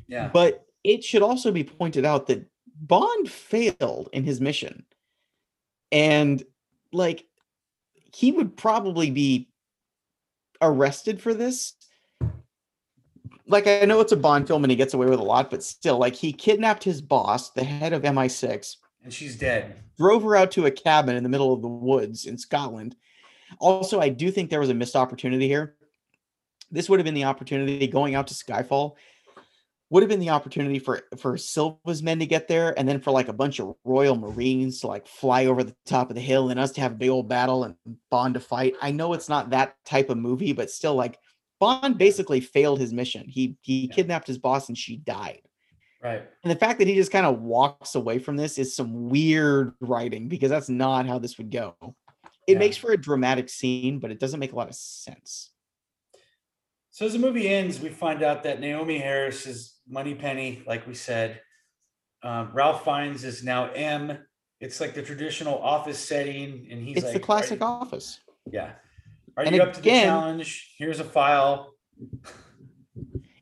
Yeah. 0.06 0.30
But 0.32 0.66
it 0.84 1.04
should 1.04 1.22
also 1.22 1.52
be 1.52 1.64
pointed 1.64 2.04
out 2.04 2.26
that 2.26 2.46
Bond 2.80 3.30
failed 3.30 4.08
in 4.12 4.24
his 4.24 4.40
mission, 4.40 4.84
and 5.92 6.42
like 6.92 7.26
he 8.12 8.32
would 8.32 8.56
probably 8.56 9.10
be 9.10 9.48
arrested 10.60 11.20
for 11.20 11.34
this. 11.34 11.74
Like 13.46 13.66
I 13.66 13.84
know 13.84 14.00
it's 14.00 14.12
a 14.12 14.16
Bond 14.16 14.46
film 14.46 14.64
and 14.64 14.70
he 14.70 14.76
gets 14.76 14.94
away 14.94 15.06
with 15.06 15.18
a 15.18 15.24
lot, 15.24 15.50
but 15.50 15.62
still, 15.62 15.98
like 15.98 16.14
he 16.14 16.32
kidnapped 16.32 16.84
his 16.84 17.00
boss, 17.00 17.50
the 17.50 17.64
head 17.64 17.92
of 17.92 18.02
MI6, 18.02 18.76
and 19.02 19.12
she's 19.12 19.36
dead. 19.36 19.76
Drove 19.98 20.22
her 20.22 20.36
out 20.36 20.50
to 20.52 20.66
a 20.66 20.70
cabin 20.70 21.16
in 21.16 21.22
the 21.22 21.28
middle 21.28 21.52
of 21.52 21.62
the 21.62 21.68
woods 21.68 22.26
in 22.26 22.38
Scotland. 22.38 22.96
Also, 23.58 24.00
I 24.00 24.08
do 24.08 24.30
think 24.30 24.50
there 24.50 24.60
was 24.60 24.70
a 24.70 24.74
missed 24.74 24.96
opportunity 24.96 25.48
here. 25.48 25.76
This 26.70 26.88
would 26.88 27.00
have 27.00 27.04
been 27.04 27.14
the 27.14 27.24
opportunity 27.24 27.86
going 27.86 28.14
out 28.14 28.28
to 28.28 28.34
Skyfall 28.34 28.96
would 29.90 30.04
have 30.04 30.08
been 30.08 30.20
the 30.20 30.30
opportunity 30.30 30.78
for 30.78 31.02
for 31.18 31.36
Silva's 31.36 32.02
men 32.02 32.20
to 32.20 32.26
get 32.26 32.48
there, 32.48 32.78
and 32.78 32.88
then 32.88 33.00
for 33.00 33.10
like 33.10 33.28
a 33.28 33.32
bunch 33.32 33.58
of 33.58 33.74
Royal 33.84 34.16
Marines 34.16 34.80
to 34.80 34.86
like 34.86 35.06
fly 35.06 35.46
over 35.46 35.64
the 35.64 35.74
top 35.84 36.10
of 36.10 36.14
the 36.14 36.22
hill, 36.22 36.48
and 36.48 36.60
us 36.60 36.72
to 36.72 36.80
have 36.80 36.92
a 36.92 36.96
big 36.96 37.10
old 37.10 37.28
battle 37.28 37.64
and 37.64 37.74
Bond 38.10 38.34
to 38.34 38.40
fight. 38.40 38.74
I 38.80 38.92
know 38.92 39.12
it's 39.12 39.28
not 39.28 39.50
that 39.50 39.74
type 39.84 40.08
of 40.08 40.16
movie, 40.16 40.52
but 40.52 40.70
still, 40.70 40.94
like 40.94 41.18
Bond 41.58 41.98
basically 41.98 42.40
failed 42.40 42.78
his 42.78 42.92
mission. 42.92 43.28
He 43.28 43.56
he 43.62 43.86
yeah. 43.86 43.94
kidnapped 43.94 44.28
his 44.28 44.38
boss, 44.38 44.68
and 44.68 44.78
she 44.78 44.96
died. 44.96 45.42
Right. 46.02 46.22
And 46.44 46.50
the 46.50 46.56
fact 46.56 46.78
that 46.78 46.88
he 46.88 46.94
just 46.94 47.12
kind 47.12 47.26
of 47.26 47.42
walks 47.42 47.94
away 47.94 48.20
from 48.20 48.36
this 48.36 48.56
is 48.56 48.74
some 48.74 49.10
weird 49.10 49.74
writing 49.80 50.28
because 50.28 50.48
that's 50.48 50.70
not 50.70 51.06
how 51.06 51.18
this 51.18 51.36
would 51.36 51.50
go. 51.50 51.74
It 52.50 52.54
yeah. 52.54 52.58
makes 52.58 52.76
for 52.76 52.90
a 52.90 52.96
dramatic 52.96 53.48
scene, 53.48 54.00
but 54.00 54.10
it 54.10 54.18
doesn't 54.18 54.40
make 54.40 54.52
a 54.52 54.56
lot 54.56 54.68
of 54.68 54.74
sense. 54.74 55.50
So 56.90 57.06
as 57.06 57.12
the 57.12 57.20
movie 57.20 57.48
ends, 57.48 57.78
we 57.78 57.88
find 57.88 58.22
out 58.22 58.42
that 58.42 58.60
Naomie 58.60 59.00
Harris 59.00 59.46
is 59.46 59.76
Moneypenny, 59.88 60.62
like 60.66 60.86
we 60.86 60.94
said. 60.94 61.40
Um, 62.22 62.50
Ralph 62.52 62.84
Fiennes 62.84 63.24
is 63.24 63.44
now 63.44 63.70
M. 63.70 64.18
It's 64.60 64.80
like 64.80 64.94
the 64.94 65.02
traditional 65.02 65.58
office 65.58 65.98
setting, 65.98 66.66
and 66.70 66.82
he's 66.82 66.98
it's 66.98 67.04
like, 67.06 67.14
the 67.14 67.20
classic 67.20 67.62
office. 67.62 68.20
Yeah. 68.50 68.72
Are 69.36 69.44
and 69.44 69.54
you 69.54 69.62
again, 69.62 69.68
up 69.68 69.74
to 69.74 69.80
the 69.80 69.88
challenge? 69.88 70.74
Here's 70.76 70.98
a 70.98 71.04
file. 71.04 71.72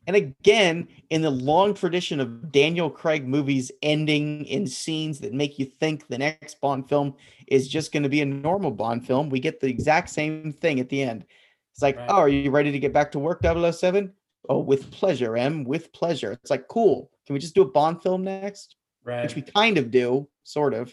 And 0.09 0.15
again, 0.15 0.87
in 1.11 1.21
the 1.21 1.29
long 1.29 1.75
tradition 1.75 2.19
of 2.19 2.51
Daniel 2.51 2.89
Craig 2.89 3.27
movies 3.27 3.71
ending 3.83 4.43
in 4.45 4.65
scenes 4.65 5.19
that 5.19 5.35
make 5.35 5.59
you 5.59 5.65
think 5.65 6.07
the 6.07 6.17
next 6.17 6.59
Bond 6.59 6.89
film 6.89 7.13
is 7.45 7.67
just 7.67 7.91
going 7.91 8.01
to 8.01 8.09
be 8.09 8.21
a 8.21 8.25
normal 8.25 8.71
Bond 8.71 9.05
film, 9.05 9.29
we 9.29 9.39
get 9.39 9.59
the 9.59 9.67
exact 9.67 10.09
same 10.09 10.51
thing 10.51 10.79
at 10.79 10.89
the 10.89 11.03
end. 11.03 11.25
It's 11.73 11.83
like, 11.83 11.95
right. 11.95 12.09
oh, 12.09 12.15
are 12.15 12.27
you 12.27 12.49
ready 12.49 12.71
to 12.71 12.79
get 12.79 12.91
back 12.91 13.11
to 13.11 13.19
work, 13.19 13.43
007? 13.43 14.11
Oh, 14.49 14.57
with 14.57 14.89
pleasure, 14.89 15.37
M. 15.37 15.63
With 15.63 15.93
pleasure. 15.93 16.31
It's 16.31 16.49
like, 16.49 16.67
cool. 16.67 17.11
Can 17.27 17.35
we 17.35 17.39
just 17.39 17.53
do 17.53 17.61
a 17.61 17.69
Bond 17.69 18.01
film 18.01 18.23
next? 18.23 18.77
Right. 19.03 19.21
Which 19.21 19.35
we 19.35 19.43
kind 19.43 19.77
of 19.77 19.91
do, 19.91 20.27
sort 20.41 20.73
of, 20.73 20.91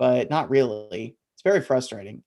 but 0.00 0.30
not 0.30 0.50
really. 0.50 1.16
It's 1.34 1.42
very 1.44 1.60
frustrating. 1.60 2.24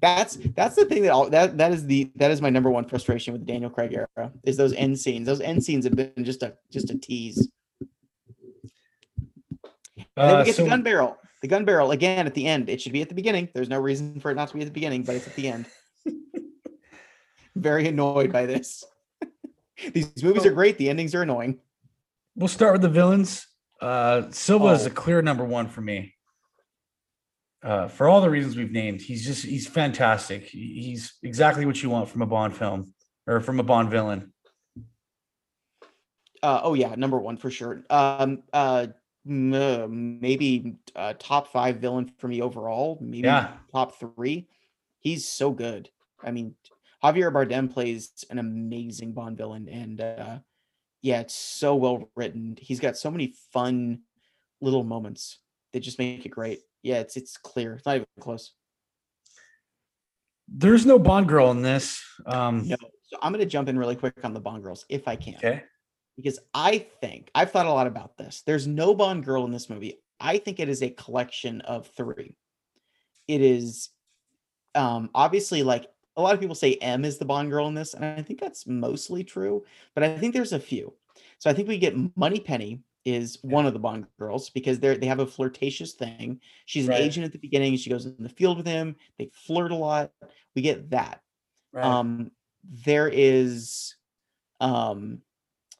That's 0.00 0.36
that's 0.54 0.76
the 0.76 0.84
thing 0.84 1.02
that 1.02 1.12
all 1.12 1.30
that 1.30 1.56
that 1.58 1.72
is 1.72 1.86
the 1.86 2.10
that 2.16 2.30
is 2.30 2.42
my 2.42 2.50
number 2.50 2.70
one 2.70 2.84
frustration 2.84 3.32
with 3.32 3.46
the 3.46 3.52
Daniel 3.52 3.70
Craig 3.70 3.92
era 3.92 4.32
is 4.42 4.56
those 4.56 4.72
end 4.74 4.98
scenes. 4.98 5.26
Those 5.26 5.40
end 5.40 5.64
scenes 5.64 5.84
have 5.84 5.96
been 5.96 6.24
just 6.24 6.42
a 6.42 6.54
just 6.70 6.90
a 6.90 6.98
tease. 6.98 7.48
Then 9.96 10.06
we 10.16 10.22
uh, 10.22 10.44
get 10.44 10.56
so, 10.56 10.64
the 10.64 10.68
gun 10.68 10.82
barrel. 10.82 11.16
The 11.42 11.48
gun 11.48 11.64
barrel 11.64 11.90
again 11.90 12.26
at 12.26 12.34
the 12.34 12.46
end. 12.46 12.68
It 12.68 12.80
should 12.80 12.92
be 12.92 13.02
at 13.02 13.08
the 13.08 13.14
beginning. 13.14 13.48
There's 13.54 13.68
no 13.68 13.78
reason 13.78 14.20
for 14.20 14.30
it 14.30 14.34
not 14.34 14.48
to 14.48 14.54
be 14.54 14.60
at 14.60 14.66
the 14.66 14.72
beginning, 14.72 15.02
but 15.02 15.14
it's 15.14 15.26
at 15.26 15.34
the 15.34 15.48
end 15.48 15.66
very 17.56 17.86
annoyed 17.88 18.32
by 18.32 18.46
this. 18.46 18.84
These 19.92 20.22
movies 20.22 20.46
are 20.46 20.52
great. 20.52 20.78
The 20.78 20.88
endings 20.88 21.14
are 21.14 21.22
annoying. 21.22 21.58
We'll 22.36 22.48
start 22.48 22.72
with 22.72 22.82
the 22.82 22.88
villains. 22.88 23.46
Uh, 23.80 24.30
Silva 24.30 24.66
oh. 24.66 24.72
is 24.72 24.86
a 24.86 24.90
clear 24.90 25.22
number 25.22 25.44
one 25.44 25.68
for 25.68 25.80
me. 25.80 26.14
Uh, 27.64 27.88
for 27.88 28.08
all 28.08 28.20
the 28.20 28.28
reasons 28.28 28.56
we've 28.56 28.72
named, 28.72 29.00
he's 29.00 29.24
just 29.24 29.42
he's 29.42 29.66
fantastic. 29.66 30.44
He's 30.44 31.14
exactly 31.22 31.64
what 31.64 31.82
you 31.82 31.88
want 31.88 32.10
from 32.10 32.20
a 32.20 32.26
Bond 32.26 32.54
film 32.54 32.92
or 33.26 33.40
from 33.40 33.58
a 33.58 33.62
Bond 33.62 33.90
villain. 33.90 34.32
Uh, 36.42 36.60
oh 36.62 36.74
yeah, 36.74 36.94
number 36.94 37.18
one 37.18 37.38
for 37.38 37.50
sure. 37.50 37.82
Um, 37.88 38.42
uh, 38.52 38.88
maybe 39.24 40.76
uh, 40.94 41.14
top 41.18 41.48
five 41.48 41.76
villain 41.76 42.12
for 42.18 42.28
me 42.28 42.42
overall. 42.42 42.98
Maybe 43.00 43.26
yeah. 43.26 43.54
top 43.72 43.98
three. 43.98 44.46
He's 45.00 45.26
so 45.26 45.50
good. 45.50 45.88
I 46.22 46.32
mean, 46.32 46.54
Javier 47.02 47.32
Bardem 47.32 47.72
plays 47.72 48.26
an 48.28 48.38
amazing 48.38 49.12
Bond 49.12 49.38
villain, 49.38 49.70
and 49.70 50.02
uh, 50.02 50.38
yeah, 51.00 51.20
it's 51.20 51.34
so 51.34 51.76
well 51.76 52.10
written. 52.14 52.58
He's 52.60 52.80
got 52.80 52.98
so 52.98 53.10
many 53.10 53.34
fun 53.54 54.00
little 54.60 54.84
moments 54.84 55.38
that 55.72 55.80
just 55.80 55.98
make 55.98 56.26
it 56.26 56.30
great. 56.30 56.60
Yeah, 56.84 57.00
it's 57.00 57.16
it's 57.16 57.38
clear. 57.38 57.74
It's 57.74 57.86
not 57.86 57.96
even 57.96 58.06
close. 58.20 58.52
There's 60.46 60.84
no 60.84 60.98
Bond 60.98 61.26
girl 61.26 61.50
in 61.50 61.62
this. 61.62 62.04
Um, 62.26 62.68
no, 62.68 62.76
so 63.06 63.16
I'm 63.22 63.32
going 63.32 63.42
to 63.44 63.50
jump 63.50 63.70
in 63.70 63.78
really 63.78 63.96
quick 63.96 64.14
on 64.22 64.34
the 64.34 64.40
Bond 64.40 64.62
girls 64.62 64.84
if 64.90 65.08
I 65.08 65.16
can. 65.16 65.36
Okay. 65.36 65.64
Because 66.16 66.38
I 66.52 66.86
think 67.00 67.30
I've 67.34 67.50
thought 67.50 67.64
a 67.64 67.72
lot 67.72 67.86
about 67.86 68.18
this. 68.18 68.42
There's 68.46 68.66
no 68.66 68.94
Bond 68.94 69.24
girl 69.24 69.46
in 69.46 69.50
this 69.50 69.70
movie. 69.70 70.02
I 70.20 70.36
think 70.36 70.60
it 70.60 70.68
is 70.68 70.82
a 70.82 70.90
collection 70.90 71.62
of 71.62 71.88
three. 71.96 72.36
It 73.26 73.40
is 73.40 73.88
um 74.74 75.08
obviously 75.14 75.62
like 75.62 75.88
a 76.16 76.22
lot 76.22 76.34
of 76.34 76.40
people 76.40 76.54
say 76.54 76.74
M 76.74 77.06
is 77.06 77.16
the 77.16 77.24
Bond 77.24 77.50
girl 77.50 77.66
in 77.66 77.74
this, 77.74 77.94
and 77.94 78.04
I 78.04 78.20
think 78.20 78.40
that's 78.40 78.66
mostly 78.66 79.24
true. 79.24 79.64
But 79.94 80.04
I 80.04 80.18
think 80.18 80.34
there's 80.34 80.52
a 80.52 80.60
few. 80.60 80.92
So 81.38 81.48
I 81.48 81.54
think 81.54 81.66
we 81.66 81.78
get 81.78 81.96
Moneypenny 82.14 82.82
is 83.04 83.38
one 83.42 83.66
of 83.66 83.72
the 83.72 83.78
Bond 83.78 84.06
girls 84.18 84.50
because 84.50 84.80
they 84.80 84.96
they 84.96 85.06
have 85.06 85.20
a 85.20 85.26
flirtatious 85.26 85.92
thing. 85.92 86.40
She's 86.66 86.86
an 86.86 86.90
right. 86.90 87.00
agent 87.00 87.26
at 87.26 87.32
the 87.32 87.38
beginning. 87.38 87.76
She 87.76 87.90
goes 87.90 88.06
in 88.06 88.16
the 88.18 88.28
field 88.28 88.56
with 88.56 88.66
him. 88.66 88.96
They 89.18 89.30
flirt 89.32 89.72
a 89.72 89.76
lot. 89.76 90.10
We 90.54 90.62
get 90.62 90.90
that. 90.90 91.20
Right. 91.72 91.84
Um, 91.84 92.30
there 92.86 93.10
is 93.12 93.96
um, 94.60 95.18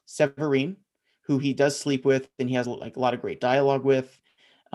Severine, 0.05 0.77
who 1.21 1.39
he 1.39 1.53
does 1.53 1.79
sleep 1.79 2.05
with, 2.05 2.29
and 2.37 2.49
he 2.49 2.55
has 2.55 2.67
like 2.67 2.97
a 2.97 2.99
lot 2.99 3.13
of 3.13 3.21
great 3.21 3.41
dialogue 3.41 3.83
with. 3.83 4.19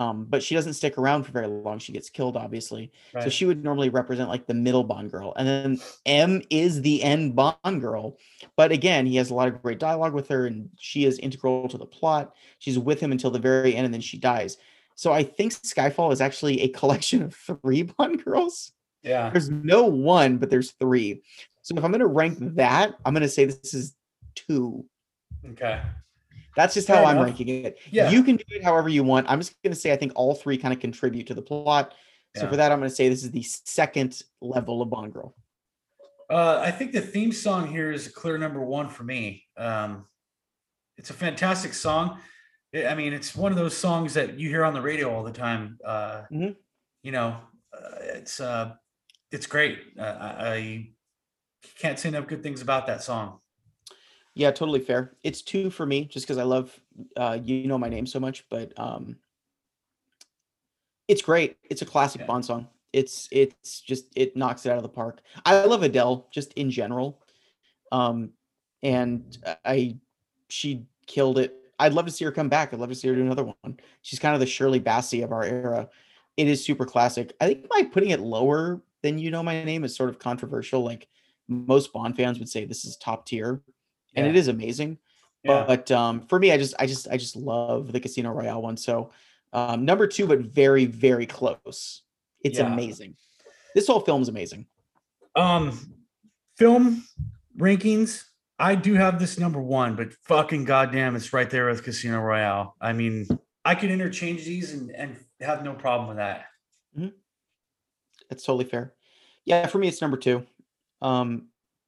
Um, 0.01 0.25
but 0.27 0.41
she 0.41 0.55
doesn't 0.55 0.73
stick 0.73 0.97
around 0.97 1.25
for 1.25 1.31
very 1.31 1.45
long. 1.45 1.77
She 1.77 1.91
gets 1.91 2.09
killed, 2.09 2.35
obviously. 2.35 2.91
Right. 3.13 3.23
So 3.23 3.29
she 3.29 3.45
would 3.45 3.63
normally 3.63 3.89
represent 3.89 4.29
like 4.29 4.47
the 4.47 4.55
middle 4.55 4.83
Bond 4.83 5.11
girl. 5.11 5.31
And 5.37 5.47
then 5.47 5.79
M 6.07 6.41
is 6.49 6.81
the 6.81 7.03
end 7.03 7.35
Bond 7.35 7.79
girl. 7.79 8.17
But 8.55 8.71
again, 8.71 9.05
he 9.05 9.17
has 9.17 9.29
a 9.29 9.35
lot 9.35 9.47
of 9.47 9.61
great 9.61 9.77
dialogue 9.77 10.13
with 10.13 10.27
her, 10.29 10.47
and 10.47 10.71
she 10.79 11.05
is 11.05 11.19
integral 11.19 11.69
to 11.69 11.77
the 11.77 11.85
plot. 11.85 12.33
She's 12.57 12.79
with 12.79 12.99
him 12.99 13.11
until 13.11 13.29
the 13.29 13.37
very 13.37 13.75
end, 13.75 13.85
and 13.85 13.93
then 13.93 14.01
she 14.01 14.17
dies. 14.17 14.57
So 14.95 15.13
I 15.13 15.21
think 15.21 15.53
Skyfall 15.53 16.11
is 16.11 16.19
actually 16.19 16.61
a 16.61 16.67
collection 16.79 17.21
of 17.21 17.35
three 17.35 17.83
Bond 17.83 18.25
girls. 18.25 18.71
Yeah. 19.03 19.29
There's 19.29 19.51
no 19.51 19.85
one, 19.85 20.37
but 20.37 20.49
there's 20.49 20.71
three. 20.71 21.21
So 21.61 21.75
if 21.77 21.83
I'm 21.83 21.91
going 21.91 21.99
to 21.99 22.07
rank 22.07 22.39
that, 22.55 22.95
I'm 23.05 23.13
going 23.13 23.21
to 23.21 23.29
say 23.29 23.45
this 23.45 23.75
is 23.75 23.95
two. 24.33 24.83
Okay. 25.51 25.79
That's 26.55 26.73
just 26.73 26.87
Fair 26.87 26.97
how 26.97 27.03
enough. 27.03 27.15
I'm 27.15 27.23
ranking 27.23 27.47
it. 27.47 27.79
Yeah. 27.89 28.09
You 28.09 28.23
can 28.23 28.35
do 28.35 28.43
it 28.49 28.63
however 28.63 28.89
you 28.89 29.03
want. 29.03 29.29
I'm 29.29 29.39
just 29.39 29.61
going 29.63 29.73
to 29.73 29.79
say 29.79 29.91
I 29.91 29.95
think 29.95 30.11
all 30.15 30.35
three 30.35 30.57
kind 30.57 30.73
of 30.73 30.79
contribute 30.79 31.27
to 31.27 31.33
the 31.33 31.41
plot. 31.41 31.93
So 32.35 32.43
yeah. 32.43 32.49
for 32.49 32.55
that, 32.57 32.71
I'm 32.71 32.79
going 32.79 32.89
to 32.89 32.95
say 32.95 33.09
this 33.09 33.23
is 33.23 33.31
the 33.31 33.43
second 33.43 34.21
level 34.41 34.81
of 34.81 34.89
Bond 34.89 35.13
Girl. 35.13 35.35
Uh, 36.29 36.61
I 36.63 36.71
think 36.71 36.93
the 36.93 37.01
theme 37.01 37.33
song 37.33 37.67
here 37.67 37.91
is 37.91 38.07
a 38.07 38.11
clear 38.11 38.37
number 38.37 38.61
one 38.61 38.87
for 38.87 39.03
me. 39.03 39.43
Um, 39.57 40.05
it's 40.97 41.09
a 41.09 41.13
fantastic 41.13 41.73
song. 41.73 42.19
I 42.73 42.95
mean, 42.95 43.11
it's 43.11 43.35
one 43.35 43.51
of 43.51 43.57
those 43.57 43.75
songs 43.75 44.13
that 44.13 44.39
you 44.39 44.47
hear 44.47 44.63
on 44.63 44.73
the 44.73 44.81
radio 44.81 45.13
all 45.13 45.23
the 45.23 45.31
time. 45.33 45.77
Uh, 45.83 46.21
mm-hmm. 46.31 46.51
You 47.03 47.11
know, 47.11 47.35
uh, 47.73 47.95
it's 48.15 48.39
uh, 48.39 48.73
it's 49.31 49.45
great. 49.45 49.79
Uh, 49.99 50.03
I, 50.03 50.47
I 50.53 50.89
can't 51.79 51.99
say 51.99 52.09
enough 52.09 52.27
good 52.27 52.43
things 52.43 52.61
about 52.61 52.87
that 52.87 53.03
song. 53.03 53.39
Yeah, 54.33 54.51
totally 54.51 54.79
fair. 54.79 55.13
It's 55.23 55.41
two 55.41 55.69
for 55.69 55.85
me 55.85 56.05
just 56.05 56.25
because 56.25 56.37
I 56.37 56.43
love 56.43 56.77
uh 57.17 57.39
you 57.43 57.67
know 57.67 57.77
my 57.77 57.89
name 57.89 58.05
so 58.05 58.19
much, 58.19 58.45
but 58.49 58.77
um 58.77 59.17
it's 61.07 61.21
great. 61.21 61.57
It's 61.69 61.81
a 61.81 61.85
classic 61.85 62.21
yeah. 62.21 62.27
Bond 62.27 62.45
song. 62.45 62.67
It's 62.93 63.27
it's 63.31 63.81
just 63.81 64.05
it 64.15 64.35
knocks 64.37 64.65
it 64.65 64.69
out 64.69 64.77
of 64.77 64.83
the 64.83 64.89
park. 64.89 65.21
I 65.45 65.65
love 65.65 65.83
Adele 65.83 66.27
just 66.31 66.53
in 66.53 66.71
general. 66.71 67.21
Um 67.91 68.31
and 68.83 69.37
I 69.65 69.97
she 70.47 70.85
killed 71.07 71.37
it. 71.37 71.57
I'd 71.77 71.93
love 71.93 72.05
to 72.05 72.11
see 72.11 72.25
her 72.25 72.31
come 72.31 72.49
back. 72.49 72.73
I'd 72.73 72.79
love 72.79 72.89
to 72.89 72.95
see 72.95 73.07
her 73.07 73.15
do 73.15 73.21
another 73.21 73.43
one. 73.43 73.79
She's 74.01 74.19
kind 74.19 74.33
of 74.33 74.39
the 74.39 74.45
Shirley 74.45 74.79
Bassey 74.79 75.23
of 75.23 75.31
our 75.31 75.43
era. 75.43 75.89
It 76.37 76.47
is 76.47 76.63
super 76.63 76.85
classic. 76.85 77.33
I 77.41 77.47
think 77.47 77.67
by 77.67 77.83
putting 77.83 78.11
it 78.11 78.19
lower 78.19 78.81
than 79.01 79.17
you 79.17 79.31
know 79.31 79.43
my 79.43 79.63
name 79.63 79.83
is 79.83 79.95
sort 79.95 80.09
of 80.09 80.19
controversial. 80.19 80.83
Like 80.83 81.07
most 81.47 81.91
Bond 81.91 82.15
fans 82.15 82.39
would 82.39 82.49
say 82.49 82.65
this 82.65 82.85
is 82.85 82.97
top 82.97 83.25
tier, 83.25 83.61
and 84.15 84.27
it 84.27 84.35
is 84.35 84.47
amazing. 84.47 84.97
Yeah. 85.43 85.63
But 85.65 85.91
um, 85.91 86.21
for 86.27 86.39
me, 86.39 86.51
I 86.51 86.57
just 86.57 86.75
I 86.79 86.85
just 86.85 87.07
I 87.09 87.17
just 87.17 87.35
love 87.35 87.91
the 87.91 87.99
Casino 87.99 88.31
Royale 88.31 88.61
one. 88.61 88.77
So 88.77 89.11
um, 89.53 89.85
number 89.85 90.07
two, 90.07 90.27
but 90.27 90.39
very 90.39 90.85
very 90.85 91.25
close. 91.25 92.03
It's 92.43 92.59
yeah. 92.59 92.71
amazing. 92.71 93.15
This 93.73 93.87
whole 93.87 94.01
film 94.01 94.21
is 94.21 94.29
amazing. 94.29 94.65
Um, 95.35 95.95
film 96.57 97.05
rankings. 97.57 98.23
I 98.59 98.75
do 98.75 98.93
have 98.93 99.19
this 99.19 99.39
number 99.39 99.59
one, 99.59 99.95
but 99.95 100.13
fucking 100.13 100.65
goddamn, 100.65 101.15
it's 101.15 101.33
right 101.33 101.49
there 101.49 101.67
with 101.67 101.83
Casino 101.83 102.19
Royale. 102.19 102.75
I 102.79 102.93
mean, 102.93 103.27
I 103.65 103.73
could 103.73 103.89
interchange 103.89 104.45
these 104.45 104.73
and, 104.73 104.91
and 104.91 105.17
have 105.39 105.63
no 105.63 105.73
problem 105.73 106.09
with 106.09 106.17
that. 106.17 106.45
Mm-hmm. 106.95 107.07
That's 108.29 108.43
totally 108.43 108.65
fair. 108.65 108.93
Yeah, 109.45 109.65
for 109.65 109.79
me, 109.79 109.87
it's 109.87 110.01
number 110.01 110.17
two. 110.17 110.45
Um, 111.01 111.47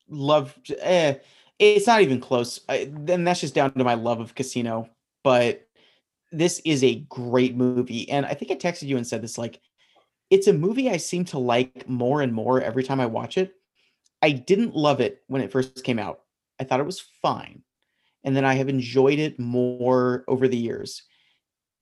love. 0.09 0.57
Eh, 0.79 1.15
it's 1.63 1.87
not 1.87 2.01
even 2.01 2.19
close. 2.19 2.59
Then 2.67 3.23
that's 3.23 3.41
just 3.41 3.55
down 3.55 3.71
to 3.73 3.83
my 3.83 3.93
love 3.93 4.19
of 4.19 4.35
Casino. 4.35 4.89
But 5.23 5.67
this 6.31 6.61
is 6.65 6.83
a 6.83 7.01
great 7.09 7.55
movie, 7.55 8.09
and 8.09 8.25
I 8.25 8.33
think 8.33 8.51
I 8.51 8.55
texted 8.55 8.87
you 8.87 8.97
and 8.97 9.05
said 9.05 9.21
this 9.21 9.37
like, 9.37 9.61
it's 10.29 10.47
a 10.47 10.53
movie 10.53 10.89
I 10.89 10.97
seem 10.97 11.25
to 11.25 11.37
like 11.37 11.87
more 11.87 12.21
and 12.21 12.33
more 12.33 12.59
every 12.59 12.83
time 12.83 12.99
I 12.99 13.05
watch 13.05 13.37
it. 13.37 13.53
I 14.21 14.31
didn't 14.31 14.75
love 14.75 14.99
it 14.99 15.21
when 15.27 15.41
it 15.41 15.51
first 15.51 15.83
came 15.83 15.99
out. 15.99 16.21
I 16.59 16.63
thought 16.63 16.79
it 16.79 16.85
was 16.85 17.05
fine. 17.21 17.61
And 18.23 18.35
then 18.35 18.45
I 18.45 18.55
have 18.55 18.69
enjoyed 18.69 19.19
it 19.19 19.39
more 19.39 20.23
over 20.27 20.47
the 20.47 20.57
years. 20.57 21.03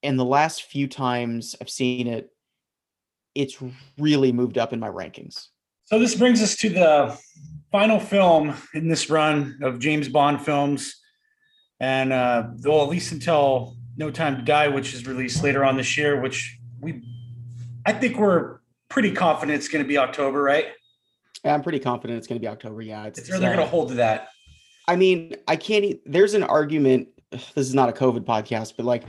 And 0.04 0.20
the 0.20 0.26
last 0.26 0.64
few 0.64 0.88
times 0.88 1.56
I've 1.62 1.70
seen 1.70 2.08
it, 2.08 2.32
it's 3.36 3.58
really 3.98 4.32
moved 4.34 4.58
up 4.58 4.74
in 4.74 4.80
my 4.80 4.90
rankings. 4.90 5.48
So 5.92 6.00
this 6.00 6.16
brings 6.16 6.42
us 6.42 6.56
to 6.56 6.70
the 6.70 7.20
final 7.70 8.00
film 8.00 8.56
in 8.74 8.88
this 8.88 9.10
run 9.10 9.60
of 9.62 9.78
James 9.80 10.08
Bond 10.08 10.42
films. 10.42 10.96
And 11.82 12.14
uh, 12.14 12.48
though 12.56 12.82
at 12.82 12.88
least 12.88 13.12
until 13.12 13.76
No 13.98 14.10
Time 14.10 14.38
to 14.38 14.42
Die, 14.42 14.70
which 14.70 14.94
is 14.94 15.06
released 15.06 15.44
later 15.44 15.66
on 15.66 15.76
this 15.76 15.98
year, 15.98 16.22
which 16.22 16.58
we 16.80 17.02
I 17.86 17.92
think 17.92 18.18
we're 18.18 18.60
pretty 18.88 19.12
confident 19.12 19.58
it's 19.58 19.68
going 19.68 19.84
to 19.84 19.88
be 19.88 19.98
October, 19.98 20.42
right? 20.42 20.68
Yeah, 21.44 21.54
I'm 21.54 21.62
pretty 21.62 21.80
confident 21.80 22.20
it's 22.20 22.28
going 22.28 22.40
to 22.40 22.42
be 22.42 22.48
October. 22.48 22.82
Yeah, 22.82 23.08
it's, 23.08 23.28
they're, 23.28 23.38
they're 23.38 23.54
going 23.54 23.66
to 23.66 23.70
hold 23.70 23.90
to 23.90 23.96
that. 23.96 24.30
I 24.88 24.96
mean, 24.96 25.36
I 25.46 25.58
can't. 25.58 26.00
There's 26.06 26.36
an 26.36 26.44
argument. 26.44 27.10
This 27.56 27.68
is 27.68 27.74
not 27.74 27.90
a 27.90 27.94
COVID 27.94 28.26
podcast, 28.26 28.74
but 28.76 28.86
like, 28.86 29.04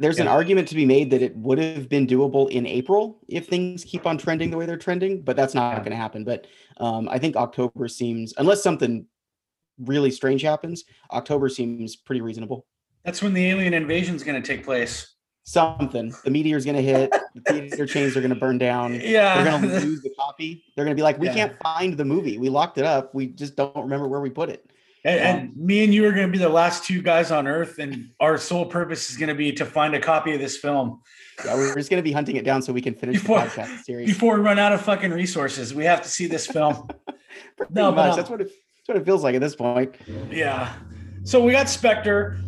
there's 0.00 0.16
yeah. 0.16 0.22
an 0.22 0.28
argument 0.28 0.66
to 0.68 0.74
be 0.74 0.86
made 0.86 1.10
that 1.10 1.22
it 1.22 1.36
would 1.36 1.58
have 1.58 1.88
been 1.88 2.06
doable 2.06 2.48
in 2.50 2.66
April 2.66 3.18
if 3.28 3.46
things 3.46 3.84
keep 3.84 4.06
on 4.06 4.16
trending 4.16 4.50
the 4.50 4.56
way 4.56 4.64
they're 4.64 4.78
trending. 4.78 5.20
But 5.20 5.36
that's 5.36 5.54
not 5.54 5.72
yeah. 5.72 5.78
going 5.80 5.90
to 5.90 5.96
happen. 5.96 6.24
But 6.24 6.46
um, 6.78 7.08
I 7.08 7.18
think 7.18 7.36
October 7.36 7.88
seems, 7.88 8.32
unless 8.38 8.62
something 8.62 9.06
really 9.78 10.10
strange 10.10 10.42
happens, 10.42 10.84
October 11.12 11.48
seems 11.48 11.96
pretty 11.96 12.22
reasonable. 12.22 12.66
That's 13.04 13.22
when 13.22 13.34
the 13.34 13.46
alien 13.50 13.74
invasion 13.74 14.16
is 14.16 14.24
going 14.24 14.40
to 14.40 14.46
take 14.46 14.64
place 14.64 15.16
something. 15.46 16.12
The 16.24 16.30
meteor's 16.30 16.64
going 16.64 16.76
to 16.76 16.82
hit. 16.82 17.10
The 17.34 17.40
theater 17.68 17.86
chains 17.86 18.16
are 18.16 18.20
going 18.20 18.34
to 18.34 18.38
burn 18.38 18.58
down. 18.58 19.00
Yeah, 19.00 19.42
they're 19.42 19.58
going 19.58 19.62
to 19.80 19.86
lose 19.86 20.02
the 20.02 20.10
copy. 20.18 20.64
They're 20.74 20.84
going 20.84 20.96
to 20.96 20.98
be 20.98 21.04
like, 21.04 21.18
we 21.18 21.28
yeah. 21.28 21.34
can't 21.34 21.56
find 21.62 21.96
the 21.96 22.04
movie. 22.04 22.36
We 22.38 22.48
locked 22.48 22.78
it 22.78 22.84
up. 22.84 23.14
We 23.14 23.28
just 23.28 23.56
don't 23.56 23.76
remember 23.76 24.08
where 24.08 24.20
we 24.20 24.30
put 24.30 24.50
it. 24.50 24.70
And, 25.06 25.20
um, 25.20 25.26
and 25.26 25.56
me 25.56 25.84
and 25.84 25.94
you 25.94 26.04
are 26.04 26.10
going 26.10 26.26
to 26.26 26.32
be 26.32 26.38
the 26.42 26.48
last 26.48 26.84
two 26.84 27.00
guys 27.00 27.30
on 27.30 27.46
Earth, 27.46 27.78
and 27.78 28.10
our 28.18 28.36
sole 28.36 28.66
purpose 28.66 29.08
is 29.08 29.16
going 29.16 29.28
to 29.28 29.36
be 29.36 29.52
to 29.52 29.64
find 29.64 29.94
a 29.94 30.00
copy 30.00 30.34
of 30.34 30.40
this 30.40 30.56
film. 30.56 31.00
Yeah, 31.44 31.54
we're 31.54 31.74
just 31.76 31.90
going 31.90 32.02
to 32.02 32.04
be 32.04 32.10
hunting 32.10 32.34
it 32.34 32.44
down 32.44 32.60
so 32.60 32.72
we 32.72 32.82
can 32.82 32.94
finish 32.94 33.20
before, 33.20 33.40
the 33.40 33.46
podcast 33.46 33.84
series 33.84 34.08
before 34.08 34.34
we 34.34 34.40
run 34.40 34.58
out 34.58 34.72
of 34.72 34.80
fucking 34.82 35.12
resources. 35.12 35.72
We 35.72 35.84
have 35.84 36.02
to 36.02 36.08
see 36.08 36.26
this 36.26 36.48
film. 36.48 36.88
no, 37.70 37.92
much. 37.92 38.10
But, 38.10 38.16
that's 38.16 38.30
what 38.30 38.40
it, 38.40 38.48
that's 38.48 38.88
what 38.88 38.96
it 38.96 39.04
feels 39.04 39.22
like 39.22 39.36
at 39.36 39.40
this 39.40 39.54
point. 39.54 39.94
Yeah. 40.28 40.74
So 41.22 41.40
we 41.40 41.52
got 41.52 41.68
Spectre. 41.68 42.38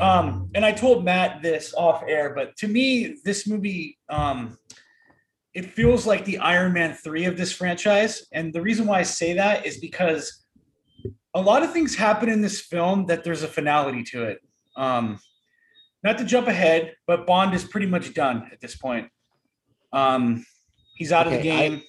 Um, 0.00 0.50
and 0.54 0.64
I 0.64 0.72
told 0.72 1.04
Matt 1.04 1.42
this 1.42 1.74
off 1.74 2.02
air, 2.08 2.32
but 2.34 2.56
to 2.58 2.68
me, 2.68 3.16
this 3.24 3.46
movie, 3.46 3.98
um, 4.08 4.56
it 5.52 5.66
feels 5.66 6.06
like 6.06 6.24
the 6.24 6.38
Iron 6.38 6.72
Man 6.72 6.94
3 6.94 7.26
of 7.26 7.36
this 7.36 7.52
franchise. 7.52 8.26
And 8.32 8.54
the 8.54 8.62
reason 8.62 8.86
why 8.86 9.00
I 9.00 9.02
say 9.02 9.34
that 9.34 9.66
is 9.66 9.78
because 9.78 10.45
a 11.36 11.40
lot 11.40 11.62
of 11.62 11.70
things 11.70 11.94
happen 11.94 12.30
in 12.30 12.40
this 12.40 12.62
film 12.62 13.04
that 13.06 13.22
there's 13.22 13.42
a 13.42 13.48
finality 13.48 14.02
to 14.02 14.24
it. 14.24 14.40
Um, 14.74 15.18
not 16.02 16.16
to 16.18 16.24
jump 16.24 16.48
ahead, 16.48 16.94
but 17.06 17.26
Bond 17.26 17.54
is 17.54 17.62
pretty 17.62 17.86
much 17.86 18.14
done 18.14 18.48
at 18.50 18.60
this 18.60 18.74
point. 18.74 19.10
Um, 19.92 20.46
he's 20.96 21.12
out 21.12 21.26
okay, 21.26 21.36
of 21.36 21.42
the 21.42 21.48
game. 21.48 21.82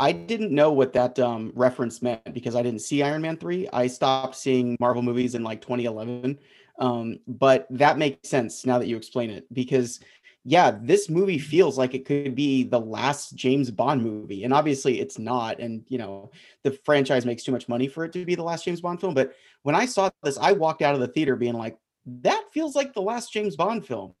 I, 0.00 0.08
I 0.08 0.12
didn't 0.12 0.50
know 0.50 0.72
what 0.72 0.92
that 0.94 1.20
um, 1.20 1.52
reference 1.54 2.02
meant 2.02 2.34
because 2.34 2.56
I 2.56 2.62
didn't 2.62 2.80
see 2.80 3.00
Iron 3.00 3.22
Man 3.22 3.36
3. 3.36 3.68
I 3.72 3.86
stopped 3.86 4.34
seeing 4.34 4.76
Marvel 4.80 5.02
movies 5.02 5.36
in 5.36 5.44
like 5.44 5.60
2011. 5.60 6.36
Um, 6.80 7.20
but 7.28 7.68
that 7.70 7.96
makes 7.96 8.28
sense 8.28 8.66
now 8.66 8.80
that 8.80 8.88
you 8.88 8.96
explain 8.96 9.30
it 9.30 9.46
because 9.54 10.00
yeah, 10.46 10.76
this 10.78 11.08
movie 11.08 11.38
feels 11.38 11.78
like 11.78 11.94
it 11.94 12.04
could 12.04 12.34
be 12.34 12.64
the 12.64 12.78
last 12.78 13.34
James 13.34 13.70
Bond 13.70 14.02
movie. 14.02 14.44
And 14.44 14.52
obviously 14.52 15.00
it's 15.00 15.18
not. 15.18 15.58
And, 15.58 15.84
you 15.88 15.96
know, 15.96 16.30
the 16.62 16.72
franchise 16.84 17.24
makes 17.24 17.42
too 17.42 17.52
much 17.52 17.66
money 17.66 17.88
for 17.88 18.04
it 18.04 18.12
to 18.12 18.26
be 18.26 18.34
the 18.34 18.42
last 18.42 18.66
James 18.66 18.82
Bond 18.82 19.00
film. 19.00 19.14
But 19.14 19.32
when 19.62 19.74
I 19.74 19.86
saw 19.86 20.10
this, 20.22 20.36
I 20.36 20.52
walked 20.52 20.82
out 20.82 20.94
of 20.94 21.00
the 21.00 21.08
theater 21.08 21.34
being 21.34 21.54
like, 21.54 21.78
that 22.06 22.44
feels 22.52 22.76
like 22.76 22.92
the 22.92 23.00
last 23.00 23.32
James 23.32 23.56
Bond 23.56 23.86
film. 23.86 24.14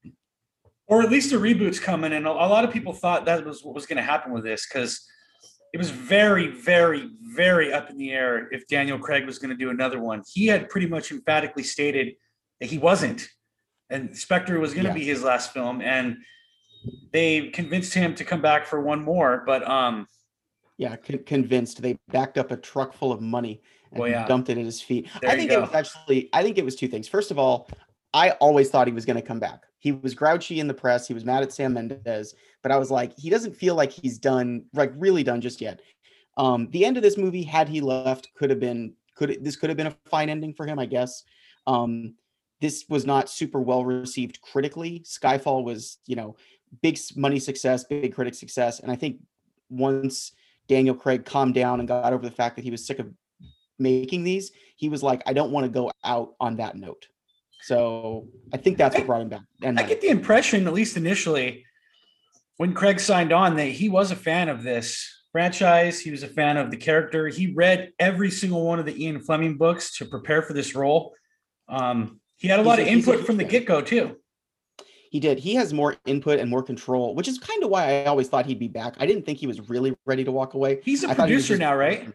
Or 0.86 1.02
at 1.02 1.10
least 1.10 1.32
a 1.32 1.36
reboot's 1.36 1.78
coming. 1.78 2.14
And 2.14 2.26
a 2.26 2.32
lot 2.32 2.64
of 2.64 2.72
people 2.72 2.94
thought 2.94 3.26
that 3.26 3.44
was 3.44 3.62
what 3.62 3.74
was 3.74 3.84
going 3.84 3.98
to 3.98 4.02
happen 4.02 4.32
with 4.32 4.44
this 4.44 4.66
because 4.66 5.06
it 5.74 5.78
was 5.78 5.90
very, 5.90 6.46
very, 6.46 7.10
very 7.34 7.70
up 7.70 7.90
in 7.90 7.98
the 7.98 8.12
air 8.12 8.48
if 8.50 8.66
Daniel 8.66 8.98
Craig 8.98 9.26
was 9.26 9.38
going 9.38 9.50
to 9.50 9.56
do 9.56 9.68
another 9.68 10.00
one. 10.00 10.22
He 10.32 10.46
had 10.46 10.70
pretty 10.70 10.86
much 10.86 11.10
emphatically 11.10 11.64
stated 11.64 12.14
that 12.60 12.70
he 12.70 12.78
wasn't. 12.78 13.28
And 13.90 14.16
Spectre 14.16 14.58
was 14.58 14.72
going 14.72 14.84
to 14.84 14.90
yeah. 14.90 14.94
be 14.94 15.04
his 15.04 15.22
last 15.22 15.52
film, 15.52 15.80
and 15.80 16.16
they 17.12 17.48
convinced 17.50 17.94
him 17.94 18.14
to 18.14 18.24
come 18.24 18.40
back 18.40 18.66
for 18.66 18.80
one 18.80 19.02
more. 19.02 19.42
But 19.46 19.68
um, 19.68 20.08
yeah, 20.78 20.96
con- 20.96 21.24
convinced. 21.24 21.82
They 21.82 21.98
backed 22.08 22.38
up 22.38 22.50
a 22.50 22.56
truck 22.56 22.92
full 22.94 23.12
of 23.12 23.20
money 23.20 23.62
and 23.90 24.00
well, 24.00 24.10
yeah. 24.10 24.26
dumped 24.26 24.48
it 24.48 24.58
at 24.58 24.64
his 24.64 24.80
feet. 24.80 25.08
There 25.20 25.30
I 25.30 25.36
think 25.36 25.50
it 25.50 25.60
was 25.60 25.72
actually. 25.72 26.30
I 26.32 26.42
think 26.42 26.58
it 26.58 26.64
was 26.64 26.76
two 26.76 26.88
things. 26.88 27.08
First 27.08 27.30
of 27.30 27.38
all, 27.38 27.68
I 28.12 28.30
always 28.32 28.70
thought 28.70 28.86
he 28.86 28.92
was 28.92 29.04
going 29.04 29.16
to 29.16 29.26
come 29.26 29.40
back. 29.40 29.64
He 29.78 29.92
was 29.92 30.14
grouchy 30.14 30.60
in 30.60 30.66
the 30.66 30.74
press. 30.74 31.06
He 31.06 31.14
was 31.14 31.24
mad 31.24 31.42
at 31.42 31.52
Sam 31.52 31.74
Mendes, 31.74 32.34
but 32.62 32.72
I 32.72 32.78
was 32.78 32.90
like, 32.90 33.12
he 33.18 33.28
doesn't 33.28 33.54
feel 33.54 33.74
like 33.74 33.92
he's 33.92 34.18
done, 34.18 34.64
like 34.72 34.92
really 34.96 35.22
done 35.22 35.42
just 35.42 35.60
yet. 35.60 35.80
Um, 36.38 36.68
the 36.70 36.84
end 36.86 36.96
of 36.96 37.02
this 37.02 37.18
movie, 37.18 37.42
had 37.42 37.68
he 37.68 37.80
left, 37.80 38.30
could 38.34 38.50
have 38.50 38.60
been 38.60 38.94
could 39.14 39.44
this 39.44 39.56
could 39.56 39.70
have 39.70 39.76
been 39.76 39.88
a 39.88 39.96
fine 40.06 40.28
ending 40.28 40.54
for 40.54 40.66
him, 40.66 40.78
I 40.78 40.86
guess. 40.86 41.24
Um, 41.66 42.14
this 42.60 42.84
was 42.88 43.04
not 43.04 43.28
super 43.28 43.60
well 43.60 43.84
received 43.84 44.40
critically. 44.40 45.04
Skyfall 45.04 45.64
was, 45.64 45.98
you 46.06 46.16
know, 46.16 46.36
big 46.82 46.98
money 47.16 47.38
success, 47.38 47.84
big 47.84 48.14
critic 48.14 48.34
success. 48.34 48.80
And 48.80 48.90
I 48.90 48.96
think 48.96 49.18
once 49.68 50.32
Daniel 50.68 50.94
Craig 50.94 51.24
calmed 51.24 51.54
down 51.54 51.80
and 51.80 51.88
got 51.88 52.12
over 52.12 52.24
the 52.24 52.34
fact 52.34 52.56
that 52.56 52.64
he 52.64 52.70
was 52.70 52.86
sick 52.86 52.98
of 52.98 53.12
making 53.78 54.24
these, 54.24 54.52
he 54.76 54.88
was 54.88 55.02
like, 55.02 55.22
I 55.26 55.32
don't 55.32 55.52
want 55.52 55.64
to 55.64 55.70
go 55.70 55.90
out 56.04 56.34
on 56.40 56.56
that 56.56 56.76
note. 56.76 57.06
So 57.62 58.28
I 58.52 58.58
think 58.58 58.76
that's 58.76 58.94
what 58.94 59.06
brought 59.06 59.22
him 59.22 59.30
back. 59.30 59.44
And 59.62 59.78
I 59.78 59.84
get 59.84 60.00
the 60.00 60.08
impression, 60.08 60.66
at 60.66 60.74
least 60.74 60.96
initially, 60.96 61.64
when 62.58 62.74
Craig 62.74 63.00
signed 63.00 63.32
on, 63.32 63.56
that 63.56 63.68
he 63.68 63.88
was 63.88 64.10
a 64.10 64.16
fan 64.16 64.48
of 64.48 64.62
this 64.62 65.08
franchise. 65.32 65.98
He 65.98 66.10
was 66.10 66.22
a 66.22 66.28
fan 66.28 66.56
of 66.56 66.70
the 66.70 66.76
character. 66.76 67.26
He 67.28 67.52
read 67.54 67.92
every 67.98 68.30
single 68.30 68.64
one 68.64 68.78
of 68.78 68.86
the 68.86 69.02
Ian 69.02 69.20
Fleming 69.20 69.56
books 69.56 69.96
to 69.98 70.04
prepare 70.04 70.42
for 70.42 70.52
this 70.52 70.74
role. 70.74 71.14
Um, 71.68 72.20
he 72.36 72.48
had 72.48 72.60
a 72.60 72.62
lot 72.62 72.78
of 72.78 72.86
input 72.86 73.24
from 73.24 73.36
the 73.36 73.44
get 73.44 73.66
go 73.66 73.80
too. 73.80 74.16
He 75.10 75.20
did. 75.20 75.38
He 75.38 75.54
has 75.54 75.72
more 75.72 75.96
input 76.06 76.40
and 76.40 76.50
more 76.50 76.62
control, 76.62 77.14
which 77.14 77.28
is 77.28 77.38
kind 77.38 77.62
of 77.62 77.70
why 77.70 78.02
I 78.02 78.06
always 78.06 78.28
thought 78.28 78.46
he'd 78.46 78.58
be 78.58 78.66
back. 78.66 78.96
I 78.98 79.06
didn't 79.06 79.24
think 79.24 79.38
he 79.38 79.46
was 79.46 79.68
really 79.68 79.94
ready 80.06 80.24
to 80.24 80.32
walk 80.32 80.54
away. 80.54 80.80
He's 80.82 81.04
a 81.04 81.10
I 81.10 81.14
producer 81.14 81.54
he 81.54 81.60
now, 81.60 81.76
right? 81.76 82.12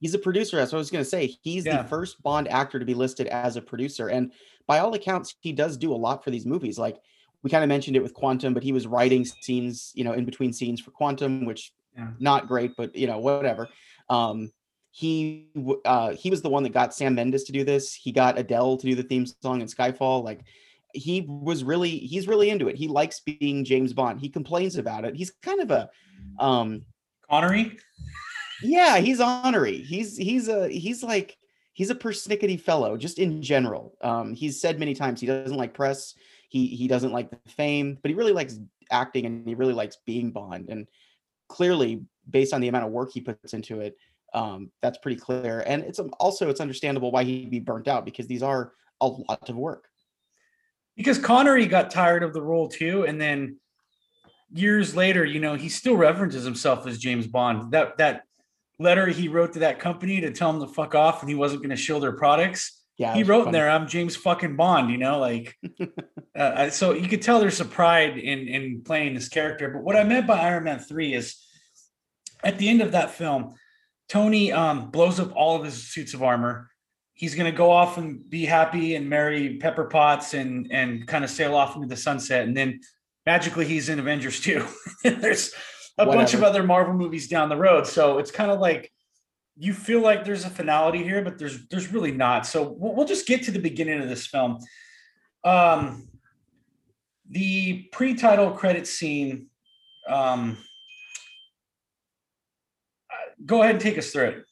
He's 0.00 0.12
a 0.12 0.18
producer. 0.18 0.56
That's 0.56 0.72
what 0.72 0.78
I 0.78 0.80
was 0.80 0.90
going 0.90 1.04
to 1.04 1.08
say. 1.08 1.34
He's 1.42 1.64
yeah. 1.64 1.80
the 1.80 1.88
first 1.88 2.22
Bond 2.22 2.48
actor 2.48 2.78
to 2.78 2.84
be 2.84 2.92
listed 2.92 3.26
as 3.28 3.56
a 3.56 3.62
producer. 3.62 4.08
And 4.08 4.32
by 4.66 4.80
all 4.80 4.92
accounts, 4.92 5.36
he 5.40 5.52
does 5.52 5.76
do 5.76 5.92
a 5.92 5.96
lot 5.96 6.22
for 6.22 6.30
these 6.30 6.44
movies. 6.44 6.78
Like 6.78 6.98
we 7.42 7.50
kind 7.50 7.64
of 7.64 7.68
mentioned 7.68 7.96
it 7.96 8.02
with 8.02 8.12
Quantum, 8.12 8.52
but 8.52 8.62
he 8.62 8.72
was 8.72 8.86
writing 8.86 9.24
scenes, 9.24 9.92
you 9.94 10.04
know, 10.04 10.12
in 10.12 10.24
between 10.24 10.52
scenes 10.52 10.80
for 10.80 10.90
Quantum, 10.90 11.44
which 11.46 11.72
yeah. 11.96 12.08
not 12.18 12.48
great, 12.48 12.72
but 12.76 12.94
you 12.94 13.06
know, 13.06 13.18
whatever. 13.18 13.68
Um, 14.10 14.52
he 14.94 15.48
uh 15.86 16.10
he 16.10 16.28
was 16.28 16.42
the 16.42 16.50
one 16.50 16.62
that 16.62 16.74
got 16.74 16.94
Sam 16.94 17.14
Mendes 17.14 17.44
to 17.44 17.52
do 17.52 17.64
this. 17.64 17.94
He 17.94 18.12
got 18.12 18.38
Adele 18.38 18.76
to 18.76 18.86
do 18.86 18.94
the 18.94 19.02
theme 19.02 19.26
song 19.26 19.62
in 19.62 19.66
Skyfall. 19.66 20.22
Like 20.22 20.44
he 20.92 21.22
was 21.26 21.64
really 21.64 21.96
he's 21.96 22.28
really 22.28 22.50
into 22.50 22.68
it. 22.68 22.76
He 22.76 22.88
likes 22.88 23.20
being 23.20 23.64
James 23.64 23.94
Bond. 23.94 24.20
He 24.20 24.28
complains 24.28 24.76
about 24.76 25.06
it. 25.06 25.16
He's 25.16 25.30
kind 25.30 25.60
of 25.60 25.70
a 25.70 25.90
um 26.38 26.84
Connery. 27.28 27.78
Yeah, 28.62 28.98
he's 28.98 29.18
honorary. 29.18 29.78
He's 29.78 30.14
he's 30.16 30.48
a 30.48 30.68
he's 30.68 31.02
like 31.02 31.38
he's 31.72 31.88
a 31.88 31.94
persnickety 31.94 32.60
fellow, 32.60 32.98
just 32.98 33.18
in 33.18 33.40
general. 33.40 33.96
Um, 34.02 34.34
he's 34.34 34.60
said 34.60 34.78
many 34.78 34.94
times 34.94 35.20
he 35.20 35.26
doesn't 35.26 35.56
like 35.56 35.72
press, 35.72 36.14
he 36.50 36.66
he 36.66 36.86
doesn't 36.86 37.12
like 37.12 37.30
the 37.30 37.38
fame, 37.50 37.98
but 38.02 38.10
he 38.10 38.14
really 38.14 38.32
likes 38.32 38.58
acting 38.90 39.24
and 39.24 39.48
he 39.48 39.54
really 39.54 39.72
likes 39.72 39.96
being 40.04 40.30
Bond. 40.30 40.68
And 40.68 40.86
clearly, 41.48 42.02
based 42.28 42.52
on 42.52 42.60
the 42.60 42.68
amount 42.68 42.84
of 42.84 42.92
work 42.92 43.10
he 43.12 43.22
puts 43.22 43.54
into 43.54 43.80
it, 43.80 43.96
um, 44.34 44.70
that's 44.80 44.98
pretty 44.98 45.20
clear. 45.20 45.62
And 45.66 45.82
it's 45.84 45.98
also 46.18 46.48
it's 46.48 46.60
understandable 46.60 47.10
why 47.10 47.24
he'd 47.24 47.50
be 47.50 47.60
burnt 47.60 47.88
out 47.88 48.04
because 48.04 48.26
these 48.26 48.42
are 48.42 48.72
a 49.00 49.06
lot 49.06 49.48
of 49.48 49.56
work. 49.56 49.88
Because 50.96 51.18
Connery 51.18 51.66
got 51.66 51.90
tired 51.90 52.22
of 52.22 52.32
the 52.32 52.42
role 52.42 52.68
too, 52.68 53.04
and 53.04 53.20
then 53.20 53.56
years 54.52 54.94
later, 54.94 55.24
you 55.24 55.40
know, 55.40 55.54
he 55.54 55.68
still 55.68 55.96
references 55.96 56.44
himself 56.44 56.86
as 56.86 56.98
James 56.98 57.26
Bond. 57.26 57.72
That 57.72 57.96
that 57.98 58.22
letter 58.78 59.06
he 59.06 59.28
wrote 59.28 59.54
to 59.54 59.60
that 59.60 59.78
company 59.78 60.20
to 60.20 60.30
tell 60.30 60.52
them 60.52 60.66
to 60.66 60.72
fuck 60.72 60.94
off 60.94 61.22
and 61.22 61.28
he 61.28 61.34
wasn't 61.34 61.62
going 61.62 61.70
to 61.70 61.76
show 61.76 62.00
their 62.00 62.12
products. 62.12 62.80
Yeah, 62.98 63.14
he 63.14 63.22
wrote 63.22 63.46
in 63.46 63.52
there, 63.52 63.70
"I'm 63.70 63.88
James 63.88 64.16
fucking 64.16 64.56
Bond," 64.56 64.90
you 64.90 64.98
know, 64.98 65.18
like. 65.18 65.56
uh, 66.36 66.68
so 66.70 66.92
you 66.92 67.08
could 67.08 67.22
tell 67.22 67.40
there's 67.40 67.60
a 67.60 67.64
pride 67.64 68.18
in 68.18 68.48
in 68.48 68.82
playing 68.82 69.14
this 69.14 69.28
character. 69.28 69.70
But 69.70 69.82
what 69.82 69.96
I 69.96 70.04
meant 70.04 70.26
by 70.26 70.38
Iron 70.40 70.64
Man 70.64 70.78
three 70.78 71.14
is, 71.14 71.36
at 72.44 72.58
the 72.58 72.68
end 72.68 72.82
of 72.82 72.92
that 72.92 73.10
film, 73.10 73.54
Tony 74.12 74.52
um, 74.52 74.90
blows 74.90 75.18
up 75.18 75.34
all 75.34 75.56
of 75.56 75.64
his 75.64 75.88
suits 75.88 76.12
of 76.12 76.22
armor. 76.22 76.68
He's 77.14 77.34
going 77.34 77.50
to 77.50 77.56
go 77.56 77.70
off 77.70 77.96
and 77.96 78.28
be 78.28 78.44
happy 78.44 78.94
and 78.94 79.08
marry 79.08 79.56
Pepper 79.56 79.84
Potts 79.84 80.34
and 80.34 80.70
and 80.70 81.06
kind 81.08 81.24
of 81.24 81.30
sail 81.30 81.54
off 81.54 81.76
into 81.76 81.88
the 81.88 81.96
sunset. 81.96 82.46
And 82.46 82.54
then 82.54 82.80
magically 83.24 83.64
he's 83.64 83.88
in 83.88 83.98
Avengers 83.98 84.38
2. 84.40 84.66
there's 85.04 85.54
a 85.96 86.04
Whatever. 86.04 86.18
bunch 86.18 86.34
of 86.34 86.42
other 86.42 86.62
Marvel 86.62 86.92
movies 86.92 87.26
down 87.26 87.48
the 87.48 87.56
road. 87.56 87.86
So 87.86 88.18
it's 88.18 88.30
kind 88.30 88.50
of 88.50 88.60
like 88.60 88.92
you 89.56 89.72
feel 89.72 90.00
like 90.00 90.26
there's 90.26 90.44
a 90.44 90.50
finality 90.50 91.02
here, 91.02 91.22
but 91.22 91.38
there's 91.38 91.66
there's 91.68 91.90
really 91.90 92.12
not. 92.12 92.44
So 92.44 92.68
we'll, 92.68 92.94
we'll 92.94 93.06
just 93.06 93.26
get 93.26 93.44
to 93.44 93.50
the 93.50 93.60
beginning 93.60 94.02
of 94.02 94.10
this 94.10 94.26
film. 94.26 94.58
Um, 95.42 96.06
the 97.30 97.88
pre-title 97.92 98.50
credit 98.50 98.86
scene. 98.86 99.46
Um, 100.06 100.58
go 103.46 103.62
ahead 103.62 103.74
and 103.74 103.80
take 103.80 103.98
us 103.98 104.10
through 104.10 104.28
it. 104.28 104.44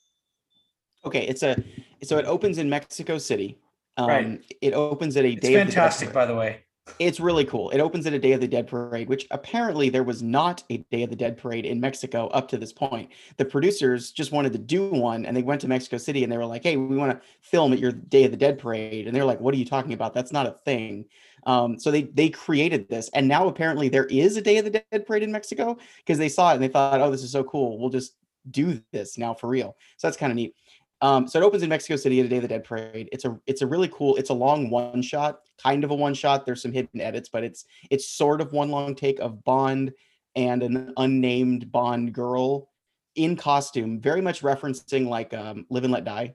Okay, 1.04 1.26
it's 1.26 1.42
a 1.42 1.62
so 2.02 2.18
it 2.18 2.26
opens 2.26 2.58
in 2.58 2.68
Mexico 2.68 3.18
City. 3.18 3.58
Um, 3.96 4.08
right. 4.08 4.56
It 4.60 4.74
opens 4.74 5.16
at 5.16 5.24
a 5.24 5.32
it's 5.32 5.40
day. 5.40 5.54
Fantastic, 5.54 6.12
by 6.12 6.26
the 6.26 6.34
way. 6.34 6.64
It's 6.98 7.20
really 7.20 7.44
cool. 7.44 7.70
It 7.70 7.78
opens 7.78 8.06
at 8.06 8.14
a 8.14 8.18
Day 8.18 8.32
of 8.32 8.40
the 8.40 8.48
Dead 8.48 8.66
parade, 8.66 9.08
which 9.08 9.26
apparently 9.30 9.90
there 9.90 10.02
was 10.02 10.22
not 10.22 10.64
a 10.70 10.78
Day 10.90 11.02
of 11.02 11.10
the 11.10 11.16
Dead 11.16 11.36
parade 11.36 11.64
in 11.64 11.80
Mexico 11.80 12.26
up 12.28 12.48
to 12.48 12.58
this 12.58 12.72
point. 12.72 13.10
The 13.36 13.44
producers 13.44 14.10
just 14.10 14.32
wanted 14.32 14.52
to 14.52 14.58
do 14.58 14.88
one 14.88 15.24
and 15.24 15.36
they 15.36 15.42
went 15.42 15.60
to 15.60 15.68
Mexico 15.68 15.98
City 15.98 16.24
and 16.24 16.32
they 16.32 16.36
were 16.36 16.46
like, 16.46 16.62
hey, 16.62 16.76
we 16.76 16.96
want 16.96 17.12
to 17.12 17.26
film 17.42 17.72
at 17.72 17.78
your 17.78 17.92
Day 17.92 18.24
of 18.24 18.32
the 18.32 18.36
Dead 18.36 18.58
parade. 18.58 19.06
And 19.06 19.14
they're 19.14 19.24
like, 19.24 19.40
what 19.40 19.54
are 19.54 19.58
you 19.58 19.64
talking 19.64 19.92
about? 19.92 20.14
That's 20.14 20.32
not 20.32 20.46
a 20.46 20.56
thing. 20.64 21.04
Um, 21.46 21.78
so 21.78 21.90
they 21.90 22.02
they 22.02 22.28
created 22.28 22.88
this. 22.88 23.08
And 23.14 23.28
now 23.28 23.46
apparently 23.48 23.88
there 23.88 24.06
is 24.06 24.36
a 24.36 24.42
Day 24.42 24.58
of 24.58 24.64
the 24.64 24.82
Dead 24.90 25.06
parade 25.06 25.22
in 25.22 25.32
Mexico 25.32 25.78
because 25.98 26.18
they 26.18 26.28
saw 26.28 26.50
it 26.50 26.54
and 26.54 26.62
they 26.62 26.68
thought, 26.68 27.00
oh, 27.00 27.10
this 27.10 27.22
is 27.22 27.32
so 27.32 27.44
cool. 27.44 27.78
We'll 27.78 27.90
just 27.90 28.14
do 28.50 28.80
this 28.92 29.18
now 29.18 29.34
for 29.34 29.48
real. 29.48 29.76
So 29.96 30.06
that's 30.06 30.16
kind 30.16 30.32
of 30.32 30.36
neat. 30.36 30.54
Um, 31.02 31.26
so 31.26 31.40
it 31.40 31.44
opens 31.44 31.62
in 31.62 31.68
Mexico 31.70 31.96
City 31.96 32.20
at 32.20 32.26
a 32.26 32.28
Day 32.28 32.36
of 32.36 32.42
the 32.42 32.48
Dead 32.48 32.64
parade. 32.64 33.08
It's 33.10 33.24
a 33.24 33.38
it's 33.46 33.62
a 33.62 33.66
really 33.66 33.88
cool. 33.88 34.16
It's 34.16 34.30
a 34.30 34.34
long 34.34 34.68
one 34.68 35.00
shot, 35.00 35.40
kind 35.62 35.82
of 35.82 35.90
a 35.90 35.94
one 35.94 36.12
shot. 36.14 36.44
There's 36.44 36.60
some 36.60 36.72
hidden 36.72 37.00
edits, 37.00 37.28
but 37.28 37.42
it's 37.42 37.64
it's 37.90 38.08
sort 38.08 38.40
of 38.40 38.52
one 38.52 38.70
long 38.70 38.94
take 38.94 39.18
of 39.18 39.42
Bond 39.44 39.92
and 40.36 40.62
an 40.62 40.92
unnamed 40.98 41.72
Bond 41.72 42.12
girl 42.12 42.68
in 43.14 43.34
costume, 43.34 44.00
very 44.00 44.20
much 44.20 44.42
referencing 44.42 45.08
like 45.08 45.32
um, 45.32 45.66
Live 45.70 45.84
and 45.84 45.92
Let 45.92 46.04
Die. 46.04 46.34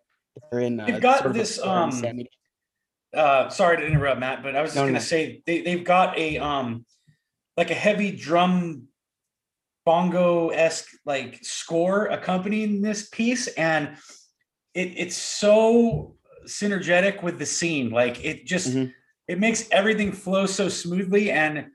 They're 0.52 0.61
in. 0.61 0.80
Uh, 0.80 0.86
They've 0.88 1.02
got 1.02 1.32
this. 1.34 1.60
Um, 1.61 1.91
uh, 3.14 3.49
sorry 3.49 3.77
to 3.77 3.86
interrupt, 3.86 4.19
Matt, 4.19 4.44
but 4.44 4.56
I 4.56 4.61
was 4.61 4.69
just 4.72 4.76
no, 4.77 4.82
gonna 4.84 4.94
no. 4.94 4.99
say 4.99 5.41
they 5.45 5.61
they've 5.61 5.84
got 5.84 6.18
a 6.18 6.38
um 6.38 6.86
like 7.56 7.72
a 7.72 7.75
heavy 7.75 8.11
drum 8.11 8.88
bongo 9.86 10.50
esque 10.50 10.90
like 11.06 11.40
score 11.44 12.08
accompanying 12.08 12.82
this 12.82 13.08
piece 13.10 13.48
and 13.50 13.96
it, 14.74 14.94
it's 14.98 15.16
so 15.16 16.16
synergetic 16.46 17.24
with 17.24 17.40
the 17.40 17.46
scene. 17.46 17.90
Like 17.90 18.24
it 18.24 18.46
just 18.46 18.70
mm-hmm. 18.70 18.92
it 19.28 19.40
makes 19.40 19.68
everything 19.72 20.12
flow 20.12 20.46
so 20.46 20.70
smoothly. 20.70 21.32
And 21.32 21.68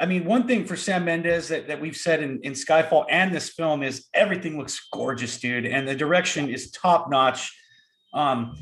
I 0.00 0.06
mean, 0.06 0.24
one 0.24 0.46
thing 0.46 0.64
for 0.64 0.76
Sam 0.76 1.04
Mendes 1.04 1.48
that, 1.48 1.68
that 1.68 1.80
we've 1.80 1.96
said 1.96 2.22
in, 2.22 2.40
in 2.42 2.52
Skyfall 2.52 3.06
and 3.08 3.34
this 3.34 3.50
film 3.50 3.82
is 3.82 4.06
everything 4.14 4.58
looks 4.58 4.80
gorgeous, 4.92 5.38
dude. 5.38 5.66
And 5.66 5.86
the 5.86 5.94
direction 5.94 6.48
is 6.48 6.70
top 6.70 7.10
notch. 7.10 7.54
Um, 8.14 8.56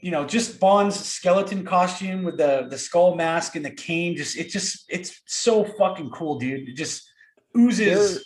you 0.00 0.10
know, 0.10 0.24
just 0.24 0.58
Bond's 0.58 0.98
skeleton 0.98 1.64
costume 1.64 2.24
with 2.24 2.38
the 2.38 2.66
the 2.70 2.78
skull 2.78 3.14
mask 3.14 3.54
and 3.56 3.64
the 3.64 3.70
cane, 3.70 4.16
just 4.16 4.36
it 4.36 4.48
just 4.48 4.84
it's 4.88 5.20
so 5.26 5.64
fucking 5.64 6.10
cool, 6.10 6.38
dude. 6.38 6.68
It 6.68 6.74
just 6.74 7.08
oozes. 7.56 8.24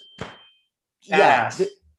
Yeah, 1.04 1.50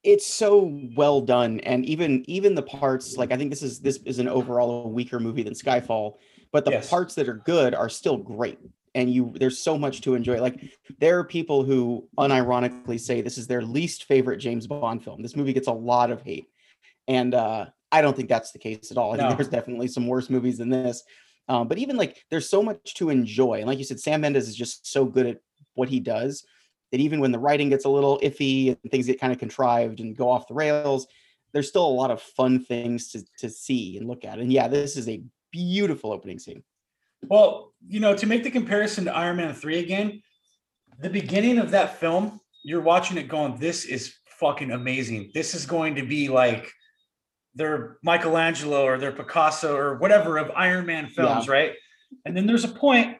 it's 0.05 0.27
so 0.27 0.71
well 0.95 1.19
done 1.19 1.59
and 1.61 1.83
even 1.85 2.23
even 2.29 2.53
the 2.53 2.61
parts 2.61 3.17
like 3.17 3.31
i 3.31 3.37
think 3.37 3.49
this 3.49 3.63
is 3.63 3.79
this 3.79 3.97
is 4.05 4.19
an 4.19 4.27
overall 4.27 4.91
weaker 4.91 5.19
movie 5.19 5.43
than 5.43 5.53
skyfall 5.53 6.13
but 6.51 6.63
the 6.63 6.71
yes. 6.71 6.89
parts 6.89 7.15
that 7.15 7.27
are 7.27 7.41
good 7.45 7.73
are 7.73 7.89
still 7.89 8.15
great 8.15 8.59
and 8.93 9.11
you 9.11 9.33
there's 9.35 9.57
so 9.57 9.77
much 9.77 10.01
to 10.01 10.13
enjoy 10.13 10.39
like 10.39 10.61
there 10.99 11.17
are 11.17 11.23
people 11.23 11.63
who 11.63 12.07
unironically 12.19 12.99
say 12.99 13.21
this 13.21 13.37
is 13.37 13.47
their 13.47 13.63
least 13.63 14.03
favorite 14.03 14.37
james 14.37 14.67
bond 14.67 15.03
film 15.03 15.21
this 15.21 15.35
movie 15.35 15.53
gets 15.53 15.67
a 15.67 15.73
lot 15.73 16.11
of 16.11 16.21
hate 16.21 16.45
and 17.07 17.33
uh 17.33 17.65
i 17.91 17.99
don't 17.99 18.15
think 18.15 18.29
that's 18.29 18.51
the 18.51 18.59
case 18.59 18.91
at 18.91 18.97
all 18.97 19.13
i 19.13 19.17
no. 19.17 19.27
think 19.27 19.37
there's 19.37 19.49
definitely 19.49 19.87
some 19.87 20.07
worse 20.07 20.29
movies 20.29 20.59
than 20.59 20.69
this 20.69 21.03
um, 21.47 21.67
but 21.67 21.77
even 21.77 21.95
like 21.95 22.25
there's 22.31 22.49
so 22.49 22.63
much 22.63 22.95
to 22.95 23.09
enjoy 23.09 23.55
and 23.55 23.67
like 23.67 23.77
you 23.77 23.83
said 23.83 23.99
sam 23.99 24.21
mendes 24.21 24.47
is 24.47 24.55
just 24.55 24.91
so 24.91 25.05
good 25.05 25.25
at 25.25 25.39
what 25.73 25.89
he 25.89 25.99
does 25.99 26.45
that 26.95 27.01
even 27.01 27.19
when 27.19 27.33
the 27.33 27.39
writing 27.39 27.67
gets 27.67 27.83
a 27.83 27.89
little 27.89 28.17
iffy 28.23 28.69
and 28.69 28.89
things 28.89 29.05
get 29.05 29.19
kind 29.19 29.33
of 29.33 29.37
contrived 29.37 29.99
and 29.99 30.15
go 30.15 30.29
off 30.29 30.47
the 30.47 30.53
rails, 30.53 31.07
there's 31.51 31.67
still 31.67 31.85
a 31.85 31.89
lot 31.89 32.09
of 32.09 32.21
fun 32.21 32.63
things 32.63 33.11
to, 33.11 33.21
to 33.37 33.49
see 33.49 33.97
and 33.97 34.07
look 34.07 34.23
at. 34.23 34.39
And 34.39 34.49
yeah, 34.49 34.69
this 34.69 34.95
is 34.95 35.09
a 35.09 35.21
beautiful 35.51 36.13
opening 36.13 36.39
scene. 36.39 36.63
Well, 37.27 37.73
you 37.85 37.99
know, 37.99 38.15
to 38.15 38.25
make 38.25 38.45
the 38.45 38.49
comparison 38.49 39.03
to 39.05 39.13
Iron 39.13 39.35
Man 39.35 39.53
3 39.53 39.79
again, 39.79 40.21
the 41.01 41.09
beginning 41.09 41.57
of 41.57 41.69
that 41.71 41.99
film, 41.99 42.39
you're 42.63 42.79
watching 42.79 43.17
it 43.17 43.27
going, 43.27 43.57
this 43.57 43.83
is 43.83 44.15
fucking 44.39 44.71
amazing. 44.71 45.31
This 45.33 45.53
is 45.53 45.65
going 45.65 45.95
to 45.95 46.03
be 46.03 46.29
like 46.29 46.71
their 47.55 47.97
Michelangelo 48.03 48.85
or 48.85 48.97
their 48.97 49.11
Picasso 49.11 49.75
or 49.75 49.95
whatever 49.97 50.37
of 50.37 50.49
Iron 50.55 50.85
Man 50.85 51.07
films, 51.07 51.47
yeah. 51.47 51.51
right? 51.51 51.73
And 52.23 52.37
then 52.37 52.47
there's 52.47 52.63
a 52.63 52.69
point 52.69 53.17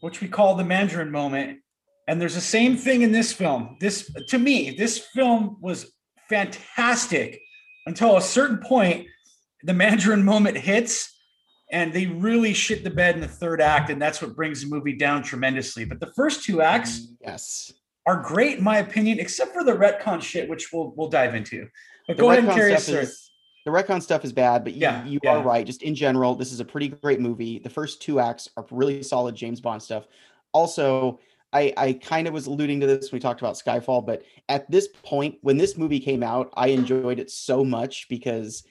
which 0.00 0.20
we 0.20 0.26
call 0.26 0.56
the 0.56 0.64
Mandarin 0.64 1.12
moment, 1.12 1.60
and 2.06 2.20
there's 2.20 2.34
the 2.34 2.40
same 2.40 2.76
thing 2.76 3.02
in 3.02 3.12
this 3.12 3.32
film. 3.32 3.76
This, 3.80 4.10
to 4.28 4.38
me, 4.38 4.70
this 4.70 4.98
film 4.98 5.56
was 5.60 5.92
fantastic 6.28 7.40
until 7.86 8.16
a 8.16 8.22
certain 8.22 8.58
point, 8.58 9.06
the 9.62 9.74
Mandarin 9.74 10.22
moment 10.22 10.56
hits, 10.56 11.10
and 11.70 11.92
they 11.92 12.06
really 12.06 12.52
shit 12.52 12.84
the 12.84 12.90
bed 12.90 13.14
in 13.14 13.20
the 13.20 13.28
third 13.28 13.60
act, 13.60 13.90
and 13.90 14.00
that's 14.00 14.20
what 14.20 14.36
brings 14.36 14.62
the 14.62 14.68
movie 14.68 14.96
down 14.96 15.22
tremendously. 15.22 15.84
But 15.84 16.00
the 16.00 16.12
first 16.14 16.44
two 16.44 16.60
acts, 16.62 17.08
yes, 17.20 17.72
are 18.06 18.22
great 18.22 18.58
in 18.58 18.64
my 18.64 18.78
opinion, 18.78 19.18
except 19.18 19.52
for 19.54 19.64
the 19.64 19.72
retcon 19.72 20.20
shit, 20.20 20.48
which 20.48 20.72
we'll 20.72 20.92
we'll 20.96 21.08
dive 21.08 21.34
into. 21.34 21.68
But 22.06 22.16
the 22.16 22.22
go 22.22 22.30
ahead 22.30 22.44
and 22.44 22.52
carry 22.52 22.74
us 22.74 22.88
through. 22.88 23.06
The 23.64 23.70
retcon 23.70 24.02
stuff 24.02 24.26
is 24.26 24.32
bad, 24.32 24.62
but 24.62 24.74
you, 24.74 24.82
yeah, 24.82 25.04
you 25.06 25.18
yeah. 25.22 25.36
are 25.36 25.42
right. 25.42 25.64
Just 25.64 25.82
in 25.82 25.94
general, 25.94 26.34
this 26.34 26.52
is 26.52 26.60
a 26.60 26.64
pretty 26.66 26.88
great 26.88 27.18
movie. 27.18 27.58
The 27.58 27.70
first 27.70 28.02
two 28.02 28.20
acts 28.20 28.46
are 28.58 28.66
really 28.70 29.02
solid 29.02 29.34
James 29.34 29.58
Bond 29.58 29.82
stuff. 29.82 30.06
Also, 30.52 31.18
I, 31.54 31.72
I 31.76 31.92
kind 31.92 32.26
of 32.26 32.34
was 32.34 32.46
alluding 32.46 32.80
to 32.80 32.86
this 32.86 33.12
when 33.12 33.18
we 33.18 33.22
talked 33.22 33.40
about 33.40 33.54
Skyfall, 33.54 34.04
but 34.04 34.22
at 34.48 34.68
this 34.70 34.88
point, 34.88 35.36
when 35.40 35.56
this 35.56 35.78
movie 35.78 36.00
came 36.00 36.22
out, 36.22 36.52
I 36.54 36.68
enjoyed 36.68 37.20
it 37.20 37.30
so 37.30 37.64
much 37.64 38.08
because 38.08 38.64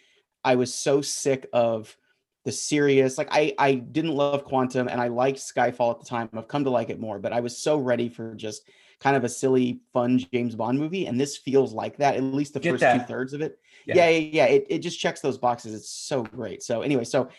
I 0.43 0.55
was 0.55 0.73
so 0.73 1.01
sick 1.01 1.47
of 1.53 1.95
the 2.43 2.51
serious. 2.51 3.17
Like 3.17 3.29
I, 3.31 3.55
I 3.57 3.75
didn't 3.75 4.11
love 4.11 4.43
Quantum, 4.43 4.89
and 4.89 4.99
I 4.99 5.07
liked 5.07 5.39
Skyfall 5.39 5.95
at 5.95 5.99
the 6.01 6.05
time. 6.05 6.29
I've 6.33 6.49
come 6.49 6.65
to 6.65 6.69
like 6.69 6.89
it 6.89 6.99
more, 6.99 7.19
but 7.19 7.31
I 7.31 7.39
was 7.39 7.57
so 7.57 7.77
ready 7.77 8.09
for 8.09 8.35
just 8.35 8.69
kind 8.99 9.15
of 9.15 9.23
a 9.23 9.29
silly, 9.29 9.79
fun 9.93 10.19
James 10.33 10.55
Bond 10.55 10.77
movie, 10.77 11.07
and 11.07 11.19
this 11.19 11.37
feels 11.37 11.73
like 11.73 11.97
that. 11.97 12.15
At 12.15 12.23
least 12.23 12.53
the 12.53 12.59
Get 12.59 12.71
first 12.71 12.81
that. 12.81 12.99
two 12.99 13.05
thirds 13.05 13.33
of 13.33 13.41
it. 13.41 13.59
Yeah, 13.85 13.95
yeah, 13.95 14.09
yeah. 14.09 14.17
yeah. 14.31 14.45
It, 14.45 14.67
it 14.69 14.79
just 14.79 14.99
checks 14.99 15.21
those 15.21 15.37
boxes. 15.37 15.73
It's 15.73 15.89
so 15.89 16.23
great. 16.23 16.63
So 16.63 16.81
anyway, 16.81 17.05
so 17.05 17.29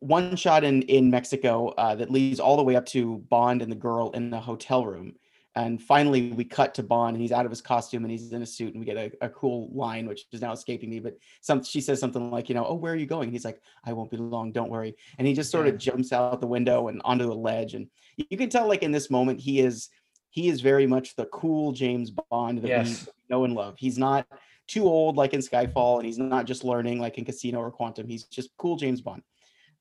one 0.00 0.36
shot 0.36 0.64
in 0.64 0.82
in 0.82 1.10
Mexico 1.10 1.68
uh, 1.70 1.94
that 1.94 2.10
leads 2.10 2.40
all 2.40 2.56
the 2.56 2.62
way 2.62 2.76
up 2.76 2.86
to 2.86 3.18
Bond 3.28 3.62
and 3.62 3.70
the 3.70 3.76
girl 3.76 4.10
in 4.12 4.30
the 4.30 4.40
hotel 4.40 4.86
room. 4.86 5.14
And 5.54 5.82
finally, 5.82 6.32
we 6.32 6.44
cut 6.44 6.74
to 6.76 6.82
Bond, 6.82 7.14
and 7.14 7.20
he's 7.20 7.32
out 7.32 7.44
of 7.44 7.50
his 7.52 7.60
costume 7.60 8.04
and 8.04 8.10
he's 8.10 8.32
in 8.32 8.40
a 8.40 8.46
suit, 8.46 8.72
and 8.72 8.80
we 8.80 8.86
get 8.86 8.96
a, 8.96 9.12
a 9.26 9.28
cool 9.28 9.68
line, 9.74 10.06
which 10.06 10.24
is 10.32 10.40
now 10.40 10.52
escaping 10.52 10.88
me. 10.88 10.98
But 10.98 11.18
some 11.42 11.62
she 11.62 11.82
says 11.82 12.00
something 12.00 12.30
like, 12.30 12.48
you 12.48 12.54
know, 12.54 12.64
oh, 12.66 12.74
where 12.74 12.94
are 12.94 12.96
you 12.96 13.06
going? 13.06 13.24
And 13.24 13.32
he's 13.32 13.44
like, 13.44 13.60
I 13.84 13.92
won't 13.92 14.10
be 14.10 14.16
long, 14.16 14.52
don't 14.52 14.70
worry. 14.70 14.96
And 15.18 15.26
he 15.26 15.34
just 15.34 15.50
sort 15.50 15.68
of 15.68 15.76
jumps 15.76 16.10
out 16.12 16.40
the 16.40 16.46
window 16.46 16.88
and 16.88 17.02
onto 17.04 17.26
the 17.26 17.34
ledge, 17.34 17.74
and 17.74 17.88
you 18.16 18.36
can 18.36 18.48
tell, 18.48 18.66
like 18.66 18.82
in 18.82 18.92
this 18.92 19.10
moment, 19.10 19.40
he 19.40 19.60
is 19.60 19.90
he 20.30 20.48
is 20.48 20.62
very 20.62 20.86
much 20.86 21.14
the 21.16 21.26
cool 21.26 21.72
James 21.72 22.10
Bond 22.10 22.62
that 22.62 22.68
yes. 22.68 23.06
we 23.06 23.12
know 23.28 23.44
and 23.44 23.54
love. 23.54 23.74
He's 23.78 23.98
not 23.98 24.26
too 24.66 24.84
old 24.84 25.16
like 25.16 25.34
in 25.34 25.40
Skyfall, 25.40 25.98
and 25.98 26.06
he's 26.06 26.18
not 26.18 26.46
just 26.46 26.64
learning 26.64 26.98
like 26.98 27.18
in 27.18 27.26
Casino 27.26 27.58
or 27.60 27.70
Quantum. 27.70 28.08
He's 28.08 28.24
just 28.24 28.50
cool 28.56 28.76
James 28.76 29.02
Bond. 29.02 29.22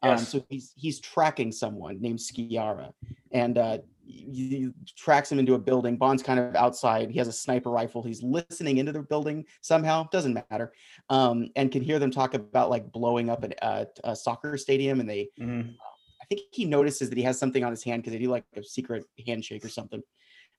Um, 0.04 0.18
so 0.18 0.46
he's 0.50 0.74
he's 0.76 1.00
tracking 1.00 1.52
someone 1.52 2.02
named 2.02 2.20
Sciarra, 2.20 2.92
and 3.32 3.58
uh, 3.58 3.78
he, 4.04 4.70
tracks 4.98 5.32
him 5.32 5.40
into 5.40 5.54
a 5.54 5.60
building. 5.60 5.96
Bond's 5.98 6.24
kind 6.24 6.40
of 6.40 6.56
outside. 6.56 7.12
He 7.12 7.20
has 7.20 7.28
a 7.28 7.32
sniper 7.32 7.70
rifle. 7.70 8.02
He's 8.02 8.24
listening 8.24 8.78
into 8.78 8.92
the 8.92 9.04
building 9.04 9.46
somehow. 9.62 10.08
Doesn't 10.12 10.34
matter, 10.50 10.74
um, 11.10 11.50
and 11.56 11.72
can 11.72 11.82
hear 11.82 12.00
them 12.00 12.12
talk 12.12 12.34
about 12.34 12.70
like 12.70 12.92
blowing 12.92 13.30
up 13.30 13.44
an, 13.44 13.54
uh, 13.62 13.86
a 14.04 14.16
soccer 14.16 14.58
stadium. 14.58 15.00
And 15.00 15.10
they, 15.10 15.30
Mhm. 15.40 15.76
I 16.22 16.26
think 16.26 16.42
he 16.52 16.66
notices 16.66 17.10
that 17.10 17.18
he 17.18 17.24
has 17.24 17.38
something 17.38 17.64
on 17.64 17.72
his 17.72 17.84
hand 17.84 18.02
because 18.02 18.14
they 18.14 18.20
do 18.20 18.30
like 18.30 18.46
a 18.56 18.64
secret 18.64 19.06
handshake 19.26 19.64
or 19.64 19.70
something. 19.70 20.02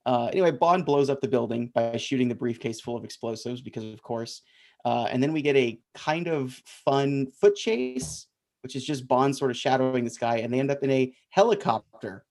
Uh, 0.04 0.28
anyway, 0.32 0.50
Bond 0.50 0.84
blows 0.84 1.08
up 1.10 1.20
the 1.20 1.28
building 1.28 1.70
by 1.74 1.96
shooting 1.96 2.28
the 2.28 2.34
briefcase 2.34 2.80
full 2.80 2.96
of 2.96 3.04
explosives 3.04 3.60
because, 3.60 3.84
of 3.84 4.02
course. 4.02 4.42
Uh, 4.84 5.06
and 5.10 5.22
then 5.22 5.32
we 5.32 5.42
get 5.42 5.56
a 5.56 5.80
kind 5.94 6.26
of 6.26 6.60
fun 6.66 7.30
foot 7.30 7.54
chase, 7.54 8.26
which 8.62 8.76
is 8.76 8.84
just 8.84 9.06
Bond 9.08 9.36
sort 9.36 9.50
of 9.50 9.56
shadowing 9.56 10.04
this 10.04 10.16
guy, 10.16 10.36
and 10.38 10.52
they 10.52 10.60
end 10.60 10.70
up 10.70 10.82
in 10.82 10.90
a 10.90 11.12
helicopter. 11.30 12.24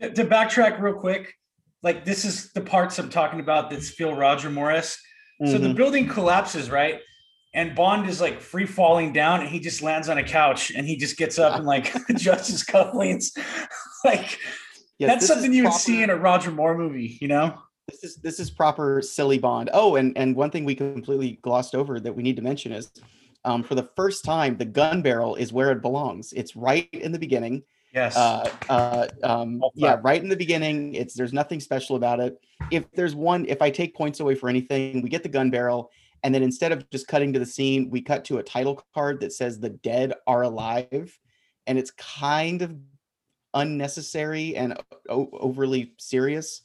To, 0.00 0.24
backtrack 0.24 0.80
real 0.80 0.94
quick, 0.94 1.34
like 1.82 2.04
this 2.04 2.24
is 2.24 2.52
the 2.52 2.60
parts 2.62 2.98
I'm 2.98 3.10
talking 3.10 3.40
about 3.40 3.70
that's 3.70 3.90
feel 3.90 4.14
Roger 4.14 4.50
Morris. 4.50 4.98
So 5.46 5.56
the 5.58 5.68
Mhm. 5.68 5.76
building 5.76 6.08
collapses, 6.08 6.70
right? 6.70 7.00
And 7.54 7.74
Bond 7.74 8.08
is 8.08 8.20
like 8.20 8.40
free 8.40 8.66
falling 8.66 9.12
down, 9.12 9.40
and 9.40 9.48
he 9.48 9.58
just 9.60 9.82
lands 9.82 10.08
on 10.08 10.18
a 10.18 10.22
couch, 10.24 10.70
and 10.70 10.86
he 10.86 10.96
just 10.96 11.16
gets 11.16 11.38
up 11.38 11.56
and 11.56 11.64
like 11.66 11.92
adjusts 12.10 12.48
his 12.48 12.64
cufflinks. 12.64 13.36
like 14.04 14.38
Yes, 14.98 15.08
that's 15.08 15.26
something 15.26 15.52
you 15.52 15.62
would 15.62 15.70
proper- 15.70 15.80
see 15.82 16.02
in 16.02 16.10
a 16.10 16.16
Roger 16.16 16.50
Moore 16.50 16.76
movie, 16.76 17.16
you 17.20 17.28
know? 17.28 17.58
this 17.88 18.04
is 18.04 18.16
this 18.16 18.38
is 18.40 18.50
proper 18.50 19.02
silly 19.02 19.38
Bond. 19.38 19.68
Oh, 19.72 19.96
and 19.96 20.16
and 20.16 20.36
one 20.36 20.50
thing 20.50 20.64
we 20.64 20.74
completely 20.74 21.38
glossed 21.42 21.74
over 21.74 21.98
that 22.00 22.14
we 22.14 22.22
need 22.22 22.36
to 22.36 22.42
mention 22.42 22.70
is, 22.72 22.90
um, 23.44 23.62
for 23.62 23.74
the 23.74 23.88
first 23.96 24.24
time, 24.24 24.56
the 24.56 24.64
gun 24.64 25.02
barrel 25.02 25.34
is 25.36 25.52
where 25.52 25.70
it 25.72 25.80
belongs. 25.82 26.32
It's 26.32 26.54
right 26.56 26.88
in 26.92 27.12
the 27.12 27.18
beginning. 27.18 27.62
Yes. 27.92 28.16
uh, 28.16 28.48
uh, 28.68 29.08
um, 29.24 29.62
yeah, 29.74 29.98
right 30.02 30.22
in 30.22 30.28
the 30.28 30.36
beginning. 30.36 30.94
It's 30.94 31.14
there's 31.14 31.32
nothing 31.32 31.58
special 31.58 31.96
about 31.96 32.20
it. 32.20 32.40
If 32.70 32.90
there's 32.92 33.16
one, 33.16 33.46
if 33.46 33.60
I 33.60 33.70
take 33.70 33.96
points 33.96 34.20
away 34.20 34.36
for 34.36 34.48
anything, 34.48 35.02
we 35.02 35.08
get 35.08 35.24
the 35.24 35.28
gun 35.28 35.50
barrel, 35.50 35.90
and 36.22 36.32
then 36.32 36.42
instead 36.44 36.70
of 36.70 36.88
just 36.90 37.08
cutting 37.08 37.32
to 37.32 37.38
the 37.40 37.46
scene, 37.46 37.90
we 37.90 38.00
cut 38.00 38.24
to 38.26 38.38
a 38.38 38.42
title 38.44 38.80
card 38.94 39.18
that 39.20 39.32
says 39.32 39.58
"The 39.58 39.70
Dead 39.70 40.12
Are 40.28 40.42
Alive," 40.42 41.18
and 41.66 41.78
it's 41.78 41.90
kind 41.92 42.62
of 42.62 42.76
unnecessary 43.54 44.54
and 44.56 44.78
o- 45.08 45.28
overly 45.32 45.94
serious. 45.98 46.62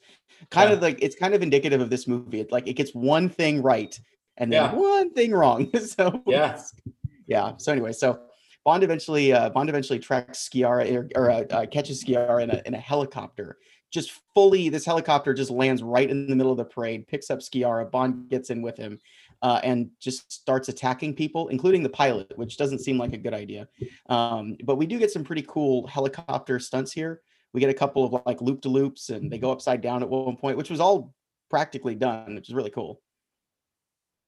Kind 0.52 0.70
Yeah. 0.70 0.76
of 0.76 0.82
like 0.82 1.00
it's 1.02 1.16
kind 1.16 1.34
of 1.34 1.42
indicative 1.42 1.82
of 1.82 1.90
this 1.90 2.08
movie. 2.08 2.42
It 2.42 2.52
like 2.52 2.68
it 2.68 2.74
gets 2.74 2.94
one 2.94 3.30
thing 3.30 3.62
right 3.62 3.98
and 4.38 4.52
then 4.52 4.64
Yeah. 4.64 4.74
one 4.76 5.12
thing 5.14 5.32
wrong. 5.32 5.70
so 5.86 6.22
Yeah. 6.28 6.62
yeah. 7.28 7.54
So 7.58 7.72
anyway, 7.72 7.94
so 7.94 8.20
Bond 8.64 8.84
eventually 8.84 9.32
uh, 9.32 9.50
Bond 9.50 9.70
eventually 9.70 10.00
tracks 10.00 10.50
Sciarra 10.50 10.92
or, 10.96 11.10
or 11.16 11.32
uh, 11.32 11.44
uh, 11.52 11.66
catches 11.68 12.04
Sciarra 12.04 12.44
in 12.44 12.50
a 12.50 12.62
in 12.66 12.74
a 12.74 12.80
helicopter. 12.80 13.58
Just 13.92 14.12
fully, 14.34 14.68
this 14.68 14.84
helicopter 14.86 15.34
just 15.34 15.52
lands 15.52 15.82
right 15.82 16.10
in 16.10 16.28
the 16.28 16.36
middle 16.36 16.52
of 16.52 16.58
the 16.58 16.66
parade, 16.66 17.08
picks 17.08 17.30
up 17.30 17.40
Sciarra. 17.40 17.90
Bond 17.90 18.28
gets 18.30 18.50
in 18.50 18.62
with 18.62 18.76
him, 18.76 19.00
uh, 19.42 19.62
and 19.64 19.90
just 20.02 20.30
starts 20.34 20.68
attacking 20.68 21.14
people, 21.14 21.48
including 21.50 21.84
the 21.84 21.90
pilot, 21.90 22.34
which 22.36 22.58
doesn't 22.58 22.80
seem 22.80 22.98
like 22.98 23.14
a 23.14 23.18
good 23.18 23.34
idea. 23.34 23.68
Um, 24.10 24.58
but 24.66 24.76
we 24.76 24.86
do 24.88 24.98
get 25.00 25.12
some 25.12 25.24
pretty 25.24 25.44
cool 25.48 25.86
helicopter 25.88 26.60
stunts 26.60 26.92
here. 26.92 27.22
We 27.54 27.62
get 27.62 27.70
a 27.70 27.74
couple 27.76 28.04
of 28.04 28.22
like 28.26 28.42
loop 28.42 28.62
de 28.62 28.68
loops, 28.70 29.12
and 29.12 29.32
they 29.32 29.38
go 29.38 29.52
upside 29.52 29.82
down 29.82 30.02
at 30.02 30.10
one 30.10 30.36
point, 30.36 30.58
which 30.58 30.72
was 30.72 30.80
all 30.82 31.14
practically 31.50 31.96
done, 31.96 32.36
which 32.36 32.50
is 32.50 32.56
really 32.56 32.72
cool. 32.72 33.00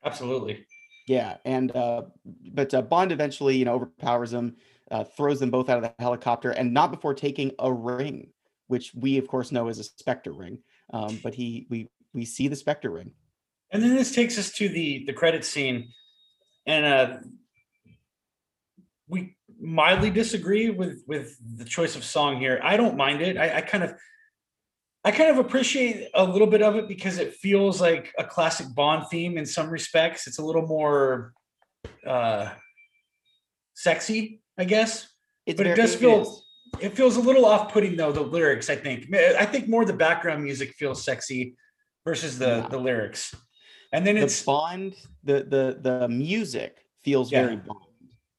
Absolutely. 0.08 0.66
Yeah, 1.08 1.38
and 1.46 1.74
uh, 1.76 2.04
but 2.54 2.74
uh, 2.74 2.82
Bond 2.82 3.12
eventually, 3.12 3.56
you 3.56 3.66
know, 3.66 3.76
overpowers 3.76 4.32
them, 4.32 4.58
uh, 4.92 5.04
throws 5.06 5.40
them 5.40 5.52
both 5.52 5.70
out 5.70 5.78
of 5.78 5.84
the 5.84 5.94
helicopter, 6.00 6.52
and 6.52 6.74
not 6.74 6.92
before 6.92 7.14
taking 7.14 7.52
a 7.60 7.72
ring, 7.72 8.32
which 8.68 8.92
we 8.94 9.18
of 9.18 9.28
course 9.28 9.52
know 9.52 9.70
is 9.70 9.80
a 9.80 9.84
Spectre 9.84 10.34
ring. 10.34 10.60
Um, 10.92 11.20
but 11.24 11.34
he, 11.34 11.68
we, 11.70 11.90
we 12.14 12.26
see 12.26 12.48
the 12.48 12.56
Spectre 12.56 12.90
ring. 12.90 13.12
and 13.72 13.82
then 13.84 13.96
this 13.96 14.14
takes 14.14 14.38
us 14.38 14.52
to 14.54 14.70
the 14.70 15.06
the 15.06 15.14
credit 15.14 15.46
scene, 15.46 15.90
and 16.66 16.86
uh, 16.86 17.18
we 19.08 19.36
mildly 19.60 20.10
disagree 20.10 20.70
with 20.70 21.04
with 21.08 21.38
the 21.58 21.66
choice 21.66 21.96
of 21.96 22.04
song 22.04 22.40
here. 22.40 22.60
I 22.64 22.78
don't 22.78 22.98
mind 22.98 23.22
it. 23.22 23.38
I, 23.38 23.58
I 23.58 23.62
kind 23.62 23.84
of 23.84 23.94
I 25.08 25.12
kind 25.12 25.30
of 25.30 25.38
appreciate 25.38 26.10
a 26.16 26.24
little 26.26 26.48
bit 26.48 26.62
of 26.62 26.76
it 26.76 26.86
because 26.90 27.18
it 27.18 27.34
feels 27.34 27.80
like 27.80 28.14
a 28.18 28.26
classic 28.26 28.68
Bond 28.76 29.06
theme 29.10 29.38
in 29.38 29.46
some 29.46 29.70
respects. 29.70 30.28
It's 30.28 30.38
a 30.38 30.44
little 30.44 30.68
more 30.68 31.32
uh 32.06 32.50
sexy, 33.74 34.42
I 34.58 34.66
guess. 34.66 35.08
It's 35.46 35.56
But 35.58 35.68
it 35.68 35.76
does 35.76 35.96
feel- 35.96 36.24
is. 36.24 36.44
It 36.82 36.94
feels 36.98 37.16
a 37.16 37.22
little 37.22 37.46
off-putting 37.46 37.96
though, 37.96 38.12
the 38.12 38.20
lyrics, 38.20 38.70
I 38.70 38.76
think. 38.76 39.06
I 39.16 39.46
think 39.46 39.70
more 39.70 39.86
the 39.86 39.94
background 39.94 40.44
music 40.44 40.74
feels 40.74 41.06
sexy 41.06 41.56
versus 42.04 42.38
the 42.38 42.48
Yeah. 42.58 42.68
the 42.68 42.78
lyrics. 42.78 43.34
And 43.94 44.06
then 44.06 44.16
the 44.16 44.24
it's 44.24 44.44
Bond. 44.44 44.94
The 45.24 45.38
the 45.54 45.64
the 45.88 46.10
music 46.10 46.84
feels 47.06 47.32
Yeah. 47.32 47.44
very 47.44 47.56
Bond. 47.56 47.86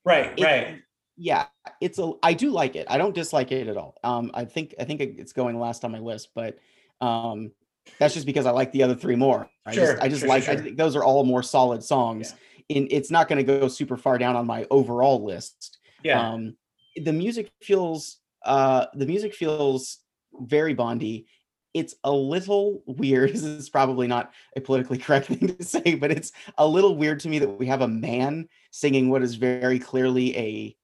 right, 0.05 0.39
It- 0.39 0.45
right. 0.45 0.83
Yeah, 1.17 1.47
it's 1.81 1.99
a. 1.99 2.13
I 2.23 2.35
do 2.35 2.51
like 2.51 2.77
it. 2.77 2.87
I 2.91 2.99
don't 2.99 3.15
dislike 3.15 3.53
it 3.53 3.69
at 3.69 3.77
all. 3.77 3.97
Um, 4.05 4.31
I 4.35 4.45
think 4.45 4.75
I 4.79 4.85
think 4.85 5.01
it's 5.01 5.33
going 5.33 5.59
last 5.59 5.85
on 5.85 5.93
my 5.93 5.99
list, 5.99 6.31
but 6.35 6.59
um, 7.01 7.53
that's 7.99 8.15
just 8.15 8.27
because 8.27 8.47
I 8.47 8.51
like 8.51 8.73
the 8.73 8.83
other 8.83 8.95
three 8.95 9.17
more. 9.17 9.49
I 9.65 9.75
Sure, 9.75 9.93
just 9.93 10.03
I 10.03 10.09
just 10.09 10.21
sure, 10.21 10.29
sure, 10.29 10.29
like 10.29 10.49
I 10.49 10.57
think 10.57 10.77
those 10.77 10.97
are 10.97 11.05
all 11.05 11.25
more 11.25 11.43
solid 11.43 11.83
songs. 11.83 12.35
In 12.69 12.89
it's 12.91 13.11
not 13.11 13.29
going 13.29 13.39
to 13.39 13.45
go 13.45 13.69
super 13.69 13.97
far 13.97 14.19
down 14.19 14.37
on 14.37 14.47
my 14.47 14.67
overall 14.71 15.25
list. 15.25 15.79
Yeah. 16.03 16.21
Um, 16.21 16.57
the 16.97 17.13
music 17.13 17.51
feels 17.63 18.19
uh 18.45 18.87
the 18.95 19.07
music 19.07 19.35
feels 19.35 19.99
very 20.41 20.75
Bondy. 20.75 21.27
It's 21.75 21.95
a 22.05 22.13
little 22.13 22.83
weird. 22.87 23.31
This 23.33 23.43
is 23.43 23.71
probably 23.71 24.07
not 24.07 24.33
a 24.57 24.61
politically 24.61 24.99
correct 24.99 25.27
thing 25.29 25.57
to 25.57 25.65
say, 25.65 25.95
but 25.95 26.11
it's 26.11 26.33
a 26.57 26.67
little 26.67 26.97
weird 26.97 27.21
to 27.21 27.29
me 27.29 27.39
that 27.39 27.59
we 27.59 27.67
have 27.67 27.83
a 27.83 27.89
man 27.89 28.49
singing 28.71 29.11
what 29.11 29.23
is 29.23 29.37
very 29.37 29.79
clearly 29.79 30.37
a 30.37 30.77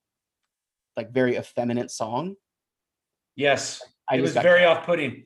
like 0.97 1.11
very 1.13 1.37
effeminate 1.37 1.91
song. 1.91 2.37
Yes. 3.37 3.83
I 4.09 4.17
it 4.17 4.21
was 4.21 4.33
very 4.35 4.65
off-putting. 4.65 5.25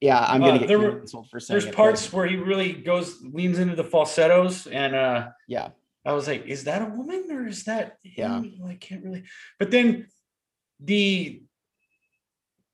yeah, 0.00 0.20
I'm 0.20 0.42
uh, 0.42 0.46
gonna 0.46 0.58
get 0.60 0.68
there 0.68 0.78
were- 0.78 0.98
canceled 0.98 1.28
for 1.30 1.40
saying 1.40 1.60
There's 1.60 1.74
parts 1.74 2.12
where 2.12 2.26
he 2.26 2.36
really 2.36 2.72
goes 2.72 3.20
leans 3.22 3.58
into 3.58 3.74
the 3.74 3.84
falsettos 3.84 4.66
and 4.66 4.94
uh 4.94 5.28
yeah, 5.48 5.70
I 6.04 6.12
was 6.12 6.28
like, 6.28 6.46
is 6.46 6.64
that 6.64 6.82
a 6.82 6.86
woman 6.86 7.26
or 7.30 7.46
is 7.46 7.64
that 7.64 7.96
Yeah. 8.04 8.36
him? 8.40 8.60
I 8.66 8.74
can't 8.74 9.02
really. 9.04 9.24
But 9.58 9.70
then 9.70 10.06
the 10.80 11.42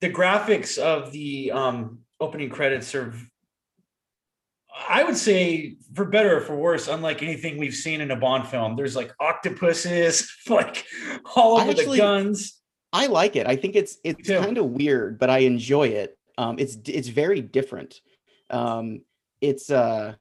the 0.00 0.10
graphics 0.10 0.76
of 0.76 1.12
the 1.12 1.52
um 1.52 2.00
opening 2.20 2.50
credits 2.50 2.94
are 2.94 3.14
I 4.74 5.04
would 5.04 5.16
say 5.16 5.76
for 5.94 6.04
better 6.04 6.38
or 6.38 6.40
for 6.40 6.56
worse, 6.56 6.88
unlike 6.88 7.22
anything 7.22 7.58
we've 7.58 7.74
seen 7.74 8.00
in 8.00 8.10
a 8.10 8.16
Bond 8.16 8.48
film. 8.48 8.74
There's 8.76 8.96
like 8.96 9.12
octopuses, 9.20 10.30
like 10.48 10.84
all 11.36 11.60
over 11.60 11.72
the 11.72 11.96
guns. 11.96 12.60
I 12.92 13.06
like 13.06 13.36
it. 13.36 13.46
I 13.46 13.56
think 13.56 13.76
it's 13.76 13.98
it's 14.04 14.28
kind 14.28 14.58
of 14.58 14.66
weird, 14.66 15.18
but 15.18 15.30
I 15.30 15.38
enjoy 15.38 15.88
it. 15.88 16.18
Um, 16.38 16.56
it's 16.58 16.76
it's 16.86 17.08
very 17.08 17.40
different. 17.40 18.00
Um, 18.50 19.02
it's 19.40 19.70
uh, 19.70 20.14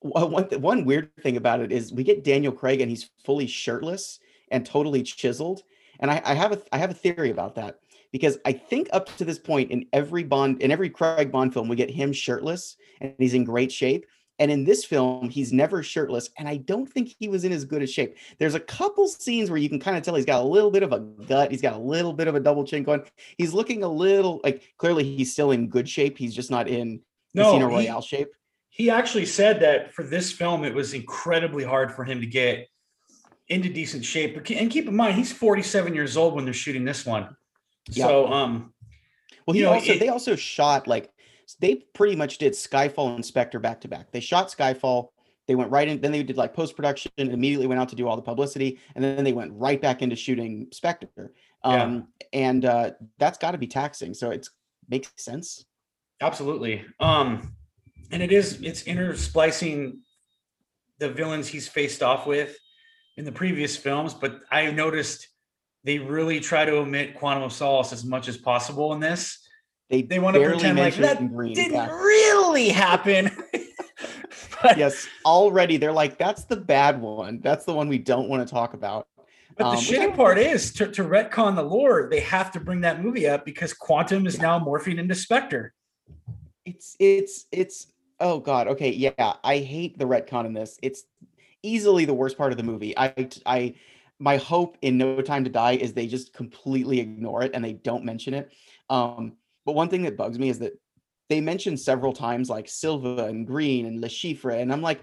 one 0.00 0.48
th- 0.48 0.60
one 0.60 0.84
weird 0.84 1.10
thing 1.22 1.36
about 1.36 1.60
it 1.60 1.72
is 1.72 1.92
we 1.92 2.04
get 2.04 2.24
Daniel 2.24 2.52
Craig 2.52 2.80
and 2.80 2.90
he's 2.90 3.10
fully 3.24 3.46
shirtless 3.46 4.18
and 4.50 4.64
totally 4.64 5.02
chiseled. 5.02 5.62
And 6.00 6.10
I, 6.10 6.20
I 6.24 6.34
have 6.34 6.52
a 6.52 6.62
I 6.72 6.78
have 6.78 6.90
a 6.90 6.94
theory 6.94 7.30
about 7.30 7.54
that 7.54 7.78
because 8.14 8.38
I 8.44 8.52
think 8.52 8.88
up 8.92 9.06
to 9.16 9.24
this 9.24 9.40
point 9.40 9.72
in 9.72 9.86
every 9.92 10.22
Bond 10.22 10.62
in 10.62 10.70
every 10.70 10.88
Craig 10.88 11.32
Bond 11.32 11.52
film 11.52 11.66
we 11.66 11.74
get 11.74 11.90
him 11.90 12.12
shirtless 12.12 12.76
and 13.00 13.12
he's 13.18 13.34
in 13.34 13.42
great 13.42 13.72
shape. 13.72 14.06
And 14.38 14.52
in 14.52 14.62
this 14.62 14.84
film, 14.84 15.30
he's 15.30 15.52
never 15.52 15.82
shirtless, 15.82 16.30
and 16.38 16.48
I 16.48 16.58
don't 16.58 16.86
think 16.86 17.14
he 17.18 17.28
was 17.28 17.44
in 17.44 17.52
as 17.52 17.64
good 17.64 17.82
a 17.82 17.86
shape. 17.88 18.16
There's 18.38 18.54
a 18.54 18.60
couple 18.60 19.08
scenes 19.08 19.50
where 19.50 19.58
you 19.58 19.68
can 19.68 19.80
kind 19.80 19.96
of 19.96 20.04
tell 20.04 20.14
he's 20.14 20.24
got 20.24 20.42
a 20.42 20.46
little 20.46 20.70
bit 20.70 20.84
of 20.84 20.92
a 20.92 21.00
gut, 21.00 21.50
he's 21.50 21.60
got 21.60 21.74
a 21.74 21.78
little 21.78 22.12
bit 22.12 22.28
of 22.28 22.36
a 22.36 22.40
double 22.40 22.64
chin 22.64 22.84
going. 22.84 23.02
He's 23.36 23.52
looking 23.52 23.82
a 23.82 23.88
little 23.88 24.40
like 24.44 24.62
clearly 24.78 25.02
he's 25.02 25.32
still 25.32 25.50
in 25.50 25.68
good 25.68 25.88
shape. 25.88 26.16
He's 26.16 26.34
just 26.36 26.52
not 26.52 26.68
in 26.68 27.00
Casino 27.36 27.58
No, 27.58 27.68
he, 27.68 27.74
Royale 27.74 28.00
shape. 28.00 28.28
he 28.70 28.90
actually 28.90 29.26
said 29.26 29.58
that 29.60 29.92
for 29.92 30.04
this 30.04 30.30
film, 30.30 30.64
it 30.64 30.74
was 30.74 30.94
incredibly 30.94 31.64
hard 31.64 31.92
for 31.92 32.04
him 32.04 32.20
to 32.20 32.26
get 32.26 32.68
into 33.48 33.68
decent 33.68 34.04
shape. 34.04 34.36
And 34.36 34.70
keep 34.70 34.86
in 34.86 34.94
mind, 34.94 35.16
he's 35.16 35.32
47 35.32 35.94
years 35.96 36.16
old 36.16 36.34
when 36.34 36.44
they're 36.44 36.54
shooting 36.54 36.84
this 36.84 37.04
one. 37.04 37.36
Yeah. 37.88 38.06
So 38.06 38.26
um 38.32 38.72
Well, 39.46 39.56
you 39.56 39.62
he 39.62 39.68
know, 39.68 39.74
also 39.74 39.92
it- 39.92 40.00
they 40.00 40.08
also 40.08 40.36
shot 40.36 40.86
like 40.86 41.10
they 41.60 41.76
pretty 41.92 42.16
much 42.16 42.38
did 42.38 42.54
Skyfall 42.54 43.14
and 43.14 43.24
Spectre 43.24 43.58
back 43.58 43.80
to 43.82 43.88
back. 43.88 44.10
They 44.10 44.20
shot 44.20 44.48
Skyfall, 44.48 45.08
they 45.46 45.54
went 45.54 45.70
right 45.70 45.86
in, 45.86 46.00
then 46.00 46.10
they 46.10 46.22
did 46.22 46.38
like 46.38 46.54
post 46.54 46.74
production, 46.74 47.12
immediately 47.18 47.66
went 47.66 47.80
out 47.80 47.90
to 47.90 47.96
do 47.96 48.08
all 48.08 48.16
the 48.16 48.22
publicity, 48.22 48.80
and 48.94 49.04
then 49.04 49.24
they 49.24 49.34
went 49.34 49.52
right 49.54 49.80
back 49.80 50.00
into 50.00 50.16
shooting 50.16 50.68
Spectre. 50.72 51.32
Yeah. 51.64 51.82
Um, 51.82 52.08
and 52.32 52.64
uh, 52.64 52.92
that's 53.18 53.36
got 53.38 53.50
to 53.50 53.58
be 53.58 53.66
taxing. 53.66 54.14
So 54.14 54.30
it's 54.30 54.50
makes 54.88 55.12
sense. 55.18 55.66
Absolutely. 56.20 56.84
Um, 56.98 57.54
and 58.10 58.22
it 58.22 58.32
is 58.32 58.60
it's 58.62 58.84
intersplicing 58.84 59.98
the 60.98 61.10
villains 61.10 61.48
he's 61.48 61.68
faced 61.68 62.02
off 62.02 62.26
with 62.26 62.56
in 63.18 63.24
the 63.26 63.32
previous 63.32 63.76
films, 63.76 64.14
but 64.14 64.40
I 64.50 64.70
noticed 64.70 65.28
they 65.84 65.98
really 65.98 66.40
try 66.40 66.64
to 66.64 66.78
omit 66.78 67.14
Quantum 67.14 67.42
of 67.42 67.52
Solace 67.52 67.92
as 67.92 68.04
much 68.04 68.28
as 68.28 68.36
possible 68.36 68.92
in 68.94 69.00
this. 69.00 69.38
They 69.90 70.02
They 70.02 70.18
want 70.18 70.34
to 70.34 70.42
pretend 70.42 70.78
like 70.78 70.96
that 70.96 71.18
green, 71.28 71.54
didn't 71.54 71.74
yeah. 71.74 71.94
really 71.94 72.70
happen. 72.70 73.30
but, 74.62 74.78
yes, 74.78 75.06
already 75.26 75.76
they're 75.76 75.92
like, 75.92 76.16
that's 76.16 76.44
the 76.44 76.56
bad 76.56 77.00
one. 77.00 77.40
That's 77.42 77.66
the 77.66 77.74
one 77.74 77.88
we 77.88 77.98
don't 77.98 78.28
want 78.28 78.46
to 78.46 78.52
talk 78.52 78.72
about. 78.72 79.06
but 79.56 79.64
the 79.64 79.64
Um, 79.64 79.76
I 79.76 79.80
shitty 79.80 80.16
part 80.16 80.38
is 80.38 80.72
to, 80.74 80.90
to 80.90 81.04
retcon 81.04 81.54
the 81.54 81.62
lore, 81.62 82.08
they 82.10 82.20
have 82.20 82.50
to 82.52 82.60
bring 82.60 82.80
that 82.80 83.02
movie 83.02 83.28
up 83.28 83.44
because 83.44 83.74
Quantum 83.74 84.26
is 84.26 84.40
now 84.40 84.58
morphing 84.58 84.98
into 84.98 85.14
Spectre. 85.14 85.74
It's 86.64 86.96
it's 86.98 87.44
it's 87.52 87.88
oh 88.20 88.40
god. 88.40 88.68
Okay, 88.68 88.90
yeah. 88.90 89.34
I 89.44 89.58
hate 89.58 89.98
the 89.98 90.06
retcon 90.06 90.46
in 90.46 90.54
this. 90.54 90.78
It's 90.80 91.04
easily 91.62 92.06
the 92.06 92.14
worst 92.14 92.38
part 92.38 92.52
of 92.52 92.56
the 92.56 92.64
movie. 92.64 92.96
I 92.96 93.28
I 93.44 93.74
my 94.24 94.38
hope 94.38 94.78
in 94.80 94.96
No 94.96 95.20
Time 95.20 95.44
to 95.44 95.50
Die 95.50 95.72
is 95.72 95.92
they 95.92 96.06
just 96.06 96.32
completely 96.32 96.98
ignore 96.98 97.42
it 97.42 97.50
and 97.52 97.62
they 97.62 97.74
don't 97.74 98.06
mention 98.06 98.32
it. 98.32 98.50
Um, 98.88 99.34
but 99.66 99.74
one 99.74 99.90
thing 99.90 100.02
that 100.04 100.16
bugs 100.16 100.38
me 100.38 100.48
is 100.48 100.58
that 100.60 100.72
they 101.28 101.42
mention 101.42 101.76
several 101.76 102.14
times 102.14 102.48
like 102.48 102.66
Silva 102.66 103.26
and 103.26 103.46
Greene 103.46 103.84
and 103.84 104.00
Le 104.00 104.08
Chiffre, 104.08 104.60
and 104.60 104.72
I'm 104.72 104.80
like, 104.80 105.02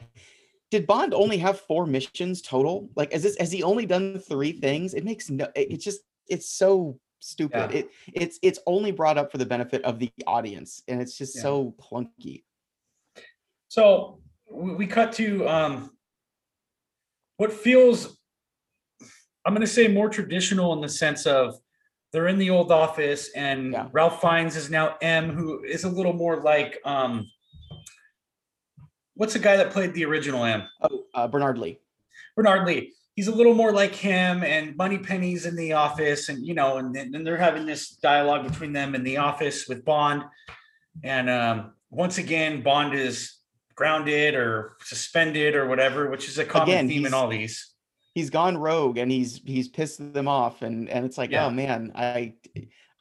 did 0.71 0.87
Bond 0.87 1.13
only 1.13 1.37
have 1.37 1.59
four 1.59 1.85
missions 1.85 2.41
total? 2.41 2.89
Like, 2.95 3.13
is 3.13 3.21
this 3.21 3.37
has 3.37 3.51
he 3.51 3.61
only 3.61 3.85
done 3.85 4.17
three 4.19 4.53
things? 4.53 4.95
It 4.95 5.03
makes 5.03 5.29
no. 5.29 5.47
It, 5.55 5.73
it 5.73 5.77
just 5.77 6.01
it's 6.27 6.49
so 6.49 6.99
stupid. 7.19 7.71
Yeah. 7.71 7.79
It 7.79 7.89
it's 8.13 8.39
it's 8.41 8.59
only 8.65 8.91
brought 8.91 9.17
up 9.19 9.31
for 9.31 9.37
the 9.37 9.45
benefit 9.45 9.83
of 9.83 9.99
the 9.99 10.11
audience, 10.25 10.81
and 10.87 10.99
it's 11.01 11.15
just 11.17 11.35
Yeah. 11.35 11.43
so 11.43 11.75
clunky. 11.79 12.43
So 13.67 14.19
we 14.49 14.73
we 14.73 14.87
cut 14.87 15.13
to 15.13 15.47
um, 15.47 15.91
what 17.37 17.51
feels, 17.51 18.17
I'm 19.45 19.53
going 19.53 19.61
to 19.61 19.67
say 19.67 19.87
more 19.87 20.09
traditional 20.09 20.73
in 20.73 20.81
the 20.81 20.89
sense 20.89 21.25
of 21.25 21.55
they're 22.11 22.27
in 22.27 22.37
the 22.37 22.49
old 22.49 22.71
office 22.71 23.29
and 23.35 23.71
Yeah. 23.73 23.87
Ralph 23.91 24.21
Fiennes 24.21 24.55
is 24.55 24.69
now 24.69 24.97
M, 25.01 25.29
who 25.29 25.63
is 25.63 25.83
a 25.83 25.89
little 25.89 26.13
more 26.13 26.41
like, 26.41 26.79
um, 26.85 27.29
what's 29.15 29.33
the 29.33 29.39
guy 29.39 29.57
that 29.57 29.71
played 29.71 29.93
the 29.93 30.05
original 30.05 30.43
M? 30.43 30.63
Oh, 30.81 31.05
uh, 31.13 31.27
Bernard 31.27 31.57
Lee. 31.57 31.79
Bernard 32.35 32.67
Lee. 32.67 32.93
He's 33.15 33.27
a 33.27 33.35
little 33.35 33.53
more 33.53 33.73
like 33.73 33.93
him, 33.93 34.41
and 34.41 34.75
Moneypenny's 34.77 35.45
in 35.45 35.55
the 35.57 35.73
office, 35.73 36.29
and 36.29 36.45
you 36.45 36.53
know, 36.53 36.77
and 36.77 36.95
then 36.95 37.23
they're 37.25 37.37
having 37.37 37.65
this 37.65 37.89
dialogue 37.89 38.47
between 38.49 38.71
them 38.71 38.95
in 38.95 39.03
the 39.03 39.17
office 39.17 39.67
with 39.67 39.83
Bond. 39.83 40.23
And 41.03 41.29
um, 41.29 41.73
once 41.89 42.17
again, 42.19 42.63
Bond 42.63 42.93
is 42.93 43.35
grounded 43.75 44.33
or 44.33 44.77
suspended 44.83 45.55
or 45.55 45.67
whatever, 45.67 46.09
which 46.09 46.29
is 46.29 46.37
a 46.37 46.45
common 46.45 46.69
Again, 46.69 46.87
theme 46.87 47.05
in 47.05 47.13
all 47.13 47.27
these. 47.27 47.70
He's 48.13 48.29
gone 48.29 48.57
rogue, 48.57 48.97
and 48.97 49.09
he's 49.11 49.41
he's 49.45 49.67
pissed 49.69 50.13
them 50.13 50.27
off, 50.27 50.61
and 50.63 50.89
and 50.89 51.05
it's 51.05 51.17
like, 51.17 51.31
Yeah. 51.31 51.45
oh 51.45 51.49
man, 51.49 51.91
I. 51.95 52.33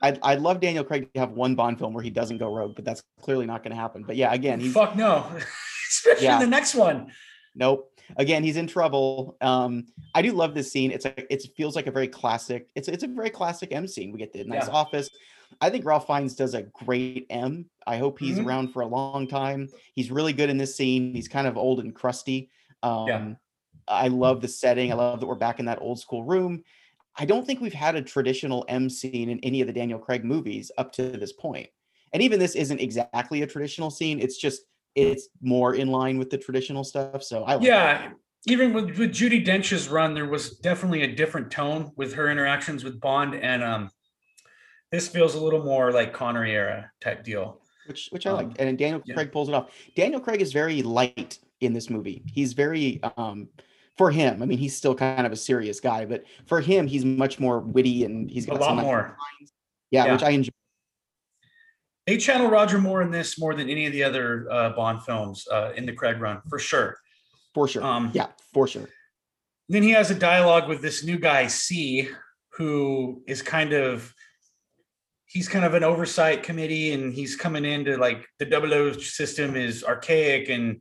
I'd, 0.03 0.19
I'd 0.23 0.41
love 0.41 0.61
Daniel 0.61 0.83
Craig 0.83 1.13
to 1.13 1.21
have 1.21 1.33
one 1.33 1.55
Bond 1.55 1.79
film 1.79 1.93
where 1.93 2.03
he 2.03 2.09
doesn't 2.09 2.39
go 2.39 2.51
rogue, 2.51 2.75
but 2.75 2.87
that's 2.87 3.03
clearly 3.21 3.45
not 3.45 3.63
going 3.63 3.73
to 3.73 3.77
happen. 3.77 4.03
But 4.03 4.17
yeah, 4.17 4.33
again, 4.33 4.59
he's 4.59 4.73
Fuck 4.73 4.97
no, 4.97 5.27
especially 5.91 6.25
Yeah. 6.25 6.37
in 6.37 6.41
the 6.41 6.47
next 6.47 6.75
one. 6.75 7.13
Nope. 7.55 7.93
Again, 8.17 8.43
he's 8.43 8.57
in 8.57 8.67
trouble. 8.67 9.37
Um, 9.43 9.89
I 10.15 10.23
do 10.23 10.33
love 10.33 10.55
this 10.55 10.73
scene. 10.73 10.91
It's 10.91 11.05
a, 11.05 11.31
it 11.31 11.43
feels 11.55 11.77
like 11.77 11.87
a 11.87 11.91
very 11.91 12.09
classic. 12.09 12.71
It's 12.75 12.89
it's 12.89 13.05
a 13.05 13.09
very 13.09 13.29
classic 13.29 13.73
M 13.73 13.87
scene. 13.87 14.11
We 14.11 14.19
get 14.19 14.33
the 14.33 14.43
nice 14.45 14.69
Yeah. 14.69 14.73
office. 14.73 15.11
I 15.61 15.69
think 15.69 15.85
Ralph 15.85 16.07
Fiennes 16.07 16.35
does 16.35 16.55
a 16.55 16.63
great 16.63 17.27
M. 17.29 17.67
I 17.87 17.99
hope 17.99 18.19
he's 18.19 18.39
Mhm. 18.39 18.47
around 18.47 18.69
for 18.73 18.81
a 18.81 18.87
long 18.87 19.27
time. 19.29 19.69
He's 19.95 20.11
really 20.11 20.33
good 20.33 20.49
in 20.49 20.57
this 20.57 20.75
scene. 20.75 21.15
He's 21.15 21.29
kind 21.29 21.47
of 21.47 21.59
old 21.59 21.79
and 21.79 21.95
crusty. 21.95 22.49
Um, 22.83 23.37
I 23.91 24.09
love 24.09 24.41
the 24.41 24.49
setting. 24.49 24.93
I 24.93 24.95
love 24.95 25.21
that 25.21 25.27
we're 25.27 25.35
back 25.35 25.59
in 25.59 25.67
that 25.67 25.81
old 25.81 25.99
school 26.01 26.25
room. 26.25 26.63
I 27.19 27.25
don't 27.25 27.45
think 27.47 27.61
we've 27.61 27.73
had 27.75 27.97
a 27.97 28.03
traditional 28.03 28.65
M 28.69 28.89
scene 28.89 29.29
in 29.29 29.41
any 29.41 29.61
of 29.61 29.67
the 29.67 29.73
Daniel 29.73 29.99
Craig 29.99 30.25
movies 30.25 30.71
up 30.79 30.93
to 30.93 31.11
this 31.11 31.33
point. 31.33 31.69
And 32.13 32.23
even 32.23 32.39
this 32.39 32.55
isn't 32.55 32.81
exactly 32.81 33.43
a 33.43 33.47
traditional 33.47 33.91
scene. 33.91 34.21
It's 34.21 34.39
just 34.39 34.63
it's 34.95 35.29
more 35.43 35.75
in 35.75 35.89
line 35.89 36.19
with 36.19 36.31
the 36.31 36.39
traditional 36.39 36.85
stuff. 36.85 37.23
So 37.23 37.45
I 37.45 37.55
like 37.55 37.63
that. 37.63 38.03
Yeah, 38.03 38.11
even 38.47 38.73
with, 38.73 38.97
with 38.99 39.13
Judi 39.13 39.45
Dench's 39.45 39.89
run, 39.89 40.15
there 40.15 40.27
was 40.27 40.57
definitely 40.59 41.03
a 41.03 41.15
different 41.15 41.51
tone 41.51 41.93
with 41.97 42.15
her 42.15 42.31
interactions 42.31 42.83
with 42.83 43.01
Bond, 43.01 43.35
and 43.35 43.63
um, 43.63 43.91
this 44.91 45.07
feels 45.09 45.35
a 45.35 45.41
little 45.41 45.63
more 45.63 45.93
like 45.93 46.13
Connery 46.13 46.53
era 46.53 46.91
type 47.01 47.23
deal. 47.23 47.61
which 47.87 48.09
which 48.11 48.27
I 48.27 48.31
Um, 48.31 48.37
like. 48.37 48.57
And 48.59 48.79
Daniel 48.79 49.03
yeah. 49.05 49.15
Craig 49.15 49.31
pulls 49.31 49.49
it 49.49 49.55
off. 49.55 49.71
Daniel 49.95 50.21
Craig 50.21 50.41
is 50.41 50.53
very 50.53 50.83
light 50.83 51.39
in 51.61 51.73
this 51.73 51.91
movie. 51.91 52.23
He's 52.33 52.53
very 52.53 53.01
um 53.17 53.49
for 53.99 54.11
him. 54.11 54.43
I 54.43 54.47
mean, 54.47 54.59
he's 54.59 54.77
still 54.77 54.95
kind 54.95 55.27
of 55.27 55.33
a 55.33 55.37
serious 55.37 55.81
guy, 55.81 56.05
but 56.07 56.25
for 56.47 56.61
him, 56.61 56.87
he's 56.87 57.05
much 57.05 57.39
more 57.39 57.61
witty 57.61 58.05
and 58.05 58.31
he's 58.31 58.47
got 58.47 58.57
a 58.57 58.61
lot 58.61 58.69
some 58.69 58.77
more. 58.79 59.17
lines. 59.41 59.53
Yeah, 59.91 60.07
Yeah. 60.07 60.13
which 60.13 60.23
I 60.23 60.31
enjoy. 60.31 60.51
They 62.07 62.17
channel 62.17 62.49
Roger 62.49 62.79
Moore 62.79 63.03
in 63.03 63.11
this 63.11 63.39
more 63.39 63.55
than 63.55 63.69
any 63.69 63.87
of 63.87 63.93
the 63.93 64.03
other 64.03 64.47
uh, 64.51 64.71
Bond 64.71 65.03
films 65.03 65.47
uh, 65.53 65.73
in 65.77 65.87
the 65.87 65.93
Craig 65.93 66.21
run, 66.21 66.41
for 66.49 66.59
sure. 66.59 66.97
For 67.55 67.69
sure. 67.69 67.85
Um, 67.85 68.11
yeah, 68.15 68.29
for 68.53 68.67
sure. 68.67 68.89
Then 69.69 69.83
he 69.83 69.91
has 69.91 70.11
a 70.11 70.15
dialogue 70.15 70.69
with 70.69 70.83
this 70.83 71.05
new 71.05 71.19
guy, 71.19 71.47
C, 71.47 72.09
who 72.55 73.23
is 73.27 73.43
kind 73.43 73.73
of 73.73 74.13
he's 75.27 75.49
kind 75.49 75.65
of 75.65 75.75
an 75.75 75.85
oversight 75.85 76.43
committee 76.43 76.93
and 76.93 77.13
he's 77.13 77.37
coming 77.37 77.65
into 77.65 77.97
like 77.97 78.27
the 78.41 78.45
double 78.45 78.75
O 78.75 78.91
system 78.93 79.55
is 79.55 79.85
archaic 79.85 80.49
and 80.49 80.81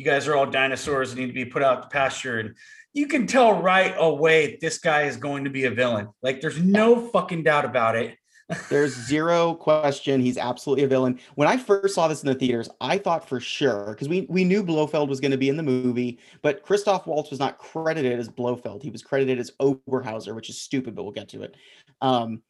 you 0.00 0.06
guys 0.06 0.26
are 0.26 0.34
all 0.34 0.46
dinosaurs 0.46 1.10
and 1.10 1.20
need 1.20 1.26
to 1.26 1.34
be 1.34 1.44
put 1.44 1.62
out 1.62 1.82
to 1.82 1.88
pasture. 1.88 2.38
And 2.38 2.54
you 2.94 3.06
can 3.06 3.26
tell 3.26 3.60
right 3.60 3.94
away 3.98 4.56
this 4.58 4.78
guy 4.78 5.02
is 5.02 5.18
going 5.18 5.44
to 5.44 5.50
be 5.50 5.66
a 5.66 5.70
villain. 5.70 6.08
Like 6.22 6.40
there's 6.40 6.58
no 6.58 7.06
fucking 7.08 7.42
doubt 7.42 7.66
about 7.66 7.96
it. 7.96 8.16
There's 8.68 8.96
zero 9.06 9.54
question. 9.54 10.20
He's 10.20 10.36
absolutely 10.36 10.82
a 10.82 10.88
villain. 10.88 11.20
When 11.36 11.46
I 11.46 11.56
first 11.56 11.94
saw 11.94 12.08
this 12.08 12.24
in 12.24 12.26
the 12.26 12.34
theaters, 12.34 12.68
I 12.80 12.98
thought 12.98 13.28
for 13.28 13.38
sure 13.38 13.90
because 13.90 14.08
we 14.08 14.22
we 14.28 14.42
knew 14.42 14.64
Blofeld 14.64 15.08
was 15.08 15.20
going 15.20 15.30
to 15.30 15.36
be 15.36 15.48
in 15.48 15.56
the 15.56 15.62
movie, 15.62 16.18
but 16.42 16.64
Christoph 16.64 17.06
Waltz 17.06 17.30
was 17.30 17.38
not 17.38 17.58
credited 17.58 18.18
as 18.18 18.28
Blofeld. 18.28 18.82
He 18.82 18.90
was 18.90 19.02
credited 19.02 19.38
as 19.38 19.52
Oberhauser, 19.60 20.34
which 20.34 20.50
is 20.50 20.60
stupid, 20.60 20.96
but 20.96 21.04
we'll 21.04 21.12
get 21.12 21.28
to 21.28 21.44
it. 21.44 21.54
Um, 22.00 22.42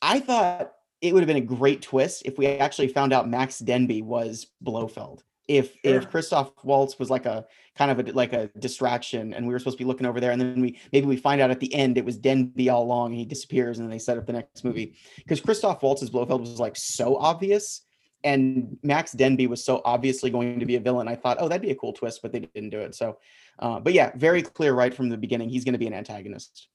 I 0.00 0.18
thought 0.18 0.72
it 1.00 1.14
would 1.14 1.20
have 1.22 1.28
been 1.28 1.36
a 1.36 1.40
great 1.40 1.82
twist 1.82 2.22
if 2.24 2.36
we 2.36 2.48
actually 2.48 2.88
found 2.88 3.12
out 3.12 3.28
Max 3.28 3.60
Denbigh 3.60 4.02
was 4.02 4.48
Blofeld. 4.60 5.22
If 5.48 5.74
if 5.82 6.08
Christoph 6.10 6.52
Waltz 6.62 6.98
was 6.98 7.10
like 7.10 7.26
a 7.26 7.44
kind 7.76 7.90
of 7.90 7.98
a 7.98 8.12
like 8.12 8.32
a 8.32 8.48
distraction, 8.58 9.34
and 9.34 9.46
we 9.46 9.52
were 9.52 9.58
supposed 9.58 9.78
to 9.78 9.84
be 9.84 9.88
looking 9.88 10.06
over 10.06 10.20
there, 10.20 10.30
and 10.30 10.40
then 10.40 10.60
we 10.60 10.78
maybe 10.92 11.06
we 11.06 11.16
find 11.16 11.40
out 11.40 11.50
at 11.50 11.60
the 11.60 11.74
end 11.74 11.98
it 11.98 12.04
was 12.04 12.18
Denbigh 12.18 12.72
all 12.72 12.84
along, 12.84 13.10
and 13.10 13.18
he 13.18 13.24
disappears, 13.24 13.78
and 13.78 13.86
then 13.86 13.90
they 13.90 13.98
set 13.98 14.18
up 14.18 14.26
the 14.26 14.32
next 14.32 14.64
movie 14.64 14.96
because 15.16 15.40
Christoph 15.40 15.82
Waltz's 15.82 16.10
Blofeld 16.10 16.40
was 16.40 16.60
like 16.60 16.76
so 16.76 17.16
obvious, 17.16 17.82
and 18.22 18.78
Max 18.82 19.14
Denbigh 19.14 19.48
was 19.48 19.64
so 19.64 19.82
obviously 19.84 20.30
going 20.30 20.60
to 20.60 20.66
be 20.66 20.76
a 20.76 20.80
villain. 20.80 21.08
I 21.08 21.16
thought, 21.16 21.38
oh, 21.40 21.48
that'd 21.48 21.62
be 21.62 21.70
a 21.70 21.76
cool 21.76 21.92
twist, 21.92 22.20
but 22.22 22.32
they 22.32 22.40
didn't 22.40 22.70
do 22.70 22.80
it. 22.80 22.94
So, 22.94 23.18
uh, 23.58 23.80
but 23.80 23.92
yeah, 23.92 24.12
very 24.16 24.42
clear 24.42 24.74
right 24.74 24.94
from 24.94 25.08
the 25.08 25.16
beginning, 25.16 25.48
he's 25.48 25.64
going 25.64 25.74
to 25.74 25.78
be 25.78 25.88
an 25.88 25.94
antagonist. 25.94 26.68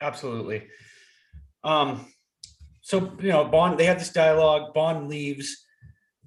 Absolutely. 0.00 0.66
Um, 1.62 2.06
so 2.80 3.12
you 3.20 3.28
know, 3.28 3.44
Bond, 3.44 3.78
they 3.78 3.84
have 3.84 3.98
this 3.98 4.12
dialogue, 4.12 4.72
Bond 4.72 5.08
leaves, 5.08 5.64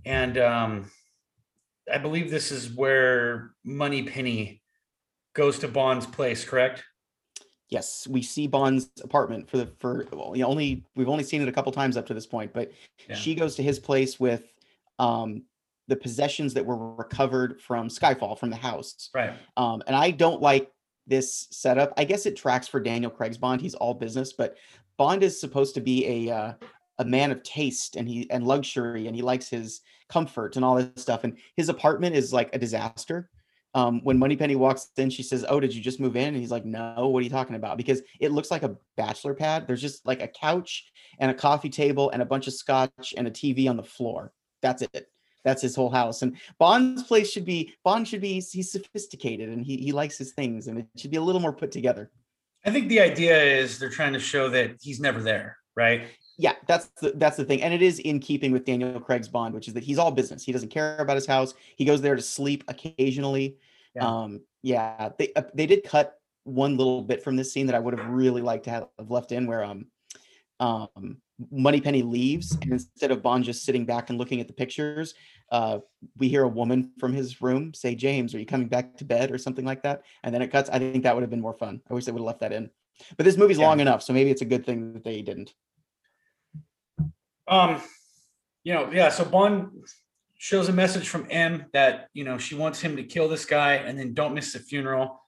and 0.05 0.37
um 0.37 0.91
I 1.93 1.97
believe 1.97 2.29
this 2.31 2.51
is 2.51 2.71
where 2.71 3.51
Moneypenny 3.63 4.61
goes 5.33 5.59
to 5.59 5.67
Bond's 5.67 6.05
place, 6.05 6.43
correct? 6.43 6.83
Yes, 7.69 8.05
we 8.07 8.21
see 8.21 8.47
Bond's 8.47 8.89
apartment 9.01 9.49
for 9.49 9.57
the 9.57 9.67
for 9.79 10.05
well, 10.11 10.35
you 10.35 10.41
know, 10.43 10.49
only 10.49 10.83
we've 10.95 11.07
only 11.09 11.23
seen 11.23 11.41
it 11.41 11.47
a 11.47 11.51
couple 11.51 11.71
times 11.71 11.95
up 11.95 12.05
to 12.07 12.13
this 12.13 12.25
point, 12.25 12.53
but 12.53 12.71
Yeah. 13.07 13.15
she 13.15 13.33
goes 13.33 13.55
to 13.55 13.63
his 13.63 13.79
place 13.79 14.19
with 14.19 14.43
um 14.99 15.43
the 15.87 15.95
possessions 15.95 16.53
that 16.53 16.65
were 16.65 16.95
recovered 16.95 17.61
from 17.61 17.87
Skyfall 17.89 18.37
from 18.37 18.49
the 18.49 18.55
house. 18.55 19.09
Right. 19.13 19.33
Um, 19.57 19.81
and 19.87 19.95
I 19.95 20.11
don't 20.11 20.41
like 20.41 20.71
this 21.07 21.47
setup. 21.51 21.93
I 21.97 22.03
guess 22.05 22.25
it 22.25 22.37
tracks 22.37 22.67
for 22.67 22.79
Daniel 22.79 23.11
Craig's 23.11 23.37
Bond. 23.37 23.59
He's 23.61 23.73
all 23.75 23.93
business, 23.93 24.31
but 24.31 24.57
Bond 24.97 25.23
is 25.23 25.39
supposed 25.39 25.73
to 25.75 25.81
be 25.81 26.27
a 26.27 26.33
uh, 26.33 26.53
a 26.97 27.05
man 27.05 27.31
of 27.31 27.43
taste 27.43 27.95
and 27.95 28.07
he 28.07 28.29
and 28.29 28.45
luxury, 28.45 29.07
and 29.07 29.15
he 29.15 29.21
likes 29.21 29.49
his 29.49 29.81
comfort 30.09 30.55
and 30.55 30.65
all 30.65 30.75
this 30.75 30.89
stuff. 31.01 31.23
And 31.23 31.37
his 31.55 31.69
apartment 31.69 32.15
is 32.15 32.33
like 32.33 32.53
a 32.53 32.59
disaster. 32.59 33.29
Um, 33.73 34.01
when 34.03 34.19
Moneypenny 34.19 34.55
walks 34.55 34.89
in, 34.97 35.09
she 35.09 35.23
says, 35.23 35.45
"Oh, 35.47 35.59
did 35.59 35.73
you 35.73 35.81
just 35.81 35.99
move 35.99 36.15
in?" 36.15 36.29
And 36.29 36.37
he's 36.37 36.51
like, 36.51 36.65
"No, 36.65 37.07
what 37.07 37.19
are 37.19 37.23
you 37.23 37.29
talking 37.29 37.55
about?" 37.55 37.77
Because 37.77 38.01
it 38.19 38.31
looks 38.31 38.51
like 38.51 38.63
a 38.63 38.75
bachelor 38.97 39.33
pad. 39.33 39.65
There's 39.65 39.81
just 39.81 40.05
like 40.05 40.21
a 40.21 40.27
couch 40.27 40.91
and 41.19 41.31
a 41.31 41.33
coffee 41.35 41.69
table 41.69 42.09
and 42.09 42.21
a 42.21 42.25
bunch 42.25 42.47
of 42.47 42.53
scotch 42.53 43.13
and 43.15 43.27
a 43.27 43.31
TV 43.31 43.69
on 43.69 43.77
the 43.77 43.83
floor. 43.83 44.33
That's 44.61 44.81
it. 44.81 45.07
That's 45.43 45.61
his 45.61 45.75
whole 45.75 45.89
house. 45.89 46.21
And 46.21 46.37
Bond's 46.59 47.03
place 47.03 47.31
should 47.31 47.45
be 47.45 47.73
Bond 47.83 48.07
should 48.07 48.21
be 48.21 48.41
he's 48.41 48.71
sophisticated 48.71 49.49
and 49.49 49.65
he 49.65 49.77
he 49.77 49.91
likes 49.91 50.17
his 50.17 50.33
things 50.33 50.67
and 50.67 50.79
it 50.79 50.87
should 50.97 51.11
be 51.11 51.17
a 51.17 51.21
little 51.21 51.41
more 51.41 51.53
put 51.53 51.71
together. 51.71 52.11
I 52.65 52.69
think 52.69 52.89
the 52.89 52.99
idea 52.99 53.41
is 53.41 53.79
they're 53.79 53.89
trying 53.89 54.13
to 54.13 54.19
show 54.19 54.49
that 54.49 54.75
he's 54.81 54.99
never 54.99 55.21
there, 55.21 55.57
right? 55.75 56.03
Yeah, 56.41 56.55
that's 56.67 56.87
the 57.01 57.11
that's 57.21 57.37
the 57.37 57.45
thing. 57.45 57.61
And 57.61 57.71
it 57.71 57.83
is 57.83 57.99
in 57.99 58.19
keeping 58.19 58.51
with 58.51 58.65
Daniel 58.65 58.99
Craig's 58.99 59.27
Bond, 59.27 59.53
which 59.53 59.67
is 59.67 59.75
that 59.75 59.83
he's 59.83 59.99
all 59.99 60.11
business. 60.11 60.43
He 60.43 60.51
doesn't 60.51 60.69
care 60.69 60.97
about 60.97 61.15
his 61.15 61.27
house. 61.27 61.53
He 61.75 61.85
goes 61.85 62.01
there 62.01 62.15
to 62.15 62.21
sleep 62.21 62.63
occasionally. 62.67 63.57
Yeah. 63.95 64.07
Um 64.07 64.41
Yeah, 64.63 65.09
they 65.19 65.27
uh, 65.35 65.43
they 65.53 65.67
did 65.67 65.83
cut 65.83 66.07
one 66.43 66.77
little 66.77 67.03
bit 67.03 67.23
from 67.23 67.35
this 67.35 67.53
scene 67.53 67.67
that 67.67 67.75
I 67.75 67.79
would 67.79 67.95
have 67.97 68.07
really 68.09 68.41
liked 68.41 68.63
to 68.65 68.71
have 68.71 68.87
left 69.17 69.31
in, 69.31 69.45
where 69.45 69.63
um 69.63 69.85
um 70.59 71.17
Moneypenny 71.51 72.01
leaves, 72.03 72.47
and 72.61 72.71
instead 72.71 73.11
of 73.11 73.21
Bond 73.21 73.43
just 73.43 73.63
sitting 73.65 73.85
back 73.85 74.09
and 74.09 74.17
looking 74.19 74.39
at 74.41 74.47
the 74.47 74.53
pictures, 74.53 75.13
uh, 75.51 75.79
we 76.17 76.27
hear 76.27 76.43
a 76.43 76.47
woman 76.47 76.91
from 76.99 77.13
his 77.13 77.41
room 77.41 77.73
say, 77.73 77.95
"James, 77.95 78.33
are 78.33 78.39
you 78.39 78.45
coming 78.53 78.67
back 78.67 78.95
to 78.97 79.05
bed?" 79.05 79.31
or 79.31 79.37
something 79.39 79.65
like 79.65 79.81
that, 79.83 79.97
and 80.23 80.33
then 80.33 80.41
it 80.43 80.51
cuts. 80.51 80.69
I 80.71 80.77
think 80.79 81.03
that 81.03 81.13
would 81.15 81.23
have 81.23 81.31
been 81.35 81.41
more 81.47 81.57
fun. 81.63 81.81
I 81.89 81.93
wish 81.95 82.05
they 82.05 82.11
would 82.11 82.19
have 82.25 82.31
left 82.33 82.41
that 82.41 82.53
in, 82.59 82.69
but 83.17 83.25
this 83.25 83.37
movie's 83.37 83.59
Yeah. 83.59 83.67
long 83.69 83.79
enough, 83.79 84.01
so 84.03 84.13
maybe 84.13 84.29
it's 84.31 84.43
a 84.43 84.51
good 84.53 84.65
thing 84.65 84.93
that 84.93 85.03
they 85.03 85.21
didn't. 85.23 85.53
Um, 87.51 87.81
you 88.63 88.73
know, 88.73 88.89
yeah. 88.91 89.09
So 89.09 89.25
Bond 89.25 89.69
shows 90.37 90.69
a 90.69 90.73
message 90.73 91.07
from 91.09 91.27
M 91.29 91.65
that 91.73 92.07
you 92.13 92.23
know 92.23 92.37
she 92.37 92.55
wants 92.55 92.79
him 92.81 92.95
to 92.95 93.03
kill 93.03 93.27
this 93.27 93.45
guy 93.45 93.73
and 93.75 93.99
then 93.99 94.13
don't 94.13 94.33
miss 94.33 94.53
the 94.53 94.59
funeral. 94.59 95.21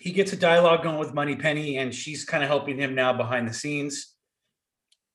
He 0.00 0.12
gets 0.12 0.32
a 0.32 0.36
dialogue 0.36 0.82
going 0.82 0.98
with 0.98 1.14
Moneypenny, 1.14 1.76
and 1.78 1.94
she's 1.94 2.24
kind 2.24 2.42
of 2.42 2.48
helping 2.48 2.78
him 2.78 2.94
now 2.94 3.12
behind 3.12 3.48
the 3.48 3.54
scenes. 3.54 4.14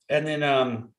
And 0.10 0.28
then, 0.28 0.44
um, 0.44 0.90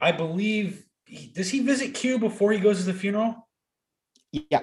I 0.00 0.12
believe 0.12 0.84
he, 1.04 1.28
does 1.28 1.50
he 1.50 1.60
visit 1.60 1.94
Q 1.94 2.18
before 2.18 2.52
he 2.52 2.58
goes 2.58 2.78
to 2.80 2.84
the 2.84 2.94
funeral? 2.94 3.48
Yeah. 4.32 4.60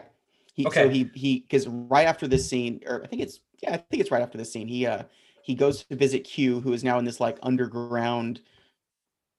He, 0.53 0.63
So 0.63 0.69
Okay. 0.69 0.89
he 0.89 1.09
he 1.13 1.39
because 1.39 1.67
right 1.67 2.07
after 2.07 2.27
this 2.27 2.47
scene, 2.47 2.81
or 2.85 3.03
I 3.03 3.07
think 3.07 3.21
it's 3.21 3.39
yeah, 3.61 3.73
I 3.73 3.77
think 3.77 4.01
it's 4.01 4.11
right 4.11 4.21
after 4.21 4.37
this 4.37 4.51
scene. 4.51 4.67
He 4.67 4.85
uh 4.85 5.03
he 5.43 5.55
goes 5.55 5.83
to 5.83 5.95
visit 5.95 6.23
Q, 6.23 6.61
who 6.61 6.73
is 6.73 6.83
now 6.83 6.97
in 6.97 7.05
this 7.05 7.19
like 7.19 7.37
underground 7.43 8.41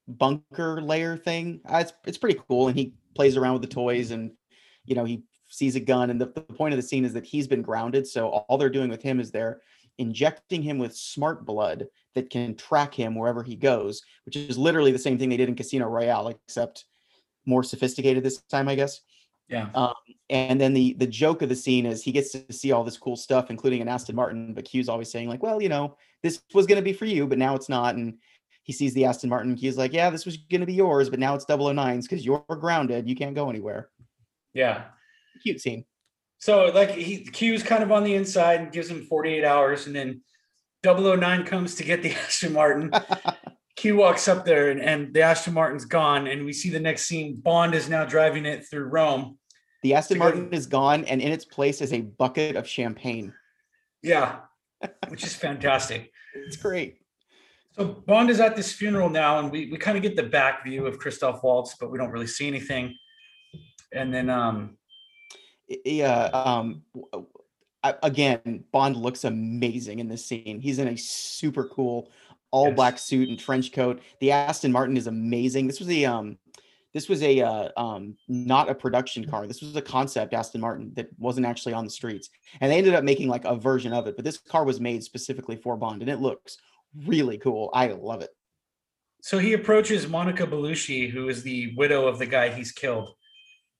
bunker 0.07 0.81
layer 0.83 1.17
thing. 1.17 1.61
Uh, 1.69 1.79
it's 1.79 1.93
it's 2.07 2.19
pretty 2.19 2.39
cool, 2.49 2.69
and 2.69 2.79
he 2.79 2.95
plays 3.15 3.37
around 3.37 3.55
with 3.55 3.63
the 3.63 3.69
toys, 3.69 4.11
and 4.11 4.33
you 4.85 4.95
know 4.95 5.05
he 5.05 5.23
sees 5.49 5.77
a 5.77 5.81
gun. 5.81 6.11
And 6.11 6.21
the, 6.21 6.27
the 6.27 6.43
point 6.43 6.75
of 6.75 6.79
the 6.79 6.87
scene 6.87 7.05
is 7.05 7.13
that 7.15 7.25
he's 7.25 7.49
been 7.49 7.63
grounded, 7.63 8.07
so 8.07 8.29
all 8.29 8.59
they're 8.59 8.71
doing 8.71 8.91
with 8.91 9.03
him 9.03 9.19
is 9.19 9.31
they're 9.31 9.61
injecting 9.99 10.63
him 10.63 10.79
with 10.79 10.97
smart 10.97 11.47
blood 11.47 11.87
that 12.15 12.29
can 12.29 12.55
track 12.57 12.93
him 12.93 13.15
wherever 13.15 13.43
he 13.43 13.57
goes, 13.57 14.03
which 14.27 14.37
is 14.37 14.59
literally 14.59 14.93
the 14.93 14.99
same 14.99 15.19
thing 15.19 15.29
they 15.29 15.37
did 15.37 15.49
in 15.49 15.55
Casino 15.55 15.87
Royale, 15.87 16.29
except 16.29 16.85
more 17.47 17.63
sophisticated 17.63 18.23
this 18.23 18.43
time, 18.43 18.69
I 18.69 18.75
guess 18.75 19.01
Yeah. 19.49 19.69
Um, 19.75 19.95
and 20.31 20.61
then 20.61 20.73
the 20.73 20.95
the 20.95 21.07
joke 21.07 21.43
of 21.43 21.49
the 21.49 21.57
scene 21.57 21.85
is 21.87 22.03
he 22.03 22.13
gets 22.13 22.33
to 22.33 22.53
see 22.53 22.73
all 22.73 22.83
this 22.83 22.97
cool 22.97 23.17
stuff 23.17 23.51
including 23.51 23.83
an 23.83 23.89
aston 23.89 24.17
martin 24.17 24.55
but 24.55 24.65
q's 24.65 24.89
always 24.89 25.11
saying 25.11 25.29
like 25.29 25.43
well 25.43 25.61
you 25.61 25.69
know 25.69 25.97
this 26.23 26.41
was 26.55 26.67
going 26.67 26.77
to 26.79 26.83
be 26.83 26.95
for 26.95 27.05
you 27.05 27.27
but 27.27 27.37
now 27.37 27.55
it's 27.55 27.69
not 27.69 27.95
and 27.95 28.17
he 28.63 28.73
sees 28.73 28.95
the 28.95 29.05
aston 29.05 29.29
martin 29.29 29.55
q's 29.55 29.77
like 29.77 29.93
yeah 29.93 30.09
this 30.09 30.25
was 30.25 30.39
going 30.39 30.63
to 30.63 30.67
be 30.67 30.73
yours 30.73 31.11
but 31.11 31.19
now 31.19 31.35
it's 31.35 31.45
009's 31.45 32.09
because 32.09 32.25
you're 32.25 32.43
grounded 32.49 33.07
you 33.07 33.15
can't 33.15 33.35
go 33.35 33.51
anywhere 33.51 33.91
Yeah. 34.55 34.85
cute 35.43 35.61
scene 35.61 35.85
So 36.39 36.67
like 36.75 36.91
he 36.91 37.25
Q's 37.25 37.63
kind 37.63 37.83
of 37.83 37.93
on 37.93 38.03
the 38.05 38.15
inside 38.15 38.61
and 38.61 38.73
gives 38.73 38.91
him 38.91 39.05
48 39.07 39.45
hours, 39.45 39.87
and 39.87 39.95
then 39.95 40.21
009 40.85 41.45
comes 41.45 41.75
to 41.77 41.85
get 41.85 42.03
the 42.03 42.13
Aston 42.25 42.53
Martin. 42.53 42.91
Q 43.85 43.97
walks 43.97 44.29
up 44.29 44.47
there 44.47 44.71
and, 44.71 44.81
and 44.81 45.13
the 45.13 45.21
Aston 45.21 45.53
Martin's 45.53 45.85
gone, 45.85 46.27
and 46.27 46.47
we 46.47 46.55
see 46.55 46.71
the 46.71 46.81
next 46.81 47.03
scene. 47.05 47.37
Bond 47.37 47.75
is 47.75 47.87
now 47.87 48.07
driving 48.07 48.47
it 48.47 48.65
through 48.67 48.85
Rome. 48.85 49.37
the 49.83 49.93
aston 49.93 50.17
martin 50.17 50.51
is 50.55 50.67
gone 50.67 51.05
and 51.05 51.21
in 51.21 51.31
its 51.31 51.45
place 51.45 51.83
is 51.83 51.93
a 51.93 52.01
bucket 52.01 52.57
of 52.57 52.67
champagne 52.67 53.35
Yeah, 54.03 54.37
which 55.09 55.23
is 55.23 55.35
fantastic. 55.35 56.11
it's 56.35 56.57
great 56.57 56.97
So 57.77 57.85
Bond 57.85 58.31
is 58.31 58.41
at 58.41 58.57
this 58.57 58.73
funeral 58.73 59.11
now, 59.11 59.39
and 59.41 59.53
we, 59.53 59.71
we 59.71 59.77
kind 59.77 59.99
of 59.99 60.03
get 60.03 60.17
the 60.17 60.23
back 60.23 60.65
view 60.65 60.87
of 60.87 60.99
Christoph 60.99 61.43
Waltz, 61.43 61.77
but 61.79 61.91
we 61.91 61.99
don't 61.99 62.11
really 62.11 62.27
see 62.27 62.47
anything. 62.47 62.97
And 63.93 64.15
then 64.15 64.31
um 64.31 64.79
yeah 65.85 66.31
um 66.33 66.85
w- 66.95 67.27
I- 67.83 67.97
again 68.03 68.65
bond 68.73 68.97
looks 68.97 69.25
amazing 69.25 69.99
in 69.99 70.09
this 70.09 70.25
scene 70.25 70.59
he's 70.59 70.79
in 70.79 70.89
a 70.89 70.97
super 70.97 71.65
cool 71.65 72.11
all 72.55 72.69
Yes. 72.69 72.77
black 72.77 72.99
suit 72.99 73.29
and 73.29 73.39
trench 73.39 73.73
coat 73.73 74.01
the 74.21 74.31
aston 74.31 74.73
martin 74.73 74.97
is 74.97 75.07
amazing 75.07 75.67
this 75.67 75.81
was 75.81 75.91
a 75.91 76.05
um 76.05 76.39
this 76.93 77.09
was 77.09 77.21
a 77.25 77.41
uh, 77.41 77.69
um 77.77 78.17
not 78.29 78.71
a 78.71 78.75
production 78.75 79.23
car 79.31 79.47
this 79.47 79.61
was 79.61 79.75
a 79.77 79.83
concept 79.83 80.33
aston 80.33 80.61
martin 80.61 80.93
that 80.95 81.09
wasn't 81.19 81.45
actually 81.45 81.75
on 81.75 81.85
the 81.85 81.91
streets 81.91 82.31
and 82.61 82.71
they 82.71 82.79
ended 82.79 82.95
up 82.95 83.05
making 83.05 83.29
like 83.29 83.45
a 83.45 83.57
version 83.57 83.93
of 83.93 84.07
it 84.07 84.15
but 84.17 84.25
this 84.25 84.39
car 84.39 84.65
was 84.65 84.79
made 84.81 85.03
specifically 85.03 85.57
for 85.57 85.77
bond 85.77 86.01
and 86.03 86.11
it 86.11 86.21
looks 86.21 86.57
really 87.07 87.39
cool 87.39 87.71
i 87.75 87.89
love 87.89 88.21
it 88.23 88.31
so 89.25 89.39
he 89.39 89.55
approaches 89.55 90.07
Monica 90.07 90.47
Bellucci, 90.47 91.11
who 91.11 91.31
is 91.31 91.43
the 91.43 91.73
widow 91.79 92.07
of 92.07 92.19
the 92.19 92.27
guy 92.27 92.51
he's 92.51 92.73
killed, 92.73 93.09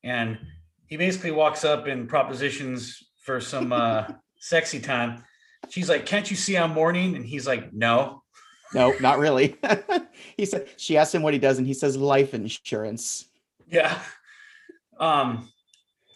and 0.03 0.39
he 0.87 0.97
basically 0.97 1.33
walks 1.33 1.67
up 1.67 1.87
and 1.87 2.09
propositions 2.09 3.03
for 3.27 3.43
some 3.43 3.71
uh, 3.71 4.07
sexy 4.39 4.81
time. 4.81 5.23
She's 5.69 5.91
like, 5.91 6.07
"Can't 6.07 6.31
you 6.31 6.37
see 6.45 6.57
I'm 6.57 6.71
mourning?" 6.73 7.15
And 7.15 7.27
he's 7.27 7.47
like, 7.47 7.75
"No." 7.75 8.24
No 8.75 8.93
not 9.01 9.19
really 9.19 9.57
he 10.37 10.45
said 10.47 10.69
she 10.77 10.97
asked 10.97 11.15
him 11.15 11.23
what 11.23 11.33
he 11.33 11.39
does 11.39 11.59
and 11.59 11.67
he 11.67 11.75
says 11.75 11.97
life 11.97 12.35
insurance 12.35 13.27
Yeah. 13.67 13.99
Um. 14.99 15.51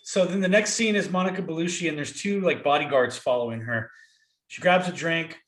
So 0.02 0.24
then 0.24 0.40
the 0.40 0.48
next 0.48 0.74
scene 0.74 0.96
is 0.96 1.10
Monica 1.10 1.42
Bellucci, 1.42 1.88
and 1.88 1.98
there's 1.98 2.12
two 2.18 2.40
like 2.40 2.62
bodyguards 2.64 3.18
following 3.18 3.60
her. 3.60 3.90
She 4.46 4.62
grabs 4.62 4.88
a 4.88 4.92
drink. 4.92 5.38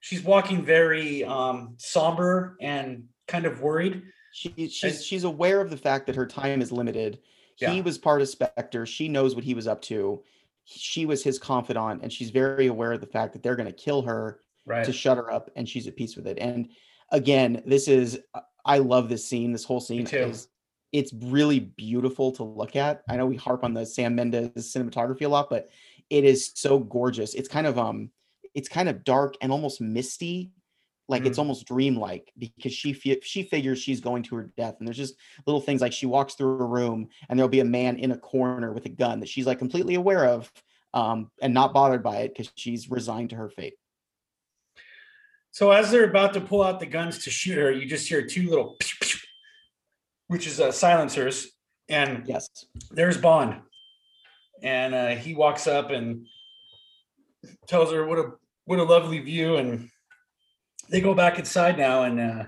She's 0.00 0.22
walking 0.22 0.62
very 0.62 1.24
um, 1.24 1.74
somber 1.78 2.56
and 2.60 3.04
kind 3.26 3.46
of 3.46 3.60
worried. 3.60 4.02
She 4.32 4.54
And- 4.56 4.70
she's 4.70 5.04
she's 5.04 5.24
aware 5.24 5.60
of 5.60 5.70
the 5.70 5.76
fact 5.76 6.06
that 6.06 6.16
her 6.16 6.26
time 6.26 6.62
is 6.62 6.70
limited. 6.70 7.18
Yeah. 7.58 7.70
He 7.70 7.82
was 7.82 7.98
part 7.98 8.20
of 8.20 8.28
Spectre. 8.28 8.84
She 8.86 9.08
knows 9.08 9.34
what 9.34 9.44
he 9.44 9.54
was 9.54 9.66
up 9.66 9.80
to. 9.82 10.22
She 10.64 11.06
was 11.06 11.22
his 11.24 11.38
confidant, 11.38 12.02
and 12.02 12.12
she's 12.12 12.30
very 12.30 12.66
aware 12.66 12.92
of 12.92 13.00
the 13.00 13.06
fact 13.06 13.32
that 13.32 13.42
they're 13.42 13.56
going 13.56 13.66
to 13.66 13.72
kill 13.72 14.02
her 14.02 14.40
Right. 14.66 14.84
to 14.84 14.92
shut 14.92 15.16
her 15.18 15.30
up, 15.30 15.50
and 15.56 15.68
she's 15.68 15.86
at 15.86 15.96
peace 15.96 16.16
with 16.16 16.26
it. 16.26 16.38
And 16.38 16.68
again, 17.10 17.62
this 17.66 17.86
is 17.88 18.20
I 18.64 18.78
love 18.78 19.08
this 19.08 19.26
scene. 19.28 19.52
This 19.52 19.64
whole 19.64 19.80
scene 19.80 20.06
is 20.30 20.48
it's 20.92 21.12
really 21.12 21.60
beautiful 21.60 22.32
to 22.32 22.44
look 22.44 22.76
at. 22.76 23.02
I 23.08 23.16
know 23.16 23.26
we 23.26 23.36
harp 23.36 23.64
on 23.64 23.74
the 23.74 23.84
Sam 23.84 24.14
Mendes 24.14 24.50
cinematography 24.74 25.22
a 25.26 25.28
lot, 25.28 25.50
but 25.50 25.68
it 26.08 26.24
is 26.24 26.52
so 26.54 26.78
gorgeous. 26.78 27.34
It's 27.34 27.48
kind 27.48 27.66
of 27.66 27.78
um, 27.78 28.10
it's 28.54 28.68
kind 28.68 28.88
of 28.88 29.04
dark 29.04 29.34
and 29.40 29.50
almost 29.52 29.80
misty 29.80 30.52
like 31.06 31.26
it's 31.26 31.36
Mhm. 31.36 31.40
almost 31.42 31.66
dreamlike 31.66 32.32
because 32.38 32.72
she 32.72 32.94
fi- 32.94 33.20
she 33.22 33.42
figures 33.42 33.78
she's 33.78 34.00
going 34.00 34.22
to 34.22 34.36
her 34.36 34.50
death 34.56 34.76
and 34.78 34.88
there's 34.88 34.96
just 34.96 35.16
little 35.46 35.60
things 35.60 35.82
like 35.82 35.92
she 35.92 36.06
walks 36.06 36.34
through 36.34 36.58
a 36.58 36.64
room 36.64 37.08
and 37.28 37.38
there'll 37.38 37.50
be 37.50 37.60
a 37.60 37.64
man 37.64 37.98
in 37.98 38.12
a 38.12 38.16
corner 38.16 38.72
with 38.72 38.86
a 38.86 38.88
gun 38.88 39.20
that 39.20 39.28
she's 39.28 39.46
like 39.46 39.58
completely 39.58 39.96
aware 39.96 40.24
of 40.24 40.50
um, 40.94 41.30
and 41.42 41.52
not 41.52 41.74
bothered 41.74 42.02
by 42.02 42.18
it 42.20 42.28
because 42.32 42.50
she's 42.56 42.88
resigned 42.90 43.28
to 43.30 43.36
her 43.36 43.50
fate 43.50 43.74
So 45.54 45.70
as 45.70 45.92
they're 45.92 46.10
about 46.10 46.34
to 46.34 46.40
pull 46.40 46.64
out 46.64 46.80
the 46.80 46.86
guns 46.86 47.18
to 47.22 47.30
shoot 47.30 47.56
her, 47.56 47.70
you 47.70 47.86
just 47.86 48.08
hear 48.08 48.26
two 48.26 48.50
little, 48.50 48.74
pew, 48.80 48.96
pew, 49.00 49.20
which 50.26 50.48
is 50.48 50.58
uh, 50.58 50.72
silencers, 50.72 51.52
and 51.88 52.24
yes. 52.26 52.48
there's 52.90 53.16
Bond, 53.16 53.60
and 54.64 54.92
uh, 54.92 55.08
he 55.10 55.36
walks 55.36 55.68
up 55.68 55.92
and 55.92 56.26
tells 57.68 57.92
her 57.92 58.04
what 58.04 58.18
a 58.18 58.32
what 58.64 58.80
a 58.80 58.82
lovely 58.82 59.20
view, 59.20 59.54
and 59.54 59.90
they 60.90 61.00
go 61.00 61.14
back 61.14 61.38
inside 61.38 61.78
now, 61.78 62.02
and 62.02 62.18
uh, 62.18 62.44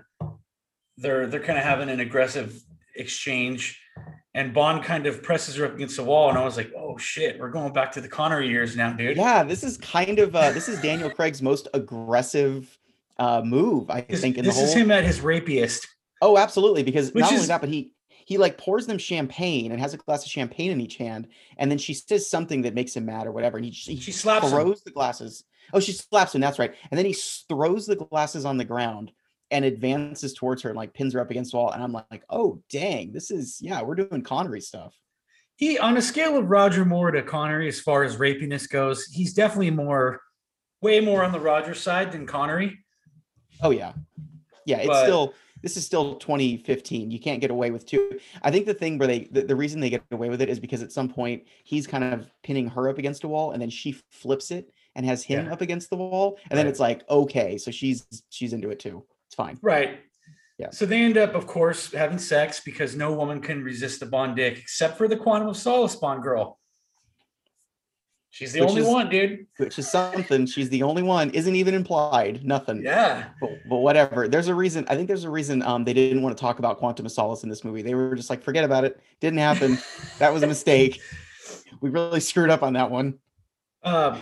they're 0.97 1.29
they're 1.29 1.39
kind 1.39 1.61
of 1.61 1.65
having 1.65 1.89
an 1.89 2.01
aggressive 2.01 2.61
exchange, 2.97 3.81
and 4.35 4.53
Bond 4.53 4.83
kind 4.83 5.07
of 5.07 5.23
presses 5.23 5.55
her 5.55 5.67
up 5.67 5.77
against 5.77 5.97
the 5.97 6.03
wall, 6.03 6.29
and 6.29 6.37
I 6.37 6.45
was 6.45 6.57
like, 6.57 6.73
oh 6.77 6.99
shit, 6.99 7.39
we're 7.39 7.51
going 7.51 7.73
back 7.73 7.93
to 7.93 8.01
the 8.01 8.09
Connery 8.09 8.49
years 8.49 8.75
now, 8.75 8.93
dude. 8.95 9.17
yeah 9.17 9.45
this 9.45 9.63
is 9.63 9.77
kind 9.77 10.19
of 10.19 10.35
uh, 10.35 10.51
this 10.51 10.69
is 10.69 10.83
daniel 10.83 11.09
craig's 11.09 11.41
most 11.41 11.69
aggressive 11.73 12.77
uh, 13.19 13.43
move 13.45 13.89
i 13.91 14.01
This, 14.03 14.21
think 14.21 14.37
in 14.39 14.45
the 14.45 14.51
this 14.51 14.57
whole 14.57 14.65
is 14.67 14.75
him 14.75 14.91
at 14.91 15.05
his 15.05 15.21
rapiest. 15.21 15.87
Oh, 16.23 16.39
absolutely. 16.39 16.83
Because 16.83 17.13
Which 17.13 17.23
not 17.23 17.33
only 17.33 17.47
that, 17.47 17.61
but 17.61 17.71
he 17.71 17.93
he 18.27 18.39
like 18.39 18.59
pours 18.59 18.87
them 18.87 18.99
champagne 18.99 19.71
and 19.71 19.81
has 19.81 19.95
a 19.95 19.99
glass 19.99 20.25
of 20.25 20.31
champagne 20.31 20.71
in 20.73 20.81
each 20.81 20.97
hand, 20.97 21.29
and 21.59 21.71
then 21.71 21.79
she 21.79 21.95
says 21.95 22.29
something 22.29 22.63
that 22.63 22.75
makes 22.75 22.95
him 22.97 23.07
mad 23.07 23.27
or 23.27 23.33
whatever, 23.33 23.57
and 23.59 23.65
he, 23.67 23.71
he 23.71 23.97
She 24.01 24.13
slaps 24.13 24.47
him. 24.47 24.51
throws 24.53 24.83
the 24.83 24.91
glasses. 24.91 25.45
Oh, 25.73 25.81
she 25.81 25.93
slaps 25.93 26.35
him. 26.35 26.41
That's 26.41 26.59
right. 26.59 26.75
And 26.91 26.99
then 26.99 27.07
he 27.07 27.13
throws 27.49 27.87
the 27.87 27.97
glasses 27.97 28.45
on 28.45 28.57
the 28.57 28.65
ground 28.65 29.13
and 29.51 29.65
advances 29.65 30.33
towards 30.35 30.63
her 30.63 30.71
and 30.71 30.77
like 30.77 30.93
pins 30.95 31.13
her 31.15 31.21
up 31.21 31.31
against 31.31 31.53
the 31.53 31.59
wall. 31.59 31.71
And 31.71 31.83
I'm 31.83 31.93
like, 31.93 32.25
oh 32.31 32.61
dang, 32.71 33.13
this 33.13 33.31
is 33.31 33.59
yeah, 33.61 33.83
we're 33.83 33.95
doing 33.95 34.23
Connery 34.23 34.61
stuff. 34.61 34.95
he 35.57 35.79
on 35.79 35.97
a 35.97 36.03
scale 36.03 36.37
of 36.37 36.49
Roger 36.51 36.85
Moore 36.85 37.11
to 37.13 37.23
Connery 37.23 37.69
as 37.69 37.81
far 37.81 38.03
as 38.03 38.17
rapiness 38.17 38.69
goes, 38.69 39.05
he's 39.07 39.35
definitely 39.35 39.71
more, 39.71 40.21
way 40.83 41.01
more 41.01 41.23
on 41.25 41.31
the 41.33 41.41
Roger 41.41 41.75
side 41.75 42.11
than 42.13 42.27
Connery. 42.27 42.79
Oh 43.63 43.71
yeah, 43.71 43.93
yeah. 44.65 44.79
It's 44.79 44.87
But- 44.89 45.05
still 45.05 45.35
this 45.63 45.77
is 45.77 45.85
still 45.87 46.17
2015. 46.17 47.11
You 47.11 47.19
can't 47.19 47.41
get 47.41 47.51
away 47.51 47.71
with 47.71 47.87
two. 47.87 48.19
I 48.43 48.51
think 48.51 48.67
the 48.67 48.75
thing 48.75 48.99
where 48.99 49.09
they 49.09 49.21
the, 49.31 49.43
the 49.43 49.57
reason 49.57 49.81
they 49.81 49.91
get 49.91 50.03
away 50.13 50.29
with 50.29 50.41
it 50.43 50.49
is 50.49 50.61
because 50.61 50.83
at 50.83 50.93
some 50.93 51.09
point 51.09 51.45
he's 51.65 51.87
kind 51.87 52.05
of 52.05 52.29
pinning 52.43 52.69
her 52.69 52.89
up 52.89 52.99
against 52.99 53.25
a 53.25 53.29
wall, 53.29 53.53
and 53.53 53.61
then 53.61 53.71
she 53.71 53.93
flips 54.11 54.51
it 54.51 54.71
and 54.95 55.05
has 55.07 55.23
him 55.25 55.47
Yeah. 55.47 55.53
up 55.53 55.61
against 55.63 55.91
the 55.91 55.97
wall, 55.97 56.39
and 56.51 56.59
then 56.59 56.67
it's 56.67 56.81
like 56.81 57.09
okay, 57.09 57.59
so 57.59 57.71
she's 57.71 58.07
she's 58.31 58.53
into 58.53 58.71
it 58.71 58.79
too. 58.79 59.05
It's 59.27 59.35
fine. 59.35 59.59
Right. 59.63 60.01
Yeah. 60.59 60.71
So 60.71 60.87
they 60.87 61.03
end 61.03 61.19
up, 61.19 61.35
of 61.35 61.47
course, 61.47 61.93
having 61.93 62.17
sex 62.19 62.61
because 62.65 62.97
no 62.97 63.13
woman 63.13 63.41
can 63.43 63.63
resist 63.63 64.01
the 64.01 64.07
Bond 64.07 64.37
dick 64.37 64.57
except 64.59 64.97
for 64.97 65.07
the 65.07 65.17
Quantum 65.17 65.49
of 65.49 65.57
Solace 65.57 65.97
Bond 65.97 66.23
girl. 66.23 66.59
She's 68.37 68.53
the 68.53 68.61
Which 68.61 68.69
only 68.69 68.83
is- 68.83 68.89
one, 68.89 69.09
dude. 69.09 69.47
which 69.57 69.79
is 69.79 69.91
something. 69.91 70.45
She's 70.45 70.69
the 70.69 70.83
only 70.83 71.03
one. 71.03 71.31
Isn't 71.31 71.57
even 71.57 71.73
implied. 71.73 72.45
Nothing. 72.45 72.83
Yeah. 72.83 73.29
But, 73.41 73.51
but 73.67 73.77
whatever. 73.79 74.29
There's 74.29 74.49
a 74.49 74.55
reason. 74.55 74.85
I 74.91 74.95
think 74.95 75.09
there's 75.09 75.25
a 75.25 75.31
reason. 75.31 75.63
Um, 75.63 75.85
they 75.85 75.95
didn't 75.95 76.21
want 76.23 76.37
to 76.37 76.41
talk 76.41 76.59
about 76.59 76.77
Quantum 76.77 77.07
of 77.07 77.13
Solace 77.13 77.45
in 77.45 77.49
this 77.49 77.65
movie. 77.65 77.81
They 77.81 77.95
were 77.95 78.15
just 78.15 78.29
like, 78.29 78.43
forget 78.43 78.63
about 78.63 78.85
it. 78.85 79.01
Didn't 79.21 79.39
happen. 79.39 79.79
that 80.19 80.35
was 80.35 80.43
a 80.43 80.47
mistake. 80.47 81.01
We 81.83 81.91
really 81.91 82.21
screwed 82.21 82.49
up 82.49 82.63
on 82.63 82.73
that 82.73 82.91
one. 82.91 83.19
Uh, 83.83 84.19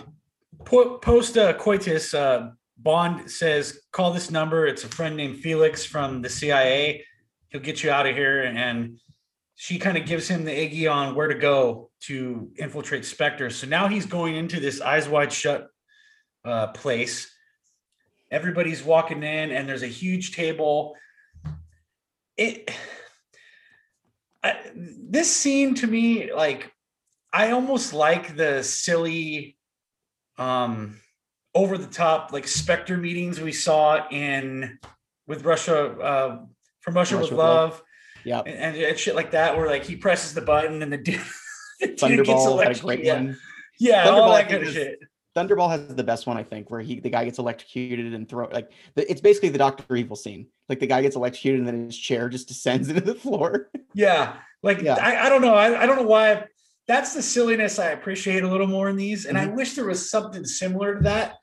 po- 0.64 0.98
post 0.98 1.38
uh, 1.38 1.52
coitus, 1.54 2.12
uh, 2.12 2.50
Bond 2.78 3.30
says, 3.30 3.78
"Call 3.92 4.12
this 4.12 4.30
number. 4.32 4.66
It's 4.66 4.82
a 4.82 4.88
friend 4.88 5.16
named 5.16 5.38
Felix 5.38 5.84
from 5.84 6.20
the 6.20 6.28
CIA. 6.28 7.04
He'll 7.50 7.60
get 7.60 7.84
you 7.84 7.90
out 7.92 8.06
of 8.08 8.16
here." 8.16 8.42
And 8.42 8.98
she 9.56 9.78
kind 9.78 9.96
of 9.96 10.06
gives 10.06 10.28
him 10.28 10.44
the 10.44 10.52
eggy 10.52 10.86
on 10.86 11.14
where 11.14 11.28
to 11.28 11.34
go 11.34 11.90
to 12.00 12.50
infiltrate 12.58 13.04
Spectre. 13.04 13.50
So 13.50 13.66
now 13.66 13.88
he's 13.88 14.06
going 14.06 14.36
into 14.36 14.60
this 14.60 14.80
eyes 14.80 15.08
wide 15.08 15.32
shut 15.32 15.68
uh, 16.44 16.68
place. 16.68 17.30
Everybody's 18.30 18.82
walking 18.82 19.22
in, 19.22 19.52
and 19.52 19.68
there's 19.68 19.82
a 19.82 19.88
huge 19.88 20.34
table. 20.34 20.96
It. 22.36 22.70
I, 24.42 24.56
this 24.74 25.34
scene 25.34 25.74
to 25.76 25.86
me, 25.86 26.32
like, 26.32 26.72
I 27.32 27.50
almost 27.50 27.92
like 27.94 28.36
the 28.36 28.62
silly 28.62 29.56
um 30.36 31.00
over 31.54 31.78
the 31.78 31.86
top 31.86 32.32
like 32.32 32.48
spectre 32.48 32.96
meetings 32.96 33.40
we 33.40 33.52
saw 33.52 34.08
in 34.10 34.78
with 35.28 35.44
russia 35.44 35.96
uh 35.98 36.38
from 36.80 36.94
russia, 36.94 37.16
Russia 37.16 37.30
with 37.30 37.38
Love. 37.38 37.82
Yeah. 38.24 38.40
and, 38.40 38.56
and, 38.56 38.76
and 38.76 38.98
shit 38.98 39.14
like 39.14 39.30
that 39.32 39.56
where 39.56 39.66
like 39.68 39.84
he 39.84 39.96
presses 39.96 40.34
the 40.34 40.40
button 40.40 40.82
and 40.82 40.92
the 40.92 40.96
dude, 40.98 41.20
the 41.80 41.86
dude 41.88 41.98
gets 41.98 42.42
Thunderball 42.42 42.62
had 42.62 42.76
a 42.76 42.80
great 42.80 43.04
yeah, 43.04 43.14
one. 43.14 43.38
yeah 43.78 44.08
all 44.08 44.30
Thunderball, 44.30 44.34
I 44.34 44.42
that 44.42 44.50
kind 44.50 44.62
of 44.66 44.72
shit 44.72 44.98
Thunderball 45.36 45.68
has 45.70 45.88
the 45.88 46.04
best 46.04 46.28
one, 46.28 46.36
I 46.36 46.44
think, 46.44 46.70
where 46.70 46.80
he 46.80 47.00
the 47.00 47.10
guy 47.10 47.24
gets 47.24 47.38
electrocuted 47.40 48.14
and 48.14 48.28
throw 48.28 48.46
like 48.52 48.70
the, 48.94 49.10
it's 49.10 49.20
basically 49.20 49.48
the 49.48 49.58
Doctor 49.58 49.96
Evil 49.96 50.14
scene. 50.16 50.46
Like 50.68 50.78
the 50.78 50.86
guy 50.86 51.02
gets 51.02 51.16
electrocuted 51.16 51.58
and 51.58 51.66
then 51.68 51.86
his 51.86 51.98
chair 51.98 52.28
just 52.28 52.46
descends 52.48 52.88
into 52.90 53.00
the 53.00 53.14
floor. 53.16 53.68
yeah 53.94 54.36
like 54.62 54.80
Yeah. 54.80 54.94
I, 54.94 55.26
I 55.26 55.28
don't 55.28 55.42
know 55.42 55.54
I, 55.54 55.82
I 55.82 55.86
don't 55.86 55.96
know 55.96 56.06
why 56.08 56.44
that's 56.86 57.14
the 57.14 57.22
silliness 57.22 57.78
i 57.78 57.86
appreciate 57.90 58.42
a 58.44 58.48
little 58.48 58.66
more 58.66 58.88
in 58.90 58.96
these 58.96 59.24
and 59.26 59.36
i 59.38 59.46
Mm-hmm. 59.46 59.56
wish 59.56 59.74
there 59.74 59.86
was 59.86 60.10
something 60.10 60.44
similar 60.44 60.96
to 60.96 61.00
that 61.04 61.36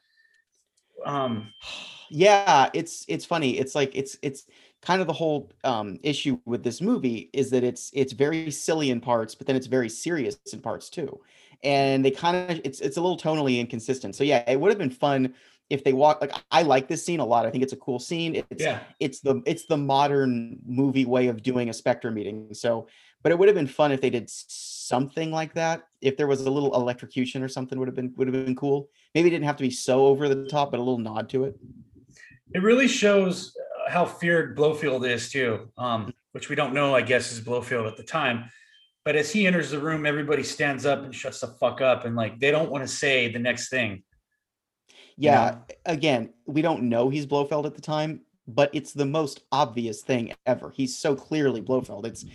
um 1.06 1.52
yeah, 2.14 2.70
it's 2.74 3.06
it's 3.08 3.24
funny. 3.26 3.58
It's 3.58 3.74
like 3.74 3.92
it's 3.96 4.18
it's 4.22 4.44
kind 4.82 5.02
of 5.02 5.08
the 5.08 5.14
whole 5.14 5.52
um 5.64 6.00
issue 6.04 6.40
with 6.46 6.64
this 6.64 6.82
movie 6.82 7.30
is 7.34 7.50
that 7.52 7.64
it's 7.64 7.92
it's 7.94 8.14
very 8.14 8.52
silly 8.52 8.90
in 8.90 9.02
parts, 9.02 9.36
but 9.36 9.48
then 9.48 9.56
it's 9.56 9.68
very 9.68 9.90
serious 9.90 10.38
in 10.54 10.60
parts 10.62 10.90
too. 10.90 11.20
And 11.64 12.04
they 12.04 12.12
kind 12.12 12.52
of 12.52 12.62
it's 12.64 12.80
it's 12.82 12.98
a 12.98 13.02
little 13.02 13.18
tonally 13.18 13.60
inconsistent. 13.60 14.16
So 14.16 14.24
yeah, 14.24 14.44
it 14.50 14.60
would 14.60 14.70
have 14.72 14.80
been 14.80 14.90
fun 14.90 15.34
if 15.70 15.84
they 15.84 15.94
walk 15.94 16.20
like 16.22 16.34
I 16.52 16.64
like 16.64 16.88
this 16.88 17.06
scene 17.06 17.20
a 17.20 17.26
lot. 17.26 17.46
I 17.46 17.50
think 17.52 17.64
it's 17.64 17.74
a 17.74 17.78
cool 17.78 18.00
scene. 18.00 18.44
It's 18.50 18.64
yeah 18.64 18.80
it's 19.00 19.20
the 19.22 19.42
it's 19.46 19.66
the 19.66 19.78
modern 19.78 20.60
movie 20.66 21.06
way 21.06 21.28
of 21.28 21.42
doing 21.44 21.70
a 21.70 21.74
spectre 21.74 22.12
meeting 22.12 22.54
so 22.54 22.88
but 23.24 23.32
it 23.32 23.38
would 23.38 23.48
have 23.48 23.56
been 23.56 23.68
fun 23.68 23.92
if 23.92 24.02
they 24.02 24.10
did 24.10 24.30
something 24.30 25.32
like 25.32 25.54
that 25.54 25.84
if 26.02 26.18
there 26.18 26.28
was 26.28 26.42
a 26.42 26.50
little 26.52 26.74
electrocution 26.76 27.44
or 27.44 27.48
something 27.48 27.80
would 27.80 27.88
have 27.88 27.96
been 27.96 28.14
would 28.18 28.28
have 28.28 28.46
been 28.46 28.56
cool 28.56 28.90
maybe 29.16 29.28
it 29.28 29.32
didn't 29.32 29.46
have 29.46 29.58
to 29.58 29.64
be 29.64 29.70
so 29.72 30.06
over 30.06 30.28
the 30.30 30.46
top 30.48 30.72
but 30.72 30.80
a 30.80 30.84
little 30.84 30.98
nod 30.98 31.30
to 31.30 31.46
it 31.46 31.56
It 32.54 32.62
really 32.62 32.88
shows 32.88 33.54
how 33.92 34.06
feared 34.06 34.56
Blofeld 34.56 35.06
is 35.06 35.30
too, 35.30 35.70
um, 35.78 36.14
which 36.32 36.50
we 36.50 36.56
don't 36.56 36.74
know, 36.74 36.96
I 36.96 37.02
guess, 37.02 37.32
is 37.32 37.42
Blofeld 37.42 37.88
at 37.88 37.98
the 37.98 38.04
time. 38.04 38.50
But 39.06 39.16
as 39.16 39.32
he 39.32 39.48
enters 39.48 39.72
the 39.72 39.80
room, 39.80 40.06
everybody 40.06 40.44
stands 40.44 40.86
up 40.86 41.04
and 41.04 41.14
shuts 41.14 41.42
the 41.42 41.48
fuck 41.48 41.82
up, 41.82 42.06
and 42.06 42.16
like 42.16 42.40
they 42.40 42.52
don't 42.52 42.72
want 42.72 42.84
to 42.84 42.88
say 42.88 43.32
the 43.32 43.40
next 43.40 43.70
thing. 43.70 44.04
yeah 45.18 45.58
again 45.86 46.34
we 46.46 46.62
don't 46.62 46.84
know 46.84 47.10
he's 47.10 47.26
blofeld 47.26 47.66
at 47.66 47.76
the 47.76 47.82
time 47.82 48.22
but 48.48 48.70
it's 48.74 48.92
the 48.94 49.06
most 49.06 49.42
obvious 49.52 50.02
thing 50.02 50.34
ever. 50.46 50.72
He's 50.72 50.98
so 50.98 51.16
clearly 51.16 51.62
blofeld 51.62 52.06
it's 52.06 52.26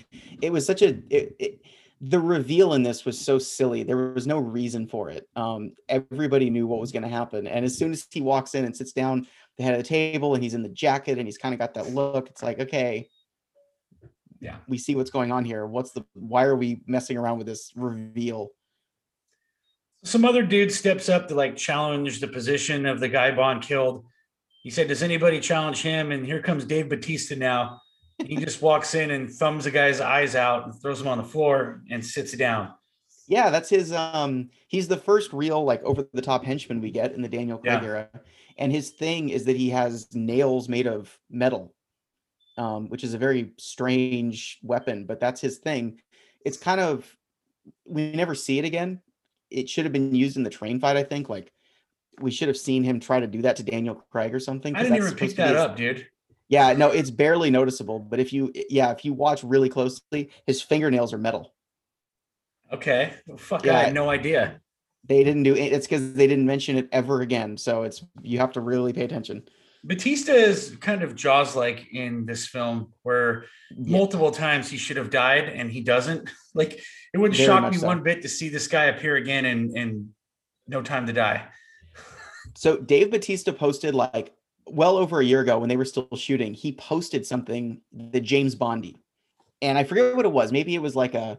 it 0.41 0.53
was 0.53 0.65
such 0.65 0.83
a 0.83 0.89
it, 1.11 1.37
it, 1.39 1.61
the 2.01 2.21
reveal 2.21 2.75
in 2.75 2.83
this 2.83 3.07
was 3.07 3.19
so 3.19 3.39
silly. 3.39 3.83
There 3.83 3.97
was 3.97 4.27
no 4.27 4.39
reason 4.39 4.87
for 4.87 5.11
it. 5.11 5.29
Um 5.35 5.73
everybody 5.89 6.51
knew 6.51 6.67
what 6.67 6.81
was 6.81 6.93
going 6.93 7.03
to 7.03 7.09
happen. 7.09 7.47
And 7.47 7.65
as 7.65 7.77
soon 7.77 7.93
as 7.93 8.07
he 8.11 8.21
walks 8.21 8.55
in 8.55 8.65
and 8.67 8.77
sits 8.77 8.93
down 8.93 9.27
the 9.59 9.65
head 9.65 9.73
of 9.75 9.79
the 9.79 9.89
table 9.89 10.35
and 10.35 10.43
he's 10.43 10.55
in 10.55 10.63
the 10.63 10.69
jacket 10.69 11.19
and 11.19 11.27
he's 11.27 11.39
kind 11.39 11.55
of 11.55 11.59
got 11.59 11.75
that 11.75 11.91
look 11.91 12.29
it's 12.29 12.43
like 12.43 12.61
okay 12.61 13.09
Yeah. 14.41 14.57
we 14.69 14.77
see 14.79 14.95
what's 14.95 15.11
going 15.11 15.33
on 15.33 15.45
here 15.45 15.67
what's 15.67 15.93
the 15.93 16.05
why 16.15 16.45
are 16.45 16.57
we 16.57 16.83
messing 16.87 17.17
around 17.17 17.39
with 17.39 17.47
this 17.47 17.73
reveal 17.75 18.51
Some 20.05 20.25
other 20.25 20.43
dude 20.43 20.71
steps 20.73 21.09
up 21.09 21.29
to 21.29 21.35
like 21.35 21.57
challenge 21.57 22.21
the 22.21 22.29
position 22.29 22.87
of 22.87 23.01
the 23.01 23.09
guy 23.09 23.31
Bond 23.33 23.63
killed. 23.63 24.05
He 24.63 24.71
said, 24.71 24.89
"Does 24.89 25.03
anybody 25.03 25.41
challenge 25.41 25.81
him?" 25.83 26.13
And 26.13 26.25
here 26.27 26.43
comes 26.43 26.65
Dave 26.65 26.89
Batista 26.89 27.35
now. 27.37 27.81
He 28.25 28.37
just 28.47 28.63
walks 28.63 28.95
in 28.95 29.11
and 29.11 29.31
thumbs 29.31 29.65
the 29.65 29.71
guy's 29.71 30.01
eyes 30.01 30.35
out 30.37 30.65
and 30.65 30.75
throws 30.81 31.01
him 31.01 31.09
on 31.09 31.19
the 31.19 31.25
floor 31.25 31.83
and 31.91 32.05
sits 32.05 32.33
down. 32.37 32.73
Yeah, 33.29 33.51
that's 33.51 33.69
his. 33.71 33.93
Um, 33.93 34.51
he's 34.69 34.87
the 34.87 34.97
first 34.97 35.33
real 35.33 35.65
like 35.65 35.83
over 35.83 36.07
the 36.13 36.23
top 36.23 36.45
henchman 36.45 36.81
we 36.81 36.91
get 36.91 37.13
in 37.15 37.23
the 37.23 37.29
Daniel 37.29 37.59
Craig 37.59 37.81
Yeah. 37.83 37.89
era, 37.89 38.09
and 38.59 38.73
his 38.73 38.91
thing 38.91 39.29
is 39.31 39.45
that 39.45 39.57
he 39.57 39.71
has 39.71 40.09
nails 40.15 40.69
made 40.69 40.87
of 40.87 41.17
metal, 41.31 41.75
um, 42.57 42.89
which 42.89 43.05
is 43.05 43.15
a 43.15 43.19
very 43.19 43.53
strange 43.59 44.59
weapon, 44.63 45.05
but 45.07 45.21
that's 45.21 45.41
his 45.41 45.59
thing. 45.59 46.01
It's 46.45 46.57
kind 46.57 46.81
of 46.81 47.07
we 47.85 48.13
never 48.13 48.35
see 48.35 48.59
it 48.59 48.65
again. 48.65 49.01
It 49.51 49.69
should 49.69 49.85
have 49.85 49.93
been 49.93 50.15
used 50.15 50.37
in 50.37 50.43
the 50.43 50.51
train 50.51 50.81
fight, 50.81 50.97
I 50.97 51.03
think. 51.03 51.29
Like 51.29 51.53
we 52.21 52.31
should 52.31 52.49
have 52.49 52.57
seen 52.57 52.83
him 52.85 52.99
try 53.01 53.21
to 53.21 53.27
do 53.27 53.43
that 53.43 53.57
to 53.57 53.63
Daniel 53.63 53.97
Craig 54.11 54.35
or 54.35 54.41
something. 54.41 54.75
I 54.75 54.83
didn't 54.83 54.97
even 54.99 55.09
pick 55.11 55.31
supposed 55.31 55.37
to 55.37 55.43
be 55.43 55.43
that 55.43 55.55
his- 55.55 55.59
up, 55.63 55.77
dude. 55.77 56.07
Yeah, 56.49 56.73
no, 56.75 56.91
it's 56.93 57.11
barely 57.11 57.51
noticeable. 57.51 57.99
But 57.99 58.21
if 58.21 58.33
you, 58.33 58.53
yeah, 58.71 58.93
if 58.93 59.05
you 59.05 59.13
watch 59.13 59.43
really 59.43 59.69
closely, 59.69 60.31
his 60.47 60.63
fingernails 60.63 61.13
are 61.13 61.19
metal. 61.19 61.53
Okay. 62.73 63.13
Well, 63.27 63.37
fuck, 63.37 63.65
I 63.67 63.71
Yeah. 63.71 63.81
had 63.87 63.95
no 63.95 64.09
idea. 64.11 64.61
They 65.09 65.23
didn't 65.25 65.45
do 65.45 65.55
it. 65.55 65.73
It's 65.73 65.87
because 65.87 66.15
they 66.15 66.27
didn't 66.27 66.47
mention 66.47 66.77
it 66.77 66.89
ever 66.93 67.21
again. 67.21 67.57
So 67.57 67.83
it's 67.85 68.05
you 68.23 68.39
have 68.39 68.53
to 68.53 68.61
really 68.61 68.93
pay 68.93 69.05
attention. 69.05 69.43
Batista 69.85 70.33
is 70.33 70.77
kind 70.81 71.03
of 71.03 71.15
Jaws 71.15 71.55
like 71.55 71.93
in 71.93 72.27
this 72.27 72.47
film, 72.47 72.93
where 73.03 73.45
Yeah. 73.71 73.99
multiple 73.99 74.31
times 74.33 74.69
he 74.69 74.79
should 74.79 74.97
have 74.97 75.11
died 75.11 75.45
and 75.49 75.71
he 75.71 75.81
doesn't. 75.81 76.29
Like 76.55 76.81
it 77.13 77.19
wouldn't 77.19 77.37
Very 77.37 77.47
shock 77.47 77.71
me 77.71 77.77
so. 77.77 77.87
one 77.87 78.03
bit 78.03 78.23
to 78.23 78.29
see 78.31 78.49
this 78.49 78.67
guy 78.67 78.85
appear 78.87 79.17
again 79.17 79.45
in 79.45 79.77
in 79.77 80.15
No 80.67 80.83
Time 80.83 81.07
to 81.07 81.13
Die. 81.13 81.43
So 82.55 82.79
Dave 82.79 83.11
Batista 83.11 83.53
posted 83.53 83.95
like 83.95 84.33
well 84.67 84.97
over 84.97 85.21
a 85.21 85.25
year 85.25 85.41
ago 85.43 85.59
when 85.59 85.69
they 85.69 85.77
were 85.77 85.85
still 85.85 86.09
shooting, 86.17 86.55
he 86.55 86.73
posted 86.73 87.27
something 87.27 87.83
the 87.93 88.21
James 88.21 88.55
Bondy. 88.55 88.97
And 89.61 89.77
I 89.77 89.85
forget 89.85 90.17
what 90.17 90.25
it 90.25 90.33
was. 90.33 90.53
Maybe 90.53 90.75
it 90.75 90.81
was 90.81 90.97
like 90.97 91.15
a 91.15 91.39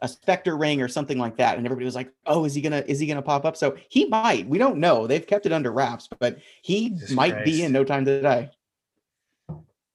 a 0.00 0.08
spectre 0.08 0.56
ring 0.56 0.82
or 0.82 0.88
something 0.88 1.18
like 1.18 1.36
that. 1.38 1.56
And 1.56 1.66
everybody 1.66 1.84
was 1.84 1.94
like, 1.94 2.12
"Oh, 2.26 2.44
is 2.44 2.54
he 2.54 2.60
gonna 2.60 2.84
is 2.86 2.98
he 2.98 3.06
gonna 3.06 3.22
pop 3.22 3.44
up?" 3.44 3.56
So 3.56 3.76
he 3.88 4.06
might. 4.06 4.48
We 4.48 4.58
don't 4.58 4.78
know. 4.78 5.06
They've 5.06 5.26
kept 5.26 5.46
it 5.46 5.52
under 5.52 5.72
wraps, 5.72 6.08
but 6.18 6.38
he 6.62 6.90
Jesus 6.90 7.10
might 7.12 7.44
be 7.44 7.62
in 7.62 7.72
No 7.72 7.84
Time 7.84 8.04
to 8.04 8.20
Die. 8.20 8.50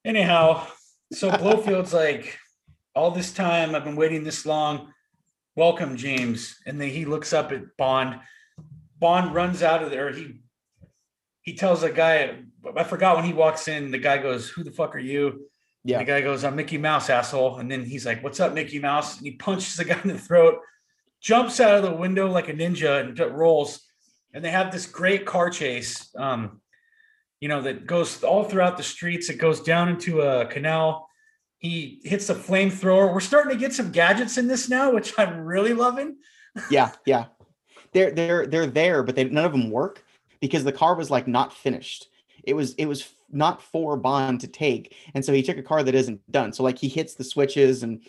Anyhow, 0.03 0.65
so 1.13 1.29
Blofeld's 1.31 1.93
like, 1.93 2.37
all 2.95 3.11
this 3.11 3.31
time 3.33 3.75
I've 3.75 3.83
been 3.83 3.95
waiting 3.95 4.23
this 4.23 4.45
long. 4.45 4.93
Welcome, 5.55 5.97
James. 5.97 6.57
And 6.65 6.79
then 6.79 6.89
he 6.89 7.05
looks 7.05 7.33
up 7.33 7.51
at 7.51 7.77
Bond. 7.77 8.19
Bond 8.99 9.35
runs 9.35 9.63
out 9.63 9.83
of 9.83 9.91
there. 9.91 10.11
He 10.11 10.41
he 11.41 11.55
tells 11.55 11.83
a 11.83 11.91
guy, 11.91 12.37
I 12.75 12.83
forgot 12.83 13.15
when 13.15 13.25
he 13.25 13.33
walks 13.33 13.67
in, 13.67 13.91
the 13.91 13.97
guy 13.97 14.17
goes, 14.19 14.49
Who 14.49 14.63
the 14.63 14.71
fuck 14.71 14.95
are 14.95 14.99
you? 14.99 15.50
Yeah. 15.83 15.99
The 15.99 16.05
guy 16.05 16.21
goes, 16.21 16.43
I'm 16.43 16.55
Mickey 16.55 16.77
Mouse, 16.77 17.09
asshole. 17.09 17.57
And 17.57 17.69
then 17.69 17.83
he's 17.83 18.05
like, 18.05 18.23
What's 18.23 18.39
up, 18.39 18.53
Mickey 18.53 18.79
Mouse? 18.79 19.17
And 19.17 19.25
he 19.25 19.33
punches 19.33 19.75
the 19.75 19.85
guy 19.85 19.99
in 20.03 20.09
the 20.09 20.17
throat, 20.17 20.59
jumps 21.21 21.59
out 21.59 21.75
of 21.75 21.83
the 21.83 21.95
window 21.95 22.29
like 22.29 22.49
a 22.49 22.53
ninja 22.53 23.01
and 23.01 23.19
rolls. 23.35 23.81
And 24.33 24.43
they 24.43 24.51
have 24.51 24.71
this 24.71 24.85
great 24.85 25.25
car 25.25 25.49
chase, 25.49 26.09
um, 26.15 26.61
you 27.39 27.49
know, 27.49 27.61
that 27.63 27.87
goes 27.87 28.23
all 28.23 28.43
throughout 28.43 28.77
the 28.77 28.83
streets. 28.83 29.29
It 29.29 29.39
goes 29.39 29.61
down 29.61 29.89
into 29.89 30.21
a 30.21 30.45
canal. 30.45 31.09
He 31.57 31.99
hits 32.03 32.29
a 32.29 32.35
flamethrower. 32.35 33.11
We're 33.13 33.19
starting 33.19 33.51
to 33.51 33.57
get 33.57 33.73
some 33.73 33.91
gadgets 33.91 34.37
in 34.37 34.47
this 34.47 34.69
now, 34.69 34.93
which 34.93 35.13
I'm 35.17 35.41
really 35.41 35.73
loving. 35.73 36.17
Yeah, 36.69 36.91
yeah. 37.05 37.27
They're 37.93 38.11
they're 38.11 38.45
they're 38.45 38.67
there, 38.67 39.03
but 39.03 39.15
they 39.15 39.23
none 39.23 39.45
of 39.45 39.53
them 39.53 39.71
work 39.71 40.03
because 40.41 40.65
the 40.65 40.73
car 40.73 40.95
was 40.95 41.09
like 41.09 41.25
not 41.25 41.53
finished. 41.53 42.07
It 42.43 42.55
was 42.55 42.73
it 42.73 42.87
was 42.87 43.07
not 43.31 43.61
for 43.61 43.97
Bond 43.97 44.39
to 44.41 44.47
take, 44.47 44.95
and 45.13 45.23
so 45.23 45.33
he 45.33 45.43
took 45.43 45.57
a 45.57 45.63
car 45.63 45.83
that 45.83 45.95
isn't 45.95 46.19
done. 46.31 46.53
So 46.53 46.63
like 46.63 46.77
he 46.77 46.87
hits 46.87 47.15
the 47.15 47.23
switches 47.23 47.83
and 47.83 48.01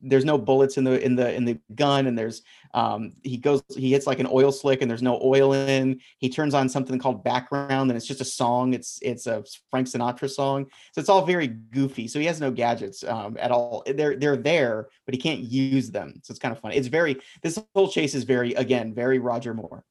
there's 0.00 0.24
no 0.24 0.38
bullets 0.38 0.76
in 0.76 0.84
the 0.84 1.02
in 1.04 1.16
the 1.16 1.34
in 1.34 1.44
the 1.44 1.58
gun 1.74 2.06
and 2.06 2.16
there's 2.16 2.42
um 2.74 3.12
he 3.22 3.36
goes 3.36 3.62
he 3.76 3.90
hits 3.90 4.06
like 4.06 4.20
an 4.20 4.28
oil 4.30 4.52
slick 4.52 4.80
and 4.80 4.90
there's 4.90 5.02
no 5.02 5.20
oil 5.22 5.52
in. 5.52 6.00
He 6.18 6.28
turns 6.28 6.54
on 6.54 6.68
something 6.68 6.98
called 6.98 7.24
background 7.24 7.90
and 7.90 7.96
it's 7.96 8.06
just 8.06 8.20
a 8.20 8.24
song. 8.24 8.74
It's 8.74 8.98
it's 9.02 9.26
a 9.26 9.44
frank 9.70 9.88
sinatra 9.88 10.30
song. 10.30 10.66
So 10.92 11.00
it's 11.00 11.08
all 11.08 11.26
very 11.26 11.48
goofy. 11.48 12.06
So 12.06 12.18
he 12.20 12.26
has 12.26 12.40
no 12.40 12.50
gadgets 12.50 13.02
um 13.04 13.36
at 13.40 13.50
all. 13.50 13.82
They're 13.86 14.16
they're 14.16 14.36
there 14.36 14.88
but 15.04 15.14
he 15.14 15.20
can't 15.20 15.40
use 15.40 15.90
them. 15.90 16.20
So 16.22 16.30
it's 16.30 16.40
kind 16.40 16.52
of 16.52 16.60
funny. 16.60 16.76
It's 16.76 16.88
very 16.88 17.20
this 17.42 17.58
whole 17.74 17.88
chase 17.88 18.14
is 18.14 18.24
very 18.24 18.54
again 18.54 18.94
very 18.94 19.18
roger 19.18 19.54
moore. 19.54 19.84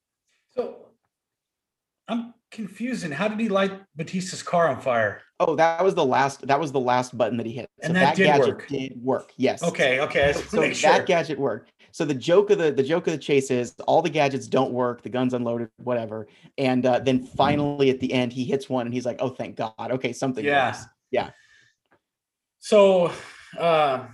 So 0.51 0.91
i'm 2.11 2.33
confused 2.51 3.03
and 3.06 3.14
how 3.14 3.27
did 3.27 3.40
he 3.40 3.49
light 3.49 3.72
batista's 3.95 4.43
car 4.43 4.67
on 4.67 4.80
fire 4.80 5.22
Oh, 5.43 5.56
that 5.56 5.83
was 5.83 5.95
the 5.95 6.06
last. 6.06 6.45
That 6.45 6.59
was 6.59 6.72
the 6.72 6.80
last 6.80 7.17
button 7.17 7.35
that 7.38 7.48
he 7.48 7.53
hit. 7.53 7.67
So 7.81 7.88
and 7.88 7.95
that, 7.95 8.01
that 8.01 8.15
did 8.15 8.25
gadget 8.25 8.48
work. 8.48 8.67
did 8.67 9.03
work. 9.03 9.31
Yes. 9.38 9.64
Okay. 9.64 9.99
Okay. 9.99 10.33
So, 10.33 10.41
so 10.41 10.72
sure. 10.72 10.91
that 10.91 11.07
gadget 11.07 11.40
worked. 11.40 11.72
So 11.91 12.06
the 12.06 12.14
joke 12.14 12.51
of 12.51 12.59
the 12.59 12.72
the 12.72 12.83
joke 12.83 13.07
of 13.07 13.14
the 13.14 13.17
chase 13.17 13.49
is 13.49 13.73
all 13.88 14.03
the 14.03 14.09
gadgets 14.09 14.45
don't 14.45 14.72
work. 14.72 15.01
The 15.01 15.09
gun's 15.09 15.33
unloaded, 15.33 15.69
whatever. 15.77 16.27
And 16.59 16.85
uh, 16.85 16.99
then 16.99 17.23
finally 17.23 17.90
at 17.90 17.99
the 17.99 18.14
end, 18.14 18.33
he 18.33 18.45
hits 18.45 18.69
one, 18.69 18.85
and 18.85 18.93
he's 18.93 19.06
like, 19.06 19.17
"Oh, 19.19 19.30
thank 19.30 19.56
God! 19.56 19.73
Okay, 19.80 20.14
something." 20.14 20.45
Yeah. 20.45 20.67
Works. 20.67 20.85
Yeah. 21.09 21.31
So, 22.59 23.11
uh, 23.59 24.06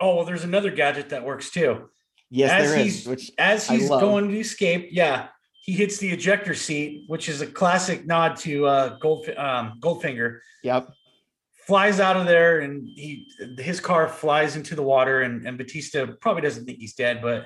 oh 0.00 0.16
well, 0.16 0.24
there's 0.26 0.44
another 0.44 0.70
gadget 0.70 1.08
that 1.08 1.24
works 1.24 1.48
too. 1.48 1.88
Yes, 2.30 2.50
as 2.50 2.70
there 2.70 2.78
he's, 2.78 3.00
is. 3.00 3.06
Which 3.06 3.30
as 3.38 3.66
he's 3.66 3.88
going 3.88 4.28
to 4.28 4.38
escape, 4.38 4.90
yeah, 4.92 5.28
he 5.68 5.74
hits 5.74 5.98
the 5.98 6.08
ejector 6.08 6.54
seat, 6.54 7.04
which 7.08 7.28
is 7.28 7.42
a 7.42 7.46
classic 7.46 8.06
nod 8.06 8.36
to 8.36 8.66
uh, 8.66 8.98
Gold 8.98 9.28
um, 9.36 9.78
Goldfinger. 9.80 10.38
Yep 10.62 10.88
flies 11.66 12.00
out 12.00 12.16
of 12.16 12.24
there 12.24 12.60
and 12.60 12.88
he 12.88 13.30
his 13.58 13.78
car 13.78 14.08
flies 14.08 14.56
into 14.56 14.74
the 14.74 14.82
water 14.82 15.20
and, 15.20 15.46
and 15.46 15.58
Batista 15.58 16.06
probably 16.18 16.40
doesn't 16.40 16.64
think 16.64 16.78
he's 16.78 16.94
dead, 16.94 17.20
but 17.20 17.44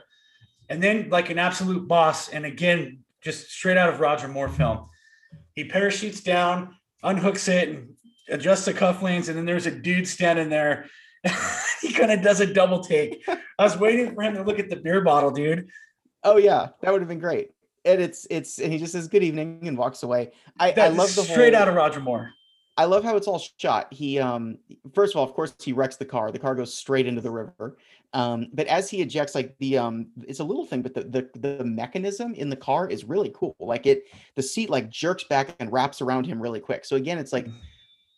and 0.69 0.83
then 0.83 1.09
like 1.11 1.29
an 1.29 1.39
absolute 1.39 1.87
boss, 1.89 2.29
and 2.29 2.47
again, 2.47 3.01
just 3.21 3.51
straight 3.51 3.77
out 3.77 3.93
of 3.93 4.01
Roger 4.01 4.29
Moore 4.29 4.49
film, 4.49 4.87
he 5.55 5.65
parachutes 5.65 6.21
down, 6.21 6.75
unhooks 7.05 7.49
it, 7.49 7.69
and 7.69 7.95
adjusts 8.29 8.65
the 8.65 8.73
cufflinks, 8.73 9.29
and 9.29 9.37
then 9.37 9.45
there's 9.45 9.67
a 9.67 9.71
dude 9.71 10.09
standing 10.09 10.49
there. 10.49 10.87
he 11.83 11.93
kind 11.93 12.11
of 12.11 12.23
does 12.23 12.41
a 12.41 12.47
double 12.47 12.81
take. 12.81 13.23
I 13.29 13.65
was 13.65 13.77
waiting 13.77 14.15
for 14.15 14.23
him 14.23 14.35
to 14.35 14.45
look 14.45 14.59
at 14.59 14.71
the 14.71 14.77
beer 14.77 15.03
bottle, 15.03 15.31
dude. 15.31 15.69
Oh 16.25 16.39
yeah, 16.39 16.69
that 16.81 16.93
would 16.93 17.03
have 17.03 17.09
been 17.09 17.19
great. 17.19 17.51
And 17.85 18.01
it's 18.01 18.27
it's 18.31 18.59
and 18.59 18.73
he 18.73 18.79
just 18.79 18.93
says 18.93 19.09
good 19.09 19.23
evening 19.25 19.67
and 19.67 19.77
walks 19.77 20.03
away. 20.03 20.33
I, 20.59 20.73
I 20.73 20.89
love 20.89 21.15
the 21.15 21.23
straight 21.23 21.55
whole, 21.55 21.63
out 21.63 21.69
of 21.69 21.75
Roger 21.75 22.01
Moore. 22.01 22.33
I 22.77 22.85
love 22.85 23.05
how 23.05 23.17
it's 23.17 23.27
all 23.27 23.43
shot. 23.59 23.93
He 23.93 24.19
um 24.19 24.59
first 24.95 25.15
of 25.15 25.19
all, 25.19 25.25
of 25.25 25.35
course, 25.35 25.55
he 25.61 25.73
wrecks 25.73 25.97
the 25.97 26.05
car. 26.05 26.31
The 26.31 26.39
car 26.39 26.55
goes 26.55 26.75
straight 26.75 27.07
into 27.07 27.21
the 27.21 27.31
river. 27.31 27.77
Um, 28.15 28.49
but 28.53 28.67
as 28.67 28.91
he 28.91 29.01
ejects, 29.01 29.35
like 29.35 29.57
the 29.59 29.79
um, 29.79 30.09
it's 30.27 30.41
a 30.41 30.45
little 30.45 30.67
thing, 30.67 30.83
but 30.83 30.95
the, 30.95 31.05
the 31.05 31.57
the 31.57 31.65
mechanism 31.65 32.35
in 32.35 32.51
the 32.51 32.57
car 32.57 32.89
is 32.89 33.05
really 33.05 33.33
cool. 33.35 33.57
Like 33.59 33.87
it, 33.87 34.05
the 34.35 34.43
seat 34.43 34.69
like 34.69 34.91
jerks 34.91 35.25
back 35.25 35.55
and 35.61 35.73
wraps 35.73 36.03
around 36.03 36.27
him 36.27 36.41
really 36.41 36.61
quick. 36.61 36.85
So 36.85 36.97
again, 36.97 37.19
it's 37.19 37.33
like 37.33 37.47
mm. 37.47 37.55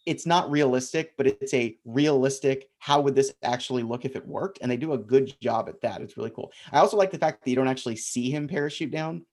it's 0.05 0.27
not 0.27 0.51
realistic, 0.51 1.17
but 1.17 1.29
it's 1.29 1.55
a 1.55 1.77
realistic. 1.85 2.69
How 2.79 3.01
would 3.01 3.15
this 3.15 3.33
actually 3.45 3.85
look 3.85 4.05
if 4.05 4.17
it 4.17 4.27
worked? 4.27 4.59
And 4.61 4.71
they 4.71 4.77
do 4.77 4.95
a 4.95 4.99
good 4.99 5.35
job 5.41 5.69
at 5.69 5.81
that. 5.83 6.01
It's 6.01 6.17
really 6.17 6.31
cool. 6.31 6.51
I 6.73 6.79
also 6.79 6.97
like 6.97 7.13
the 7.13 7.19
fact 7.19 7.45
that 7.45 7.51
you 7.51 7.57
don't 7.57 7.69
actually 7.69 7.97
see 7.97 8.31
him 8.31 8.49
parachute 8.49 8.91
down. 8.91 9.25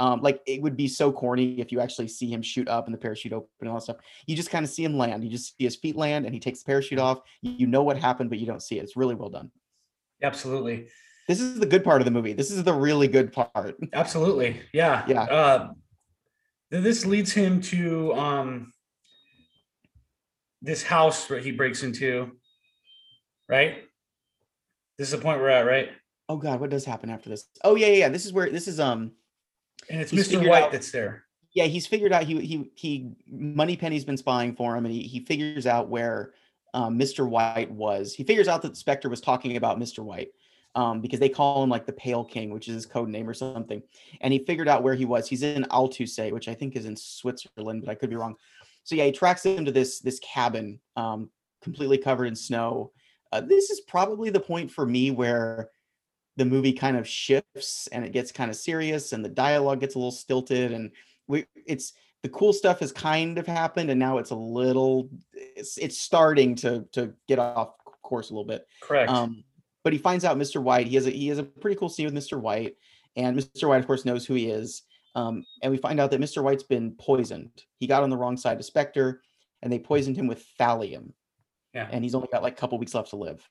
Um, 0.00 0.20
like 0.20 0.40
it 0.46 0.62
would 0.62 0.76
be 0.76 0.86
so 0.86 1.10
corny 1.10 1.60
if 1.60 1.72
you 1.72 1.80
actually 1.80 2.08
see 2.08 2.30
him 2.30 2.40
shoot 2.40 2.68
up 2.68 2.86
and 2.86 2.94
the 2.94 2.98
parachute 2.98 3.32
open 3.32 3.48
and 3.60 3.68
all 3.68 3.76
that 3.76 3.82
stuff. 3.82 3.96
You 4.26 4.36
just 4.36 4.50
kind 4.50 4.64
of 4.64 4.70
see 4.70 4.84
him 4.84 4.96
land. 4.96 5.24
You 5.24 5.30
just 5.30 5.56
see 5.56 5.64
his 5.64 5.76
feet 5.76 5.96
land 5.96 6.24
and 6.24 6.32
he 6.32 6.40
takes 6.40 6.62
the 6.62 6.66
parachute 6.66 7.00
off. 7.00 7.20
You 7.42 7.66
know 7.66 7.82
what 7.82 7.98
happened, 7.98 8.30
but 8.30 8.38
you 8.38 8.46
don't 8.46 8.62
see 8.62 8.78
it. 8.78 8.84
It's 8.84 8.96
really 8.96 9.16
well 9.16 9.28
done. 9.28 9.50
Absolutely. 10.22 10.88
This 11.26 11.40
is 11.40 11.58
the 11.58 11.66
good 11.66 11.84
part 11.84 12.00
of 12.00 12.04
the 12.04 12.10
movie. 12.10 12.32
This 12.32 12.50
is 12.50 12.62
the 12.62 12.72
really 12.72 13.08
good 13.08 13.32
part. 13.32 13.76
Absolutely. 13.92 14.60
Yeah. 14.72 15.04
Yeah. 15.08 15.22
Uh, 15.22 15.70
this 16.70 17.04
leads 17.04 17.32
him 17.32 17.60
to 17.62 18.14
um, 18.14 18.72
this 20.62 20.82
house 20.82 21.26
that 21.26 21.42
he 21.42 21.52
breaks 21.52 21.82
into. 21.82 22.32
Right. 23.48 23.84
This 24.96 25.08
is 25.08 25.12
the 25.12 25.22
point 25.22 25.40
we're 25.40 25.48
at, 25.48 25.66
right? 25.66 25.90
Oh 26.28 26.36
God, 26.36 26.60
what 26.60 26.70
does 26.70 26.84
happen 26.84 27.10
after 27.10 27.30
this? 27.30 27.46
Oh 27.64 27.74
yeah, 27.74 27.86
yeah. 27.88 27.96
yeah. 27.96 28.08
This 28.08 28.26
is 28.26 28.32
where 28.32 28.50
this 28.50 28.68
is 28.68 28.78
um 28.80 29.12
and 29.90 30.00
it's 30.00 30.12
Mr. 30.12 30.46
White 30.46 30.64
out, 30.64 30.72
that's 30.72 30.90
there. 30.90 31.24
Yeah, 31.52 31.64
he's 31.64 31.86
figured 31.86 32.12
out 32.12 32.24
he 32.24 32.40
he 32.40 32.70
he 32.74 33.10
Moneypenny's 33.30 34.04
been 34.04 34.16
spying 34.16 34.54
for 34.54 34.76
him, 34.76 34.84
and 34.84 34.94
he 34.94 35.02
he 35.02 35.20
figures 35.20 35.66
out 35.66 35.88
where 35.88 36.32
um, 36.74 36.98
Mr. 36.98 37.28
White 37.28 37.70
was. 37.70 38.14
He 38.14 38.24
figures 38.24 38.48
out 38.48 38.62
that 38.62 38.70
the 38.70 38.76
Spectre 38.76 39.08
was 39.08 39.20
talking 39.20 39.56
about 39.56 39.78
Mr. 39.78 40.00
White. 40.00 40.30
Um, 40.74 41.00
because 41.00 41.18
they 41.18 41.30
call 41.30 41.64
him 41.64 41.70
like 41.70 41.86
the 41.86 41.92
Pale 41.94 42.26
King, 42.26 42.50
which 42.50 42.68
is 42.68 42.74
his 42.74 42.86
code 42.86 43.08
name 43.08 43.28
or 43.28 43.34
something. 43.34 43.82
And 44.20 44.32
he 44.32 44.38
figured 44.40 44.68
out 44.68 44.82
where 44.82 44.94
he 44.94 45.06
was. 45.06 45.26
He's 45.26 45.42
in 45.42 45.64
Altaussee, 45.64 46.30
which 46.30 46.46
I 46.46 46.54
think 46.54 46.76
is 46.76 46.84
in 46.84 46.94
Switzerland, 46.94 47.80
but 47.80 47.90
I 47.90 47.96
could 47.96 48.10
be 48.10 48.16
wrong. 48.16 48.36
So 48.84 48.94
yeah, 48.94 49.06
he 49.06 49.12
tracks 49.12 49.44
him 49.44 49.64
to 49.64 49.72
this 49.72 49.98
this 49.98 50.20
cabin, 50.20 50.78
um, 50.94 51.30
completely 51.62 51.98
covered 51.98 52.26
in 52.26 52.36
snow. 52.36 52.92
Uh, 53.32 53.40
this 53.40 53.70
is 53.70 53.80
probably 53.80 54.30
the 54.30 54.40
point 54.40 54.70
for 54.70 54.86
me 54.86 55.10
where 55.10 55.70
the 56.38 56.44
movie 56.44 56.72
kind 56.72 56.96
of 56.96 57.06
shifts 57.06 57.88
and 57.88 58.04
it 58.04 58.12
gets 58.12 58.30
kind 58.30 58.48
of 58.48 58.56
serious 58.56 59.12
and 59.12 59.24
the 59.24 59.28
dialogue 59.28 59.80
gets 59.80 59.96
a 59.96 59.98
little 59.98 60.12
stilted 60.12 60.72
and 60.72 60.92
we 61.26 61.44
it's 61.66 61.94
the 62.22 62.28
cool 62.28 62.52
stuff 62.52 62.78
has 62.78 62.92
kind 62.92 63.38
of 63.38 63.46
happened 63.46 63.90
and 63.90 63.98
now 63.98 64.18
it's 64.18 64.30
a 64.30 64.36
little 64.36 65.10
it's, 65.32 65.76
it's 65.78 66.00
starting 66.00 66.54
to 66.54 66.86
to 66.92 67.12
get 67.26 67.40
off 67.40 67.72
course 68.02 68.30
a 68.30 68.32
little 68.32 68.46
bit. 68.46 68.66
Correct. 68.80 69.10
Um 69.10 69.42
but 69.82 69.92
he 69.92 69.98
finds 69.98 70.24
out 70.24 70.38
mr 70.38 70.62
white 70.62 70.86
he 70.86 70.94
has 70.94 71.06
a 71.06 71.10
he 71.10 71.26
has 71.28 71.38
a 71.38 71.42
pretty 71.42 71.76
cool 71.76 71.88
scene 71.88 72.06
with 72.06 72.14
mr 72.14 72.40
white 72.40 72.76
and 73.16 73.36
mr 73.36 73.68
white 73.68 73.80
of 73.80 73.86
course 73.86 74.04
knows 74.04 74.24
who 74.24 74.34
he 74.34 74.48
is 74.48 74.82
um 75.14 75.44
and 75.62 75.72
we 75.72 75.78
find 75.78 75.98
out 75.98 76.10
that 76.12 76.20
mr 76.20 76.42
white's 76.42 76.62
been 76.62 76.92
poisoned. 76.92 77.50
He 77.78 77.88
got 77.88 78.04
on 78.04 78.10
the 78.10 78.16
wrong 78.16 78.36
side 78.36 78.58
of 78.58 78.64
spectre 78.64 79.22
and 79.60 79.72
they 79.72 79.78
poisoned 79.80 80.16
him 80.16 80.28
with 80.28 80.46
thallium. 80.58 81.12
Yeah. 81.74 81.88
And 81.90 82.04
he's 82.04 82.14
only 82.14 82.28
got 82.30 82.44
like 82.44 82.52
a 82.52 82.56
couple 82.56 82.78
weeks 82.78 82.94
left 82.94 83.10
to 83.10 83.16
live. 83.16 83.42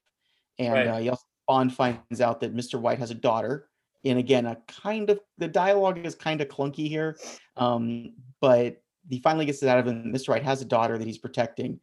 And 0.58 0.74
right. 0.74 0.88
uh, 0.88 0.98
he 0.98 1.10
also 1.10 1.24
Bond 1.48 1.74
finds 1.74 2.22
out 2.22 2.42
that 2.42 2.56
Mr. 2.56 2.80
White 2.80 3.00
has 3.00 3.12
a 3.12 3.16
daughter. 3.16 3.70
And 4.06 4.20
again, 4.20 4.46
a 4.46 4.58
kind 4.68 5.10
of 5.10 5.20
the 5.38 5.48
dialogue 5.48 6.06
is 6.06 6.16
kind 6.16 6.40
of 6.40 6.48
clunky 6.48 6.88
here, 6.88 7.18
um, 7.56 8.14
but 8.40 8.82
he 9.10 9.20
finally 9.20 9.46
gets 9.46 9.64
it 9.64 9.70
out 9.70 9.80
of 9.80 9.88
him. 9.88 10.14
Mr. 10.14 10.30
White 10.30 10.44
has 10.44 10.62
a 10.62 10.66
daughter 10.66 10.98
that 10.98 11.08
he's 11.08 11.18
protecting, 11.18 11.80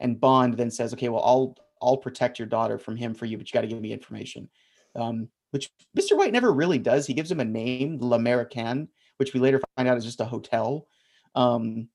and 0.00 0.18
Bond 0.18 0.54
then 0.54 0.70
says, 0.70 0.92
"Okay, 0.94 1.08
well, 1.08 1.22
I'll 1.22 1.56
I'll 1.82 1.98
protect 1.98 2.38
your 2.38 2.48
daughter 2.48 2.78
from 2.78 2.96
him 2.96 3.14
for 3.14 3.26
you, 3.26 3.36
but 3.36 3.46
you 3.46 3.52
got 3.52 3.60
to 3.60 3.66
give 3.68 3.80
me 3.80 3.92
information." 3.92 4.48
Um, 4.96 5.28
which 5.50 5.70
Mr. 5.96 6.16
White 6.16 6.32
never 6.32 6.52
really 6.52 6.78
does. 6.78 7.06
He 7.06 7.14
gives 7.14 7.30
him 7.30 7.40
a 7.40 7.44
name, 7.44 7.98
L'Americaine, 8.00 8.88
which 9.18 9.32
we 9.34 9.40
later 9.40 9.60
find 9.76 9.88
out 9.88 9.98
is 9.98 10.04
just 10.04 10.20
a 10.20 10.24
hotel. 10.24 10.88
Um, 11.34 11.88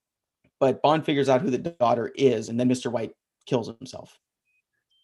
but 0.60 0.82
Bond 0.82 1.04
figures 1.04 1.30
out 1.30 1.42
who 1.42 1.50
the 1.50 1.58
daughter 1.58 2.12
is, 2.16 2.48
and 2.48 2.60
then 2.60 2.70
Mr. 2.70 2.92
White 2.92 3.12
kills 3.46 3.68
himself. 3.80 4.18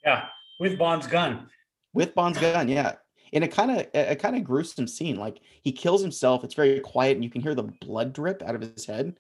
Yeah, 0.06 0.28
with 0.60 0.78
Bond's 0.78 1.08
gun 1.08 1.50
with 1.94 2.16
Bond's 2.16 2.40
gun, 2.40 2.68
yeah. 2.68 2.94
In 3.32 3.44
a 3.44 3.48
kind 3.48 3.72
of 3.72 3.88
a 3.94 4.16
kind 4.16 4.36
of 4.36 4.44
gruesome 4.44 4.88
scene, 4.88 5.16
like 5.16 5.40
he 5.62 5.72
kills 5.72 6.02
himself. 6.02 6.44
It's 6.44 6.56
very 6.56 6.80
quiet, 6.80 7.16
and 7.16 7.24
you 7.24 7.30
can 7.30 7.42
hear 7.42 7.54
the 7.54 7.64
blood 7.64 8.12
drip 8.12 8.42
out 8.42 8.56
of 8.56 8.62
his 8.62 8.86
head. 8.86 9.16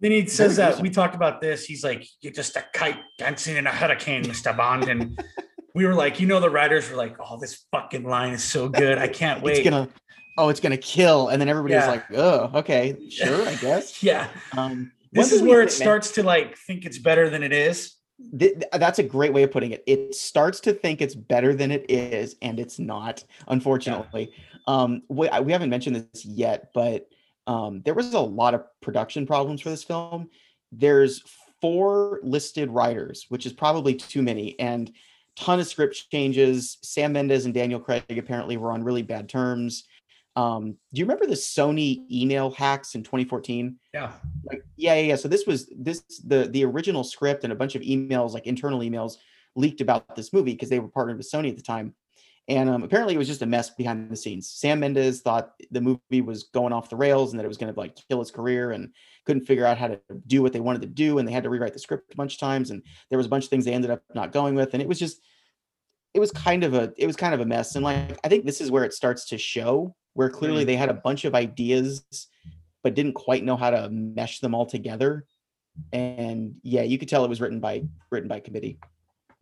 Then 0.00 0.12
he 0.12 0.26
says 0.26 0.56
that 0.56 0.80
we 0.80 0.88
talked 0.88 1.16
about 1.16 1.40
this. 1.40 1.64
He's 1.64 1.82
like, 1.82 2.06
"You're 2.20 2.32
just 2.32 2.54
a 2.54 2.64
kite 2.72 2.98
dancing 3.18 3.56
in 3.56 3.66
a 3.66 3.70
hurricane, 3.70 4.26
Mister 4.28 4.52
Bond." 4.52 4.84
And 4.84 5.20
we 5.74 5.86
were 5.86 5.94
like, 5.94 6.20
you 6.20 6.26
know, 6.28 6.38
the 6.38 6.50
writers 6.50 6.88
were 6.88 6.96
like, 6.96 7.16
"Oh, 7.18 7.36
this 7.40 7.64
fucking 7.72 8.04
line 8.04 8.32
is 8.32 8.44
so 8.44 8.68
good. 8.68 8.98
I 8.98 9.08
can't 9.08 9.42
wait." 9.42 9.58
It's 9.58 9.68
gonna, 9.68 9.88
oh, 10.38 10.48
it's 10.48 10.60
gonna 10.60 10.76
kill. 10.76 11.28
And 11.28 11.40
then 11.40 11.48
everybody 11.48 11.74
yeah. 11.74 11.88
was 11.88 11.96
like, 11.96 12.04
"Oh, 12.14 12.58
okay, 12.60 12.96
sure, 13.10 13.44
I 13.44 13.56
guess." 13.56 14.04
yeah. 14.04 14.28
Um, 14.56 14.92
this 15.10 15.32
is 15.32 15.42
where 15.42 15.62
it 15.62 15.72
starts 15.72 16.12
to 16.12 16.22
like 16.22 16.56
think 16.56 16.84
it's 16.84 16.98
better 16.98 17.28
than 17.28 17.42
it 17.42 17.52
is 17.52 17.96
th- 18.38 18.62
that's 18.72 18.98
a 18.98 19.02
great 19.02 19.32
way 19.32 19.42
of 19.42 19.50
putting 19.50 19.72
it. 19.72 19.82
It 19.86 20.14
starts 20.14 20.60
to 20.60 20.72
think 20.72 21.00
it's 21.00 21.14
better 21.14 21.54
than 21.54 21.70
it 21.70 21.86
is, 21.88 22.36
and 22.42 22.58
it's 22.60 22.78
not, 22.78 23.24
unfortunately. 23.48 24.30
Yeah. 24.32 24.74
Um, 24.74 25.02
we, 25.08 25.28
we 25.42 25.52
haven't 25.52 25.70
mentioned 25.70 25.96
this 25.96 26.24
yet, 26.24 26.70
but 26.72 27.08
um, 27.46 27.82
there 27.84 27.94
was 27.94 28.14
a 28.14 28.20
lot 28.20 28.54
of 28.54 28.64
production 28.80 29.26
problems 29.26 29.60
for 29.60 29.70
this 29.70 29.84
film. 29.84 30.30
There's 30.70 31.22
four 31.60 32.20
listed 32.22 32.70
writers, 32.70 33.26
which 33.28 33.46
is 33.46 33.52
probably 33.52 33.94
too 33.94 34.22
many, 34.22 34.58
and 34.58 34.92
ton 35.36 35.60
of 35.60 35.66
script 35.66 36.10
changes. 36.10 36.78
Sam 36.82 37.12
Mendes 37.12 37.44
and 37.44 37.54
Daniel 37.54 37.80
Craig 37.80 38.04
apparently 38.10 38.56
were 38.56 38.72
on 38.72 38.84
really 38.84 39.02
bad 39.02 39.28
terms. 39.28 39.84
Um, 40.34 40.76
do 40.92 40.98
you 40.98 41.04
remember 41.04 41.26
the 41.26 41.34
Sony 41.34 42.10
email 42.10 42.50
hacks 42.50 42.94
in 42.94 43.02
2014? 43.02 43.76
Yeah. 43.92 44.12
Like, 44.44 44.64
yeah, 44.76 44.94
yeah, 44.94 45.00
yeah. 45.00 45.16
So 45.16 45.28
this 45.28 45.46
was 45.46 45.70
this 45.76 46.02
the 46.24 46.48
the 46.48 46.64
original 46.64 47.04
script 47.04 47.44
and 47.44 47.52
a 47.52 47.56
bunch 47.56 47.74
of 47.74 47.82
emails, 47.82 48.32
like 48.32 48.46
internal 48.46 48.80
emails, 48.80 49.16
leaked 49.56 49.80
about 49.80 50.16
this 50.16 50.32
movie 50.32 50.52
because 50.52 50.70
they 50.70 50.78
were 50.78 50.88
partnered 50.88 51.18
with 51.18 51.30
Sony 51.30 51.50
at 51.50 51.56
the 51.56 51.62
time. 51.62 51.94
And 52.48 52.68
um, 52.68 52.82
apparently, 52.82 53.14
it 53.14 53.18
was 53.18 53.28
just 53.28 53.42
a 53.42 53.46
mess 53.46 53.70
behind 53.70 54.10
the 54.10 54.16
scenes. 54.16 54.50
Sam 54.50 54.80
Mendes 54.80 55.20
thought 55.20 55.52
the 55.70 55.80
movie 55.80 56.22
was 56.22 56.44
going 56.44 56.72
off 56.72 56.90
the 56.90 56.96
rails 56.96 57.30
and 57.30 57.38
that 57.38 57.44
it 57.44 57.48
was 57.48 57.56
going 57.56 57.72
to 57.72 57.78
like 57.78 57.96
kill 58.08 58.18
his 58.18 58.32
career, 58.32 58.72
and 58.72 58.92
couldn't 59.26 59.46
figure 59.46 59.66
out 59.66 59.78
how 59.78 59.88
to 59.88 60.00
do 60.26 60.42
what 60.42 60.52
they 60.52 60.60
wanted 60.60 60.82
to 60.82 60.88
do. 60.88 61.18
And 61.18 61.28
they 61.28 61.32
had 61.32 61.44
to 61.44 61.50
rewrite 61.50 61.72
the 61.72 61.78
script 61.78 62.12
a 62.12 62.16
bunch 62.16 62.34
of 62.34 62.40
times, 62.40 62.70
and 62.70 62.82
there 63.10 63.18
was 63.18 63.26
a 63.26 63.28
bunch 63.28 63.44
of 63.44 63.50
things 63.50 63.64
they 63.64 63.72
ended 63.72 63.90
up 63.90 64.02
not 64.14 64.32
going 64.32 64.54
with. 64.54 64.72
And 64.72 64.82
it 64.82 64.88
was 64.88 64.98
just, 64.98 65.20
it 66.14 66.20
was 66.20 66.32
kind 66.32 66.64
of 66.64 66.74
a, 66.74 66.92
it 66.96 67.06
was 67.06 67.16
kind 67.16 67.32
of 67.32 67.40
a 67.40 67.46
mess. 67.46 67.76
And 67.76 67.84
like, 67.84 68.18
I 68.24 68.28
think 68.28 68.44
this 68.44 68.60
is 68.60 68.70
where 68.70 68.84
it 68.84 68.92
starts 68.92 69.26
to 69.26 69.38
show 69.38 69.94
where 70.14 70.30
clearly 70.30 70.64
they 70.64 70.76
had 70.76 70.88
a 70.88 70.94
bunch 70.94 71.24
of 71.24 71.34
ideas, 71.34 72.04
but 72.82 72.94
didn't 72.94 73.14
quite 73.14 73.44
know 73.44 73.56
how 73.56 73.70
to 73.70 73.88
mesh 73.90 74.40
them 74.40 74.54
all 74.54 74.66
together. 74.66 75.26
And 75.92 76.56
yeah, 76.62 76.82
you 76.82 76.98
could 76.98 77.08
tell 77.08 77.24
it 77.24 77.28
was 77.28 77.40
written 77.40 77.60
by 77.60 77.84
written 78.10 78.28
by 78.28 78.40
committee. 78.40 78.78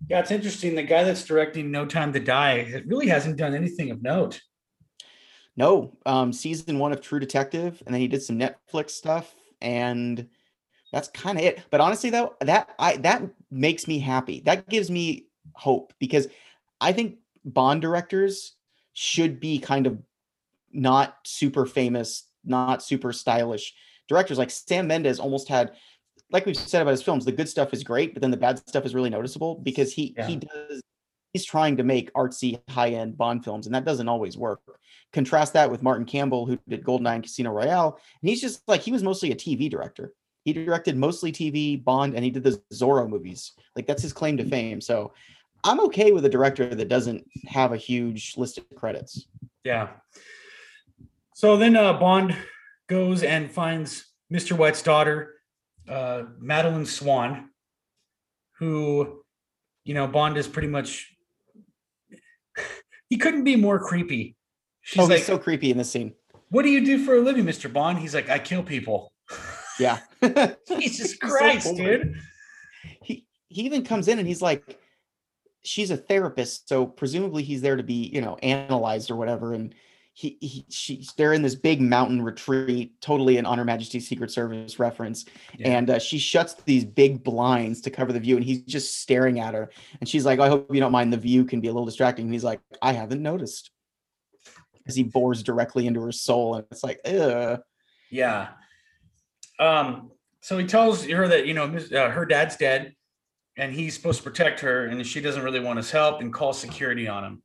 Yeah, 0.08 0.20
it's 0.20 0.30
interesting. 0.30 0.74
The 0.74 0.82
guy 0.82 1.04
that's 1.04 1.24
directing 1.24 1.70
No 1.70 1.84
Time 1.84 2.12
to 2.12 2.20
Die 2.20 2.52
it 2.52 2.86
really 2.86 3.08
hasn't 3.08 3.36
done 3.36 3.54
anything 3.54 3.90
of 3.90 4.02
note. 4.02 4.40
No, 5.56 5.96
um, 6.06 6.32
season 6.32 6.78
one 6.78 6.92
of 6.92 7.00
True 7.00 7.18
Detective, 7.18 7.82
and 7.84 7.94
then 7.94 8.00
he 8.00 8.08
did 8.08 8.22
some 8.22 8.38
Netflix 8.38 8.90
stuff, 8.90 9.34
and 9.60 10.28
that's 10.92 11.08
kind 11.08 11.38
of 11.38 11.44
it. 11.44 11.62
But 11.70 11.80
honestly, 11.80 12.10
though, 12.10 12.34
that 12.40 12.70
I 12.78 12.96
that 12.98 13.22
makes 13.50 13.86
me 13.88 13.98
happy. 13.98 14.40
That 14.40 14.68
gives 14.68 14.90
me 14.90 15.26
hope 15.54 15.92
because 15.98 16.28
I 16.80 16.92
think 16.92 17.16
Bond 17.44 17.82
directors 17.82 18.54
should 18.92 19.40
be 19.40 19.58
kind 19.58 19.86
of 19.86 19.98
not 20.72 21.16
super 21.24 21.66
famous, 21.66 22.24
not 22.44 22.82
super 22.82 23.12
stylish 23.12 23.74
directors. 24.08 24.38
Like 24.38 24.50
Sam 24.50 24.86
Mendes 24.86 25.20
almost 25.20 25.48
had 25.48 25.72
like 26.32 26.46
we've 26.46 26.56
said 26.56 26.82
about 26.82 26.92
his 26.92 27.02
films, 27.02 27.24
the 27.24 27.32
good 27.32 27.48
stuff 27.48 27.72
is 27.72 27.82
great, 27.82 28.14
but 28.14 28.20
then 28.20 28.30
the 28.30 28.36
bad 28.36 28.58
stuff 28.58 28.86
is 28.86 28.94
really 28.94 29.10
noticeable 29.10 29.56
because 29.56 29.92
he 29.92 30.14
yeah. 30.16 30.26
he 30.26 30.36
does 30.36 30.82
he's 31.32 31.44
trying 31.44 31.76
to 31.76 31.84
make 31.84 32.12
artsy 32.14 32.60
high-end 32.68 33.16
Bond 33.16 33.44
films, 33.44 33.66
and 33.66 33.74
that 33.74 33.84
doesn't 33.84 34.08
always 34.08 34.36
work. 34.36 34.60
Contrast 35.12 35.52
that 35.52 35.70
with 35.70 35.82
Martin 35.82 36.06
Campbell, 36.06 36.46
who 36.46 36.58
did 36.68 36.84
GoldenEye 36.84 37.14
and 37.14 37.22
Casino 37.22 37.50
Royale, 37.50 37.98
and 38.22 38.28
he's 38.28 38.40
just 38.40 38.62
like 38.68 38.80
he 38.80 38.92
was 38.92 39.02
mostly 39.02 39.32
a 39.32 39.36
TV 39.36 39.70
director. 39.70 40.12
He 40.44 40.52
directed 40.52 40.96
mostly 40.96 41.32
TV, 41.32 41.82
Bond, 41.82 42.14
and 42.14 42.24
he 42.24 42.30
did 42.30 42.44
the 42.44 42.60
Zorro 42.72 43.08
movies. 43.08 43.52
Like 43.76 43.86
that's 43.86 44.02
his 44.02 44.12
claim 44.12 44.36
to 44.36 44.42
mm-hmm. 44.42 44.50
fame. 44.50 44.80
So 44.80 45.12
I'm 45.64 45.80
okay 45.80 46.12
with 46.12 46.24
a 46.24 46.30
director 46.30 46.74
that 46.74 46.88
doesn't 46.88 47.26
have 47.46 47.72
a 47.72 47.76
huge 47.76 48.36
list 48.36 48.58
of 48.58 48.64
credits. 48.76 49.26
Yeah. 49.64 49.88
So 51.40 51.56
then 51.56 51.74
uh, 51.74 51.94
Bond 51.94 52.36
goes 52.86 53.22
and 53.22 53.50
finds 53.50 54.12
Mr. 54.30 54.54
White's 54.54 54.82
daughter 54.82 55.36
uh, 55.88 56.24
Madeleine 56.38 56.84
Swann, 56.84 57.48
who, 58.58 59.22
you 59.84 59.94
know, 59.94 60.06
Bond 60.06 60.36
is 60.36 60.46
pretty 60.46 60.68
much. 60.68 61.16
he 63.08 63.16
couldn't 63.16 63.44
be 63.44 63.56
more 63.56 63.78
creepy. 63.78 64.36
She's 64.82 65.02
oh, 65.02 65.06
like, 65.06 65.22
so 65.22 65.38
creepy 65.38 65.70
in 65.70 65.78
this 65.78 65.90
scene. 65.90 66.12
What 66.50 66.60
do 66.64 66.68
you 66.68 66.84
do 66.84 67.02
for 67.06 67.16
a 67.16 67.20
living, 67.20 67.46
Mister 67.46 67.70
Bond? 67.70 68.00
He's 68.00 68.14
like, 68.14 68.28
I 68.28 68.38
kill 68.38 68.62
people. 68.62 69.10
Yeah. 69.78 70.00
Jesus 70.78 71.16
Christ, 71.16 71.68
so 71.68 71.74
dude. 71.74 72.16
He 73.02 73.26
he 73.48 73.62
even 73.62 73.82
comes 73.82 74.08
in 74.08 74.18
and 74.18 74.28
he's 74.28 74.42
like, 74.42 74.78
she's 75.64 75.90
a 75.90 75.96
therapist, 75.96 76.68
so 76.68 76.84
presumably 76.84 77.44
he's 77.44 77.62
there 77.62 77.76
to 77.76 77.82
be, 77.82 78.10
you 78.12 78.20
know, 78.20 78.36
analyzed 78.42 79.10
or 79.10 79.16
whatever. 79.16 79.54
And 79.54 79.74
he, 80.20 80.36
he 80.42 80.66
she's 80.68 81.14
they're 81.16 81.32
in 81.32 81.40
this 81.40 81.54
big 81.54 81.80
mountain 81.80 82.20
retreat, 82.20 82.92
totally 83.00 83.38
an 83.38 83.46
On 83.46 83.56
Her 83.56 83.64
Majesty's 83.64 84.06
Secret 84.06 84.30
Service 84.30 84.78
reference, 84.78 85.24
yeah. 85.56 85.70
and 85.70 85.88
uh, 85.88 85.98
she 85.98 86.18
shuts 86.18 86.52
these 86.66 86.84
big 86.84 87.24
blinds 87.24 87.80
to 87.80 87.90
cover 87.90 88.12
the 88.12 88.20
view, 88.20 88.36
and 88.36 88.44
he's 88.44 88.60
just 88.60 89.00
staring 89.00 89.40
at 89.40 89.54
her, 89.54 89.70
and 89.98 90.06
she's 90.06 90.26
like, 90.26 90.38
"I 90.38 90.48
hope 90.48 90.74
you 90.74 90.78
don't 90.78 90.92
mind. 90.92 91.10
The 91.10 91.16
view 91.16 91.46
can 91.46 91.62
be 91.62 91.68
a 91.68 91.72
little 91.72 91.86
distracting." 91.86 92.26
And 92.26 92.34
he's 92.34 92.44
like, 92.44 92.60
"I 92.82 92.92
haven't 92.92 93.22
noticed," 93.22 93.70
as 94.86 94.94
he 94.94 95.04
bores 95.04 95.42
directly 95.42 95.86
into 95.86 96.02
her 96.02 96.12
soul, 96.12 96.56
and 96.56 96.66
it's 96.70 96.84
like, 96.84 97.00
Ugh. 97.06 97.58
yeah. 98.10 98.48
Um. 99.58 100.10
So 100.42 100.58
he 100.58 100.66
tells 100.66 101.06
her 101.06 101.28
that 101.28 101.46
you 101.46 101.54
know 101.54 101.64
uh, 101.64 102.10
her 102.10 102.26
dad's 102.26 102.56
dead, 102.56 102.94
and 103.56 103.72
he's 103.72 103.94
supposed 103.94 104.18
to 104.18 104.24
protect 104.24 104.60
her, 104.60 104.84
and 104.84 105.06
she 105.06 105.22
doesn't 105.22 105.42
really 105.42 105.60
want 105.60 105.78
his 105.78 105.90
help, 105.90 106.20
and 106.20 106.30
calls 106.30 106.58
security 106.58 107.08
on 107.08 107.24
him. 107.24 107.42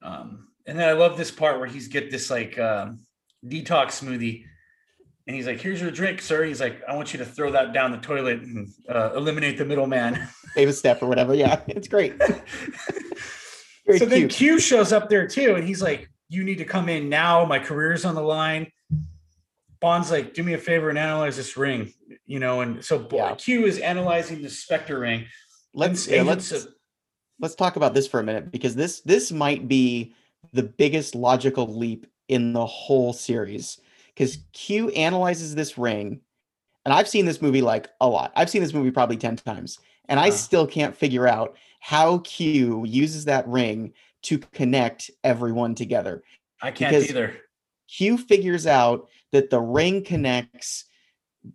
Um, 0.00 0.47
and 0.68 0.78
then 0.78 0.86
I 0.86 0.92
love 0.92 1.16
this 1.16 1.30
part 1.30 1.58
where 1.58 1.66
he's 1.66 1.88
get 1.88 2.10
this 2.10 2.30
like 2.30 2.58
um, 2.58 3.00
detox 3.44 4.04
smoothie, 4.04 4.44
and 5.26 5.34
he's 5.34 5.46
like, 5.46 5.60
"Here's 5.60 5.80
your 5.80 5.90
drink, 5.90 6.20
sir." 6.20 6.44
He's 6.44 6.60
like, 6.60 6.82
"I 6.86 6.94
want 6.94 7.14
you 7.14 7.18
to 7.20 7.24
throw 7.24 7.50
that 7.52 7.72
down 7.72 7.90
the 7.90 7.98
toilet 7.98 8.42
and 8.42 8.68
uh, 8.86 9.12
eliminate 9.16 9.56
the 9.56 9.64
middleman." 9.64 10.28
Save 10.54 10.68
a 10.68 10.72
step 10.74 11.02
or 11.02 11.06
whatever. 11.06 11.34
Yeah, 11.34 11.62
it's 11.68 11.88
great. 11.88 12.22
so 12.22 13.96
cute. 13.96 14.10
then 14.10 14.28
Q 14.28 14.60
shows 14.60 14.92
up 14.92 15.08
there 15.08 15.26
too, 15.26 15.54
and 15.54 15.66
he's 15.66 15.80
like, 15.80 16.10
"You 16.28 16.44
need 16.44 16.58
to 16.58 16.66
come 16.66 16.90
in 16.90 17.08
now. 17.08 17.46
My 17.46 17.58
career's 17.58 18.04
on 18.04 18.14
the 18.14 18.22
line." 18.22 18.70
Bond's 19.80 20.10
like, 20.10 20.34
"Do 20.34 20.42
me 20.42 20.52
a 20.52 20.58
favor 20.58 20.90
and 20.90 20.98
analyze 20.98 21.38
this 21.38 21.56
ring," 21.56 21.94
you 22.26 22.40
know. 22.40 22.60
And 22.60 22.84
so 22.84 23.08
yeah. 23.10 23.34
Q 23.36 23.64
is 23.64 23.78
analyzing 23.78 24.42
the 24.42 24.50
Spectre 24.50 24.98
ring. 24.98 25.24
Let's 25.72 26.06
yeah, 26.06 26.22
let's 26.22 26.52
let's 27.40 27.54
talk 27.54 27.76
about 27.76 27.94
this 27.94 28.06
for 28.06 28.20
a 28.20 28.22
minute 28.22 28.50
because 28.50 28.74
this 28.74 29.00
this 29.00 29.32
might 29.32 29.66
be 29.66 30.14
the 30.52 30.62
biggest 30.62 31.14
logical 31.14 31.76
leap 31.76 32.06
in 32.28 32.52
the 32.52 32.66
whole 32.66 33.12
series 33.12 33.80
because 34.14 34.38
Q 34.52 34.88
analyzes 34.90 35.54
this 35.54 35.78
ring, 35.78 36.20
and 36.84 36.92
I've 36.92 37.08
seen 37.08 37.24
this 37.24 37.40
movie 37.40 37.62
like 37.62 37.88
a 38.00 38.08
lot. 38.08 38.32
I've 38.34 38.50
seen 38.50 38.62
this 38.62 38.74
movie 38.74 38.90
probably 38.90 39.16
10 39.16 39.36
times, 39.36 39.78
and 40.08 40.18
I 40.18 40.30
still 40.30 40.66
can't 40.66 40.96
figure 40.96 41.28
out 41.28 41.56
how 41.80 42.18
Q 42.18 42.84
uses 42.84 43.26
that 43.26 43.46
ring 43.46 43.92
to 44.22 44.38
connect 44.38 45.10
everyone 45.22 45.74
together. 45.74 46.24
I 46.60 46.70
can't 46.70 46.90
because 46.90 47.10
either. 47.10 47.36
Q 47.88 48.18
figures 48.18 48.66
out 48.66 49.08
that 49.32 49.50
the 49.50 49.60
ring 49.60 50.04
connects 50.04 50.84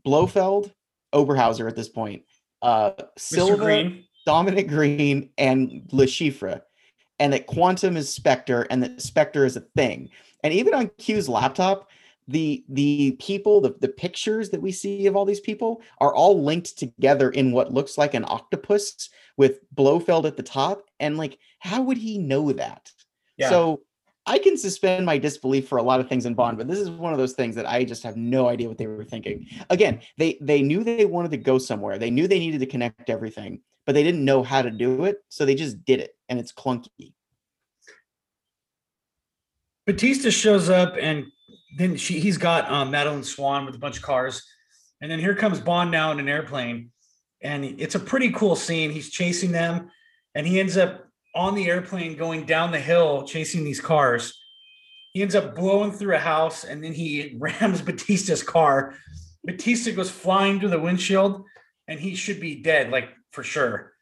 Blofeld, 0.06 0.72
Oberhauser 1.14 1.68
at 1.68 1.76
this 1.76 1.90
point, 1.90 2.24
uh, 2.62 2.92
Silva, 3.18 3.92
Dominic 4.26 4.68
Greene, 4.70 5.30
and 5.38 5.88
Le 5.92 6.06
Chiffre 6.06 6.62
and 7.24 7.32
that 7.32 7.48
quantum 7.48 7.96
is 7.96 8.14
Spectre 8.14 8.68
and 8.70 8.84
that 8.84 9.02
Spectre 9.02 9.46
is 9.46 9.56
a 9.56 9.62
thing. 9.62 10.10
And 10.44 10.54
even 10.54 10.74
on 10.74 10.92
Q's 10.98 11.30
laptop, 11.30 11.90
the 12.28 12.66
the 12.68 13.14
people, 13.14 13.62
the, 13.62 13.76
the 13.80 13.88
pictures 13.88 14.50
that 14.50 14.62
we 14.62 14.74
see 14.74 15.08
of 15.08 15.16
all 15.16 15.24
these 15.24 15.40
people 15.40 15.82
are 16.00 16.14
all 16.14 16.44
linked 16.44 16.78
together 16.78 17.30
in 17.30 17.54
what 17.54 17.74
looks 17.74 17.98
like 17.98 18.14
an 18.14 18.26
octopus 18.28 19.10
with 19.38 19.62
Blofeld 19.74 20.26
at 20.26 20.36
the 20.36 20.44
top. 20.44 20.84
And 21.00 21.18
like, 21.18 21.40
how 21.60 21.82
would 21.84 21.98
he 21.98 22.18
know 22.18 22.52
that? 22.52 22.92
Yeah. 23.38 23.50
So 23.50 23.84
I 24.26 24.38
can 24.38 24.58
suspend 24.58 25.06
my 25.06 25.18
disbelief 25.18 25.70
for 25.70 25.78
a 25.78 25.84
lot 25.84 26.02
of 26.02 26.10
things 26.10 26.26
in 26.26 26.34
Bond, 26.34 26.58
but 26.58 26.68
this 26.68 26.80
is 26.80 26.90
one 26.90 27.14
of 27.14 27.20
those 27.20 27.34
things 27.34 27.56
that 27.56 27.66
I 27.66 27.86
just 27.86 28.04
have 28.04 28.18
no 28.18 28.50
idea 28.50 28.68
what 28.68 28.78
they 28.78 28.88
were 28.88 29.06
thinking. 29.06 29.48
Again, 29.70 30.02
they 30.18 30.38
they 30.42 30.62
knew 30.62 30.84
they 30.84 31.06
wanted 31.06 31.32
to 31.32 31.38
go 31.38 31.58
somewhere. 31.58 31.98
They 31.98 32.12
knew 32.12 32.28
they 32.28 32.40
needed 32.40 32.60
to 32.60 32.66
connect 32.66 33.10
everything 33.10 33.62
but 33.86 33.96
they 33.96 34.04
didn't 34.04 34.26
know 34.26 34.44
how 34.44 34.62
to 34.62 34.72
do 34.72 35.06
it, 35.06 35.18
so 35.30 35.46
they 35.46 35.56
just 35.56 35.84
did 35.86 36.00
it, 36.00 36.16
and 36.30 36.40
it's 36.40 36.54
clunky. 36.54 37.14
Batista 39.86 40.30
shows 40.30 40.70
up, 40.70 40.96
and 41.00 41.26
then 41.78 41.98
she 41.98 42.20
he's 42.20 42.38
got 42.38 42.72
um, 42.72 42.92
Madeleine 42.92 43.24
Swann 43.24 43.66
with 43.66 43.76
a 43.76 43.80
bunch 43.80 43.98
of 43.98 44.04
cars, 44.04 44.44
and 45.02 45.12
then 45.12 45.20
here 45.20 45.36
comes 45.36 45.60
Bond 45.60 45.92
now 45.92 46.12
in 46.12 46.20
an 46.20 46.30
airplane, 46.30 46.92
and 47.42 47.66
it's 47.66 47.96
a 47.96 48.00
pretty 48.00 48.32
cool 48.32 48.56
scene. 48.56 48.92
He's 48.92 49.10
chasing 49.10 49.52
them, 49.52 49.90
and 50.36 50.48
he 50.48 50.60
ends 50.60 50.78
up 50.78 51.06
on 51.36 51.56
the 51.56 51.70
airplane 51.70 52.16
going 52.16 52.46
down 52.46 52.72
the 52.72 52.80
hill 52.80 53.24
chasing 53.24 53.64
these 53.64 53.82
cars. 53.82 54.40
He 55.14 55.22
ends 55.22 55.36
up 55.36 55.56
blowing 55.56 55.92
through 55.92 56.16
a 56.16 56.20
house, 56.20 56.64
and 56.64 56.84
then 56.84 56.94
he 56.94 57.36
rams 57.40 57.82
Batista's 57.82 58.44
car. 58.44 58.96
Batista 59.44 59.92
goes 59.92 60.10
flying 60.10 60.60
through 60.60 60.70
the 60.70 60.80
windshield, 60.80 61.44
and 61.90 62.00
he 62.00 62.16
should 62.16 62.40
be 62.40 62.62
dead. 62.62 62.90
Like 62.90 63.10
for 63.34 63.44
sure. 63.44 63.94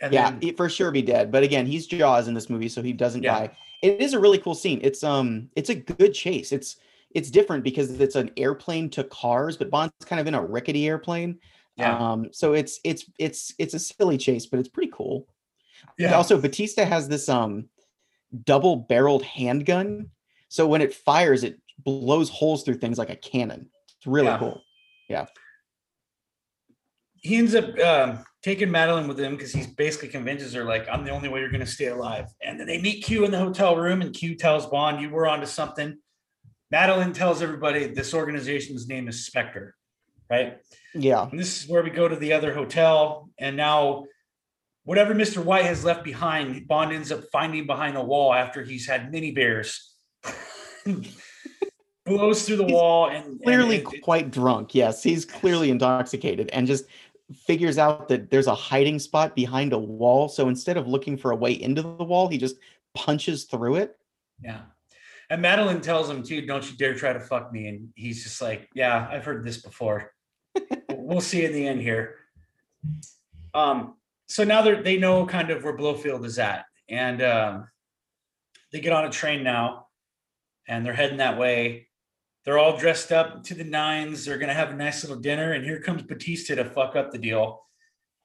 And 0.00 0.12
yeah, 0.12 0.32
then, 0.32 0.54
for 0.56 0.68
sure 0.68 0.90
be 0.90 1.02
dead. 1.02 1.32
But 1.32 1.44
again, 1.44 1.66
he's 1.66 1.86
Jaws 1.86 2.28
in 2.28 2.34
this 2.34 2.50
movie, 2.50 2.68
so 2.68 2.82
he 2.82 2.92
doesn't 2.92 3.22
yeah. 3.22 3.38
die. 3.38 3.56
It 3.80 4.00
is 4.00 4.12
a 4.12 4.18
really 4.18 4.38
cool 4.38 4.54
scene. 4.54 4.80
It's 4.82 5.02
um, 5.02 5.48
it's 5.56 5.70
a 5.70 5.74
good 5.74 6.12
chase. 6.12 6.52
It's 6.52 6.76
it's 7.12 7.30
different 7.30 7.62
because 7.64 8.00
it's 8.00 8.16
an 8.16 8.30
airplane 8.36 8.90
to 8.90 9.04
cars, 9.04 9.56
but 9.56 9.70
Bond's 9.70 9.92
kind 10.04 10.20
of 10.20 10.26
in 10.26 10.34
a 10.34 10.44
rickety 10.44 10.86
airplane. 10.88 11.38
Yeah. 11.76 11.96
Um, 11.96 12.28
so 12.32 12.52
it's 12.52 12.80
it's 12.84 13.08
it's 13.18 13.54
it's 13.58 13.74
a 13.74 13.78
silly 13.78 14.18
chase, 14.18 14.46
but 14.46 14.58
it's 14.58 14.68
pretty 14.68 14.90
cool. 14.92 15.28
Yeah. 15.96 16.06
And 16.06 16.16
also, 16.16 16.40
Batista 16.40 16.84
has 16.84 17.08
this 17.08 17.28
um 17.28 17.68
double 18.44 18.76
barreled 18.76 19.22
handgun. 19.22 20.10
So 20.48 20.66
when 20.66 20.82
it 20.82 20.92
fires, 20.92 21.44
it 21.44 21.60
blows 21.78 22.30
holes 22.30 22.64
through 22.64 22.74
things 22.74 22.98
like 22.98 23.10
a 23.10 23.16
cannon. 23.16 23.70
It's 23.96 24.06
really 24.06 24.26
yeah. 24.26 24.38
cool. 24.38 24.62
Yeah 25.08 25.26
he 27.24 27.36
ends 27.36 27.54
up 27.54 27.76
um, 27.80 28.22
taking 28.42 28.70
Madeleine 28.70 29.08
with 29.08 29.18
him 29.18 29.34
because 29.34 29.50
he 29.50 29.64
basically 29.78 30.08
convinces 30.08 30.52
her 30.52 30.64
like 30.64 30.86
I'm 30.92 31.04
the 31.04 31.10
only 31.10 31.30
way 31.30 31.40
you're 31.40 31.50
going 31.50 31.60
to 31.60 31.66
stay 31.66 31.86
alive. 31.86 32.26
And 32.42 32.60
then 32.60 32.66
they 32.66 32.80
meet 32.80 33.02
Q 33.02 33.24
in 33.24 33.30
the 33.30 33.38
hotel 33.38 33.76
room, 33.76 34.02
and 34.02 34.14
Q 34.14 34.36
tells 34.36 34.66
Bond, 34.66 35.00
"You 35.00 35.08
were 35.10 35.26
onto 35.26 35.46
something." 35.46 35.96
Madeleine 36.70 37.14
tells 37.14 37.40
everybody 37.40 37.86
this 37.86 38.12
organization's 38.14 38.86
name 38.86 39.08
is 39.08 39.24
Spectre, 39.26 39.74
right? 40.30 40.58
Yeah. 40.94 41.28
And 41.28 41.40
this 41.40 41.62
is 41.62 41.68
where 41.68 41.82
we 41.82 41.90
go 41.90 42.08
to 42.08 42.16
the 42.16 42.34
other 42.34 42.52
hotel, 42.52 43.30
and 43.38 43.56
now 43.56 44.04
whatever 44.84 45.14
Mr. 45.14 45.42
White 45.42 45.64
has 45.64 45.82
left 45.82 46.04
behind, 46.04 46.68
Bond 46.68 46.92
ends 46.92 47.10
up 47.10 47.24
finding 47.32 47.66
behind 47.66 47.96
the 47.96 48.02
wall 48.04 48.34
after 48.34 48.62
he's 48.62 48.86
had 48.86 49.10
mini 49.10 49.30
bears. 49.32 49.94
Blows 52.04 52.44
through 52.44 52.56
the 52.56 52.64
He's 52.64 52.74
wall 52.74 53.08
and 53.08 53.42
Clearly 53.42 53.78
and 53.82 53.94
it- 53.94 54.02
quite 54.02 54.30
drunk. 54.30 54.74
Yes, 54.74 55.02
he's 55.02 55.24
clearly 55.24 55.70
intoxicated 55.70 56.50
and 56.52 56.66
just 56.66 56.84
figures 57.32 57.78
out 57.78 58.08
that 58.08 58.30
there's 58.30 58.46
a 58.46 58.54
hiding 58.54 58.98
spot 58.98 59.34
behind 59.34 59.72
a 59.72 59.78
wall. 59.78 60.28
So 60.28 60.48
instead 60.48 60.76
of 60.76 60.86
looking 60.86 61.16
for 61.16 61.30
a 61.30 61.36
way 61.36 61.52
into 61.52 61.82
the 61.82 61.88
wall, 61.88 62.28
he 62.28 62.38
just 62.38 62.56
punches 62.94 63.44
through 63.44 63.76
it. 63.76 63.96
Yeah. 64.42 64.62
And 65.30 65.40
Madeleine 65.40 65.80
tells 65.80 66.08
him 66.08 66.22
too, 66.22 66.42
don't 66.42 66.70
you 66.70 66.76
dare 66.76 66.94
try 66.94 67.12
to 67.12 67.20
fuck 67.20 67.52
me. 67.52 67.68
And 67.68 67.88
he's 67.94 68.22
just 68.22 68.42
like, 68.42 68.68
Yeah, 68.74 69.08
I've 69.10 69.24
heard 69.24 69.44
this 69.44 69.58
before. 69.58 70.12
we'll 70.90 71.20
see 71.20 71.44
in 71.44 71.52
the 71.52 71.66
end 71.66 71.80
here. 71.80 72.16
Um, 73.54 73.94
so 74.26 74.44
now 74.44 74.62
they 74.62 74.74
they 74.82 74.96
know 74.98 75.26
kind 75.26 75.50
of 75.50 75.64
where 75.64 75.76
Blofeld 75.76 76.24
is 76.24 76.38
at. 76.38 76.66
And 76.88 77.22
um 77.22 77.68
they 78.72 78.80
get 78.80 78.92
on 78.92 79.04
a 79.04 79.10
train 79.10 79.42
now 79.42 79.86
and 80.68 80.84
they're 80.84 80.92
heading 80.92 81.18
that 81.18 81.38
way. 81.38 81.88
They're 82.44 82.58
all 82.58 82.76
dressed 82.76 83.10
up 83.12 83.42
to 83.44 83.54
the 83.54 83.64
nines. 83.64 84.24
They're 84.24 84.38
gonna 84.38 84.54
have 84.54 84.70
a 84.70 84.74
nice 84.76 85.02
little 85.02 85.18
dinner, 85.20 85.52
and 85.52 85.64
here 85.64 85.80
comes 85.80 86.02
Batista 86.02 86.54
to 86.56 86.64
fuck 86.64 86.94
up 86.96 87.10
the 87.10 87.18
deal. 87.18 87.62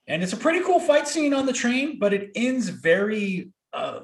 And 0.07 0.22
it's 0.23 0.33
a 0.33 0.38
pretty 0.38 0.59
cool 0.61 0.80
fight 0.80 1.07
scene 1.07 1.33
on 1.33 1.45
the 1.45 1.53
train, 1.53 1.99
but 1.99 2.14
it 2.14 2.31
ends 2.35 2.67
very 2.69 3.51
uh, 3.73 4.01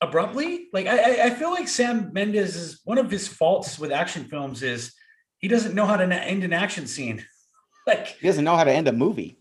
abruptly. 0.00 0.68
Like 0.72 0.86
I, 0.86 0.98
I- 1.22 1.24
I 1.26 1.30
feel 1.30 1.50
like 1.50 1.68
Sam 1.68 2.10
Mendes 2.12 2.56
is 2.56 2.80
one 2.84 2.98
of 2.98 3.10
his 3.10 3.28
faults 3.28 3.78
with 3.78 3.92
action 3.92 4.24
films 4.24 4.62
is 4.62 4.92
he 5.38 5.48
doesn't 5.48 5.74
know 5.74 5.86
how 5.86 5.96
to 5.96 6.04
end 6.04 6.44
an 6.44 6.52
action 6.52 6.86
scene. 6.86 7.24
like, 7.86 8.08
He 8.20 8.26
doesn't 8.26 8.44
know 8.44 8.56
how 8.56 8.64
to 8.64 8.72
end 8.72 8.88
a 8.88 8.92
movie. 8.92 9.38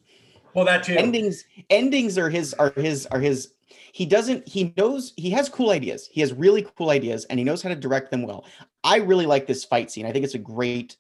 well, 0.53 0.65
that 0.65 0.83
too. 0.83 0.95
endings 0.95 1.43
endings 1.69 2.17
are 2.17 2.29
his 2.29 2.53
are 2.53 2.71
his 2.75 3.05
are 3.07 3.19
his 3.19 3.53
he 3.93 4.05
doesn't 4.05 4.47
he 4.47 4.73
knows 4.77 5.13
he 5.17 5.29
has 5.31 5.49
cool 5.49 5.71
ideas. 5.71 6.09
He 6.11 6.21
has 6.21 6.33
really 6.33 6.67
cool 6.77 6.89
ideas 6.89 7.25
and 7.25 7.39
he 7.39 7.45
knows 7.45 7.61
how 7.61 7.69
to 7.69 7.75
direct 7.75 8.11
them 8.11 8.23
well. 8.23 8.45
I 8.83 8.97
really 8.97 9.25
like 9.25 9.47
this 9.47 9.65
fight 9.65 9.91
scene. 9.91 10.05
I 10.05 10.11
think 10.11 10.25
it's 10.25 10.35
a 10.35 10.39
great 10.39 10.97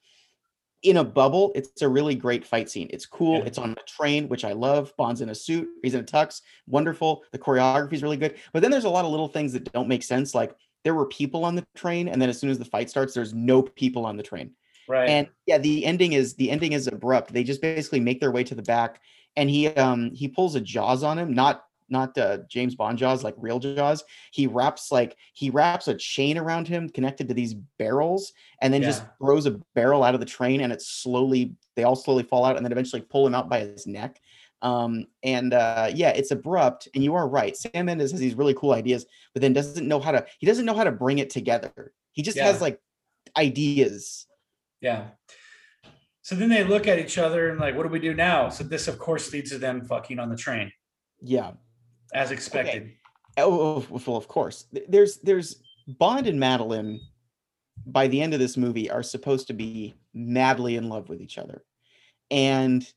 in 0.81 0.97
a 0.97 1.03
bubble 1.03 1.51
it's 1.55 1.81
a 1.81 1.87
really 1.87 2.15
great 2.15 2.45
fight 2.45 2.69
scene. 2.69 2.87
It's 2.91 3.05
cool. 3.05 3.39
Yeah. 3.39 3.45
it's 3.45 3.57
on 3.57 3.71
a 3.71 3.83
train 3.87 4.27
which 4.27 4.45
i 4.45 4.53
love. 4.53 4.93
Bond's 4.97 5.21
in 5.21 5.29
a 5.29 5.35
suit. 5.35 5.67
He's 5.83 5.93
in 5.93 6.01
a 6.01 6.03
tux. 6.03 6.41
Wonderful. 6.67 7.23
The 7.31 7.39
choreography 7.39 7.93
is 7.93 8.03
really 8.03 8.17
good. 8.17 8.35
But 8.53 8.61
then 8.61 8.71
there's 8.71 8.85
a 8.85 8.89
lot 8.89 9.05
of 9.05 9.11
little 9.11 9.27
things 9.27 9.53
that 9.53 9.71
don't 9.71 9.87
make 9.87 10.03
sense. 10.03 10.33
Like 10.33 10.55
there 10.83 10.95
were 10.95 11.07
people 11.07 11.43
on 11.45 11.55
the 11.55 11.65
train 11.75 12.07
and 12.07 12.21
then 12.21 12.29
as 12.29 12.39
soon 12.39 12.49
as 12.49 12.57
the 12.57 12.65
fight 12.65 12.89
starts 12.89 13.13
there's 13.13 13.33
no 13.33 13.61
people 13.61 14.05
on 14.05 14.17
the 14.17 14.23
train. 14.23 14.51
Right. 14.87 15.07
and 15.07 15.27
yeah 15.45 15.59
the 15.59 15.85
ending 15.85 16.13
is 16.13 16.33
the 16.35 16.49
ending 16.49 16.73
is 16.73 16.87
abrupt. 16.87 17.31
They 17.31 17.43
just 17.43 17.61
basically 17.61 17.99
make 17.99 18.19
their 18.19 18.31
way 18.31 18.43
to 18.45 18.55
the 18.55 18.63
back 18.63 19.01
and 19.35 19.49
he 19.49 19.67
um 19.67 20.11
he 20.13 20.27
pulls 20.27 20.55
a 20.55 20.61
jaws 20.61 21.03
on 21.03 21.17
him 21.17 21.33
not 21.33 21.65
not 21.91 22.17
uh, 22.17 22.39
james 22.49 22.75
bond 22.75 22.97
jaws 22.97 23.23
like 23.23 23.35
real 23.37 23.59
jaws. 23.59 24.03
He 24.31 24.47
wraps 24.47 24.91
like 24.91 25.17
he 25.33 25.49
wraps 25.49 25.87
a 25.87 25.95
chain 25.95 26.37
around 26.37 26.67
him 26.67 26.89
connected 26.89 27.27
to 27.27 27.33
these 27.33 27.53
barrels 27.77 28.33
and 28.61 28.73
then 28.73 28.81
just 28.81 29.03
throws 29.19 29.45
a 29.45 29.59
barrel 29.75 30.03
out 30.03 30.13
of 30.13 30.19
the 30.19 30.25
train 30.25 30.61
and 30.61 30.71
it's 30.71 30.87
slowly 30.87 31.55
they 31.75 31.83
all 31.83 31.95
slowly 31.95 32.23
fall 32.23 32.45
out 32.45 32.57
and 32.57 32.65
then 32.65 32.71
eventually 32.71 33.01
pull 33.01 33.25
him 33.25 33.35
out 33.35 33.49
by 33.49 33.59
his 33.59 33.87
neck. 33.87 34.19
Um 34.61 35.05
and 35.23 35.53
uh 35.53 35.89
yeah 35.93 36.09
it's 36.09 36.31
abrupt 36.31 36.87
and 36.93 37.03
you 37.03 37.15
are 37.15 37.27
right. 37.27 37.55
Sam 37.55 37.85
mendes 37.85 38.11
has 38.11 38.19
these 38.19 38.35
really 38.35 38.53
cool 38.53 38.73
ideas 38.73 39.05
but 39.33 39.41
then 39.41 39.53
doesn't 39.53 39.87
know 39.87 39.99
how 39.99 40.11
to 40.11 40.25
he 40.39 40.47
doesn't 40.47 40.65
know 40.65 40.75
how 40.75 40.83
to 40.83 40.91
bring 40.91 41.19
it 41.19 41.29
together. 41.29 41.93
He 42.11 42.21
just 42.21 42.37
has 42.37 42.61
like 42.61 42.79
ideas. 43.37 44.27
Yeah. 44.81 45.07
So 46.21 46.35
then 46.35 46.49
they 46.49 46.63
look 46.63 46.87
at 46.87 46.99
each 46.99 47.17
other 47.17 47.49
and 47.49 47.59
like, 47.59 47.75
what 47.75 47.83
do 47.83 47.89
we 47.89 47.99
do 47.99 48.13
now? 48.13 48.49
So 48.49 48.63
this, 48.63 48.87
of 48.87 48.99
course, 48.99 49.33
leads 49.33 49.49
to 49.49 49.57
them 49.57 49.83
fucking 49.83 50.19
on 50.19 50.29
the 50.29 50.35
train, 50.35 50.71
yeah 51.21 51.51
as 52.13 52.31
expected. 52.31 52.93
Oh, 53.37 53.85
oh, 53.91 54.01
well, 54.05 54.17
of 54.17 54.27
course. 54.27 54.65
There's 54.87 55.17
there's 55.17 55.61
Bond 55.87 56.27
and 56.27 56.39
Madeleine 56.39 56.99
by 57.85 58.07
the 58.07 58.21
end 58.21 58.33
of 58.33 58.39
this 58.39 58.57
movie 58.57 58.89
are 58.89 59.03
supposed 59.03 59.47
to 59.47 59.53
be 59.53 59.95
madly 60.13 60.75
in 60.75 60.89
love 60.89 61.09
with 61.09 61.21
each 61.21 61.37
other. 61.37 61.63
And 62.31 62.87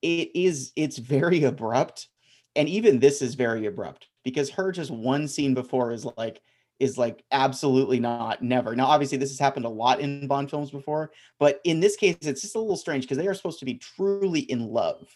it 0.00 0.30
is 0.34 0.72
it's 0.76 0.98
very 0.98 1.44
abrupt. 1.44 2.08
And 2.54 2.68
even 2.68 2.98
this 2.98 3.22
is 3.22 3.34
very 3.34 3.66
abrupt 3.66 4.08
because 4.24 4.50
her 4.50 4.72
just 4.72 4.90
one 4.90 5.28
scene 5.28 5.54
before 5.54 5.92
is 5.92 6.06
like 6.16 6.40
is 6.80 6.98
like 6.98 7.22
absolutely 7.30 8.00
not 8.00 8.42
never. 8.42 8.74
Now 8.74 8.86
obviously 8.86 9.18
this 9.18 9.30
has 9.30 9.38
happened 9.38 9.64
a 9.64 9.70
lot 9.70 10.00
in 10.00 10.26
Bond 10.26 10.50
films 10.50 10.70
before, 10.70 11.12
but 11.38 11.60
in 11.64 11.80
this 11.80 11.96
case 11.96 12.16
it's 12.22 12.42
just 12.42 12.56
a 12.56 12.58
little 12.58 12.76
strange 12.76 13.04
because 13.04 13.18
they 13.18 13.28
are 13.28 13.34
supposed 13.34 13.60
to 13.60 13.64
be 13.64 13.74
truly 13.74 14.40
in 14.40 14.66
love. 14.66 15.08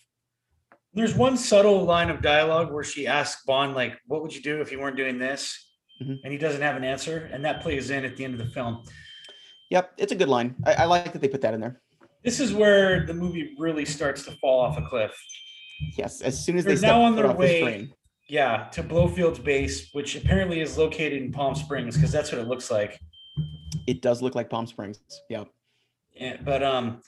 There's 0.96 1.14
one 1.14 1.36
subtle 1.36 1.84
line 1.84 2.08
of 2.08 2.22
dialogue 2.22 2.72
where 2.72 2.82
she 2.82 3.06
asks 3.06 3.44
Bond, 3.44 3.74
like, 3.74 3.98
what 4.06 4.22
would 4.22 4.34
you 4.34 4.40
do 4.40 4.62
if 4.62 4.72
you 4.72 4.80
weren't 4.80 4.96
doing 4.96 5.18
this? 5.18 5.62
Mhm. 6.02 6.20
And 6.24 6.32
he 6.32 6.38
doesn't 6.38 6.62
have 6.62 6.74
an 6.74 6.84
answer. 6.84 7.28
And 7.30 7.44
that 7.44 7.60
plays 7.60 7.90
in 7.90 8.06
at 8.06 8.16
the 8.16 8.24
end 8.24 8.32
of 8.32 8.38
the 8.38 8.52
film. 8.52 8.82
Yep, 9.70 9.92
it's 9.98 10.12
a 10.12 10.14
good 10.14 10.30
line. 10.30 10.56
I, 10.64 10.72
I 10.72 10.84
like 10.86 11.12
that 11.12 11.20
they 11.20 11.28
put 11.28 11.42
that 11.42 11.52
in 11.52 11.60
there. 11.60 11.82
This 12.24 12.40
is 12.40 12.54
where 12.54 13.04
the 13.04 13.12
movie 13.12 13.54
really 13.58 13.84
starts 13.84 14.24
to 14.24 14.32
fall 14.32 14.58
off 14.60 14.78
a 14.78 14.82
cliff. 14.82 15.14
Yes, 15.98 16.22
as 16.22 16.42
soon 16.42 16.56
as 16.56 16.64
they 16.64 16.70
They're 16.70 16.78
step 16.78 16.90
now 16.92 17.02
on 17.02 17.14
their 17.14 17.30
way. 17.30 17.90
Yeah, 18.28 18.68
to 18.72 18.82
Blofeld's 18.82 19.38
base, 19.38 19.90
which 19.92 20.16
apparently 20.16 20.60
is 20.60 20.78
located 20.78 21.22
in 21.22 21.30
Palm 21.30 21.54
Springs, 21.54 21.94
because 21.94 22.10
that's 22.10 22.32
what 22.32 22.40
it 22.40 22.48
looks 22.48 22.70
like. 22.70 22.98
It 23.86 24.00
does 24.00 24.22
look 24.22 24.34
like 24.34 24.48
Palm 24.48 24.66
Springs. 24.66 24.98
Yeah. 25.28 25.44
And, 26.18 26.44
but 26.44 26.62
um, 26.62 27.02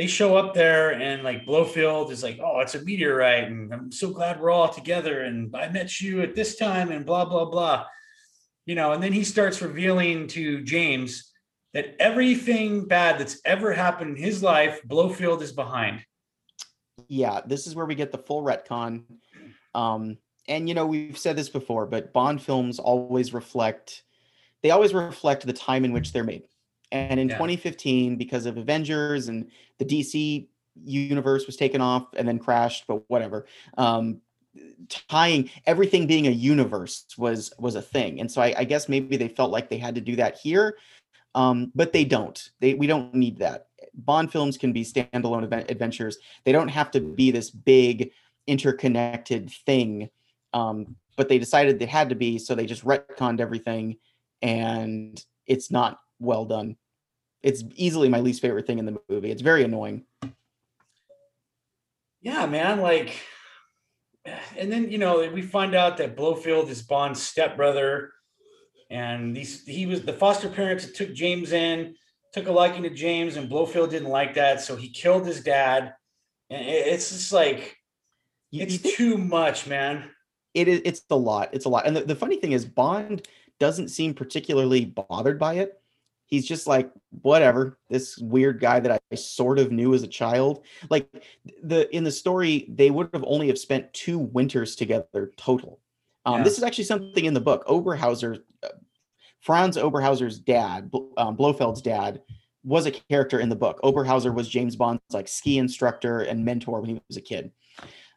they 0.00 0.06
show 0.06 0.34
up 0.34 0.54
there, 0.54 0.94
and 0.94 1.22
like 1.22 1.44
Blofeld 1.44 2.10
is 2.10 2.22
like, 2.22 2.40
"Oh, 2.42 2.60
it's 2.60 2.74
a 2.74 2.82
meteorite, 2.82 3.48
and 3.48 3.70
I'm 3.70 3.92
so 3.92 4.08
glad 4.08 4.40
we're 4.40 4.50
all 4.50 4.70
together, 4.70 5.20
and 5.24 5.54
I 5.54 5.68
met 5.68 6.00
you 6.00 6.22
at 6.22 6.34
this 6.34 6.56
time, 6.56 6.90
and 6.90 7.04
blah 7.04 7.26
blah 7.26 7.44
blah." 7.44 7.84
You 8.64 8.76
know, 8.76 8.92
and 8.92 9.02
then 9.02 9.12
he 9.12 9.24
starts 9.24 9.60
revealing 9.60 10.26
to 10.28 10.62
James 10.62 11.30
that 11.74 11.96
everything 12.00 12.86
bad 12.86 13.20
that's 13.20 13.42
ever 13.44 13.74
happened 13.74 14.16
in 14.16 14.22
his 14.22 14.42
life, 14.42 14.80
Blofeld 14.88 15.42
is 15.42 15.52
behind. 15.52 16.02
Yeah, 17.06 17.42
this 17.44 17.66
is 17.66 17.74
where 17.74 17.84
we 17.84 17.94
get 17.94 18.10
the 18.10 18.16
full 18.16 18.42
retcon. 18.42 19.02
Um, 19.74 20.16
and 20.48 20.66
you 20.66 20.74
know, 20.74 20.86
we've 20.86 21.18
said 21.18 21.36
this 21.36 21.50
before, 21.50 21.84
but 21.84 22.14
Bond 22.14 22.40
films 22.40 22.78
always 22.78 23.34
reflect 23.34 24.02
they 24.62 24.70
always 24.70 24.94
reflect 24.94 25.44
the 25.44 25.52
time 25.52 25.84
in 25.84 25.92
which 25.92 26.14
they're 26.14 26.24
made. 26.24 26.44
And 26.92 27.20
in 27.20 27.28
Yeah. 27.28 27.36
2015, 27.36 28.16
because 28.16 28.46
of 28.46 28.56
Avengers 28.56 29.28
and 29.28 29.50
the 29.78 29.84
DC 29.84 30.48
universe 30.84 31.46
was 31.46 31.56
taken 31.56 31.80
off 31.80 32.06
and 32.16 32.26
then 32.26 32.38
crashed, 32.38 32.84
but 32.86 33.08
whatever. 33.08 33.46
Um, 33.76 34.20
tying 35.08 35.48
everything 35.66 36.06
being 36.06 36.26
a 36.26 36.30
universe 36.30 37.06
was 37.16 37.52
was 37.58 37.76
a 37.76 37.82
thing. 37.82 38.20
And 38.20 38.30
so 38.30 38.42
I, 38.42 38.54
I 38.58 38.64
guess 38.64 38.88
maybe 38.88 39.16
they 39.16 39.28
felt 39.28 39.50
like 39.50 39.68
they 39.68 39.78
had 39.78 39.94
to 39.94 40.00
do 40.00 40.16
that 40.16 40.38
here. 40.38 40.76
Um, 41.34 41.70
but 41.74 41.92
they 41.92 42.04
don't. 42.04 42.50
They 42.58 42.74
we 42.74 42.86
don't 42.86 43.14
need 43.14 43.38
that. 43.38 43.68
Bond 43.94 44.32
films 44.32 44.56
can 44.58 44.72
be 44.72 44.84
standalone 44.84 45.44
event, 45.44 45.70
adventures. 45.70 46.18
They 46.44 46.52
don't 46.52 46.68
have 46.68 46.90
to 46.92 47.00
be 47.00 47.30
this 47.30 47.50
big 47.50 48.10
interconnected 48.46 49.50
thing. 49.66 50.10
Um, 50.52 50.96
but 51.16 51.28
they 51.28 51.38
decided 51.38 51.78
they 51.78 51.86
had 51.86 52.08
to 52.08 52.14
be, 52.14 52.38
so 52.38 52.54
they 52.54 52.66
just 52.66 52.84
retconned 52.84 53.40
everything, 53.40 53.98
and 54.42 55.22
it's 55.46 55.70
not 55.70 56.00
well 56.20 56.44
done. 56.44 56.76
It's 57.42 57.64
easily 57.74 58.08
my 58.08 58.20
least 58.20 58.42
favorite 58.42 58.66
thing 58.66 58.78
in 58.78 58.84
the 58.84 59.00
movie. 59.08 59.30
It's 59.30 59.42
very 59.42 59.64
annoying. 59.64 60.04
Yeah, 62.20 62.46
man. 62.46 62.80
Like, 62.80 63.18
and 64.56 64.70
then 64.70 64.90
you 64.90 64.98
know 64.98 65.28
we 65.30 65.42
find 65.42 65.74
out 65.74 65.96
that 65.96 66.16
Blofeld 66.16 66.68
is 66.68 66.82
Bond's 66.82 67.22
stepbrother, 67.22 68.12
and 68.90 69.34
these 69.34 69.64
he 69.64 69.86
was 69.86 70.02
the 70.02 70.12
foster 70.12 70.48
parents 70.48 70.84
that 70.84 70.94
took 70.94 71.14
James 71.14 71.52
in, 71.52 71.94
took 72.34 72.46
a 72.46 72.52
liking 72.52 72.82
to 72.82 72.90
James, 72.90 73.36
and 73.36 73.48
Blofeld 73.48 73.90
didn't 73.90 74.10
like 74.10 74.34
that, 74.34 74.60
so 74.60 74.76
he 74.76 74.90
killed 74.90 75.26
his 75.26 75.42
dad. 75.42 75.94
And 76.50 76.62
it's 76.68 77.10
just 77.10 77.32
like 77.32 77.78
it's 78.52 78.84
you 78.84 78.92
too 78.92 79.16
much, 79.16 79.66
man. 79.66 80.10
it 80.54 80.68
is 80.68 80.82
it's 80.84 81.02
a 81.10 81.16
lot 81.16 81.50
it's 81.52 81.64
a 81.64 81.68
lot 81.68 81.86
and 81.86 81.96
the, 81.96 82.02
the 82.02 82.16
funny 82.16 82.36
thing 82.36 82.52
is 82.52 82.64
bond 82.64 83.26
doesn't 83.58 83.88
seem 83.88 84.14
particularly 84.14 84.84
bothered 84.84 85.38
by 85.38 85.54
it 85.54 85.79
he's 86.30 86.46
just 86.46 86.66
like 86.66 86.90
whatever 87.22 87.78
this 87.90 88.16
weird 88.18 88.60
guy 88.60 88.80
that 88.80 89.02
i 89.12 89.14
sort 89.14 89.58
of 89.58 89.70
knew 89.72 89.92
as 89.94 90.02
a 90.02 90.08
child. 90.08 90.64
Like 90.88 91.08
the 91.62 91.94
in 91.94 92.04
the 92.04 92.12
story 92.12 92.66
they 92.68 92.90
would 92.90 93.10
have 93.12 93.24
only 93.26 93.48
have 93.48 93.58
spent 93.58 93.92
two 93.92 94.18
winters 94.18 94.76
together 94.76 95.32
total. 95.36 95.80
Um, 96.24 96.38
Yeah. 96.38 96.44
this 96.44 96.56
is 96.58 96.64
actually 96.64 96.84
something 96.84 97.24
in 97.24 97.34
the 97.34 97.40
book. 97.40 97.66
Oberhauser 97.66 98.40
uh, 98.62 98.68
franz 99.40 99.76
oberhauser's 99.76 100.38
dad 100.38 100.90
um, 101.16 101.36
blofeld's 101.36 101.82
dad 101.82 102.22
was 102.62 102.86
a 102.86 102.90
character 102.90 103.40
in 103.40 103.48
the 103.48 103.56
book. 103.56 103.80
Oberhauser 103.82 104.32
was 104.32 104.48
james 104.48 104.76
bond's 104.76 105.02
like 105.10 105.28
ski 105.28 105.58
instructor 105.58 106.20
and 106.20 106.44
mentor 106.44 106.80
when 106.80 106.90
he 106.90 107.00
was 107.08 107.16
a 107.16 107.22
kid. 107.22 107.50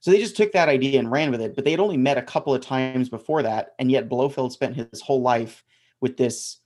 So 0.01 0.11
they 0.11 0.19
just 0.19 0.35
took 0.35 0.51
that 0.51 0.67
idea 0.67 0.99
and 0.99 1.09
ran 1.09 1.31
with 1.31 1.39
it, 1.39 1.55
but 1.55 1.63
they 1.63 1.71
had 1.71 1.79
only 1.79 1.95
met 1.95 2.17
a 2.17 2.21
couple 2.21 2.53
of 2.53 2.59
times 2.59 3.07
before 3.07 3.41
that, 3.43 3.69
and 3.79 3.89
yet 3.89 4.09
Blofeld 4.09 4.51
spent 4.51 4.75
his 4.75 4.99
whole 4.99 5.21
life 5.21 5.63
with 6.01 6.17
this 6.17 6.59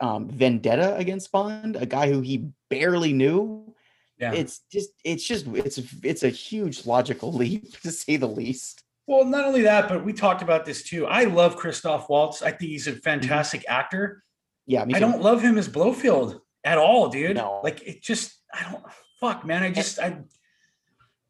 um, 0.00 0.28
vendetta 0.28 0.96
against 0.96 1.30
Bond, 1.32 1.76
a 1.76 1.86
guy 1.86 2.10
who 2.10 2.20
he 2.20 2.48
barely 2.70 3.12
knew. 3.12 3.74
yeah. 4.18 4.32
it's 4.32 4.60
just 4.70 4.90
it's 5.04 5.26
just 5.26 5.46
it's 5.48 5.80
it's 6.02 6.22
a 6.22 6.28
huge 6.28 6.86
logical 6.86 7.32
leap 7.40 7.80
to 7.80 7.90
say 7.90 8.16
the 8.16 8.28
least. 8.28 8.82
Well, 9.06 9.24
not 9.24 9.44
only 9.44 9.62
that, 9.62 9.88
but 9.88 10.04
we 10.04 10.12
talked 10.14 10.40
about 10.40 10.64
this 10.64 10.82
too. 10.82 11.06
I 11.06 11.24
love 11.24 11.56
Christoph 11.56 12.08
Waltz. 12.08 12.42
I 12.42 12.50
think 12.50 12.70
he's 12.70 12.86
a 12.86 12.92
mm-hmm. 12.92 13.00
fantastic 13.00 13.60
mm-hmm. 13.62 13.74
actor. 13.74 14.22
Yeah, 14.66 14.86
I 14.94 14.98
don't 14.98 15.20
love 15.20 15.42
him 15.42 15.58
as 15.58 15.68
Blofeld 15.68 16.40
at 16.64 16.78
all, 16.78 17.08
dude. 17.08 17.36
No. 17.36 17.60
Like 17.62 17.82
it 17.86 18.02
just 18.02 18.34
I 18.52 18.70
don't 18.70 18.82
fuck, 19.20 19.44
man. 19.44 19.62
I 19.62 19.70
just 19.70 19.98
I 19.98 20.16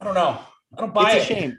I 0.00 0.04
don't 0.04 0.14
know. 0.14 0.38
I 0.76 0.80
don't 0.80 0.94
buy 0.94 1.12
it's 1.12 1.30
it. 1.30 1.34
shame. 1.34 1.58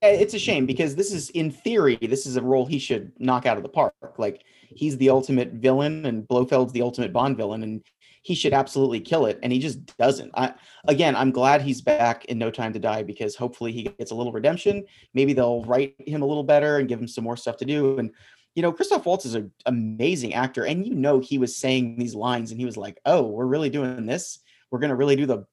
It's 0.00 0.34
a 0.34 0.38
shame 0.38 0.64
because 0.64 0.94
this 0.94 1.12
is 1.12 1.30
in 1.30 1.50
theory, 1.50 1.96
this 1.96 2.24
is 2.26 2.36
a 2.36 2.42
role 2.42 2.66
he 2.66 2.78
should 2.78 3.12
knock 3.18 3.46
out 3.46 3.56
of 3.56 3.62
the 3.64 3.68
park. 3.68 3.94
Like 4.16 4.44
he's 4.68 4.96
the 4.96 5.10
ultimate 5.10 5.52
villain 5.54 6.06
and 6.06 6.26
Blofeld's 6.26 6.72
the 6.72 6.82
ultimate 6.82 7.12
Bond 7.12 7.36
villain 7.36 7.62
and 7.62 7.82
he 8.22 8.34
should 8.34 8.52
absolutely 8.52 9.00
kill 9.00 9.26
it 9.26 9.38
and 9.42 9.52
he 9.52 9.58
just 9.58 9.96
doesn't. 9.96 10.30
I 10.36 10.54
again, 10.86 11.16
I'm 11.16 11.32
glad 11.32 11.62
he's 11.62 11.80
back 11.80 12.26
in 12.26 12.38
No 12.38 12.50
Time 12.50 12.72
to 12.74 12.78
Die 12.78 13.02
because 13.02 13.34
hopefully 13.34 13.72
he 13.72 13.84
gets 13.84 14.12
a 14.12 14.14
little 14.14 14.32
redemption. 14.32 14.84
Maybe 15.14 15.32
they'll 15.32 15.64
write 15.64 15.94
him 15.98 16.22
a 16.22 16.26
little 16.26 16.44
better 16.44 16.78
and 16.78 16.88
give 16.88 17.00
him 17.00 17.08
some 17.08 17.24
more 17.24 17.36
stuff 17.36 17.56
to 17.58 17.64
do 17.64 17.98
and 17.98 18.12
you 18.54 18.62
know, 18.62 18.72
Christoph 18.72 19.06
Waltz 19.06 19.24
is 19.24 19.36
an 19.36 19.52
amazing 19.66 20.34
actor, 20.34 20.64
and 20.64 20.84
you 20.84 20.92
know 20.92 21.20
he 21.20 21.38
was 21.38 21.56
saying 21.56 21.96
these 21.96 22.12
lines, 22.12 22.50
and 22.50 22.58
he 22.58 22.66
was 22.66 22.76
like, 22.76 22.98
"Oh, 23.06 23.22
we're 23.22 23.46
really 23.46 23.70
doing 23.70 24.04
this. 24.04 24.40
We're 24.72 24.80
gonna 24.80 24.96
really 24.96 25.14
do 25.14 25.26
the 25.26 25.44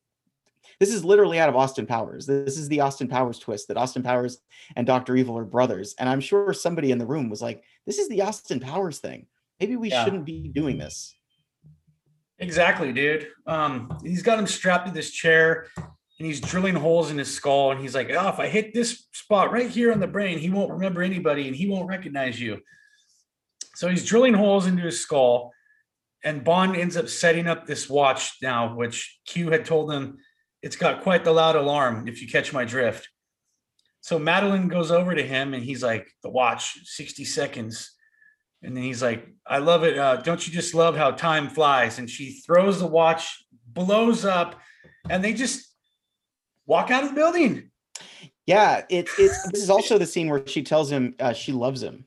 this 0.79 0.93
is 0.93 1.05
literally 1.05 1.39
out 1.39 1.49
of 1.49 1.55
Austin 1.55 1.85
Powers. 1.85 2.25
This 2.25 2.57
is 2.57 2.67
the 2.69 2.81
Austin 2.81 3.07
Powers 3.07 3.39
twist 3.39 3.67
that 3.67 3.77
Austin 3.77 4.03
Powers 4.03 4.39
and 4.75 4.85
Dr. 4.85 5.15
Evil 5.15 5.37
are 5.37 5.45
brothers. 5.45 5.95
And 5.99 6.09
I'm 6.09 6.21
sure 6.21 6.53
somebody 6.53 6.91
in 6.91 6.97
the 6.97 7.05
room 7.05 7.29
was 7.29 7.41
like, 7.41 7.63
this 7.85 7.97
is 7.97 8.09
the 8.09 8.21
Austin 8.21 8.59
Powers 8.59 8.99
thing. 8.99 9.27
Maybe 9.59 9.75
we 9.75 9.89
yeah. 9.89 10.03
shouldn't 10.03 10.25
be 10.25 10.49
doing 10.49 10.77
this. 10.77 11.15
Exactly, 12.39 12.91
dude. 12.91 13.27
Um, 13.47 13.97
he's 14.03 14.23
got 14.23 14.39
him 14.39 14.47
strapped 14.47 14.87
to 14.87 14.93
this 14.93 15.11
chair 15.11 15.67
and 15.77 16.25
he's 16.25 16.41
drilling 16.41 16.75
holes 16.75 17.11
in 17.11 17.17
his 17.17 17.33
skull. 17.33 17.71
And 17.71 17.79
he's 17.79 17.95
like, 17.95 18.09
oh, 18.11 18.27
if 18.29 18.39
I 18.39 18.47
hit 18.47 18.73
this 18.73 19.07
spot 19.13 19.51
right 19.51 19.69
here 19.69 19.91
on 19.91 19.99
the 19.99 20.07
brain, 20.07 20.37
he 20.39 20.49
won't 20.49 20.71
remember 20.71 21.01
anybody 21.01 21.47
and 21.47 21.55
he 21.55 21.67
won't 21.67 21.87
recognize 21.87 22.39
you. 22.39 22.59
So 23.75 23.89
he's 23.89 24.05
drilling 24.05 24.33
holes 24.33 24.67
into 24.67 24.83
his 24.83 24.99
skull. 24.99 25.51
And 26.23 26.43
Bond 26.43 26.75
ends 26.75 26.97
up 26.97 27.07
setting 27.07 27.47
up 27.47 27.67
this 27.67 27.89
watch 27.89 28.37
now, 28.41 28.75
which 28.75 29.19
Q 29.27 29.51
had 29.51 29.65
told 29.65 29.91
him 29.91 30.17
it's 30.65 30.75
got 30.75 31.03
quite 31.03 31.23
the 31.23 31.31
loud 31.31 31.55
alarm, 31.55 32.07
if 32.07 32.23
you 32.23 32.27
catch 32.27 32.51
my 32.51 32.65
drift. 32.65 33.07
So 34.01 34.17
Madeleine 34.17 34.67
goes 34.67 34.89
over 34.89 35.13
to 35.13 35.21
him 35.21 35.53
and 35.53 35.63
he's 35.63 35.83
like, 35.83 36.07
the 36.23 36.29
watch, 36.29 36.79
60 36.85 37.23
seconds. 37.23 37.91
And 38.63 38.75
then 38.75 38.83
he's 38.83 39.03
like, 39.03 39.27
I 39.45 39.59
love 39.59 39.83
it. 39.83 39.95
Uh, 39.95 40.15
don't 40.15 40.45
you 40.45 40.51
just 40.51 40.73
love 40.73 40.97
how 40.97 41.11
time 41.11 41.49
flies? 41.49 41.99
And 41.99 42.09
she 42.09 42.41
throws 42.41 42.79
the 42.79 42.87
watch, 42.87 43.45
blows 43.67 44.25
up, 44.25 44.59
and 45.07 45.23
they 45.23 45.33
just 45.33 45.71
walk 46.65 46.89
out 46.89 47.03
of 47.03 47.09
the 47.09 47.15
building. 47.15 47.69
Yeah, 48.47 48.85
it, 48.89 49.07
it's 49.19 49.47
this 49.51 49.61
is 49.61 49.69
also 49.69 49.99
the 49.99 50.07
scene 50.07 50.29
where 50.29 50.47
she 50.47 50.63
tells 50.63 50.91
him 50.91 51.13
uh, 51.19 51.33
she 51.33 51.51
loves 51.51 51.83
him 51.83 52.05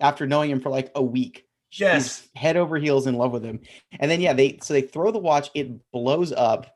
after 0.00 0.26
knowing 0.26 0.50
him 0.50 0.60
for 0.60 0.70
like 0.70 0.90
a 0.96 1.02
week. 1.02 1.46
She's 1.68 1.80
yes, 1.80 2.28
head 2.34 2.56
over 2.56 2.76
heels 2.76 3.06
in 3.06 3.14
love 3.14 3.30
with 3.30 3.44
him. 3.44 3.60
And 4.00 4.10
then 4.10 4.20
yeah, 4.20 4.32
they 4.32 4.58
so 4.62 4.74
they 4.74 4.82
throw 4.82 5.12
the 5.12 5.18
watch, 5.18 5.50
it 5.54 5.90
blows 5.92 6.32
up 6.32 6.66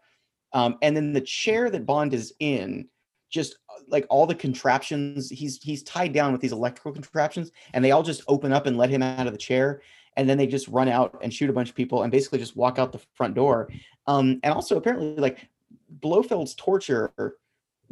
um, 0.55 0.79
and 0.81 0.97
then 0.97 1.13
the 1.13 1.21
chair 1.21 1.69
that 1.69 1.85
Bond 1.85 2.15
is 2.15 2.33
in, 2.39 2.89
just 3.29 3.57
uh, 3.69 3.83
like 3.89 4.07
all 4.09 4.27
the 4.27 4.35
contraptions, 4.35 5.29
he's 5.29 5.61
he's 5.61 5.83
tied 5.83 6.13
down 6.13 6.33
with 6.33 6.41
these 6.41 6.53
electrical 6.53 6.93
contraptions, 6.93 7.51
and 7.75 7.85
they 7.85 7.91
all 7.91 8.05
just 8.05 8.23
open 8.29 8.53
up 8.53 8.67
and 8.67 8.79
let 8.79 8.89
him 8.89 9.03
out 9.03 9.27
of 9.27 9.33
the 9.33 9.39
chair. 9.39 9.83
And 10.17 10.29
then 10.29 10.39
they 10.39 10.47
just 10.47 10.69
run 10.69 10.89
out 10.89 11.19
and 11.23 11.35
shoot 11.35 11.51
a 11.51 11.53
bunch 11.53 11.69
of 11.69 11.75
people 11.75 12.05
and 12.05 12.13
basically 12.13 12.39
just 12.39 12.55
walk 12.55 12.79
out 12.79 12.93
the 12.93 13.01
front 13.15 13.35
door. 13.35 13.69
Um, 14.07 14.39
and 14.45 14.55
also 14.55 14.77
apparently 14.77 15.17
like 15.17 15.49
Blofeld's 15.99 16.55
torture 16.55 17.13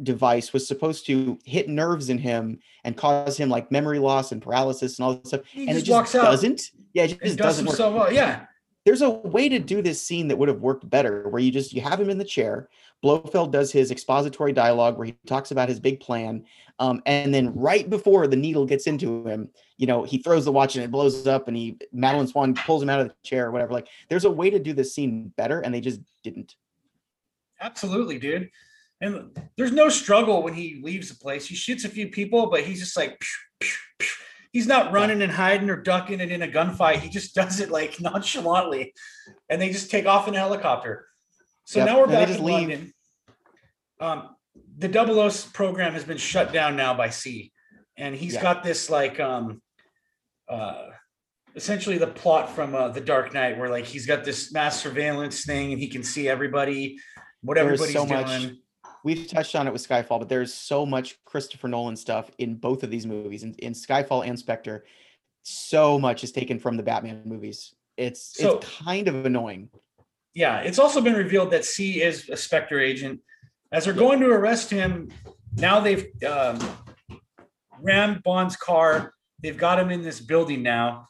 device 0.01 0.53
was 0.53 0.65
supposed 0.65 1.05
to 1.07 1.37
hit 1.43 1.67
nerves 1.67 2.09
in 2.09 2.17
him 2.17 2.59
and 2.85 2.95
cause 2.95 3.35
him 3.35 3.49
like 3.49 3.73
memory 3.73 3.99
loss 3.99 4.31
and 4.31 4.41
paralysis 4.41 4.97
and 4.97 5.05
all 5.05 5.15
this 5.15 5.27
stuff. 5.27 5.41
He 5.51 5.67
and 5.67 5.77
it 5.77 5.81
just 5.81 6.13
doesn't. 6.13 6.71
Yeah, 6.93 7.03
it 7.03 7.21
just 7.21 7.37
doesn't 7.37 7.65
work. 7.65 7.75
So 7.75 7.93
well. 7.93 8.13
Yeah 8.13 8.45
there's 8.85 9.01
a 9.01 9.09
way 9.09 9.47
to 9.47 9.59
do 9.59 9.81
this 9.81 10.01
scene 10.01 10.27
that 10.27 10.37
would 10.37 10.49
have 10.49 10.61
worked 10.61 10.89
better 10.89 11.29
where 11.29 11.41
you 11.41 11.51
just 11.51 11.73
you 11.73 11.81
have 11.81 11.99
him 11.99 12.09
in 12.09 12.17
the 12.17 12.23
chair 12.23 12.69
blofeld 13.01 13.51
does 13.51 13.71
his 13.71 13.91
expository 13.91 14.53
dialogue 14.53 14.97
where 14.97 15.05
he 15.05 15.15
talks 15.25 15.51
about 15.51 15.69
his 15.69 15.79
big 15.79 15.99
plan 15.99 16.43
um, 16.79 17.01
and 17.05 17.33
then 17.33 17.53
right 17.53 17.89
before 17.89 18.27
the 18.27 18.35
needle 18.35 18.65
gets 18.65 18.87
into 18.87 19.25
him 19.27 19.49
you 19.77 19.87
know 19.87 20.03
he 20.03 20.17
throws 20.17 20.45
the 20.45 20.51
watch 20.51 20.75
and 20.75 20.83
it 20.83 20.91
blows 20.91 21.27
up 21.27 21.47
and 21.47 21.57
he 21.57 21.77
madeleine 21.91 22.27
swann 22.27 22.53
pulls 22.53 22.81
him 22.81 22.89
out 22.89 22.99
of 22.99 23.07
the 23.07 23.15
chair 23.23 23.47
or 23.47 23.51
whatever 23.51 23.73
like 23.73 23.87
there's 24.09 24.25
a 24.25 24.31
way 24.31 24.49
to 24.49 24.59
do 24.59 24.73
this 24.73 24.93
scene 24.93 25.31
better 25.37 25.61
and 25.61 25.73
they 25.73 25.81
just 25.81 25.99
didn't. 26.23 26.55
Absolutely 27.61 28.19
dude. 28.19 28.49
And 29.01 29.37
there's 29.57 29.71
no 29.71 29.89
struggle 29.89 30.43
when 30.43 30.53
he 30.53 30.79
leaves 30.81 31.09
the 31.09 31.15
place. 31.15 31.45
He 31.45 31.55
shoots 31.55 31.83
a 31.83 31.89
few 31.89 32.07
people 32.07 32.47
but 32.47 32.61
he's 32.61 32.79
just 32.79 32.97
like 32.97 33.21
he's 34.53 34.67
not 34.67 34.93
running 34.93 35.21
and 35.21 35.31
hiding 35.31 35.69
or 35.69 35.75
ducking 35.75 36.21
and 36.21 36.31
in 36.31 36.41
a 36.43 36.47
gunfight. 36.47 36.99
He 36.99 37.09
just 37.09 37.35
does 37.35 37.59
it 37.59 37.69
like 37.69 37.99
nonchalantly, 37.99 38.93
and 39.49 39.61
they 39.61 39.69
just 39.69 39.91
take 39.91 40.05
off 40.05 40.29
in 40.29 40.35
a 40.35 40.39
helicopter. 40.39 41.05
So 41.65 41.79
yep. 41.79 41.87
now 41.87 41.99
we're 41.99 42.07
back 42.07 42.29
in 42.29 42.43
leave. 42.43 42.69
London. 42.69 42.93
Um, 43.99 44.29
the 44.77 44.87
Double 44.87 45.19
O 45.19 45.29
program 45.53 45.93
has 45.93 46.03
been 46.03 46.17
shut 46.17 46.53
down 46.53 46.75
now 46.75 46.93
by 46.93 47.09
C, 47.09 47.51
and 47.97 48.15
he's 48.15 48.35
yeah. 48.35 48.41
got 48.41 48.63
this 48.63 48.89
like 48.89 49.19
um, 49.19 49.61
uh, 50.47 50.87
essentially 51.55 51.97
the 51.97 52.07
plot 52.07 52.49
from 52.49 52.75
uh, 52.75 52.89
the 52.89 53.01
Dark 53.01 53.33
Knight, 53.33 53.57
where 53.57 53.69
like 53.69 53.85
he's 53.85 54.05
got 54.05 54.23
this 54.23 54.53
mass 54.53 54.81
surveillance 54.81 55.45
thing, 55.45 55.71
and 55.71 55.81
he 55.81 55.87
can 55.87 56.03
see 56.03 56.27
everybody, 56.27 56.97
what 57.41 57.57
everybody's 57.57 57.93
so 57.93 58.05
doing. 58.05 58.21
Much 58.21 58.51
we've 59.03 59.27
touched 59.27 59.55
on 59.55 59.67
it 59.67 59.73
with 59.73 59.87
Skyfall, 59.87 60.19
but 60.19 60.29
there's 60.29 60.53
so 60.53 60.85
much 60.85 61.23
Christopher 61.25 61.67
Nolan 61.67 61.95
stuff 61.95 62.31
in 62.37 62.55
both 62.55 62.83
of 62.83 62.89
these 62.89 63.05
movies, 63.05 63.43
in, 63.43 63.53
in 63.55 63.73
Skyfall 63.73 64.25
and 64.25 64.37
Spectre. 64.37 64.85
So 65.43 65.99
much 65.99 66.23
is 66.23 66.31
taken 66.31 66.57
from 66.57 66.77
the 66.77 66.83
Batman 66.83 67.21
movies. 67.25 67.75
It's 67.97 68.39
so, 68.39 68.57
it's 68.57 68.77
kind 68.77 69.07
of 69.07 69.25
annoying. 69.25 69.69
Yeah, 70.33 70.59
it's 70.59 70.79
also 70.79 71.01
been 71.01 71.13
revealed 71.13 71.51
that 71.51 71.65
C 71.65 72.01
is 72.01 72.29
a 72.29 72.37
Spectre 72.37 72.79
agent. 72.79 73.19
As 73.71 73.85
they're 73.85 73.93
going 73.93 74.19
to 74.21 74.29
arrest 74.29 74.69
him, 74.69 75.09
now 75.57 75.79
they've 75.79 76.07
um, 76.27 76.59
rammed 77.81 78.23
Bond's 78.23 78.55
car. 78.55 79.13
They've 79.41 79.57
got 79.57 79.79
him 79.79 79.91
in 79.91 80.01
this 80.01 80.19
building 80.21 80.63
now, 80.63 81.09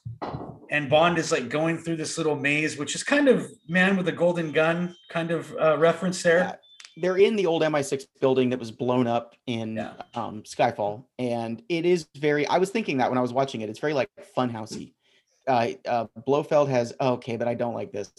and 0.72 0.90
Bond 0.90 1.20
is 1.20 1.32
like 1.32 1.50
going 1.50 1.78
through 1.78 1.98
this 1.98 2.18
little 2.18 2.36
maze, 2.36 2.78
which 2.78 2.96
is 2.96 3.04
kind 3.04 3.28
of 3.28 3.48
man 3.70 3.96
with 3.96 4.08
a 4.08 4.12
golden 4.12 4.52
gun 4.52 4.96
kind 5.10 5.30
of 5.30 5.56
uh, 5.62 5.78
reference 5.78 6.24
there. 6.24 6.40
Yeah 6.40 6.56
they're 6.98 7.18
in 7.18 7.36
the 7.36 7.46
old 7.46 7.62
MI6 7.64 8.06
building 8.22 8.50
that 8.50 8.60
was 8.60 8.72
blown 8.72 9.08
up 9.08 9.36
in 9.48 9.78
yeah. 9.78 9.94
um, 10.14 10.44
Skyfall, 10.44 11.06
and 11.18 11.62
it 11.70 11.86
is 11.86 12.08
very. 12.18 12.48
I 12.48 12.58
was 12.58 12.70
thinking 12.70 12.98
that 12.98 13.10
when 13.10 13.18
I 13.18 13.22
was 13.22 13.34
watching 13.34 13.62
it, 13.62 13.70
it's 13.70 13.80
very 13.80 13.94
like 13.94 14.10
funhousey. 14.38 14.94
Uh, 15.48 15.70
uh, 15.88 16.06
Blofeld 16.26 16.70
has 16.70 16.94
okay, 17.00 17.38
but 17.38 17.48
I 17.48 17.54
don't 17.54 17.74
like 17.74 17.92
this. 17.92 18.12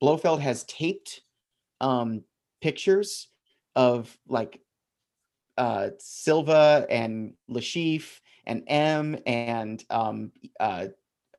Blofeld 0.00 0.40
has 0.40 0.64
taped 0.64 1.22
um, 1.80 2.22
pictures 2.60 3.28
of 3.74 4.16
like 4.28 4.60
uh, 5.56 5.90
Silva 5.98 6.86
and 6.90 7.34
Chiffre 7.50 8.20
and 8.46 8.62
M 8.66 9.18
and 9.26 9.84
um, 9.90 10.32
uh, 10.60 10.86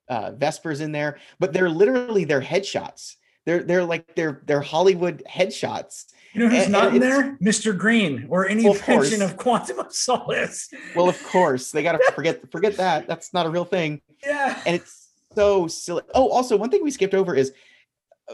uh, 0.09 0.31
Vespers 0.31 0.81
in 0.81 0.91
there, 0.91 1.19
but 1.39 1.53
they're 1.53 1.69
literally 1.69 2.23
their 2.23 2.41
headshots. 2.41 3.15
They're 3.47 3.63
they're 3.63 3.83
like 3.83 4.13
they're 4.13 4.43
they're 4.45 4.61
Hollywood 4.61 5.23
headshots 5.27 6.13
you 6.37 6.43
know 6.43 6.49
who's 6.49 6.63
and, 6.65 6.71
not 6.71 6.87
and 6.87 6.95
in 6.97 7.01
there? 7.01 7.37
Mr. 7.41 7.75
Greene 7.75 8.27
or 8.29 8.47
any 8.47 8.63
well, 8.63 8.77
mention 8.87 9.23
of 9.23 9.37
Quantum 9.37 9.79
of 9.79 9.91
Solace. 9.91 10.69
Well, 10.95 11.09
of 11.09 11.21
course. 11.23 11.71
They 11.71 11.81
gotta 11.81 11.99
forget 12.15 12.51
forget 12.51 12.77
that. 12.77 13.07
That's 13.07 13.33
not 13.33 13.47
a 13.47 13.49
real 13.49 13.65
thing. 13.65 14.01
Yeah. 14.23 14.61
And 14.65 14.75
it's 14.75 15.09
so 15.33 15.67
silly. 15.67 16.03
Oh, 16.13 16.29
also 16.29 16.55
one 16.55 16.69
thing 16.69 16.83
we 16.83 16.91
skipped 16.91 17.15
over 17.15 17.33
is 17.33 17.53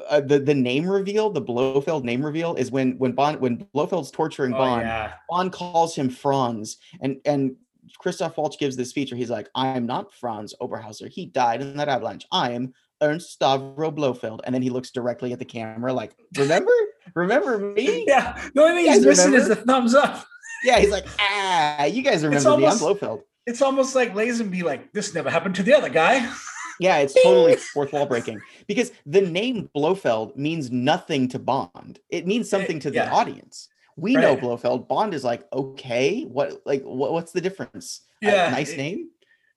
uh, 0.09 0.19
the 0.19 0.39
the 0.39 0.53
name 0.53 0.89
reveal, 0.89 1.29
the 1.29 1.41
Blofeld 1.41 2.03
name 2.03 2.25
reveal, 2.25 2.55
is 2.55 2.71
when 2.71 2.97
when 2.97 3.13
Bond 3.13 3.39
when 3.39 3.65
Blofeld's 3.73 4.11
torturing 4.11 4.53
oh, 4.53 4.57
Bond, 4.57 4.81
yeah. 4.81 5.13
Bond 5.29 5.53
calls 5.53 5.95
him 5.95 6.09
Franz, 6.09 6.79
and 6.99 7.21
and 7.25 7.55
Christoph 7.99 8.35
Waltz 8.35 8.57
gives 8.57 8.75
this 8.75 8.93
where 8.93 9.05
he's 9.17 9.29
like, 9.29 9.49
"I'm 9.55 9.85
not 9.85 10.13
Franz 10.13 10.53
Oberhauser. 10.59 11.07
He 11.07 11.27
died 11.27 11.61
in 11.61 11.77
that 11.77 11.87
avalanche. 11.87 12.25
I 12.31 12.51
am 12.51 12.73
Ernst 13.03 13.39
Stavro 13.39 13.93
Blofeld," 13.93 14.41
and 14.45 14.55
then 14.55 14.61
he 14.61 14.71
looks 14.71 14.89
directly 14.89 15.33
at 15.33 15.39
the 15.39 15.45
camera 15.45 15.93
like, 15.93 16.15
"Remember?" 16.35 16.71
Remember 17.15 17.57
me? 17.75 18.05
Yeah. 18.07 18.39
The 18.53 18.61
only 18.61 18.83
thing 18.83 18.93
he's 18.93 19.05
missing 19.05 19.31
remember? 19.31 19.51
is 19.51 19.57
the 19.57 19.63
thumbs 19.63 19.93
up. 19.93 20.25
Yeah, 20.63 20.79
he's 20.79 20.91
like, 20.91 21.05
ah, 21.19 21.85
you 21.85 22.01
guys 22.01 22.23
remember 22.23 22.49
almost, 22.49 22.81
me? 22.81 22.87
I'm 22.87 22.95
Blofeld. 22.95 23.21
It's 23.45 23.61
almost 23.61 23.95
like 23.95 24.13
Lazenby, 24.13 24.63
like, 24.63 24.93
this 24.93 25.13
never 25.13 25.29
happened 25.29 25.55
to 25.55 25.63
the 25.63 25.73
other 25.73 25.89
guy. 25.89 26.31
Yeah, 26.79 26.97
it's 26.97 27.13
totally 27.13 27.55
fourth 27.73 27.93
wall 27.93 28.07
breaking 28.07 28.41
because 28.67 28.91
the 29.05 29.21
name 29.21 29.69
Blofeld 29.75 30.35
means 30.35 30.71
nothing 30.71 31.27
to 31.29 31.37
Bond. 31.37 31.99
It 32.09 32.25
means 32.25 32.49
something 32.49 32.79
to 32.79 32.89
the 32.89 32.95
yeah. 32.95 33.13
audience. 33.13 33.69
We 33.95 34.15
right. 34.15 34.23
know 34.23 34.35
Blofeld. 34.35 34.87
Bond 34.87 35.13
is 35.13 35.23
like, 35.23 35.45
okay, 35.53 36.23
what 36.23 36.63
like 36.65 36.81
what, 36.81 37.13
what's 37.13 37.31
the 37.31 37.41
difference? 37.41 38.01
Yeah, 38.23 38.47
a 38.47 38.51
nice 38.51 38.75
name. 38.75 39.09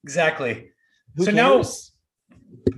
Exactly. 0.05 0.68
Who 1.16 1.25
so 1.25 1.33
cares? 1.33 1.36
now 1.36 1.62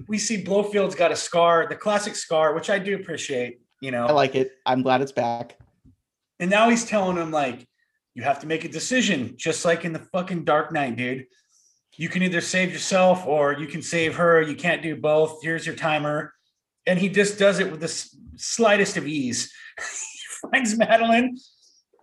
we 0.09 0.19
see 0.19 0.43
Blofeld's 0.43 0.95
got 0.95 1.13
a 1.13 1.17
scar, 1.17 1.67
the 1.69 1.77
classic 1.77 2.15
scar, 2.15 2.55
which 2.55 2.71
I 2.71 2.79
do 2.79 2.95
appreciate. 2.95 3.61
You 3.81 3.91
know, 3.91 4.07
I 4.07 4.13
like 4.13 4.35
it. 4.35 4.53
I'm 4.67 4.83
glad 4.83 5.03
it's 5.03 5.13
back. 5.13 5.57
And 6.41 6.51
now 6.51 6.69
he's 6.69 6.85
telling 6.85 7.17
him 7.17 7.31
like, 7.31 7.67
you 8.15 8.23
have 8.23 8.41
to 8.41 8.47
make 8.47 8.65
a 8.65 8.69
decision, 8.69 9.35
just 9.37 9.65
like 9.65 9.85
in 9.85 9.93
the 9.93 10.01
fucking 10.01 10.45
Dark 10.45 10.73
Knight, 10.73 10.97
dude. 10.97 11.27
You 11.97 12.09
can 12.09 12.23
either 12.23 12.41
save 12.41 12.73
yourself 12.73 13.27
or 13.27 13.55
you 13.55 13.67
can 13.67 13.83
save 13.83 14.17
her. 14.17 14.41
You 14.43 14.57
can't 14.57 14.83
do 14.83 14.97
both. 14.97 15.41
Here's 15.43 15.67
your 15.67 15.75
timer. 15.75 16.33
And 16.87 16.99
he 16.99 17.09
just 17.09 17.39
does 17.39 17.59
it 17.59 17.71
with 17.71 17.81
the 17.81 18.11
slightest 18.37 18.97
of 18.97 19.07
ease. 19.07 19.53
he 19.79 20.49
finds 20.51 20.77
Madeleine. 20.77 21.37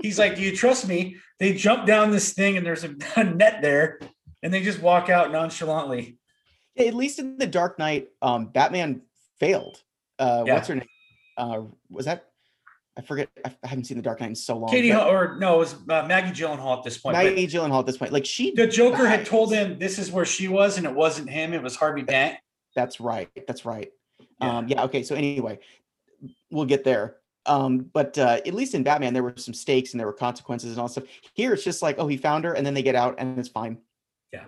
He's 0.02 0.20
like, 0.20 0.36
Do 0.36 0.42
you 0.42 0.56
trust 0.56 0.88
me? 0.88 1.18
They 1.40 1.54
jump 1.54 1.86
down 1.86 2.12
this 2.12 2.34
thing 2.34 2.58
and 2.58 2.66
there's 2.66 2.84
a, 2.84 2.96
a 3.16 3.24
net 3.24 3.62
there 3.62 4.00
and 4.44 4.54
they 4.54 4.62
just 4.62 4.82
walk 4.82 5.10
out 5.10 5.32
nonchalantly. 5.32 6.18
Yeah, 6.76 6.88
at 6.88 6.94
least 6.94 7.20
in 7.20 7.38
the 7.38 7.48
Dark 7.48 7.80
Knight, 7.80 8.10
um, 8.22 8.48
Batman 8.48 9.02
failed. 9.40 9.82
Uh, 10.20 10.44
yeah. 10.46 10.54
What's 10.54 10.68
her 10.68 10.76
name? 10.76 10.88
Uh, 11.38 11.62
was 11.90 12.06
that 12.06 12.28
I 12.98 13.02
forget. 13.02 13.30
I 13.44 13.52
haven't 13.64 13.86
seen 13.86 13.98
The 13.98 14.04
Dark 14.04 14.22
Knight 14.22 14.30
in 14.30 14.36
so 14.36 14.58
long. 14.58 14.70
Katie, 14.70 14.94
or 14.94 15.36
no, 15.38 15.56
it 15.56 15.60
was 15.60 15.74
uh, 15.90 16.06
Maggie 16.08 16.32
Gyllenhaal 16.32 16.78
at 16.78 16.84
this 16.84 16.98
point. 16.98 17.18
Maggie 17.18 17.48
Gyllenhaal 17.48 17.80
at 17.80 17.86
this 17.86 17.98
point, 17.98 18.14
like 18.14 18.26
she. 18.26 18.52
The 18.52 18.68
Joker 18.68 19.04
dies. 19.04 19.18
had 19.18 19.26
told 19.26 19.54
him 19.54 19.78
this 19.80 20.00
is 20.00 20.12
where 20.12 20.26
she 20.26 20.48
was, 20.48 20.78
and 20.78 20.86
it 20.86 20.94
wasn't 20.94 21.30
him. 21.30 21.54
It 21.54 21.62
was 21.62 21.76
Harvey 21.76 22.04
Dent. 22.04 22.38
That's 22.74 23.00
right. 23.02 23.30
That's 23.48 23.66
right. 23.66 23.92
Yeah. 24.42 24.58
Um, 24.58 24.68
yeah. 24.68 24.84
Okay. 24.84 25.04
So 25.04 25.16
anyway, 25.16 25.60
we'll 26.52 26.66
get 26.66 26.84
there. 26.84 27.18
Um, 27.46 27.90
but 27.94 28.18
uh, 28.18 28.40
at 28.46 28.54
least 28.54 28.74
in 28.74 28.84
Batman, 28.84 29.14
there 29.14 29.24
were 29.24 29.36
some 29.36 29.54
stakes 29.54 29.94
and 29.94 30.00
there 30.00 30.08
were 30.08 30.14
consequences 30.14 30.72
and 30.72 30.80
all 30.80 30.88
stuff. 30.88 31.04
Here, 31.34 31.54
it's 31.54 31.64
just 31.64 31.82
like, 31.82 31.98
oh, 32.00 32.08
he 32.08 32.18
found 32.18 32.44
her, 32.46 32.54
and 32.54 32.66
then 32.66 32.74
they 32.74 32.82
get 32.82 32.96
out, 32.96 33.16
and 33.18 33.38
it's 33.38 33.50
fine. 33.50 33.78
Yeah. 34.32 34.46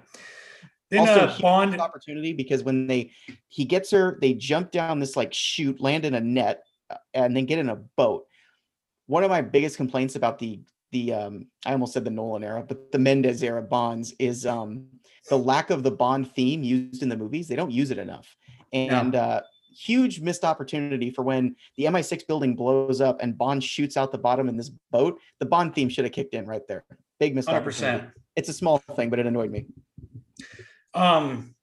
Then 0.89 1.01
also, 1.01 1.25
uh, 1.25 1.39
Bond 1.39 1.79
opportunity 1.81 2.33
because 2.33 2.63
when 2.63 2.87
they 2.87 3.11
he 3.49 3.65
gets 3.65 3.91
her, 3.91 4.17
they 4.21 4.33
jump 4.33 4.71
down 4.71 4.99
this 4.99 5.15
like 5.15 5.33
chute, 5.33 5.81
land 5.81 6.05
in 6.05 6.13
a 6.13 6.21
net, 6.21 6.63
uh, 6.89 6.97
and 7.13 7.35
then 7.35 7.45
get 7.45 7.59
in 7.59 7.69
a 7.69 7.75
boat 7.75 8.25
one 9.07 9.23
of 9.23 9.29
my 9.29 9.41
biggest 9.41 9.75
complaints 9.77 10.15
about 10.15 10.37
the 10.37 10.59
the 10.91 11.13
um 11.13 11.47
I 11.65 11.71
almost 11.71 11.93
said 11.93 12.05
the 12.05 12.11
Nolan 12.11 12.43
era, 12.43 12.63
but 12.65 12.91
the 12.91 12.99
Mendes 12.99 13.41
era 13.43 13.61
Bonds 13.61 14.13
is 14.19 14.45
um 14.45 14.85
the 15.29 15.37
lack 15.37 15.69
of 15.69 15.83
the 15.83 15.91
Bond 15.91 16.31
theme 16.33 16.63
used 16.63 17.01
in 17.01 17.09
the 17.09 17.17
movies. 17.17 17.47
They 17.47 17.55
don't 17.55 17.71
use 17.71 17.91
it 17.91 17.97
enough. 17.97 18.35
And 18.71 19.13
yeah. 19.13 19.21
uh 19.21 19.41
huge 19.75 20.21
missed 20.21 20.43
opportunity 20.43 21.11
for 21.11 21.21
when 21.21 21.55
the 21.75 21.85
MI6 21.85 22.25
building 22.25 22.55
blows 22.55 22.99
up 22.99 23.21
and 23.21 23.37
Bond 23.37 23.63
shoots 23.63 23.95
out 23.95 24.11
the 24.11 24.17
bottom 24.17 24.49
in 24.49 24.57
this 24.57 24.69
boat. 24.91 25.19
The 25.39 25.45
Bond 25.45 25.75
theme 25.75 25.89
should 25.89 26.05
have 26.05 26.13
kicked 26.13 26.33
in 26.33 26.45
right 26.45 26.67
there. 26.67 26.83
Big 27.19 27.35
missed 27.35 27.47
100%. 27.47 27.53
opportunity. 27.55 28.07
It's 28.35 28.49
a 28.49 28.53
small 28.53 28.79
thing, 28.95 29.09
but 29.09 29.19
it 29.19 29.25
annoyed 29.25 29.51
me. 29.51 29.65
Um 30.97 31.55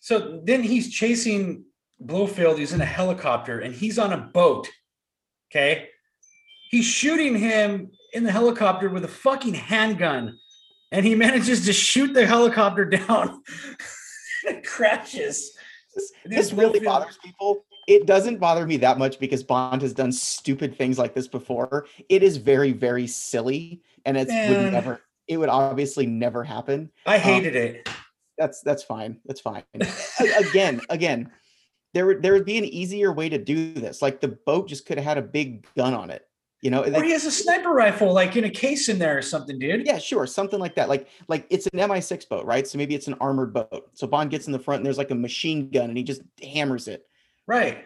so 0.00 0.40
then 0.44 0.62
he's 0.62 0.92
chasing 0.92 1.64
Blofeld. 2.00 2.58
He's 2.58 2.72
in 2.72 2.80
a 2.80 2.86
helicopter 2.86 3.60
and 3.60 3.74
he's 3.74 3.98
on 3.98 4.12
a 4.12 4.18
boat 4.18 4.68
Okay. 5.50 5.88
He's 6.70 6.84
shooting 6.84 7.36
him 7.36 7.90
in 8.12 8.24
the 8.24 8.32
helicopter 8.32 8.88
with 8.88 9.04
a 9.04 9.08
fucking 9.08 9.54
handgun. 9.54 10.38
And 10.92 11.04
he 11.04 11.14
manages 11.16 11.66
to 11.66 11.72
shoot 11.72 12.14
the 12.14 12.26
helicopter 12.26 12.84
down. 12.84 13.42
it 14.44 14.64
crashes. 14.64 15.52
This, 15.94 16.12
this 16.24 16.52
really 16.52 16.80
bothers 16.80 17.18
people. 17.22 17.64
It 17.88 18.06
doesn't 18.06 18.38
bother 18.38 18.66
me 18.66 18.76
that 18.78 18.98
much 18.98 19.18
because 19.18 19.42
Bond 19.42 19.82
has 19.82 19.92
done 19.92 20.12
stupid 20.12 20.76
things 20.76 20.96
like 20.96 21.14
this 21.14 21.26
before. 21.26 21.86
It 22.08 22.22
is 22.22 22.36
very, 22.36 22.70
very 22.70 23.08
silly, 23.08 23.82
and 24.04 24.16
it 24.16 24.28
would 24.28 24.72
never. 24.72 25.00
It 25.30 25.36
would 25.36 25.48
obviously 25.48 26.06
never 26.06 26.42
happen. 26.42 26.90
I 27.06 27.16
hated 27.16 27.56
um, 27.56 27.62
it. 27.62 27.88
That's 28.36 28.62
that's 28.62 28.82
fine. 28.82 29.20
That's 29.24 29.40
fine. 29.40 29.62
again, 30.38 30.80
again, 30.90 31.30
there 31.94 32.04
would 32.04 32.20
there 32.20 32.32
would 32.32 32.44
be 32.44 32.58
an 32.58 32.64
easier 32.64 33.12
way 33.12 33.28
to 33.28 33.38
do 33.38 33.72
this. 33.72 34.02
Like 34.02 34.20
the 34.20 34.36
boat 34.44 34.68
just 34.68 34.86
could 34.86 34.98
have 34.98 35.04
had 35.04 35.18
a 35.18 35.22
big 35.22 35.68
gun 35.76 35.94
on 35.94 36.10
it. 36.10 36.26
You 36.62 36.72
know, 36.72 36.82
or 36.82 37.04
he 37.04 37.12
has 37.12 37.24
a 37.26 37.30
sniper 37.30 37.70
rifle 37.70 38.12
like 38.12 38.36
in 38.36 38.42
a 38.42 38.50
case 38.50 38.88
in 38.88 38.98
there 38.98 39.16
or 39.16 39.22
something, 39.22 39.56
dude. 39.56 39.86
Yeah, 39.86 39.98
sure, 39.98 40.26
something 40.26 40.58
like 40.58 40.74
that. 40.74 40.88
Like 40.88 41.06
like 41.28 41.46
it's 41.48 41.68
an 41.68 41.78
MI6 41.78 42.28
boat, 42.28 42.44
right? 42.44 42.66
So 42.66 42.76
maybe 42.76 42.96
it's 42.96 43.06
an 43.06 43.14
armored 43.20 43.54
boat. 43.54 43.88
So 43.94 44.08
Bond 44.08 44.32
gets 44.32 44.46
in 44.46 44.52
the 44.52 44.58
front 44.58 44.80
and 44.80 44.86
there's 44.86 44.98
like 44.98 45.12
a 45.12 45.14
machine 45.14 45.70
gun 45.70 45.90
and 45.90 45.96
he 45.96 46.02
just 46.02 46.22
hammers 46.42 46.88
it. 46.88 47.06
Right. 47.46 47.84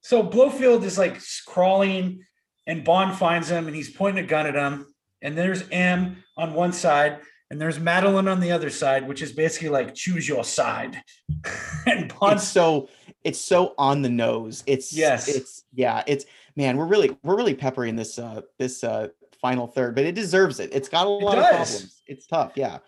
So 0.00 0.22
Blofeld 0.22 0.82
is 0.84 0.96
like 0.96 1.20
crawling 1.46 2.24
and 2.66 2.84
Bond 2.84 3.18
finds 3.18 3.50
him 3.50 3.66
and 3.66 3.76
he's 3.76 3.90
pointing 3.90 4.24
a 4.24 4.26
gun 4.26 4.46
at 4.46 4.54
him. 4.54 4.89
And 5.22 5.36
there's 5.36 5.68
M 5.70 6.24
on 6.36 6.54
one 6.54 6.72
side 6.72 7.20
and 7.50 7.60
there's 7.60 7.80
Madeleine 7.80 8.28
on 8.28 8.40
the 8.40 8.52
other 8.52 8.70
side, 8.70 9.06
which 9.06 9.22
is 9.22 9.32
basically 9.32 9.68
like 9.68 9.94
choose 9.94 10.28
your 10.28 10.44
side. 10.44 11.02
and 11.86 12.12
Bond 12.18 12.40
so 12.40 12.88
it's 13.24 13.40
so 13.40 13.74
on 13.76 14.02
the 14.02 14.08
nose. 14.08 14.62
It's 14.66 14.92
yes, 14.92 15.28
it's 15.28 15.64
yeah, 15.74 16.02
it's 16.06 16.24
man, 16.56 16.76
we're 16.76 16.86
really 16.86 17.16
we're 17.22 17.36
really 17.36 17.54
peppery 17.54 17.88
in 17.88 17.96
this 17.96 18.18
uh 18.18 18.42
this 18.58 18.84
uh 18.84 19.08
final 19.40 19.66
third, 19.66 19.94
but 19.94 20.04
it 20.04 20.14
deserves 20.14 20.60
it. 20.60 20.70
It's 20.72 20.88
got 20.88 21.06
a 21.06 21.10
lot 21.10 21.38
of 21.38 21.44
problems. 21.44 22.02
It's 22.06 22.26
tough, 22.26 22.52
yeah. 22.54 22.78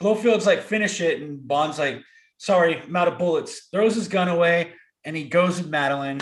Blofeld's 0.00 0.46
like 0.46 0.62
finish 0.62 1.00
it, 1.00 1.22
and 1.22 1.46
Bond's 1.46 1.78
like, 1.78 2.02
sorry, 2.38 2.80
I'm 2.80 2.96
out 2.96 3.08
of 3.08 3.18
bullets. 3.18 3.68
Throws 3.70 3.94
his 3.94 4.08
gun 4.08 4.28
away, 4.28 4.72
and 5.04 5.16
he 5.16 5.24
goes 5.24 5.58
with 5.58 5.70
Madeleine. 5.70 6.20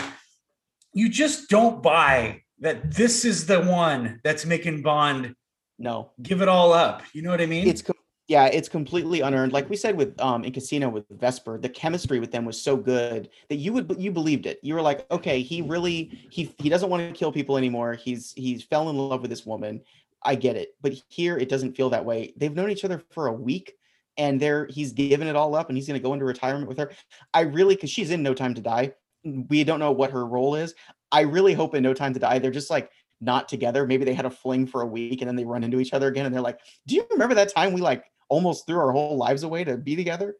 You 0.93 1.09
just 1.09 1.49
don't 1.49 1.81
buy 1.81 2.43
that 2.61 2.93
this 2.93 3.25
is 3.25 3.45
the 3.45 3.59
one 3.59 4.21
that's 4.23 4.45
making 4.45 4.81
Bond 4.81 5.35
no 5.77 6.11
give 6.21 6.41
it 6.41 6.47
all 6.47 6.71
up. 6.71 7.01
You 7.13 7.23
know 7.23 7.31
what 7.31 7.41
I 7.41 7.47
mean? 7.47 7.67
It's 7.67 7.83
yeah, 8.27 8.45
it's 8.45 8.69
completely 8.69 9.19
unearned. 9.19 9.51
Like 9.51 9.69
we 9.69 9.75
said 9.75 9.97
with 9.97 10.19
um 10.21 10.45
in 10.45 10.53
Casino 10.53 10.87
with 10.87 11.05
Vesper, 11.09 11.57
the 11.57 11.67
chemistry 11.67 12.19
with 12.19 12.31
them 12.31 12.45
was 12.45 12.61
so 12.61 12.77
good 12.77 13.29
that 13.49 13.55
you 13.55 13.73
would 13.73 13.93
you 13.97 14.11
believed 14.11 14.45
it. 14.45 14.59
You 14.61 14.75
were 14.75 14.81
like, 14.81 15.05
okay, 15.11 15.41
he 15.41 15.61
really 15.61 16.27
he 16.29 16.53
he 16.59 16.69
doesn't 16.69 16.89
want 16.89 17.05
to 17.05 17.17
kill 17.17 17.31
people 17.31 17.57
anymore. 17.57 17.93
He's 17.93 18.31
he's 18.33 18.63
fell 18.63 18.89
in 18.89 18.97
love 18.97 19.21
with 19.21 19.31
this 19.31 19.45
woman. 19.45 19.81
I 20.23 20.35
get 20.35 20.55
it. 20.55 20.75
But 20.81 20.93
here 21.09 21.37
it 21.37 21.49
doesn't 21.49 21.75
feel 21.75 21.89
that 21.89 22.05
way. 22.05 22.33
They've 22.37 22.55
known 22.55 22.69
each 22.69 22.85
other 22.85 23.03
for 23.09 23.27
a 23.27 23.33
week 23.33 23.73
and 24.17 24.39
they're 24.39 24.67
he's 24.67 24.93
given 24.93 25.27
it 25.27 25.35
all 25.35 25.55
up 25.55 25.69
and 25.69 25.77
he's 25.77 25.87
going 25.87 25.99
to 25.99 26.03
go 26.03 26.13
into 26.13 26.25
retirement 26.25 26.67
with 26.67 26.77
her. 26.77 26.91
I 27.33 27.41
really 27.41 27.75
cuz 27.75 27.89
she's 27.89 28.11
in 28.11 28.21
No 28.23 28.33
Time 28.33 28.53
to 28.53 28.61
Die. 28.61 28.93
We 29.23 29.63
don't 29.63 29.79
know 29.79 29.91
what 29.91 30.11
her 30.11 30.25
role 30.25 30.55
is. 30.55 30.73
I 31.11 31.21
really 31.21 31.53
hope 31.53 31.75
in 31.75 31.83
No 31.83 31.93
Time 31.93 32.13
to 32.13 32.19
Die 32.19 32.39
they're 32.39 32.51
just 32.51 32.69
like 32.69 32.89
not 33.19 33.47
together. 33.47 33.85
Maybe 33.85 34.03
they 34.03 34.13
had 34.13 34.25
a 34.25 34.29
fling 34.29 34.65
for 34.65 34.81
a 34.81 34.87
week 34.87 35.21
and 35.21 35.27
then 35.27 35.35
they 35.35 35.45
run 35.45 35.63
into 35.63 35.79
each 35.79 35.93
other 35.93 36.07
again 36.07 36.25
and 36.25 36.33
they're 36.33 36.41
like, 36.41 36.59
"Do 36.87 36.95
you 36.95 37.05
remember 37.11 37.35
that 37.35 37.53
time 37.53 37.73
we 37.73 37.81
like 37.81 38.03
almost 38.29 38.65
threw 38.65 38.79
our 38.79 38.91
whole 38.91 39.17
lives 39.17 39.43
away 39.43 39.63
to 39.65 39.77
be 39.77 39.95
together? 39.95 40.35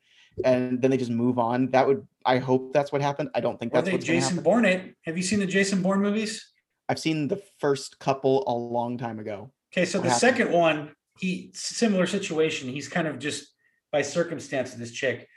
And 0.46 0.82
then 0.82 0.90
they 0.90 0.98
just 0.98 1.12
move 1.12 1.38
on. 1.38 1.70
That 1.72 1.86
would 1.86 2.08
i 2.26 2.38
hope 2.38 2.72
that's 2.72 2.92
what 2.92 3.02
happened. 3.02 3.30
I 3.36 3.42
don't 3.42 3.60
think 3.60 3.74
that's 3.74 3.90
what 3.92 4.02
jason 4.02 4.42
bourne 4.42 4.66
it. 4.66 4.96
Have 5.04 5.18
you 5.18 5.24
seen 5.24 5.40
the 5.40 5.46
jason 5.46 5.82
bourne 5.82 6.02
movies? 6.02 6.54
I've 6.90 7.00
seen 7.00 7.28
the 7.28 7.42
first 7.60 8.00
couple 8.00 8.44
a 8.48 8.54
long 8.54 8.98
time 8.98 9.20
ago 9.20 9.52
okay 9.72 9.86
so 9.86 10.00
what 10.00 10.04
the 10.04 10.10
happened? 10.10 10.38
second 10.38 10.52
one 10.52 10.92
he 11.20 11.52
similar 11.54 12.08
situation. 12.08 12.70
He's 12.70 12.88
kind 12.88 13.08
of 13.08 13.20
just 13.20 13.54
by 13.92 14.02
circumstance 14.02 14.74
of 14.74 14.80
this 14.80 14.92
chick. 14.92 15.28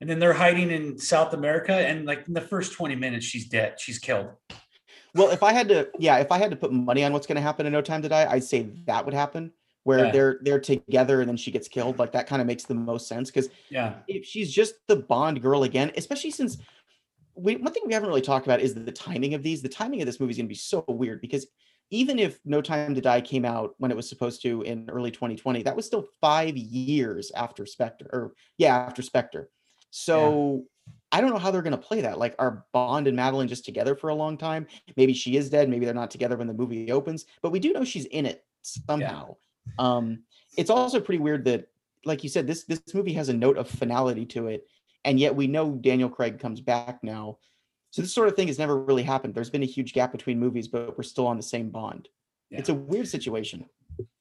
And 0.00 0.08
then 0.08 0.18
they're 0.18 0.32
hiding 0.32 0.70
in 0.70 0.98
south 0.98 1.34
america 1.34 1.74
and 1.74 2.06
like 2.06 2.26
in 2.26 2.34
the 2.34 2.40
first 2.40 2.72
20 2.72 2.96
minutes 2.96 3.26
she's 3.26 3.48
dead. 3.48 3.78
She's 3.78 3.98
killed 3.98 4.28
well 5.14 5.30
if 5.30 5.42
i 5.42 5.52
had 5.52 5.68
to 5.68 5.88
yeah 5.98 6.16
if 6.16 6.30
i 6.30 6.38
had 6.38 6.50
to 6.50 6.56
put 6.56 6.72
money 6.72 7.04
on 7.04 7.12
what's 7.12 7.26
going 7.26 7.36
to 7.36 7.42
happen 7.42 7.66
in 7.66 7.72
no 7.72 7.82
time 7.82 8.02
to 8.02 8.08
die 8.08 8.26
i'd 8.30 8.44
say 8.44 8.68
that 8.86 9.04
would 9.04 9.14
happen 9.14 9.52
where 9.84 10.06
yeah. 10.06 10.10
they're 10.10 10.38
they're 10.42 10.60
together 10.60 11.20
and 11.20 11.28
then 11.28 11.36
she 11.36 11.50
gets 11.50 11.68
killed 11.68 11.98
like 11.98 12.12
that 12.12 12.26
kind 12.26 12.40
of 12.42 12.46
makes 12.46 12.64
the 12.64 12.74
most 12.74 13.08
sense 13.08 13.30
because 13.30 13.48
yeah 13.70 13.94
if 14.06 14.24
she's 14.24 14.52
just 14.52 14.74
the 14.86 14.96
bond 14.96 15.40
girl 15.40 15.62
again 15.62 15.90
especially 15.96 16.30
since 16.30 16.58
we, 17.34 17.54
one 17.56 17.72
thing 17.72 17.84
we 17.86 17.94
haven't 17.94 18.08
really 18.08 18.20
talked 18.20 18.46
about 18.46 18.60
is 18.60 18.74
the, 18.74 18.90
timing 18.90 19.34
of 19.34 19.42
these 19.42 19.62
the 19.62 19.68
timing 19.68 20.02
of 20.02 20.06
this 20.06 20.18
movie 20.18 20.32
is 20.32 20.36
going 20.36 20.46
to 20.46 20.48
be 20.48 20.54
so 20.54 20.84
weird 20.88 21.20
because 21.20 21.46
even 21.90 22.18
if 22.18 22.38
no 22.44 22.60
time 22.60 22.94
to 22.94 23.00
die 23.00 23.20
came 23.20 23.44
out 23.44 23.74
when 23.78 23.90
it 23.90 23.96
was 23.96 24.08
supposed 24.08 24.42
to 24.42 24.62
in 24.62 24.90
early 24.90 25.10
2020 25.10 25.62
that 25.62 25.76
was 25.76 25.86
still 25.86 26.06
five 26.20 26.56
years 26.56 27.30
after 27.36 27.64
spectre 27.64 28.10
or 28.12 28.32
yeah 28.58 28.76
after 28.76 29.02
spectre 29.02 29.48
so. 29.90 30.64
I 31.10 31.20
don't 31.20 31.30
know 31.30 31.38
how 31.38 31.50
they're 31.50 31.62
going 31.62 31.72
to 31.72 31.78
play 31.78 32.02
that. 32.02 32.18
Like, 32.18 32.34
are 32.38 32.64
Bond 32.72 33.06
and 33.06 33.16
Madeleine 33.16 33.48
just 33.48 33.64
together 33.64 33.96
for 33.96 34.10
a 34.10 34.14
long 34.14 34.36
time? 34.36 34.66
Maybe 34.96 35.14
she 35.14 35.36
is 35.36 35.48
dead. 35.48 35.68
Maybe 35.68 35.84
they're 35.84 35.94
not 35.94 36.10
together 36.10 36.36
when 36.36 36.46
the 36.46 36.54
movie 36.54 36.92
opens. 36.92 37.24
But 37.40 37.50
we 37.50 37.60
do 37.60 37.72
know 37.72 37.84
she's 37.84 38.04
in 38.06 38.26
it 38.26 38.44
somehow. 38.62 39.36
Um, 39.78 40.24
it's 40.56 40.70
also 40.70 41.00
pretty 41.00 41.20
weird 41.20 41.44
that, 41.46 41.68
like 42.04 42.22
you 42.22 42.28
said, 42.28 42.46
this 42.46 42.64
this 42.64 42.80
movie 42.94 43.12
has 43.14 43.28
a 43.28 43.34
note 43.34 43.58
of 43.58 43.68
finality 43.68 44.26
to 44.26 44.48
it, 44.48 44.66
and 45.04 45.18
yet 45.18 45.34
we 45.34 45.46
know 45.46 45.72
Daniel 45.72 46.08
Craig 46.08 46.38
comes 46.38 46.60
back 46.60 47.02
now. 47.02 47.38
So 47.90 48.02
this 48.02 48.14
sort 48.14 48.28
of 48.28 48.36
thing 48.36 48.48
has 48.48 48.58
never 48.58 48.78
really 48.78 49.02
happened. 49.02 49.34
There's 49.34 49.50
been 49.50 49.62
a 49.62 49.66
huge 49.66 49.94
gap 49.94 50.12
between 50.12 50.38
movies, 50.38 50.68
but 50.68 50.96
we're 50.96 51.04
still 51.04 51.26
on 51.26 51.36
the 51.36 51.42
same 51.42 51.70
Bond. 51.70 52.08
Yeah. 52.50 52.58
It's 52.58 52.68
a 52.68 52.74
weird 52.74 53.08
situation. 53.08 53.66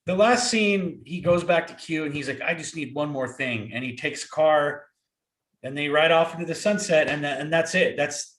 The 0.06 0.16
last 0.16 0.50
scene, 0.50 1.02
he 1.06 1.20
goes 1.20 1.44
back 1.44 1.68
to 1.68 1.74
Q 1.74 2.06
and 2.06 2.14
he's 2.14 2.28
like, 2.28 2.42
"I 2.42 2.54
just 2.54 2.76
need 2.76 2.96
one 2.96 3.10
more 3.10 3.28
thing," 3.28 3.72
and 3.74 3.84
he 3.84 3.96
takes 3.96 4.24
a 4.26 4.30
car, 4.30 4.86
and 5.68 5.78
they 5.78 5.90
ride 5.90 6.12
off 6.12 6.34
into 6.34 6.46
the 6.46 6.56
sunset, 6.56 7.10
and 7.10 7.26
and 7.26 7.52
that's 7.52 7.76
it. 7.76 7.98
That's 7.98 8.38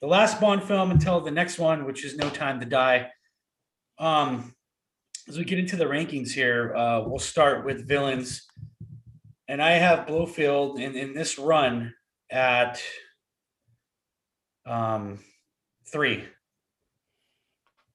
the 0.00 0.06
last 0.06 0.40
Bond 0.40 0.62
film 0.62 0.92
until 0.92 1.20
the 1.20 1.30
next 1.30 1.58
one, 1.58 1.84
which 1.84 2.04
is 2.04 2.16
No 2.16 2.30
Time 2.30 2.60
to 2.60 2.66
Die. 2.66 3.10
Um, 3.98 4.54
as 5.28 5.36
we 5.36 5.44
get 5.44 5.58
into 5.58 5.76
the 5.76 5.86
rankings 5.86 6.30
here, 6.30 6.74
uh, 6.76 7.02
we'll 7.04 7.18
start 7.18 7.66
with 7.66 7.88
villains. 7.88 8.46
And 9.48 9.60
I 9.60 9.72
have 9.72 10.06
Blofeld 10.06 10.78
in, 10.78 10.94
in 10.94 11.14
this 11.14 11.36
run 11.36 11.94
at 12.30 12.80
um, 14.64 15.18
three. 15.90 16.24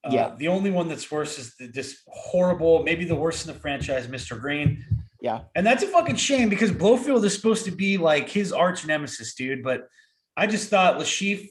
Uh, 0.03 0.09
Yeah. 0.11 0.35
The 0.35 0.49
only 0.49 0.71
one 0.71 0.89
that's 0.89 1.09
worse 1.09 1.39
is 1.39 1.55
the, 1.55 1.67
this 1.67 2.01
horrible, 2.07 2.83
maybe 2.83 3.05
the 3.05 3.15
worst 3.15 3.47
in 3.47 3.53
the 3.53 3.59
franchise, 3.59 4.07
Mr. 4.07 4.39
Greene. 4.39 4.83
Yeah. 5.23 5.43
And 5.55 5.65
that's 5.65 5.81
a 5.83 5.87
fucking 5.87 6.17
shame 6.17 6.49
because 6.49 6.69
Blofeld 6.69 7.23
is 7.23 7.33
supposed 7.33 7.63
to 7.63 7.71
be 7.71 7.97
like 7.97 8.29
his 8.29 8.51
arch 8.51 8.85
nemesis, 8.85 9.33
dude. 9.35 9.63
But 9.63 9.87
I 10.35 10.47
just 10.47 10.69
thought 10.69 10.97
Le 10.97 11.05
Chiffre 11.05 11.47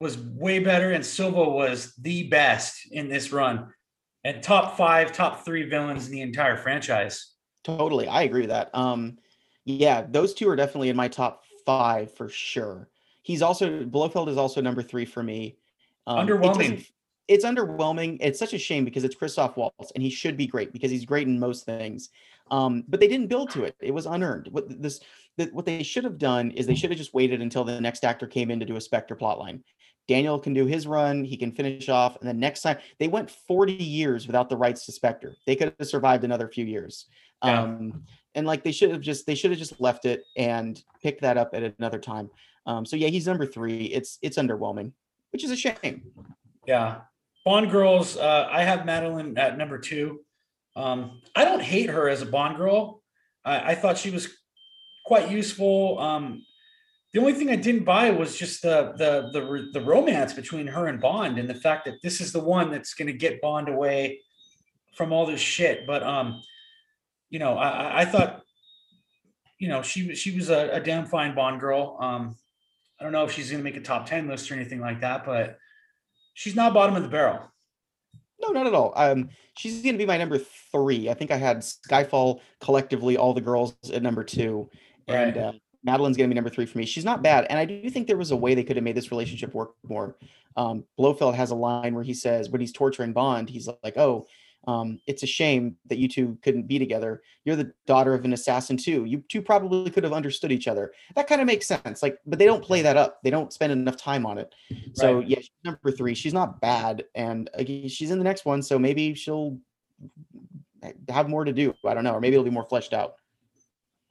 was 0.00 0.16
way 0.16 0.58
better 0.58 0.92
and 0.92 1.04
Silva 1.04 1.44
was 1.44 1.92
the 2.00 2.28
best 2.28 2.90
in 2.90 3.10
this 3.10 3.30
run. 3.30 3.68
And 4.24 4.42
top 4.42 4.78
five, 4.78 5.12
top 5.12 5.44
three 5.44 5.68
villains 5.68 6.06
in 6.06 6.12
the 6.12 6.22
entire 6.22 6.56
franchise. 6.56 7.34
Totally, 7.62 8.08
I 8.08 8.22
agree 8.22 8.40
with 8.42 8.50
that. 8.50 8.70
Um, 8.72 9.18
yeah, 9.66 10.06
those 10.08 10.32
two 10.32 10.48
are 10.48 10.56
definitely 10.56 10.88
in 10.88 10.96
my 10.96 11.08
top 11.08 11.44
five 11.66 12.14
for 12.14 12.30
sure. 12.30 12.88
He's 13.22 13.42
also 13.42 13.84
Blofeld 13.84 14.30
is 14.30 14.38
also 14.38 14.62
number 14.62 14.82
three 14.82 15.04
for 15.04 15.22
me. 15.22 15.58
Um, 16.06 16.26
Underwhelming. 16.26 16.86
It's 17.30 17.44
underwhelming. 17.44 18.18
It's 18.20 18.40
such 18.40 18.54
a 18.54 18.58
shame 18.58 18.84
because 18.84 19.04
it's 19.04 19.14
Christoph 19.14 19.56
Waltz 19.56 19.92
and 19.94 20.02
he 20.02 20.10
should 20.10 20.36
be 20.36 20.48
great 20.48 20.72
because 20.72 20.90
he's 20.90 21.04
great 21.04 21.28
in 21.28 21.38
most 21.38 21.64
things. 21.64 22.10
Um, 22.50 22.82
but 22.88 22.98
they 22.98 23.06
didn't 23.06 23.28
build 23.28 23.50
to 23.50 23.62
it. 23.62 23.76
It 23.80 23.94
was 23.94 24.06
unearned. 24.06 24.48
What 24.50 24.82
this, 24.82 24.98
that 25.36 25.54
what 25.54 25.64
they 25.64 25.84
should 25.84 26.02
have 26.02 26.18
done 26.18 26.50
is 26.50 26.66
they 26.66 26.74
should 26.74 26.90
have 26.90 26.98
just 26.98 27.14
waited 27.14 27.40
until 27.40 27.62
the 27.62 27.80
next 27.80 28.04
actor 28.04 28.26
came 28.26 28.50
in 28.50 28.58
to 28.58 28.66
do 28.66 28.74
a 28.74 28.80
Spectre 28.80 29.14
plotline. 29.14 29.62
Daniel 30.08 30.40
can 30.40 30.52
do 30.52 30.66
his 30.66 30.88
run, 30.88 31.22
he 31.22 31.36
can 31.36 31.52
finish 31.52 31.88
off, 31.88 32.16
and 32.18 32.28
then 32.28 32.40
next 32.40 32.62
time 32.62 32.78
they 32.98 33.06
went 33.06 33.30
40 33.30 33.74
years 33.74 34.26
without 34.26 34.48
the 34.48 34.56
rights 34.56 34.84
to 34.86 34.92
Spectre. 34.92 35.36
They 35.46 35.54
could 35.54 35.72
have 35.78 35.86
survived 35.86 36.24
another 36.24 36.48
few 36.48 36.64
years. 36.64 37.06
Yeah. 37.44 37.62
Um, 37.62 38.02
and 38.34 38.44
like 38.44 38.64
they 38.64 38.72
should 38.72 38.90
have 38.90 39.02
just 39.02 39.24
they 39.24 39.36
should 39.36 39.52
have 39.52 39.58
just 39.60 39.80
left 39.80 40.04
it 40.04 40.24
and 40.36 40.82
picked 41.00 41.20
that 41.20 41.38
up 41.38 41.50
at 41.52 41.74
another 41.78 42.00
time. 42.00 42.28
Um, 42.66 42.84
so 42.84 42.96
yeah, 42.96 43.06
he's 43.06 43.28
number 43.28 43.46
three. 43.46 43.84
It's 43.84 44.18
it's 44.20 44.36
underwhelming, 44.36 44.90
which 45.30 45.44
is 45.44 45.52
a 45.52 45.56
shame. 45.56 46.02
Yeah. 46.66 47.02
Bond 47.44 47.70
girls, 47.70 48.16
uh, 48.16 48.48
I 48.50 48.62
have 48.62 48.84
Madeleine 48.84 49.36
at 49.38 49.56
number 49.56 49.78
two. 49.78 50.20
Um, 50.76 51.22
I 51.34 51.44
don't 51.44 51.62
hate 51.62 51.90
her 51.90 52.08
as 52.08 52.22
a 52.22 52.26
Bond 52.26 52.56
girl. 52.56 53.02
I, 53.44 53.72
I 53.72 53.74
thought 53.74 53.98
she 53.98 54.10
was 54.10 54.28
quite 55.06 55.30
useful. 55.30 55.98
Um, 55.98 56.44
the 57.12 57.20
only 57.20 57.32
thing 57.32 57.50
I 57.50 57.56
didn't 57.56 57.84
buy 57.84 58.10
was 58.10 58.36
just 58.36 58.62
the 58.62 58.92
the 58.96 59.30
the 59.32 59.70
the 59.72 59.84
romance 59.84 60.32
between 60.32 60.68
her 60.68 60.86
and 60.86 61.00
Bond, 61.00 61.38
and 61.38 61.48
the 61.50 61.54
fact 61.54 61.86
that 61.86 61.94
this 62.02 62.20
is 62.20 62.32
the 62.32 62.40
one 62.40 62.70
that's 62.70 62.94
going 62.94 63.08
to 63.08 63.12
get 63.12 63.40
Bond 63.40 63.68
away 63.68 64.20
from 64.94 65.12
all 65.12 65.26
this 65.26 65.40
shit. 65.40 65.86
But 65.86 66.02
um, 66.02 66.42
you 67.30 67.38
know, 67.38 67.56
I, 67.56 68.02
I- 68.02 68.04
thought, 68.04 68.42
you 69.58 69.68
know, 69.68 69.82
she 69.82 70.06
was 70.08 70.18
she 70.18 70.36
was 70.36 70.50
a, 70.50 70.70
a 70.74 70.80
damn 70.80 71.06
fine 71.06 71.34
Bond 71.34 71.58
girl. 71.58 71.96
Um, 72.00 72.36
I 73.00 73.02
don't 73.02 73.12
know 73.12 73.24
if 73.24 73.32
she's 73.32 73.50
going 73.50 73.64
to 73.64 73.64
make 73.64 73.76
a 73.76 73.84
top 73.84 74.06
ten 74.06 74.28
list 74.28 74.50
or 74.50 74.54
anything 74.54 74.80
like 74.80 75.00
that, 75.00 75.24
but 75.24 75.58
she's 76.40 76.56
not 76.56 76.72
bottom 76.72 76.96
of 76.96 77.02
the 77.02 77.08
barrel. 77.08 77.38
No, 78.40 78.48
not 78.48 78.66
at 78.66 78.72
all. 78.72 78.94
Um, 78.96 79.28
she's 79.58 79.82
going 79.82 79.94
to 79.94 79.98
be 79.98 80.06
my 80.06 80.16
number 80.16 80.38
three. 80.38 81.10
I 81.10 81.14
think 81.14 81.30
I 81.30 81.36
had 81.36 81.58
Skyfall 81.58 82.40
collectively, 82.62 83.18
all 83.18 83.34
the 83.34 83.42
girls 83.42 83.76
at 83.92 84.02
number 84.02 84.24
two, 84.24 84.70
and 85.06 85.36
uh, 85.36 85.52
Madeleine's 85.86 86.16
going 86.16 86.30
to 86.30 86.34
be 86.34 86.34
number 86.34 86.48
three 86.48 86.64
for 86.64 86.78
me. 86.78 86.86
She's 86.86 87.04
not 87.04 87.22
bad, 87.22 87.46
and 87.50 87.58
I 87.58 87.66
do 87.66 87.90
think 87.90 88.06
there 88.06 88.16
was 88.16 88.30
a 88.30 88.36
way 88.36 88.54
they 88.54 88.64
could 88.64 88.76
have 88.76 88.84
made 88.84 88.96
this 88.96 89.10
relationship 89.10 89.52
work 89.52 89.74
more. 89.86 90.16
Um, 90.56 90.84
Blofeld 90.98 91.34
has 91.34 91.50
a 91.50 91.54
line 91.54 91.94
where 91.94 92.04
he 92.04 92.14
says, 92.14 92.48
when 92.48 92.62
he's 92.62 92.72
torturing 92.72 93.12
Bond, 93.12 93.50
he's 93.50 93.68
like, 93.84 93.98
"Oh, 93.98 94.26
um, 94.66 95.00
it's 95.06 95.22
a 95.22 95.26
shame 95.26 95.76
that 95.86 95.98
you 95.98 96.06
two 96.08 96.38
couldn't 96.42 96.64
be 96.68 96.78
together. 96.78 97.22
You're 97.44 97.56
the 97.56 97.72
daughter 97.86 98.12
of 98.14 98.24
an 98.24 98.32
assassin 98.34 98.76
too. 98.76 99.04
You 99.06 99.24
two 99.28 99.40
probably 99.40 99.90
could 99.90 100.04
have 100.04 100.12
understood 100.12 100.52
each 100.52 100.68
other. 100.68 100.92
That 101.16 101.26
kind 101.26 101.40
of 101.40 101.46
makes 101.46 101.66
sense. 101.66 102.02
Like, 102.02 102.18
but 102.26 102.38
they 102.38 102.44
don't 102.44 102.62
play 102.62 102.82
that 102.82 102.96
up. 102.96 103.20
They 103.22 103.30
don't 103.30 103.52
spend 103.52 103.72
enough 103.72 103.96
time 103.96 104.26
on 104.26 104.36
it. 104.38 104.54
So 104.94 105.18
Right. 105.18 105.26
yeah, 105.28 105.38
she's 105.38 105.50
number 105.64 105.90
three. 105.90 106.14
She's 106.14 106.34
not 106.34 106.60
bad, 106.60 107.04
and 107.14 107.48
again, 107.54 107.88
she's 107.88 108.10
in 108.10 108.18
the 108.18 108.24
next 108.24 108.44
one. 108.44 108.62
So 108.62 108.78
maybe 108.78 109.14
she'll 109.14 109.58
have 111.08 111.28
more 111.28 111.44
to 111.44 111.52
do. 111.52 111.74
I 111.86 111.94
don't 111.94 112.04
know, 112.04 112.12
or 112.12 112.20
maybe 112.20 112.34
it'll 112.34 112.44
be 112.44 112.50
more 112.50 112.68
fleshed 112.68 112.92
out. 112.92 113.14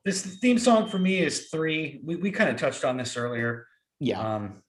This 0.05 0.37
theme 0.37 0.57
song 0.57 0.87
for 0.89 0.97
me 0.97 1.19
is 1.19 1.47
three. 1.49 1.99
We, 2.03 2.15
we 2.15 2.31
kind 2.31 2.49
of 2.49 2.55
touched 2.55 2.85
on 2.85 2.97
this 2.97 3.17
earlier. 3.17 3.67
Yeah, 3.99 4.19
Um, 4.35 4.63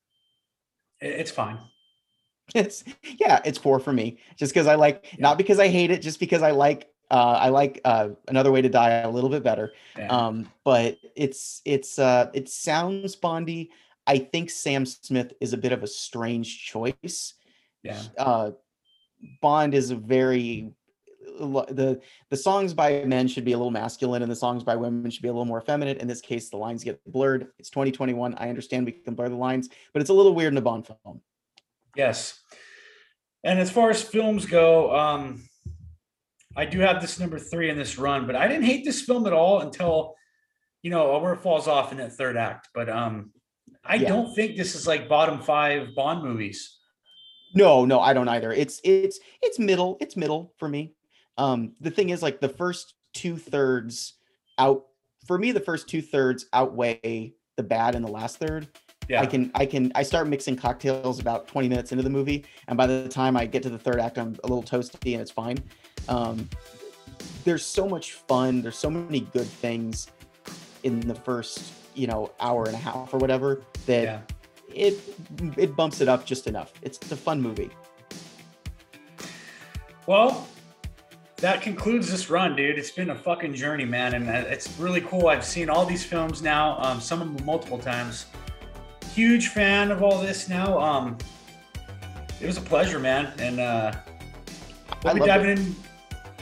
it- 1.01 1.21
it's 1.21 1.31
fine. 1.31 1.59
It's 2.55 2.85
yeah, 3.19 3.41
it's 3.45 3.59
four 3.59 3.81
for 3.81 3.93
me. 3.93 4.19
Just 4.37 4.53
because 4.53 4.67
I 4.67 4.75
like, 4.75 5.19
not 5.19 5.39
because 5.39 5.59
I 5.59 5.69
hate 5.69 5.91
it, 5.91 6.03
just 6.03 6.21
because 6.21 6.43
I 6.43 6.51
like. 6.53 6.87
Uh, 7.13 7.39
I 7.41 7.49
like 7.49 7.81
uh, 7.85 8.11
another 8.29 8.53
way 8.53 8.63
to 8.63 8.69
die 8.69 9.01
a 9.01 9.11
little 9.11 9.31
bit 9.31 9.43
better. 9.43 9.73
Yeah. 9.99 10.07
Um, 10.07 10.49
but 10.65 10.97
it's 11.17 11.61
it's 11.65 11.99
uh, 11.99 12.31
it 12.35 12.49
sounds 12.49 13.17
Bondy. 13.17 13.71
I 14.07 14.19
think 14.19 14.49
Sam 14.49 14.87
Smith 14.87 15.33
is 15.41 15.53
a 15.53 15.59
bit 15.59 15.73
of 15.73 15.83
a 15.83 15.89
strange 15.89 16.65
choice. 16.65 17.35
yeah. 17.83 18.01
uh 18.17 18.53
bond 19.41 19.75
is 19.75 19.91
a 19.91 19.97
very 19.97 20.73
the 21.39 22.01
the 22.31 22.37
songs 22.37 22.75
by 22.75 23.05
men 23.05 23.29
should 23.29 23.45
be 23.45 23.53
a 23.53 23.57
little 23.57 23.71
masculine 23.71 24.23
and 24.23 24.31
the 24.31 24.37
songs 24.37 24.63
by 24.63 24.77
women 24.77 25.11
should 25.11 25.23
be 25.23 25.29
a 25.29 25.33
little 25.33 25.45
more 25.45 25.61
feminine 25.61 25.97
in 25.99 26.09
this 26.09 26.21
case 26.21 26.49
the 26.51 26.57
lines 26.57 26.85
get 26.85 27.01
blurred 27.07 27.49
it's 27.59 27.71
2021 27.71 28.35
i 28.35 28.49
understand 28.49 28.85
we 28.85 28.93
can 28.93 29.15
blur 29.15 29.29
the 29.29 29.35
lines 29.35 29.69
but 29.93 30.01
it's 30.01 30.11
a 30.11 30.15
little 30.15 30.35
weird 30.35 30.53
in 30.53 30.59
a 30.59 30.63
bond 30.63 30.87
film 30.87 31.21
Yes. 31.97 32.39
And 33.45 33.59
as 33.59 33.71
far 33.71 33.91
as 33.91 34.03
films 34.03 34.47
go, 34.47 34.95
um, 34.95 35.43
I 36.57 36.65
do 36.67 36.81
have 36.81 37.01
this 37.01 37.19
number 37.19 37.39
three 37.39 37.71
in 37.71 37.77
this 37.79 37.99
run, 37.99 38.27
but 38.27 38.37
I 38.37 38.49
didn't 38.49 38.65
hate 38.65 38.85
this 38.85 39.03
film 39.03 39.27
at 39.27 39.33
all 39.33 39.61
until, 39.61 40.15
you 40.83 40.91
know, 40.91 41.19
where 41.19 41.33
it 41.33 41.41
falls 41.41 41.67
off 41.69 41.93
in 41.93 41.99
that 41.99 42.13
third 42.13 42.37
act. 42.37 42.69
But 42.75 42.89
um, 42.91 43.33
I 43.85 43.95
Yeah. 43.97 44.09
don't 44.09 44.35
think 44.35 44.57
this 44.57 44.75
is 44.75 44.87
like 44.87 45.09
bottom 45.09 45.41
five 45.41 45.95
Bond 45.95 46.23
movies. 46.23 46.77
no 47.55 47.85
no 47.85 47.99
i 47.99 48.13
don't 48.13 48.29
either 48.29 48.53
it's 48.53 48.81
it's 48.85 49.19
it's 49.43 49.59
middle 49.59 49.97
it's 50.01 50.17
middle 50.17 50.53
for 50.57 50.69
me 50.69 50.95
um 51.37 51.73
the 51.81 51.91
thing 51.91 52.11
is 52.11 52.23
like 52.23 52.41
the 52.41 52.49
first 52.49 52.95
two 53.13 53.37
thirds 53.37 54.15
out 54.57 54.85
for 55.27 55.37
me 55.37 55.51
the 55.51 55.59
first 55.59 55.89
two 55.89 56.01
thirds 56.01 56.47
outweigh 56.53 57.35
the 57.57 57.63
bad 57.65 57.97
in 57.97 58.03
the 58.03 58.09
last 58.11 58.37
third 58.37 58.69
Yeah. 59.11 59.23
I 59.23 59.27
can 59.27 59.51
I 59.57 59.67
can 59.67 59.91
I 59.97 60.05
start 60.05 60.29
mixing 60.29 60.55
cocktails 60.55 61.19
about 61.19 61.49
20 61.49 61.69
minutes 61.69 61.91
into 61.91 62.05
the 62.05 62.11
movie, 62.11 62.45
and 62.69 62.79
by 62.79 62.87
the 62.87 63.09
time 63.09 63.37
I 63.37 63.45
get 63.45 63.61
to 63.65 63.69
the 63.69 63.79
third 63.79 63.99
act, 63.99 64.19
I'm 64.19 64.37
a 64.45 64.47
little 64.47 64.63
toasty 64.63 65.15
and 65.15 65.21
it's 65.21 65.33
fine. 65.33 65.59
Um, 66.09 66.49
there's 67.43 67.67
so 67.67 67.89
much 67.89 68.13
fun. 68.13 68.63
There's 68.63 68.79
so 68.79 68.89
many 68.89 69.23
good 69.33 69.49
things 69.49 70.07
in 70.85 71.01
the 71.01 71.17
first 71.17 71.73
you 71.97 72.07
know 72.07 72.31
hour 72.39 72.67
and 72.67 72.75
a 72.75 72.79
half 72.79 73.13
or 73.13 73.19
whatever 73.19 73.63
that 73.87 74.05
yeah. 74.05 74.21
it 74.73 74.97
it 75.57 75.75
bumps 75.75 76.01
it 76.01 76.07
up 76.07 76.25
just 76.25 76.47
enough. 76.47 76.73
It's 76.83 76.99
a 77.11 77.17
fun 77.17 77.43
movie. 77.43 77.71
Well, 80.07 80.47
that 81.39 81.63
concludes 81.63 82.09
this 82.09 82.31
run, 82.31 82.55
dude. 82.55 82.79
It's 82.79 82.93
been 82.93 83.11
a 83.11 83.17
fucking 83.17 83.55
journey, 83.55 83.87
man, 83.87 84.15
and 84.15 84.29
uh, 84.29 84.49
it's 84.49 84.79
really 84.79 85.01
cool. 85.01 85.27
I've 85.27 85.45
seen 85.45 85.69
all 85.69 85.85
these 85.85 86.05
films 86.05 86.43
now, 86.43 86.79
um, 86.79 87.01
some 87.01 87.21
of 87.21 87.37
them 87.37 87.45
multiple 87.45 87.79
times. 87.79 88.27
Huge 89.15 89.49
fan 89.49 89.91
of 89.91 90.03
all 90.03 90.19
this 90.21 90.49
now. 90.49 90.79
Um, 90.79 91.19
it 92.41 92.47
was 92.47 92.57
a 92.57 92.63
pleasure, 92.63 92.99
man, 92.99 93.33
and 93.39 93.61
uh, 93.61 93.93
we'll 95.05 95.17
I 95.17 95.19
be 95.19 95.27
diving 95.27 95.51
it. 95.51 95.59
in. 95.59 95.77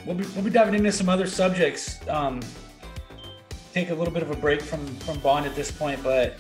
We'll 0.06 0.16
be, 0.16 0.24
we'll 0.34 0.44
be 0.44 0.50
diving 0.50 0.74
into 0.74 0.92
some 0.92 1.08
other 1.08 1.26
subjects. 1.26 1.98
Um, 2.08 2.40
take 3.72 3.90
a 3.90 3.94
little 3.94 4.12
bit 4.12 4.22
of 4.22 4.30
a 4.30 4.36
break 4.36 4.62
from 4.62 4.86
from 4.98 5.18
Bond 5.20 5.46
at 5.46 5.54
this 5.54 5.70
point, 5.70 6.02
but 6.02 6.36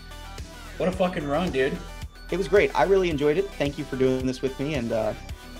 what 0.76 0.88
a 0.88 0.92
fucking 0.92 1.26
run, 1.26 1.50
dude. 1.50 1.76
It 2.30 2.36
was 2.36 2.46
great. 2.46 2.70
I 2.78 2.84
really 2.84 3.10
enjoyed 3.10 3.38
it. 3.38 3.50
Thank 3.52 3.78
you 3.78 3.84
for 3.84 3.96
doing 3.96 4.26
this 4.26 4.42
with 4.42 4.58
me 4.60 4.74
and 4.74 4.92
uh, 4.92 5.14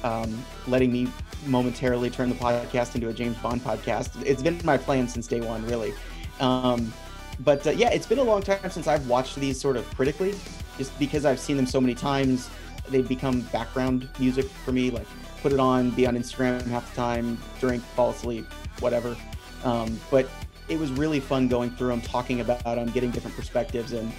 um, 0.05 0.45
letting 0.67 0.93
me 0.93 1.09
momentarily 1.47 2.11
turn 2.11 2.29
the 2.29 2.35
podcast 2.35 2.95
into 2.95 3.09
a 3.09 3.13
James 3.13 3.37
Bond 3.39 3.63
podcast. 3.63 4.11
It's 4.25 4.43
been 4.43 4.61
my 4.65 4.77
plan 4.77 5.09
since 5.09 5.27
day 5.27 5.41
one, 5.41 5.65
really. 5.67 5.95
Um, 6.41 6.93
but 7.41 7.67
uh, 7.67 7.71
yeah, 7.71 7.91
it's 7.91 8.07
been 8.07 8.19
a 8.19 8.25
long 8.25 8.43
time 8.43 8.71
since 8.71 8.87
I've 8.87 9.09
watched 9.09 9.37
these 9.37 9.61
sort 9.61 9.77
of 9.77 9.89
critically, 9.95 10.35
just 10.79 10.99
because 10.99 11.25
I've 11.25 11.41
seen 11.41 11.57
them 11.57 11.67
so 11.67 11.81
many 11.81 11.95
times. 11.95 12.49
They've 12.89 13.07
become 13.07 13.43
background 13.53 14.09
music 14.19 14.47
for 14.65 14.73
me. 14.73 14.91
Like, 14.91 15.07
put 15.43 15.53
it 15.53 15.61
on, 15.61 15.91
be 15.91 16.07
on 16.07 16.17
Instagram 16.17 16.65
half 16.67 16.89
the 16.91 16.97
time, 16.97 17.39
drink, 17.61 17.83
fall 17.83 18.11
asleep, 18.11 18.47
whatever. 18.81 19.17
Um, 19.65 20.01
but 20.11 20.29
it 20.69 20.79
was 20.79 20.91
really 20.93 21.21
fun 21.21 21.49
going 21.49 21.71
through 21.73 21.89
them, 21.89 22.01
talking 22.01 22.41
about 22.41 22.63
them, 22.65 22.91
getting 22.91 23.11
different 23.11 23.37
perspectives, 23.37 23.93
and 23.93 24.11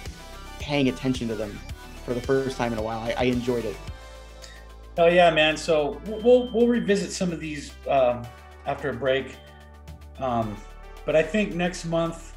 paying 0.60 0.88
attention 0.88 1.26
to 1.28 1.34
them 1.34 1.58
for 2.04 2.14
the 2.14 2.20
first 2.20 2.56
time 2.56 2.72
in 2.72 2.78
a 2.78 2.82
while. 2.82 3.00
I, 3.00 3.14
I 3.18 3.22
enjoyed 3.24 3.64
it. 3.64 3.76
Oh 4.98 5.06
yeah, 5.06 5.30
man. 5.30 5.56
So 5.56 6.00
we'll 6.06 6.20
we'll, 6.20 6.52
we'll 6.52 6.66
revisit 6.66 7.12
some 7.12 7.32
of 7.32 7.40
these 7.40 7.72
um, 7.88 8.22
after 8.66 8.90
a 8.90 8.94
break. 8.94 9.36
Um, 10.18 10.56
but 11.06 11.16
I 11.16 11.22
think 11.22 11.54
next 11.54 11.86
month, 11.86 12.36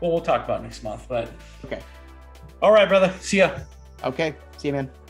well, 0.00 0.10
we'll 0.10 0.20
talk 0.20 0.44
about 0.44 0.62
next 0.62 0.82
month. 0.82 1.06
But 1.08 1.30
Okay. 1.64 1.80
All 2.62 2.72
right, 2.72 2.88
brother. 2.88 3.12
See 3.20 3.38
ya. 3.38 3.58
Okay. 4.04 4.34
See 4.56 4.68
you, 4.68 4.74
man. 4.74 5.01